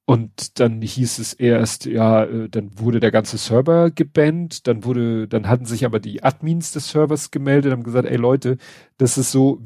Und 0.04 0.58
dann 0.58 0.80
hieß 0.80 1.18
es 1.18 1.34
erst, 1.34 1.84
ja, 1.84 2.24
äh, 2.24 2.48
dann 2.48 2.70
wurde 2.78 2.98
der 2.98 3.10
ganze 3.10 3.36
Server 3.36 3.90
gebannt, 3.90 4.66
dann 4.66 4.84
wurde, 4.84 5.28
dann 5.28 5.48
hatten 5.48 5.66
sich 5.66 5.84
aber 5.84 6.00
die 6.00 6.22
Admins 6.22 6.72
des 6.72 6.88
Servers 6.88 7.30
gemeldet, 7.30 7.72
haben 7.72 7.82
gesagt, 7.82 8.08
ey 8.08 8.16
Leute, 8.16 8.56
das 8.96 9.18
ist 9.18 9.32
so, 9.32 9.60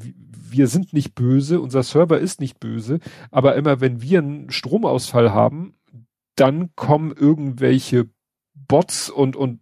wir 0.53 0.67
sind 0.67 0.93
nicht 0.93 1.15
böse, 1.15 1.59
unser 1.59 1.83
Server 1.83 2.19
ist 2.19 2.39
nicht 2.39 2.59
böse, 2.59 2.99
aber 3.31 3.55
immer 3.55 3.81
wenn 3.81 4.01
wir 4.01 4.19
einen 4.19 4.51
Stromausfall 4.51 5.33
haben, 5.33 5.75
dann 6.35 6.69
kommen 6.75 7.11
irgendwelche 7.11 8.09
Bots 8.53 9.09
und, 9.09 9.35
und 9.35 9.59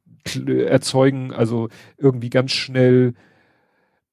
erzeugen 0.48 1.34
also 1.34 1.70
irgendwie 1.98 2.30
ganz 2.30 2.52
schnell 2.52 3.16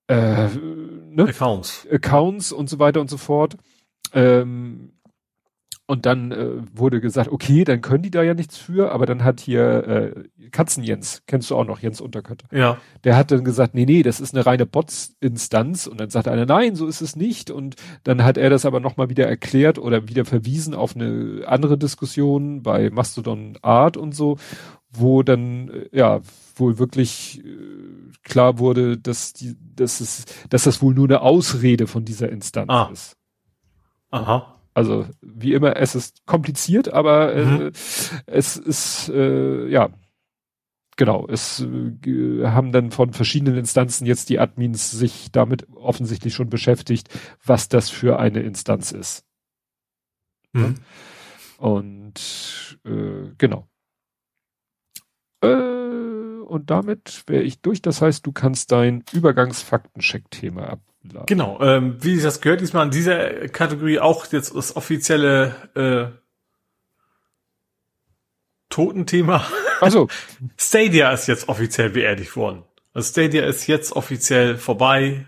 äh, 0.09 0.49
ne? 0.49 1.25
Accounts. 1.25 1.87
Accounts 1.91 2.53
und 2.53 2.69
so 2.71 2.79
weiter 2.79 3.01
und 3.01 3.11
so 3.11 3.19
fort. 3.19 3.57
Ähm, 4.15 4.93
und 5.91 6.05
dann 6.05 6.33
äh, 6.33 6.51
wurde 6.75 7.01
gesagt, 7.01 7.33
okay, 7.33 7.65
dann 7.65 7.81
können 7.81 8.03
die 8.03 8.11
da 8.11 8.23
ja 8.23 8.35
nichts 8.35 8.59
für, 8.59 8.93
aber 8.93 9.07
dann 9.07 9.25
hat 9.25 9.41
hier 9.41 9.89
äh, 9.89 10.49
Katzenjens, 10.51 11.23
kennst 11.27 11.51
du 11.51 11.57
auch 11.57 11.65
noch, 11.65 11.79
Jens 11.81 12.03
Unterkötter. 12.03 12.47
Ja. 12.55 12.77
Der 13.05 13.17
hat 13.17 13.31
dann 13.31 13.43
gesagt, 13.43 13.75
nee, 13.75 13.87
nee, 13.87 14.03
das 14.03 14.21
ist 14.21 14.35
eine 14.35 14.45
reine 14.45 14.67
Bots-Instanz. 14.67 15.87
Und 15.87 15.99
dann 15.99 16.11
sagt 16.11 16.29
einer, 16.29 16.45
nein, 16.45 16.77
so 16.77 16.87
ist 16.87 17.01
es 17.01 17.17
nicht. 17.17 17.51
Und 17.51 17.77
dann 18.05 18.23
hat 18.23 18.37
er 18.37 18.51
das 18.51 18.67
aber 18.67 18.81
nochmal 18.81 19.09
wieder 19.09 19.27
erklärt 19.27 19.79
oder 19.79 20.09
wieder 20.09 20.27
verwiesen 20.27 20.75
auf 20.75 20.95
eine 20.95 21.45
andere 21.47 21.79
Diskussion 21.79 22.63
bei 22.63 22.91
Mastodon 22.91 23.57
Art 23.63 23.97
und 23.97 24.15
so, 24.15 24.37
wo 24.91 25.23
dann, 25.23 25.71
äh, 25.71 25.89
ja, 25.97 26.21
wohl 26.55 26.79
wirklich 26.79 27.43
äh, 27.43 27.49
klar 28.25 28.59
wurde, 28.59 28.99
dass 28.99 29.33
die, 29.33 29.57
dass 29.75 30.03
es, 30.03 30.27
dass 30.51 30.65
das 30.65 30.83
wohl 30.83 30.93
nur 30.93 31.07
eine 31.07 31.23
Ausrede 31.23 31.87
von 31.87 32.05
dieser 32.05 32.29
Instanz 32.29 32.71
ah. 32.71 32.91
ist. 32.93 33.17
Aha. 34.11 34.58
Also 34.79 35.09
wie 35.23 35.55
immer, 35.55 35.77
es 35.77 35.97
ist 35.97 36.25
kompliziert, 36.25 36.93
aber 36.93 37.35
äh, 37.35 37.45
mhm. 37.45 37.73
es 38.27 38.57
ist 38.57 39.09
äh, 39.09 39.67
ja 39.67 39.91
genau. 40.97 41.27
Es 41.27 41.59
äh, 41.59 42.47
haben 42.47 42.71
dann 42.71 42.93
von 42.93 43.13
verschiedenen 43.13 43.59
Instanzen 43.59 44.07
jetzt 44.07 44.29
die 44.29 44.39
Admins 44.39 44.93
sich 44.93 45.33
damit 45.33 45.67
offensichtlich 45.75 46.33
schon 46.33 46.49
beschäftigt, 46.49 47.09
was 47.45 47.69
das 47.69 47.91
für 47.91 48.21
eine 48.21 48.43
Instanz 48.43 48.93
ist. 48.93 49.25
Mhm. 50.53 50.77
Und 51.57 52.79
äh, 52.85 53.33
genau. 53.37 53.67
Äh, 55.43 55.78
und 56.49 56.71
damit 56.71 57.25
wäre 57.27 57.43
ich 57.43 57.61
durch. 57.61 57.83
Das 57.83 58.03
heißt, 58.03 58.27
du 58.27 58.33
kannst 58.33 58.73
dein 58.73 59.05
Übergangsfaktencheck-Thema 59.13 60.69
ab 60.69 60.81
Genau, 61.27 61.61
ähm, 61.63 61.97
wie 62.01 62.17
ich 62.17 62.23
das 62.23 62.41
gehört, 62.41 62.61
diesmal 62.61 62.85
in 62.85 62.91
dieser 62.91 63.49
Kategorie 63.49 63.99
auch 63.99 64.27
jetzt 64.33 64.55
das 64.55 64.77
offizielle 64.77 65.55
äh, 65.75 66.19
Totenthema. 68.69 69.45
Also 69.81 70.09
Stadia 70.59 71.11
ist 71.13 71.27
jetzt 71.27 71.49
offiziell 71.49 71.91
beerdigt 71.91 72.37
worden. 72.37 72.65
Also 72.93 73.11
Stadia 73.11 73.47
ist 73.47 73.67
jetzt 73.67 73.93
offiziell 73.93 74.57
vorbei, 74.57 75.27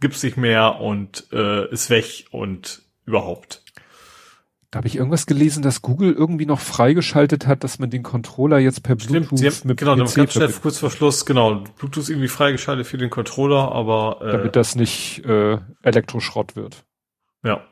gibt's 0.00 0.22
nicht 0.22 0.36
mehr 0.36 0.80
und 0.80 1.26
äh, 1.32 1.70
ist 1.70 1.88
weg 1.88 2.26
und 2.30 2.82
überhaupt. 3.06 3.62
Da 4.72 4.78
habe 4.78 4.88
ich 4.88 4.96
irgendwas 4.96 5.26
gelesen, 5.26 5.62
dass 5.62 5.82
Google 5.82 6.14
irgendwie 6.14 6.46
noch 6.46 6.58
freigeschaltet 6.58 7.46
hat, 7.46 7.62
dass 7.62 7.78
man 7.78 7.90
den 7.90 8.02
Controller 8.02 8.58
jetzt 8.58 8.82
per 8.82 8.98
Stimmt, 8.98 9.28
Bluetooth 9.28 9.44
haben, 9.44 9.68
mit 9.68 9.76
genau, 9.76 9.96
PC 9.96 10.14
ganz 10.14 10.32
schnell 10.32 10.52
kurz 10.62 10.78
vor 10.78 10.90
Schluss, 10.90 11.26
genau, 11.26 11.62
Bluetooth 11.76 12.08
irgendwie 12.08 12.28
freigeschaltet 12.28 12.86
für 12.86 12.96
den 12.96 13.10
Controller, 13.10 13.70
aber 13.70 14.22
äh, 14.22 14.32
damit 14.32 14.56
das 14.56 14.74
nicht 14.74 15.26
äh, 15.26 15.58
Elektroschrott 15.82 16.56
wird. 16.56 16.84
Ja. 17.44 17.66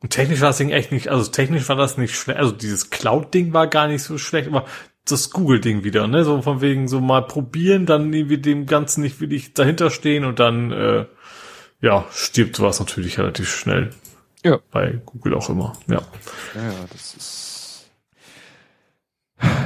Und 0.00 0.10
technisch 0.10 0.40
war 0.40 0.50
das 0.50 0.58
Ding 0.58 0.70
echt 0.70 0.92
nicht, 0.92 1.08
also 1.08 1.28
technisch 1.28 1.68
war 1.68 1.74
das 1.74 1.98
nicht 1.98 2.14
schlecht, 2.14 2.38
also 2.38 2.52
dieses 2.52 2.90
Cloud-Ding 2.90 3.52
war 3.52 3.66
gar 3.66 3.88
nicht 3.88 4.04
so 4.04 4.16
schlecht, 4.16 4.46
aber 4.46 4.64
das 5.04 5.30
Google-Ding 5.30 5.82
wieder, 5.82 6.06
ne, 6.06 6.22
so 6.22 6.40
von 6.40 6.60
wegen 6.60 6.86
so 6.86 7.00
mal 7.00 7.22
probieren, 7.22 7.84
dann 7.84 8.12
irgendwie 8.12 8.38
dem 8.38 8.66
Ganzen 8.66 9.02
nicht 9.02 9.20
wirklich 9.20 9.54
dahinter 9.54 9.90
stehen 9.90 10.24
und 10.24 10.38
dann, 10.38 10.70
äh, 10.70 11.06
ja, 11.80 12.04
stirbt 12.12 12.54
sowas 12.54 12.78
natürlich 12.78 13.18
relativ 13.18 13.50
schnell. 13.50 13.90
Ja. 14.44 14.58
Bei 14.70 15.00
Google 15.06 15.34
auch 15.34 15.48
immer, 15.48 15.72
ja. 15.86 16.02
Ja, 16.54 16.74
das 16.90 17.14
ist. 17.14 17.90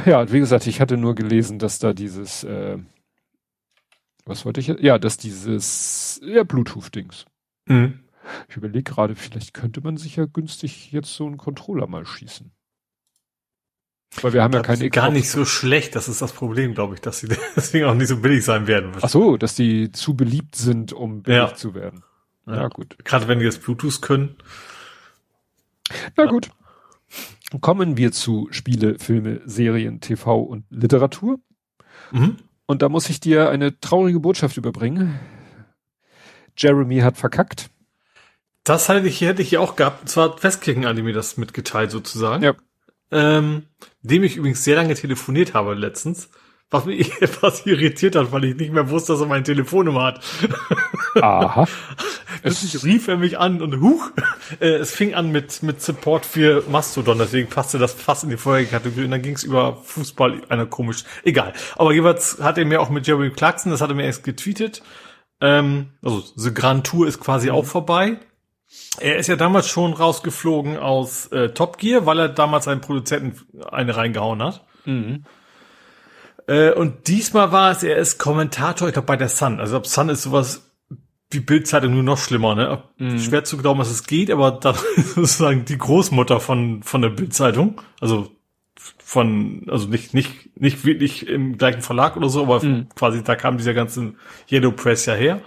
Ja, 0.07 0.31
wie 0.33 0.39
gesagt, 0.39 0.67
ich 0.67 0.81
hatte 0.81 0.97
nur 0.97 1.15
gelesen, 1.15 1.59
dass 1.59 1.79
da 1.79 1.93
dieses, 1.93 2.45
äh, 2.45 2.79
was 4.25 4.45
wollte 4.45 4.61
ich? 4.61 4.69
Ja, 4.69 4.99
dass 4.99 5.17
dieses, 5.19 6.21
ja, 6.23 6.45
Bluetooth-Dings. 6.45 7.27
Mhm. 7.67 8.01
Ich 8.49 8.57
überlege 8.57 8.83
gerade, 8.83 9.15
vielleicht 9.15 9.55
könnte 9.55 9.81
man 9.81 9.97
sich 9.97 10.17
ja 10.17 10.27
günstig 10.27 10.93
jetzt 10.93 11.15
so 11.15 11.27
einen 11.27 11.37
Controller 11.37 11.87
mal 11.87 12.07
schießen. 12.07 12.53
Weil 14.23 14.33
wir 14.33 14.43
haben 14.43 14.55
ja 14.55 14.63
keine 14.63 14.89
Gar 14.89 15.11
nicht 15.11 15.31
so 15.31 15.45
schlecht, 15.45 15.95
das 15.95 16.09
ist 16.09 16.23
das 16.23 16.33
Problem, 16.33 16.75
glaube 16.75 16.95
ich, 16.95 17.01
dass 17.01 17.21
sie 17.21 17.29
deswegen 17.57 17.85
auch 17.87 17.95
nicht 17.95 18.09
so 18.09 18.17
billig 18.17 18.45
sein 18.45 18.67
werden. 18.67 18.93
Ach 19.01 19.09
so, 19.09 19.37
dass 19.37 19.55
die 19.55 19.93
zu 19.93 20.15
beliebt 20.15 20.57
sind, 20.57 20.93
um 20.93 21.23
billig 21.23 21.51
ja. 21.51 21.55
zu 21.55 21.75
werden. 21.75 22.03
Ja, 22.47 22.57
ja, 22.57 22.69
gut. 22.69 22.97
Gerade 23.05 23.29
wenn 23.29 23.39
die 23.39 23.45
jetzt 23.45 23.63
Bluetooth 23.63 24.01
können. 24.01 24.37
Na 26.17 26.25
ja. 26.25 26.31
gut. 26.31 26.51
Kommen 27.61 27.97
wir 27.97 28.13
zu 28.13 28.49
Spiele, 28.51 28.99
Filme, 28.99 29.41
Serien, 29.45 30.01
TV 30.01 30.41
und 30.41 30.65
Literatur. 30.71 31.39
Mhm. 32.11 32.37
Und 32.67 32.83
da 32.83 32.89
muss 32.89 33.09
ich 33.09 33.21
dir 33.21 33.49
eine 33.51 33.79
traurige 33.79 34.21
Botschaft 34.21 34.57
überbringen. 34.57 35.19
Jeremy 36.57 36.99
hat 37.01 37.17
verkackt. 37.17 37.71
Das 38.65 38.89
hätte 38.89 39.07
ich, 39.07 39.21
hätte 39.21 39.43
ich 39.43 39.53
ja 39.53 39.61
auch 39.61 39.77
gehabt. 39.77 40.03
Und 40.03 40.09
zwar 40.09 40.43
Westkirchen 40.43 40.87
Anime 40.87 41.13
das 41.13 41.37
mitgeteilt 41.37 41.91
sozusagen. 41.91 42.43
Ja. 42.43 42.55
Ähm, 43.13 43.67
dem 44.03 44.25
ich 44.25 44.37
übrigens 44.37 44.65
sehr 44.65 44.75
lange 44.75 44.95
telefoniert 44.95 45.55
habe 45.55 45.75
letztens. 45.75 46.31
Was 46.71 46.85
mich 46.85 47.11
etwas 47.23 47.65
irritiert 47.65 48.17
hat, 48.17 48.33
weil 48.33 48.45
ich 48.45 48.57
nicht 48.57 48.73
mehr 48.73 48.91
wusste, 48.91 49.13
dass 49.13 49.21
er 49.21 49.29
meine 49.29 49.45
Telefonnummer 49.45 50.05
hat. 50.05 50.21
Aha. 51.21 51.67
Plötzlich 52.43 52.85
rief 52.85 53.09
er 53.09 53.17
mich 53.17 53.39
an 53.39 53.63
und 53.63 53.81
huch, 53.81 54.11
äh, 54.61 54.75
es 54.77 54.95
fing 54.95 55.15
an 55.15 55.33
mit, 55.33 55.63
mit 55.63 55.81
Support 55.81 56.27
für 56.27 56.65
Mastodon, 56.69 57.19
deswegen 57.19 57.49
passte 57.49 57.79
das 57.79 57.93
fast 57.93 58.25
in 58.25 58.31
die 58.31 58.37
vorherige 58.37 58.71
Kategorie 58.71 59.05
und 59.05 59.11
dann 59.11 59.23
ging 59.23 59.35
es 59.35 59.43
über 59.43 59.79
Fußball, 59.83 60.43
einer 60.49 60.67
komisch, 60.67 61.05
egal. 61.25 61.55
Aber 61.77 61.93
jeweils 61.93 62.39
hat 62.41 62.59
er 62.59 62.65
mir 62.65 62.81
auch 62.81 62.91
mit 62.91 63.07
Jeremy 63.07 63.31
Clarkson, 63.31 63.73
das 63.73 63.81
hat 63.81 63.91
er 63.91 63.97
mir 63.97 64.05
erst 64.05 64.23
getweetet, 64.23 64.83
ähm, 65.41 65.91
also 66.03 66.23
The 66.37 66.55
Grand 66.55 66.87
Tour 66.87 67.07
ist 67.07 67.21
quasi 67.21 67.51
auch 67.51 67.65
vorbei. 67.65 68.19
Er 68.99 69.17
ist 69.17 69.29
ja 69.29 69.37
damals 69.37 69.69
schon 69.69 69.93
rausgeflogen 69.93 70.77
aus 70.77 71.27
äh, 71.29 71.51
Top 71.51 71.79
Gear, 71.79 72.07
weil 72.07 72.19
er 72.19 72.29
damals 72.29 72.67
einen 72.69 72.81
Produzenten 72.81 73.41
eine 73.71 73.97
reingehauen 73.97 74.43
hat. 74.43 74.65
Mhm. 74.85 75.25
Äh, 76.47 76.73
und 76.73 77.09
diesmal 77.09 77.53
war 77.53 77.71
es, 77.71 77.83
er 77.83 77.97
ist 77.97 78.19
Kommentator, 78.19 78.89
ich 78.89 78.95
glaube 78.95 79.07
bei 79.07 79.17
der 79.17 79.29
Sun. 79.29 79.61
Also 79.61 79.77
ob 79.77 79.87
Sun 79.87 80.09
ist 80.09 80.23
sowas 80.23 80.63
wie 81.31 81.41
Bildzeitung 81.41 81.93
nur 81.93 82.03
noch 82.03 82.19
schlimmer, 82.19 82.55
ne? 82.55 82.83
Mhm. 82.99 83.19
Schwer 83.19 83.45
zu 83.45 83.57
glauben, 83.57 83.81
dass 83.81 83.91
es 83.91 84.07
geht, 84.07 84.31
aber 84.31 84.53
dann 84.53 84.77
ist 84.97 85.15
sozusagen 85.15 85.65
die 85.65 85.79
Großmutter 85.79 86.41
von 86.41 86.83
von 86.83 87.03
der 87.03 87.11
Bildzeitung, 87.11 87.81
also 88.01 88.31
von, 88.99 89.67
also 89.69 89.89
nicht 89.89 90.15
nicht 90.15 90.57
nicht 90.61 90.85
wirklich 90.85 91.29
im 91.29 91.59
gleichen 91.59 91.83
Verlag 91.83 92.17
oder 92.17 92.29
so, 92.29 92.43
aber 92.43 92.65
mhm. 92.65 92.89
quasi 92.95 93.25
da 93.25 93.35
kam 93.35 93.59
dieser 93.59 93.75
ganze 93.75 94.15
Yellow 94.51 94.73
Press 94.73 95.07
ja 95.07 95.15
her. 95.15 95.41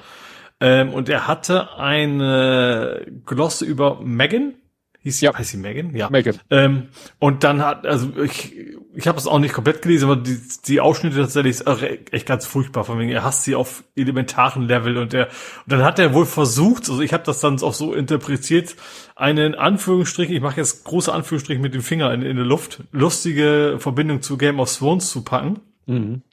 Ähm, 0.62 0.94
und 0.94 1.08
er 1.08 1.28
hatte 1.28 1.78
eine 1.78 3.06
Glosse 3.26 3.64
über 3.66 4.02
Megan. 4.02 4.56
Hieß 5.02 5.22
ja. 5.22 5.34
heißt 5.34 5.52
sie 5.52 5.58
Megan? 5.58 5.96
Ja. 5.96 6.10
Megan. 6.10 6.40
Ähm, 6.50 6.90
und 7.20 7.46
dann 7.46 7.64
hat, 7.66 7.86
also 7.86 8.12
ich, 8.22 8.54
ich 8.94 9.08
habe 9.08 9.18
es 9.18 9.28
auch 9.28 9.40
nicht 9.40 9.54
komplett 9.54 9.82
gelesen, 9.82 10.06
aber 10.06 10.18
die, 10.18 10.38
die 10.68 10.82
Ausschnitte 10.82 11.16
tatsächlich 11.16 11.62
ist 11.62 11.68
echt 12.12 12.26
ganz 12.26 12.46
furchtbar. 12.46 12.84
Von 12.84 13.00
wegen, 13.00 13.10
er 13.10 13.24
hasst 13.24 13.44
sie 13.44 13.56
auf 13.56 13.84
elementaren 13.96 14.64
Level 14.64 14.98
und 14.98 15.14
er, 15.14 15.28
und 15.28 15.72
dann 15.72 15.84
hat 15.84 16.00
er 16.00 16.14
wohl 16.14 16.26
versucht, 16.26 16.90
also 16.90 17.02
ich 17.02 17.14
habe 17.14 17.24
das 17.24 17.40
dann 17.40 17.62
auch 17.62 17.74
so 17.74 17.94
interpretiert, 17.94 18.76
einen 19.16 19.56
Anführungsstrich, 19.56 20.32
ich 20.32 20.42
mache 20.42 20.58
jetzt 20.58 20.84
große 20.84 21.14
Anführungsstrich 21.14 21.60
mit 21.60 21.74
dem 21.74 21.82
Finger 21.82 22.14
in, 22.14 22.22
in 22.22 22.36
der 22.36 22.46
Luft, 22.46 22.84
lustige 22.92 23.78
Verbindung 23.80 24.22
zu 24.22 24.38
Game 24.38 24.60
of 24.60 24.76
Thrones 24.76 25.10
zu 25.10 25.24
packen. 25.24 25.60
Mhm. 25.86 26.24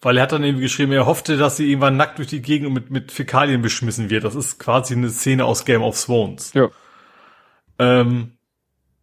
Weil 0.00 0.16
er 0.16 0.22
hat 0.22 0.32
dann 0.32 0.42
irgendwie 0.42 0.62
geschrieben, 0.62 0.92
er 0.92 1.04
hoffte, 1.04 1.36
dass 1.36 1.58
sie 1.58 1.68
irgendwann 1.68 1.98
nackt 1.98 2.16
durch 2.16 2.28
die 2.28 2.40
Gegend 2.40 2.68
und 2.68 2.72
mit, 2.72 2.90
mit 2.90 3.12
Fäkalien 3.12 3.60
beschmissen 3.60 4.08
wird. 4.08 4.24
Das 4.24 4.34
ist 4.34 4.58
quasi 4.58 4.94
eine 4.94 5.10
Szene 5.10 5.44
aus 5.44 5.66
Game 5.66 5.82
of 5.82 6.02
Thrones. 6.02 6.54
Ja. 6.54 6.70
Ähm, 7.80 8.32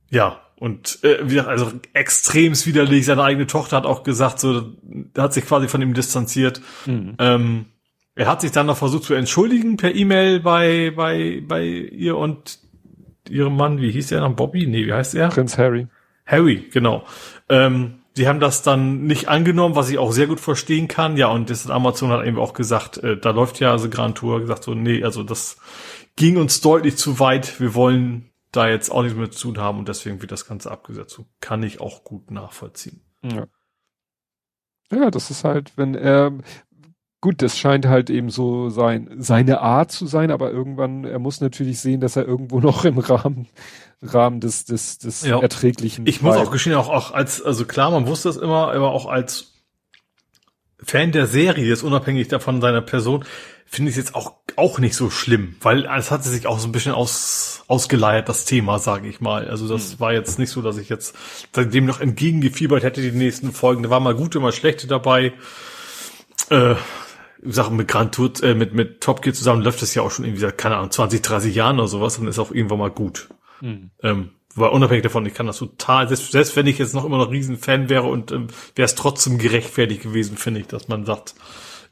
ja, 0.09 0.39
und 0.59 1.03
äh, 1.03 1.19
wie 1.23 1.35
gesagt, 1.35 1.49
also 1.49 1.71
extremst 1.93 2.65
widerlich. 2.65 3.05
Seine 3.05 3.23
eigene 3.23 3.47
Tochter 3.47 3.77
hat 3.77 3.85
auch 3.85 4.03
gesagt, 4.03 4.39
so, 4.39 4.73
hat 5.17 5.33
sich 5.33 5.45
quasi 5.45 5.67
von 5.67 5.81
ihm 5.81 5.93
distanziert. 5.93 6.61
Mhm. 6.85 7.15
Ähm, 7.19 7.65
er 8.15 8.27
hat 8.27 8.41
sich 8.41 8.51
dann 8.51 8.65
noch 8.65 8.77
versucht 8.77 9.03
zu 9.03 9.13
entschuldigen 9.13 9.77
per 9.77 9.93
E-Mail 9.93 10.39
bei, 10.39 10.91
bei, 10.95 11.43
bei 11.47 11.65
ihr 11.65 12.17
und 12.17 12.59
ihrem 13.29 13.55
Mann, 13.55 13.81
wie 13.81 13.91
hieß 13.91 14.07
der 14.07 14.21
noch? 14.21 14.33
Bobby? 14.33 14.65
Nee, 14.65 14.87
wie 14.87 14.93
heißt 14.93 15.13
er? 15.13 15.29
Prinz 15.29 15.57
Harry. 15.57 15.87
Harry, 16.25 16.67
genau. 16.71 17.03
Ähm, 17.49 17.99
die 18.15 18.27
haben 18.27 18.39
das 18.39 18.63
dann 18.63 19.03
nicht 19.03 19.27
angenommen, 19.27 19.75
was 19.75 19.89
ich 19.89 19.99
auch 19.99 20.11
sehr 20.11 20.25
gut 20.25 20.39
verstehen 20.39 20.87
kann. 20.87 21.17
Ja, 21.17 21.27
und 21.27 21.51
das 21.51 21.69
Amazon 21.69 22.09
hat 22.09 22.25
eben 22.25 22.39
auch 22.39 22.53
gesagt, 22.53 22.97
äh, 22.97 23.17
da 23.17 23.29
läuft 23.29 23.59
ja 23.59 23.71
also 23.71 23.89
Grand 23.89 24.17
Tour, 24.17 24.39
gesagt 24.39 24.63
so, 24.63 24.73
nee, 24.73 25.03
also 25.03 25.21
das 25.21 25.57
ging 26.15 26.37
uns 26.37 26.61
deutlich 26.61 26.97
zu 26.97 27.19
weit. 27.19 27.59
Wir 27.59 27.75
wollen 27.75 28.31
da 28.57 28.67
jetzt 28.67 28.89
auch 28.89 29.03
nichts 29.03 29.17
mehr 29.17 29.31
zu 29.31 29.47
tun 29.47 29.59
haben 29.59 29.79
und 29.79 29.87
deswegen 29.87 30.21
wird 30.21 30.31
das 30.31 30.45
Ganze 30.45 30.71
abgesetzt. 30.71 31.11
So 31.11 31.25
kann 31.39 31.63
ich 31.63 31.79
auch 31.79 32.03
gut 32.03 32.31
nachvollziehen. 32.31 33.01
Ja. 33.23 33.47
Ja, 34.91 35.11
das 35.11 35.31
ist 35.31 35.43
halt, 35.43 35.77
wenn 35.77 35.95
er, 35.95 36.31
gut, 37.19 37.41
das 37.41 37.57
scheint 37.57 37.85
halt 37.85 38.09
eben 38.09 38.29
so 38.29 38.69
sein, 38.69 39.15
seine 39.17 39.59
Art 39.59 39.91
zu 39.91 40.05
sein, 40.07 40.31
aber 40.31 40.51
irgendwann, 40.51 41.03
er 41.03 41.19
muss 41.19 41.41
natürlich 41.41 41.79
sehen, 41.79 41.99
dass 41.99 42.15
er 42.15 42.25
irgendwo 42.25 42.59
noch 42.61 42.85
im 42.85 42.97
Rahmen 42.97 43.47
Rahmen 44.01 44.39
des, 44.39 44.65
des, 44.65 44.99
des 44.99 45.25
ja. 45.25 45.39
Erträglichen. 45.41 46.05
Ich 46.05 46.21
muss 46.21 46.35
auch 46.35 46.51
gestehen, 46.51 46.75
auch, 46.75 46.89
auch 46.89 47.11
als, 47.11 47.41
also 47.41 47.65
klar, 47.65 47.89
man 47.91 48.07
wusste 48.07 48.29
es 48.29 48.37
immer, 48.37 48.71
aber 48.71 48.91
auch 48.91 49.07
als 49.07 49.56
Fan 50.83 51.11
der 51.11 51.27
Serie, 51.27 51.73
ist 51.73 51.83
unabhängig 51.83 52.27
davon 52.27 52.61
seiner 52.61 52.81
Person, 52.81 53.25
finde 53.65 53.89
ich 53.89 53.97
es 53.97 54.05
jetzt 54.05 54.15
auch, 54.15 54.33
auch 54.55 54.79
nicht 54.79 54.95
so 54.95 55.09
schlimm, 55.09 55.55
weil 55.61 55.85
es 55.85 56.11
hat 56.11 56.23
sich 56.23 56.47
auch 56.47 56.59
so 56.59 56.67
ein 56.67 56.71
bisschen 56.71 56.93
aus, 56.93 57.63
ausgeleiert, 57.67 58.29
das 58.29 58.45
Thema, 58.45 58.79
sage 58.79 59.07
ich 59.07 59.19
mal. 59.19 59.47
Also 59.49 59.67
das 59.67 59.93
hm. 59.93 59.99
war 59.99 60.13
jetzt 60.13 60.39
nicht 60.39 60.51
so, 60.51 60.61
dass 60.61 60.77
ich 60.77 60.89
jetzt 60.89 61.15
dem 61.55 61.85
noch 61.85 61.99
entgegengefiebert 61.99 62.83
hätte, 62.83 63.01
die 63.01 63.11
nächsten 63.11 63.51
Folgen. 63.51 63.83
Da 63.83 63.89
war 63.89 63.99
mal 63.99 64.15
gute, 64.15 64.39
mal 64.39 64.53
schlechte 64.53 64.87
dabei. 64.87 65.33
Äh, 66.49 66.75
Sachen 67.43 67.75
mit 67.75 67.87
Grand 67.87 68.15
Tour, 68.15 68.31
äh, 68.41 68.55
mit, 68.55 68.73
mit 68.73 69.01
Top 69.01 69.21
Gear 69.21 69.33
zusammen 69.33 69.61
läuft 69.61 69.81
das 69.81 69.93
ja 69.93 70.01
auch 70.01 70.11
schon 70.11 70.25
irgendwie 70.25 70.49
keine 70.51 70.77
Ahnung, 70.77 70.91
20, 70.91 71.21
30 71.21 71.53
Jahren 71.53 71.77
oder 71.77 71.87
sowas, 71.87 72.17
dann 72.17 72.27
ist 72.27 72.39
auch 72.39 72.51
irgendwann 72.51 72.79
mal 72.79 72.91
gut. 72.91 73.29
Mhm. 73.61 73.91
Ähm, 74.01 74.29
weil 74.57 74.69
unabhängig 74.69 75.03
davon, 75.03 75.25
ich 75.25 75.33
kann 75.33 75.47
das 75.47 75.57
total, 75.57 76.07
selbst, 76.07 76.31
selbst 76.31 76.55
wenn 76.55 76.67
ich 76.67 76.77
jetzt 76.77 76.93
noch 76.93 77.05
immer 77.05 77.17
noch 77.17 77.31
riesen 77.31 77.57
Fan 77.57 77.89
wäre 77.89 78.03
und 78.03 78.31
ähm, 78.31 78.47
wäre 78.75 78.85
es 78.85 78.95
trotzdem 78.95 79.37
gerechtfertigt 79.37 80.03
gewesen, 80.03 80.37
finde 80.37 80.59
ich, 80.61 80.67
dass 80.67 80.87
man 80.87 81.05
sagt, 81.05 81.35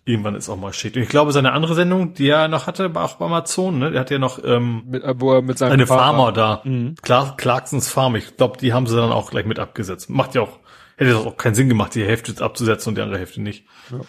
irgendwann 0.05 0.35
ist 0.35 0.49
auch 0.49 0.55
mal 0.55 0.71
shit. 0.71 0.95
Und 0.95 1.03
ich 1.03 1.09
glaube, 1.09 1.31
seine 1.31 1.51
andere 1.51 1.75
Sendung, 1.75 2.13
die 2.13 2.29
er 2.29 2.47
noch 2.47 2.67
hatte, 2.67 2.93
war 2.93 3.05
auch 3.05 3.15
bei 3.15 3.25
Amazon, 3.25 3.79
ne? 3.79 3.91
Der 3.91 4.01
hat 4.01 4.11
ja 4.11 4.19
noch 4.19 4.39
ähm, 4.43 4.83
mit, 4.87 5.03
äh, 5.03 5.19
wo 5.19 5.33
er 5.33 5.41
mit 5.41 5.57
seinem 5.57 5.73
eine 5.73 5.87
Farmer, 5.87 6.03
Farmer 6.03 6.31
da. 6.31 6.61
Mhm. 6.63 6.95
Clark, 7.01 7.37
Clarksons 7.37 7.89
Farm. 7.89 8.15
Ich 8.15 8.37
glaube, 8.37 8.57
die 8.57 8.71
haben 8.71 8.87
sie 8.87 8.95
dann 8.95 9.11
auch 9.11 9.31
gleich 9.31 9.45
mit 9.45 9.59
abgesetzt. 9.59 10.09
Macht 10.09 10.35
ja 10.35 10.41
auch, 10.41 10.59
hätte 10.97 11.11
das 11.11 11.25
auch 11.25 11.37
keinen 11.37 11.55
Sinn 11.55 11.69
gemacht, 11.69 11.95
die 11.95 12.05
Hälfte 12.05 12.43
abzusetzen 12.43 12.89
und 12.89 12.95
die 12.95 13.01
andere 13.01 13.17
Hälfte 13.17 13.41
nicht. 13.41 13.65
Ja. 13.91 13.99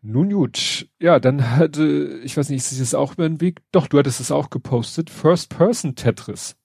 Nun 0.00 0.30
gut, 0.30 0.88
ja, 1.00 1.18
dann 1.18 1.56
hatte, 1.56 2.20
ich 2.22 2.36
weiß 2.36 2.50
nicht, 2.50 2.58
ist 2.58 2.80
es 2.80 2.94
auch 2.94 3.14
über 3.14 3.28
den 3.28 3.40
Weg? 3.40 3.60
Doch, 3.72 3.88
du 3.88 3.98
hattest 3.98 4.20
es 4.20 4.30
auch 4.30 4.48
gepostet. 4.50 5.10
First 5.10 5.50
Person 5.50 5.96
Tetris. 5.96 6.56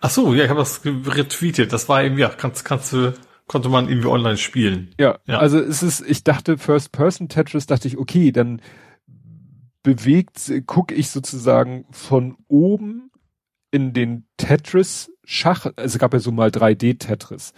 Ach 0.00 0.10
so, 0.10 0.34
ja, 0.34 0.44
ich 0.44 0.50
habe 0.50 0.60
das 0.60 0.82
retweetet. 0.84 1.72
Das 1.72 1.88
war 1.88 2.02
eben, 2.02 2.18
ja, 2.18 2.28
kannst, 2.28 2.64
kannst 2.64 2.92
du, 2.92 3.14
konnte 3.46 3.68
man 3.68 3.88
irgendwie 3.88 4.08
online 4.08 4.36
spielen. 4.36 4.94
Ja, 4.98 5.18
ja. 5.26 5.38
also 5.38 5.58
es 5.58 5.82
ist, 5.82 6.00
ich 6.02 6.22
dachte 6.22 6.58
First 6.58 6.92
Person 6.92 7.28
Tetris, 7.28 7.66
dachte 7.66 7.88
ich, 7.88 7.96
okay, 7.96 8.30
dann 8.30 8.60
bewegt, 9.82 10.52
gucke 10.66 10.94
ich 10.94 11.10
sozusagen 11.10 11.86
von 11.90 12.36
oben 12.48 13.10
in 13.70 13.92
den 13.92 14.26
Tetris 14.36 15.10
Schach, 15.24 15.64
also 15.64 15.94
es 15.94 15.98
gab 15.98 16.12
ja 16.12 16.18
so 16.18 16.32
mal 16.32 16.50
3D 16.50 16.98
Tetris. 16.98 17.52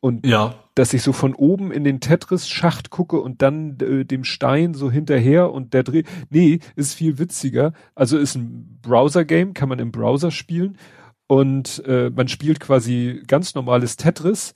Und 0.00 0.26
ja. 0.26 0.54
dass 0.74 0.92
ich 0.92 1.02
so 1.02 1.12
von 1.12 1.34
oben 1.34 1.72
in 1.72 1.82
den 1.82 2.00
Tetris-Schacht 2.00 2.90
gucke 2.90 3.20
und 3.20 3.42
dann 3.42 3.78
äh, 3.80 4.04
dem 4.04 4.24
Stein 4.24 4.74
so 4.74 4.90
hinterher 4.90 5.52
und 5.52 5.74
der 5.74 5.82
dreht. 5.82 6.06
Nee, 6.30 6.60
ist 6.76 6.94
viel 6.94 7.18
witziger. 7.18 7.72
Also 7.94 8.18
ist 8.18 8.34
ein 8.36 8.78
Browser-Game, 8.82 9.54
kann 9.54 9.68
man 9.68 9.78
im 9.78 9.92
Browser 9.92 10.30
spielen. 10.30 10.78
Und 11.28 11.82
äh, 11.86 12.10
man 12.10 12.28
spielt 12.28 12.60
quasi 12.60 13.22
ganz 13.26 13.54
normales 13.54 13.96
Tetris. 13.96 14.54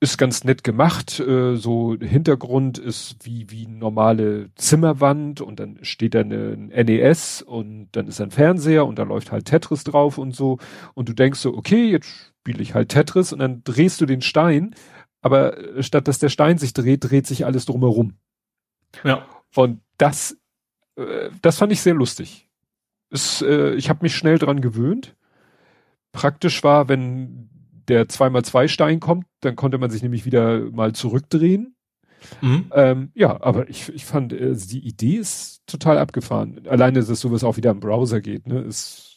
Ist 0.00 0.18
ganz 0.18 0.42
nett 0.42 0.64
gemacht. 0.64 1.20
Äh, 1.20 1.56
so 1.56 1.96
Hintergrund 1.98 2.78
ist 2.78 3.16
wie, 3.22 3.50
wie 3.50 3.66
normale 3.66 4.50
Zimmerwand 4.56 5.40
und 5.40 5.60
dann 5.60 5.78
steht 5.82 6.14
da 6.14 6.20
ein 6.20 6.68
NES 6.68 7.42
und 7.42 7.88
dann 7.92 8.08
ist 8.08 8.20
ein 8.20 8.32
Fernseher 8.32 8.84
und 8.84 8.98
da 8.98 9.04
läuft 9.04 9.30
halt 9.30 9.44
Tetris 9.44 9.84
drauf 9.84 10.18
und 10.18 10.34
so. 10.34 10.58
Und 10.94 11.08
du 11.08 11.12
denkst 11.12 11.38
so, 11.38 11.56
okay, 11.56 11.90
jetzt 11.90 12.33
spiele 12.44 12.62
ich 12.62 12.74
halt 12.74 12.90
Tetris 12.90 13.32
und 13.32 13.38
dann 13.38 13.64
drehst 13.64 14.02
du 14.02 14.06
den 14.06 14.20
Stein, 14.20 14.74
aber 15.22 15.56
äh, 15.56 15.82
statt 15.82 16.06
dass 16.08 16.18
der 16.18 16.28
Stein 16.28 16.58
sich 16.58 16.74
dreht, 16.74 17.02
dreht 17.02 17.26
sich 17.26 17.46
alles 17.46 17.64
drumherum. 17.64 18.18
Ja. 19.02 19.26
Und 19.54 19.80
das, 19.96 20.36
äh, 20.96 21.30
das 21.40 21.56
fand 21.56 21.72
ich 21.72 21.80
sehr 21.80 21.94
lustig. 21.94 22.50
Es, 23.08 23.40
äh, 23.40 23.72
ich 23.76 23.88
habe 23.88 24.00
mich 24.02 24.14
schnell 24.14 24.36
dran 24.36 24.60
gewöhnt. 24.60 25.16
Praktisch 26.12 26.62
war, 26.62 26.90
wenn 26.90 27.48
der 27.88 28.08
2x2 28.08 28.68
Stein 28.68 29.00
kommt, 29.00 29.24
dann 29.40 29.56
konnte 29.56 29.78
man 29.78 29.88
sich 29.88 30.02
nämlich 30.02 30.26
wieder 30.26 30.70
mal 30.70 30.92
zurückdrehen. 30.92 31.74
Mhm. 32.42 32.70
Ähm, 32.74 33.10
ja, 33.14 33.42
aber 33.42 33.70
ich, 33.70 33.88
ich 33.88 34.04
fand, 34.04 34.34
äh, 34.34 34.54
die 34.54 34.86
Idee 34.86 35.16
ist 35.16 35.62
total 35.66 35.96
abgefahren. 35.96 36.60
Alleine, 36.68 37.02
dass 37.02 37.20
sowas 37.20 37.42
auch 37.42 37.56
wieder 37.56 37.70
im 37.70 37.80
Browser 37.80 38.20
geht, 38.20 38.46
ne, 38.46 38.60
ist 38.60 39.14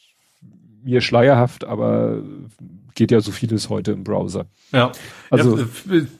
mir 0.81 1.01
schleierhaft, 1.01 1.65
aber 1.65 2.23
geht 2.97 3.11
ja 3.11 3.21
so 3.21 3.31
vieles 3.31 3.69
heute 3.69 3.91
im 3.91 4.03
Browser. 4.03 4.47
Ja. 4.73 4.91
Also, 5.29 5.59
ja, 5.59 5.65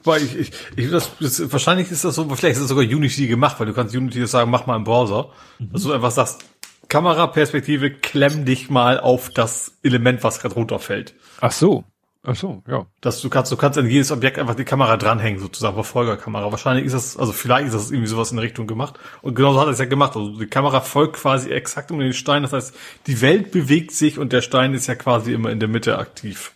weil 0.04 0.22
ich, 0.22 0.38
ich, 0.38 0.52
ich 0.76 0.90
das, 0.90 1.10
das, 1.20 1.52
wahrscheinlich 1.52 1.90
ist 1.90 2.04
das 2.04 2.14
so, 2.14 2.24
vielleicht 2.24 2.54
ist 2.54 2.62
das 2.62 2.68
sogar 2.68 2.84
Unity 2.84 3.26
gemacht, 3.26 3.58
weil 3.58 3.66
du 3.66 3.74
kannst 3.74 3.94
Unity 3.94 4.24
sagen, 4.26 4.50
mach 4.50 4.66
mal 4.66 4.76
im 4.76 4.84
Browser. 4.84 5.30
Mhm. 5.58 5.72
Dass 5.72 5.82
du 5.82 5.92
einfach 5.92 6.12
sagst, 6.12 6.44
Kameraperspektive, 6.88 7.90
klemm 7.90 8.44
dich 8.44 8.70
mal 8.70 9.00
auf 9.00 9.28
das 9.28 9.72
Element, 9.82 10.22
was 10.22 10.40
gerade 10.40 10.54
runterfällt. 10.54 11.14
Ach 11.40 11.52
so. 11.52 11.84
Ach 12.22 12.36
so, 12.36 12.62
ja. 12.68 12.86
Dass 13.00 13.20
du 13.22 13.30
kannst, 13.30 13.50
du 13.50 13.56
kannst 13.56 13.78
an 13.78 13.88
jedes 13.88 14.10
Objekt 14.10 14.38
einfach 14.38 14.54
die 14.54 14.64
Kamera 14.64 14.96
dranhängen, 14.96 15.40
sozusagen, 15.40 15.74
Verfolgerkamera. 15.74 16.50
Wahrscheinlich 16.50 16.84
ist 16.84 16.92
das, 16.92 17.16
also 17.16 17.32
vielleicht 17.32 17.68
ist 17.68 17.74
das 17.74 17.90
irgendwie 17.90 18.08
sowas 18.08 18.30
in 18.32 18.38
Richtung 18.38 18.66
gemacht. 18.66 18.98
Und 19.22 19.34
genauso 19.34 19.60
hat 19.60 19.66
er 19.66 19.72
es 19.72 19.78
ja 19.78 19.86
gemacht. 19.86 20.14
Also 20.14 20.38
die 20.38 20.46
Kamera 20.46 20.80
folgt 20.80 21.16
quasi 21.16 21.50
exakt 21.50 21.90
um 21.90 21.98
den 21.98 22.12
Stein. 22.12 22.42
Das 22.42 22.52
heißt, 22.52 22.74
die 23.06 23.20
Welt 23.20 23.50
bewegt 23.50 23.92
sich 23.92 24.18
und 24.18 24.32
der 24.32 24.42
Stein 24.42 24.74
ist 24.74 24.86
ja 24.86 24.94
quasi 24.94 25.32
immer 25.32 25.50
in 25.50 25.58
der 25.58 25.68
Mitte 25.68 25.98
aktiv. 25.98 26.52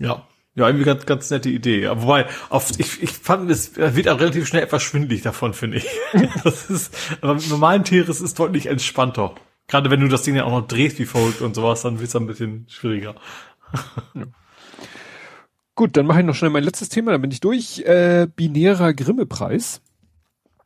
Ja. 0.00 0.26
Ja, 0.56 0.66
irgendwie 0.66 0.84
ganz, 0.84 1.06
ganz 1.06 1.30
nette 1.30 1.48
Idee. 1.48 1.86
Aber 1.86 2.02
wobei, 2.02 2.26
auf, 2.48 2.72
ich, 2.78 3.00
ich 3.02 3.10
fand, 3.10 3.48
es 3.50 3.76
wird 3.76 4.08
auch 4.08 4.18
relativ 4.18 4.48
schnell 4.48 4.64
etwas 4.64 4.82
schwindlig 4.82 5.22
davon, 5.22 5.54
finde 5.54 5.76
ich. 5.76 5.86
das 6.44 6.68
ist, 6.68 6.96
aber 7.20 7.34
mit 7.34 7.48
normalen 7.48 7.84
Teres 7.84 8.20
ist 8.20 8.36
deutlich 8.38 8.66
entspannter. 8.66 9.36
Gerade 9.68 9.90
wenn 9.90 10.00
du 10.00 10.08
das 10.08 10.24
Ding 10.24 10.34
ja 10.34 10.44
auch 10.44 10.50
noch 10.50 10.66
drehst 10.66 10.98
wie 10.98 11.06
folgt 11.06 11.40
und 11.40 11.54
sowas, 11.54 11.82
dann 11.82 12.00
wird 12.00 12.08
es 12.08 12.16
ein 12.16 12.26
bisschen 12.26 12.66
schwieriger. 12.68 13.14
ja. 14.14 14.24
Gut, 15.76 15.96
dann 15.96 16.06
mache 16.06 16.20
ich 16.20 16.26
noch 16.26 16.34
schnell 16.34 16.50
mein 16.50 16.64
letztes 16.64 16.88
Thema, 16.88 17.12
dann 17.12 17.22
bin 17.22 17.30
ich 17.30 17.40
durch. 17.40 17.78
Äh, 17.86 18.26
binärer 18.34 18.92
Grimme-Preis. 18.92 19.80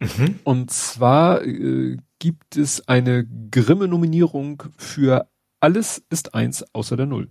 Mhm. 0.01 0.41
Und 0.45 0.71
zwar 0.71 1.45
äh, 1.45 1.99
gibt 2.19 2.57
es 2.57 2.89
eine 2.89 3.27
Grimme-Nominierung 3.51 4.65
für 4.77 5.29
Alles 5.61 6.03
ist 6.11 6.35
eins 6.35 6.65
außer 6.75 6.97
der 6.97 7.07
Null. 7.07 7.31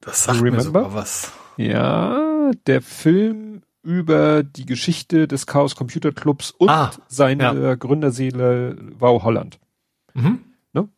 Das 0.00 0.24
sagt 0.24 0.38
Remember? 0.38 0.58
mir 0.58 0.64
sogar 0.64 0.94
was. 0.94 1.32
Ja, 1.56 2.52
der 2.66 2.82
Film 2.82 3.62
über 3.82 4.42
die 4.42 4.66
Geschichte 4.66 5.26
des 5.26 5.46
Chaos 5.46 5.74
Computer 5.74 6.12
Clubs 6.12 6.50
und 6.50 6.68
ah, 6.68 6.90
seine 7.06 7.42
ja. 7.42 7.74
Gründerseele 7.74 8.76
Wow 8.98 9.22
Holland. 9.22 9.58
Mhm. 10.14 10.40
Ne? 10.72 10.88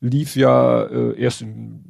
Lief 0.00 0.34
ja 0.36 0.82
äh, 0.84 1.20
erst 1.20 1.42
in, 1.42 1.84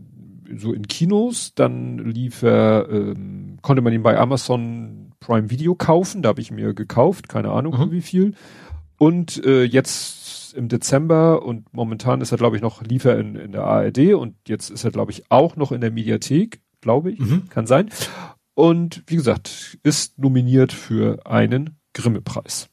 so 0.56 0.72
in 0.72 0.88
Kinos, 0.88 1.54
dann 1.54 1.98
lief 1.98 2.42
er, 2.42 2.88
ähm, 2.90 3.58
konnte 3.62 3.82
man 3.82 3.92
ihn 3.92 4.02
bei 4.02 4.18
Amazon 4.18 5.12
Prime 5.20 5.50
Video 5.50 5.74
kaufen, 5.74 6.22
da 6.22 6.30
habe 6.30 6.40
ich 6.40 6.50
mir 6.50 6.74
gekauft, 6.74 7.28
keine 7.28 7.50
Ahnung 7.50 7.78
mhm. 7.78 7.90
wie 7.90 8.02
viel. 8.02 8.34
Und 8.98 9.44
äh, 9.44 9.62
jetzt 9.62 10.17
im 10.52 10.68
Dezember 10.68 11.42
und 11.42 11.72
momentan 11.72 12.20
ist 12.20 12.32
er, 12.32 12.38
glaube 12.38 12.56
ich, 12.56 12.62
noch, 12.62 12.82
lief 12.82 13.04
er 13.04 13.18
in, 13.18 13.36
in 13.36 13.52
der 13.52 13.64
ARD 13.64 14.14
und 14.14 14.36
jetzt 14.46 14.70
ist 14.70 14.84
er, 14.84 14.90
glaube 14.90 15.12
ich, 15.12 15.30
auch 15.30 15.56
noch 15.56 15.72
in 15.72 15.80
der 15.80 15.90
Mediathek 15.90 16.60
glaube 16.80 17.12
ich. 17.12 17.18
Mhm. 17.18 17.48
Kann 17.48 17.66
sein. 17.66 17.90
Und 18.54 19.02
wie 19.06 19.16
gesagt, 19.16 19.78
ist 19.82 20.18
nominiert 20.18 20.72
für 20.72 21.26
einen 21.26 21.78
Grimme-Preis. 21.94 22.68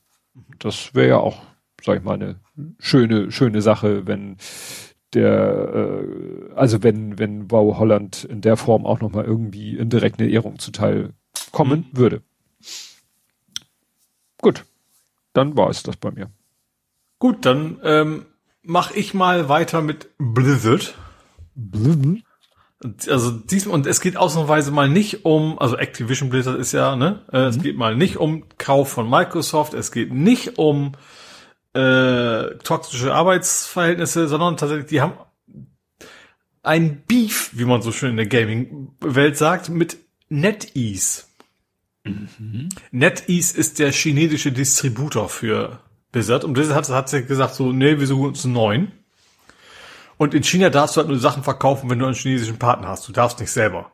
Das 0.60 0.96
wäre 0.96 1.08
ja 1.08 1.18
auch, 1.18 1.44
sag 1.84 1.98
ich 1.98 2.04
mal, 2.04 2.14
eine 2.14 2.40
schöne, 2.80 3.32
schöne 3.32 3.62
Sache, 3.62 4.08
wenn 4.08 4.38
der, 5.14 6.02
äh, 6.04 6.54
also 6.56 6.84
wenn, 6.84 7.20
wenn 7.20 7.52
Wow 7.52 7.78
Holland 7.78 8.24
in 8.24 8.42
der 8.42 8.58
Form 8.58 8.86
auch 8.86 9.00
nochmal 9.00 9.26
irgendwie 9.26 9.78
indirekt 9.78 10.20
eine 10.20 10.30
Ehrung 10.30 10.60
zuteil 10.60 11.14
kommen 11.52 11.86
mhm. 11.92 11.98
würde. 11.98 12.22
Gut, 14.42 14.66
dann 15.34 15.56
war 15.56 15.70
es 15.70 15.84
das 15.84 15.98
bei 15.98 16.12
mir. 16.12 16.30
Gut, 17.26 17.44
dann 17.44 17.80
ähm, 17.84 18.28
mache 18.62 18.94
ich 18.94 19.16
mal 19.16 19.50
weiter 19.50 19.82
mit 19.82 20.10
Blizzard. 20.20 20.94
Blizzard? 21.56 22.24
also 23.08 23.32
diesmal, 23.32 23.74
und 23.74 23.88
es 23.88 24.00
geht 24.00 24.16
ausnahmsweise 24.16 24.70
mal 24.70 24.88
nicht 24.88 25.26
um, 25.26 25.58
also 25.58 25.76
Activision 25.76 26.30
Blizzard 26.30 26.60
ist 26.60 26.72
ja, 26.72 26.96
ne? 26.96 27.26
Äh, 27.32 27.40
mhm. 27.40 27.48
Es 27.48 27.60
geht 27.60 27.78
mal 27.78 27.96
nicht 27.96 28.18
um 28.18 28.44
Kauf 28.60 28.90
von 28.90 29.10
Microsoft, 29.10 29.74
es 29.74 29.92
geht 29.92 30.14
nicht 30.14 30.60
um 30.60 30.92
äh, 31.74 32.58
toxische 32.64 33.12
Arbeitsverhältnisse, 33.12 34.28
sondern 34.28 34.56
tatsächlich, 34.56 34.86
die 34.86 35.02
haben 35.02 35.14
ein 36.62 37.02
Beef, 37.08 37.50
wie 37.54 37.66
man 37.66 37.82
so 37.82 37.92
schön 37.92 38.12
in 38.12 38.18
der 38.18 38.28
Gaming-Welt 38.28 39.36
sagt, 39.36 39.70
mit 39.70 39.98
NetEase. 40.30 41.24
Mhm. 42.04 42.70
NetEase 42.92 43.58
ist 43.58 43.80
der 43.80 43.92
chinesische 43.92 44.52
Distributor 44.52 45.28
für 45.28 45.80
Blizzard 46.16 46.46
und 46.46 46.54
Blizzard 46.54 46.88
hat, 46.88 47.12
hat 47.12 47.28
gesagt 47.28 47.56
so, 47.56 47.74
nee, 47.74 48.00
wir 48.00 48.08
suchen 48.08 48.28
uns 48.28 48.46
einen 48.46 48.54
neuen. 48.54 48.92
Und 50.16 50.34
in 50.34 50.44
China 50.44 50.70
darfst 50.70 50.96
du 50.96 51.02
halt 51.02 51.10
nur 51.10 51.20
Sachen 51.20 51.44
verkaufen, 51.44 51.90
wenn 51.90 52.00
du 52.00 52.06
einen 52.06 52.16
chinesischen 52.16 52.58
Partner 52.58 52.88
hast. 52.88 53.06
Du 53.06 53.12
darfst 53.12 53.42
nicht 53.42 53.52
selber. 53.52 53.92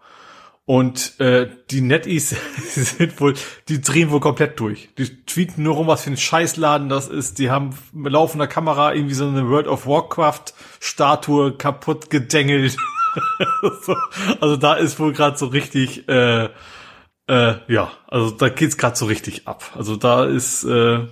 Und 0.65 1.19
äh, 1.19 1.49
die 1.71 1.81
NetEase 1.81 2.35
sind 2.75 3.19
wohl, 3.19 3.33
die 3.69 3.81
drehen 3.81 4.11
wohl 4.11 4.19
komplett 4.19 4.59
durch. 4.59 4.89
Die 4.99 5.25
tweeten 5.25 5.63
nur 5.63 5.73
rum, 5.73 5.87
was 5.87 6.03
für 6.03 6.11
ein 6.11 6.17
Scheißladen 6.17 6.89
das 6.89 7.07
ist. 7.07 7.39
Die 7.39 7.49
haben 7.49 7.71
mit 7.91 8.13
laufender 8.13 8.45
Kamera 8.45 8.93
irgendwie 8.93 9.15
so 9.15 9.27
eine 9.27 9.49
World 9.49 9.65
of 9.65 9.87
Warcraft 9.87 10.53
Statue 10.79 11.53
kaputt 11.57 12.11
gedengelt. 12.11 12.77
so, 13.81 13.95
also 14.39 14.57
da 14.57 14.75
ist 14.75 14.99
wohl 14.99 15.13
gerade 15.13 15.39
so 15.39 15.47
richtig, 15.47 16.07
äh, 16.07 16.49
äh, 17.25 17.55
ja, 17.67 17.91
also 18.07 18.29
da 18.29 18.49
geht's 18.49 18.77
gerade 18.77 18.95
so 18.95 19.07
richtig 19.07 19.47
ab. 19.47 19.63
Also 19.75 19.95
da 19.95 20.25
ist, 20.25 20.63
äh, 20.65 21.07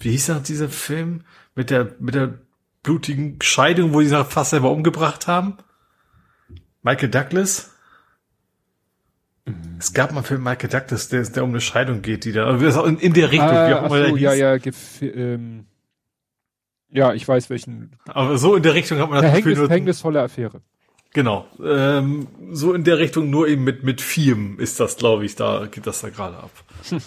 wie 0.00 0.10
hieß 0.10 0.26
das 0.26 0.42
dieser 0.42 0.68
Film 0.68 1.22
mit 1.54 1.70
der 1.70 1.94
mit 1.98 2.14
der 2.14 2.38
blutigen 2.82 3.38
Scheidung, 3.42 3.92
wo 3.92 4.00
sie 4.00 4.08
sich 4.08 4.26
fast 4.26 4.50
selber 4.50 4.70
umgebracht 4.70 5.26
haben? 5.26 5.58
Michael 6.82 7.10
Douglas? 7.10 7.74
Mhm. 9.44 9.76
Es 9.78 9.92
gab 9.92 10.12
mal 10.12 10.22
Film 10.22 10.42
Michael 10.42 10.70
Douglas, 10.70 11.08
der, 11.08 11.22
der 11.22 11.44
um 11.44 11.50
eine 11.50 11.60
Scheidung 11.60 12.02
geht, 12.02 12.24
die 12.24 12.32
da 12.32 12.50
in, 12.50 12.98
in 12.98 13.12
der 13.12 13.30
Richtung, 13.30 13.48
ah, 13.48 13.68
wie 13.68 13.74
auch 13.74 13.84
immer 13.84 14.08
so, 14.08 14.16
ja, 14.16 14.32
ja, 14.32 14.58
ähm, 15.02 15.66
ja, 16.90 17.12
ich 17.12 17.26
weiß 17.26 17.50
welchen. 17.50 17.96
Aber 18.06 18.36
so 18.38 18.56
in 18.56 18.62
der 18.62 18.74
Richtung 18.74 18.98
hat 18.98 19.10
man 19.10 19.22
das 19.22 19.36
Gefühl. 19.36 19.54
Hängnis, 19.54 19.70
hängnisvolle 19.70 20.22
Affäre. 20.22 20.60
Genau. 21.12 21.46
Ähm, 21.62 22.28
so 22.52 22.72
in 22.72 22.84
der 22.84 22.98
Richtung, 22.98 23.30
nur 23.30 23.48
eben 23.48 23.64
mit, 23.64 23.82
mit 23.82 24.00
Firmen 24.00 24.58
ist 24.58 24.80
das, 24.80 24.96
glaube 24.96 25.24
ich, 25.24 25.34
da 25.36 25.66
geht 25.66 25.86
das 25.86 26.00
da 26.00 26.08
gerade 26.08 26.36
ab. 26.36 26.50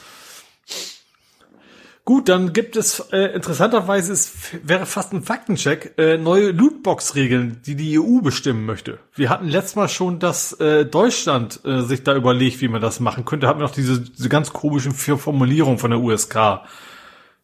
Gut, 2.05 2.27
dann 2.27 2.51
gibt 2.51 2.75
es 2.75 2.99
äh, 3.13 3.33
interessanterweise, 3.33 4.11
es 4.11 4.33
wäre 4.61 4.85
fast 4.85 5.13
ein 5.13 5.23
Faktencheck, 5.23 5.93
äh, 5.97 6.17
neue 6.17 6.51
Lootbox-Regeln, 6.51 7.61
die 7.65 7.75
die 7.75 7.97
EU 7.97 8.19
bestimmen 8.19 8.65
möchte. 8.65 8.99
Wir 9.15 9.29
hatten 9.29 9.47
letztes 9.47 9.77
Mal 9.77 9.87
schon, 9.87 10.19
dass 10.19 10.51
äh, 10.59 10.85
Deutschland 10.85 11.61
äh, 11.63 11.81
sich 11.81 12.03
da 12.03 12.13
überlegt, 12.13 12.59
wie 12.59 12.67
man 12.67 12.81
das 12.81 12.99
machen 12.99 13.23
könnte. 13.23 13.47
Hatten 13.47 13.59
wir 13.59 13.67
noch 13.67 13.73
diese, 13.73 14.01
diese 14.01 14.27
ganz 14.27 14.51
komischen 14.51 14.91
Formulierungen 14.91 15.79
von 15.79 15.91
der 15.91 16.01
USK. 16.01 16.35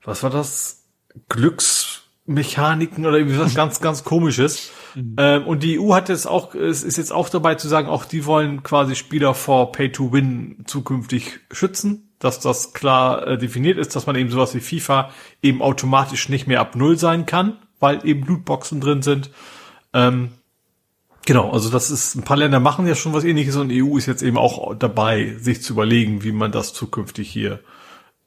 Was 0.03 0.23
war 0.23 0.29
das? 0.29 0.83
Glücksmechaniken 1.29 3.05
oder 3.05 3.17
irgendwie 3.17 3.39
was 3.39 3.55
ganz, 3.55 3.79
ganz 3.79 4.03
komisches. 4.03 4.71
Mhm. 4.93 5.15
Ähm, 5.17 5.47
und 5.47 5.63
die 5.63 5.79
EU 5.79 5.93
hat 5.93 6.09
jetzt 6.09 6.27
auch, 6.27 6.53
es 6.53 6.83
ist 6.83 6.97
jetzt 6.97 7.13
auch 7.13 7.29
dabei 7.29 7.55
zu 7.55 7.69
sagen, 7.69 7.87
auch 7.87 8.03
die 8.03 8.25
wollen 8.25 8.61
quasi 8.61 8.95
Spieler 8.95 9.33
vor 9.35 9.71
Pay 9.71 9.93
to 9.93 10.11
Win 10.11 10.63
zukünftig 10.65 11.39
schützen 11.49 12.08
dass 12.19 12.39
das 12.39 12.73
klar 12.73 13.25
äh, 13.25 13.37
definiert 13.37 13.77
ist, 13.77 13.95
dass 13.95 14.05
man 14.05 14.15
eben 14.15 14.29
sowas 14.29 14.53
wie 14.53 14.59
FIFA 14.59 15.11
eben 15.41 15.61
automatisch 15.61 16.29
nicht 16.29 16.47
mehr 16.47 16.59
ab 16.59 16.75
Null 16.75 16.97
sein 16.97 17.25
kann, 17.25 17.57
weil 17.79 18.05
eben 18.05 18.25
Lootboxen 18.25 18.81
drin 18.81 19.01
sind. 19.01 19.31
Ähm, 19.93 20.31
genau, 21.25 21.51
also 21.51 21.69
das 21.69 21.89
ist, 21.89 22.15
ein 22.15 22.23
paar 22.23 22.37
Länder 22.37 22.59
machen 22.59 22.85
ja 22.85 22.95
schon 22.95 23.13
was 23.13 23.23
ähnliches 23.23 23.55
und 23.55 23.71
EU 23.71 23.97
ist 23.97 24.05
jetzt 24.05 24.21
eben 24.21 24.37
auch 24.37 24.75
dabei, 24.75 25.35
sich 25.39 25.61
zu 25.61 25.73
überlegen, 25.73 26.23
wie 26.23 26.33
man 26.33 26.51
das 26.51 26.73
zukünftig 26.73 27.31
hier 27.31 27.61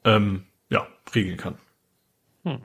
ähm, 0.03 0.43
ja, 0.69 0.87
regeln 1.13 1.37
kann. 1.37 1.55
Hm. 2.43 2.61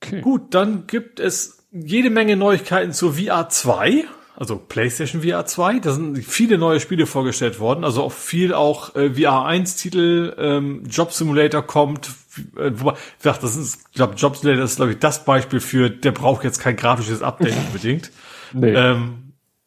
Okay. 0.00 0.20
Gut, 0.20 0.54
dann 0.54 0.86
gibt 0.86 1.18
es 1.18 1.66
jede 1.72 2.10
Menge 2.10 2.36
Neuigkeiten 2.36 2.92
zur 2.92 3.14
VR 3.14 3.48
2 3.48 4.04
also 4.36 4.56
PlayStation 4.56 5.22
VR 5.22 5.46
2. 5.46 5.78
Da 5.78 5.92
sind 5.92 6.18
viele 6.24 6.58
neue 6.58 6.80
Spiele 6.80 7.06
vorgestellt 7.06 7.60
worden, 7.60 7.84
also 7.84 8.02
auch 8.02 8.12
viel 8.12 8.52
auch 8.52 8.94
äh, 8.96 9.10
VR 9.14 9.44
1 9.44 9.76
Titel, 9.76 10.34
ähm, 10.38 10.82
Job 10.88 11.12
Simulator 11.12 11.62
kommt. 11.62 12.10
Äh, 12.56 12.72
wobei, 12.74 12.92
ich 12.92 13.22
dachte, 13.22 13.42
das 13.42 13.56
ist, 13.56 13.92
glaube, 13.94 14.14
Job 14.14 14.36
Simulator 14.36 14.64
ist 14.64 14.76
glaube 14.76 14.92
ich 14.92 14.98
das 14.98 15.24
Beispiel 15.24 15.60
für, 15.60 15.90
der 15.90 16.12
braucht 16.12 16.44
jetzt 16.44 16.58
kein 16.60 16.76
grafisches 16.76 17.22
Update 17.22 17.56
unbedingt. 17.66 18.10
Nee. 18.52 18.72
Ähm, 18.72 19.20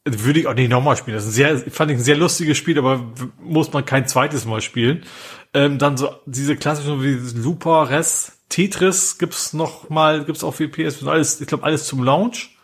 würde 0.06 0.40
ich 0.40 0.48
auch 0.48 0.54
nicht 0.54 0.70
nochmal 0.70 0.96
spielen. 0.96 1.16
Das 1.16 1.26
ist 1.26 1.32
ein 1.32 1.34
sehr, 1.34 1.58
fand 1.72 1.92
ich 1.92 1.98
ein 1.98 2.04
sehr 2.04 2.16
lustiges 2.16 2.58
Spiel, 2.58 2.78
aber 2.78 3.12
muss 3.42 3.74
man 3.74 3.86
kein 3.86 4.08
zweites 4.08 4.46
Mal 4.46 4.62
spielen. 4.62 5.04
Ähm, 5.54 5.80
dann 5.80 5.98
so 5.98 6.10
diese 6.26 6.56
klassischen 6.56 7.04
wie 7.04 7.20
Looper, 7.38 7.90
Res, 7.90 8.40
Tetris 8.50 9.18
gibt's 9.18 9.54
noch 9.54 9.90
mal, 9.90 10.24
gibt's 10.24 10.44
auch 10.44 10.54
für 10.54 10.70
PS, 10.70 11.06
alles, 11.06 11.42
ich 11.42 11.48
glaube 11.48 11.64
alles 11.64 11.86
zum 11.86 12.04
Launch. 12.04 12.57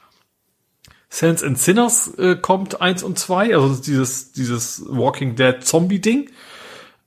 Sense 1.14 1.45
and 1.45 1.59
Sinners 1.59 2.11
äh, 2.17 2.35
kommt 2.35 2.82
eins 2.82 3.03
und 3.03 3.19
zwei, 3.19 3.53
also 3.53 3.75
dieses, 3.75 4.32
dieses 4.32 4.83
Walking 4.88 5.35
Dead 5.35 5.64
Zombie-Ding. 5.64 6.32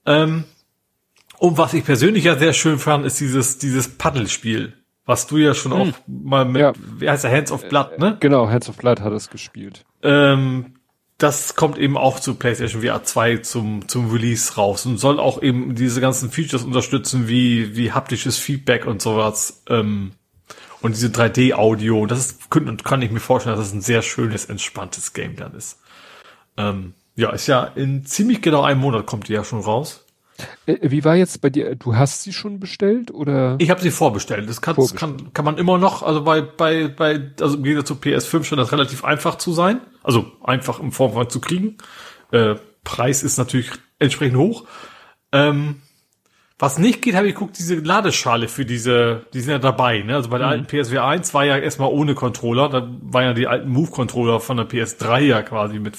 Ähm, 0.06 0.44
und 1.38 1.58
was 1.58 1.74
ich 1.74 1.84
persönlich 1.84 2.22
ja 2.22 2.38
sehr 2.38 2.52
schön 2.52 2.78
fand, 2.78 3.04
ist 3.04 3.18
dieses, 3.18 3.58
dieses 3.58 3.98
Paddelspiel. 3.98 4.74
Was 5.06 5.26
du 5.26 5.38
ja 5.38 5.54
schon 5.54 5.72
hm. 5.72 5.80
auch 5.80 5.92
mal 6.06 6.44
mit, 6.44 6.62
ja. 6.62 6.72
wie 6.98 7.10
heißt 7.10 7.24
der, 7.24 7.32
Hands 7.32 7.50
of 7.50 7.68
Blood, 7.68 7.98
ne? 7.98 8.16
Genau, 8.20 8.48
Hands 8.48 8.68
of 8.68 8.76
Blood 8.76 9.00
hat 9.00 9.12
es 9.12 9.28
gespielt. 9.28 9.84
Ähm, 10.04 10.76
das 11.18 11.56
kommt 11.56 11.76
eben 11.76 11.96
auch 11.96 12.20
zu 12.20 12.36
PlayStation 12.36 12.82
VR 12.82 13.02
2 13.02 13.38
zum, 13.38 13.88
zum 13.88 14.12
Release 14.12 14.54
raus 14.54 14.86
und 14.86 14.98
soll 14.98 15.18
auch 15.18 15.42
eben 15.42 15.74
diese 15.74 16.00
ganzen 16.00 16.30
Features 16.30 16.62
unterstützen, 16.62 17.26
wie, 17.26 17.74
wie 17.74 17.90
haptisches 17.90 18.38
Feedback 18.38 18.86
und 18.86 19.02
sowas, 19.02 19.64
ähm, 19.68 20.12
und 20.82 20.94
diese 20.94 21.08
3D-Audio. 21.08 22.06
Das 22.06 22.18
ist, 22.18 22.50
kann, 22.50 22.76
kann 22.78 23.02
ich 23.02 23.10
mir 23.10 23.20
vorstellen, 23.20 23.56
dass 23.56 23.66
es 23.66 23.72
ein 23.72 23.80
sehr 23.80 24.02
schönes, 24.02 24.46
entspanntes 24.46 25.12
Game 25.12 25.36
dann 25.36 25.54
ist. 25.54 25.80
Ähm, 26.56 26.94
ja, 27.14 27.30
ist 27.30 27.46
ja 27.46 27.64
in 27.64 28.04
ziemlich 28.04 28.42
genau 28.42 28.62
einem 28.62 28.80
Monat 28.80 29.06
kommt 29.06 29.28
die 29.28 29.32
ja 29.32 29.44
schon 29.44 29.60
raus. 29.60 30.04
Äh, 30.66 30.78
wie 30.82 31.04
war 31.04 31.16
jetzt 31.16 31.40
bei 31.40 31.50
dir? 31.50 31.74
Du 31.76 31.96
hast 31.96 32.22
sie 32.22 32.32
schon 32.32 32.60
bestellt 32.60 33.10
oder? 33.10 33.56
Ich 33.58 33.70
habe 33.70 33.80
sie 33.80 33.90
vorbestellt. 33.90 34.48
Das, 34.48 34.60
kann, 34.60 34.74
vorbestellt. 34.74 35.18
kann, 35.18 35.32
kann 35.32 35.44
man 35.44 35.58
immer 35.58 35.78
noch. 35.78 36.02
Also 36.02 36.22
bei 36.22 36.42
bei 36.42 36.88
bei 36.88 37.32
also 37.40 37.56
im 37.56 37.62
Gegensatz 37.62 37.88
zu 37.88 37.94
PS5 37.94 38.44
scheint 38.44 38.60
das 38.60 38.72
relativ 38.72 39.04
einfach 39.04 39.36
zu 39.36 39.52
sein. 39.52 39.80
Also 40.02 40.30
einfach 40.42 40.80
in 40.80 40.92
Form 40.92 41.12
von 41.14 41.30
zu 41.30 41.40
kriegen. 41.40 41.78
Äh, 42.32 42.56
Preis 42.84 43.22
ist 43.22 43.38
natürlich 43.38 43.70
entsprechend 43.98 44.36
hoch. 44.36 44.66
Ähm, 45.32 45.82
was 46.58 46.78
nicht 46.78 47.02
geht, 47.02 47.14
habe 47.14 47.28
ich 47.28 47.34
geguckt, 47.34 47.58
diese 47.58 47.74
Ladeschale 47.74 48.48
für 48.48 48.64
diese, 48.64 49.26
die 49.34 49.40
sind 49.40 49.50
ja 49.50 49.58
dabei, 49.58 49.98
ne? 50.00 50.14
Also 50.14 50.30
bei 50.30 50.38
der 50.38 50.46
mhm. 50.46 50.52
alten 50.52 50.66
PSVR 50.66 51.04
1 51.04 51.34
war 51.34 51.44
ja 51.44 51.58
erstmal 51.58 51.90
ohne 51.90 52.14
Controller, 52.14 52.70
da 52.70 52.88
waren 53.02 53.24
ja 53.24 53.32
die 53.34 53.46
alten 53.46 53.68
Move-Controller 53.68 54.40
von 54.40 54.56
der 54.56 54.66
PS3 54.66 55.20
ja 55.20 55.42
quasi 55.42 55.78
mit, 55.78 55.98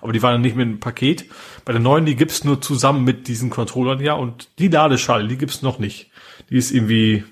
aber 0.00 0.12
die 0.12 0.22
waren 0.22 0.32
ja 0.32 0.38
nicht 0.38 0.56
mit 0.56 0.66
einem 0.66 0.80
Paket. 0.80 1.26
Bei 1.64 1.72
der 1.72 1.80
neuen, 1.80 2.04
die 2.04 2.16
gibt's 2.16 2.42
nur 2.42 2.60
zusammen 2.60 3.04
mit 3.04 3.28
diesen 3.28 3.50
Controllern 3.50 4.00
ja 4.00 4.14
und 4.14 4.48
die 4.58 4.68
Ladeschale, 4.68 5.28
die 5.28 5.38
gibt's 5.38 5.62
noch 5.62 5.78
nicht. 5.78 6.10
Die 6.50 6.56
ist 6.56 6.72
irgendwie 6.72 7.22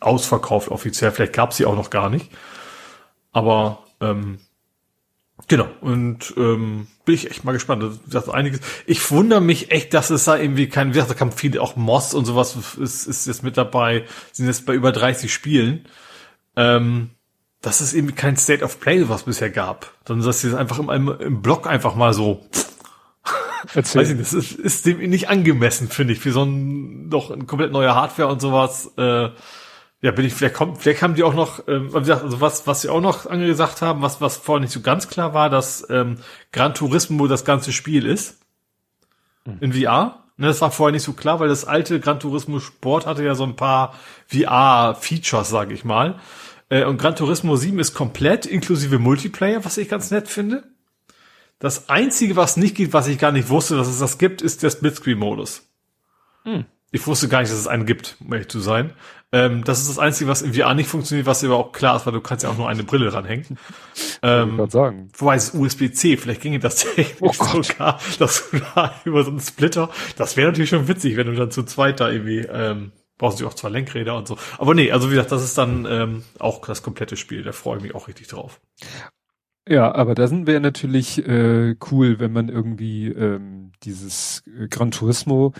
ausverkauft 0.00 0.68
offiziell, 0.70 1.12
vielleicht 1.12 1.34
gab's 1.34 1.56
sie 1.56 1.66
auch 1.66 1.76
noch 1.76 1.90
gar 1.90 2.10
nicht. 2.10 2.32
Aber 3.32 3.84
ähm, 4.00 4.38
Genau, 5.48 5.68
und 5.80 6.34
ähm, 6.36 6.88
bin 7.04 7.14
ich 7.14 7.30
echt 7.30 7.44
mal 7.44 7.52
gespannt. 7.52 7.84
Das 8.06 8.24
ist 8.24 8.30
einiges. 8.30 8.60
Ich 8.84 9.10
wundere 9.10 9.40
mich 9.40 9.70
echt, 9.70 9.94
dass 9.94 10.10
es 10.10 10.24
da 10.24 10.36
irgendwie 10.36 10.68
kein, 10.68 10.88
wie 10.88 10.94
gesagt, 10.94 11.10
da 11.10 11.14
kam 11.14 11.30
viele, 11.30 11.62
auch 11.62 11.76
Moss 11.76 12.14
und 12.14 12.24
sowas 12.24 12.56
ist, 12.78 13.06
ist 13.06 13.26
jetzt 13.26 13.44
mit 13.44 13.56
dabei, 13.56 14.04
sind 14.32 14.46
jetzt 14.46 14.66
bei 14.66 14.74
über 14.74 14.90
30 14.90 15.32
Spielen. 15.32 15.86
Ähm, 16.56 17.10
dass 17.62 17.80
es 17.80 17.94
irgendwie 17.94 18.14
kein 18.14 18.36
State 18.36 18.62
of 18.64 18.80
Play, 18.80 19.08
was 19.08 19.24
bisher 19.24 19.50
gab, 19.50 19.92
sondern 20.06 20.26
dass 20.26 20.40
sie 20.40 20.48
es 20.48 20.54
einfach 20.54 20.78
im, 20.78 20.88
im 20.88 21.42
Blog 21.42 21.66
einfach 21.66 21.94
mal 21.94 22.12
so 22.12 22.46
Erzähl. 23.74 24.02
Weiß 24.02 24.10
ich 24.10 24.16
nicht, 24.16 24.32
das 24.32 24.32
ist, 24.32 24.52
ist 24.52 24.86
dem 24.86 24.98
nicht 24.98 25.28
angemessen, 25.28 25.88
finde 25.88 26.12
ich, 26.12 26.20
für 26.20 26.32
so 26.32 26.44
ein 26.44 27.08
noch 27.08 27.30
ein 27.30 27.46
komplett 27.46 27.72
neue 27.72 27.94
Hardware 27.94 28.28
und 28.28 28.40
sowas. 28.40 28.92
Äh, 28.96 29.30
ja, 30.02 30.10
bin 30.10 30.26
ich, 30.26 30.34
vielleicht 30.34 30.54
kommt, 30.54 30.78
vielleicht 30.78 31.02
haben 31.02 31.14
die 31.14 31.22
auch 31.22 31.34
noch, 31.34 31.66
ähm, 31.68 31.92
wie 31.92 31.98
gesagt, 32.00 32.22
also 32.22 32.40
was, 32.40 32.66
was 32.66 32.82
sie 32.82 32.88
auch 32.88 33.00
noch 33.00 33.26
angesagt 33.26 33.80
haben, 33.82 34.02
was, 34.02 34.20
was 34.20 34.36
vorher 34.36 34.60
nicht 34.60 34.72
so 34.72 34.80
ganz 34.80 35.08
klar 35.08 35.32
war, 35.32 35.48
dass 35.48 35.88
ähm, 35.88 36.18
Gran 36.52 36.74
Turismo 36.74 37.26
das 37.26 37.44
ganze 37.44 37.72
Spiel 37.72 38.06
ist. 38.06 38.40
Mhm. 39.44 39.58
In 39.60 39.72
VR. 39.72 40.22
Ne, 40.38 40.48
das 40.48 40.60
war 40.60 40.70
vorher 40.70 40.92
nicht 40.92 41.02
so 41.02 41.14
klar, 41.14 41.40
weil 41.40 41.48
das 41.48 41.64
alte 41.64 41.98
Gran 41.98 42.20
Turismo 42.20 42.60
Sport 42.60 43.06
hatte 43.06 43.24
ja 43.24 43.34
so 43.34 43.44
ein 43.44 43.56
paar 43.56 43.94
VR-Features, 44.26 45.48
sage 45.48 45.72
ich 45.72 45.84
mal. 45.84 46.20
Äh, 46.68 46.84
und 46.84 46.98
Gran 46.98 47.16
Turismo 47.16 47.56
7 47.56 47.78
ist 47.78 47.94
komplett, 47.94 48.44
inklusive 48.44 48.98
Multiplayer, 48.98 49.64
was 49.64 49.78
ich 49.78 49.88
ganz 49.88 50.10
nett 50.10 50.28
finde. 50.28 50.64
Das 51.58 51.88
einzige, 51.88 52.36
was 52.36 52.58
nicht 52.58 52.76
geht, 52.76 52.92
was 52.92 53.06
ich 53.06 53.18
gar 53.18 53.32
nicht 53.32 53.48
wusste, 53.48 53.76
dass 53.76 53.88
es 53.88 53.98
das 53.98 54.18
gibt, 54.18 54.42
ist 54.42 54.62
der 54.62 54.68
Splitscreen-Modus. 54.68 55.66
Hm. 56.42 56.66
Ich 56.90 57.06
wusste 57.06 57.28
gar 57.28 57.40
nicht, 57.40 57.50
dass 57.50 57.58
es 57.58 57.66
einen 57.66 57.86
gibt, 57.86 58.16
um 58.20 58.32
ehrlich 58.32 58.48
zu 58.48 58.60
sein. 58.60 58.92
Ähm, 59.32 59.64
das 59.64 59.80
ist 59.80 59.88
das 59.88 59.98
Einzige, 59.98 60.30
was 60.30 60.42
in 60.42 60.54
VR 60.54 60.74
nicht 60.74 60.88
funktioniert, 60.88 61.26
was 61.26 61.42
aber 61.42 61.56
auch 61.56 61.72
klar 61.72 61.96
ist, 61.96 62.06
weil 62.06 62.12
du 62.12 62.20
kannst 62.20 62.44
ja 62.44 62.50
auch 62.50 62.56
nur 62.56 62.68
eine 62.68 62.84
Brille 62.84 63.12
ranhängen. 63.12 63.58
Ähm, 64.22 64.60
ich 64.64 64.70
sagen. 64.70 65.08
Wobei 65.16 65.34
es 65.34 65.52
USB-C, 65.52 66.16
vielleicht 66.16 66.42
ginge 66.42 66.60
das 66.60 66.76
technisch 66.94 67.38
oh 67.40 67.62
sogar, 67.62 67.98
dass 68.18 68.50
du 68.50 68.60
da 68.74 68.94
über 69.04 69.24
so 69.24 69.30
einen 69.30 69.40
Splitter, 69.40 69.90
das 70.16 70.36
wäre 70.36 70.48
natürlich 70.48 70.70
schon 70.70 70.86
witzig, 70.88 71.16
wenn 71.16 71.26
du 71.26 71.34
dann 71.34 71.50
zu 71.50 71.64
zweit 71.64 71.98
da 71.98 72.10
irgendwie, 72.10 72.38
ähm, 72.38 72.92
brauchst 73.18 73.40
du 73.40 73.46
auch 73.46 73.54
zwei 73.54 73.68
Lenkräder 73.68 74.16
und 74.16 74.28
so. 74.28 74.38
Aber 74.58 74.74
nee, 74.74 74.92
also 74.92 75.08
wie 75.08 75.14
gesagt, 75.14 75.32
das 75.32 75.42
ist 75.42 75.58
dann 75.58 75.86
ähm, 75.90 76.22
auch 76.38 76.64
das 76.64 76.82
komplette 76.82 77.16
Spiel, 77.16 77.42
da 77.42 77.52
freue 77.52 77.78
ich 77.78 77.82
mich 77.82 77.94
auch 77.94 78.06
richtig 78.06 78.28
drauf. 78.28 78.60
Ja, 79.68 79.92
aber 79.92 80.14
da 80.14 80.28
sind 80.28 80.46
wir 80.46 80.60
natürlich 80.60 81.26
äh, 81.26 81.74
cool, 81.90 82.20
wenn 82.20 82.32
man 82.32 82.48
irgendwie 82.48 83.08
ähm, 83.08 83.72
dieses 83.82 84.44
äh, 84.46 84.68
Gran 84.68 84.92
Turismo 84.92 85.52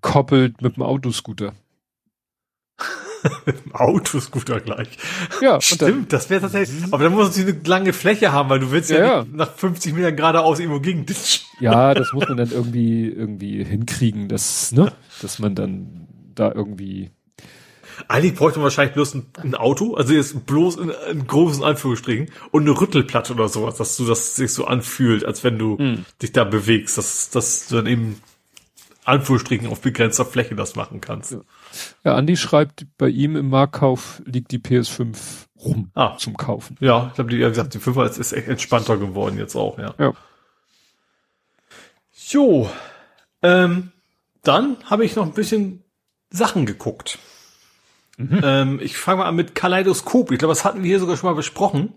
koppelt 0.00 0.62
mit 0.62 0.76
dem 0.76 0.84
Autoscooter. 0.84 1.54
Autoscooter 3.72 4.60
gleich. 4.60 4.88
Ja, 5.40 5.60
stimmt, 5.60 6.12
das 6.12 6.30
wäre 6.30 6.42
tatsächlich. 6.42 6.84
Aber 6.90 7.04
dann 7.04 7.12
muss 7.12 7.36
es 7.36 7.46
eine 7.46 7.58
lange 7.64 7.92
Fläche 7.92 8.32
haben, 8.32 8.48
weil 8.48 8.60
du 8.60 8.70
willst 8.70 8.90
ja, 8.90 8.98
ja 8.98 9.26
nach 9.32 9.52
50 9.52 9.94
Metern 9.94 10.16
geradeaus 10.16 10.58
irgendwo 10.58 10.80
gegen. 10.80 11.06
Ja, 11.60 11.94
das 11.94 12.12
muss 12.12 12.28
man 12.28 12.36
dann 12.36 12.50
irgendwie 12.50 13.08
irgendwie 13.08 13.64
hinkriegen, 13.64 14.28
dass 14.28 14.72
ne, 14.72 14.92
dass 15.22 15.38
man 15.38 15.54
dann 15.54 16.08
da 16.34 16.52
irgendwie. 16.52 17.10
Eigentlich 18.06 18.36
bräuchte 18.36 18.60
man 18.60 18.64
wahrscheinlich 18.64 18.94
bloß 18.94 19.14
ein, 19.14 19.26
ein 19.42 19.54
Auto, 19.56 19.94
also 19.94 20.14
jetzt 20.14 20.46
bloß 20.46 20.76
in, 20.76 20.92
in, 21.10 21.26
großen 21.26 21.64
Anführungsstrichen 21.64 22.30
und 22.52 22.62
eine 22.62 22.80
Rüttelplatte 22.80 23.32
oder 23.32 23.48
sowas, 23.48 23.76
dass 23.76 23.96
du 23.96 24.06
das 24.06 24.36
sich 24.36 24.52
so 24.54 24.66
anfühlt, 24.66 25.24
als 25.24 25.42
wenn 25.42 25.58
du 25.58 25.76
hm. 25.78 26.04
dich 26.22 26.30
da 26.30 26.44
bewegst, 26.44 26.96
dass, 26.96 27.30
dass 27.30 27.66
du 27.66 27.74
dann 27.74 27.86
eben 27.88 28.20
Anführungsstrichen 29.08 29.66
auf 29.68 29.80
begrenzter 29.80 30.24
Fläche 30.24 30.54
das 30.54 30.76
machen 30.76 31.00
kannst. 31.00 31.32
Ja. 31.32 31.40
ja, 32.04 32.14
Andi 32.14 32.36
schreibt, 32.36 32.86
bei 32.98 33.08
ihm 33.08 33.36
im 33.36 33.48
Marktkauf 33.48 34.22
liegt 34.24 34.52
die 34.52 34.58
PS5 34.58 35.16
rum 35.56 35.90
ah. 35.94 36.16
zum 36.18 36.36
Kaufen. 36.36 36.76
Ja, 36.80 37.10
ich 37.12 37.18
habe 37.18 37.34
ja 37.34 37.48
gesagt, 37.48 37.74
die 37.74 37.78
5er 37.78 38.08
ist, 38.08 38.18
ist 38.18 38.32
echt 38.32 38.48
entspannter 38.48 38.96
geworden 38.96 39.38
jetzt 39.38 39.56
auch, 39.56 39.78
ja. 39.78 39.94
Ja. 39.98 40.12
Jo, 42.30 42.70
ähm, 43.42 43.92
dann 44.42 44.76
habe 44.84 45.04
ich 45.04 45.16
noch 45.16 45.24
ein 45.24 45.32
bisschen 45.32 45.82
Sachen 46.30 46.66
geguckt. 46.66 47.18
Mhm. 48.18 48.40
Ähm, 48.42 48.80
ich 48.82 48.96
fange 48.96 49.18
mal 49.18 49.28
an 49.28 49.36
mit 49.36 49.54
Kaleidoskop. 49.54 50.30
Ich 50.32 50.38
glaube, 50.38 50.52
das 50.52 50.64
hatten 50.64 50.82
wir 50.82 50.88
hier 50.88 51.00
sogar 51.00 51.16
schon 51.16 51.30
mal 51.30 51.36
besprochen. 51.36 51.94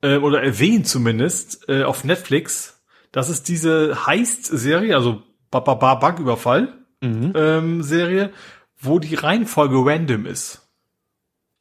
Äh, 0.00 0.18
oder 0.18 0.42
erwähnt 0.42 0.86
zumindest, 0.86 1.68
äh, 1.68 1.82
auf 1.82 2.04
Netflix. 2.04 2.82
Das 3.12 3.28
ist 3.28 3.48
diese 3.48 4.06
Heist-Serie, 4.06 4.96
also 4.96 5.22
Banküberfall 5.60 6.72
mhm. 7.00 7.32
ähm, 7.34 7.82
Serie, 7.82 8.30
wo 8.78 8.98
die 8.98 9.14
Reihenfolge 9.14 9.76
random 9.78 10.26
ist. 10.26 10.68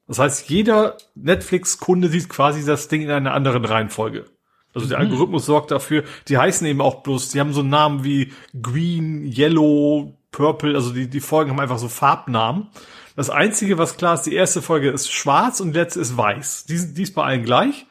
Das 0.07 0.19
heißt, 0.19 0.49
jeder 0.49 0.97
Netflix-Kunde 1.15 2.09
sieht 2.09 2.29
quasi 2.29 2.65
das 2.65 2.87
Ding 2.87 3.01
in 3.01 3.11
einer 3.11 3.33
anderen 3.33 3.63
Reihenfolge. 3.63 4.25
Also 4.73 4.87
der 4.87 4.99
mhm. 4.99 5.05
Algorithmus 5.05 5.45
sorgt 5.45 5.71
dafür, 5.71 6.03
die 6.27 6.37
heißen 6.37 6.65
eben 6.67 6.81
auch 6.81 7.03
bloß, 7.03 7.29
die 7.29 7.39
haben 7.39 7.53
so 7.53 7.63
Namen 7.63 8.03
wie 8.03 8.33
Green, 8.59 9.23
Yellow, 9.23 10.17
Purple, 10.31 10.75
also 10.75 10.91
die, 10.91 11.07
die 11.07 11.19
Folgen 11.19 11.51
haben 11.51 11.59
einfach 11.59 11.77
so 11.77 11.87
Farbnamen. 11.87 12.67
Das 13.15 13.29
Einzige, 13.29 13.77
was 13.77 13.97
klar 13.97 14.15
ist, 14.15 14.23
die 14.23 14.33
erste 14.33 14.61
Folge 14.61 14.89
ist 14.89 15.11
schwarz 15.11 15.59
und 15.59 15.73
die 15.73 15.79
letzte 15.79 16.01
ist 16.01 16.17
weiß. 16.17 16.65
Die, 16.65 16.93
die 16.93 17.03
ist 17.03 17.13
bei 17.13 17.23
allen 17.23 17.43
gleich. 17.43 17.85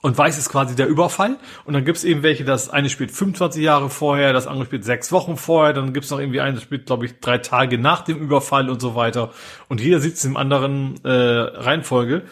Und 0.00 0.16
weiß 0.16 0.38
ist 0.38 0.48
quasi 0.48 0.76
der 0.76 0.86
Überfall. 0.86 1.38
Und 1.64 1.74
dann 1.74 1.84
gibt's 1.84 2.04
eben 2.04 2.22
welche, 2.22 2.44
das 2.44 2.70
eine 2.70 2.88
spielt 2.88 3.10
25 3.10 3.62
Jahre 3.62 3.90
vorher, 3.90 4.32
das 4.32 4.46
andere 4.46 4.66
spielt 4.66 4.84
sechs 4.84 5.10
Wochen 5.10 5.36
vorher, 5.36 5.72
dann 5.72 5.92
gibt's 5.92 6.10
noch 6.10 6.20
irgendwie 6.20 6.40
eine, 6.40 6.54
das 6.54 6.62
spielt, 6.62 6.86
glaube 6.86 7.06
ich, 7.06 7.18
drei 7.18 7.38
Tage 7.38 7.78
nach 7.78 8.02
dem 8.02 8.18
Überfall 8.18 8.70
und 8.70 8.80
so 8.80 8.94
weiter. 8.94 9.32
Und 9.68 9.80
jeder 9.80 9.98
sitzt 9.98 10.24
im 10.24 10.36
anderen 10.36 11.04
äh, 11.04 11.10
Reihenfolge. 11.10 12.22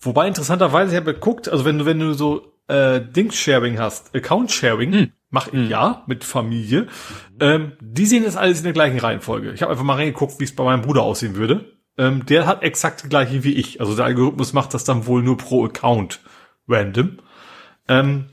Wobei 0.00 0.28
interessanterweise, 0.28 0.92
ich 0.92 1.00
habe 1.00 1.14
geguckt, 1.14 1.48
also 1.48 1.64
wenn 1.64 1.78
du, 1.78 1.86
wenn 1.86 1.98
du 1.98 2.12
so 2.12 2.52
äh, 2.68 3.00
Dings-Sharing 3.00 3.78
hast, 3.78 4.14
Account-Sharing, 4.14 4.92
hm. 4.92 5.12
mach 5.30 5.46
ich 5.46 5.54
hm. 5.54 5.70
ja 5.70 6.02
mit 6.06 6.24
Familie, 6.24 6.88
ähm, 7.40 7.72
die 7.80 8.04
sehen 8.04 8.24
das 8.24 8.36
alles 8.36 8.58
in 8.58 8.64
der 8.64 8.72
gleichen 8.74 8.98
Reihenfolge. 8.98 9.52
Ich 9.52 9.62
habe 9.62 9.72
einfach 9.72 9.84
mal 9.84 9.94
reingeguckt, 9.94 10.40
wie 10.40 10.44
es 10.44 10.54
bei 10.54 10.64
meinem 10.64 10.82
Bruder 10.82 11.02
aussehen 11.02 11.36
würde. 11.36 11.64
Ähm, 11.96 12.26
der 12.26 12.46
hat 12.46 12.62
exakt 12.62 13.04
die 13.04 13.08
gleiche 13.08 13.44
wie 13.44 13.54
ich. 13.54 13.80
Also 13.80 13.94
der 13.94 14.04
Algorithmus 14.04 14.52
macht 14.52 14.74
das 14.74 14.84
dann 14.84 15.06
wohl 15.06 15.22
nur 15.22 15.36
pro 15.38 15.64
Account 15.64 16.20
random. 16.72 17.18
Ähm, 17.88 18.26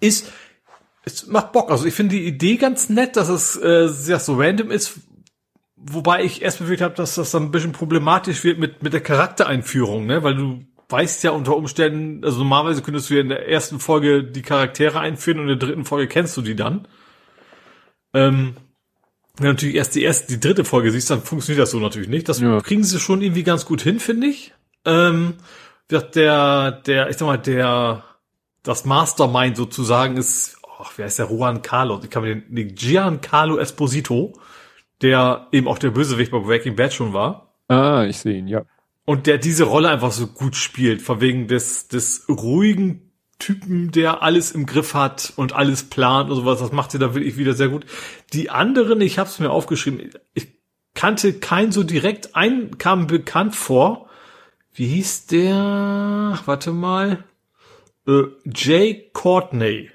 ist, 0.00 0.32
es 1.04 1.26
macht 1.26 1.52
Bock. 1.52 1.70
Also 1.70 1.86
ich 1.86 1.94
finde 1.94 2.16
die 2.16 2.26
Idee 2.26 2.56
ganz 2.56 2.88
nett, 2.88 3.16
dass 3.16 3.28
es 3.28 3.56
äh, 3.56 3.88
sehr 3.88 4.18
so 4.18 4.34
random 4.36 4.70
ist. 4.70 5.00
Wobei 5.76 6.24
ich 6.24 6.42
erst 6.42 6.58
befürchtet 6.58 6.84
habe, 6.84 6.94
dass 6.96 7.14
das 7.14 7.30
dann 7.30 7.44
ein 7.44 7.50
bisschen 7.50 7.72
problematisch 7.72 8.42
wird 8.42 8.58
mit, 8.58 8.82
mit 8.82 8.92
der 8.92 9.00
Charaktereinführung, 9.00 10.06
ne? 10.06 10.24
Weil 10.24 10.34
du 10.34 10.64
weißt 10.88 11.22
ja 11.22 11.30
unter 11.30 11.56
Umständen, 11.56 12.24
also 12.24 12.38
normalerweise 12.38 12.82
könntest 12.82 13.10
du 13.10 13.14
ja 13.14 13.20
in 13.20 13.28
der 13.28 13.48
ersten 13.48 13.78
Folge 13.78 14.24
die 14.24 14.42
Charaktere 14.42 14.98
einführen 14.98 15.38
und 15.38 15.48
in 15.48 15.58
der 15.58 15.68
dritten 15.68 15.84
Folge 15.84 16.08
kennst 16.08 16.36
du 16.36 16.42
die 16.42 16.56
dann. 16.56 16.88
Ähm, 18.14 18.56
wenn 19.36 19.46
du 19.46 19.52
natürlich 19.52 19.76
erst 19.76 19.94
die 19.94 20.02
erste, 20.02 20.32
die 20.32 20.40
dritte 20.40 20.64
Folge 20.64 20.90
siehst, 20.90 21.10
dann 21.10 21.22
funktioniert 21.22 21.62
das 21.62 21.70
so 21.70 21.78
natürlich 21.78 22.08
nicht. 22.08 22.28
Das 22.28 22.40
ja. 22.40 22.60
kriegen 22.60 22.82
sie 22.82 22.98
schon 22.98 23.22
irgendwie 23.22 23.44
ganz 23.44 23.66
gut 23.66 23.82
hin, 23.82 24.00
finde 24.00 24.26
ich. 24.26 24.54
Ähm, 24.84 25.34
wird 25.88 26.16
der, 26.16 26.72
der, 26.72 27.08
ich 27.08 27.16
sag 27.16 27.26
mal, 27.26 27.38
der, 27.38 28.04
das 28.62 28.84
Mastermind 28.84 29.56
sozusagen 29.56 30.16
ist, 30.16 30.58
oh, 30.62 30.84
wer 30.96 31.06
ist 31.06 31.18
der 31.18 31.30
Juan 31.30 31.62
Carlo? 31.62 32.00
Ich 32.02 32.10
kann 32.10 32.22
mir 32.22 32.36
den, 32.36 32.54
den 32.54 32.74
Giancarlo 32.74 33.58
Esposito, 33.58 34.34
der 35.00 35.48
eben 35.52 35.68
auch 35.68 35.78
der 35.78 35.90
Bösewicht 35.90 36.30
bei 36.30 36.38
Breaking 36.38 36.76
Bad 36.76 36.92
schon 36.92 37.12
war. 37.12 37.54
Ah, 37.68 38.04
ich 38.04 38.18
sehe 38.18 38.38
ihn, 38.38 38.48
ja. 38.48 38.62
Und 39.04 39.26
der 39.26 39.38
diese 39.38 39.64
Rolle 39.64 39.88
einfach 39.88 40.12
so 40.12 40.26
gut 40.26 40.54
spielt, 40.56 41.00
von 41.00 41.20
wegen 41.20 41.48
des, 41.48 41.88
des 41.88 42.26
ruhigen 42.28 43.10
Typen, 43.38 43.92
der 43.92 44.22
alles 44.22 44.52
im 44.52 44.66
Griff 44.66 44.94
hat 44.94 45.32
und 45.36 45.52
alles 45.52 45.84
plant 45.84 46.28
und 46.28 46.36
sowas. 46.36 46.58
Das 46.58 46.72
macht 46.72 46.90
sie 46.90 46.98
da 46.98 47.14
wirklich 47.14 47.38
wieder 47.38 47.54
sehr 47.54 47.68
gut. 47.68 47.86
Die 48.32 48.50
anderen, 48.50 49.00
ich 49.00 49.18
habe 49.18 49.28
es 49.28 49.38
mir 49.38 49.50
aufgeschrieben, 49.50 50.10
ich 50.34 50.48
kannte 50.94 51.34
keinen 51.34 51.72
so 51.72 51.84
direkt. 51.84 52.34
Einen 52.34 52.78
kam 52.78 53.06
bekannt 53.06 53.54
vor. 53.54 54.07
Wie 54.78 54.86
hieß 54.86 55.26
der? 55.26 56.38
Warte 56.44 56.70
mal. 56.70 57.24
Äh, 58.06 58.22
Jay 58.44 59.10
Courtney. 59.12 59.90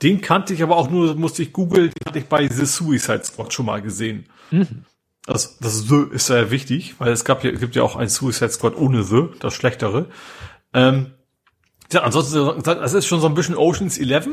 Den 0.00 0.20
kannte 0.20 0.54
ich 0.54 0.62
aber 0.62 0.76
auch 0.76 0.88
nur, 0.88 1.16
musste 1.16 1.42
ich 1.42 1.52
googeln, 1.52 1.90
den 1.90 2.06
hatte 2.06 2.20
ich 2.20 2.26
bei 2.26 2.46
The 2.46 2.66
Suicide 2.66 3.24
Squad 3.24 3.52
schon 3.52 3.66
mal 3.66 3.82
gesehen. 3.82 4.26
Mhm. 4.52 4.84
Das, 5.24 5.58
das 5.58 5.88
The 5.88 6.04
ist 6.12 6.26
sehr 6.26 6.52
wichtig, 6.52 6.94
weil 7.00 7.10
es 7.10 7.24
gab 7.24 7.42
ja, 7.42 7.50
gibt 7.50 7.74
ja 7.74 7.82
auch 7.82 7.96
ein 7.96 8.08
Suicide 8.08 8.50
Squad 8.50 8.76
ohne 8.76 9.02
The, 9.02 9.24
das 9.40 9.54
schlechtere. 9.54 10.06
Ähm, 10.72 11.10
ja, 11.92 12.02
ansonsten, 12.02 12.62
das 12.62 12.92
ist 12.92 13.06
schon 13.08 13.20
so 13.20 13.26
ein 13.26 13.34
bisschen 13.34 13.56
Oceans 13.56 13.98
11. 13.98 14.28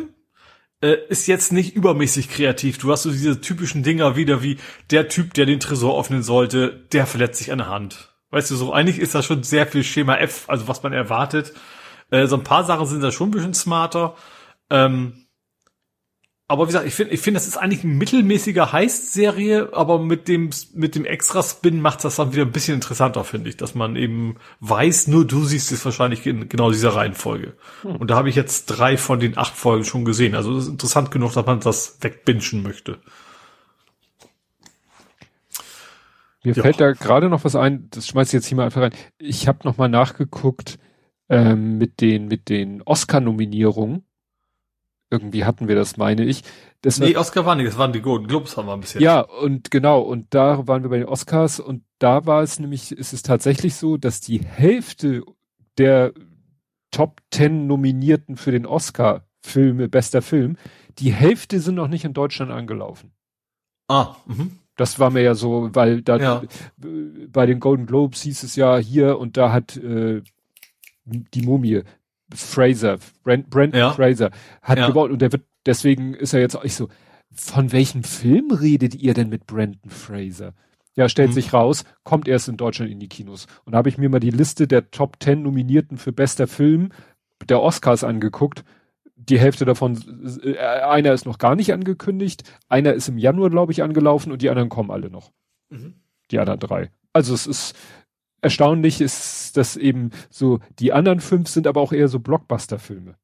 Äh, 0.82 0.98
ist 1.10 1.26
jetzt 1.26 1.52
nicht 1.52 1.76
übermäßig 1.76 2.30
kreativ. 2.30 2.78
Du 2.78 2.92
hast 2.92 3.04
so 3.04 3.12
diese 3.12 3.42
typischen 3.42 3.82
Dinger 3.82 4.16
wieder 4.16 4.44
wie 4.44 4.60
der 4.92 5.08
Typ, 5.08 5.34
der 5.34 5.48
den 5.48 5.60
Tresor 5.60 6.00
öffnen 6.00 6.22
sollte, 6.22 6.86
der 6.92 7.08
verletzt 7.08 7.40
sich 7.40 7.52
an 7.52 7.58
der 7.58 7.70
Hand. 7.70 8.13
Weißt 8.34 8.50
du, 8.50 8.56
so 8.56 8.74
eigentlich 8.74 8.98
ist 8.98 9.14
das 9.14 9.26
schon 9.26 9.44
sehr 9.44 9.68
viel 9.68 9.84
Schema 9.84 10.16
F, 10.18 10.46
also 10.48 10.68
was 10.68 10.82
man 10.82 10.92
erwartet. 10.92 11.54
Äh, 12.10 12.26
so 12.26 12.36
ein 12.36 12.44
paar 12.44 12.64
Sachen 12.64 12.88
sind 12.88 13.02
da 13.02 13.12
schon 13.12 13.28
ein 13.28 13.32
bisschen 13.32 13.54
smarter. 13.54 14.16
Ähm, 14.72 15.28
aber 16.48 16.64
wie 16.64 16.68
gesagt, 16.68 16.88
ich 16.88 16.96
finde, 16.96 17.14
ich 17.14 17.22
finde, 17.22 17.40
das 17.40 17.48
ist 17.48 17.58
eigentlich 17.58 17.84
ein 17.84 17.96
mittelmäßiger 18.00 18.72
Heist-Serie, 18.72 19.70
aber 19.74 20.00
mit 20.00 20.28
dem, 20.28 20.50
mit 20.74 20.96
dem 20.96 21.06
Extra-Spin 21.06 21.80
macht 21.80 22.04
das 22.04 22.16
dann 22.16 22.34
wieder 22.34 22.42
ein 22.42 22.52
bisschen 22.52 22.74
interessanter, 22.74 23.24
finde 23.24 23.50
ich, 23.50 23.58
dass 23.58 23.76
man 23.76 23.96
eben 23.96 24.38
weiß, 24.62 25.08
nur 25.10 25.26
du 25.26 25.46
siehst 25.46 25.72
es 25.72 25.86
wahrscheinlich 25.86 26.26
in 26.26 26.50
genau 26.50 26.72
dieser 26.72 26.96
Reihenfolge. 26.96 27.54
Hm. 27.84 27.98
Und 27.98 28.10
da 28.10 28.16
habe 28.16 28.30
ich 28.30 28.36
jetzt 28.36 28.66
drei 28.66 28.98
von 28.98 29.20
den 29.20 29.38
acht 29.38 29.56
Folgen 29.56 29.86
schon 29.86 30.06
gesehen. 30.06 30.34
Also 30.34 30.56
das 30.56 30.64
ist 30.64 30.72
interessant 30.72 31.12
genug, 31.12 31.34
dass 31.34 31.46
man 31.46 31.60
das 31.60 32.00
wegbingen 32.02 32.64
möchte. 32.64 32.98
Mir 36.44 36.54
ja. 36.54 36.62
fällt 36.62 36.82
da 36.82 36.92
gerade 36.92 37.30
noch 37.30 37.44
was 37.44 37.56
ein, 37.56 37.88
das 37.92 38.08
schmeiß 38.08 38.28
ich 38.30 38.34
jetzt 38.34 38.48
hier 38.48 38.58
mal 38.58 38.66
einfach 38.66 38.82
rein. 38.82 38.94
Ich 39.18 39.48
habe 39.48 39.60
noch 39.64 39.78
mal 39.78 39.88
nachgeguckt 39.88 40.78
ähm, 41.30 41.78
mit 41.78 42.02
den, 42.02 42.28
mit 42.28 42.50
den 42.50 42.82
Oscar-Nominierungen 42.82 44.06
irgendwie 45.14 45.46
hatten 45.46 45.68
wir 45.68 45.76
das, 45.76 45.96
meine 45.96 46.26
ich. 46.26 46.44
Das 46.82 47.00
nee, 47.00 47.14
war, 47.14 47.22
Oscar 47.22 47.46
war 47.46 47.56
nicht, 47.56 47.68
das 47.68 47.78
waren 47.78 47.94
die 47.94 48.02
Golden 48.02 48.28
Globes, 48.28 48.58
haben 48.58 48.66
wir 48.66 48.74
ein 48.74 48.80
bisschen. 48.80 49.00
Ja, 49.00 49.22
und 49.22 49.70
genau, 49.70 50.02
und 50.02 50.34
da 50.34 50.68
waren 50.68 50.82
wir 50.82 50.90
bei 50.90 50.98
den 50.98 51.08
Oscars 51.08 51.60
und 51.60 51.84
da 52.00 52.26
war 52.26 52.42
es 52.42 52.60
nämlich, 52.60 52.92
ist 52.92 53.14
es 53.14 53.22
tatsächlich 53.22 53.76
so, 53.76 53.96
dass 53.98 54.22
die 54.22 54.40
Hälfte 54.44 55.24
der 55.78 56.14
Top 56.90 57.22
Ten 57.30 57.68
Nominierten 57.68 58.38
für 58.38 58.52
den 58.52 58.66
Oscar 58.66 59.26
Filme, 59.42 59.88
bester 59.88 60.24
Film, 60.24 60.58
die 60.98 61.14
Hälfte 61.14 61.60
sind 61.60 61.76
noch 61.76 61.88
nicht 61.88 62.06
in 62.06 62.14
Deutschland 62.14 62.52
angelaufen. 62.52 63.12
Ah, 63.88 64.16
mhm. 64.26 64.60
Das 64.76 65.00
war 65.00 65.12
mir 65.12 65.22
ja 65.22 65.36
so, 65.36 65.70
weil 65.74 66.02
da 66.02 66.18
ja. 66.18 66.44
bei 67.32 67.46
den 67.46 67.60
Golden 67.60 67.86
Globes 67.86 68.22
hieß 68.24 68.44
es 68.44 68.56
ja 68.56 68.78
hier 68.78 69.20
und 69.20 69.38
da 69.38 69.52
hat 69.52 69.78
äh, 69.78 70.22
die 71.06 71.42
Mumie 71.42 71.84
Fraser, 72.34 72.98
Brent, 73.24 73.50
Brent 73.50 73.76
ja. 73.76 73.92
Fraser, 73.92 74.32
hat 74.62 74.80
ja. 74.80 74.88
gewonnen 74.88 75.14
und 75.14 75.22
der 75.22 75.32
wird, 75.32 75.44
deswegen 75.66 76.14
ist 76.16 76.34
er 76.34 76.40
jetzt 76.40 76.56
auch 76.56 76.64
ich 76.64 76.76
so, 76.76 76.90
von 77.32 77.72
welchem 77.72 78.04
Film 78.04 78.52
redet 78.52 78.96
ihr 78.96 79.14
denn 79.14 79.30
mit 79.30 79.46
Brandon 79.46 79.90
Fraser? 79.90 80.54
Ja, 80.96 81.10
stellt 81.10 81.30
mhm. 81.30 81.34
sich 81.34 81.54
raus, 81.54 81.86
kommt 82.04 82.28
erst 82.28 82.48
in 82.48 82.58
Deutschland 82.58 82.92
in 82.92 83.00
die 83.00 83.08
Kinos. 83.08 83.48
Und 83.66 83.74
da 83.74 83.80
habe 83.80 83.90
ich 83.90 83.98
mir 83.98 84.10
mal 84.10 84.20
die 84.20 84.30
Liste 84.30 84.68
der 84.68 84.92
Top 84.92 85.20
Ten 85.20 85.42
Nominierten 85.42 85.98
für 85.98 86.12
bester 86.12 86.48
Film 86.48 86.92
der 87.50 87.62
Oscars 87.62 88.04
angeguckt. 88.04 88.64
Die 89.30 89.40
Hälfte 89.40 89.66
davon, 89.66 90.42
äh, 90.44 90.58
einer 90.58 91.14
ist 91.14 91.26
noch 91.26 91.38
gar 91.38 91.56
nicht 91.56 91.72
angekündigt, 91.74 92.44
einer 92.68 92.94
ist 92.94 93.08
im 93.08 93.18
Januar, 93.18 93.50
glaube 93.50 93.72
ich, 93.72 93.84
angelaufen 93.84 94.32
und 94.32 94.42
die 94.42 94.50
anderen 94.50 94.70
kommen 94.70 94.92
alle 94.92 95.10
noch. 95.10 95.32
Mhm. 95.70 95.96
Die 96.32 96.40
anderen 96.40 96.60
drei. 96.60 96.92
Also 97.14 97.34
es 97.34 97.48
ist, 97.48 97.76
erstaunlich 98.42 99.02
ist, 99.02 99.56
dass 99.58 99.78
eben 99.78 100.12
so, 100.30 100.60
die 100.80 100.94
anderen 100.94 101.20
fünf 101.20 101.50
sind 101.50 101.68
aber 101.68 101.82
auch 101.82 101.94
eher 101.94 102.08
so 102.08 102.20
Blockbuster-Filme. 102.20 103.16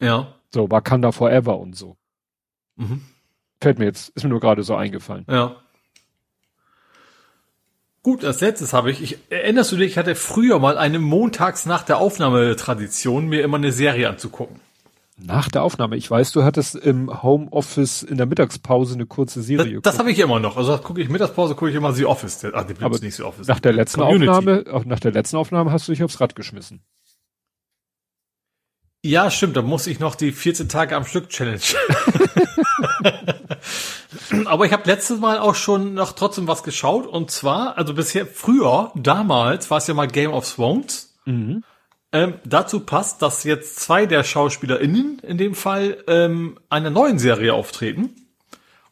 Ja. 0.00 0.34
So, 0.50 0.70
Wakanda 0.70 1.12
Forever 1.12 1.58
und 1.58 1.76
so. 1.76 1.96
Mhm. 2.76 3.02
Fällt 3.60 3.78
mir 3.78 3.86
jetzt, 3.86 4.10
ist 4.10 4.22
mir 4.22 4.30
nur 4.30 4.40
gerade 4.40 4.62
so 4.62 4.74
eingefallen. 4.74 5.24
Ja. 5.28 5.56
Gut, 8.02 8.24
als 8.24 8.40
letztes 8.40 8.72
habe 8.72 8.90
ich, 8.90 9.00
ich, 9.00 9.18
erinnerst 9.30 9.70
du 9.70 9.76
dich, 9.76 9.92
ich 9.92 9.98
hatte 9.98 10.16
früher 10.16 10.58
mal 10.58 10.76
eine 10.76 10.98
montags 10.98 11.66
nach 11.66 11.84
der 11.84 11.98
Aufnahme 11.98 12.56
Tradition, 12.56 13.28
mir 13.28 13.42
immer 13.42 13.58
eine 13.58 13.70
Serie 13.70 14.08
anzugucken. 14.08 14.60
Nach 15.24 15.48
der 15.48 15.62
Aufnahme. 15.62 15.96
Ich 15.96 16.10
weiß, 16.10 16.32
du 16.32 16.42
hattest 16.42 16.74
im 16.74 17.22
Homeoffice 17.22 18.02
in 18.02 18.16
der 18.16 18.26
Mittagspause 18.26 18.94
eine 18.94 19.06
kurze 19.06 19.42
Serie. 19.42 19.80
Das, 19.80 19.92
das 19.92 19.98
habe 19.98 20.10
ich 20.10 20.18
immer 20.18 20.40
noch. 20.40 20.56
Also 20.56 20.76
gucke 20.78 21.00
ich 21.00 21.08
Mittagspause, 21.08 21.54
gucke 21.54 21.70
ich 21.70 21.76
immer 21.76 21.92
The 21.92 22.06
Office. 22.06 22.44
Ah, 22.44 22.64
die 22.64 22.74
Aber 22.82 22.98
nicht 22.98 23.14
The 23.14 23.22
Office. 23.22 23.46
Nach 23.46 23.60
der 23.60 23.72
letzten 23.72 24.00
Community. 24.00 24.28
Aufnahme, 24.28 24.64
auch 24.72 24.84
nach 24.84 25.00
der 25.00 25.12
letzten 25.12 25.36
Aufnahme 25.36 25.70
hast 25.70 25.86
du 25.86 25.92
dich 25.92 26.02
aufs 26.02 26.20
Rad 26.20 26.34
geschmissen. 26.34 26.82
Ja, 29.04 29.30
stimmt. 29.30 29.56
Da 29.56 29.62
muss 29.62 29.86
ich 29.86 30.00
noch 30.00 30.14
die 30.14 30.32
14 30.32 30.68
Tage 30.68 30.96
am 30.96 31.04
Stück 31.04 31.28
Challenge. 31.28 31.60
Aber 34.46 34.64
ich 34.64 34.72
habe 34.72 34.84
letztes 34.86 35.20
Mal 35.20 35.38
auch 35.38 35.54
schon 35.54 35.94
noch 35.94 36.12
trotzdem 36.12 36.48
was 36.48 36.62
geschaut. 36.62 37.06
Und 37.06 37.30
zwar, 37.30 37.78
also 37.78 37.94
bisher, 37.94 38.26
früher, 38.26 38.92
damals, 38.94 39.70
war 39.70 39.78
es 39.78 39.86
ja 39.86 39.94
mal 39.94 40.08
Game 40.08 40.32
of 40.32 40.52
Thrones. 40.52 41.14
Mhm. 41.24 41.62
Ähm, 42.12 42.34
dazu 42.44 42.80
passt, 42.80 43.22
dass 43.22 43.44
jetzt 43.44 43.80
zwei 43.80 44.04
der 44.04 44.22
SchauspielerInnen 44.22 45.20
in 45.20 45.38
dem 45.38 45.54
Fall 45.54 46.04
ähm, 46.06 46.58
einer 46.68 46.90
neuen 46.90 47.18
Serie 47.18 47.54
auftreten. 47.54 48.10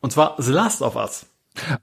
Und 0.01 0.13
zwar 0.13 0.37
The 0.39 0.53
Last 0.53 0.81
of 0.81 0.97
Us. 0.97 1.27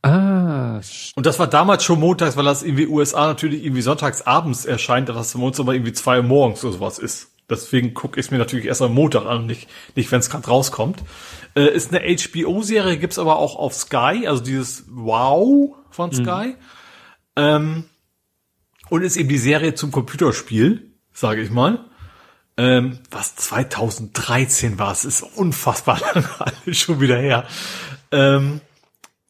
Ah. 0.02 0.82
Und 1.16 1.26
das 1.26 1.38
war 1.38 1.48
damals 1.48 1.84
schon 1.84 2.00
montags, 2.00 2.38
weil 2.38 2.46
das 2.46 2.64
irgendwie 2.64 2.88
USA 2.88 3.28
natürlich 3.28 3.64
irgendwie 3.64 3.82
sonntags 3.82 4.24
abends 4.24 4.66
erscheint, 4.66 5.10
dass 5.10 5.16
das 5.16 5.32
für 5.34 5.38
uns 5.40 5.60
aber 5.60 5.74
irgendwie 5.74 5.94
zwei 5.94 6.18
Uhr 6.18 6.24
morgens 6.24 6.64
oder 6.64 6.74
sowas 6.74 6.98
ist. 6.98 7.32
Deswegen 7.50 7.94
gucke 7.94 8.20
ich 8.20 8.26
es 8.26 8.32
mir 8.32 8.40
natürlich 8.40 8.66
erst 8.66 8.82
am 8.82 8.94
Montag 8.94 9.26
an, 9.26 9.46
nicht, 9.46 9.70
nicht 9.96 10.12
wenn 10.12 10.20
es 10.20 10.30
gerade 10.30 10.48
rauskommt. 10.48 11.04
Äh, 11.56 11.74
ist 11.74 11.94
eine 11.94 12.02
HBO-Serie, 12.18 12.98
gibt's 12.98 13.20
aber 13.20 13.38
auch 13.38 13.56
auf 13.56 13.74
Sky, 13.74 14.26
also 14.28 14.44
dieses 14.44 14.86
Wow 14.90 15.76
von 15.92 16.12
Sky. 16.12 16.48
Mhm. 16.48 16.56
Ähm, 17.36 17.84
und 18.90 19.04
ist 19.04 19.18
eben 19.18 19.30
die 19.30 19.38
Serie 19.38 19.76
zum 19.76 19.92
Computerspiel 19.92 20.87
sage 21.18 21.42
ich 21.42 21.50
mal. 21.50 21.80
Ähm, 22.58 23.00
was 23.12 23.36
2013 23.36 24.78
war, 24.78 24.92
es 24.92 25.04
ist 25.04 25.24
unfassbar 25.24 26.00
lange 26.14 26.30
alles 26.40 26.78
schon 26.78 27.02
wieder 27.02 27.18
her. 27.18 27.46
Ähm, 28.12 28.62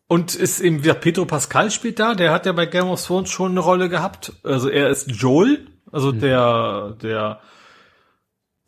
und 0.08 0.36
ist 0.36 0.60
eben 0.60 0.84
wieder 0.84 0.94
Pedro 0.94 1.26
Pascal 1.26 1.72
spielt 1.72 2.00
da, 2.00 2.14
der 2.14 2.32
hat 2.32 2.46
ja 2.46 2.52
bei 2.52 2.66
Game 2.66 2.88
of 2.88 3.06
Thrones 3.06 3.30
schon 3.30 3.52
eine 3.52 3.60
Rolle 3.62 3.90
gehabt. 3.90 4.34
Also 4.44 4.70
er 4.70 4.90
ist 4.90 5.12
Joel, 5.12 5.68
also 5.92 6.12
mhm. 6.12 6.20
der, 6.20 6.96
der 7.02 7.42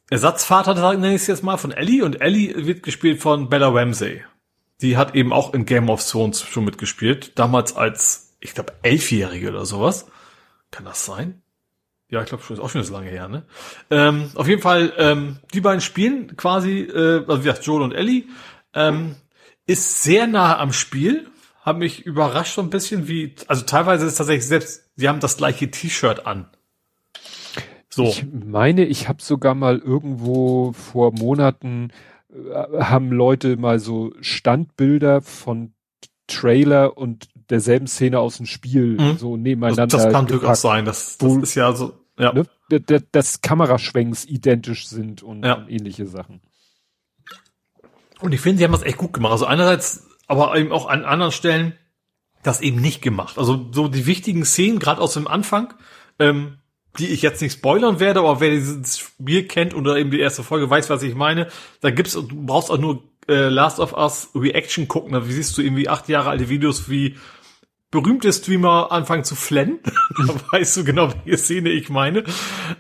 Ersatzvater, 0.10 0.74
nenne 0.94 1.16
ich 1.16 1.22
es 1.22 1.28
jetzt 1.28 1.44
mal, 1.44 1.58
von 1.58 1.72
Ellie. 1.72 2.04
Und 2.04 2.22
Ellie 2.22 2.66
wird 2.66 2.84
gespielt 2.84 3.22
von 3.22 3.50
Bella 3.50 3.70
Ramsey. 3.70 4.24
Die 4.82 4.98
hat 4.98 5.16
eben 5.16 5.34
auch 5.34 5.54
in 5.54 5.66
Game 5.66 5.90
of 5.90 6.06
Thrones 6.06 6.42
schon 6.42 6.66
mitgespielt. 6.66 7.38
Damals 7.38 7.76
als, 7.76 8.38
ich 8.40 8.54
glaube, 8.54 8.74
Elfjährige 8.82 9.50
oder 9.50 9.66
sowas. 9.66 10.08
Kann 10.72 10.86
das 10.86 11.06
sein? 11.06 11.42
Ja, 12.10 12.22
ich 12.22 12.28
glaube 12.28 12.44
schon, 12.44 12.56
ist 12.56 12.62
auch 12.62 12.70
schon 12.70 12.84
so 12.84 12.94
lange 12.94 13.10
her, 13.10 13.28
ne? 13.28 13.44
Ähm, 13.92 14.32
auf 14.36 14.48
jeden 14.48 14.62
Fall, 14.62 14.94
ähm, 14.98 15.38
die 15.54 15.62
beiden 15.62 15.82
spielen 15.82 16.36
quasi, 16.38 16.82
äh, 16.82 17.24
also 17.28 17.40
wie 17.40 17.48
gesagt, 17.48 17.66
Joel 17.66 17.84
und 17.84 17.94
Ellie, 17.94 18.24
ähm, 18.74 19.16
ist 19.68 20.02
sehr 20.04 20.26
nah 20.26 20.58
am 20.58 20.74
Spiel, 20.74 21.28
hat 21.62 21.78
mich 21.78 22.06
überrascht 22.06 22.56
so 22.56 22.62
ein 22.62 22.72
bisschen, 22.72 23.08
wie, 23.08 23.36
also 23.48 23.64
teilweise 23.64 24.08
ist 24.08 24.16
tatsächlich 24.16 24.48
selbst, 24.48 24.90
sie 24.96 25.08
haben 25.08 25.20
das 25.20 25.38
gleiche 25.38 25.70
T-Shirt 25.70 26.26
an. 26.26 26.48
So. 27.90 28.06
Ich 28.06 28.26
meine, 28.32 28.86
ich 28.86 29.08
habe 29.08 29.22
sogar 29.22 29.54
mal 29.54 29.78
irgendwo 29.78 30.74
vor 30.74 31.12
Monaten 31.12 31.92
äh, 32.32 32.82
haben 32.82 33.12
Leute 33.12 33.58
mal 33.58 33.80
so 33.80 34.14
Standbilder 34.22 35.22
von 35.22 35.74
Trailer 36.28 36.98
und 36.98 37.28
derselben 37.50 37.88
Szene 37.88 38.20
aus 38.20 38.38
dem 38.38 38.46
Spiel 38.46 38.98
mhm. 39.00 39.18
so 39.18 39.38
nebeneinander. 39.38 39.88
Das, 39.88 40.04
das 40.04 40.14
kann 40.14 40.28
durchaus 40.28 40.62
sein. 40.62 40.86
Das, 40.86 41.18
das 41.18 41.36
ist 41.38 41.56
ja 41.56 41.74
so, 41.74 41.94
ja. 42.18 42.34
Ne, 42.34 42.46
dass 43.12 43.42
Kameraschwenks 43.42 44.26
identisch 44.26 44.88
sind 44.88 45.24
und, 45.24 45.44
ja. 45.44 45.56
und 45.56 45.70
ähnliche 45.70 46.06
Sachen. 46.06 46.42
Und 48.22 48.34
ich 48.34 48.42
finde, 48.42 48.60
sie 48.60 48.64
haben 48.66 48.74
das 48.74 48.84
echt 48.84 48.98
gut 48.98 49.14
gemacht. 49.14 49.32
Also 49.32 49.46
einerseits, 49.46 50.08
aber 50.28 50.56
eben 50.58 50.72
auch 50.72 50.88
an 50.88 51.06
anderen 51.06 51.32
Stellen 51.32 51.74
das 52.44 52.62
eben 52.62 52.80
nicht 52.80 53.02
gemacht. 53.02 53.38
Also 53.38 53.68
so 53.72 53.88
die 53.88 54.06
wichtigen 54.06 54.46
Szenen, 54.46 54.80
gerade 54.80 55.02
aus 55.02 55.14
dem 55.14 55.28
Anfang, 55.28 55.74
ähm, 56.20 56.58
die 56.98 57.08
ich 57.08 57.22
jetzt 57.22 57.42
nicht 57.42 57.54
spoilern 57.54 58.00
werde, 58.00 58.20
aber 58.20 58.40
wer 58.40 58.50
dieses 58.50 58.98
Spiel 58.98 59.48
kennt 59.48 59.74
oder 59.74 59.98
eben 59.98 60.12
die 60.12 60.20
erste 60.20 60.44
Folge 60.44 60.70
weiß, 60.70 60.90
was 60.90 61.04
ich 61.04 61.16
meine, 61.16 61.48
da 61.82 61.92
gibt's, 61.92 62.14
du 62.14 62.28
brauchst 62.28 62.72
auch 62.72 62.78
nur 62.78 63.04
äh, 63.28 63.50
Last 63.50 63.80
of 63.80 63.94
Us 63.94 64.30
Reaction 64.36 64.88
gucken, 64.88 65.14
da 65.14 65.22
siehst 65.22 65.58
du 65.58 65.62
irgendwie 65.62 65.88
acht 65.88 66.10
Jahre 66.10 66.30
alte 66.30 66.50
Videos, 66.50 66.90
wie 66.90 67.18
berühmte 67.92 68.32
Streamer 68.32 68.92
anfangen 68.92 69.24
zu 69.24 69.36
flennen. 69.36 69.80
da 70.18 70.36
weißt 70.52 70.78
du 70.78 70.84
genau, 70.84 71.12
welche 71.26 71.38
Szene 71.38 71.70
ich 71.70 71.90
meine. 71.90 72.24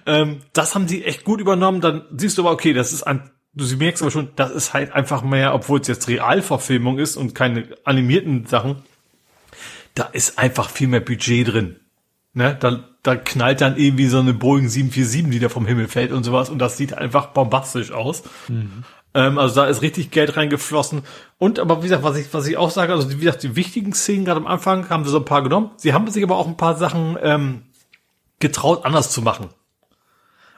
Ähm, 0.06 0.40
das 0.54 0.76
haben 0.76 0.88
sie 0.88 1.04
echt 1.04 1.24
gut 1.24 1.42
übernommen. 1.42 1.82
Dann 1.82 2.04
siehst 2.16 2.38
du 2.38 2.44
aber, 2.44 2.52
okay, 2.52 2.74
das 2.74 2.94
ist 2.94 3.04
ein, 3.04 3.30
du 3.54 3.66
merkst 3.78 4.02
aber 4.02 4.12
schon, 4.12 4.30
das 4.36 4.52
ist 4.52 4.74
halt 4.74 4.94
einfach 4.94 5.24
mehr, 5.24 5.54
obwohl 5.54 5.80
es 5.80 5.88
jetzt 5.88 6.08
Realverfilmung 6.08 7.00
ist 7.00 7.18
und 7.18 7.34
keine 7.34 7.68
animierten 7.84 8.46
Sachen, 8.46 8.84
da 9.96 10.04
ist 10.04 10.38
einfach 10.38 10.70
viel 10.70 10.88
mehr 10.88 11.02
Budget 11.02 11.48
drin. 11.48 11.80
Ne? 12.34 12.56
Da, 12.60 12.88
da 13.02 13.16
knallt 13.16 13.62
dann 13.62 13.78
irgendwie 13.78 14.08
so 14.08 14.20
eine 14.20 14.34
Boeing 14.34 14.70
747, 14.70 15.32
die 15.32 15.40
da 15.40 15.50
vom 15.50 15.66
Himmel 15.66 15.88
fällt 15.88 16.12
und 16.12 16.24
sowas 16.24 16.50
und 16.50 16.60
das 16.60 16.78
sieht 16.78 16.94
einfach 16.94 17.28
bombastisch 17.28 17.92
aus. 17.92 18.24
Mhm. 18.48 18.84
Ähm, 19.14 19.38
also 19.38 19.56
da 19.56 19.68
ist 19.68 19.82
richtig 19.82 20.12
Geld 20.12 20.38
reingeflossen. 20.38 21.04
Und 21.38 21.60
aber 21.60 21.80
wie 21.80 21.84
gesagt, 21.84 22.04
was 22.04 22.18
ich, 22.18 22.34
was 22.34 22.48
ich 22.48 22.58
auch 22.58 22.70
sage, 22.70 22.94
also 22.94 23.10
wie 23.10 23.18
gesagt, 23.18 23.44
die 23.44 23.56
wichtigen 23.56 23.94
Szenen 23.94 24.26
gerade 24.26 24.40
am 24.40 24.48
Anfang 24.48 24.90
haben 24.90 25.04
sie 25.04 25.12
so 25.12 25.18
ein 25.18 25.26
paar 25.26 25.44
genommen. 25.44 25.72
Sie 25.78 25.94
haben 25.94 26.10
sich 26.10 26.24
aber 26.24 26.38
auch 26.38 26.48
ein 26.48 26.58
paar 26.58 26.76
Sachen 26.78 27.18
ähm, 27.22 27.64
getraut, 28.40 28.86
anders 28.86 29.12
zu 29.12 29.22
machen. 29.22 29.50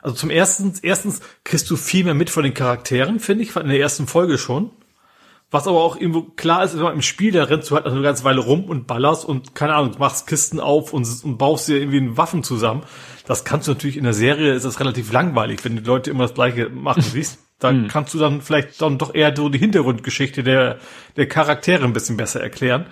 Also 0.02 0.16
zum 0.16 0.30
ersten, 0.30 0.74
erstens 0.82 1.22
kriegst 1.44 1.70
du 1.70 1.76
viel 1.76 2.04
mehr 2.04 2.14
mit 2.14 2.30
von 2.30 2.44
den 2.44 2.54
Charakteren, 2.54 3.20
finde 3.20 3.44
ich, 3.44 3.56
in 3.56 3.70
der 3.70 3.80
ersten 3.80 4.08
Folge 4.08 4.38
schon. 4.38 4.72
Was 5.52 5.68
aber 5.68 5.84
auch 5.84 5.98
irgendwo 5.98 6.24
klar 6.24 6.64
ist, 6.64 6.76
wenn 6.76 6.84
man 6.84 6.94
im 6.94 7.02
Spiel, 7.02 7.34
da 7.34 7.44
rennst 7.44 7.70
du 7.70 7.76
halt 7.76 7.86
eine 7.86 8.02
ganze 8.02 8.24
Weile 8.24 8.40
rum 8.40 8.66
und 8.66 8.88
ballerst 8.88 9.26
und 9.26 9.54
keine 9.54 9.76
Ahnung, 9.76 9.96
machst 10.00 10.26
Kisten 10.26 10.62
auf 10.62 10.94
und, 10.94 11.06
und 11.24 11.38
baust 11.38 11.68
dir 11.68 11.78
irgendwie 11.78 12.18
Waffen 12.18 12.42
zusammen. 12.42 12.84
Das 13.28 13.44
kannst 13.44 13.68
du 13.68 13.74
natürlich 13.74 13.98
in 13.98 14.06
der 14.06 14.14
Serie, 14.14 14.54
ist 14.54 14.64
das 14.64 14.80
relativ 14.80 15.12
langweilig, 15.12 15.64
wenn 15.64 15.76
die 15.76 15.84
Leute 15.84 16.10
immer 16.10 16.24
das 16.24 16.34
gleiche 16.34 16.70
machen, 16.70 17.02
siehst. 17.12 17.40
Da 17.62 17.70
hm. 17.70 17.88
kannst 17.88 18.14
du 18.14 18.18
dann 18.18 18.42
vielleicht 18.42 18.82
dann 18.82 18.98
doch 18.98 19.14
eher 19.14 19.34
so 19.34 19.48
die 19.48 19.60
Hintergrundgeschichte 19.60 20.44
der, 20.44 20.80
der 21.16 21.28
Charaktere 21.28 21.86
ein 21.86 21.94
bisschen 21.94 22.18
besser 22.18 22.42
erklären. 22.42 22.88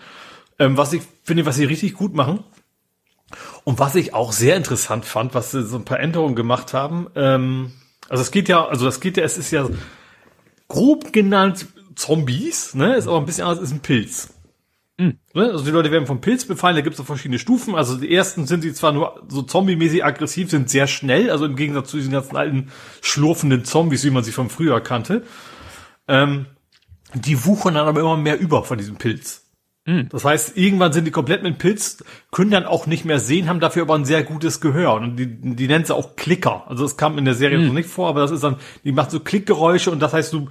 Ähm, 0.60 0.78
was 0.78 0.94
ich 0.94 1.02
finde, 1.24 1.46
was 1.46 1.58
sie 1.58 1.66
richtig 1.66 1.96
gut 1.96 2.14
machen. 2.14 2.44
Und 3.64 3.80
was 3.80 3.96
ich 3.96 4.14
auch 4.14 4.32
sehr 4.32 4.56
interessant 4.56 5.06
fand, 5.06 5.34
was 5.34 5.52
sie 5.52 5.64
so 5.64 5.76
ein 5.78 5.86
paar 5.86 6.00
Änderungen 6.00 6.36
gemacht 6.36 6.74
haben. 6.74 7.08
Ähm, 7.16 7.74
also 8.08 8.22
es 8.22 8.32
geht 8.32 8.48
ja, 8.48 8.66
also 8.66 8.86
das 8.86 9.00
geht 9.00 9.18
ja, 9.18 9.24
es 9.24 9.38
ist 9.38 9.52
ja 9.52 9.68
grob 10.68 11.14
genannt 11.14 11.68
Zombies, 11.96 12.76
ne? 12.76 12.96
Ist 12.96 13.08
aber 13.08 13.18
ein 13.18 13.26
bisschen 13.26 13.46
anders, 13.46 13.64
ist 13.64 13.72
ein 13.72 13.82
Pilz. 13.82 14.34
Mhm. 15.00 15.18
Also 15.34 15.64
die 15.64 15.72
Leute 15.72 15.92
werden 15.92 16.06
vom 16.06 16.20
Pilz 16.20 16.46
befallen, 16.46 16.76
da 16.76 16.82
gibt 16.82 17.00
es 17.00 17.06
verschiedene 17.06 17.40
Stufen. 17.40 17.74
Also 17.74 17.98
die 17.98 18.14
ersten 18.14 18.46
sind 18.46 18.62
sie 18.62 18.74
zwar 18.74 18.92
nur 18.92 19.24
so 19.30 19.42
zombie-mäßig 19.42 20.04
aggressiv, 20.04 20.52
sind 20.52 20.70
sehr 20.70 20.88
schnell, 20.88 21.32
also 21.32 21.46
im 21.46 21.56
Gegensatz 21.56 21.90
zu 21.90 21.98
diesen 21.98 22.12
ganzen 22.12 22.36
alten 22.36 22.70
schlurfenden 23.02 23.64
Zombies, 23.64 24.04
wie 24.04 24.10
man 24.10 24.24
sie 24.26 24.34
von 24.34 24.50
früher 24.50 24.82
kannte. 24.82 25.24
Ähm, 26.10 26.48
die 27.14 27.46
wuchern 27.46 27.76
dann 27.76 27.88
aber 27.88 28.02
immer 28.02 28.18
mehr 28.18 28.40
über 28.40 28.64
von 28.64 28.78
diesem 28.78 28.98
Pilz. 28.98 29.46
Mhm. 29.86 30.10
Das 30.10 30.26
heißt, 30.26 30.58
irgendwann 30.58 30.92
sind 30.92 31.06
die 31.06 31.12
komplett 31.12 31.44
mit 31.44 31.58
Pilz, 31.60 32.04
können 32.30 32.52
dann 32.52 32.66
auch 32.66 32.86
nicht 32.86 33.06
mehr 33.06 33.20
sehen, 33.20 33.48
haben 33.48 33.62
dafür 33.62 33.84
aber 33.84 33.96
ein 33.96 34.06
sehr 34.06 34.24
gutes 34.24 34.60
Gehör. 34.60 34.96
Und 34.96 35.16
die, 35.16 35.28
die 35.28 35.68
nennt 35.68 35.88
sie 35.88 35.96
auch 35.96 36.18
Klicker. 36.18 36.66
Also 36.68 36.84
das 36.84 36.98
kam 36.98 37.18
in 37.18 37.26
der 37.26 37.36
Serie 37.36 37.58
mhm. 37.58 37.68
noch 37.68 37.74
nicht 37.74 37.90
vor, 37.90 38.10
aber 38.10 38.20
das 38.20 38.32
ist 38.32 38.44
dann, 38.44 38.58
die 38.84 38.92
macht 38.92 39.12
so 39.12 39.22
Klickgeräusche 39.22 39.92
und 39.92 40.02
das 40.02 40.12
heißt, 40.12 40.34
du, 40.34 40.50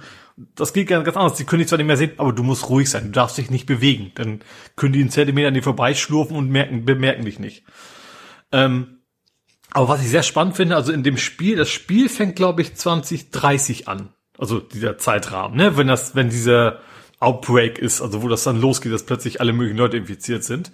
das 0.55 0.73
geht 0.73 0.87
ganz, 0.87 1.07
anders. 1.07 1.37
Die 1.37 1.43
können 1.43 1.59
dich 1.59 1.67
zwar 1.67 1.77
nicht 1.77 1.87
mehr 1.87 1.97
sehen, 1.97 2.13
aber 2.17 2.33
du 2.33 2.43
musst 2.43 2.69
ruhig 2.69 2.89
sein. 2.89 3.05
Du 3.05 3.11
darfst 3.11 3.37
dich 3.37 3.49
nicht 3.49 3.65
bewegen. 3.65 4.11
Dann 4.15 4.41
können 4.75 4.93
die 4.93 5.01
einen 5.01 5.09
Zentimeter 5.09 5.49
an 5.49 5.53
dir 5.53 5.63
vorbeischlurfen 5.63 6.35
und 6.35 6.49
merken, 6.49 6.85
bemerken 6.85 7.25
dich 7.25 7.39
nicht. 7.39 7.63
Ähm, 8.51 8.99
aber 9.71 9.89
was 9.89 10.01
ich 10.01 10.09
sehr 10.09 10.23
spannend 10.23 10.55
finde, 10.55 10.75
also 10.75 10.91
in 10.91 11.03
dem 11.03 11.17
Spiel, 11.17 11.55
das 11.55 11.69
Spiel 11.69 12.09
fängt, 12.09 12.35
glaube 12.35 12.61
ich, 12.61 12.75
2030 12.75 13.87
an. 13.87 14.09
Also 14.37 14.59
dieser 14.59 14.97
Zeitrahmen, 14.97 15.57
ne? 15.57 15.77
Wenn 15.77 15.87
das, 15.87 16.15
wenn 16.15 16.29
dieser 16.29 16.79
Outbreak 17.19 17.77
ist, 17.77 18.01
also 18.01 18.23
wo 18.23 18.29
das 18.29 18.43
dann 18.43 18.59
losgeht, 18.59 18.93
dass 18.93 19.05
plötzlich 19.05 19.41
alle 19.41 19.51
möglichen 19.51 19.77
Leute 19.77 19.97
infiziert 19.97 20.43
sind. 20.43 20.71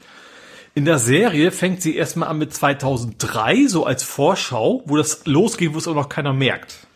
In 0.76 0.86
der 0.86 1.00
Serie 1.00 1.52
fängt 1.52 1.82
sie 1.82 1.96
erstmal 1.96 2.30
an 2.30 2.38
mit 2.38 2.54
2003, 2.54 3.68
so 3.68 3.86
als 3.86 4.04
Vorschau, 4.04 4.84
wo 4.86 4.98
das 4.98 5.26
losgeht, 5.26 5.74
wo 5.74 5.78
es 5.78 5.88
auch 5.88 5.96
noch 5.96 6.10
keiner 6.10 6.34
merkt. 6.34 6.88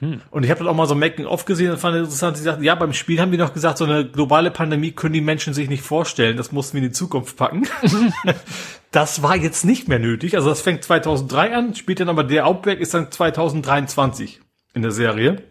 Mhm. 0.00 0.20
Und 0.30 0.44
ich 0.44 0.50
habe 0.50 0.60
dann 0.60 0.68
auch 0.68 0.76
mal 0.76 0.86
so 0.86 0.94
Making-of 0.94 1.44
gesehen 1.44 1.70
und 1.70 1.78
fand 1.78 1.96
interessant, 1.96 2.36
sie 2.36 2.42
sagten, 2.42 2.62
ja, 2.62 2.74
beim 2.74 2.92
Spiel 2.92 3.20
haben 3.20 3.30
die 3.30 3.38
noch 3.38 3.54
gesagt, 3.54 3.78
so 3.78 3.84
eine 3.84 4.06
globale 4.06 4.50
Pandemie 4.50 4.92
können 4.92 5.14
die 5.14 5.20
Menschen 5.20 5.54
sich 5.54 5.68
nicht 5.68 5.82
vorstellen, 5.82 6.36
das 6.36 6.52
mussten 6.52 6.74
wir 6.74 6.82
in 6.82 6.90
die 6.90 6.94
Zukunft 6.94 7.36
packen. 7.36 7.66
das 8.90 9.22
war 9.22 9.36
jetzt 9.36 9.64
nicht 9.64 9.88
mehr 9.88 9.98
nötig, 9.98 10.36
also 10.36 10.48
das 10.48 10.60
fängt 10.60 10.84
2003 10.84 11.54
an, 11.54 11.74
spielt 11.74 12.00
dann 12.00 12.08
aber 12.08 12.24
der 12.24 12.46
Outbreak 12.46 12.80
ist 12.80 12.94
dann 12.94 13.10
2023 13.10 14.40
in 14.74 14.82
der 14.82 14.92
Serie. 14.92 15.42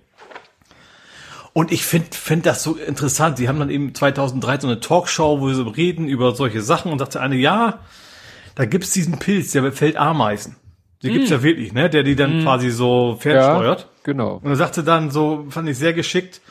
Und 1.53 1.71
ich 1.71 1.83
finde 1.83 2.07
find 2.11 2.45
das 2.45 2.63
so 2.63 2.75
interessant. 2.75 3.37
Sie 3.37 3.49
haben 3.49 3.59
dann 3.59 3.69
eben 3.69 3.93
2003 3.93 4.59
so 4.59 4.67
eine 4.67 4.79
Talkshow, 4.79 5.41
wo 5.41 5.51
sie 5.51 5.63
reden 5.63 6.07
über 6.07 6.33
solche 6.33 6.61
Sachen 6.61 6.93
und 6.93 6.99
sagte 6.99 7.19
eine, 7.19 7.35
ja, 7.35 7.79
da 8.55 8.65
gibt's 8.65 8.91
diesen 8.91 9.19
Pilz, 9.19 9.51
der 9.51 9.61
befällt 9.61 9.97
Ameisen. 9.97 10.55
Die 11.03 11.09
mm. 11.09 11.13
gibt's 11.13 11.29
ja 11.29 11.43
wirklich, 11.43 11.73
ne? 11.73 11.89
Der 11.89 12.03
die 12.03 12.15
dann 12.15 12.39
mm. 12.39 12.43
quasi 12.43 12.69
so 12.69 13.17
fernsteuert. 13.19 13.81
Ja, 13.81 13.90
genau. 14.03 14.37
Und 14.37 14.49
er 14.49 14.55
sagte 14.55 14.83
dann 14.83 15.11
so, 15.11 15.45
fand 15.49 15.69
ich 15.69 15.77
sehr 15.77 15.93
geschickt, 15.93 16.41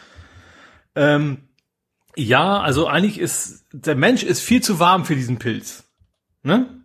ähm, 0.94 1.48
ja, 2.16 2.60
also 2.60 2.86
eigentlich 2.86 3.18
ist, 3.18 3.66
der 3.72 3.94
Mensch 3.94 4.22
ist 4.22 4.40
viel 4.40 4.62
zu 4.62 4.78
warm 4.80 5.04
für 5.04 5.14
diesen 5.14 5.38
Pilz. 5.38 5.84
Ne? 6.42 6.82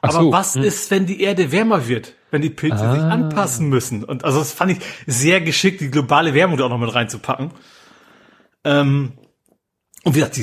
Aber 0.00 0.12
so. 0.12 0.32
was 0.32 0.54
hm. 0.54 0.62
ist, 0.62 0.90
wenn 0.90 1.06
die 1.06 1.20
Erde 1.20 1.52
wärmer 1.52 1.88
wird? 1.88 2.14
Wenn 2.30 2.42
die 2.42 2.50
Pilze 2.50 2.82
ah. 2.82 2.94
sich 2.94 3.02
anpassen 3.02 3.68
müssen? 3.68 4.04
Und 4.04 4.24
also 4.24 4.38
das 4.38 4.52
fand 4.52 4.72
ich 4.72 4.78
sehr 5.06 5.40
geschickt, 5.40 5.80
die 5.80 5.90
globale 5.90 6.34
Wärmung 6.34 6.56
da 6.56 6.64
auch 6.64 6.70
noch 6.70 6.78
mit 6.78 6.94
reinzupacken. 6.94 7.52
Ähm, 8.64 9.12
und 10.04 10.14
wie 10.14 10.18
gesagt, 10.18 10.36
die, 10.36 10.42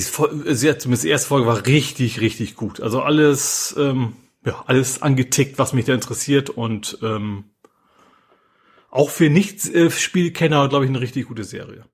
sie 0.53 0.69
hat 0.69 0.81
zumindest 0.81 1.03
die 1.03 1.09
erste 1.09 1.27
Folge 1.27 1.47
war 1.47 1.65
richtig, 1.65 2.21
richtig 2.21 2.55
gut. 2.55 2.79
Also 2.79 3.01
alles, 3.01 3.75
ähm, 3.77 4.13
ja, 4.45 4.63
alles 4.67 5.01
angetickt, 5.01 5.59
was 5.59 5.73
mich 5.73 5.85
da 5.85 5.93
interessiert 5.93 6.49
und 6.49 6.99
ähm, 7.01 7.45
auch 8.91 9.09
für 9.09 9.29
Nicht-Spielkenner, 9.29 10.69
glaube 10.69 10.85
ich, 10.85 10.89
eine 10.89 11.01
richtig 11.01 11.27
gute 11.27 11.43
Serie. 11.43 11.85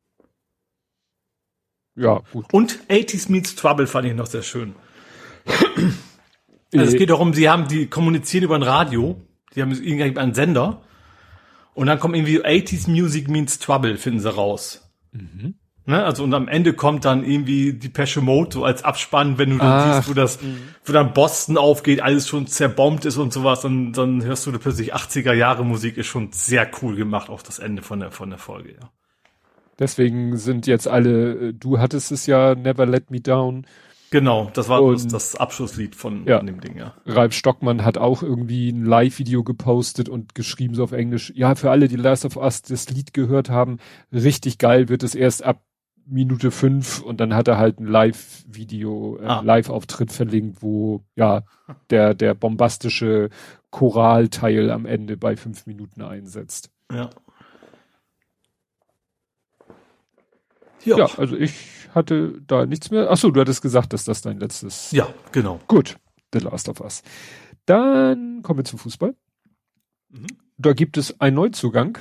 Ja, 1.96 2.22
gut. 2.32 2.52
Und 2.52 2.80
80s 2.90 3.32
Meets 3.32 3.56
Trouble 3.56 3.88
fand 3.88 4.08
ich 4.08 4.14
noch 4.14 4.28
sehr 4.28 4.44
schön. 4.44 4.76
Also 6.74 6.92
es 6.92 6.98
geht 6.98 7.10
darum, 7.10 7.34
sie 7.34 7.48
haben, 7.48 7.68
die 7.68 7.88
kommunizieren 7.88 8.44
über 8.44 8.56
ein 8.56 8.64
Radio, 8.64 9.22
die 9.56 9.62
haben 9.62 9.72
irgendwie 9.72 10.20
einen 10.20 10.34
Sender 10.34 10.82
und 11.74 11.88
dann 11.88 12.00
kommt 12.00 12.16
irgendwie 12.16 12.44
80s 12.44 12.90
Music 12.90 13.30
means 13.30 13.60
Trouble, 13.60 13.98
finden 13.98 14.20
sie 14.20 14.34
raus. 14.34 14.92
Mhm. 15.12 15.56
Ne? 15.88 16.04
Also 16.04 16.24
und 16.24 16.34
am 16.34 16.48
Ende 16.48 16.74
kommt 16.74 17.06
dann 17.06 17.24
irgendwie 17.24 17.74
die 17.74 17.90
Pesche 17.90 18.22
Mode 18.22 18.52
so 18.54 18.66
als 18.66 18.84
Abspann, 18.84 19.38
wenn 19.38 19.52
du 19.52 19.58
dann 19.58 19.68
Ach. 19.68 19.96
siehst, 19.98 20.10
wo 20.10 20.14
das, 20.14 20.40
wo 20.84 20.94
dann 20.94 21.14
Boston 21.14 21.58
aufgeht, 21.58 22.02
alles 22.02 22.28
schon 22.28 22.48
zerbombt 22.48 23.06
ist 23.06 23.18
und 23.18 23.32
sowas, 23.32 23.62
dann, 23.62 23.94
dann 23.94 24.24
hörst 24.24 24.48
du 24.48 24.52
da 24.52 24.58
plötzlich 24.58 24.96
80er 24.96 25.34
Jahre 25.34 25.64
Musik, 25.64 25.98
ist 25.98 26.08
schon 26.08 26.32
sehr 26.32 26.68
cool 26.82 26.96
gemacht, 26.96 27.30
auch 27.30 27.44
das 27.44 27.60
Ende 27.60 27.84
von 27.84 28.00
der, 28.00 28.12
von 28.12 28.30
der 28.32 28.40
Folge, 28.40 28.74
ja. 28.74 28.90
Deswegen 29.78 30.38
sind 30.38 30.68
jetzt 30.68 30.88
alle, 30.88 31.50
äh, 31.50 31.54
du 31.54 31.80
hattest 31.80 32.12
es 32.12 32.26
ja, 32.26 32.56
Never 32.56 32.86
Let 32.86 33.12
Me 33.12 33.20
Down. 33.20 33.68
Genau, 34.10 34.50
das 34.54 34.70
war 34.70 34.82
und, 34.82 35.12
das 35.12 35.36
Abschlusslied 35.36 35.96
von, 35.96 36.26
ja, 36.26 36.38
von 36.38 36.48
dem 36.48 36.62
Ding, 36.62 36.78
ja. 36.78 36.94
Ralf 37.06 37.34
Stockmann 37.34 37.84
hat 37.84 37.98
auch 37.98 38.24
irgendwie 38.24 38.70
ein 38.70 38.86
Live-Video 38.86 39.44
gepostet 39.44 40.08
und 40.08 40.34
geschrieben 40.34 40.74
so 40.74 40.84
auf 40.84 40.94
Englisch, 40.94 41.34
ja, 41.36 41.54
für 41.56 41.70
alle, 41.70 41.90
die 41.90 41.98
Last 41.98 42.26
of 42.26 42.38
Us 42.38 42.62
das 42.62 42.90
Lied 42.90 43.14
gehört 43.14 43.50
haben, 43.50 43.78
richtig 44.14 44.58
geil 44.58 44.90
wird 44.90 45.04
es 45.04 45.14
erst 45.14 45.44
ab 45.44 45.62
Minute 46.06 46.52
fünf 46.52 47.02
und 47.02 47.20
dann 47.20 47.34
hat 47.34 47.48
er 47.48 47.58
halt 47.58 47.80
ein 47.80 47.88
Live-Video, 47.88 49.18
äh, 49.20 49.26
ah. 49.26 49.42
Live-Auftritt 49.42 50.12
verlinkt, 50.12 50.62
wo 50.62 51.04
ja 51.16 51.44
der 51.90 52.14
der 52.14 52.34
bombastische 52.34 53.30
Choralteil 53.72 54.72
am 54.72 54.86
Ende 54.86 55.18
bei 55.18 55.36
fünf 55.36 55.66
Minuten 55.66 56.02
einsetzt. 56.02 56.70
Ja. 56.92 57.10
Ja, 60.84 60.98
ja 60.98 61.10
also 61.18 61.36
ich 61.36 61.90
hatte 61.94 62.42
da 62.46 62.66
nichts 62.66 62.92
mehr. 62.92 63.10
Achso, 63.10 63.32
du 63.32 63.42
hattest 63.42 63.62
gesagt, 63.62 63.94
dass 63.94 64.04
das 64.04 64.22
dein 64.22 64.40
letztes. 64.40 64.92
Ja, 64.92 65.08
genau. 65.32 65.60
Gut, 65.68 65.98
The 66.34 66.40
Last 66.40 66.70
of 66.70 66.80
Us. 66.82 67.02
Dann 67.66 68.42
kommen 68.44 68.60
wir 68.60 68.66
zum 68.66 68.80
Fußball. 68.80 69.16
Mhm. 70.10 70.28
Da 70.58 70.74
gibt 70.74 70.98
es 70.98 71.20
einen 71.20 71.36
Neuzugang. 71.36 71.98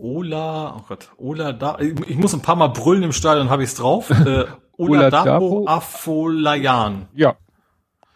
Ola, 0.00 0.76
oh 0.76 0.84
Gott, 0.88 1.10
Ola 1.18 1.52
da, 1.52 1.78
ich 1.78 2.16
muss 2.16 2.32
ein 2.34 2.42
paar 2.42 2.56
Mal 2.56 2.68
brüllen 2.68 3.02
im 3.02 3.12
Stadion, 3.12 3.50
habe 3.50 3.62
ich 3.62 3.70
es 3.70 3.74
drauf. 3.76 4.10
Äh, 4.20 4.46
Ola 4.76 5.10
Dabo 5.10 5.66
Afolayan. 5.66 7.08
Ja, 7.14 7.36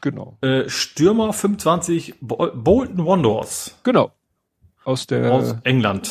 genau. 0.00 0.38
Äh, 0.40 0.68
Stürmer 0.68 1.32
25, 1.32 2.14
Bolton 2.20 3.04
Wanderers. 3.04 3.78
Genau. 3.82 4.12
Aus 4.84 5.06
der 5.06 5.32
aus 5.32 5.56
England. 5.64 6.10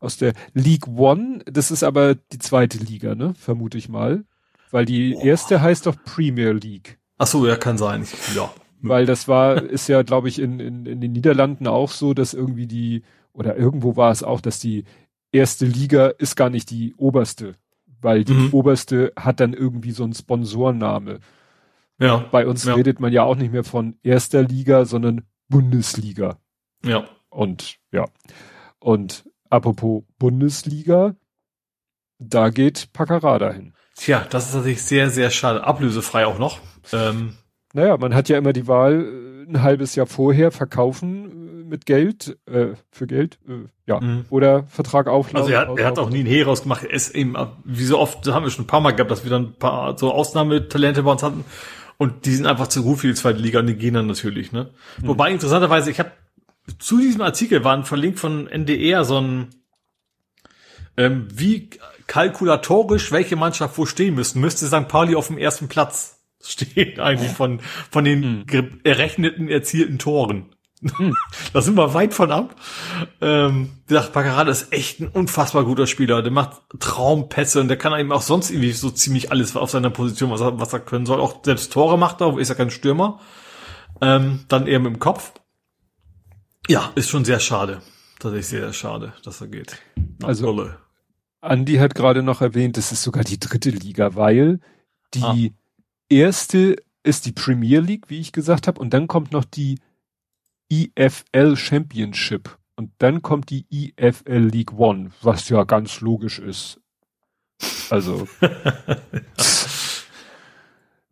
Aus 0.00 0.16
der 0.16 0.32
League 0.54 0.88
One. 0.88 1.40
Das 1.44 1.70
ist 1.70 1.84
aber 1.84 2.14
die 2.16 2.38
zweite 2.38 2.78
Liga, 2.78 3.14
ne? 3.14 3.34
Vermute 3.38 3.78
ich 3.78 3.88
mal. 3.88 4.24
Weil 4.72 4.86
die 4.86 5.14
oh. 5.14 5.20
erste 5.20 5.60
heißt 5.60 5.86
doch 5.86 5.96
Premier 6.04 6.52
League. 6.52 6.98
Ach 7.18 7.26
so, 7.26 7.46
ja, 7.46 7.56
kann 7.56 7.78
sein. 7.78 8.02
Ich, 8.02 8.34
ja. 8.34 8.50
Weil 8.80 9.06
das 9.06 9.28
war, 9.28 9.62
ist 9.62 9.88
ja, 9.88 10.02
glaube 10.02 10.28
ich, 10.28 10.40
in, 10.40 10.58
in, 10.58 10.86
in 10.86 11.00
den 11.00 11.12
Niederlanden 11.12 11.68
auch 11.68 11.90
so, 11.90 12.14
dass 12.14 12.34
irgendwie 12.34 12.66
die, 12.66 13.02
oder 13.32 13.56
irgendwo 13.56 13.96
war 13.96 14.10
es 14.10 14.24
auch, 14.24 14.40
dass 14.40 14.58
die 14.58 14.84
erste 15.32 15.66
Liga 15.66 16.08
ist 16.08 16.36
gar 16.36 16.50
nicht 16.50 16.70
die 16.70 16.94
oberste, 16.96 17.56
weil 18.00 18.24
die 18.24 18.34
mhm. 18.34 18.48
oberste 18.52 19.12
hat 19.16 19.40
dann 19.40 19.54
irgendwie 19.54 19.92
so 19.92 20.04
einen 20.04 20.14
Sponsorname. 20.14 21.20
Ja. 21.98 22.18
Bei 22.30 22.46
uns 22.46 22.64
ja. 22.64 22.74
redet 22.74 23.00
man 23.00 23.12
ja 23.12 23.22
auch 23.22 23.36
nicht 23.36 23.52
mehr 23.52 23.64
von 23.64 23.96
erster 24.02 24.42
Liga, 24.42 24.84
sondern 24.84 25.22
Bundesliga. 25.48 26.38
Ja. 26.84 27.04
Und 27.30 27.78
ja. 27.92 28.06
Und 28.78 29.24
apropos 29.48 30.02
Bundesliga, 30.18 31.14
da 32.18 32.50
geht 32.50 32.92
Paccarada 32.92 33.52
hin. 33.52 33.72
Tja, 33.96 34.26
das 34.30 34.48
ist 34.48 34.54
natürlich 34.54 34.82
sehr, 34.82 35.10
sehr 35.10 35.30
schade. 35.30 35.64
Ablösefrei 35.64 36.26
auch 36.26 36.38
noch. 36.38 36.60
Ähm. 36.92 37.34
Naja, 37.74 37.96
man 37.96 38.14
hat 38.14 38.28
ja 38.28 38.36
immer 38.36 38.52
die 38.52 38.66
Wahl, 38.66 39.46
äh, 39.46 39.50
ein 39.50 39.62
halbes 39.62 39.94
Jahr 39.94 40.06
vorher 40.06 40.50
verkaufen 40.50 41.51
mit 41.72 41.86
Geld, 41.86 42.38
äh, 42.46 42.74
für 42.90 43.06
Geld, 43.06 43.38
äh, 43.48 43.66
ja, 43.86 43.98
mhm. 43.98 44.26
oder 44.28 44.64
Vertrag 44.64 45.08
auflaufen. 45.08 45.38
Also 45.38 45.50
er, 45.50 45.60
hat, 45.60 45.78
er 45.78 45.86
hat 45.86 45.98
auch 45.98 46.10
nie 46.10 46.20
ein 46.20 46.26
Hehl 46.26 46.44
rausgemacht. 46.44 46.84
Er 46.84 46.92
ist 46.92 47.14
eben, 47.14 47.34
wie 47.64 47.84
so 47.84 47.98
oft, 47.98 48.24
das 48.26 48.34
haben 48.34 48.44
wir 48.44 48.50
schon 48.50 48.64
ein 48.64 48.68
paar 48.68 48.82
Mal 48.82 48.92
gehabt, 48.92 49.10
dass 49.10 49.24
wir 49.24 49.30
dann 49.30 49.46
ein 49.46 49.54
paar 49.54 49.98
so 49.98 50.12
Ausnahmetalente 50.12 51.02
bei 51.02 51.10
uns 51.10 51.22
hatten 51.22 51.44
und 51.96 52.26
die 52.26 52.34
sind 52.34 52.46
einfach 52.46 52.68
zu 52.68 52.82
gut 52.82 52.98
für 52.98 53.06
die 53.08 53.14
zweite 53.14 53.40
Liga 53.40 53.60
und 53.60 53.66
die 53.66 53.74
gehen 53.74 53.94
dann 53.94 54.06
natürlich, 54.06 54.52
ne? 54.52 54.70
Mhm. 54.98 55.08
Wobei 55.08 55.30
interessanterweise, 55.30 55.90
ich 55.90 55.98
habe 55.98 56.12
zu 56.78 56.98
diesem 56.98 57.22
Artikel 57.22 57.64
war 57.64 57.74
ein 57.74 57.84
Verlink 57.84 58.18
von 58.18 58.46
NDR 58.48 59.04
so 59.04 59.18
ein 59.18 59.48
ähm, 60.98 61.26
wie 61.32 61.70
kalkulatorisch 62.06 63.12
welche 63.12 63.36
Mannschaft 63.36 63.78
wo 63.78 63.86
stehen 63.86 64.14
müsste, 64.14 64.38
müsste 64.38 64.66
St. 64.66 64.88
Pauli 64.88 65.14
auf 65.14 65.28
dem 65.28 65.38
ersten 65.38 65.68
Platz 65.68 66.20
stehen 66.44 67.00
eigentlich 67.00 67.32
von, 67.32 67.60
von 67.90 68.04
den 68.04 68.44
hm. 68.46 68.80
errechneten, 68.84 69.48
erzielten 69.48 69.98
Toren. 69.98 70.51
Hm. 70.96 71.14
da 71.52 71.62
sind 71.62 71.76
wir 71.76 71.94
weit 71.94 72.12
von 72.12 72.32
ab. 72.32 72.56
Ähm, 73.20 73.70
wie 73.86 73.94
gesagt, 73.94 74.12
Paccarada 74.12 74.50
ist 74.50 74.72
echt 74.72 75.00
ein 75.00 75.08
unfassbar 75.08 75.64
guter 75.64 75.86
Spieler. 75.86 76.22
Der 76.22 76.32
macht 76.32 76.62
Traumpässe 76.80 77.60
und 77.60 77.68
der 77.68 77.76
kann 77.76 77.98
eben 77.98 78.10
auch 78.12 78.22
sonst 78.22 78.50
irgendwie 78.50 78.72
so 78.72 78.90
ziemlich 78.90 79.30
alles 79.30 79.56
auf 79.56 79.70
seiner 79.70 79.90
Position, 79.90 80.30
was 80.30 80.40
er, 80.40 80.58
was 80.58 80.72
er 80.72 80.80
können 80.80 81.06
soll. 81.06 81.20
Auch 81.20 81.44
selbst 81.44 81.72
Tore 81.72 81.96
macht 81.98 82.20
er, 82.20 82.36
ist 82.38 82.48
ja 82.48 82.54
kein 82.54 82.70
Stürmer. 82.70 83.20
Ähm, 84.00 84.40
dann 84.48 84.66
eher 84.66 84.80
mit 84.80 84.92
dem 84.92 84.98
Kopf. 84.98 85.32
Ja, 86.68 86.90
ist 86.94 87.10
schon 87.10 87.24
sehr 87.24 87.40
schade. 87.40 87.80
Tatsächlich 88.18 88.48
sehr, 88.48 88.60
sehr 88.62 88.72
schade, 88.72 89.12
dass 89.24 89.40
er 89.40 89.48
geht. 89.48 89.78
Nach 90.18 90.28
also, 90.28 90.46
Rolle. 90.46 90.78
Andi 91.40 91.76
hat 91.76 91.94
gerade 91.94 92.22
noch 92.22 92.40
erwähnt, 92.40 92.76
das 92.76 92.92
ist 92.92 93.02
sogar 93.02 93.24
die 93.24 93.40
dritte 93.40 93.70
Liga, 93.70 94.14
weil 94.14 94.60
die 95.14 95.22
ah. 95.22 95.36
erste 96.08 96.76
ist 97.02 97.26
die 97.26 97.32
Premier 97.32 97.80
League, 97.80 98.08
wie 98.08 98.20
ich 98.20 98.32
gesagt 98.32 98.68
habe, 98.68 98.80
und 98.80 98.94
dann 98.94 99.08
kommt 99.08 99.32
noch 99.32 99.44
die 99.44 99.80
EFL 100.72 101.56
Championship 101.56 102.58
und 102.76 102.92
dann 102.98 103.22
kommt 103.22 103.50
die 103.50 103.66
EFL 103.70 104.48
League 104.50 104.72
One, 104.72 105.10
was 105.22 105.48
ja 105.48 105.64
ganz 105.64 106.00
logisch 106.00 106.38
ist. 106.38 106.80
Also 107.90 108.26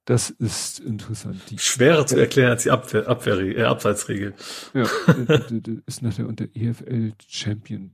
das 0.05 0.31
ist 0.31 0.81
interessant. 0.81 1.43
Die 1.51 1.59
Schwerer 1.59 2.07
zu 2.07 2.19
erklären 2.19 2.51
als 2.51 2.63
die 2.65 2.71
Abwehr, 2.71 3.07
Abwehr, 3.09 3.39
äh, 3.39 3.65
Abseitsregel. 3.65 4.35
Ja, 4.75 4.83
ist 5.87 6.03
nachher 6.03 6.27
unter 6.27 6.47
EFL 6.55 7.13
Champion 7.29 7.93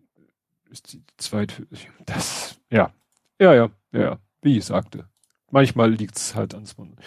ist 0.70 0.93
die 0.93 1.03
zweite. 1.17 1.67
Das, 2.05 2.59
ja. 2.70 2.93
Ja, 3.41 3.55
ja, 3.55 3.70
ja, 3.93 4.19
wie 4.43 4.59
ich 4.59 4.65
sagte. 4.65 5.09
Manchmal 5.57 5.91
liegt's 5.91 6.35
halt 6.35 6.52
ans 6.52 6.76
Mund. 6.76 6.99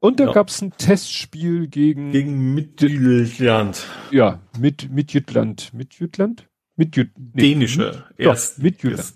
Und 0.00 0.18
da 0.18 0.24
ja. 0.24 0.32
gab's 0.32 0.60
ein 0.60 0.72
Testspiel 0.76 1.68
gegen. 1.68 2.10
Gegen 2.10 2.52
Midtjylland. 2.52 3.86
Ja, 4.10 4.40
mit, 4.58 4.90
Midtjylland. 4.90 5.72
Midtjylland? 5.72 6.48
Midtjylland. 6.74 7.12
Nee, 7.32 7.42
Dänische. 7.54 8.04
Mit, 8.16 8.26
erst. 8.26 8.58
Doch, 8.58 8.62
Midtjylland. 8.64 9.12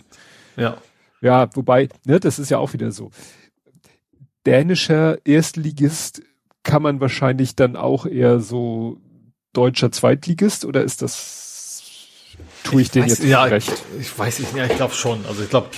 Ja. 0.57 0.77
Ja, 1.21 1.49
wobei, 1.57 1.89
ne, 2.05 2.21
das 2.21 2.39
ist 2.39 2.49
ja 2.49 2.59
auch 2.59 2.75
wieder 2.75 2.93
so. 2.93 3.11
Dänischer 4.47 5.19
Erstligist 5.27 6.23
kann 6.63 6.83
man 6.83 7.01
wahrscheinlich 7.01 7.57
dann 7.57 7.75
auch 7.75 8.07
eher 8.07 8.39
so 8.39 9.01
deutscher 9.53 9.91
Zweitligist 9.91 10.65
oder 10.65 10.85
ist 10.85 11.03
das 11.03 12.37
tue 12.63 12.83
ich, 12.83 12.87
ich 12.87 12.93
den 12.93 13.03
weiß, 13.03 13.19
jetzt 13.19 13.25
ja, 13.25 13.43
recht? 13.43 13.73
Ich 14.01 14.17
weiß 14.17 14.39
nicht, 14.39 14.55
ja, 14.55 14.67
ich 14.67 14.77
glaube 14.77 14.95
schon. 14.95 15.27
Also 15.27 15.43
ich 15.43 15.51
glaube, 15.51 15.71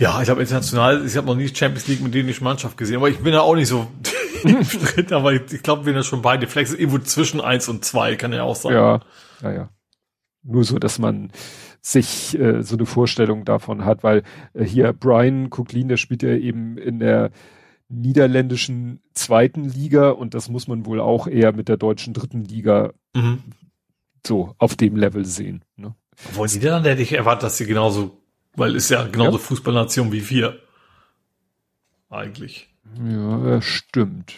ja, 0.00 0.20
ich 0.22 0.28
habe 0.28 0.40
international, 0.40 1.06
ich 1.06 1.16
habe 1.16 1.26
noch 1.26 1.36
nie 1.36 1.48
Champions 1.48 1.86
League 1.86 2.00
mit 2.00 2.14
dänischen 2.14 2.44
Mannschaft 2.44 2.76
gesehen, 2.76 2.96
aber 2.96 3.08
ich 3.08 3.18
bin 3.18 3.32
ja 3.32 3.40
auch 3.42 3.54
nicht 3.54 3.68
so 3.68 3.86
drin, 4.42 5.12
aber 5.12 5.32
ich, 5.32 5.52
ich 5.52 5.62
glaube, 5.62 5.86
wir 5.86 5.92
sind 5.92 6.04
schon 6.04 6.22
beide. 6.22 6.46
Vielleicht 6.46 6.72
irgendwo 6.72 6.98
zwischen 6.98 7.40
eins 7.40 7.68
und 7.68 7.84
zwei, 7.84 8.16
kann 8.16 8.32
ja 8.32 8.42
auch 8.42 8.56
sein. 8.56 8.72
Ja, 8.72 9.00
ja, 9.42 9.52
ja. 9.52 9.70
Nur 10.42 10.64
so, 10.64 10.78
dass 10.78 10.98
man 10.98 11.30
sich 11.82 12.38
äh, 12.38 12.62
so 12.62 12.76
eine 12.76 12.86
Vorstellung 12.86 13.44
davon 13.44 13.84
hat, 13.84 14.02
weil 14.02 14.22
äh, 14.54 14.64
hier 14.64 14.92
Brian 14.92 15.50
Kuklin, 15.50 15.88
der 15.88 15.96
spielt 15.96 16.22
ja 16.22 16.30
eben 16.30 16.76
in 16.78 16.98
der 16.98 17.30
niederländischen 17.88 19.02
zweiten 19.14 19.64
Liga 19.64 20.10
und 20.10 20.34
das 20.34 20.48
muss 20.48 20.68
man 20.68 20.86
wohl 20.86 21.00
auch 21.00 21.26
eher 21.26 21.52
mit 21.52 21.68
der 21.68 21.76
deutschen 21.76 22.14
dritten 22.14 22.44
Liga 22.44 22.92
mhm 23.14 23.42
so 24.26 24.54
auf 24.58 24.76
dem 24.76 24.96
Level 24.96 25.24
sehen. 25.24 25.64
Ne? 25.76 25.94
Obwohl 26.28 26.48
Niederlande 26.48 26.90
hätte 26.90 27.02
ich 27.02 27.12
erwartet, 27.12 27.44
dass 27.44 27.56
sie 27.56 27.66
genauso, 27.66 28.18
weil 28.54 28.76
ist 28.76 28.90
ja 28.90 29.06
genauso 29.06 29.38
ja. 29.38 29.44
Fußballnation 29.44 30.12
wie 30.12 30.28
wir. 30.28 30.60
Eigentlich. 32.08 32.68
Ja, 33.04 33.62
stimmt. 33.62 34.34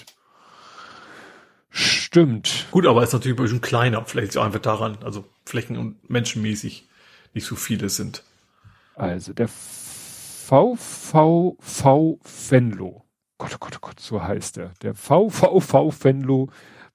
Stimmt. 1.71 2.67
Gut, 2.71 2.87
aber 2.87 3.03
ist 3.03 3.15
natürlich 3.15 3.39
ein 3.39 3.43
bisschen 3.43 3.63
kleiner, 3.63 4.05
vielleicht 4.05 4.37
auch 4.37 4.45
einfach 4.45 4.61
daran, 4.61 4.99
also 5.03 5.25
flächen- 5.47 5.79
und 5.79 6.11
menschenmäßig 6.11 6.87
nicht 7.33 7.47
so 7.47 7.57
viele 7.57 7.89
sind. 7.89 8.23
Also 8.95 9.33
der 9.33 9.49
VVV 9.49 11.49
Venlo. 12.51 13.07
Gott, 13.39 13.53
oh 13.55 13.59
Gott, 13.59 13.77
oh 13.77 13.81
Gott, 13.81 14.01
so 14.01 14.23
heißt 14.23 14.59
er. 14.59 14.75
Der 14.83 14.95
VVV 14.95 16.05
Venlo. 16.05 16.51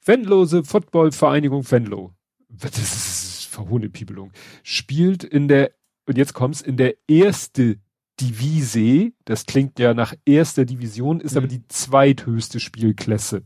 Venlose 0.05 0.63
Football 0.63 1.11
Vereinigung 1.11 1.69
Venlo 1.69 2.13
das 2.49 2.77
ist 2.77 3.45
Verhohnepiebelung, 3.47 4.31
spielt 4.63 5.23
in 5.23 5.47
der, 5.47 5.71
und 6.07 6.17
jetzt 6.17 6.33
kommt's, 6.33 6.61
in 6.61 6.77
der 6.77 6.95
erste 7.07 7.77
Divise, 8.19 9.11
das 9.25 9.45
klingt 9.45 9.77
ja 9.79 9.93
nach 9.93 10.13
erster 10.25 10.65
Division, 10.65 11.19
ist 11.19 11.33
mhm. 11.33 11.37
aber 11.37 11.47
die 11.47 11.67
zweithöchste 11.67 12.59
Spielklasse. 12.59 13.43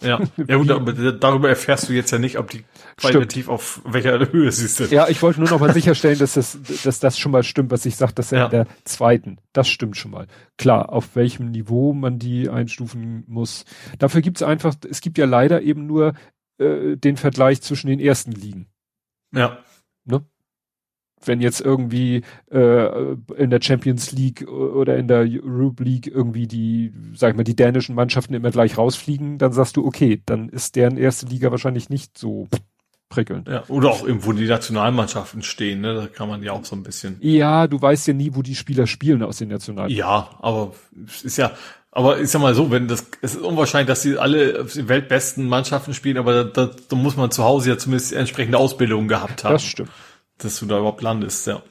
Ja, 0.00 0.20
ja 0.46 0.56
gut, 0.56 0.70
aber 0.70 0.92
darüber 0.92 1.48
erfährst 1.48 1.88
du 1.88 1.92
jetzt 1.92 2.12
ja 2.12 2.18
nicht, 2.18 2.38
ob 2.38 2.50
die 2.50 2.64
qualitativ 2.96 3.44
stimmt. 3.44 3.54
auf 3.54 3.82
welcher 3.84 4.32
Höhe 4.32 4.50
sie 4.52 4.68
sind. 4.68 4.92
Ja, 4.92 5.08
ich 5.08 5.20
wollte 5.22 5.40
nur 5.40 5.50
noch 5.50 5.58
mal 5.58 5.72
sicherstellen, 5.72 6.18
dass 6.18 6.34
das, 6.34 6.58
dass 6.84 7.00
das 7.00 7.18
schon 7.18 7.32
mal 7.32 7.42
stimmt, 7.42 7.70
was 7.72 7.84
ich 7.84 7.96
sage, 7.96 8.14
dass 8.14 8.30
er 8.30 8.38
ja. 8.38 8.44
in 8.44 8.50
der 8.50 8.66
zweiten, 8.84 9.38
das 9.52 9.68
stimmt 9.68 9.96
schon 9.96 10.12
mal. 10.12 10.26
Klar, 10.56 10.92
auf 10.92 11.16
welchem 11.16 11.50
Niveau 11.50 11.92
man 11.92 12.18
die 12.18 12.48
einstufen 12.48 13.24
muss. 13.26 13.64
Dafür 13.98 14.20
gibt's 14.20 14.42
einfach, 14.42 14.74
es 14.88 15.00
gibt 15.00 15.18
ja 15.18 15.26
leider 15.26 15.62
eben 15.62 15.86
nur 15.86 16.14
äh, 16.58 16.96
den 16.96 17.16
Vergleich 17.16 17.60
zwischen 17.60 17.88
den 17.88 17.98
ersten 17.98 18.32
Ligen. 18.32 18.68
Ja. 19.34 19.58
Wenn 21.24 21.40
jetzt 21.40 21.60
irgendwie 21.60 22.22
äh, 22.50 23.14
in 23.36 23.50
der 23.50 23.60
Champions 23.60 24.12
League 24.12 24.48
oder 24.48 24.96
in 24.96 25.08
der 25.08 25.26
Europe 25.28 25.82
League 25.82 26.06
irgendwie 26.06 26.46
die, 26.46 26.92
sag 27.14 27.30
ich 27.30 27.36
mal, 27.36 27.44
die 27.44 27.56
dänischen 27.56 27.94
Mannschaften 27.94 28.34
immer 28.34 28.50
gleich 28.50 28.78
rausfliegen, 28.78 29.38
dann 29.38 29.52
sagst 29.52 29.76
du, 29.76 29.84
okay, 29.84 30.22
dann 30.26 30.48
ist 30.48 30.76
deren 30.76 30.96
erste 30.96 31.26
Liga 31.26 31.50
wahrscheinlich 31.50 31.90
nicht 31.90 32.16
so 32.16 32.48
prickelnd. 33.08 33.48
Ja, 33.48 33.64
oder 33.68 33.90
auch 33.90 34.06
irgendwo 34.06 34.32
die 34.32 34.46
Nationalmannschaften 34.46 35.42
stehen, 35.42 35.80
ne? 35.80 35.94
Da 35.94 36.06
kann 36.06 36.28
man 36.28 36.42
ja 36.42 36.52
auch 36.52 36.64
so 36.64 36.76
ein 36.76 36.82
bisschen. 36.82 37.16
Ja, 37.20 37.66
du 37.66 37.80
weißt 37.80 38.06
ja 38.08 38.14
nie, 38.14 38.34
wo 38.34 38.42
die 38.42 38.54
Spieler 38.54 38.86
spielen 38.86 39.22
aus 39.22 39.38
den 39.38 39.48
Nationalmannschaften. 39.48 39.98
Ja, 39.98 40.30
aber 40.40 40.74
es 41.06 41.22
ist 41.22 41.36
ja, 41.38 41.52
aber 41.90 42.20
ich 42.20 42.28
sag 42.28 42.42
mal 42.42 42.54
so, 42.54 42.70
wenn 42.70 42.86
das, 42.86 43.06
es 43.22 43.34
ist 43.34 43.42
unwahrscheinlich, 43.42 43.88
dass 43.88 44.02
sie 44.02 44.18
alle 44.18 44.64
die 44.64 44.88
weltbesten 44.88 45.48
Mannschaften 45.48 45.94
spielen, 45.94 46.18
aber 46.18 46.44
da, 46.44 46.66
da, 46.66 46.70
da 46.88 46.96
muss 46.96 47.16
man 47.16 47.30
zu 47.30 47.44
Hause 47.44 47.70
ja 47.70 47.78
zumindest 47.78 48.12
entsprechende 48.12 48.58
Ausbildung 48.58 49.08
gehabt 49.08 49.44
haben. 49.44 49.54
Das 49.54 49.64
stimmt. 49.64 49.90
Dass 50.38 50.60
du 50.60 50.66
da 50.66 50.78
überhaupt 50.78 51.02
landest, 51.02 51.46
ja. 51.46 51.62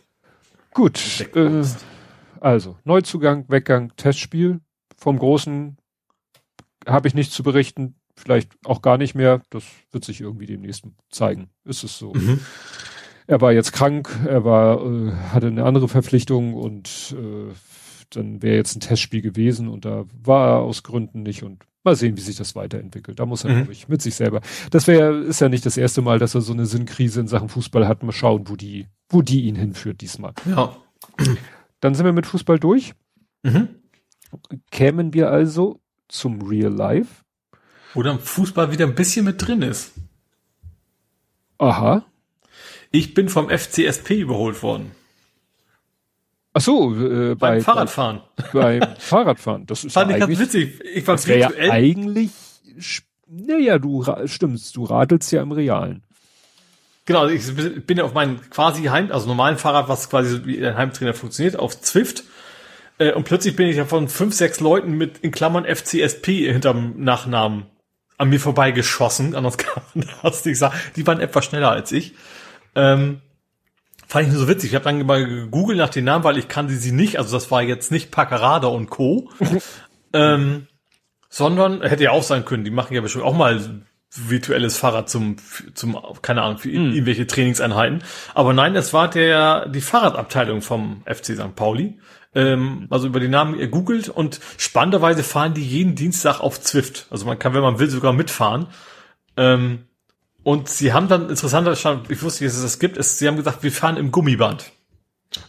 Gut. 0.74 1.00
Äh, 1.36 1.64
also, 2.40 2.78
Neuzugang, 2.84 3.46
Weggang, 3.48 3.96
Testspiel. 3.96 4.60
Vom 4.98 5.18
Großen 5.18 5.78
habe 6.86 7.08
ich 7.08 7.14
nichts 7.14 7.34
zu 7.34 7.44
berichten. 7.44 7.96
Vielleicht 8.16 8.52
auch 8.66 8.82
gar 8.82 8.98
nicht 8.98 9.16
mehr. 9.16 9.42
Das 9.50 9.64
wird 9.92 10.06
sich 10.06 10.22
irgendwie 10.22 10.46
demnächst 10.46 10.86
zeigen. 11.10 11.50
Ist 11.64 11.84
es 11.84 11.98
so. 11.98 12.14
Mhm. 12.14 12.40
Er 13.28 13.42
war 13.42 13.52
jetzt 13.52 13.74
krank, 13.74 14.10
er 14.26 14.46
war, 14.46 14.82
äh, 14.86 15.12
hatte 15.34 15.48
eine 15.48 15.66
andere 15.66 15.90
Verpflichtung 15.90 16.54
und 16.54 17.14
äh, 17.18 17.54
dann 18.10 18.42
wäre 18.42 18.56
jetzt 18.56 18.76
ein 18.76 18.80
Testspiel 18.80 19.22
gewesen 19.22 19.68
und 19.68 19.86
da 19.86 20.06
war 20.24 20.48
er 20.48 20.60
aus 20.60 20.84
Gründen 20.84 21.24
nicht 21.24 21.44
und 21.44 21.64
mal 21.84 21.96
sehen, 21.96 22.18
wie 22.18 22.22
sich 22.22 22.36
das 22.36 22.56
weiterentwickelt. 22.56 23.20
Da 23.20 23.26
muss 23.26 23.44
er, 23.44 23.52
mhm. 23.52 23.56
glaube 23.58 23.72
ich, 23.72 23.88
mit 23.88 24.02
sich 24.02 24.16
selber. 24.16 24.42
Das 24.72 24.88
wäre, 24.88 25.20
ist 25.20 25.42
ja 25.42 25.50
nicht 25.50 25.66
das 25.66 25.78
erste 25.78 26.02
Mal, 26.02 26.20
dass 26.20 26.36
er 26.36 26.42
so 26.42 26.54
eine 26.54 26.66
Sinnkrise 26.66 27.22
in 27.22 27.28
Sachen 27.28 27.50
Fußball 27.50 27.88
hat. 27.88 28.04
Mal 28.04 28.12
schauen, 28.12 28.50
wo 28.50 28.56
die, 28.56 28.88
wo 29.10 29.22
die 29.22 29.44
ihn 29.44 29.56
hinführt 29.56 30.02
diesmal. 30.02 30.34
Ja. 30.46 30.76
Dann 31.80 31.96
sind 31.96 32.06
wir 32.06 32.14
mit 32.14 32.26
Fußball 32.26 32.60
durch. 32.60 32.94
Mhm. 33.44 33.70
Kämen 34.72 35.14
wir 35.14 35.32
also 35.32 35.80
zum 36.08 36.42
Real 36.42 36.74
Life. 36.74 37.24
Wo 37.94 38.04
dann 38.04 38.20
Fußball 38.20 38.72
wieder 38.72 38.86
ein 38.86 38.96
bisschen 38.96 39.26
mit 39.26 39.46
drin 39.46 39.62
ist. 39.62 39.94
Aha. 41.58 42.06
Ich 42.92 43.14
bin 43.14 43.30
vom 43.30 43.50
FCSP 43.50 44.20
überholt 44.20 44.62
worden. 44.62 44.92
Ach 46.58 46.62
so, 46.62 46.92
äh, 46.96 47.36
beim 47.36 47.38
bei, 47.38 47.62
Fahrradfahren. 47.62 48.22
Beim 48.52 48.82
Fahrradfahren. 48.98 49.68
Das 49.68 49.84
ist 49.84 49.94
Fand 49.94 50.10
ja 50.10 50.18
ich 50.18 50.22
ganz 50.22 50.40
witzig. 50.40 50.82
Ich 50.92 51.08
war 51.08 51.20
ja 51.28 51.52
eigentlich, 51.70 52.32
naja, 53.28 53.78
du 53.78 54.04
stimmst, 54.26 54.76
du 54.76 54.86
radelst 54.86 55.32
ja 55.32 55.44
im 55.44 55.52
Realen. 55.52 56.02
Genau, 57.06 57.22
also 57.22 57.36
ich 57.36 57.86
bin 57.86 58.00
ja 58.00 58.06
auf 58.06 58.16
meinem 58.16 58.42
quasi 58.50 58.86
Heim, 58.86 59.12
also 59.12 59.28
normalen 59.28 59.60
Fahrrad, 59.60 59.88
was 59.88 60.10
quasi 60.10 60.46
wie 60.46 60.66
ein 60.66 60.76
Heimtrainer 60.76 61.14
funktioniert, 61.14 61.60
auf 61.60 61.80
Zwift. 61.80 62.24
Äh, 62.98 63.14
und 63.14 63.26
plötzlich 63.26 63.56
bin 63.56 63.68
ich 63.68 63.78
ja 63.78 63.86
von 63.86 64.10
fünf, 64.10 64.34
sechs 64.34 64.60
Leuten 64.60 64.94
mit 64.94 65.20
in 65.20 65.30
Klammern 65.30 65.64
FCSP 65.64 66.52
hinterm 66.52 66.96
Nachnamen 66.98 67.68
an 68.18 68.30
mir 68.30 68.40
vorbeigeschossen. 68.40 69.36
Anders 69.36 69.58
kann 69.60 69.84
man 69.94 70.08
das 70.24 70.44
nicht 70.44 70.58
sagen. 70.58 70.76
Die 70.96 71.06
waren 71.06 71.20
etwas 71.20 71.46
schneller 71.46 71.70
als 71.70 71.92
ich. 71.92 72.16
Ähm, 72.74 73.22
fand 74.08 74.28
ich 74.28 74.34
nur 74.34 74.42
so 74.42 74.48
witzig. 74.48 74.72
Ich 74.72 74.76
habe 74.76 74.86
dann 74.86 75.06
mal 75.06 75.26
gegoogelt 75.26 75.78
nach 75.78 75.90
den 75.90 76.06
Namen, 76.06 76.24
weil 76.24 76.38
ich 76.38 76.48
kannte 76.48 76.74
sie 76.76 76.92
nicht. 76.92 77.20
Also 77.20 77.36
das 77.36 77.52
war 77.52 77.62
jetzt 77.62 77.92
nicht 77.92 78.12
Packerada 78.12 78.68
und 78.68 78.90
Co. 78.90 79.30
ähm, 80.14 80.68
sondern 81.30 81.82
hätte 81.82 82.06
ja 82.06 82.12
auch 82.12 82.24
sein 82.24 82.46
können. 82.46 82.64
Die 82.64 82.72
machen 82.72 82.94
ja 82.94 83.02
bestimmt 83.02 83.26
auch 83.26 83.36
mal 83.36 83.84
virtuelles 84.16 84.78
Fahrrad 84.78 85.10
zum, 85.10 85.36
zum, 85.74 85.98
keine 86.22 86.42
Ahnung, 86.42 86.58
für 86.58 86.72
hm. 86.72 86.92
irgendwelche 86.92 87.28
Trainingseinheiten. 87.28 88.04
Aber 88.34 88.54
nein, 88.54 88.76
es 88.76 88.94
war 88.94 89.10
der, 89.10 89.68
die 89.68 89.82
Fahrradabteilung 89.82 90.62
vom 90.62 91.04
FC 91.06 91.36
St. 91.36 91.56
Pauli. 91.56 92.00
Ähm, 92.34 92.88
also 92.90 93.08
über 93.08 93.20
den 93.20 93.32
Namen 93.32 93.60
ihr 93.60 93.68
googelt 93.68 94.10
und 94.10 94.40
spannenderweise 94.58 95.24
fahren 95.24 95.54
die 95.54 95.66
jeden 95.66 95.96
Dienstag 95.96 96.40
auf 96.40 96.62
Zwift. 96.62 97.08
Also 97.10 97.26
man 97.26 97.40
kann, 97.40 97.54
wenn 97.54 97.62
man 97.62 97.80
will, 97.80 97.90
sogar 97.90 98.14
mitfahren. 98.14 98.68
Ähm, 99.36 99.88
und 100.48 100.70
sie 100.70 100.94
haben 100.94 101.10
dann 101.10 101.28
interessanter, 101.28 101.74
ich 101.74 102.22
wusste 102.24 102.46
nicht, 102.46 102.54
dass 102.54 102.60
es 102.60 102.62
das 102.62 102.80
gibt, 102.80 102.96
ist, 102.96 103.20
sie 103.20 103.28
haben 103.28 103.36
gesagt, 103.36 103.64
wir 103.64 103.72
fahren 103.74 103.98
im 103.98 104.12
Gummiband. 104.12 104.72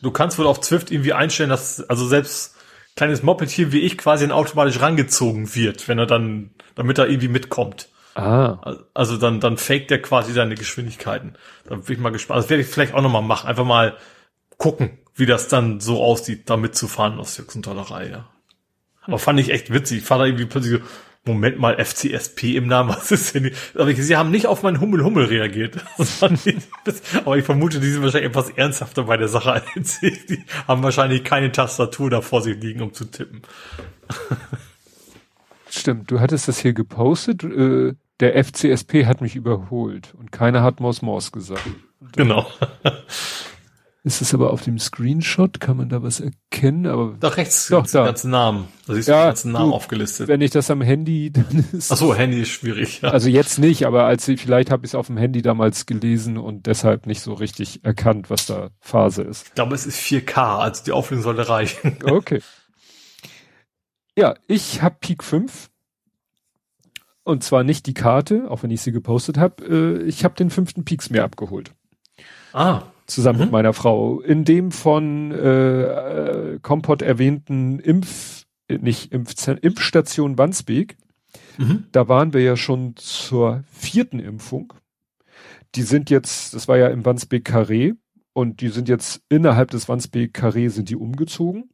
Du 0.02 0.10
kannst 0.10 0.40
wohl 0.40 0.46
auf 0.48 0.60
Zwift 0.60 0.90
irgendwie 0.90 1.12
einstellen, 1.12 1.50
dass, 1.50 1.88
also 1.88 2.04
selbst 2.08 2.56
kleines 2.96 3.22
Moped 3.22 3.48
hier 3.48 3.70
wie 3.70 3.78
ich 3.78 3.96
quasi 3.96 4.24
dann 4.26 4.36
automatisch 4.36 4.80
rangezogen 4.80 5.54
wird, 5.54 5.86
wenn 5.86 6.00
er 6.00 6.06
dann, 6.06 6.50
damit 6.74 6.98
er 6.98 7.06
irgendwie 7.06 7.28
mitkommt. 7.28 7.90
Ah. 8.16 8.74
Also 8.92 9.16
dann, 9.18 9.38
dann 9.38 9.56
faked 9.56 9.92
der 9.92 10.02
quasi 10.02 10.32
seine 10.32 10.56
Geschwindigkeiten. 10.56 11.38
Da 11.68 11.76
bin 11.76 11.94
ich 11.94 12.00
mal 12.00 12.10
gespannt. 12.10 12.42
Das 12.42 12.50
werde 12.50 12.64
ich 12.64 12.68
vielleicht 12.68 12.94
auch 12.94 13.00
nochmal 13.00 13.22
machen. 13.22 13.48
Einfach 13.48 13.64
mal 13.64 13.96
gucken, 14.56 14.98
wie 15.14 15.26
das 15.26 15.46
dann 15.46 15.78
so 15.78 16.02
aussieht, 16.02 16.50
da 16.50 16.56
mitzufahren 16.56 17.20
aus 17.20 17.36
Jux 17.36 17.54
und 17.54 17.62
Tollerei, 17.62 18.08
ja. 18.08 18.28
Aber 19.02 19.20
fand 19.20 19.38
ich 19.38 19.50
echt 19.50 19.72
witzig. 19.72 19.98
Ich 19.98 20.04
fahre 20.04 20.22
da 20.22 20.26
irgendwie 20.26 20.46
plötzlich 20.46 20.72
so, 20.72 20.80
Moment 21.24 21.58
mal, 21.58 21.82
FCSP 21.82 22.56
im 22.56 22.66
Namen, 22.66 22.88
was 22.97 23.10
ist 23.10 23.34
denn? 23.34 23.52
Aber 23.74 23.92
sie 23.92 24.16
haben 24.16 24.30
nicht 24.30 24.47
auf 24.47 24.62
meinen 24.62 24.80
Hummel-Hummel 24.80 25.26
reagiert. 25.26 25.76
aber 27.24 27.36
ich 27.36 27.44
vermute, 27.44 27.80
die 27.80 27.90
sind 27.90 28.02
wahrscheinlich 28.02 28.30
etwas 28.30 28.50
ernsthafter 28.50 29.05
bei 29.05 29.16
der 29.16 29.28
Sache 29.28 29.52
als 29.74 30.02
ich. 30.02 30.26
Die 30.26 30.44
haben 30.66 30.82
wahrscheinlich 30.82 31.24
keine 31.24 31.52
Tastatur 31.52 32.10
da 32.10 32.20
vor 32.20 32.42
sich 32.42 32.60
liegen, 32.60 32.82
um 32.82 32.92
zu 32.92 33.05
tippen. 33.05 33.42
Stimmt, 35.70 36.10
du 36.10 36.20
hattest 36.20 36.48
das 36.48 36.58
hier 36.58 36.72
gepostet. 36.72 37.44
Äh, 37.44 37.94
der 38.20 38.44
FCSP 38.44 39.06
hat 39.06 39.20
mich 39.20 39.36
überholt 39.36 40.14
und 40.18 40.32
keiner 40.32 40.62
hat 40.62 40.80
Maus 40.80 41.02
Maus 41.02 41.30
gesagt. 41.30 41.62
Genau. 42.16 42.50
Ist 44.08 44.22
es 44.22 44.32
aber 44.32 44.54
auf 44.54 44.62
dem 44.62 44.78
Screenshot, 44.78 45.60
kann 45.60 45.76
man 45.76 45.90
da 45.90 46.02
was 46.02 46.20
erkennen? 46.20 46.86
Aber 46.86 47.14
doch 47.20 47.36
rechts 47.36 47.68
doch, 47.68 47.86
da. 47.86 48.06
ganzen 48.06 48.30
Namen. 48.30 48.68
Da 48.86 48.94
siehst 48.94 49.06
du 49.06 49.12
ja, 49.12 49.18
den 49.18 49.28
ganzen 49.28 49.52
Namen 49.52 49.68
du, 49.68 49.76
aufgelistet. 49.76 50.28
Wenn 50.28 50.40
ich 50.40 50.50
das 50.50 50.70
am 50.70 50.80
Handy, 50.80 51.30
dann 51.32 51.62
ist. 51.72 51.92
Ach 51.92 51.98
so, 51.98 52.14
Handy 52.14 52.40
ist 52.40 52.48
schwierig. 52.48 53.02
Ja. 53.02 53.10
Also 53.10 53.28
jetzt 53.28 53.58
nicht, 53.58 53.86
aber 53.86 54.04
als 54.04 54.26
ich, 54.26 54.40
vielleicht 54.40 54.70
habe 54.70 54.86
ich 54.86 54.92
es 54.92 54.94
auf 54.94 55.08
dem 55.08 55.18
Handy 55.18 55.42
damals 55.42 55.84
gelesen 55.84 56.38
und 56.38 56.64
deshalb 56.64 57.06
nicht 57.06 57.20
so 57.20 57.34
richtig 57.34 57.84
erkannt, 57.84 58.30
was 58.30 58.46
da 58.46 58.70
Phase 58.80 59.24
ist. 59.24 59.48
Ich 59.48 59.54
glaube, 59.54 59.74
es 59.74 59.84
ist 59.84 60.00
4K, 60.00 60.58
also 60.58 60.84
die 60.84 60.92
Auflösung 60.92 61.24
sollte 61.24 61.46
reichen. 61.46 61.98
Okay. 62.02 62.40
Ja, 64.16 64.36
ich 64.46 64.80
habe 64.80 64.96
Peak 65.00 65.22
5 65.22 65.68
und 67.24 67.44
zwar 67.44 67.62
nicht 67.62 67.84
die 67.84 67.92
Karte, 67.92 68.50
auch 68.50 68.62
wenn 68.62 68.70
ich 68.70 68.80
sie 68.80 68.90
gepostet 68.90 69.36
habe. 69.36 69.64
Äh, 69.66 70.02
ich 70.04 70.24
habe 70.24 70.34
den 70.34 70.48
fünften 70.48 70.86
Peaks 70.86 71.10
mir 71.10 71.24
abgeholt. 71.24 71.72
Ah. 72.54 72.84
Zusammen 73.08 73.38
mhm. 73.38 73.44
mit 73.46 73.52
meiner 73.52 73.72
Frau. 73.72 74.20
In 74.20 74.44
dem 74.44 74.70
von 74.70 75.32
äh, 75.32 75.82
äh, 75.82 76.58
Kompott 76.60 77.02
erwähnten 77.02 77.80
Impf, 77.80 78.44
nicht 78.68 79.12
Impfzentrum, 79.12 79.66
Impfstation 79.66 80.38
Wandsbek. 80.38 80.96
Mhm. 81.56 81.86
Da 81.90 82.08
waren 82.08 82.34
wir 82.34 82.42
ja 82.42 82.56
schon 82.56 82.94
zur 82.96 83.64
vierten 83.70 84.20
Impfung. 84.20 84.74
Die 85.74 85.82
sind 85.82 86.10
jetzt, 86.10 86.54
das 86.54 86.68
war 86.68 86.76
ja 86.76 86.88
im 86.88 87.04
Wandsbek 87.04 87.48
Carré 87.48 87.96
und 88.34 88.60
die 88.60 88.68
sind 88.68 88.88
jetzt 88.88 89.22
innerhalb 89.28 89.70
des 89.70 89.88
Wandsbek 89.88 90.36
Carré 90.36 90.68
sind 90.68 90.90
die 90.90 90.96
umgezogen. 90.96 91.70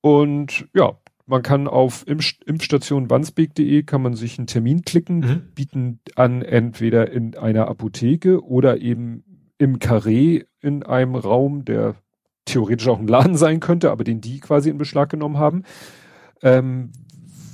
Und 0.00 0.66
ja, 0.74 0.98
man 1.26 1.42
kann 1.42 1.68
auf 1.68 2.04
Impfstation 2.06 3.08
wandsbek.de 3.08 3.82
kann 3.84 4.02
man 4.02 4.14
sich 4.14 4.38
einen 4.38 4.46
Termin 4.46 4.82
klicken, 4.82 5.20
mhm. 5.20 5.42
bieten 5.54 6.00
an 6.16 6.42
entweder 6.42 7.10
in 7.10 7.36
einer 7.36 7.68
Apotheke 7.68 8.44
oder 8.44 8.78
eben 8.78 9.24
im 9.62 9.78
Carré 9.78 10.44
in 10.60 10.82
einem 10.82 11.14
Raum, 11.14 11.64
der 11.64 11.94
theoretisch 12.46 12.88
auch 12.88 12.98
ein 12.98 13.06
Laden 13.06 13.36
sein 13.36 13.60
könnte, 13.60 13.92
aber 13.92 14.02
den 14.02 14.20
die 14.20 14.40
quasi 14.40 14.68
in 14.70 14.76
Beschlag 14.76 15.08
genommen 15.08 15.38
haben. 15.38 15.62
Ähm, 16.42 16.90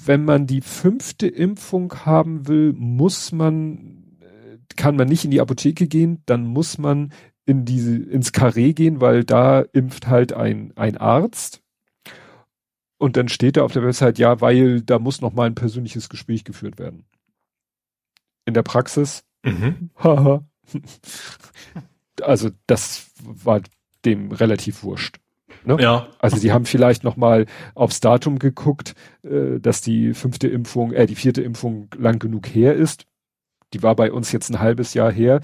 wenn 0.06 0.24
man 0.24 0.46
die 0.46 0.62
fünfte 0.62 1.28
Impfung 1.28 1.92
haben 2.06 2.48
will, 2.48 2.72
muss 2.72 3.30
man, 3.30 4.16
äh, 4.20 4.56
kann 4.74 4.96
man 4.96 5.06
nicht 5.06 5.26
in 5.26 5.30
die 5.30 5.42
Apotheke 5.42 5.86
gehen, 5.86 6.22
dann 6.24 6.46
muss 6.46 6.78
man 6.78 7.12
in 7.44 7.66
diese, 7.66 7.96
ins 7.96 8.32
Carré 8.32 8.72
gehen, 8.72 9.02
weil 9.02 9.22
da 9.22 9.60
impft 9.60 10.06
halt 10.06 10.32
ein, 10.32 10.72
ein 10.76 10.96
Arzt 10.96 11.60
und 12.96 13.18
dann 13.18 13.28
steht 13.28 13.58
da 13.58 13.64
auf 13.64 13.72
der 13.72 13.82
Website, 13.82 14.18
ja, 14.18 14.40
weil 14.40 14.80
da 14.80 14.98
muss 14.98 15.20
noch 15.20 15.34
mal 15.34 15.44
ein 15.44 15.54
persönliches 15.54 16.08
Gespräch 16.08 16.44
geführt 16.44 16.78
werden. 16.78 17.04
In 18.46 18.54
der 18.54 18.62
Praxis, 18.62 19.24
mhm. 19.44 19.90
haha. 20.02 20.42
also 22.22 22.50
das 22.66 23.10
war 23.20 23.60
dem 24.04 24.32
relativ 24.32 24.82
wurscht. 24.82 25.18
Ne? 25.64 25.76
Ja. 25.80 26.08
Also 26.18 26.36
sie 26.36 26.52
haben 26.52 26.64
vielleicht 26.64 27.04
noch 27.04 27.16
mal 27.16 27.46
aufs 27.74 28.00
Datum 28.00 28.38
geguckt, 28.38 28.94
äh, 29.22 29.58
dass 29.60 29.80
die 29.80 30.14
fünfte 30.14 30.48
Impfung, 30.48 30.92
äh, 30.92 31.06
die 31.06 31.14
vierte 31.14 31.42
Impfung 31.42 31.88
lang 31.96 32.18
genug 32.18 32.46
her 32.46 32.74
ist. 32.74 33.04
Die 33.74 33.82
war 33.82 33.94
bei 33.96 34.10
uns 34.12 34.32
jetzt 34.32 34.50
ein 34.50 34.60
halbes 34.60 34.94
Jahr 34.94 35.12
her. 35.12 35.40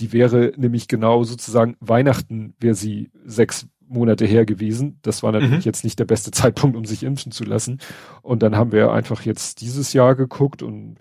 Die 0.00 0.12
wäre 0.12 0.52
nämlich 0.56 0.88
genau 0.88 1.22
sozusagen 1.24 1.76
Weihnachten, 1.80 2.54
wäre 2.58 2.74
sie 2.74 3.10
sechs 3.24 3.68
Monate 3.86 4.24
her 4.24 4.46
gewesen. 4.46 4.98
Das 5.02 5.22
war 5.22 5.32
natürlich 5.32 5.64
mhm. 5.64 5.68
jetzt 5.68 5.84
nicht 5.84 5.98
der 5.98 6.04
beste 6.04 6.30
Zeitpunkt, 6.30 6.76
um 6.76 6.84
sich 6.84 7.02
impfen 7.02 7.32
zu 7.32 7.44
lassen. 7.44 7.80
Und 8.22 8.42
dann 8.42 8.56
haben 8.56 8.72
wir 8.72 8.92
einfach 8.92 9.22
jetzt 9.22 9.60
dieses 9.60 9.92
Jahr 9.92 10.14
geguckt 10.14 10.62
und 10.62 10.96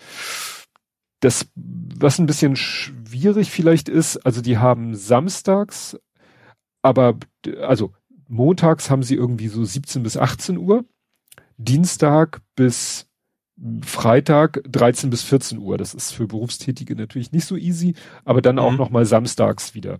das, 1.19 1.49
was 1.55 2.19
ein 2.19 2.25
bisschen 2.25 2.55
schwierig 2.55 3.51
vielleicht 3.51 3.89
ist, 3.89 4.17
also 4.17 4.41
die 4.41 4.57
haben 4.57 4.95
samstags, 4.95 5.97
aber 6.81 7.17
also 7.61 7.93
montags 8.27 8.89
haben 8.89 9.03
sie 9.03 9.15
irgendwie 9.15 9.47
so 9.47 9.63
17 9.63 10.03
bis 10.03 10.15
18 10.17 10.57
Uhr, 10.57 10.85
Dienstag 11.57 12.41
bis 12.55 13.07
Freitag 13.83 14.61
13 14.69 15.09
bis 15.09 15.23
14 15.23 15.57
Uhr. 15.57 15.77
Das 15.77 15.93
ist 15.93 16.11
für 16.11 16.27
Berufstätige 16.27 16.95
natürlich 16.95 17.31
nicht 17.31 17.45
so 17.45 17.57
easy, 17.57 17.95
aber 18.23 18.41
dann 18.41 18.59
auch 18.59 18.71
mhm. 18.71 18.77
noch 18.77 18.89
mal 18.89 19.05
samstags 19.05 19.75
wieder. 19.75 19.99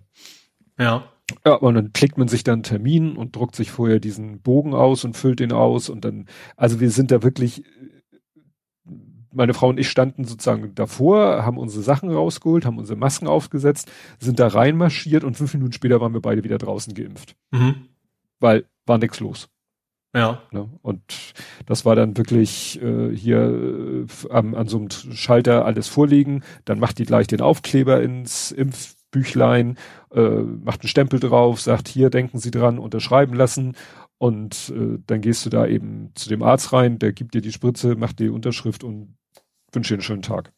Ja. 0.78 1.04
Ja, 1.44 1.54
und 1.54 1.74
dann 1.74 1.92
klickt 1.92 2.18
man 2.18 2.26
sich 2.26 2.42
dann 2.42 2.54
einen 2.54 2.62
Termin 2.64 3.16
und 3.16 3.36
druckt 3.36 3.54
sich 3.54 3.70
vorher 3.70 4.00
diesen 4.00 4.40
Bogen 4.40 4.74
aus 4.74 5.04
und 5.04 5.16
füllt 5.16 5.38
den 5.38 5.52
aus 5.52 5.88
und 5.88 6.04
dann, 6.04 6.26
also 6.56 6.80
wir 6.80 6.90
sind 6.90 7.12
da 7.12 7.22
wirklich, 7.22 7.62
meine 9.32 9.54
Frau 9.54 9.68
und 9.68 9.78
ich 9.78 9.88
standen 9.88 10.24
sozusagen 10.24 10.74
davor, 10.74 11.44
haben 11.44 11.58
unsere 11.58 11.82
Sachen 11.82 12.10
rausgeholt, 12.10 12.64
haben 12.64 12.78
unsere 12.78 12.98
Masken 12.98 13.26
aufgesetzt, 13.26 13.90
sind 14.18 14.38
da 14.38 14.48
reinmarschiert 14.48 15.24
und 15.24 15.36
fünf 15.36 15.54
Minuten 15.54 15.72
später 15.72 16.00
waren 16.00 16.12
wir 16.12 16.20
beide 16.20 16.44
wieder 16.44 16.58
draußen 16.58 16.94
geimpft. 16.94 17.36
Mhm. 17.50 17.88
Weil 18.40 18.64
war 18.86 18.98
nix 18.98 19.20
los. 19.20 19.48
Ja. 20.14 20.42
Ne? 20.50 20.68
Und 20.82 21.34
das 21.66 21.84
war 21.84 21.94
dann 21.94 22.16
wirklich 22.16 22.82
äh, 22.82 23.14
hier 23.14 23.38
äh, 23.40 24.06
an, 24.30 24.54
an 24.54 24.66
so 24.66 24.78
einem 24.78 24.90
Schalter 24.90 25.64
alles 25.64 25.86
vorlegen, 25.86 26.42
dann 26.64 26.80
macht 26.80 26.98
die 26.98 27.04
gleich 27.04 27.28
den 27.28 27.40
Aufkleber 27.40 28.02
ins 28.02 28.50
Impf 28.50 28.96
Büchlein, 29.10 29.76
äh, 30.12 30.20
macht 30.20 30.82
einen 30.82 30.88
Stempel 30.88 31.20
drauf, 31.20 31.60
sagt, 31.60 31.88
hier 31.88 32.10
denken 32.10 32.38
Sie 32.38 32.50
dran, 32.50 32.78
unterschreiben 32.78 33.34
lassen. 33.34 33.76
Und 34.18 34.72
äh, 34.76 34.98
dann 35.06 35.20
gehst 35.20 35.46
du 35.46 35.50
da 35.50 35.66
eben 35.66 36.12
zu 36.14 36.28
dem 36.28 36.42
Arzt 36.42 36.72
rein, 36.72 36.98
der 36.98 37.12
gibt 37.12 37.34
dir 37.34 37.40
die 37.40 37.52
Spritze, 37.52 37.96
macht 37.96 38.18
die 38.18 38.28
Unterschrift 38.28 38.84
und 38.84 39.16
wünsche 39.72 39.94
dir 39.94 39.96
einen 39.96 40.02
schönen 40.02 40.22
Tag. 40.22 40.52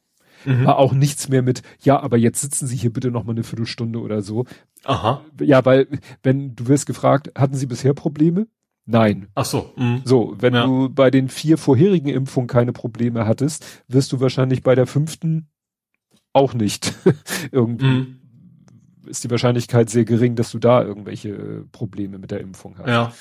Mhm. 0.45 0.67
War 0.67 0.79
auch 0.79 0.93
nichts 0.93 1.29
mehr 1.29 1.43
mit, 1.43 1.63
ja, 1.83 2.01
aber 2.01 2.17
jetzt 2.17 2.41
sitzen 2.41 2.67
Sie 2.67 2.77
hier 2.77 2.93
bitte 2.93 3.11
noch 3.11 3.25
mal 3.25 3.33
eine 3.33 3.45
Viertelstunde 3.45 4.01
oder 4.01 4.23
so. 4.23 4.45
Aha. 4.85 5.25
Ja, 5.41 5.65
weil, 5.65 5.87
wenn 6.23 6.57
du 6.57 6.67
wirst 6.67 6.87
gefragt, 6.87 7.31
hatten 7.37 7.55
Sie 7.55 7.67
bisher 7.67 7.95
Probleme? 7.95 8.49
Nein. 8.85 9.29
Ach 9.35 9.45
so. 9.45 9.73
Mhm. 9.77 10.03
So, 10.05 10.35
wenn 10.39 10.55
ja. 10.55 10.65
du 10.65 10.89
bei 10.89 11.11
den 11.11 11.29
vier 11.29 11.59
vorherigen 11.59 12.09
Impfungen 12.09 12.49
keine 12.49 12.73
Probleme 12.73 13.27
hattest, 13.27 13.85
wirst 13.87 14.13
du 14.13 14.21
wahrscheinlich 14.21 14.63
bei 14.63 14.75
der 14.75 14.87
fünften 14.87 15.49
auch 16.33 16.55
nicht 16.55 16.95
irgendwie. 17.53 17.87
Mhm 17.87 18.22
ist 19.13 19.23
die 19.25 19.31
Wahrscheinlichkeit 19.31 19.91
sehr 19.91 20.05
gering, 20.05 20.37
dass 20.37 20.51
du 20.51 20.59
da 20.59 20.83
irgendwelche 20.83 21.29
äh, 21.29 21.65
Probleme 21.71 22.19
mit 22.19 22.31
der 22.31 22.41
Impfung 22.41 22.77
hast. 22.79 22.89
Ja. 22.89 23.13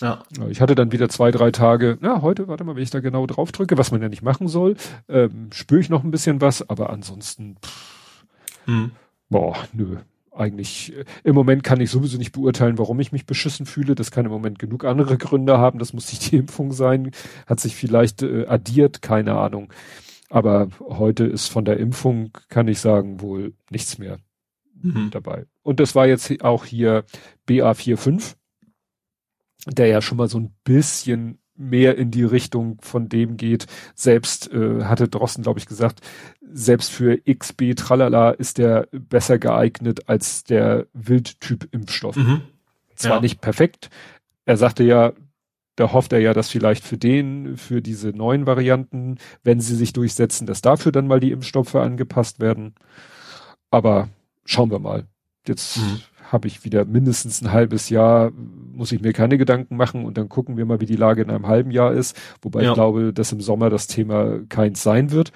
Ja. 0.00 0.22
Ich 0.48 0.60
hatte 0.60 0.76
dann 0.76 0.92
wieder 0.92 1.08
zwei, 1.08 1.32
drei 1.32 1.50
Tage, 1.50 1.98
na, 2.00 2.22
heute, 2.22 2.46
warte 2.46 2.62
mal, 2.62 2.76
wenn 2.76 2.82
ich 2.82 2.90
da 2.90 3.00
genau 3.00 3.26
drauf 3.26 3.50
drücke, 3.50 3.76
was 3.78 3.90
man 3.90 4.00
ja 4.00 4.08
nicht 4.08 4.22
machen 4.22 4.46
soll, 4.46 4.76
ähm, 5.08 5.48
spüre 5.52 5.80
ich 5.80 5.88
noch 5.88 6.04
ein 6.04 6.12
bisschen 6.12 6.40
was, 6.40 6.68
aber 6.68 6.90
ansonsten, 6.90 7.56
pff, 7.64 8.24
hm. 8.66 8.90
boah, 9.28 9.56
nö. 9.72 9.96
Eigentlich, 10.30 10.96
äh, 10.96 11.04
im 11.24 11.34
Moment 11.34 11.64
kann 11.64 11.80
ich 11.80 11.90
sowieso 11.90 12.18
nicht 12.18 12.30
beurteilen, 12.30 12.78
warum 12.78 13.00
ich 13.00 13.10
mich 13.10 13.26
beschissen 13.26 13.66
fühle. 13.66 13.96
Das 13.96 14.12
kann 14.12 14.26
im 14.26 14.30
Moment 14.30 14.60
genug 14.60 14.84
andere 14.84 15.16
Gründe 15.18 15.58
haben. 15.58 15.80
Das 15.80 15.92
muss 15.94 16.12
nicht 16.12 16.30
die 16.30 16.36
Impfung 16.44 16.70
sein. 16.72 17.10
Hat 17.46 17.58
sich 17.58 17.74
vielleicht 17.74 18.22
äh, 18.22 18.46
addiert, 18.46 19.02
keine 19.02 19.36
Ahnung. 19.36 19.72
Aber 20.30 20.68
heute 20.80 21.24
ist 21.24 21.48
von 21.48 21.64
der 21.64 21.78
Impfung, 21.78 22.30
kann 22.50 22.68
ich 22.68 22.78
sagen, 22.78 23.20
wohl 23.20 23.54
nichts 23.70 23.98
mehr 23.98 24.18
mhm. 24.82 25.10
dabei. 25.10 25.46
Und 25.62 25.80
das 25.80 25.94
war 25.94 26.06
jetzt 26.06 26.42
auch 26.44 26.64
hier 26.64 27.04
BA45 27.48 28.34
der 29.66 29.86
ja 29.86 30.00
schon 30.00 30.18
mal 30.18 30.28
so 30.28 30.38
ein 30.38 30.54
bisschen 30.64 31.38
mehr 31.56 31.98
in 31.98 32.10
die 32.10 32.24
Richtung 32.24 32.78
von 32.80 33.08
dem 33.08 33.36
geht. 33.36 33.66
Selbst 33.94 34.52
äh, 34.52 34.84
hatte 34.84 35.08
Drosten, 35.08 35.42
glaube 35.42 35.58
ich, 35.58 35.66
gesagt, 35.66 36.00
selbst 36.40 36.90
für 36.90 37.18
XB 37.18 37.74
Tralala 37.74 38.30
ist 38.30 38.58
der 38.58 38.88
besser 38.92 39.38
geeignet 39.38 40.08
als 40.08 40.44
der 40.44 40.86
Wildtyp-Impfstoff. 40.92 42.16
Mhm. 42.16 42.42
Zwar 42.94 43.16
ja. 43.16 43.20
nicht 43.20 43.40
perfekt. 43.40 43.90
Er 44.44 44.56
sagte 44.56 44.84
ja, 44.84 45.12
da 45.74 45.92
hofft 45.92 46.12
er 46.12 46.20
ja, 46.20 46.32
dass 46.32 46.48
vielleicht 46.48 46.84
für 46.84 46.96
den, 46.96 47.56
für 47.56 47.82
diese 47.82 48.10
neuen 48.10 48.46
Varianten, 48.46 49.18
wenn 49.42 49.60
sie 49.60 49.76
sich 49.76 49.92
durchsetzen, 49.92 50.46
dass 50.46 50.62
dafür 50.62 50.92
dann 50.92 51.06
mal 51.06 51.20
die 51.20 51.32
Impfstoffe 51.32 51.74
angepasst 51.74 52.40
werden. 52.40 52.74
Aber 53.70 54.08
schauen 54.48 54.70
wir 54.70 54.78
mal. 54.78 55.06
Jetzt 55.46 55.78
mhm 55.78 56.00
habe 56.32 56.46
ich 56.46 56.64
wieder 56.64 56.84
mindestens 56.84 57.42
ein 57.42 57.52
halbes 57.52 57.88
Jahr, 57.88 58.30
muss 58.72 58.92
ich 58.92 59.00
mir 59.00 59.12
keine 59.12 59.38
Gedanken 59.38 59.76
machen 59.76 60.04
und 60.04 60.18
dann 60.18 60.28
gucken 60.28 60.56
wir 60.56 60.66
mal, 60.66 60.80
wie 60.80 60.86
die 60.86 60.96
Lage 60.96 61.22
in 61.22 61.30
einem 61.30 61.46
halben 61.46 61.70
Jahr 61.70 61.92
ist. 61.92 62.16
Wobei 62.42 62.62
ja. 62.62 62.70
ich 62.70 62.74
glaube, 62.74 63.12
dass 63.12 63.32
im 63.32 63.40
Sommer 63.40 63.70
das 63.70 63.86
Thema 63.86 64.40
keins 64.48 64.82
sein 64.82 65.10
wird. 65.10 65.32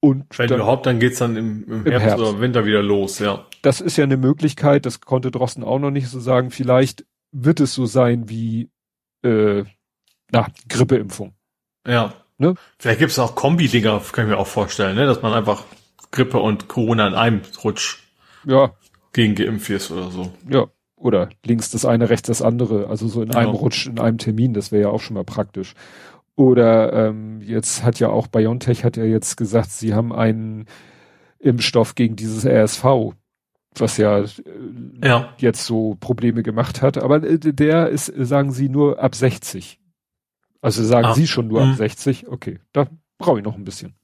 Und 0.00 0.38
Wenn 0.38 0.48
dann, 0.48 0.58
überhaupt, 0.58 0.86
dann 0.86 1.00
geht's 1.00 1.18
dann 1.18 1.36
im, 1.36 1.64
im, 1.64 1.84
Herbst, 1.84 2.06
Herbst, 2.06 2.24
oder 2.24 2.40
Winter 2.40 2.64
wieder 2.66 2.82
los, 2.82 3.18
ja. 3.18 3.46
Das 3.62 3.80
ist 3.80 3.96
ja 3.96 4.04
eine 4.04 4.16
Möglichkeit, 4.16 4.86
das 4.86 5.00
konnte 5.00 5.30
Drosten 5.30 5.64
auch 5.64 5.78
noch 5.78 5.90
nicht 5.90 6.08
so 6.08 6.20
sagen. 6.20 6.50
Vielleicht 6.50 7.06
wird 7.32 7.60
es 7.60 7.74
so 7.74 7.86
sein 7.86 8.28
wie 8.28 8.70
äh, 9.22 9.64
na, 10.30 10.48
Grippeimpfung. 10.68 11.34
Ja. 11.86 12.14
Ne? 12.38 12.54
Vielleicht 12.78 12.98
gibt's 12.98 13.18
auch 13.18 13.34
Kombi-Dinger, 13.34 14.02
kann 14.12 14.26
ich 14.26 14.30
mir 14.30 14.38
auch 14.38 14.46
vorstellen, 14.46 14.96
ne? 14.96 15.06
dass 15.06 15.22
man 15.22 15.32
einfach 15.32 15.64
Grippe 16.10 16.38
und 16.38 16.68
Corona 16.68 17.06
in 17.06 17.14
einem 17.14 17.40
Rutsch 17.64 18.05
ja 18.46 18.72
gegen 19.12 19.34
geimpft 19.34 19.68
wirst 19.68 19.90
oder 19.90 20.10
so. 20.10 20.32
Ja. 20.48 20.66
Oder 20.98 21.28
links 21.44 21.70
das 21.70 21.84
eine, 21.84 22.08
rechts 22.08 22.28
das 22.28 22.40
andere. 22.40 22.88
Also 22.88 23.06
so 23.06 23.22
in 23.22 23.30
ja. 23.30 23.38
einem 23.38 23.50
Rutsch, 23.50 23.86
in 23.86 23.98
einem 23.98 24.16
Termin, 24.16 24.54
das 24.54 24.72
wäre 24.72 24.84
ja 24.84 24.88
auch 24.88 25.00
schon 25.00 25.14
mal 25.14 25.24
praktisch. 25.24 25.74
Oder 26.36 26.92
ähm, 26.92 27.40
jetzt 27.42 27.82
hat 27.82 27.98
ja 27.98 28.08
auch 28.08 28.26
BioNTech 28.26 28.84
hat 28.84 28.96
ja 28.96 29.04
jetzt 29.04 29.36
gesagt, 29.36 29.70
sie 29.70 29.94
haben 29.94 30.12
einen 30.12 30.66
Impfstoff 31.38 31.94
gegen 31.94 32.16
dieses 32.16 32.44
RSV, 32.46 33.14
was 33.74 33.96
ja, 33.96 34.20
äh, 34.20 34.26
ja. 35.02 35.34
jetzt 35.38 35.64
so 35.64 35.96
Probleme 36.00 36.42
gemacht 36.42 36.82
hat. 36.82 36.98
Aber 36.98 37.22
äh, 37.22 37.38
der 37.38 37.88
ist, 37.88 38.06
sagen 38.06 38.52
sie, 38.52 38.68
nur 38.68 38.98
ab 38.98 39.14
60. 39.14 39.78
Also 40.60 40.82
sagen 40.84 41.06
ah. 41.06 41.14
sie 41.14 41.26
schon 41.26 41.48
nur 41.48 41.64
mhm. 41.64 41.72
ab 41.72 41.76
60. 41.76 42.28
Okay, 42.28 42.60
da 42.72 42.86
brauche 43.18 43.38
ich 43.38 43.44
noch 43.44 43.56
ein 43.56 43.64
bisschen. 43.64 43.94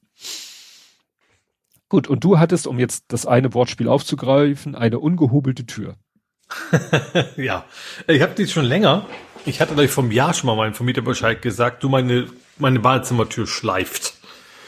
Gut, 1.93 2.09
und 2.09 2.25
du 2.25 2.39
hattest, 2.39 2.67
um 2.67 2.79
jetzt 2.79 3.05
das 3.09 3.27
eine 3.27 3.53
Wortspiel 3.53 3.87
aufzugreifen, 3.87 4.75
eine 4.75 4.99
ungehobelte 4.99 5.67
Tür. 5.67 5.97
ja, 7.37 7.67
ich 8.07 8.23
habe 8.23 8.33
die 8.35 8.49
schon 8.49 8.65
länger. 8.65 9.05
Ich 9.45 9.61
hatte 9.61 9.75
gleich 9.75 9.91
vom 9.91 10.11
Jahr 10.11 10.33
schon 10.33 10.47
mal 10.47 10.57
meinem 10.57 10.73
Vermieter 10.73 11.03
Bescheid 11.03 11.43
gesagt, 11.43 11.83
du 11.83 11.91
meine 11.91 12.29
meine 12.57 12.81
Badezimmertür 12.81 13.47
schleift. 13.47 14.15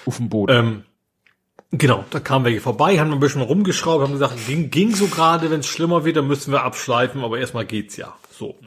Auf 0.04 0.18
dem 0.18 0.28
Boden. 0.28 0.54
Ähm, 0.54 0.84
genau, 1.70 2.04
da 2.10 2.20
kamen 2.20 2.44
welche 2.44 2.60
vorbei, 2.60 2.98
haben 2.98 3.10
ein 3.10 3.20
bisschen 3.20 3.40
rumgeschraubt, 3.40 4.02
haben 4.02 4.12
gesagt, 4.12 4.46
ging, 4.46 4.68
ging 4.68 4.94
so 4.94 5.06
gerade, 5.06 5.50
wenn 5.50 5.60
es 5.60 5.66
schlimmer 5.66 6.04
wird, 6.04 6.18
dann 6.18 6.26
müssen 6.26 6.52
wir 6.52 6.62
abschleifen, 6.62 7.24
aber 7.24 7.38
erstmal 7.38 7.64
geht's 7.64 7.96
ja. 7.96 8.14
So. 8.38 8.58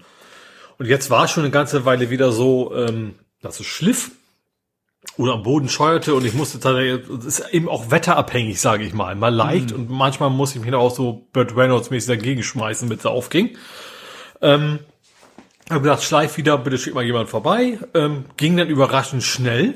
Und 0.80 0.88
jetzt 0.88 1.12
war 1.12 1.28
schon 1.28 1.44
eine 1.44 1.52
ganze 1.52 1.86
Weile 1.86 2.10
wieder 2.10 2.32
so, 2.32 2.74
ähm, 2.76 3.14
dass 3.40 3.60
es 3.60 3.68
schliff 3.68 4.10
oder 5.18 5.34
am 5.34 5.44
Boden 5.44 5.70
scheuerte 5.70 6.14
und 6.14 6.26
ich 6.26 6.34
musste 6.34 6.60
tatsächlich, 6.60 7.10
es 7.20 7.40
ist 7.40 7.50
eben 7.52 7.70
auch 7.70 7.90
wetterabhängig, 7.90 8.62
sage 8.62 8.84
ich 8.84 8.94
mal. 8.94 9.16
Mal 9.16 9.34
leicht 9.34 9.72
mhm. 9.72 9.76
und 9.76 9.90
manchmal 9.90 10.30
muss 10.30 10.56
ich 10.56 10.62
mich 10.62 10.74
auch 10.74 10.94
so 10.94 11.28
Burt 11.34 11.56
Reynolds 11.56 11.90
mäßig 11.90 12.08
dagegen 12.08 12.44
schmeißen, 12.44 12.88
damit 12.88 13.00
es 13.00 13.06
aufging. 13.06 13.58
Ähm, 14.42 14.80
habe 15.70 15.82
gesagt, 15.82 16.04
schleif 16.04 16.38
wieder, 16.38 16.58
bitte 16.58 16.78
schick 16.78 16.94
mal 16.94 17.04
jemand 17.04 17.30
vorbei. 17.30 17.80
Ähm, 17.94 18.26
ging 18.38 18.56
dann 18.58 18.70
überraschend 18.70 19.24
schnell. 19.24 19.76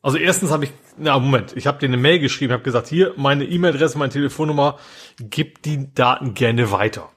Also 0.00 0.16
erstens 0.16 0.50
habe 0.50 0.64
ich, 0.64 0.72
na 0.96 1.18
Moment, 1.18 1.56
ich 1.56 1.66
habe 1.66 1.78
dir 1.78 1.86
eine 1.86 1.96
Mail 1.96 2.20
geschrieben, 2.20 2.52
habe 2.52 2.62
gesagt, 2.62 2.88
hier 2.88 3.12
meine 3.16 3.44
E-Mail-Adresse, 3.44 3.98
meine 3.98 4.12
Telefonnummer, 4.12 4.78
gib 5.18 5.62
die 5.62 5.92
Daten 5.92 6.34
gerne 6.34 6.70
weiter. 6.70 7.10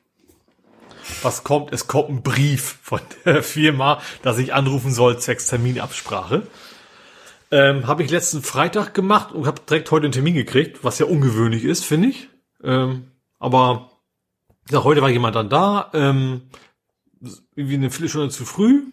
Was 1.21 1.43
kommt? 1.43 1.71
Es 1.73 1.87
kommt 1.87 2.09
ein 2.09 2.23
Brief 2.23 2.79
von 2.81 3.01
der 3.25 3.43
Firma, 3.43 4.01
dass 4.23 4.39
ich 4.39 4.53
anrufen 4.53 4.91
soll, 4.91 5.19
zwecks 5.19 5.47
Terminabsprache. 5.47 6.47
Ähm, 7.53 7.85
habe 7.85 8.03
ich 8.03 8.09
letzten 8.09 8.41
Freitag 8.43 8.93
gemacht 8.93 9.33
und 9.33 9.45
habe 9.45 9.61
direkt 9.67 9.91
heute 9.91 10.05
einen 10.05 10.13
Termin 10.13 10.33
gekriegt, 10.33 10.83
was 10.83 10.99
ja 10.99 11.05
ungewöhnlich 11.05 11.65
ist, 11.65 11.83
finde 11.83 12.07
ich. 12.07 12.29
Ähm, 12.63 13.11
aber 13.39 13.91
ja, 14.69 14.83
heute 14.85 15.01
war 15.01 15.09
jemand 15.09 15.35
dann 15.35 15.49
da, 15.49 15.91
ähm, 15.93 16.43
irgendwie 17.55 17.75
eine 17.75 17.89
Viertelstunde 17.89 18.29
zu 18.29 18.45
früh. 18.45 18.83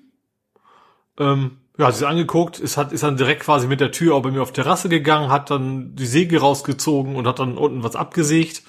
Ähm, 1.18 1.58
ja, 1.78 1.86
hat 1.86 1.94
sich 1.94 2.06
angeguckt, 2.06 2.58
ist, 2.58 2.76
hat, 2.76 2.92
ist 2.92 3.04
dann 3.04 3.16
direkt 3.16 3.42
quasi 3.42 3.68
mit 3.68 3.80
der 3.80 3.92
Tür 3.92 4.16
auch 4.16 4.22
bei 4.22 4.32
mir 4.32 4.42
auf 4.42 4.52
Terrasse 4.52 4.88
gegangen, 4.88 5.30
hat 5.30 5.50
dann 5.50 5.94
die 5.94 6.06
Säge 6.06 6.40
rausgezogen 6.40 7.14
und 7.14 7.28
hat 7.28 7.38
dann 7.38 7.56
unten 7.56 7.84
was 7.84 7.94
abgesägt. 7.94 8.64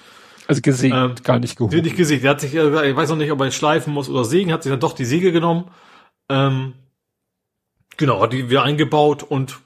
Also 0.48 0.62
gesägt, 0.62 0.96
ähm, 0.96 1.16
gar 1.24 1.40
nicht 1.40 1.58
geholt. 1.58 1.74
Nicht 1.84 1.98
gesägt. 1.98 2.24
Er 2.24 2.32
hat 2.32 2.42
sich, 2.42 2.54
ich 2.54 2.60
weiß 2.62 3.10
noch 3.10 3.16
nicht, 3.16 3.32
ob 3.32 3.42
er 3.42 3.52
schleifen 3.52 3.94
muss 3.94 4.10
oder 4.10 4.26
sägen, 4.26 4.52
hat 4.52 4.64
sich 4.64 4.72
dann 4.72 4.80
doch 4.80 4.94
die 4.94 5.06
Säge 5.06 5.32
genommen. 5.32 5.72
Ähm, 6.28 6.74
genau, 7.98 8.22
hat 8.22 8.34
die 8.34 8.50
wieder 8.50 8.64
eingebaut 8.64 9.24
und 9.24 9.60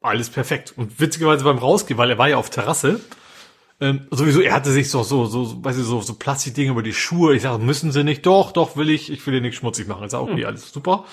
alles 0.00 0.30
perfekt. 0.30 0.74
Und 0.76 1.00
witzigerweise 1.00 1.44
beim 1.44 1.58
Rausgehen, 1.58 1.98
weil 1.98 2.10
er 2.10 2.18
war 2.18 2.28
ja 2.28 2.36
auf 2.36 2.50
Terrasse, 2.50 3.00
ähm, 3.82 4.06
sowieso, 4.10 4.40
er 4.40 4.52
hatte 4.52 4.70
sich 4.70 4.90
so, 4.90 5.02
so, 5.02 5.24
so, 5.24 5.64
weiß 5.64 5.78
ich, 5.78 5.84
so, 5.84 6.02
so 6.02 6.14
Plastikdinge 6.14 6.70
über 6.70 6.82
die 6.82 6.92
Schuhe. 6.92 7.34
Ich 7.34 7.42
sage, 7.42 7.62
müssen 7.62 7.92
sie 7.92 8.04
nicht? 8.04 8.26
Doch, 8.26 8.52
doch, 8.52 8.76
will 8.76 8.90
ich. 8.90 9.10
Ich 9.10 9.26
will 9.26 9.34
dir 9.34 9.40
nichts 9.40 9.58
schmutzig 9.58 9.88
machen. 9.88 10.04
Ich 10.04 10.10
sage, 10.10 10.24
okay, 10.24 10.42
hm. 10.42 10.46
alles 10.46 10.70
super. 10.70 11.04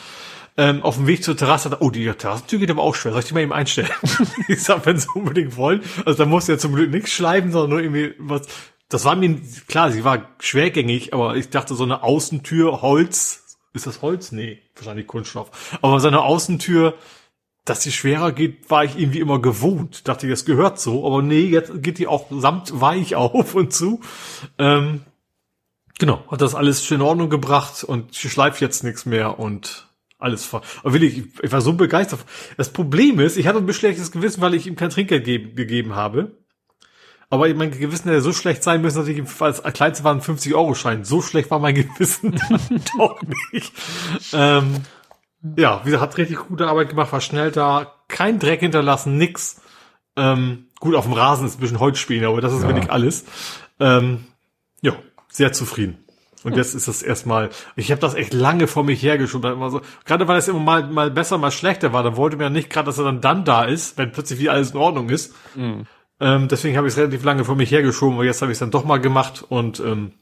Ähm, 0.58 0.84
auf 0.84 0.96
dem 0.96 1.08
Weg 1.08 1.24
zur 1.24 1.38
Terrasse, 1.38 1.78
oh, 1.80 1.92
die 1.92 2.12
Terrassentür 2.12 2.60
geht 2.60 2.72
aber 2.72 2.82
auch 2.82 2.96
schwer. 2.96 3.14
Soll 3.14 3.22
ich 3.22 3.28
die 3.28 3.34
mal 3.36 3.42
eben 3.42 3.54
einstellen? 3.54 3.90
ich 4.48 4.62
sag, 4.62 4.86
wenn 4.86 4.98
sie 4.98 5.08
unbedingt 5.14 5.56
wollen. 5.56 5.82
Also 6.04 6.18
da 6.18 6.26
musste 6.26 6.54
ja 6.54 6.58
zum 6.58 6.74
Glück 6.74 6.92
nichts 6.92 7.12
schleifen, 7.12 7.52
sondern 7.52 7.70
nur 7.70 7.80
irgendwie 7.80 8.16
was. 8.18 8.48
Das 8.90 9.06
war 9.06 9.16
mir, 9.16 9.40
klar, 9.68 9.92
sie 9.92 10.04
war 10.04 10.30
schwergängig, 10.40 11.14
aber 11.14 11.36
ich 11.36 11.50
dachte, 11.50 11.76
so 11.76 11.84
eine 11.84 12.04
Außentür, 12.04 12.82
Holz, 12.82 13.58
ist 13.74 13.86
das 13.86 14.02
Holz? 14.02 14.32
Nee, 14.32 14.60
wahrscheinlich 14.76 15.08
Kunststoff. 15.08 15.78
Aber 15.82 16.00
so 16.00 16.08
eine 16.08 16.22
Außentür, 16.22 16.96
dass 17.70 17.82
die 17.82 17.92
schwerer 17.92 18.32
geht, 18.32 18.70
war 18.70 18.86
ich 18.86 18.98
irgendwie 18.98 19.20
immer 19.20 19.42
gewohnt. 19.42 20.08
Dachte 20.08 20.26
ich, 20.26 20.32
das 20.32 20.46
gehört 20.46 20.80
so. 20.80 21.06
Aber 21.06 21.22
nee, 21.22 21.42
jetzt 21.42 21.84
geht 21.84 21.98
die 21.98 22.08
auch 22.08 22.28
samt 22.32 22.80
weich 22.80 23.16
auf 23.18 23.56
und 23.56 23.74
zu. 23.74 24.02
Ähm, 24.58 25.02
genau, 26.00 26.24
hat 26.32 26.42
das 26.42 26.56
alles 26.56 26.86
schön 26.86 27.02
in 27.02 27.06
Ordnung 27.06 27.30
gebracht 27.30 27.84
und 27.84 28.12
ich 28.12 28.32
schleife 28.32 28.64
jetzt 28.64 28.84
nichts 28.84 29.06
mehr 29.06 29.40
und 29.40 29.88
alles 30.18 30.46
voll. 30.46 30.62
Aber 30.82 30.94
will 30.94 31.04
ich, 31.04 31.24
ich 31.42 31.52
war 31.52 31.62
so 31.62 31.74
begeistert. 31.74 32.22
Das 32.56 32.70
Problem 32.70 33.20
ist, 33.20 33.38
ich 33.38 33.48
hatte 33.48 33.60
ein 33.60 33.66
bisschen 33.66 33.82
schlechtes 33.82 34.12
Gewissen, 34.12 34.42
weil 34.42 34.56
ich 34.56 34.66
ihm 34.66 34.76
kein 34.76 34.90
Trinkgeld 34.90 35.26
ge 35.26 35.54
gegeben 35.54 35.96
habe. 35.96 36.38
Aber 37.30 37.54
mein 37.56 37.72
Gewissen 37.72 38.08
hätte 38.08 38.22
so 38.22 38.32
schlecht 38.32 38.64
sein 38.64 38.82
müssen, 38.82 39.00
dass 39.00 39.08
ich 39.10 39.22
als 39.42 39.62
kleinste 39.74 40.06
waren 40.06 40.22
50 40.22 40.56
Euro 40.56 40.74
Schein. 40.74 41.04
So 41.04 41.22
schlecht 41.22 41.52
war 41.52 41.60
mein 41.60 41.76
Gewissen 41.98 42.40
doch 42.98 43.22
nicht. 43.52 43.74
Ähm, 44.32 44.86
ja, 45.56 45.82
wie 45.84 45.92
gesagt, 45.92 46.02
hat 46.02 46.18
richtig 46.18 46.38
gute 46.38 46.68
Arbeit 46.68 46.90
gemacht, 46.90 47.12
war 47.12 47.22
schnell 47.22 47.52
da, 47.52 47.94
kein 48.08 48.40
Dreck 48.40 48.60
hinterlassen, 48.62 49.18
nix. 49.18 49.62
Ähm, 50.16 50.68
gut, 50.80 50.96
auf 50.96 51.06
dem 51.06 51.14
Rasen 51.14 51.46
ist 51.46 51.58
ein 51.58 51.62
bisschen 51.62 51.80
Holz 51.80 52.00
spielen, 52.00 52.26
aber 52.26 52.42
das 52.42 52.54
ist 52.54 52.64
ja. 52.64 52.70
wenig 52.70 52.92
alles. 52.92 53.26
Ähm, 53.80 54.26
ja, 54.82 54.94
sehr 55.30 55.54
zufrieden. 55.54 56.04
Und 56.44 56.56
jetzt 56.56 56.76
ist 56.76 56.88
das 56.88 57.02
erstmal, 57.02 57.50
ich 57.76 57.92
habe 57.92 58.00
das 58.00 58.14
echt 58.14 58.34
lange 58.34 58.68
vor 58.68 58.84
mich 58.84 59.02
hergeschoben, 59.04 59.52
immer 59.52 59.70
so, 59.70 59.82
gerade 60.06 60.28
weil 60.28 60.38
es 60.38 60.48
immer 60.48 60.60
mal, 60.60 60.88
mal 60.88 61.12
besser, 61.12 61.38
mal 61.38 61.52
schlechter 61.52 61.94
war, 61.94 62.04
da 62.04 62.16
wollte 62.16 62.38
mir 62.38 62.44
ja 62.44 62.50
nicht 62.50 62.70
gerade, 62.70 62.86
dass 62.86 62.98
er 62.98 63.04
dann 63.04 63.22
dann 63.22 63.44
da 63.44 63.66
ist, 63.66 63.98
wenn 63.98 64.12
plötzlich 64.12 64.40
wieder 64.40 64.54
alles 64.54 64.72
in 64.72 64.78
Ordnung 64.78 65.10
ist. 65.10 65.34
Mhm. 65.56 65.86
Ähm, 66.20 66.48
deswegen 66.48 66.78
habe 66.78 66.88
ich 66.88 66.94
es 66.94 66.98
relativ 66.98 67.24
lange 67.24 67.44
vor 67.44 67.56
mich 67.56 67.72
hergeschoben, 67.72 68.16
aber 68.16 68.26
jetzt 68.26 68.42
habe 68.42 68.52
ich 68.52 68.56
es 68.56 68.60
dann 68.60 68.72
doch 68.72 68.86
mal 68.86 69.00
gemacht 69.00 69.44
und 69.48 69.80
ähm, 69.80 70.14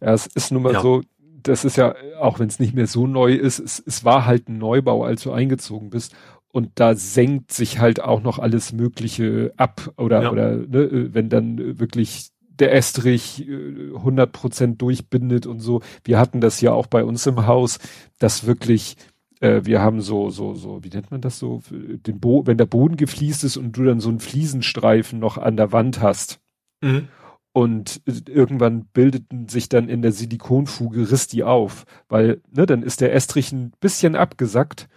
ja, 0.00 0.12
es 0.12 0.26
ist 0.26 0.50
nun 0.50 0.62
mal 0.62 0.72
ja. 0.72 0.80
so, 0.80 1.02
das 1.42 1.64
ist 1.64 1.76
ja, 1.76 1.94
auch 2.20 2.38
wenn 2.38 2.48
es 2.48 2.58
nicht 2.58 2.74
mehr 2.74 2.86
so 2.86 3.06
neu 3.06 3.34
ist, 3.34 3.58
es, 3.58 3.82
es 3.84 4.04
war 4.04 4.26
halt 4.26 4.48
ein 4.48 4.58
Neubau, 4.58 5.04
als 5.04 5.22
du 5.22 5.32
eingezogen 5.32 5.90
bist. 5.90 6.14
Und 6.52 6.72
da 6.74 6.96
senkt 6.96 7.52
sich 7.52 7.78
halt 7.78 8.02
auch 8.02 8.22
noch 8.22 8.40
alles 8.40 8.72
Mögliche 8.72 9.52
ab 9.56 9.92
oder, 9.96 10.22
ja. 10.22 10.32
oder 10.32 10.56
ne, 10.56 11.14
wenn 11.14 11.28
dann 11.28 11.78
wirklich 11.78 12.30
der 12.58 12.74
Estrich 12.74 13.46
100% 13.48 14.62
äh, 14.62 14.76
durchbindet 14.76 15.46
und 15.46 15.60
so. 15.60 15.80
Wir 16.04 16.18
hatten 16.18 16.40
das 16.40 16.60
ja 16.60 16.72
auch 16.72 16.86
bei 16.86 17.04
uns 17.04 17.26
im 17.26 17.46
Haus, 17.46 17.78
dass 18.18 18.46
wirklich 18.46 18.96
äh, 19.40 19.62
wir 19.64 19.80
haben 19.80 20.00
so, 20.00 20.30
so, 20.30 20.54
so, 20.54 20.84
wie 20.84 20.90
nennt 20.90 21.10
man 21.10 21.20
das 21.20 21.38
so, 21.38 21.62
den 21.70 22.20
Bo 22.20 22.46
wenn 22.46 22.58
der 22.58 22.66
Boden 22.66 22.96
gefliest 22.96 23.44
ist 23.44 23.56
und 23.56 23.76
du 23.76 23.84
dann 23.84 24.00
so 24.00 24.10
einen 24.10 24.20
Fliesenstreifen 24.20 25.18
noch 25.18 25.38
an 25.38 25.56
der 25.56 25.72
Wand 25.72 26.00
hast. 26.00 26.40
Mhm. 26.82 27.08
Und 27.52 28.00
irgendwann 28.06 28.84
bildeten 28.86 29.48
sich 29.48 29.68
dann 29.68 29.88
in 29.88 30.02
der 30.02 30.12
Silikonfuge, 30.12 31.10
riss 31.10 31.26
die 31.26 31.42
auf, 31.42 31.84
weil, 32.08 32.40
ne, 32.52 32.64
dann 32.64 32.82
ist 32.84 33.00
der 33.00 33.12
Estrich 33.12 33.50
ein 33.50 33.72
bisschen 33.80 34.14
abgesackt 34.14 34.88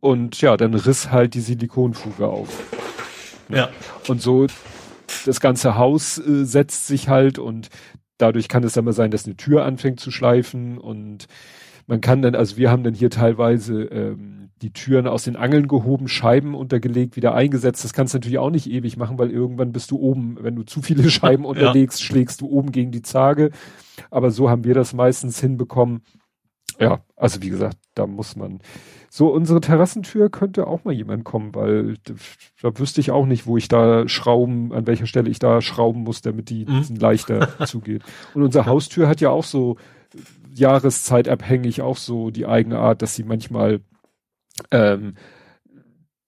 und 0.00 0.40
ja, 0.40 0.56
dann 0.56 0.72
riss 0.72 1.10
halt 1.10 1.34
die 1.34 1.40
Silikonfuge 1.40 2.26
auf. 2.26 2.48
Ja. 3.50 3.68
Und 4.08 4.22
so, 4.22 4.46
das 5.26 5.40
ganze 5.40 5.76
Haus 5.76 6.18
äh, 6.18 6.44
setzt 6.44 6.86
sich 6.86 7.08
halt 7.08 7.38
und 7.38 7.68
dadurch 8.16 8.48
kann 8.48 8.64
es 8.64 8.72
dann 8.72 8.84
mal 8.86 8.92
sein, 8.92 9.10
dass 9.10 9.26
eine 9.26 9.36
Tür 9.36 9.64
anfängt 9.64 10.00
zu 10.00 10.10
schleifen 10.10 10.78
und 10.78 11.26
man 11.86 12.00
kann 12.00 12.22
dann, 12.22 12.34
also 12.34 12.56
wir 12.56 12.70
haben 12.70 12.84
dann 12.84 12.94
hier 12.94 13.10
teilweise 13.10 13.82
ähm, 13.84 14.41
die 14.62 14.72
Türen 14.72 15.06
aus 15.06 15.24
den 15.24 15.36
Angeln 15.36 15.68
gehoben, 15.68 16.08
Scheiben 16.08 16.54
untergelegt, 16.54 17.16
wieder 17.16 17.34
eingesetzt. 17.34 17.84
Das 17.84 17.92
kannst 17.92 18.14
du 18.14 18.18
natürlich 18.18 18.38
auch 18.38 18.50
nicht 18.50 18.70
ewig 18.70 18.96
machen, 18.96 19.18
weil 19.18 19.30
irgendwann 19.30 19.72
bist 19.72 19.90
du 19.90 19.98
oben, 19.98 20.38
wenn 20.40 20.56
du 20.56 20.62
zu 20.62 20.82
viele 20.82 21.08
Scheiben 21.10 21.44
unterlegst, 21.44 22.00
ja. 22.00 22.06
schlägst 22.06 22.40
du 22.40 22.46
oben 22.46 22.72
gegen 22.72 22.92
die 22.92 23.02
Zage. 23.02 23.50
Aber 24.10 24.30
so 24.30 24.48
haben 24.48 24.64
wir 24.64 24.74
das 24.74 24.94
meistens 24.94 25.40
hinbekommen. 25.40 26.02
Ja, 26.80 27.00
also 27.16 27.42
wie 27.42 27.50
gesagt, 27.50 27.76
da 27.94 28.06
muss 28.06 28.36
man. 28.36 28.60
So, 29.10 29.28
unsere 29.28 29.60
Terrassentür 29.60 30.30
könnte 30.30 30.66
auch 30.66 30.84
mal 30.84 30.94
jemand 30.94 31.24
kommen, 31.24 31.54
weil 31.54 31.96
da 32.62 32.78
wüsste 32.78 33.00
ich 33.00 33.10
auch 33.10 33.26
nicht, 33.26 33.46
wo 33.46 33.58
ich 33.58 33.68
da 33.68 34.08
schrauben, 34.08 34.72
an 34.72 34.86
welcher 34.86 35.06
Stelle 35.06 35.28
ich 35.28 35.38
da 35.38 35.60
schrauben 35.60 36.02
muss, 36.02 36.22
damit 36.22 36.48
die 36.48 36.64
mhm. 36.64 36.96
leichter 36.98 37.48
zugeht. 37.66 38.02
Und 38.34 38.42
unsere 38.42 38.64
Haustür 38.66 39.08
hat 39.08 39.20
ja 39.20 39.28
auch 39.28 39.44
so 39.44 39.76
jahreszeitabhängig 40.54 41.82
auch 41.82 41.96
so 41.96 42.30
die 42.30 42.46
eigene 42.46 42.78
Art, 42.78 43.02
dass 43.02 43.14
sie 43.14 43.24
manchmal, 43.24 43.80
ähm, 44.70 45.14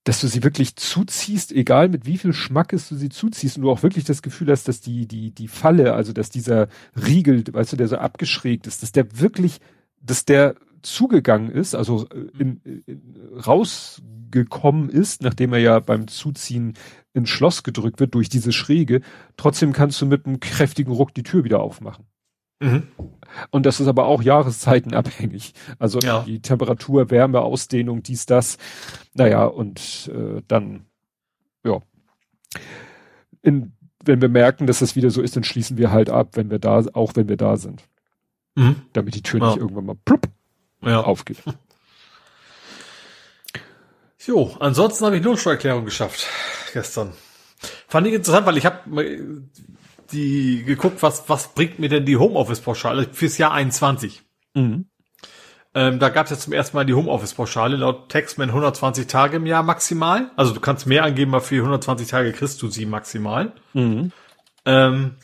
dass 0.05 0.21
du 0.21 0.27
sie 0.27 0.43
wirklich 0.43 0.75
zuziehst, 0.75 1.51
egal 1.51 1.89
mit 1.89 2.05
wie 2.05 2.19
viel 2.19 2.31
Schmackes 2.31 2.87
du 2.89 2.95
sie 2.95 3.09
zuziehst 3.09 3.57
und 3.57 3.63
du 3.63 3.71
auch 3.71 3.81
wirklich 3.81 4.05
das 4.05 4.21
Gefühl 4.21 4.51
hast, 4.51 4.67
dass 4.67 4.79
die, 4.79 5.07
die, 5.07 5.31
die 5.31 5.47
Falle, 5.47 5.93
also 5.93 6.13
dass 6.13 6.29
dieser 6.29 6.67
Riegel, 6.95 7.43
weißt 7.51 7.73
du, 7.73 7.77
der 7.77 7.87
so 7.87 7.97
abgeschrägt 7.97 8.67
ist, 8.67 8.83
dass 8.83 8.91
der 8.91 9.19
wirklich, 9.19 9.59
dass 9.99 10.23
der 10.23 10.55
zugegangen 10.83 11.49
ist, 11.49 11.73
also 11.73 12.07
äh, 12.09 12.27
in, 12.37 12.61
in, 12.85 13.01
rausgekommen 13.45 14.89
ist, 14.89 15.23
nachdem 15.23 15.53
er 15.53 15.59
ja 15.59 15.79
beim 15.79 16.07
Zuziehen 16.07 16.73
ins 17.13 17.29
Schloss 17.29 17.63
gedrückt 17.63 17.99
wird 17.99 18.13
durch 18.13 18.29
diese 18.29 18.51
Schräge, 18.51 19.01
trotzdem 19.37 19.73
kannst 19.73 19.99
du 20.01 20.05
mit 20.05 20.27
einem 20.27 20.39
kräftigen 20.39 20.91
Ruck 20.91 21.15
die 21.15 21.23
Tür 21.23 21.43
wieder 21.43 21.61
aufmachen. 21.61 22.05
Mhm. 22.59 22.83
Und 23.49 23.65
das 23.65 23.79
ist 23.79 23.87
aber 23.87 24.05
auch 24.05 24.21
jahreszeitenabhängig. 24.21 25.53
Also 25.77 25.99
ja. 25.99 26.23
die 26.23 26.41
Temperatur, 26.41 27.09
Wärme, 27.09 27.41
Ausdehnung, 27.41 28.01
dies, 28.03 28.25
das. 28.25 28.57
Naja, 29.13 29.45
und 29.45 30.09
äh, 30.13 30.41
dann, 30.47 30.85
ja. 31.63 31.81
In, 33.41 33.73
wenn 34.03 34.21
wir 34.21 34.29
merken, 34.29 34.67
dass 34.67 34.79
das 34.79 34.95
wieder 34.95 35.09
so 35.09 35.21
ist, 35.21 35.35
dann 35.35 35.43
schließen 35.43 35.77
wir 35.77 35.91
halt 35.91 36.09
ab, 36.09 36.29
wenn 36.33 36.49
wir 36.49 36.59
da, 36.59 36.83
auch 36.93 37.15
wenn 37.15 37.27
wir 37.27 37.37
da 37.37 37.57
sind. 37.57 37.83
Mhm. 38.55 38.83
Damit 38.93 39.15
die 39.15 39.21
Tür 39.21 39.41
ja. 39.41 39.47
nicht 39.47 39.57
irgendwann 39.57 39.85
mal 39.85 39.97
plupp 40.05 40.29
ja. 40.81 41.01
aufgeht. 41.01 41.43
Jo, 44.27 44.55
ansonsten 44.59 45.05
habe 45.05 45.17
ich 45.17 45.23
Lohnsteuererklärung 45.23 45.85
geschafft 45.85 46.25
gestern. 46.73 47.13
Fand 47.87 48.07
ich 48.07 48.13
interessant, 48.13 48.47
weil 48.47 48.57
ich 48.57 48.65
habe 48.65 48.79
die 50.11 50.63
geguckt, 50.63 51.01
was, 51.01 51.27
was 51.29 51.53
bringt 51.53 51.79
mir 51.79 51.89
denn 51.89 52.05
die 52.05 52.17
Homeoffice-Pauschale 52.17 53.09
fürs 53.11 53.37
Jahr 53.37 53.51
21. 53.51 54.21
Mhm. 54.53 54.85
Ähm, 55.73 55.99
da 55.99 56.07
gab 56.07 56.25
es 56.25 56.31
ja 56.31 56.37
zum 56.37 56.53
ersten 56.53 56.77
Mal 56.77 56.85
die 56.85 56.93
Homeoffice-Pauschale, 56.93 57.75
laut 57.75 58.07
Textman 58.07 58.49
120 58.49 59.07
Tage 59.07 59.37
im 59.37 59.45
Jahr 59.45 59.61
maximal. 59.61 60.31
Also 60.37 60.53
du 60.53 60.61
kannst 60.61 60.87
mehr 60.87 61.03
angeben, 61.03 61.33
aber 61.33 61.43
für 61.43 61.55
120 61.55 62.07
Tage 62.07 62.31
kriegst 62.31 62.61
du 62.61 62.69
sie 62.69 62.85
maximal. 62.85 63.51
Mhm. 63.73 64.13
Ähm, 64.65 65.15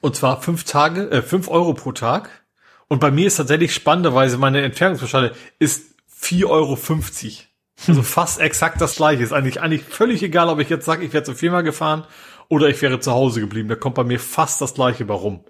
und 0.00 0.14
zwar 0.14 0.40
fünf 0.42 0.64
Tage, 0.64 1.10
äh, 1.10 1.22
fünf 1.22 1.48
Euro 1.48 1.74
pro 1.74 1.90
Tag. 1.90 2.30
Und 2.86 3.00
bei 3.00 3.10
mir 3.10 3.26
ist 3.26 3.36
tatsächlich 3.36 3.74
spannenderweise 3.74 4.38
meine 4.38 4.62
Entfernungspauschale 4.62 5.32
ist 5.58 5.96
4,50 6.20 6.46
Euro. 6.46 6.78
Also 7.88 8.02
fast 8.04 8.40
exakt 8.40 8.80
das 8.80 8.94
gleiche. 8.94 9.24
Ist 9.24 9.32
eigentlich, 9.32 9.60
eigentlich 9.60 9.82
völlig 9.82 10.22
egal, 10.22 10.48
ob 10.48 10.60
ich 10.60 10.68
jetzt 10.68 10.84
sage, 10.84 11.04
ich 11.04 11.12
werde 11.12 11.26
zur 11.26 11.34
Firma 11.34 11.62
gefahren 11.62 12.04
oder 12.48 12.68
ich 12.68 12.80
wäre 12.82 13.00
zu 13.00 13.12
Hause 13.12 13.40
geblieben. 13.40 13.68
Da 13.68 13.74
kommt 13.74 13.94
bei 13.94 14.04
mir 14.04 14.18
fast 14.18 14.60
das 14.60 14.74
gleiche 14.74 15.08
warum. 15.08 15.40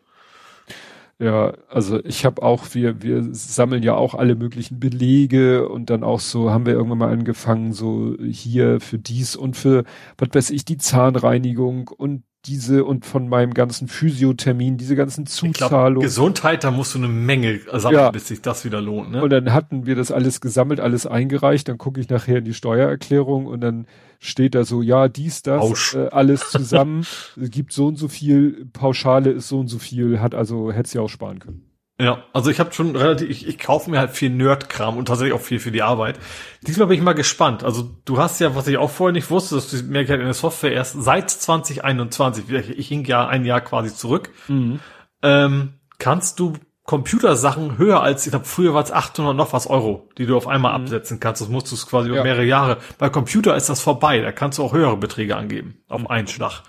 Ja, 1.18 1.52
also 1.68 2.04
ich 2.04 2.24
habe 2.24 2.42
auch, 2.42 2.64
wir, 2.72 3.02
wir 3.02 3.22
sammeln 3.32 3.84
ja 3.84 3.94
auch 3.94 4.14
alle 4.14 4.34
möglichen 4.34 4.80
Belege 4.80 5.68
und 5.68 5.88
dann 5.88 6.02
auch 6.02 6.18
so, 6.18 6.50
haben 6.50 6.66
wir 6.66 6.72
irgendwann 6.72 6.98
mal 6.98 7.12
angefangen, 7.12 7.72
so 7.72 8.16
hier 8.20 8.80
für 8.80 8.98
dies 8.98 9.36
und 9.36 9.56
für, 9.56 9.84
was 10.18 10.30
weiß 10.32 10.50
ich, 10.50 10.64
die 10.64 10.76
Zahnreinigung 10.76 11.88
und 11.88 12.24
diese 12.46 12.84
und 12.84 13.06
von 13.06 13.28
meinem 13.28 13.54
ganzen 13.54 13.88
Physiothermin, 13.88 14.76
diese 14.76 14.96
ganzen 14.96 15.24
Zuzahlungen. 15.26 16.06
Gesundheit, 16.06 16.64
da 16.64 16.70
musst 16.70 16.94
du 16.94 16.98
eine 16.98 17.08
Menge 17.08 17.60
sammeln, 17.72 18.00
ja. 18.00 18.10
bis 18.10 18.28
sich 18.28 18.42
das 18.42 18.64
wieder 18.64 18.80
lohnt. 18.80 19.12
Ne? 19.12 19.22
Und 19.22 19.30
dann 19.30 19.52
hatten 19.52 19.86
wir 19.86 19.94
das 19.94 20.10
alles 20.10 20.40
gesammelt, 20.40 20.80
alles 20.80 21.06
eingereicht, 21.06 21.68
dann 21.68 21.78
gucke 21.78 22.00
ich 22.00 22.08
nachher 22.08 22.38
in 22.38 22.44
die 22.44 22.54
Steuererklärung 22.54 23.46
und 23.46 23.60
dann 23.60 23.86
steht 24.18 24.54
da 24.54 24.64
so, 24.64 24.82
ja, 24.82 25.08
dies, 25.08 25.42
das, 25.42 25.94
äh, 25.94 26.08
alles 26.10 26.48
zusammen, 26.50 27.06
gibt 27.36 27.72
so 27.72 27.86
und 27.86 27.96
so 27.96 28.08
viel, 28.08 28.66
Pauschale 28.72 29.30
ist 29.30 29.48
so 29.48 29.60
und 29.60 29.68
so 29.68 29.78
viel, 29.78 30.20
hat 30.20 30.34
also, 30.34 30.72
hätte 30.72 30.88
sie 30.88 30.98
auch 30.98 31.08
sparen 31.08 31.38
können. 31.38 31.74
Ja, 32.00 32.24
also 32.32 32.50
ich 32.50 32.58
habe 32.58 32.72
schon 32.72 32.96
relativ, 32.96 33.30
ich, 33.30 33.46
ich 33.46 33.56
kaufe 33.56 33.88
mir 33.88 34.00
halt 34.00 34.10
viel 34.10 34.30
Nerdkram 34.30 34.96
und 34.96 35.06
tatsächlich 35.06 35.32
auch 35.32 35.40
viel 35.40 35.60
für 35.60 35.70
die 35.70 35.82
Arbeit. 35.82 36.18
Diesmal 36.66 36.88
bin 36.88 36.98
ich 36.98 37.04
mal 37.04 37.12
gespannt. 37.12 37.62
Also 37.62 37.88
du 38.04 38.18
hast 38.18 38.40
ja, 38.40 38.56
was 38.56 38.66
ich 38.66 38.78
auch 38.78 38.90
vorher 38.90 39.12
nicht 39.12 39.30
wusste, 39.30 39.54
dass 39.54 39.70
du 39.70 39.76
merkst 39.76 40.10
halt 40.10 40.20
in 40.20 40.26
der 40.26 40.34
Software 40.34 40.72
erst 40.72 41.00
seit 41.00 41.30
2021, 41.30 42.50
ich 42.50 42.88
hing 42.88 43.04
ja 43.04 43.28
ein 43.28 43.44
Jahr 43.44 43.60
quasi 43.60 43.94
zurück, 43.94 44.30
mhm. 44.48 44.80
ähm, 45.22 45.74
kannst 45.98 46.40
du 46.40 46.54
Computersachen 46.84 47.78
höher 47.78 48.02
als, 48.02 48.26
ich 48.26 48.30
glaube, 48.30 48.44
früher 48.44 48.74
war 48.74 48.84
es 48.84 48.92
800 48.92 49.34
noch 49.34 49.54
was 49.54 49.66
Euro, 49.66 50.08
die 50.18 50.26
du 50.26 50.36
auf 50.36 50.46
einmal 50.46 50.78
mhm. 50.78 50.84
absetzen 50.84 51.18
kannst. 51.18 51.40
Das 51.40 51.48
musst 51.48 51.72
du 51.72 51.76
quasi 51.76 52.08
ja. 52.08 52.14
über 52.14 52.24
mehrere 52.24 52.44
Jahre. 52.44 52.76
Bei 52.98 53.08
Computer 53.08 53.56
ist 53.56 53.70
das 53.70 53.80
vorbei. 53.80 54.20
Da 54.20 54.32
kannst 54.32 54.58
du 54.58 54.62
auch 54.62 54.74
höhere 54.74 54.96
Beträge 54.98 55.36
angeben 55.36 55.78
auf 55.88 56.02
mhm. 56.02 56.06
einen 56.08 56.28
Schlag. 56.28 56.62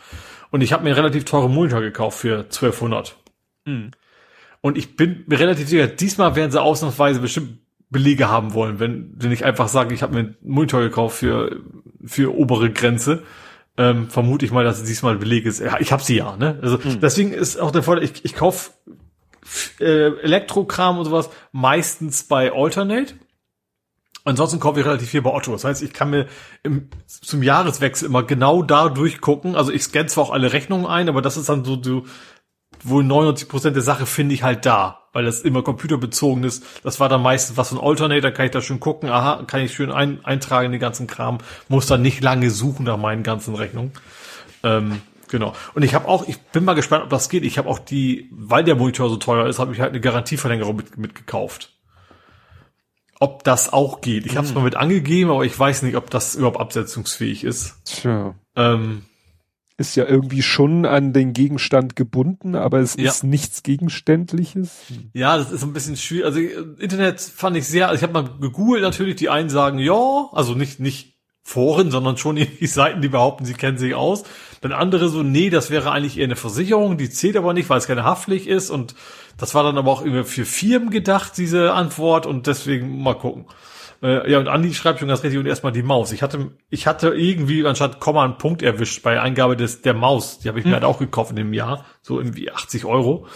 Und 0.52 0.62
ich 0.62 0.72
habe 0.72 0.84
mir 0.84 0.92
einen 0.92 1.00
relativ 1.00 1.26
teure 1.26 1.50
Monitor 1.50 1.82
gekauft 1.82 2.18
für 2.18 2.40
1200. 2.46 3.18
Mhm. 3.66 3.92
Und 4.62 4.78
ich 4.78 4.96
bin 4.96 5.26
mir 5.28 5.38
relativ 5.38 5.68
sicher, 5.68 5.88
diesmal 5.88 6.36
werden 6.36 6.52
sie 6.52 6.62
ausnahmsweise 6.62 7.20
bestimmt 7.20 7.60
Belege 7.90 8.30
haben 8.30 8.54
wollen, 8.54 8.80
wenn, 8.80 9.14
wenn 9.18 9.32
ich 9.32 9.46
einfach 9.46 9.68
sage, 9.68 9.94
ich 9.94 10.02
habe 10.02 10.14
mir 10.14 10.20
einen 10.20 10.38
Monitor 10.42 10.82
gekauft 10.82 11.18
für, 11.18 11.62
für 12.04 12.36
obere 12.36 12.72
Grenze. 12.72 13.24
Ähm, 13.78 14.10
vermute 14.10 14.46
ich 14.46 14.54
mal, 14.54 14.64
dass 14.64 14.80
es 14.80 14.86
diesmal 14.86 15.18
Beleg 15.18 15.46
ist. 15.46 15.60
Ja, 15.60 15.78
ich 15.80 15.92
habe 15.92 16.02
sie 16.02 16.16
ja, 16.16 16.38
ne? 16.38 16.58
Also 16.62 16.78
mhm. 16.78 17.02
deswegen 17.02 17.34
ist 17.34 17.60
auch 17.60 17.72
der 17.72 17.84
Vorteil, 17.84 18.06
ich, 18.06 18.24
ich 18.24 18.34
kaufe 18.34 18.72
äh, 19.80 20.18
Elektrokram 20.22 20.98
und 20.98 21.06
sowas 21.06 21.30
meistens 21.52 22.24
bei 22.24 22.52
Alternate. 22.52 23.16
Ansonsten 24.24 24.60
kaufe 24.60 24.80
ich 24.80 24.86
relativ 24.86 25.10
viel 25.10 25.22
bei 25.22 25.32
Otto. 25.32 25.52
Das 25.52 25.64
heißt, 25.64 25.84
ich 25.84 25.94
kann 25.94 26.10
mir 26.10 26.26
im, 26.64 26.90
zum 27.06 27.44
Jahreswechsel 27.44 28.08
immer 28.08 28.24
genau 28.24 28.64
da 28.64 28.90
durchgucken. 28.90 29.56
Also 29.56 29.72
ich 29.72 29.84
scanne 29.84 30.08
zwar 30.08 30.26
auch 30.26 30.32
alle 30.32 30.52
Rechnungen 30.52 30.88
ein, 30.88 31.10
aber 31.10 31.22
das 31.22 31.38
ist 31.38 31.48
dann 31.48 31.64
so, 31.64 31.82
so 31.82 32.06
wohl 32.84 33.04
99 33.04 33.48
Prozent 33.48 33.76
der 33.76 33.84
Sache 33.84 34.08
finde 34.08 34.34
ich 34.34 34.42
halt 34.42 34.66
da, 34.66 35.02
weil 35.14 35.26
das 35.26 35.42
immer 35.42 35.62
computerbezogen 35.62 36.44
ist. 36.44 36.66
Das 36.84 37.00
war 37.00 37.08
dann 37.08 37.22
meistens 37.22 37.56
was 37.56 37.70
von 37.70 37.80
Alternator, 37.80 38.32
kann 38.32 38.46
ich 38.46 38.52
da 38.52 38.62
schön 38.62 38.80
gucken, 38.80 39.10
aha, 39.10 39.44
kann 39.46 39.62
ich 39.62 39.74
schön 39.74 39.92
ein, 39.92 40.26
eintragen 40.26 40.68
in 40.68 40.72
den 40.74 40.82
ganzen 40.82 41.06
Kram, 41.06 41.38
muss 41.68 41.86
dann 41.86 42.02
nicht 42.02 42.24
lange 42.24 42.50
suchen 42.50 42.86
nach 42.86 42.98
meinen 42.98 43.22
ganzen 43.22 43.54
Rechnungen. 43.54 43.92
Ähm, 44.64 45.02
Genau. 45.30 45.54
Und 45.74 45.84
ich 45.84 45.96
habe 45.96 46.08
auch, 46.08 46.28
ich 46.28 46.40
bin 46.40 46.66
mal 46.66 46.74
gespannt, 46.74 47.04
ob 47.04 47.10
das 47.10 47.30
geht. 47.30 47.44
Ich 47.44 47.58
habe 47.58 47.70
auch 47.70 47.80
die, 47.80 48.30
weil 48.32 48.64
der 48.64 48.76
Monitor 48.76 49.10
so 49.10 49.18
teuer 49.18 49.48
ist, 49.48 49.60
habe 49.60 49.74
ich 49.74 49.80
halt 49.80 49.92
eine 49.92 50.02
Garantieverlängerung 50.02 50.76
mit, 50.76 50.98
mitgekauft. 50.98 51.72
Ob 53.20 53.44
das 53.44 53.72
auch 53.72 54.02
geht. 54.02 54.26
Ich 54.26 54.36
habe 54.36 54.46
es 54.46 54.52
hm. 54.52 54.60
mal 54.60 54.64
mit 54.64 54.76
angegeben, 54.76 55.32
aber 55.32 55.46
ich 55.46 55.58
weiß 55.58 55.84
nicht, 55.84 55.96
ob 55.96 56.10
das 56.10 56.36
überhaupt 56.36 56.60
absetzungsfähig 56.60 57.44
ist. 57.44 57.76
Tja. 57.86 58.36
Ähm, 58.56 59.06
ist 59.78 59.96
ja 59.96 60.06
irgendwie 60.06 60.42
schon 60.42 60.86
an 60.86 61.12
den 61.12 61.34
Gegenstand 61.34 61.96
gebunden, 61.96 62.56
aber 62.56 62.80
es 62.80 62.96
ja. 62.96 63.10
ist 63.10 63.24
nichts 63.24 63.62
Gegenständliches. 63.62 64.84
Ja, 65.14 65.38
das 65.38 65.52
ist 65.52 65.64
ein 65.64 65.74
bisschen 65.74 65.98
schwierig. 65.98 66.26
Also 66.26 66.40
Internet 66.80 67.20
fand 67.20 67.58
ich 67.58 67.68
sehr, 67.68 67.90
also 67.90 67.98
ich 67.98 68.04
habe 68.04 68.14
mal 68.14 68.30
gegoogelt 68.40 68.82
natürlich, 68.82 69.18
die 69.18 69.30
einen 69.30 69.50
sagen 69.50 69.80
ja, 69.80 70.30
also 70.32 70.54
nicht 70.54 70.80
nicht 70.80 71.16
Foren, 71.44 71.92
sondern 71.92 72.18
schon 72.18 72.36
die 72.60 72.68
Seiten, 72.68 73.02
die 73.02 73.10
behaupten, 73.10 73.46
sie 73.46 73.54
kennen 73.54 73.78
sich 73.78 73.96
aus. 73.96 74.24
Dann 74.66 74.80
andere 74.80 75.10
so, 75.10 75.22
nee, 75.22 75.52
das 75.52 75.70
wäre 75.70 75.92
eigentlich 75.92 76.18
eher 76.18 76.24
eine 76.24 76.36
Versicherung, 76.36 76.98
die 76.98 77.12
zählt 77.12 77.38
aber 77.38 77.54
nicht, 77.54 77.70
weil 77.70 77.78
es 77.78 77.86
keine 77.86 78.04
Haftpflicht 78.04 78.48
ist. 78.48 78.72
Und 78.72 78.96
das 79.38 79.54
war 79.54 79.62
dann 79.62 79.78
aber 79.78 79.92
auch 79.92 80.02
irgendwie 80.04 80.24
für 80.24 80.44
Firmen 80.44 80.90
gedacht, 80.90 81.34
diese 81.38 81.74
Antwort. 81.74 82.26
Und 82.26 82.48
deswegen 82.48 83.04
mal 83.04 83.14
gucken. 83.14 83.46
Äh, 84.02 84.32
ja, 84.32 84.40
und 84.40 84.48
Andi 84.48 84.74
schreibt 84.74 84.98
schon 84.98 85.08
ganz 85.08 85.22
richtig 85.22 85.40
und 85.40 85.46
erstmal 85.46 85.72
die 85.72 85.84
Maus. 85.84 86.12
Ich 86.12 86.24
hatte, 86.24 86.50
ich 86.72 86.88
hatte 86.88 87.10
irgendwie 87.10 87.64
anstatt 87.64 88.00
Komma 88.00 88.24
einen 88.24 88.40
Punkt 88.40 88.64
erwischt 88.64 89.04
bei 89.04 89.22
Eingabe 89.22 89.56
des, 89.56 89.84
der 89.84 89.94
Maus. 89.94 90.40
Die 90.40 90.48
habe 90.48 90.58
ich 90.58 90.66
mir 90.66 90.72
hm. 90.72 90.76
halt 90.78 90.86
auch 90.86 90.98
gekauft 90.98 91.30
in 91.30 91.36
dem 91.36 91.54
Jahr. 91.54 91.86
So 92.02 92.20
irgendwie 92.20 92.52
80 92.52 92.86
Euro. 92.86 93.28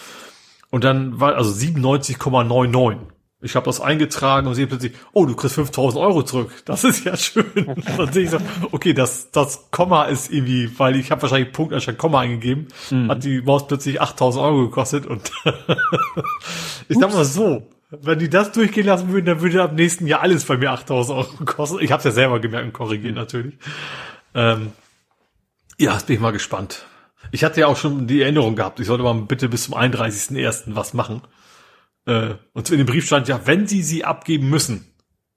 Und 0.71 0.83
dann 0.83 1.19
war, 1.19 1.35
also 1.35 1.51
97,99. 1.51 2.97
Ich 3.41 3.55
habe 3.55 3.65
das 3.65 3.79
eingetragen 3.79 4.47
und 4.47 4.55
sehe 4.55 4.67
plötzlich, 4.67 4.93
oh, 5.13 5.25
du 5.25 5.33
kriegst 5.33 5.55
5000 5.55 6.03
Euro 6.03 6.23
zurück. 6.23 6.51
Das 6.65 6.83
ist 6.83 7.05
ja 7.05 7.15
schön. 7.15 7.45
dann 7.97 8.11
sehe 8.11 8.23
ich 8.23 8.31
so, 8.31 8.37
okay, 8.71 8.93
das, 8.93 9.31
das 9.31 9.71
Komma 9.71 10.05
ist 10.05 10.29
irgendwie, 10.31 10.77
weil 10.77 10.97
ich 10.97 11.09
habe 11.09 11.21
wahrscheinlich 11.21 11.53
Punkt 11.53 11.73
anstatt 11.73 11.97
Komma 11.97 12.19
eingegeben, 12.19 12.67
mhm. 12.89 13.09
hat 13.09 13.23
die 13.23 13.41
Maus 13.41 13.65
plötzlich 13.65 14.01
8000 14.01 14.43
Euro 14.43 14.61
gekostet 14.63 15.05
und 15.05 15.31
ich 16.89 16.97
sag 16.97 17.13
mal 17.13 17.23
so, 17.23 17.65
wenn 17.91 18.19
die 18.19 18.29
das 18.29 18.51
durchgehen 18.51 18.85
lassen 18.85 19.09
würden, 19.09 19.25
dann 19.25 19.41
würde 19.41 19.63
ab 19.63 19.73
nächsten 19.73 20.05
Jahr 20.05 20.21
alles 20.21 20.43
bei 20.43 20.57
mir 20.57 20.71
8000 20.71 21.17
Euro 21.17 21.45
kosten. 21.45 21.77
Ich 21.79 21.91
habe 21.91 21.99
es 21.99 22.05
ja 22.05 22.11
selber 22.11 22.39
gemerkt 22.41 22.65
und 22.65 22.73
korrigiert 22.73 23.15
natürlich. 23.15 23.55
Ähm, 24.35 24.73
ja, 25.77 25.93
jetzt 25.93 26.07
bin 26.07 26.17
ich 26.17 26.21
mal 26.21 26.31
gespannt. 26.31 26.85
Ich 27.31 27.45
hatte 27.45 27.61
ja 27.61 27.67
auch 27.67 27.77
schon 27.77 28.05
die 28.05 28.21
Erinnerung 28.21 28.57
gehabt, 28.57 28.81
ich 28.81 28.87
sollte 28.87 29.03
mal 29.03 29.13
bitte 29.13 29.47
bis 29.47 29.63
zum 29.63 29.75
31.01. 29.75 30.75
was 30.75 30.93
machen. 30.93 31.21
Äh, 32.09 32.35
und 32.53 32.69
in 32.71 32.79
dem 32.79 32.87
Brief 32.87 33.05
stand 33.05 33.27
ja, 33.27 33.41
wenn 33.45 33.67
sie 33.67 33.83
sie 33.83 34.03
abgeben 34.03 34.49
müssen. 34.49 34.85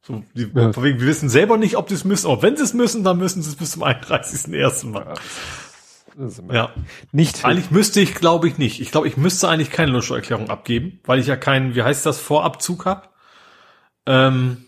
So, 0.04 0.24
die, 0.34 0.50
ja. 0.54 0.82
wegen, 0.82 1.00
wir 1.00 1.06
wissen 1.06 1.28
selber 1.28 1.58
nicht, 1.58 1.76
ob 1.76 1.88
sie 1.88 1.94
es 1.94 2.04
müssen, 2.04 2.26
aber 2.28 2.42
wenn 2.42 2.56
sie 2.56 2.64
es 2.64 2.74
müssen, 2.74 3.04
dann 3.04 3.18
müssen 3.18 3.42
sie 3.42 3.50
es 3.50 3.56
bis 3.56 3.72
zum 3.72 3.84
31.01. 3.84 4.86
machen. 4.86 5.14
Ja. 6.50 6.70
Nicht. 7.12 7.44
Eigentlich 7.44 7.70
müsste 7.70 8.00
ich, 8.00 8.14
glaube 8.14 8.48
ich, 8.48 8.58
nicht. 8.58 8.80
Ich 8.80 8.90
glaube, 8.90 9.06
ich 9.06 9.16
müsste 9.16 9.48
eigentlich 9.48 9.70
keine 9.70 9.92
Lohnsteuererklärung 9.92 10.50
abgeben, 10.50 11.00
weil 11.04 11.20
ich 11.20 11.26
ja 11.26 11.36
keinen, 11.36 11.74
wie 11.74 11.82
heißt 11.82 12.04
das, 12.04 12.18
Vorabzug 12.18 12.84
habe. 12.84 13.08
Ähm, 14.06 14.64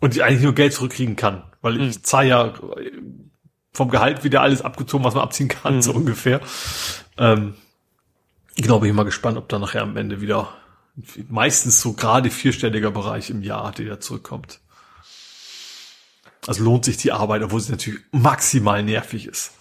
und 0.00 0.14
ich 0.14 0.22
eigentlich 0.22 0.42
nur 0.42 0.54
Geld 0.54 0.72
zurückkriegen 0.72 1.16
kann. 1.16 1.44
Weil 1.60 1.76
ich 1.76 1.94
hm. 1.96 2.02
zahle 2.02 2.28
ja 2.28 2.54
vom 3.72 3.90
Gehalt 3.90 4.24
wieder 4.24 4.42
alles 4.42 4.62
abgezogen, 4.62 5.04
was 5.04 5.14
man 5.14 5.24
abziehen 5.24 5.48
kann, 5.48 5.74
hm. 5.74 5.82
so 5.82 5.92
ungefähr. 5.92 6.40
Ähm, 7.18 7.54
genau, 8.56 8.78
bin 8.78 8.90
ich 8.90 8.94
mal 8.94 9.04
gespannt, 9.04 9.36
ob 9.36 9.48
da 9.48 9.58
nachher 9.58 9.82
am 9.82 9.96
Ende 9.96 10.20
wieder 10.20 10.48
meistens 11.28 11.80
so 11.80 11.92
gerade 11.92 12.30
vierstelliger 12.30 12.90
Bereich 12.90 13.30
im 13.30 13.42
Jahr, 13.42 13.72
der 13.72 13.86
da 13.86 14.00
zurückkommt. 14.00 14.60
Also 16.46 16.62
lohnt 16.62 16.84
sich 16.84 16.96
die 16.96 17.12
Arbeit, 17.12 17.42
obwohl 17.42 17.60
sie 17.60 17.72
natürlich 17.72 18.00
maximal 18.12 18.82
nervig 18.82 19.26
ist. 19.26 19.52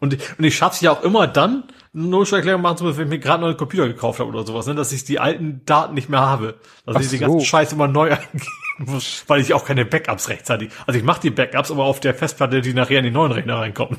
Und, 0.00 0.18
und 0.36 0.44
ich 0.44 0.56
schaffe 0.56 0.74
es 0.74 0.80
ja 0.80 0.90
auch 0.90 1.02
immer 1.02 1.26
dann, 1.26 1.64
eine 1.94 2.06
Nullsteuererklärung 2.08 2.60
machen 2.60 2.76
zu 2.76 2.84
müssen, 2.84 2.98
wenn 2.98 3.06
ich 3.06 3.10
mir 3.10 3.18
gerade 3.20 3.34
einen 3.34 3.44
neuen 3.44 3.56
Computer 3.56 3.86
gekauft 3.86 4.18
habe 4.18 4.28
oder 4.28 4.44
sowas, 4.44 4.66
ne, 4.66 4.74
dass 4.74 4.92
ich 4.92 5.04
die 5.04 5.20
alten 5.20 5.64
Daten 5.64 5.94
nicht 5.94 6.08
mehr 6.08 6.20
habe. 6.20 6.58
Dass 6.84 6.96
Ach 6.96 7.00
ich 7.00 7.08
die 7.08 7.18
ganzen 7.18 7.40
Scheiß 7.40 7.72
immer 7.72 7.86
neu 7.86 8.10
eingeben 8.16 8.42
muss, 8.78 9.24
weil 9.28 9.40
ich 9.40 9.54
auch 9.54 9.64
keine 9.64 9.84
Backups 9.84 10.28
rechtzeitig. 10.28 10.72
Also 10.86 10.98
ich 10.98 11.04
mache 11.04 11.20
die 11.20 11.30
Backups 11.30 11.70
aber 11.70 11.84
auf 11.84 12.00
der 12.00 12.14
Festplatte, 12.14 12.60
die 12.60 12.74
nachher 12.74 12.98
in 12.98 13.04
die 13.04 13.10
neuen 13.12 13.32
Rechner 13.32 13.58
reinkommt. 13.58 13.98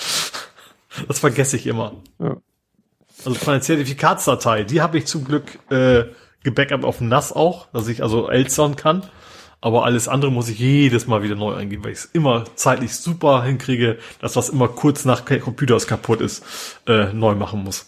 das 1.08 1.18
vergesse 1.18 1.56
ich 1.56 1.66
immer. 1.66 1.96
Ja. 2.20 2.36
Also 3.24 3.34
von 3.38 3.54
der 3.54 3.60
Zertifikatsdatei, 3.60 4.64
die 4.64 4.80
habe 4.80 4.98
ich 4.98 5.06
zum 5.06 5.24
Glück 5.24 5.58
äh, 5.70 6.04
gebackupt 6.42 6.84
auf 6.84 7.00
NAS 7.00 7.32
auch, 7.32 7.66
dass 7.72 7.88
ich 7.88 8.02
also 8.02 8.28
Elzern 8.28 8.76
kann. 8.76 9.02
Aber 9.62 9.84
alles 9.84 10.08
andere 10.08 10.30
muss 10.30 10.48
ich 10.48 10.58
jedes 10.58 11.06
Mal 11.06 11.22
wieder 11.22 11.34
neu 11.34 11.54
eingeben, 11.54 11.84
weil 11.84 11.92
ich 11.92 11.98
es 11.98 12.04
immer 12.06 12.44
zeitlich 12.54 12.96
super 12.96 13.44
hinkriege, 13.44 13.98
dass 14.20 14.36
was 14.36 14.48
immer 14.48 14.68
kurz 14.68 15.04
nach 15.04 15.26
Computers 15.26 15.86
kaputt 15.86 16.22
ist, 16.22 16.42
äh, 16.86 17.12
neu 17.12 17.34
machen 17.34 17.62
muss. 17.62 17.86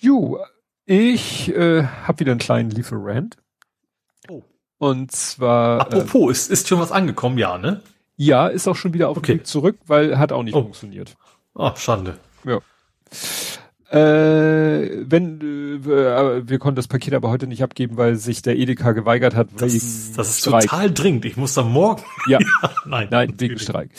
Jo, 0.00 0.40
ich 0.86 1.54
äh, 1.54 1.84
habe 1.84 2.20
wieder 2.20 2.32
einen 2.32 2.40
kleinen 2.40 2.70
Lieferant. 2.70 3.36
Oh. 4.28 4.42
Und 4.78 5.12
zwar. 5.12 5.80
Apropos, 5.80 6.28
äh, 6.28 6.32
ist, 6.32 6.50
ist 6.50 6.68
schon 6.68 6.80
was 6.80 6.90
angekommen, 6.90 7.38
ja, 7.38 7.58
ne? 7.58 7.82
Ja, 8.16 8.48
ist 8.48 8.66
auch 8.66 8.74
schon 8.74 8.92
wieder 8.92 9.08
auf 9.08 9.18
okay. 9.18 9.34
dem 9.34 9.38
Weg 9.38 9.46
zurück, 9.46 9.76
weil 9.86 10.18
hat 10.18 10.32
auch 10.32 10.42
nicht 10.42 10.54
oh. 10.54 10.62
funktioniert. 10.62 11.16
Ach, 11.58 11.76
Schande. 11.76 12.18
Ja. 12.44 12.60
Äh, 13.90 15.04
wenn 15.10 15.40
äh, 15.40 16.48
wir 16.48 16.58
konnten 16.58 16.76
das 16.76 16.88
Paket 16.88 17.14
aber 17.14 17.30
heute 17.30 17.46
nicht 17.46 17.62
abgeben, 17.62 17.96
weil 17.96 18.16
sich 18.16 18.42
der 18.42 18.56
Edeka 18.56 18.92
geweigert 18.92 19.34
hat 19.34 19.48
das, 19.56 19.72
wegen 19.72 20.16
Das 20.16 20.28
ist 20.28 20.40
Streik. 20.40 20.64
total 20.64 20.92
dringend. 20.92 21.24
Ich 21.24 21.36
muss 21.36 21.54
da 21.54 21.62
morgen. 21.62 22.02
Ja, 22.28 22.38
ja 22.62 22.70
nein, 22.86 23.08
nein, 23.10 23.34
wegen 23.38 23.58
Streik. 23.58 23.90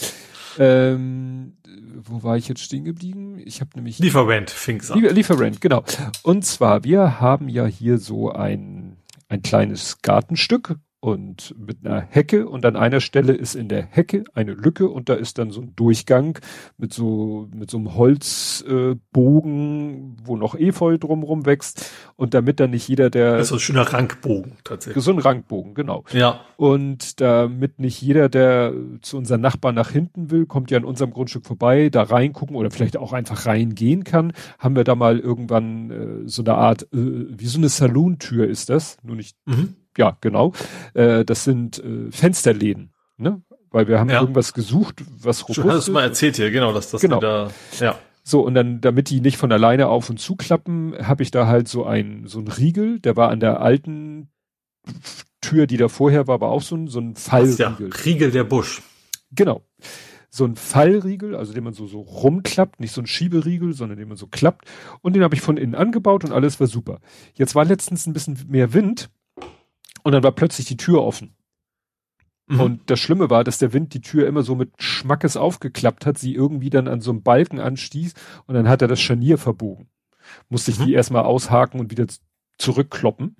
Ähm, 0.57 1.57
wo 2.01 2.23
war 2.23 2.37
ich 2.37 2.47
jetzt 2.47 2.61
stehen 2.61 2.85
geblieben? 2.85 3.41
Ich 3.43 3.61
habe 3.61 3.71
nämlich 3.75 3.99
Lieferant 3.99 4.49
fing's 4.49 4.89
an. 4.89 4.99
Lieferant, 4.99 5.59
genau. 5.59 5.83
Und 6.23 6.45
zwar 6.45 6.83
wir 6.83 7.19
haben 7.19 7.49
ja 7.49 7.65
hier 7.65 7.97
so 7.97 8.31
ein 8.31 8.97
ein 9.27 9.41
kleines 9.41 10.01
Gartenstück 10.01 10.75
und 11.01 11.55
mit 11.57 11.85
einer 11.85 12.01
Hecke 12.01 12.49
und 12.49 12.65
an 12.65 12.75
einer 12.75 12.99
Stelle 12.99 13.31
ist 13.31 13.55
in 13.55 13.69
der 13.69 13.83
Hecke 13.83 14.25
eine 14.33 14.51
Lücke 14.51 14.89
und 14.89 15.07
da 15.07 15.13
ist 15.13 15.37
dann 15.37 15.51
so 15.51 15.61
ein 15.61 15.73
Durchgang 15.75 16.37
mit 16.77 16.93
so 16.93 17.47
mit 17.53 17.71
so 17.71 17.77
einem 17.77 17.95
Holzbogen, 17.95 20.17
äh, 20.17 20.21
wo 20.25 20.35
noch 20.35 20.55
Efeu 20.55 20.97
drumrum 20.97 21.45
wächst 21.45 21.89
und 22.17 22.33
damit 22.33 22.59
dann 22.59 22.71
nicht 22.71 22.89
jeder 22.89 23.09
der 23.09 23.37
das 23.37 23.43
ist 23.43 23.49
so 23.49 23.55
ein 23.55 23.59
schöner 23.59 23.93
Rankbogen 23.93 24.57
tatsächlich. 24.65 25.01
So 25.01 25.11
ein 25.11 25.19
Rankbogen 25.19 25.73
genau. 25.73 26.03
Ja. 26.11 26.41
Und 26.57 27.21
damit 27.21 27.79
nicht 27.79 28.01
jeder 28.01 28.27
der 28.27 28.73
zu 29.01 29.17
unseren 29.17 29.39
Nachbarn 29.39 29.75
nach 29.75 29.91
hinten 29.91 30.31
will 30.31 30.47
kommt 30.47 30.69
ja 30.69 30.79
an 30.79 30.83
unserem 30.83 31.11
Grundstück 31.11 31.45
vorbei 31.45 31.87
da 31.89 32.03
reingucken 32.03 32.57
oder 32.57 32.71
vielleicht 32.71 32.97
auch 32.97 33.13
einfach 33.13 33.45
reingehen 33.45 34.03
kann. 34.03 34.33
Haben 34.57 34.75
wir 34.75 34.83
da 34.83 34.95
mal 34.95 35.17
irgendwann 35.17 35.91
äh, 35.91 36.27
so 36.27 36.41
eine 36.41 36.55
Art 36.55 36.83
äh, 36.91 36.97
wie 37.29 37.47
so 37.47 37.57
eine 37.57 37.69
Salontür 37.69 38.49
ist 38.49 38.69
das 38.69 38.97
nur 39.01 39.15
nicht 39.15 39.37
mhm 39.45 39.75
ja, 39.99 40.17
genau. 40.21 40.53
Äh, 40.93 41.25
das 41.25 41.43
sind 41.43 41.77
äh, 41.83 42.09
Fensterläden, 42.09 42.93
ne? 43.17 43.41
Weil 43.69 43.87
wir 43.87 43.99
haben 43.99 44.09
ja. 44.09 44.21
irgendwas 44.21 44.53
gesucht, 44.53 45.03
was 45.21 45.43
robust 45.43 45.57
Du 45.57 45.69
hast 45.69 45.77
es 45.83 45.89
mal 45.89 46.01
erzählt 46.01 46.37
hier, 46.37 46.49
genau, 46.49 46.73
dass 46.73 46.89
das 46.89 47.01
genau. 47.01 47.17
wieder, 47.17 47.51
ja. 47.79 47.99
So, 48.23 48.41
und 48.41 48.53
dann, 48.53 48.79
damit 48.81 49.09
die 49.09 49.21
nicht 49.21 49.37
von 49.37 49.51
alleine 49.51 49.87
auf 49.87 50.09
und 50.09 50.19
zuklappen, 50.19 50.95
habe 51.05 51.21
ich 51.21 51.31
da 51.31 51.47
halt 51.47 51.67
so 51.67 51.85
ein, 51.85 52.23
so 52.27 52.39
ein 52.39 52.47
Riegel, 52.47 52.99
der 52.99 53.15
war 53.17 53.29
an 53.29 53.39
der 53.39 53.59
alten 53.61 54.29
Tür, 55.41 55.67
die 55.67 55.77
da 55.77 55.87
vorher 55.89 56.27
war, 56.27 56.35
aber 56.35 56.49
auch 56.49 56.61
so 56.61 56.75
ein, 56.75 56.87
so 56.87 56.99
ein 56.99 57.15
Fallriegel. 57.15 57.89
Ja, 57.89 58.03
Riegel 58.05 58.31
der 58.31 58.45
Busch. 58.45 58.81
Genau. 59.31 59.63
So 60.29 60.45
ein 60.45 60.55
Fallriegel, 60.55 61.35
also 61.35 61.53
den 61.53 61.63
man 61.63 61.73
so, 61.73 61.87
so 61.87 62.01
rumklappt, 62.01 62.79
nicht 62.79 62.93
so 62.93 63.01
ein 63.01 63.07
Schieberiegel, 63.07 63.73
sondern 63.73 63.97
den 63.97 64.07
man 64.07 64.17
so 64.17 64.27
klappt. 64.27 64.65
Und 65.01 65.15
den 65.15 65.23
habe 65.23 65.35
ich 65.35 65.41
von 65.41 65.57
innen 65.57 65.75
angebaut 65.75 66.23
und 66.23 66.31
alles 66.31 66.59
war 66.59 66.67
super. 66.67 66.99
Jetzt 67.33 67.55
war 67.55 67.65
letztens 67.65 68.05
ein 68.05 68.13
bisschen 68.13 68.37
mehr 68.47 68.73
Wind 68.73 69.09
und 70.03 70.11
dann 70.11 70.23
war 70.23 70.31
plötzlich 70.31 70.67
die 70.67 70.77
Tür 70.77 71.03
offen. 71.03 71.35
Mhm. 72.47 72.59
Und 72.59 72.89
das 72.89 72.99
Schlimme 72.99 73.29
war, 73.29 73.43
dass 73.43 73.59
der 73.59 73.73
Wind 73.73 73.93
die 73.93 74.01
Tür 74.01 74.27
immer 74.27 74.41
so 74.41 74.55
mit 74.55 74.71
Schmackes 74.81 75.37
aufgeklappt 75.37 76.05
hat, 76.05 76.17
sie 76.17 76.33
irgendwie 76.33 76.69
dann 76.69 76.87
an 76.87 76.99
so 76.99 77.11
einem 77.11 77.21
Balken 77.21 77.59
anstieß 77.59 78.13
und 78.47 78.55
dann 78.55 78.67
hat 78.67 78.81
er 78.81 78.87
das 78.87 78.99
Scharnier 78.99 79.37
verbogen. 79.37 79.87
Musste 80.49 80.71
ich 80.71 80.79
mhm. 80.79 80.85
die 80.85 80.93
erstmal 80.93 81.23
aushaken 81.23 81.79
und 81.79 81.91
wieder 81.91 82.07
zurückkloppen. 82.57 83.35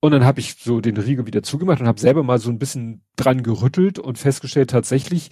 Und 0.00 0.10
dann 0.10 0.24
habe 0.24 0.40
ich 0.40 0.56
so 0.56 0.80
den 0.80 0.96
Riegel 0.96 1.26
wieder 1.26 1.44
zugemacht 1.44 1.80
und 1.80 1.86
habe 1.86 2.00
selber 2.00 2.24
mal 2.24 2.40
so 2.40 2.50
ein 2.50 2.58
bisschen 2.58 3.04
dran 3.14 3.44
gerüttelt 3.44 4.00
und 4.00 4.18
festgestellt, 4.18 4.70
tatsächlich, 4.70 5.30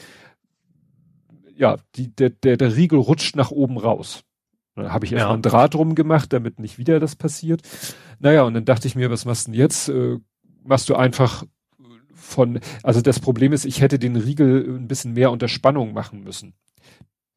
ja, 1.57 1.76
die, 1.97 2.15
der, 2.15 2.31
der, 2.31 2.57
der 2.57 2.76
Riegel 2.76 3.00
rutscht 3.00 3.34
nach 3.34 3.50
oben 3.50 3.78
raus. 3.78 4.23
Dann 4.81 4.92
habe 4.92 5.05
ich 5.07 5.12
erstmal 5.12 5.31
ja. 5.31 5.34
einen 5.34 5.42
Draht 5.42 5.75
drum 5.75 5.94
gemacht, 5.94 6.33
damit 6.33 6.59
nicht 6.59 6.78
wieder 6.78 7.00
das 7.00 7.17
passiert. 7.17 7.62
Naja, 8.18 8.42
und 8.42 8.55
dann 8.55 8.65
dachte 8.65 8.89
ich 8.89 8.94
mir, 8.94 9.10
was 9.10 9.25
machst 9.25 9.47
du 9.47 9.52
denn 9.52 9.60
jetzt? 9.60 9.89
Äh, 9.89 10.18
machst 10.65 10.89
du 10.89 10.94
einfach 10.94 11.44
von, 12.15 12.60
also 12.83 13.00
das 13.00 13.20
Problem 13.20 13.52
ist, 13.52 13.65
ich 13.65 13.81
hätte 13.81 13.99
den 13.99 14.17
Riegel 14.17 14.76
ein 14.76 14.89
bisschen 14.89 15.15
mehr 15.15 15.31
unter 15.31 15.49
Spannung 15.49 15.92
machen 15.92 16.23
müssen. 16.23 16.55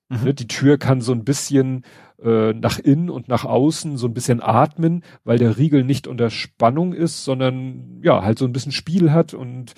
Mhm. 0.10 0.24
Ne, 0.24 0.34
die 0.34 0.48
Tür 0.48 0.78
kann 0.78 1.02
so 1.02 1.14
ein 1.14 1.24
bisschen 1.24 1.84
äh, 2.22 2.54
nach 2.54 2.80
innen 2.80 3.10
und 3.10 3.28
nach 3.28 3.46
außen 3.46 3.98
so 3.98 4.08
ein 4.08 4.14
bisschen 4.14 4.42
atmen, 4.42 5.04
weil 5.24 5.38
der 5.38 5.58
Riegel 5.58 5.84
nicht 5.84 6.08
unter 6.08 6.30
Spannung 6.30 6.94
ist, 6.94 7.24
sondern 7.24 8.02
ja, 8.04 8.24
halt 8.24 8.38
so 8.38 8.46
ein 8.46 8.54
bisschen 8.54 8.72
Spiel 8.72 9.12
hat 9.12 9.34
und 9.34 9.74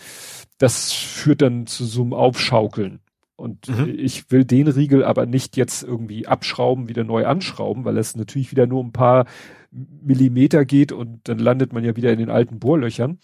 das 0.58 0.92
führt 0.92 1.42
dann 1.42 1.68
zu 1.68 1.86
so 1.86 2.02
einem 2.02 2.14
Aufschaukeln. 2.14 3.00
Und 3.36 3.68
mhm. 3.68 3.94
ich 3.98 4.32
will 4.32 4.46
den 4.46 4.68
Riegel 4.68 5.04
aber 5.04 5.26
nicht 5.26 5.58
jetzt 5.58 5.84
irgendwie 5.84 6.26
abschrauben, 6.26 6.88
wieder 6.88 7.04
neu 7.04 7.26
anschrauben, 7.26 7.84
weil 7.84 7.98
es 7.98 8.16
natürlich 8.16 8.52
wieder 8.52 8.66
nur 8.66 8.84
ein 8.84 8.94
paar 8.94 9.26
Millimeter 9.72 10.64
geht 10.64 10.94
und 10.94 11.28
dann 11.28 11.40
landet 11.40 11.74
man 11.74 11.84
ja 11.84 11.96
wieder 11.98 12.14
in 12.14 12.20
den 12.20 12.30
alten 12.30 12.60
Bohrlöchern. 12.60 13.20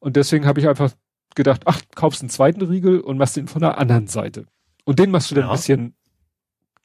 Und 0.00 0.16
deswegen 0.16 0.46
habe 0.46 0.58
ich 0.58 0.68
einfach 0.68 0.92
gedacht, 1.36 1.62
ach, 1.66 1.80
kaufst 1.94 2.22
einen 2.22 2.30
zweiten 2.30 2.62
Riegel 2.62 3.00
und 3.00 3.18
machst 3.18 3.36
den 3.36 3.46
von 3.46 3.60
der 3.60 3.78
anderen 3.78 4.08
Seite. 4.08 4.46
Und 4.84 4.98
den 4.98 5.10
machst 5.10 5.30
du 5.30 5.36
dann 5.36 5.44
ja. 5.44 5.50
ein 5.50 5.56
bisschen 5.56 5.94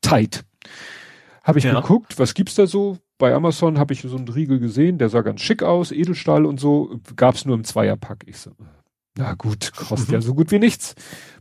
tight. 0.01 0.45
Habe 1.43 1.59
ich 1.59 1.65
ja. 1.65 1.79
geguckt, 1.79 2.19
was 2.19 2.33
gibt's 2.35 2.55
da 2.55 2.67
so? 2.67 2.99
Bei 3.17 3.33
Amazon 3.33 3.79
habe 3.79 3.93
ich 3.93 4.01
so 4.01 4.15
einen 4.15 4.27
Riegel 4.27 4.59
gesehen, 4.59 4.97
der 4.97 5.09
sah 5.09 5.21
ganz 5.21 5.41
schick 5.41 5.63
aus, 5.63 5.91
Edelstahl 5.91 6.45
und 6.45 6.59
so, 6.59 6.99
gab's 7.15 7.45
nur 7.45 7.55
im 7.55 7.63
Zweierpack. 7.63 8.25
Ich 8.27 8.37
so, 8.37 8.51
na 9.17 9.33
gut, 9.33 9.73
kostet 9.75 10.11
ja 10.11 10.21
so 10.21 10.33
gut 10.33 10.51
wie 10.51 10.59
nichts. 10.59 10.95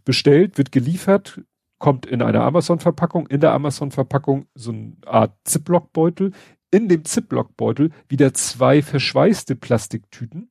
Bestellt, 0.05 0.59
wird 0.59 0.73
geliefert, 0.73 1.41
kommt 1.79 2.07
in 2.07 2.23
einer 2.23 2.43
Amazon-Verpackung, 2.43 3.27
in 3.27 3.41
der 3.41 3.53
Amazon-Verpackung 3.53 4.47
so 4.55 4.73
eine 4.73 4.97
Art 5.07 5.37
Ziplock-Beutel, 5.45 6.33
in 6.71 6.89
dem 6.89 7.05
Ziplock-Beutel 7.05 7.91
wieder 8.09 8.35
zwei 8.35 8.83
verschweißte 8.83 9.57
Plastiktüten, 9.57 10.51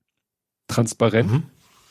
transparent, 0.68 1.32
mhm. 1.32 1.44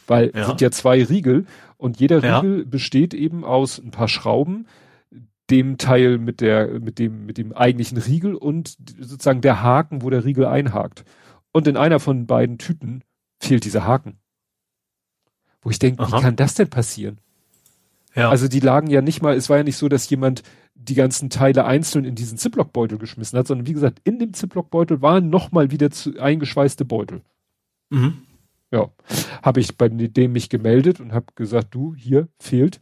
weil 0.07 0.33
ja. 0.35 0.47
sind 0.47 0.61
ja 0.61 0.71
zwei 0.71 1.03
Riegel 1.03 1.47
und 1.77 2.01
jeder 2.01 2.23
Riegel 2.23 2.59
ja. 2.61 2.65
besteht 2.65 3.15
eben 3.15 3.45
aus 3.45 3.79
ein 3.79 3.91
paar 3.91 4.09
Schrauben, 4.09 4.67
dem 5.51 5.77
Teil 5.77 6.19
mit 6.19 6.41
der, 6.41 6.81
mit 6.81 6.99
dem, 6.99 7.27
mit 7.27 7.37
dem 7.37 7.53
eigentlichen 7.53 7.99
Riegel 7.99 8.35
und 8.35 8.77
sozusagen 9.01 9.43
der 9.43 9.63
Haken, 9.63 10.03
wo 10.03 10.09
der 10.09 10.25
Riegel 10.25 10.47
einhakt. 10.47 11.05
Und 11.53 11.67
in 11.67 11.77
einer 11.77 12.01
von 12.01 12.27
beiden 12.27 12.57
Tüten 12.57 13.03
fehlt 13.39 13.65
dieser 13.65 13.85
Haken. 13.85 14.22
Wo 15.63 15.71
ich 15.71 15.79
denke, 15.79 16.07
wie 16.07 16.21
kann 16.21 16.37
das 16.37 16.55
denn 16.55 16.69
passieren? 16.69 17.19
Ja. 18.15 18.31
Also 18.31 18.49
die 18.49 18.61
lagen 18.61 18.89
ja 18.89 19.01
nicht 19.01 19.23
mal, 19.23 19.37
es 19.37 19.49
war 19.49 19.59
ja 19.59 19.63
nicht 19.63 19.77
so, 19.77 19.89
dass 19.89 20.11
jemand 20.11 20.43
die 20.75 20.95
ganzen 20.95 21.31
Teile 21.31 21.65
einzeln 21.65 22.05
in 22.05 22.15
diesen 22.15 22.37
Ziploc-Beutel 22.37 22.99
geschmissen 22.99 23.39
hat, 23.39 23.47
sondern 23.47 23.67
wie 23.67 23.73
gesagt, 23.73 24.01
in 24.05 24.19
dem 24.19 24.35
Ziploc-Beutel 24.35 25.01
waren 25.01 25.31
nochmal 25.31 25.71
wieder 25.71 25.91
zu, 25.91 26.19
eingeschweißte 26.19 26.85
Beutel. 26.85 27.23
Mhm. 27.91 28.23
Ja, 28.71 28.91
habe 29.43 29.61
ich 29.61 29.77
bei 29.77 29.89
dem 29.89 30.33
mich 30.33 30.49
gemeldet 30.49 30.99
und 30.99 31.13
habe 31.13 31.27
gesagt, 31.35 31.75
du, 31.75 31.95
hier 31.95 32.29
fehlt. 32.39 32.81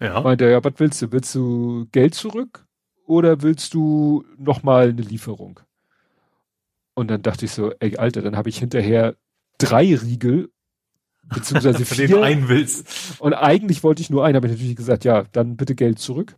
Ja. 0.00 0.20
Meinte 0.20 0.44
er, 0.44 0.50
ja, 0.50 0.64
was 0.64 0.74
willst 0.76 1.02
du? 1.02 1.12
Willst 1.12 1.34
du 1.34 1.86
Geld 1.92 2.14
zurück 2.14 2.66
oder 3.04 3.42
willst 3.42 3.74
du 3.74 4.24
nochmal 4.38 4.90
eine 4.90 5.02
Lieferung? 5.02 5.60
Und 6.94 7.08
dann 7.08 7.22
dachte 7.22 7.44
ich 7.44 7.52
so, 7.52 7.72
ey, 7.80 7.96
Alter, 7.96 8.22
dann 8.22 8.36
habe 8.36 8.48
ich 8.48 8.58
hinterher 8.58 9.16
drei 9.58 9.94
Riegel 9.94 10.50
beziehungsweise 11.34 11.84
vier. 11.84 12.08
Den 12.08 12.22
einen 12.22 12.48
willst. 12.48 12.86
Und 13.18 13.34
eigentlich 13.34 13.82
wollte 13.82 14.02
ich 14.02 14.10
nur 14.10 14.24
einen, 14.24 14.36
habe 14.36 14.46
ich 14.46 14.52
natürlich 14.52 14.76
gesagt, 14.76 15.04
ja, 15.04 15.24
dann 15.32 15.56
bitte 15.56 15.74
Geld 15.74 15.98
zurück. 15.98 16.36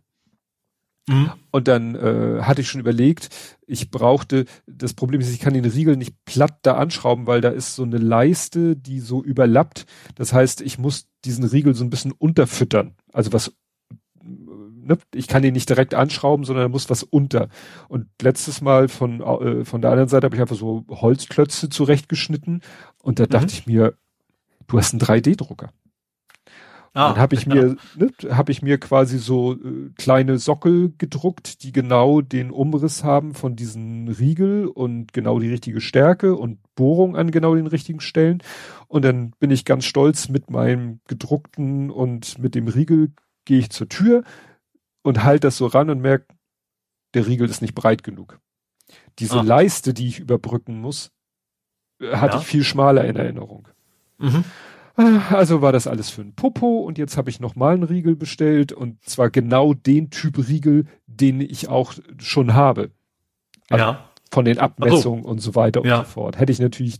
Mhm. 1.07 1.31
Und 1.51 1.67
dann 1.67 1.95
äh, 1.95 2.41
hatte 2.43 2.61
ich 2.61 2.69
schon 2.69 2.79
überlegt, 2.79 3.29
ich 3.67 3.91
brauchte, 3.91 4.45
das 4.65 4.93
Problem 4.93 5.19
ist, 5.19 5.33
ich 5.33 5.39
kann 5.39 5.53
den 5.53 5.65
Riegel 5.65 5.97
nicht 5.97 6.15
platt 6.25 6.59
da 6.61 6.75
anschrauben, 6.75 7.27
weil 7.27 7.41
da 7.41 7.49
ist 7.49 7.75
so 7.75 7.83
eine 7.83 7.97
Leiste, 7.97 8.75
die 8.75 8.99
so 8.99 9.23
überlappt. 9.23 9.85
Das 10.15 10.31
heißt, 10.31 10.61
ich 10.61 10.77
muss 10.77 11.07
diesen 11.25 11.43
Riegel 11.43 11.75
so 11.75 11.83
ein 11.83 11.89
bisschen 11.89 12.13
unterfüttern. 12.13 12.95
Also 13.11 13.33
was, 13.33 13.53
ne, 14.23 14.97
ich 15.13 15.27
kann 15.27 15.43
ihn 15.43 15.53
nicht 15.53 15.69
direkt 15.69 15.93
anschrauben, 15.93 16.45
sondern 16.45 16.65
da 16.65 16.69
muss 16.69 16.89
was 16.89 17.03
unter. 17.03 17.49
Und 17.89 18.07
letztes 18.21 18.61
Mal 18.61 18.87
von, 18.87 19.21
äh, 19.21 19.65
von 19.65 19.81
der 19.81 19.91
anderen 19.91 20.09
Seite 20.09 20.25
habe 20.25 20.35
ich 20.35 20.41
einfach 20.41 20.55
so 20.55 20.85
Holzklötze 20.89 21.67
zurechtgeschnitten 21.67 22.61
und 23.01 23.19
da 23.19 23.23
mhm. 23.23 23.29
dachte 23.29 23.53
ich 23.53 23.67
mir, 23.67 23.97
du 24.67 24.77
hast 24.77 24.93
einen 24.93 25.01
3D-Drucker. 25.01 25.69
Ah, 26.95 27.09
dann 27.09 27.17
habe 27.17 27.35
ich 27.35 27.45
ja. 27.45 27.55
mir, 27.55 27.77
ne, 27.95 28.11
habe 28.29 28.51
ich 28.51 28.61
mir 28.61 28.79
quasi 28.79 29.17
so 29.17 29.53
äh, 29.53 29.89
kleine 29.97 30.37
Sockel 30.37 30.93
gedruckt, 30.99 31.63
die 31.63 31.71
genau 31.71 32.21
den 32.21 32.51
Umriss 32.51 33.03
haben 33.03 33.33
von 33.33 33.55
diesen 33.55 34.07
Riegel 34.09 34.67
und 34.67 35.11
genau 35.11 35.39
die 35.39 35.49
richtige 35.49 35.81
Stärke 35.81 36.35
und 36.35 36.59
Bohrung 36.75 37.15
an 37.15 37.31
genau 37.31 37.55
den 37.55 37.65
richtigen 37.65 37.99
Stellen. 37.99 38.43
Und 38.87 39.03
dann 39.05 39.31
bin 39.39 39.49
ich 39.49 39.65
ganz 39.65 39.85
stolz 39.85 40.29
mit 40.29 40.51
meinem 40.51 40.99
gedruckten 41.07 41.89
und 41.89 42.37
mit 42.37 42.53
dem 42.53 42.67
Riegel 42.67 43.11
gehe 43.45 43.57
ich 43.57 43.71
zur 43.71 43.89
Tür 43.89 44.23
und 45.01 45.23
halte 45.23 45.47
das 45.47 45.57
so 45.57 45.65
ran 45.65 45.89
und 45.89 45.99
merke, 45.99 46.27
der 47.15 47.25
Riegel 47.25 47.49
ist 47.49 47.63
nicht 47.63 47.73
breit 47.73 48.03
genug. 48.03 48.39
Diese 49.17 49.39
ah. 49.39 49.43
Leiste, 49.43 49.95
die 49.95 50.07
ich 50.07 50.19
überbrücken 50.19 50.79
muss, 50.79 51.11
äh, 51.99 52.15
hatte 52.15 52.35
ja. 52.35 52.41
ich 52.41 52.47
viel 52.47 52.63
schmaler 52.63 53.05
in 53.05 53.15
Erinnerung. 53.15 53.67
Mhm. 54.23 54.43
Also 54.95 55.63
war 55.63 55.71
das 55.71 55.87
alles 55.87 56.11
für 56.11 56.21
ein 56.21 56.33
Popo 56.33 56.81
und 56.81 56.99
jetzt 56.99 57.17
habe 57.17 57.29
ich 57.31 57.39
nochmal 57.39 57.73
einen 57.73 57.83
Riegel 57.83 58.15
bestellt 58.15 58.71
und 58.71 59.03
zwar 59.03 59.31
genau 59.31 59.73
den 59.73 60.11
Typ 60.11 60.37
Riegel, 60.47 60.85
den 61.07 61.41
ich 61.41 61.67
auch 61.67 61.93
schon 62.19 62.53
habe. 62.53 62.91
Also 63.69 63.85
ja. 63.85 64.09
Von 64.31 64.45
den 64.45 64.59
Abmessungen 64.59 65.23
so. 65.23 65.29
und 65.29 65.39
so 65.39 65.55
weiter 65.55 65.81
und 65.81 65.87
ja. 65.87 65.97
so 65.97 66.03
fort. 66.03 66.39
Hätte 66.39 66.51
ich 66.51 66.59
natürlich, 66.59 66.99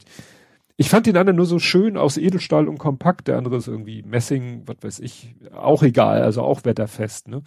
ich 0.76 0.90
fand 0.90 1.06
den 1.06 1.18
anderen 1.18 1.36
nur 1.36 1.46
so 1.46 1.60
schön 1.60 1.96
aus 1.96 2.18
Edelstahl 2.18 2.68
und 2.68 2.80
kompakt, 2.80 3.28
der 3.28 3.38
andere 3.38 3.58
ist 3.58 3.68
irgendwie 3.68 4.02
Messing, 4.02 4.64
was 4.66 4.78
weiß 4.82 5.00
ich, 5.00 5.36
auch 5.56 5.84
egal, 5.84 6.24
also 6.24 6.42
auch 6.42 6.66
wetterfest, 6.66 7.28
ne? 7.28 7.44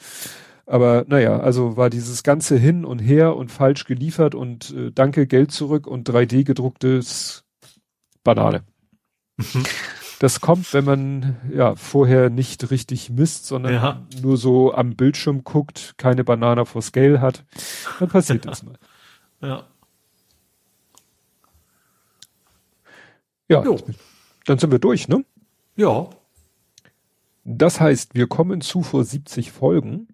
Aber 0.68 1.04
naja, 1.06 1.38
also 1.38 1.76
war 1.76 1.90
dieses 1.90 2.24
ganze 2.24 2.56
hin 2.56 2.84
und 2.84 2.98
her 2.98 3.36
und 3.36 3.52
falsch 3.52 3.84
geliefert 3.84 4.34
und 4.34 4.74
äh, 4.74 4.90
danke, 4.92 5.28
Geld 5.28 5.52
zurück 5.52 5.86
und 5.86 6.10
3D 6.10 6.42
gedrucktes 6.42 7.44
Banane. 8.24 8.64
Mhm. 9.36 9.64
Das 10.18 10.40
kommt, 10.40 10.72
wenn 10.72 10.84
man 10.84 11.36
ja 11.52 11.76
vorher 11.76 12.30
nicht 12.30 12.70
richtig 12.70 13.10
misst, 13.10 13.46
sondern 13.46 13.74
ja. 13.74 14.06
nur 14.22 14.38
so 14.38 14.72
am 14.72 14.96
Bildschirm 14.96 15.44
guckt, 15.44 15.94
keine 15.98 16.24
Banana 16.24 16.64
for 16.64 16.80
Scale 16.80 17.20
hat, 17.20 17.44
dann 17.98 18.08
passiert 18.08 18.46
das 18.46 18.62
mal. 18.62 18.78
Ja. 19.42 19.64
Ja, 23.48 23.62
jo. 23.62 23.76
dann 24.46 24.58
sind 24.58 24.72
wir 24.72 24.78
durch, 24.78 25.08
ne? 25.08 25.26
Ja. 25.76 26.08
Das 27.44 27.80
heißt, 27.80 28.14
wir 28.14 28.28
kommen 28.28 28.62
zu 28.62 28.82
vor 28.82 29.04
70 29.04 29.52
Folgen. 29.52 30.08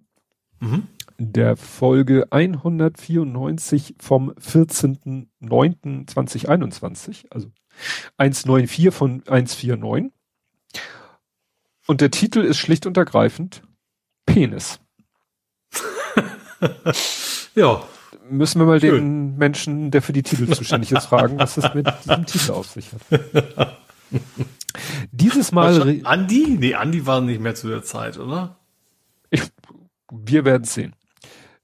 Mhm. 0.59 0.89
Der 1.19 1.57
Folge 1.57 2.27
194 2.31 3.95
vom 3.99 4.33
14.09.2021, 4.33 7.27
also 7.31 7.51
194 8.17 8.93
von 8.93 9.23
149. 9.27 10.13
Und 11.87 12.01
der 12.01 12.11
Titel 12.11 12.41
ist 12.41 12.59
schlicht 12.59 12.87
und 12.87 12.97
ergreifend 12.97 13.63
Penis. 14.27 14.81
ja. 17.55 17.83
Müssen 18.31 18.61
wir 18.61 18.67
mal 18.67 18.81
Schön. 18.81 18.95
den 18.95 19.37
Menschen, 19.37 19.91
der 19.91 20.01
für 20.01 20.13
die 20.13 20.23
Titel 20.23 20.51
zuständig 20.55 20.93
ist, 20.93 21.07
fragen, 21.07 21.39
was 21.39 21.57
es 21.57 21.75
mit 21.75 21.87
diesem 22.05 22.25
Titel 22.25 22.53
auf 22.53 22.69
sich 22.69 22.89
hat. 22.93 23.79
Dieses 25.13 25.53
Mal. 25.53 26.01
Andi? 26.05 26.57
Nee, 26.59 26.75
Andi 26.75 27.05
war 27.05 27.21
nicht 27.21 27.41
mehr 27.41 27.55
zu 27.55 27.69
der 27.69 27.83
Zeit, 27.83 28.19
oder? 28.19 28.57
Ich, 29.31 29.43
wir 30.11 30.45
werden 30.45 30.65
sehen. 30.65 30.95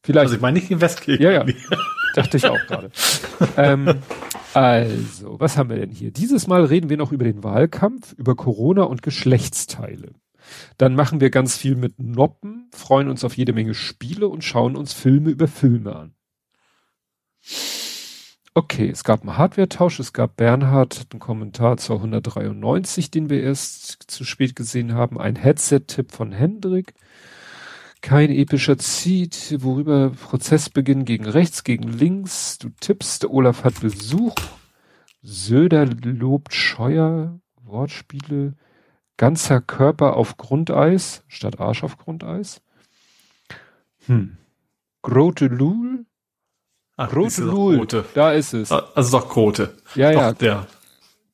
Vielleicht. 0.02 0.26
Also 0.26 0.36
ich 0.36 0.40
meine 0.40 0.58
nicht 0.58 0.70
den 0.70 0.80
Westkirchen. 0.80 1.24
Ja, 1.24 1.30
ja. 1.30 1.46
Dachte 2.18 2.36
ich 2.36 2.46
auch 2.46 2.66
gerade. 2.66 2.90
ähm, 3.56 3.94
also, 4.54 5.38
was 5.38 5.56
haben 5.56 5.70
wir 5.70 5.76
denn 5.76 5.90
hier? 5.90 6.10
Dieses 6.10 6.46
Mal 6.46 6.64
reden 6.64 6.90
wir 6.90 6.96
noch 6.96 7.12
über 7.12 7.24
den 7.24 7.44
Wahlkampf, 7.44 8.12
über 8.14 8.34
Corona 8.34 8.82
und 8.82 9.02
Geschlechtsteile. 9.02 10.12
Dann 10.78 10.94
machen 10.94 11.20
wir 11.20 11.30
ganz 11.30 11.56
viel 11.56 11.76
mit 11.76 11.98
Noppen, 11.98 12.70
freuen 12.72 13.08
uns 13.08 13.24
auf 13.24 13.36
jede 13.36 13.52
Menge 13.52 13.74
Spiele 13.74 14.28
und 14.28 14.44
schauen 14.44 14.76
uns 14.76 14.92
Filme 14.92 15.30
über 15.30 15.46
Filme 15.46 15.94
an. 15.94 16.14
Okay, 18.54 18.90
es 18.90 19.04
gab 19.04 19.20
einen 19.20 19.38
Hardware-Tausch, 19.38 20.00
es 20.00 20.12
gab 20.12 20.36
Bernhard 20.36 21.06
einen 21.12 21.20
Kommentar 21.20 21.76
zur 21.76 21.96
193, 21.96 23.10
den 23.10 23.30
wir 23.30 23.40
erst 23.40 24.10
zu 24.10 24.24
spät 24.24 24.56
gesehen 24.56 24.94
haben, 24.94 25.20
ein 25.20 25.36
Headset-Tipp 25.36 26.10
von 26.10 26.32
Hendrik, 26.32 26.94
kein 28.00 28.30
epischer 28.30 28.78
Zieht, 28.78 29.56
worüber 29.62 30.10
Prozessbeginn 30.10 31.04
gegen 31.04 31.26
rechts, 31.26 31.64
gegen 31.64 31.88
links. 31.88 32.58
Du 32.58 32.70
tippst, 32.80 33.24
Olaf 33.24 33.64
hat 33.64 33.80
Besuch. 33.80 34.34
Söder 35.22 35.86
lobt 35.86 36.54
Scheuer, 36.54 37.40
Wortspiele. 37.62 38.54
Ganzer 39.16 39.60
Körper 39.60 40.16
auf 40.16 40.36
Grundeis 40.36 41.24
statt 41.26 41.58
Arsch 41.58 41.82
auf 41.82 41.98
Grundeis. 41.98 42.62
Hm. 44.06 44.36
Grote 45.02 45.46
Lul. 45.46 46.06
Ach, 46.96 47.10
Grote 47.10 47.42
Lul. 47.42 47.86
Da 48.14 48.32
ist 48.32 48.54
es. 48.54 48.70
Ah, 48.70 48.88
also 48.94 49.18
doch 49.18 49.28
Grote. 49.28 49.76
Ja, 49.96 50.12
doch 50.12 50.20
ja. 50.20 50.32
Der. 50.32 50.66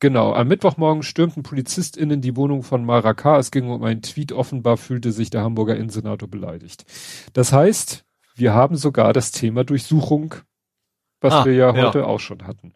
Genau, 0.04 0.34
am 0.34 0.48
Mittwochmorgen 0.48 1.02
stürmten 1.02 1.42
PolizistInnen 1.42 2.20
die 2.20 2.36
Wohnung 2.36 2.62
von 2.62 2.84
Maraka. 2.84 3.38
Es 3.38 3.50
ging 3.50 3.70
um 3.70 3.82
einen 3.82 4.02
Tweet. 4.02 4.32
Offenbar 4.32 4.76
fühlte 4.76 5.12
sich 5.12 5.30
der 5.30 5.40
Hamburger 5.40 5.76
Innensenator 5.76 6.28
beleidigt. 6.28 6.84
Das 7.32 7.54
heißt, 7.54 8.04
wir 8.34 8.52
haben 8.52 8.76
sogar 8.76 9.14
das 9.14 9.30
Thema 9.30 9.64
Durchsuchung, 9.64 10.34
was 11.22 11.32
ah, 11.32 11.44
wir 11.46 11.54
ja 11.54 11.72
heute 11.72 12.00
ja. 12.00 12.04
auch 12.04 12.20
schon 12.20 12.46
hatten. 12.46 12.74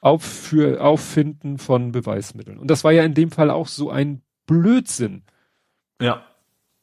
Auf, 0.00 0.22
für 0.22 0.80
Auffinden 0.82 1.58
von 1.58 1.92
Beweismitteln. 1.92 2.56
Und 2.56 2.68
das 2.70 2.82
war 2.82 2.92
ja 2.92 3.04
in 3.04 3.12
dem 3.12 3.30
Fall 3.30 3.50
auch 3.50 3.68
so 3.68 3.90
ein 3.90 4.22
Blödsinn. 4.46 5.24
Ja. 6.00 6.24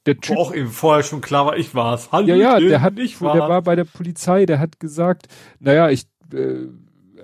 Der 0.05 0.19
Typ, 0.19 0.35
Wo 0.35 0.41
auch 0.41 0.53
eben 0.53 0.69
vorher 0.69 1.01
schon 1.01 1.21
klar 1.21 1.47
war, 1.47 1.57
ich 1.57 1.73
war's. 1.73 2.11
Hallo, 2.11 2.27
ja, 2.27 2.35
ja, 2.35 2.59
der 2.59 2.81
hat, 2.81 2.99
ich 2.99 3.19
war. 3.19 3.33
der 3.33 3.49
war 3.49 3.63
bei 3.63 3.75
der 3.75 3.85
Polizei, 3.85 4.45
der 4.45 4.59
hat 4.59 4.79
gesagt, 4.79 5.27
naja, 5.59 5.89
ich, 5.89 6.05
äh, 6.31 6.67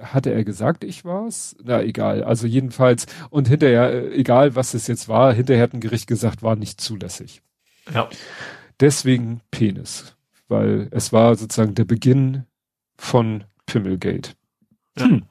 hatte 0.01 0.31
er 0.31 0.43
gesagt, 0.43 0.83
ich 0.83 1.05
war's? 1.05 1.55
Na, 1.63 1.81
egal. 1.81 2.23
Also 2.23 2.47
jedenfalls, 2.47 3.05
und 3.29 3.47
hinterher, 3.47 3.91
äh, 3.91 4.15
egal 4.15 4.55
was 4.55 4.73
es 4.73 4.87
jetzt 4.87 5.07
war, 5.07 5.33
hinterher 5.33 5.63
hat 5.63 5.73
ein 5.73 5.79
Gericht 5.79 6.07
gesagt, 6.07 6.43
war 6.43 6.55
nicht 6.55 6.81
zulässig. 6.81 7.41
Ja. 7.93 8.09
Deswegen 8.79 9.41
Penis. 9.51 10.15
Weil 10.47 10.89
es 10.91 11.11
war 11.11 11.35
sozusagen 11.35 11.75
der 11.75 11.85
Beginn 11.85 12.43
von 12.97 13.45
Pimmelgate. 13.65 14.35
Ja. 14.97 15.05
Hm. 15.05 15.23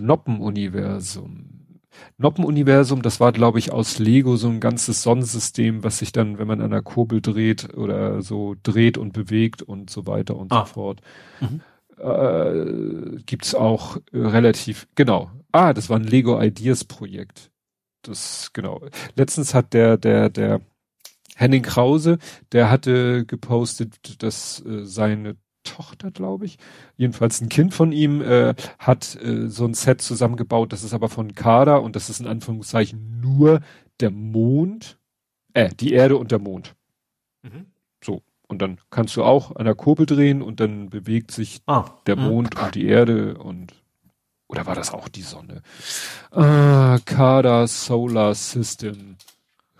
Noppenuniversum. 0.00 1.78
Noppenuniversum, 2.16 3.02
das 3.02 3.20
war, 3.20 3.32
glaube 3.32 3.58
ich, 3.58 3.72
aus 3.72 3.98
Lego 3.98 4.36
so 4.36 4.48
ein 4.48 4.60
ganzes 4.60 5.02
Sonnensystem, 5.02 5.84
was 5.84 5.98
sich 5.98 6.12
dann, 6.12 6.38
wenn 6.38 6.46
man 6.46 6.60
an 6.60 6.70
der 6.70 6.82
Kurbel 6.82 7.20
dreht 7.20 7.74
oder 7.74 8.22
so 8.22 8.56
dreht 8.62 8.98
und 8.98 9.12
bewegt 9.12 9.62
und 9.62 9.90
so 9.90 10.06
weiter 10.06 10.36
und 10.36 10.52
ah. 10.52 10.66
so 10.66 10.72
fort. 10.72 11.00
Mhm 11.40 11.60
äh, 12.00 13.18
gibt's 13.26 13.54
auch 13.54 13.98
äh, 14.12 14.18
relativ, 14.18 14.88
genau, 14.94 15.30
Ah, 15.52 15.72
das 15.72 15.90
war 15.90 15.98
ein 15.98 16.04
Lego 16.04 16.40
Ideas 16.40 16.84
Projekt. 16.84 17.50
Das, 18.02 18.52
genau. 18.52 18.80
Letztens 19.16 19.54
hat 19.54 19.72
der, 19.74 19.96
der, 19.96 20.30
der 20.30 20.60
Henning 21.36 21.62
Krause, 21.62 22.18
der 22.52 22.70
hatte 22.70 23.24
gepostet, 23.26 24.22
dass 24.22 24.64
äh, 24.64 24.84
seine 24.84 25.36
Tochter, 25.64 26.10
glaube 26.10 26.46
ich, 26.46 26.58
jedenfalls 26.96 27.40
ein 27.40 27.48
Kind 27.48 27.74
von 27.74 27.92
ihm, 27.92 28.22
äh, 28.22 28.54
hat 28.78 29.16
äh, 29.22 29.48
so 29.48 29.66
ein 29.66 29.74
Set 29.74 30.00
zusammengebaut. 30.00 30.72
Das 30.72 30.84
ist 30.84 30.94
aber 30.94 31.08
von 31.08 31.34
Kader 31.34 31.82
und 31.82 31.96
das 31.96 32.08
ist 32.08 32.20
in 32.20 32.26
Anführungszeichen 32.26 33.20
nur 33.20 33.60
der 34.00 34.10
Mond, 34.10 34.98
äh, 35.52 35.68
die 35.68 35.92
Erde 35.92 36.16
und 36.16 36.30
der 36.30 36.38
Mond. 36.38 36.74
Mhm. 37.42 37.66
Und 38.50 38.60
dann 38.60 38.78
kannst 38.90 39.16
du 39.16 39.22
auch 39.22 39.54
an 39.54 39.64
der 39.64 39.76
Kurbel 39.76 40.06
drehen 40.06 40.42
und 40.42 40.58
dann 40.58 40.90
bewegt 40.90 41.30
sich 41.30 41.60
ah. 41.66 41.84
der 42.06 42.16
mhm. 42.16 42.22
Mond 42.24 42.56
mhm. 42.56 42.64
und 42.64 42.74
die 42.74 42.86
Erde 42.86 43.38
und 43.38 43.72
oder 44.48 44.66
war 44.66 44.74
das 44.74 44.92
auch 44.92 45.08
die 45.08 45.22
Sonne? 45.22 45.62
Ah, 46.32 46.98
Kader 47.04 47.68
Solar 47.68 48.34
System. 48.34 49.14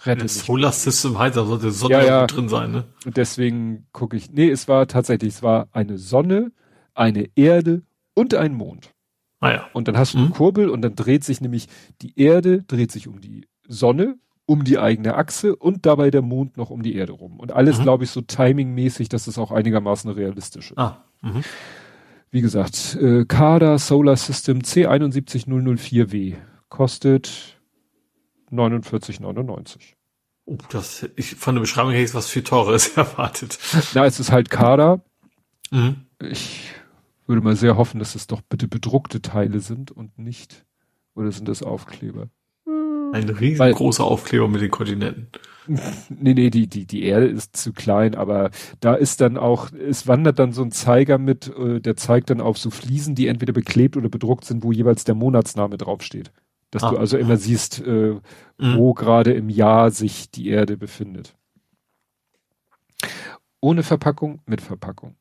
Rette 0.05 0.29
Solar 0.29 0.71
System 0.71 1.19
heißt, 1.19 1.37
da 1.37 1.45
sollte 1.45 1.73
Sonne 1.73 1.95
ja, 1.95 2.05
ja. 2.05 2.27
drin 2.29 2.49
sein, 2.49 2.71
ne? 2.71 2.85
Und 3.05 3.17
deswegen 3.17 3.89
gucke 3.91 4.17
ich. 4.17 4.31
Nee, 4.31 4.49
es 4.49 4.69
war 4.69 4.87
tatsächlich, 4.87 5.35
es 5.35 5.43
war 5.43 5.67
eine 5.73 5.99
Sonne, 5.99 6.53
eine 6.95 7.29
Erde 7.35 7.83
und 8.15 8.35
ein 8.37 8.55
Mond. 8.55 8.93
Ah 9.41 9.51
ja. 9.51 9.69
Und 9.73 9.89
dann 9.89 9.99
hast 9.99 10.15
du 10.15 10.19
mhm. 10.19 10.27
eine 10.27 10.33
Kurbel 10.35 10.71
und 10.71 10.83
dann 10.83 10.95
dreht 10.95 11.25
sich 11.25 11.41
nämlich 11.41 11.67
die 12.03 12.17
Erde, 12.17 12.63
dreht 12.63 12.93
sich 12.93 13.09
um 13.09 13.21
die 13.21 13.49
Sonne, 13.67 14.17
um 14.51 14.65
die 14.65 14.81
eigene 14.81 15.15
Achse 15.15 15.55
und 15.55 15.87
dabei 15.87 16.11
der 16.11 16.23
Mond 16.23 16.57
noch 16.57 16.71
um 16.71 16.83
die 16.83 16.97
Erde 16.97 17.13
rum. 17.13 17.39
Und 17.39 17.53
alles, 17.53 17.79
mhm. 17.79 17.85
glaube 17.85 18.03
ich, 18.03 18.11
so 18.11 18.21
timingmäßig, 18.21 19.09
dass 19.09 19.29
es 19.29 19.39
auch 19.39 19.53
einigermaßen 19.53 20.11
realistisch 20.11 20.73
ist. 20.73 20.79
Ah. 20.79 21.05
Mhm. 21.21 21.45
Wie 22.33 22.41
gesagt, 22.41 22.99
äh, 23.01 23.25
Kader 23.27 23.79
Solar 23.79 24.17
System 24.17 24.59
C71004W 24.63 26.35
kostet 26.69 27.61
49,99. 28.51 29.95
Oh, 30.47 30.59
das, 30.71 31.09
ich, 31.15 31.37
von 31.37 31.55
der 31.55 31.61
Beschreibung 31.61 31.93
hätte 31.93 32.03
ich 32.03 32.15
was 32.15 32.27
viel 32.27 32.43
teureres 32.43 32.89
erwartet. 32.97 33.57
Na, 33.95 34.05
es 34.05 34.19
ist 34.19 34.33
halt 34.33 34.51
Kader. 34.51 35.01
Mhm. 35.71 36.07
Ich 36.19 36.73
würde 37.29 37.41
mal 37.41 37.55
sehr 37.55 37.77
hoffen, 37.77 38.01
dass 38.01 38.17
es 38.17 38.27
doch 38.27 38.41
bitte 38.41 38.67
bedruckte 38.67 39.23
Teile 39.23 39.61
sind 39.61 39.93
und 39.93 40.19
nicht, 40.19 40.67
oder 41.15 41.31
sind 41.31 41.47
das 41.47 41.63
Aufkleber? 41.63 42.31
Ein 43.13 43.29
riesengroßer 43.29 44.05
Weil, 44.05 44.11
Aufkleber 44.11 44.49
mit 44.49 44.61
den 44.61 44.71
Kontinenten. 44.71 45.29
Nee, 46.09 46.35
nee, 46.35 46.51
die, 46.51 46.67
die, 46.67 46.85
die 46.85 47.05
Erde 47.05 47.27
ist 47.27 47.57
zu 47.57 47.73
klein, 47.73 48.17
aber 48.17 48.51
da 48.81 48.95
ist 48.95 49.21
dann 49.21 49.37
auch, 49.37 49.71
es 49.73 50.09
wandert 50.09 50.41
dann 50.41 50.53
so 50.53 50.63
ein 50.63 50.73
Zeiger 50.73 51.19
mit, 51.19 51.47
äh, 51.57 51.81
der 51.81 51.97
zeigt 51.97 52.31
dann 52.31 52.41
auf 52.41 52.59
so 52.59 52.71
Fliesen, 52.71 53.15
die 53.15 53.29
entweder 53.29 53.53
beklebt 53.53 53.97
oder 53.97 54.09
bedruckt 54.09 54.45
sind, 54.45 54.65
wo 54.65 54.73
jeweils 54.73 55.05
der 55.05 55.15
Monatsname 55.15 55.77
draufsteht. 55.77 56.33
Dass 56.73 56.83
ah. 56.83 56.91
du 56.91 56.97
also 56.97 57.19
immer 57.19 57.37
siehst, 57.37 57.81
äh, 57.87 58.15
mhm. 58.15 58.21
wo 58.59 58.95
gerade 58.95 59.33
im 59.33 59.49
Jahr 59.49 59.91
sich 59.91 60.31
die 60.31 60.49
Erde 60.49 60.77
befindet. 60.77 61.37
Ohne 63.61 63.83
Verpackung, 63.83 64.41
mit 64.47 64.61
Verpackung. 64.61 65.17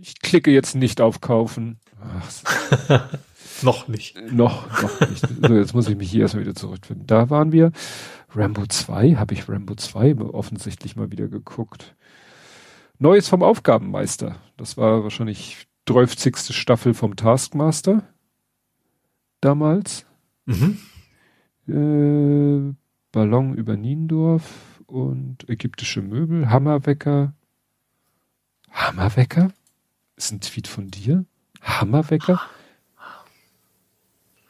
Ich 0.00 0.20
klicke 0.20 0.50
jetzt 0.50 0.76
nicht 0.76 1.00
auf 1.00 1.20
kaufen. 1.20 1.80
Ach, 2.00 2.30
noch 3.62 3.88
nicht. 3.88 4.16
Noch, 4.32 4.82
noch 4.82 5.00
nicht. 5.08 5.26
So, 5.42 5.54
jetzt 5.54 5.74
muss 5.74 5.88
ich 5.88 5.96
mich 5.96 6.10
hier 6.10 6.22
erstmal 6.22 6.44
wieder 6.44 6.54
zurückfinden. 6.54 7.06
Da 7.06 7.30
waren 7.30 7.52
wir. 7.52 7.72
Rambo 8.34 8.66
2, 8.66 9.16
habe 9.16 9.34
ich 9.34 9.48
Rambo 9.48 9.74
2 9.74 10.16
offensichtlich 10.18 10.96
mal 10.96 11.10
wieder 11.10 11.28
geguckt. 11.28 11.94
Neues 12.98 13.28
vom 13.28 13.42
Aufgabenmeister. 13.42 14.36
Das 14.56 14.76
war 14.76 15.02
wahrscheinlich 15.02 15.66
30. 15.86 16.36
Staffel 16.54 16.94
vom 16.94 17.16
Taskmaster. 17.16 18.02
Damals. 19.40 20.06
Mhm. 20.46 20.78
Äh, 21.68 22.74
Ballon 23.12 23.54
über 23.54 23.76
Niendorf 23.76 24.82
und 24.86 25.48
ägyptische 25.48 26.02
Möbel, 26.02 26.50
Hammerwecker. 26.50 27.34
Hammerwecker? 28.70 29.52
Ist 30.16 30.32
ein 30.32 30.40
Tweet 30.40 30.68
von 30.68 30.88
dir? 30.88 31.24
Hammerwecker? 31.62 32.40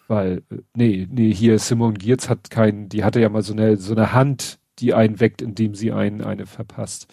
Weil, 0.09 0.43
nee, 0.75 1.07
nee, 1.11 1.33
hier 1.33 1.59
Simon 1.59 1.95
Giertz 1.95 2.29
hat 2.29 2.51
keinen, 2.51 2.89
die 2.89 3.03
hatte 3.03 3.21
ja 3.21 3.29
mal 3.29 3.43
so 3.43 3.53
eine, 3.53 3.77
so 3.77 3.95
eine 3.95 4.13
Hand, 4.13 4.59
die 4.79 4.95
einen 4.95 5.21
weckt, 5.21 5.43
indem 5.43 5.75
sie 5.75 5.93
einen 5.93 6.23
eine 6.23 6.47
verpasst. 6.47 7.09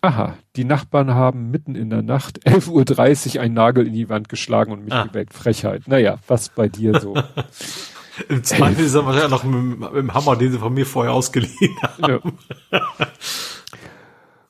Aha, 0.00 0.36
die 0.56 0.64
Nachbarn 0.64 1.14
haben 1.14 1.50
mitten 1.50 1.74
in 1.74 1.90
der 1.90 2.02
Nacht 2.02 2.40
11.30 2.46 3.36
Uhr 3.36 3.42
einen 3.42 3.54
Nagel 3.54 3.86
in 3.86 3.92
die 3.92 4.08
Wand 4.08 4.28
geschlagen 4.28 4.72
und 4.72 4.84
mich 4.84 4.94
ah. 4.94 5.04
geweckt. 5.04 5.32
Frechheit. 5.32 5.88
Naja, 5.88 6.18
was 6.26 6.48
bei 6.48 6.68
dir 6.68 7.00
so? 7.00 7.16
Im 8.28 8.44
Zweifel 8.44 8.84
ist 8.84 8.94
er 8.94 9.04
wahrscheinlich 9.06 9.30
noch 9.30 9.42
mit, 9.42 9.80
mit, 9.80 9.94
dem 9.94 10.14
Hammer, 10.14 10.36
den 10.36 10.52
sie 10.52 10.58
von 10.58 10.72
mir 10.72 10.86
vorher 10.86 11.12
ausgeliehen 11.12 11.76
haben. 11.82 12.20
Ja. 12.70 12.78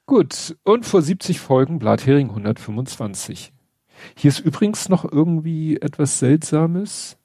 Gut, 0.05 0.57
und 0.65 0.85
vor 0.85 1.01
70 1.01 1.41
Folgen 1.41 1.79
Blathering 1.79 2.29
125. 2.29 3.55
Hier 4.17 4.29
ist 4.29 4.41
übrigens 4.41 4.89
noch 4.89 5.11
irgendwie 5.11 5.77
etwas 5.77 6.19
Seltsames. 6.19 7.17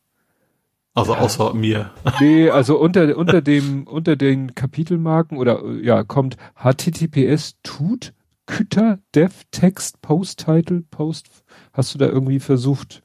Also 0.94 1.16
außer 1.16 1.54
mir. 1.54 1.92
Nee, 2.20 2.50
also 2.50 2.78
unter, 2.78 3.16
unter 3.16 3.42
dem, 3.42 3.88
unter 3.88 4.16
den 4.16 4.56
Kapitelmarken 4.56 5.38
oder, 5.38 5.64
ja, 5.82 6.04
kommt 6.04 6.38
HTTPS 6.56 7.58
tut 7.64 8.14
Kütter 8.46 9.00
Dev 9.14 9.44
Text 9.52 10.02
Post 10.02 10.44
Title 10.46 10.84
Post. 10.90 11.30
Hast 11.72 11.94
du 11.94 12.00
da 12.00 12.08
irgendwie 12.08 12.40
versucht, 12.40 13.04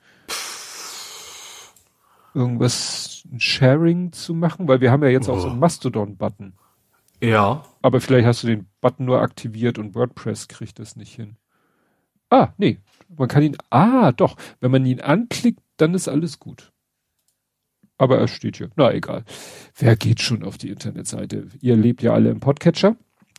irgendwas 2.35 3.23
Sharing 3.36 4.12
zu 4.12 4.35
machen? 4.35 4.67
Weil 4.67 4.81
wir 4.81 4.91
haben 4.91 5.03
ja 5.03 5.11
jetzt 5.11 5.28
auch 5.28 5.39
so 5.39 5.49
einen 5.49 5.59
Mastodon-Button. 5.59 6.55
Ja. 7.20 7.65
Aber 7.83 8.01
vielleicht 8.01 8.27
hast 8.27 8.43
du 8.43 8.47
den 8.47 8.67
Button 8.81 9.05
nur 9.05 9.20
aktiviert 9.20 9.78
und 9.78 9.94
WordPress 9.94 10.49
kriegt 10.49 10.78
das 10.78 10.97
nicht 10.97 11.15
hin. 11.15 11.36
Ah, 12.31 12.49
nee, 12.57 12.78
man 13.17 13.28
kann 13.28 13.43
ihn, 13.43 13.57
ah, 13.70 14.12
doch, 14.12 14.36
wenn 14.60 14.70
man 14.70 14.86
ihn 14.86 15.01
anklickt, 15.01 15.60
dann 15.76 15.94
ist 15.94 16.09
alles 16.09 16.39
gut. 16.39 16.73
Aber 17.97 18.18
er 18.18 18.28
steht 18.28 18.57
hier. 18.57 18.70
Na, 18.76 18.93
egal. 18.93 19.25
Wer 19.76 19.97
geht 19.97 20.20
schon 20.20 20.43
auf 20.43 20.59
die 20.59 20.70
Internetseite? 20.70 21.49
Ihr 21.60 21.76
lebt 21.76 22.02
ja 22.02 22.12
alle 22.12 22.31
im 22.31 22.41
Podcatcher. 22.41 22.97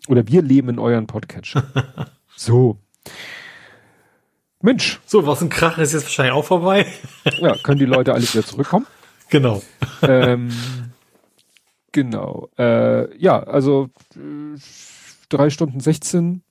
Oder 0.07 0.27
wir 0.27 0.41
leben 0.41 0.69
in 0.69 0.79
euren 0.79 1.07
Podcatcher. 1.07 1.63
so. 2.35 2.79
Mensch. 4.61 4.99
So, 5.05 5.27
was 5.27 5.41
ein 5.41 5.49
Krach 5.49 5.77
ist 5.77 5.93
jetzt 5.93 6.05
wahrscheinlich 6.05 6.33
auch 6.33 6.45
vorbei. 6.45 6.85
ja, 7.37 7.55
können 7.63 7.79
die 7.79 7.85
Leute 7.85 8.13
alle 8.13 8.23
wieder 8.23 8.45
zurückkommen? 8.45 8.87
Genau. 9.31 9.63
Ähm, 10.03 10.51
genau. 11.91 12.47
Äh, 12.59 13.17
ja, 13.17 13.41
also 13.41 13.89
äh, 14.15 14.59
drei 15.29 15.49
Stunden 15.49 15.79
16 15.79 16.43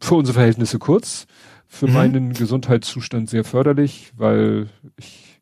für 0.00 0.14
unsere 0.14 0.32
Verhältnisse 0.32 0.78
kurz 0.78 1.26
für 1.74 1.88
mhm. 1.88 1.92
meinen 1.92 2.32
Gesundheitszustand 2.32 3.28
sehr 3.28 3.44
förderlich, 3.44 4.12
weil 4.16 4.68
ich 4.96 5.40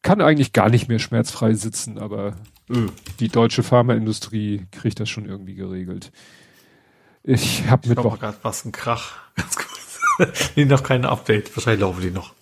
kann 0.00 0.22
eigentlich 0.22 0.54
gar 0.54 0.70
nicht 0.70 0.88
mehr 0.88 0.98
schmerzfrei 0.98 1.52
sitzen, 1.52 1.98
aber 1.98 2.36
öh, 2.70 2.86
die 3.20 3.28
deutsche 3.28 3.62
Pharmaindustrie 3.62 4.66
kriegt 4.72 4.98
das 4.98 5.10
schon 5.10 5.26
irgendwie 5.26 5.54
geregelt. 5.54 6.10
Ich 7.22 7.68
habe 7.68 7.88
Mittwoch 7.88 8.18
gerade 8.18 8.38
was 8.42 8.64
ein 8.64 8.72
Krach, 8.72 9.18
ganz 9.36 9.56
kurz. 9.56 10.00
nee, 10.56 10.64
noch 10.64 10.82
kein 10.82 11.04
Update, 11.04 11.54
wahrscheinlich 11.54 11.82
laufen 11.82 12.00
die 12.00 12.10
noch. 12.12 12.32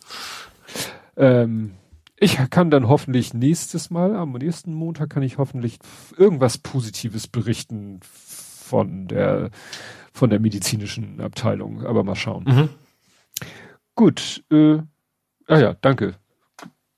Ähm, 1.17 1.73
ich 2.17 2.39
kann 2.51 2.71
dann 2.71 2.87
hoffentlich 2.87 3.35
nächstes 3.35 3.91
Mal, 3.91 4.15
am 4.15 4.33
nächsten 4.35 4.73
Montag 4.73 5.11
kann 5.11 5.25
ich 5.25 5.37
hoffentlich 5.37 5.79
irgendwas 6.17 6.59
Positives 6.59 7.27
berichten 7.27 7.99
von 8.03 9.09
der 9.09 9.51
von 10.13 10.31
der 10.31 10.41
medizinischen 10.41 11.21
Abteilung, 11.21 11.85
aber 11.85 12.05
mal 12.05 12.15
schauen. 12.15 12.45
Mhm. 12.45 12.69
Gut, 13.97 14.45
äh, 14.53 14.79
ah 15.49 15.59
ja, 15.59 15.75
danke. 15.81 16.15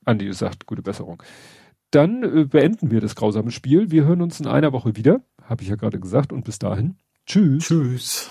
Andi 0.05 0.33
sagt, 0.33 0.67
gute 0.67 0.83
Besserung. 0.83 1.23
Dann 1.93 2.23
äh, 2.23 2.45
beenden 2.45 2.91
wir 2.91 3.01
das 3.01 3.15
grausame 3.15 3.53
Spiel. 3.53 3.91
Wir 3.91 4.05
hören 4.05 4.21
uns 4.21 4.41
in 4.41 4.47
einer 4.47 4.73
Woche 4.73 4.97
wieder, 4.97 5.23
habe 5.45 5.63
ich 5.63 5.69
ja 5.69 5.77
gerade 5.77 6.01
gesagt, 6.01 6.33
und 6.33 6.45
bis 6.45 6.59
dahin. 6.59 6.97
Tschüss. 7.25 7.65
Tschüss. 7.69 8.31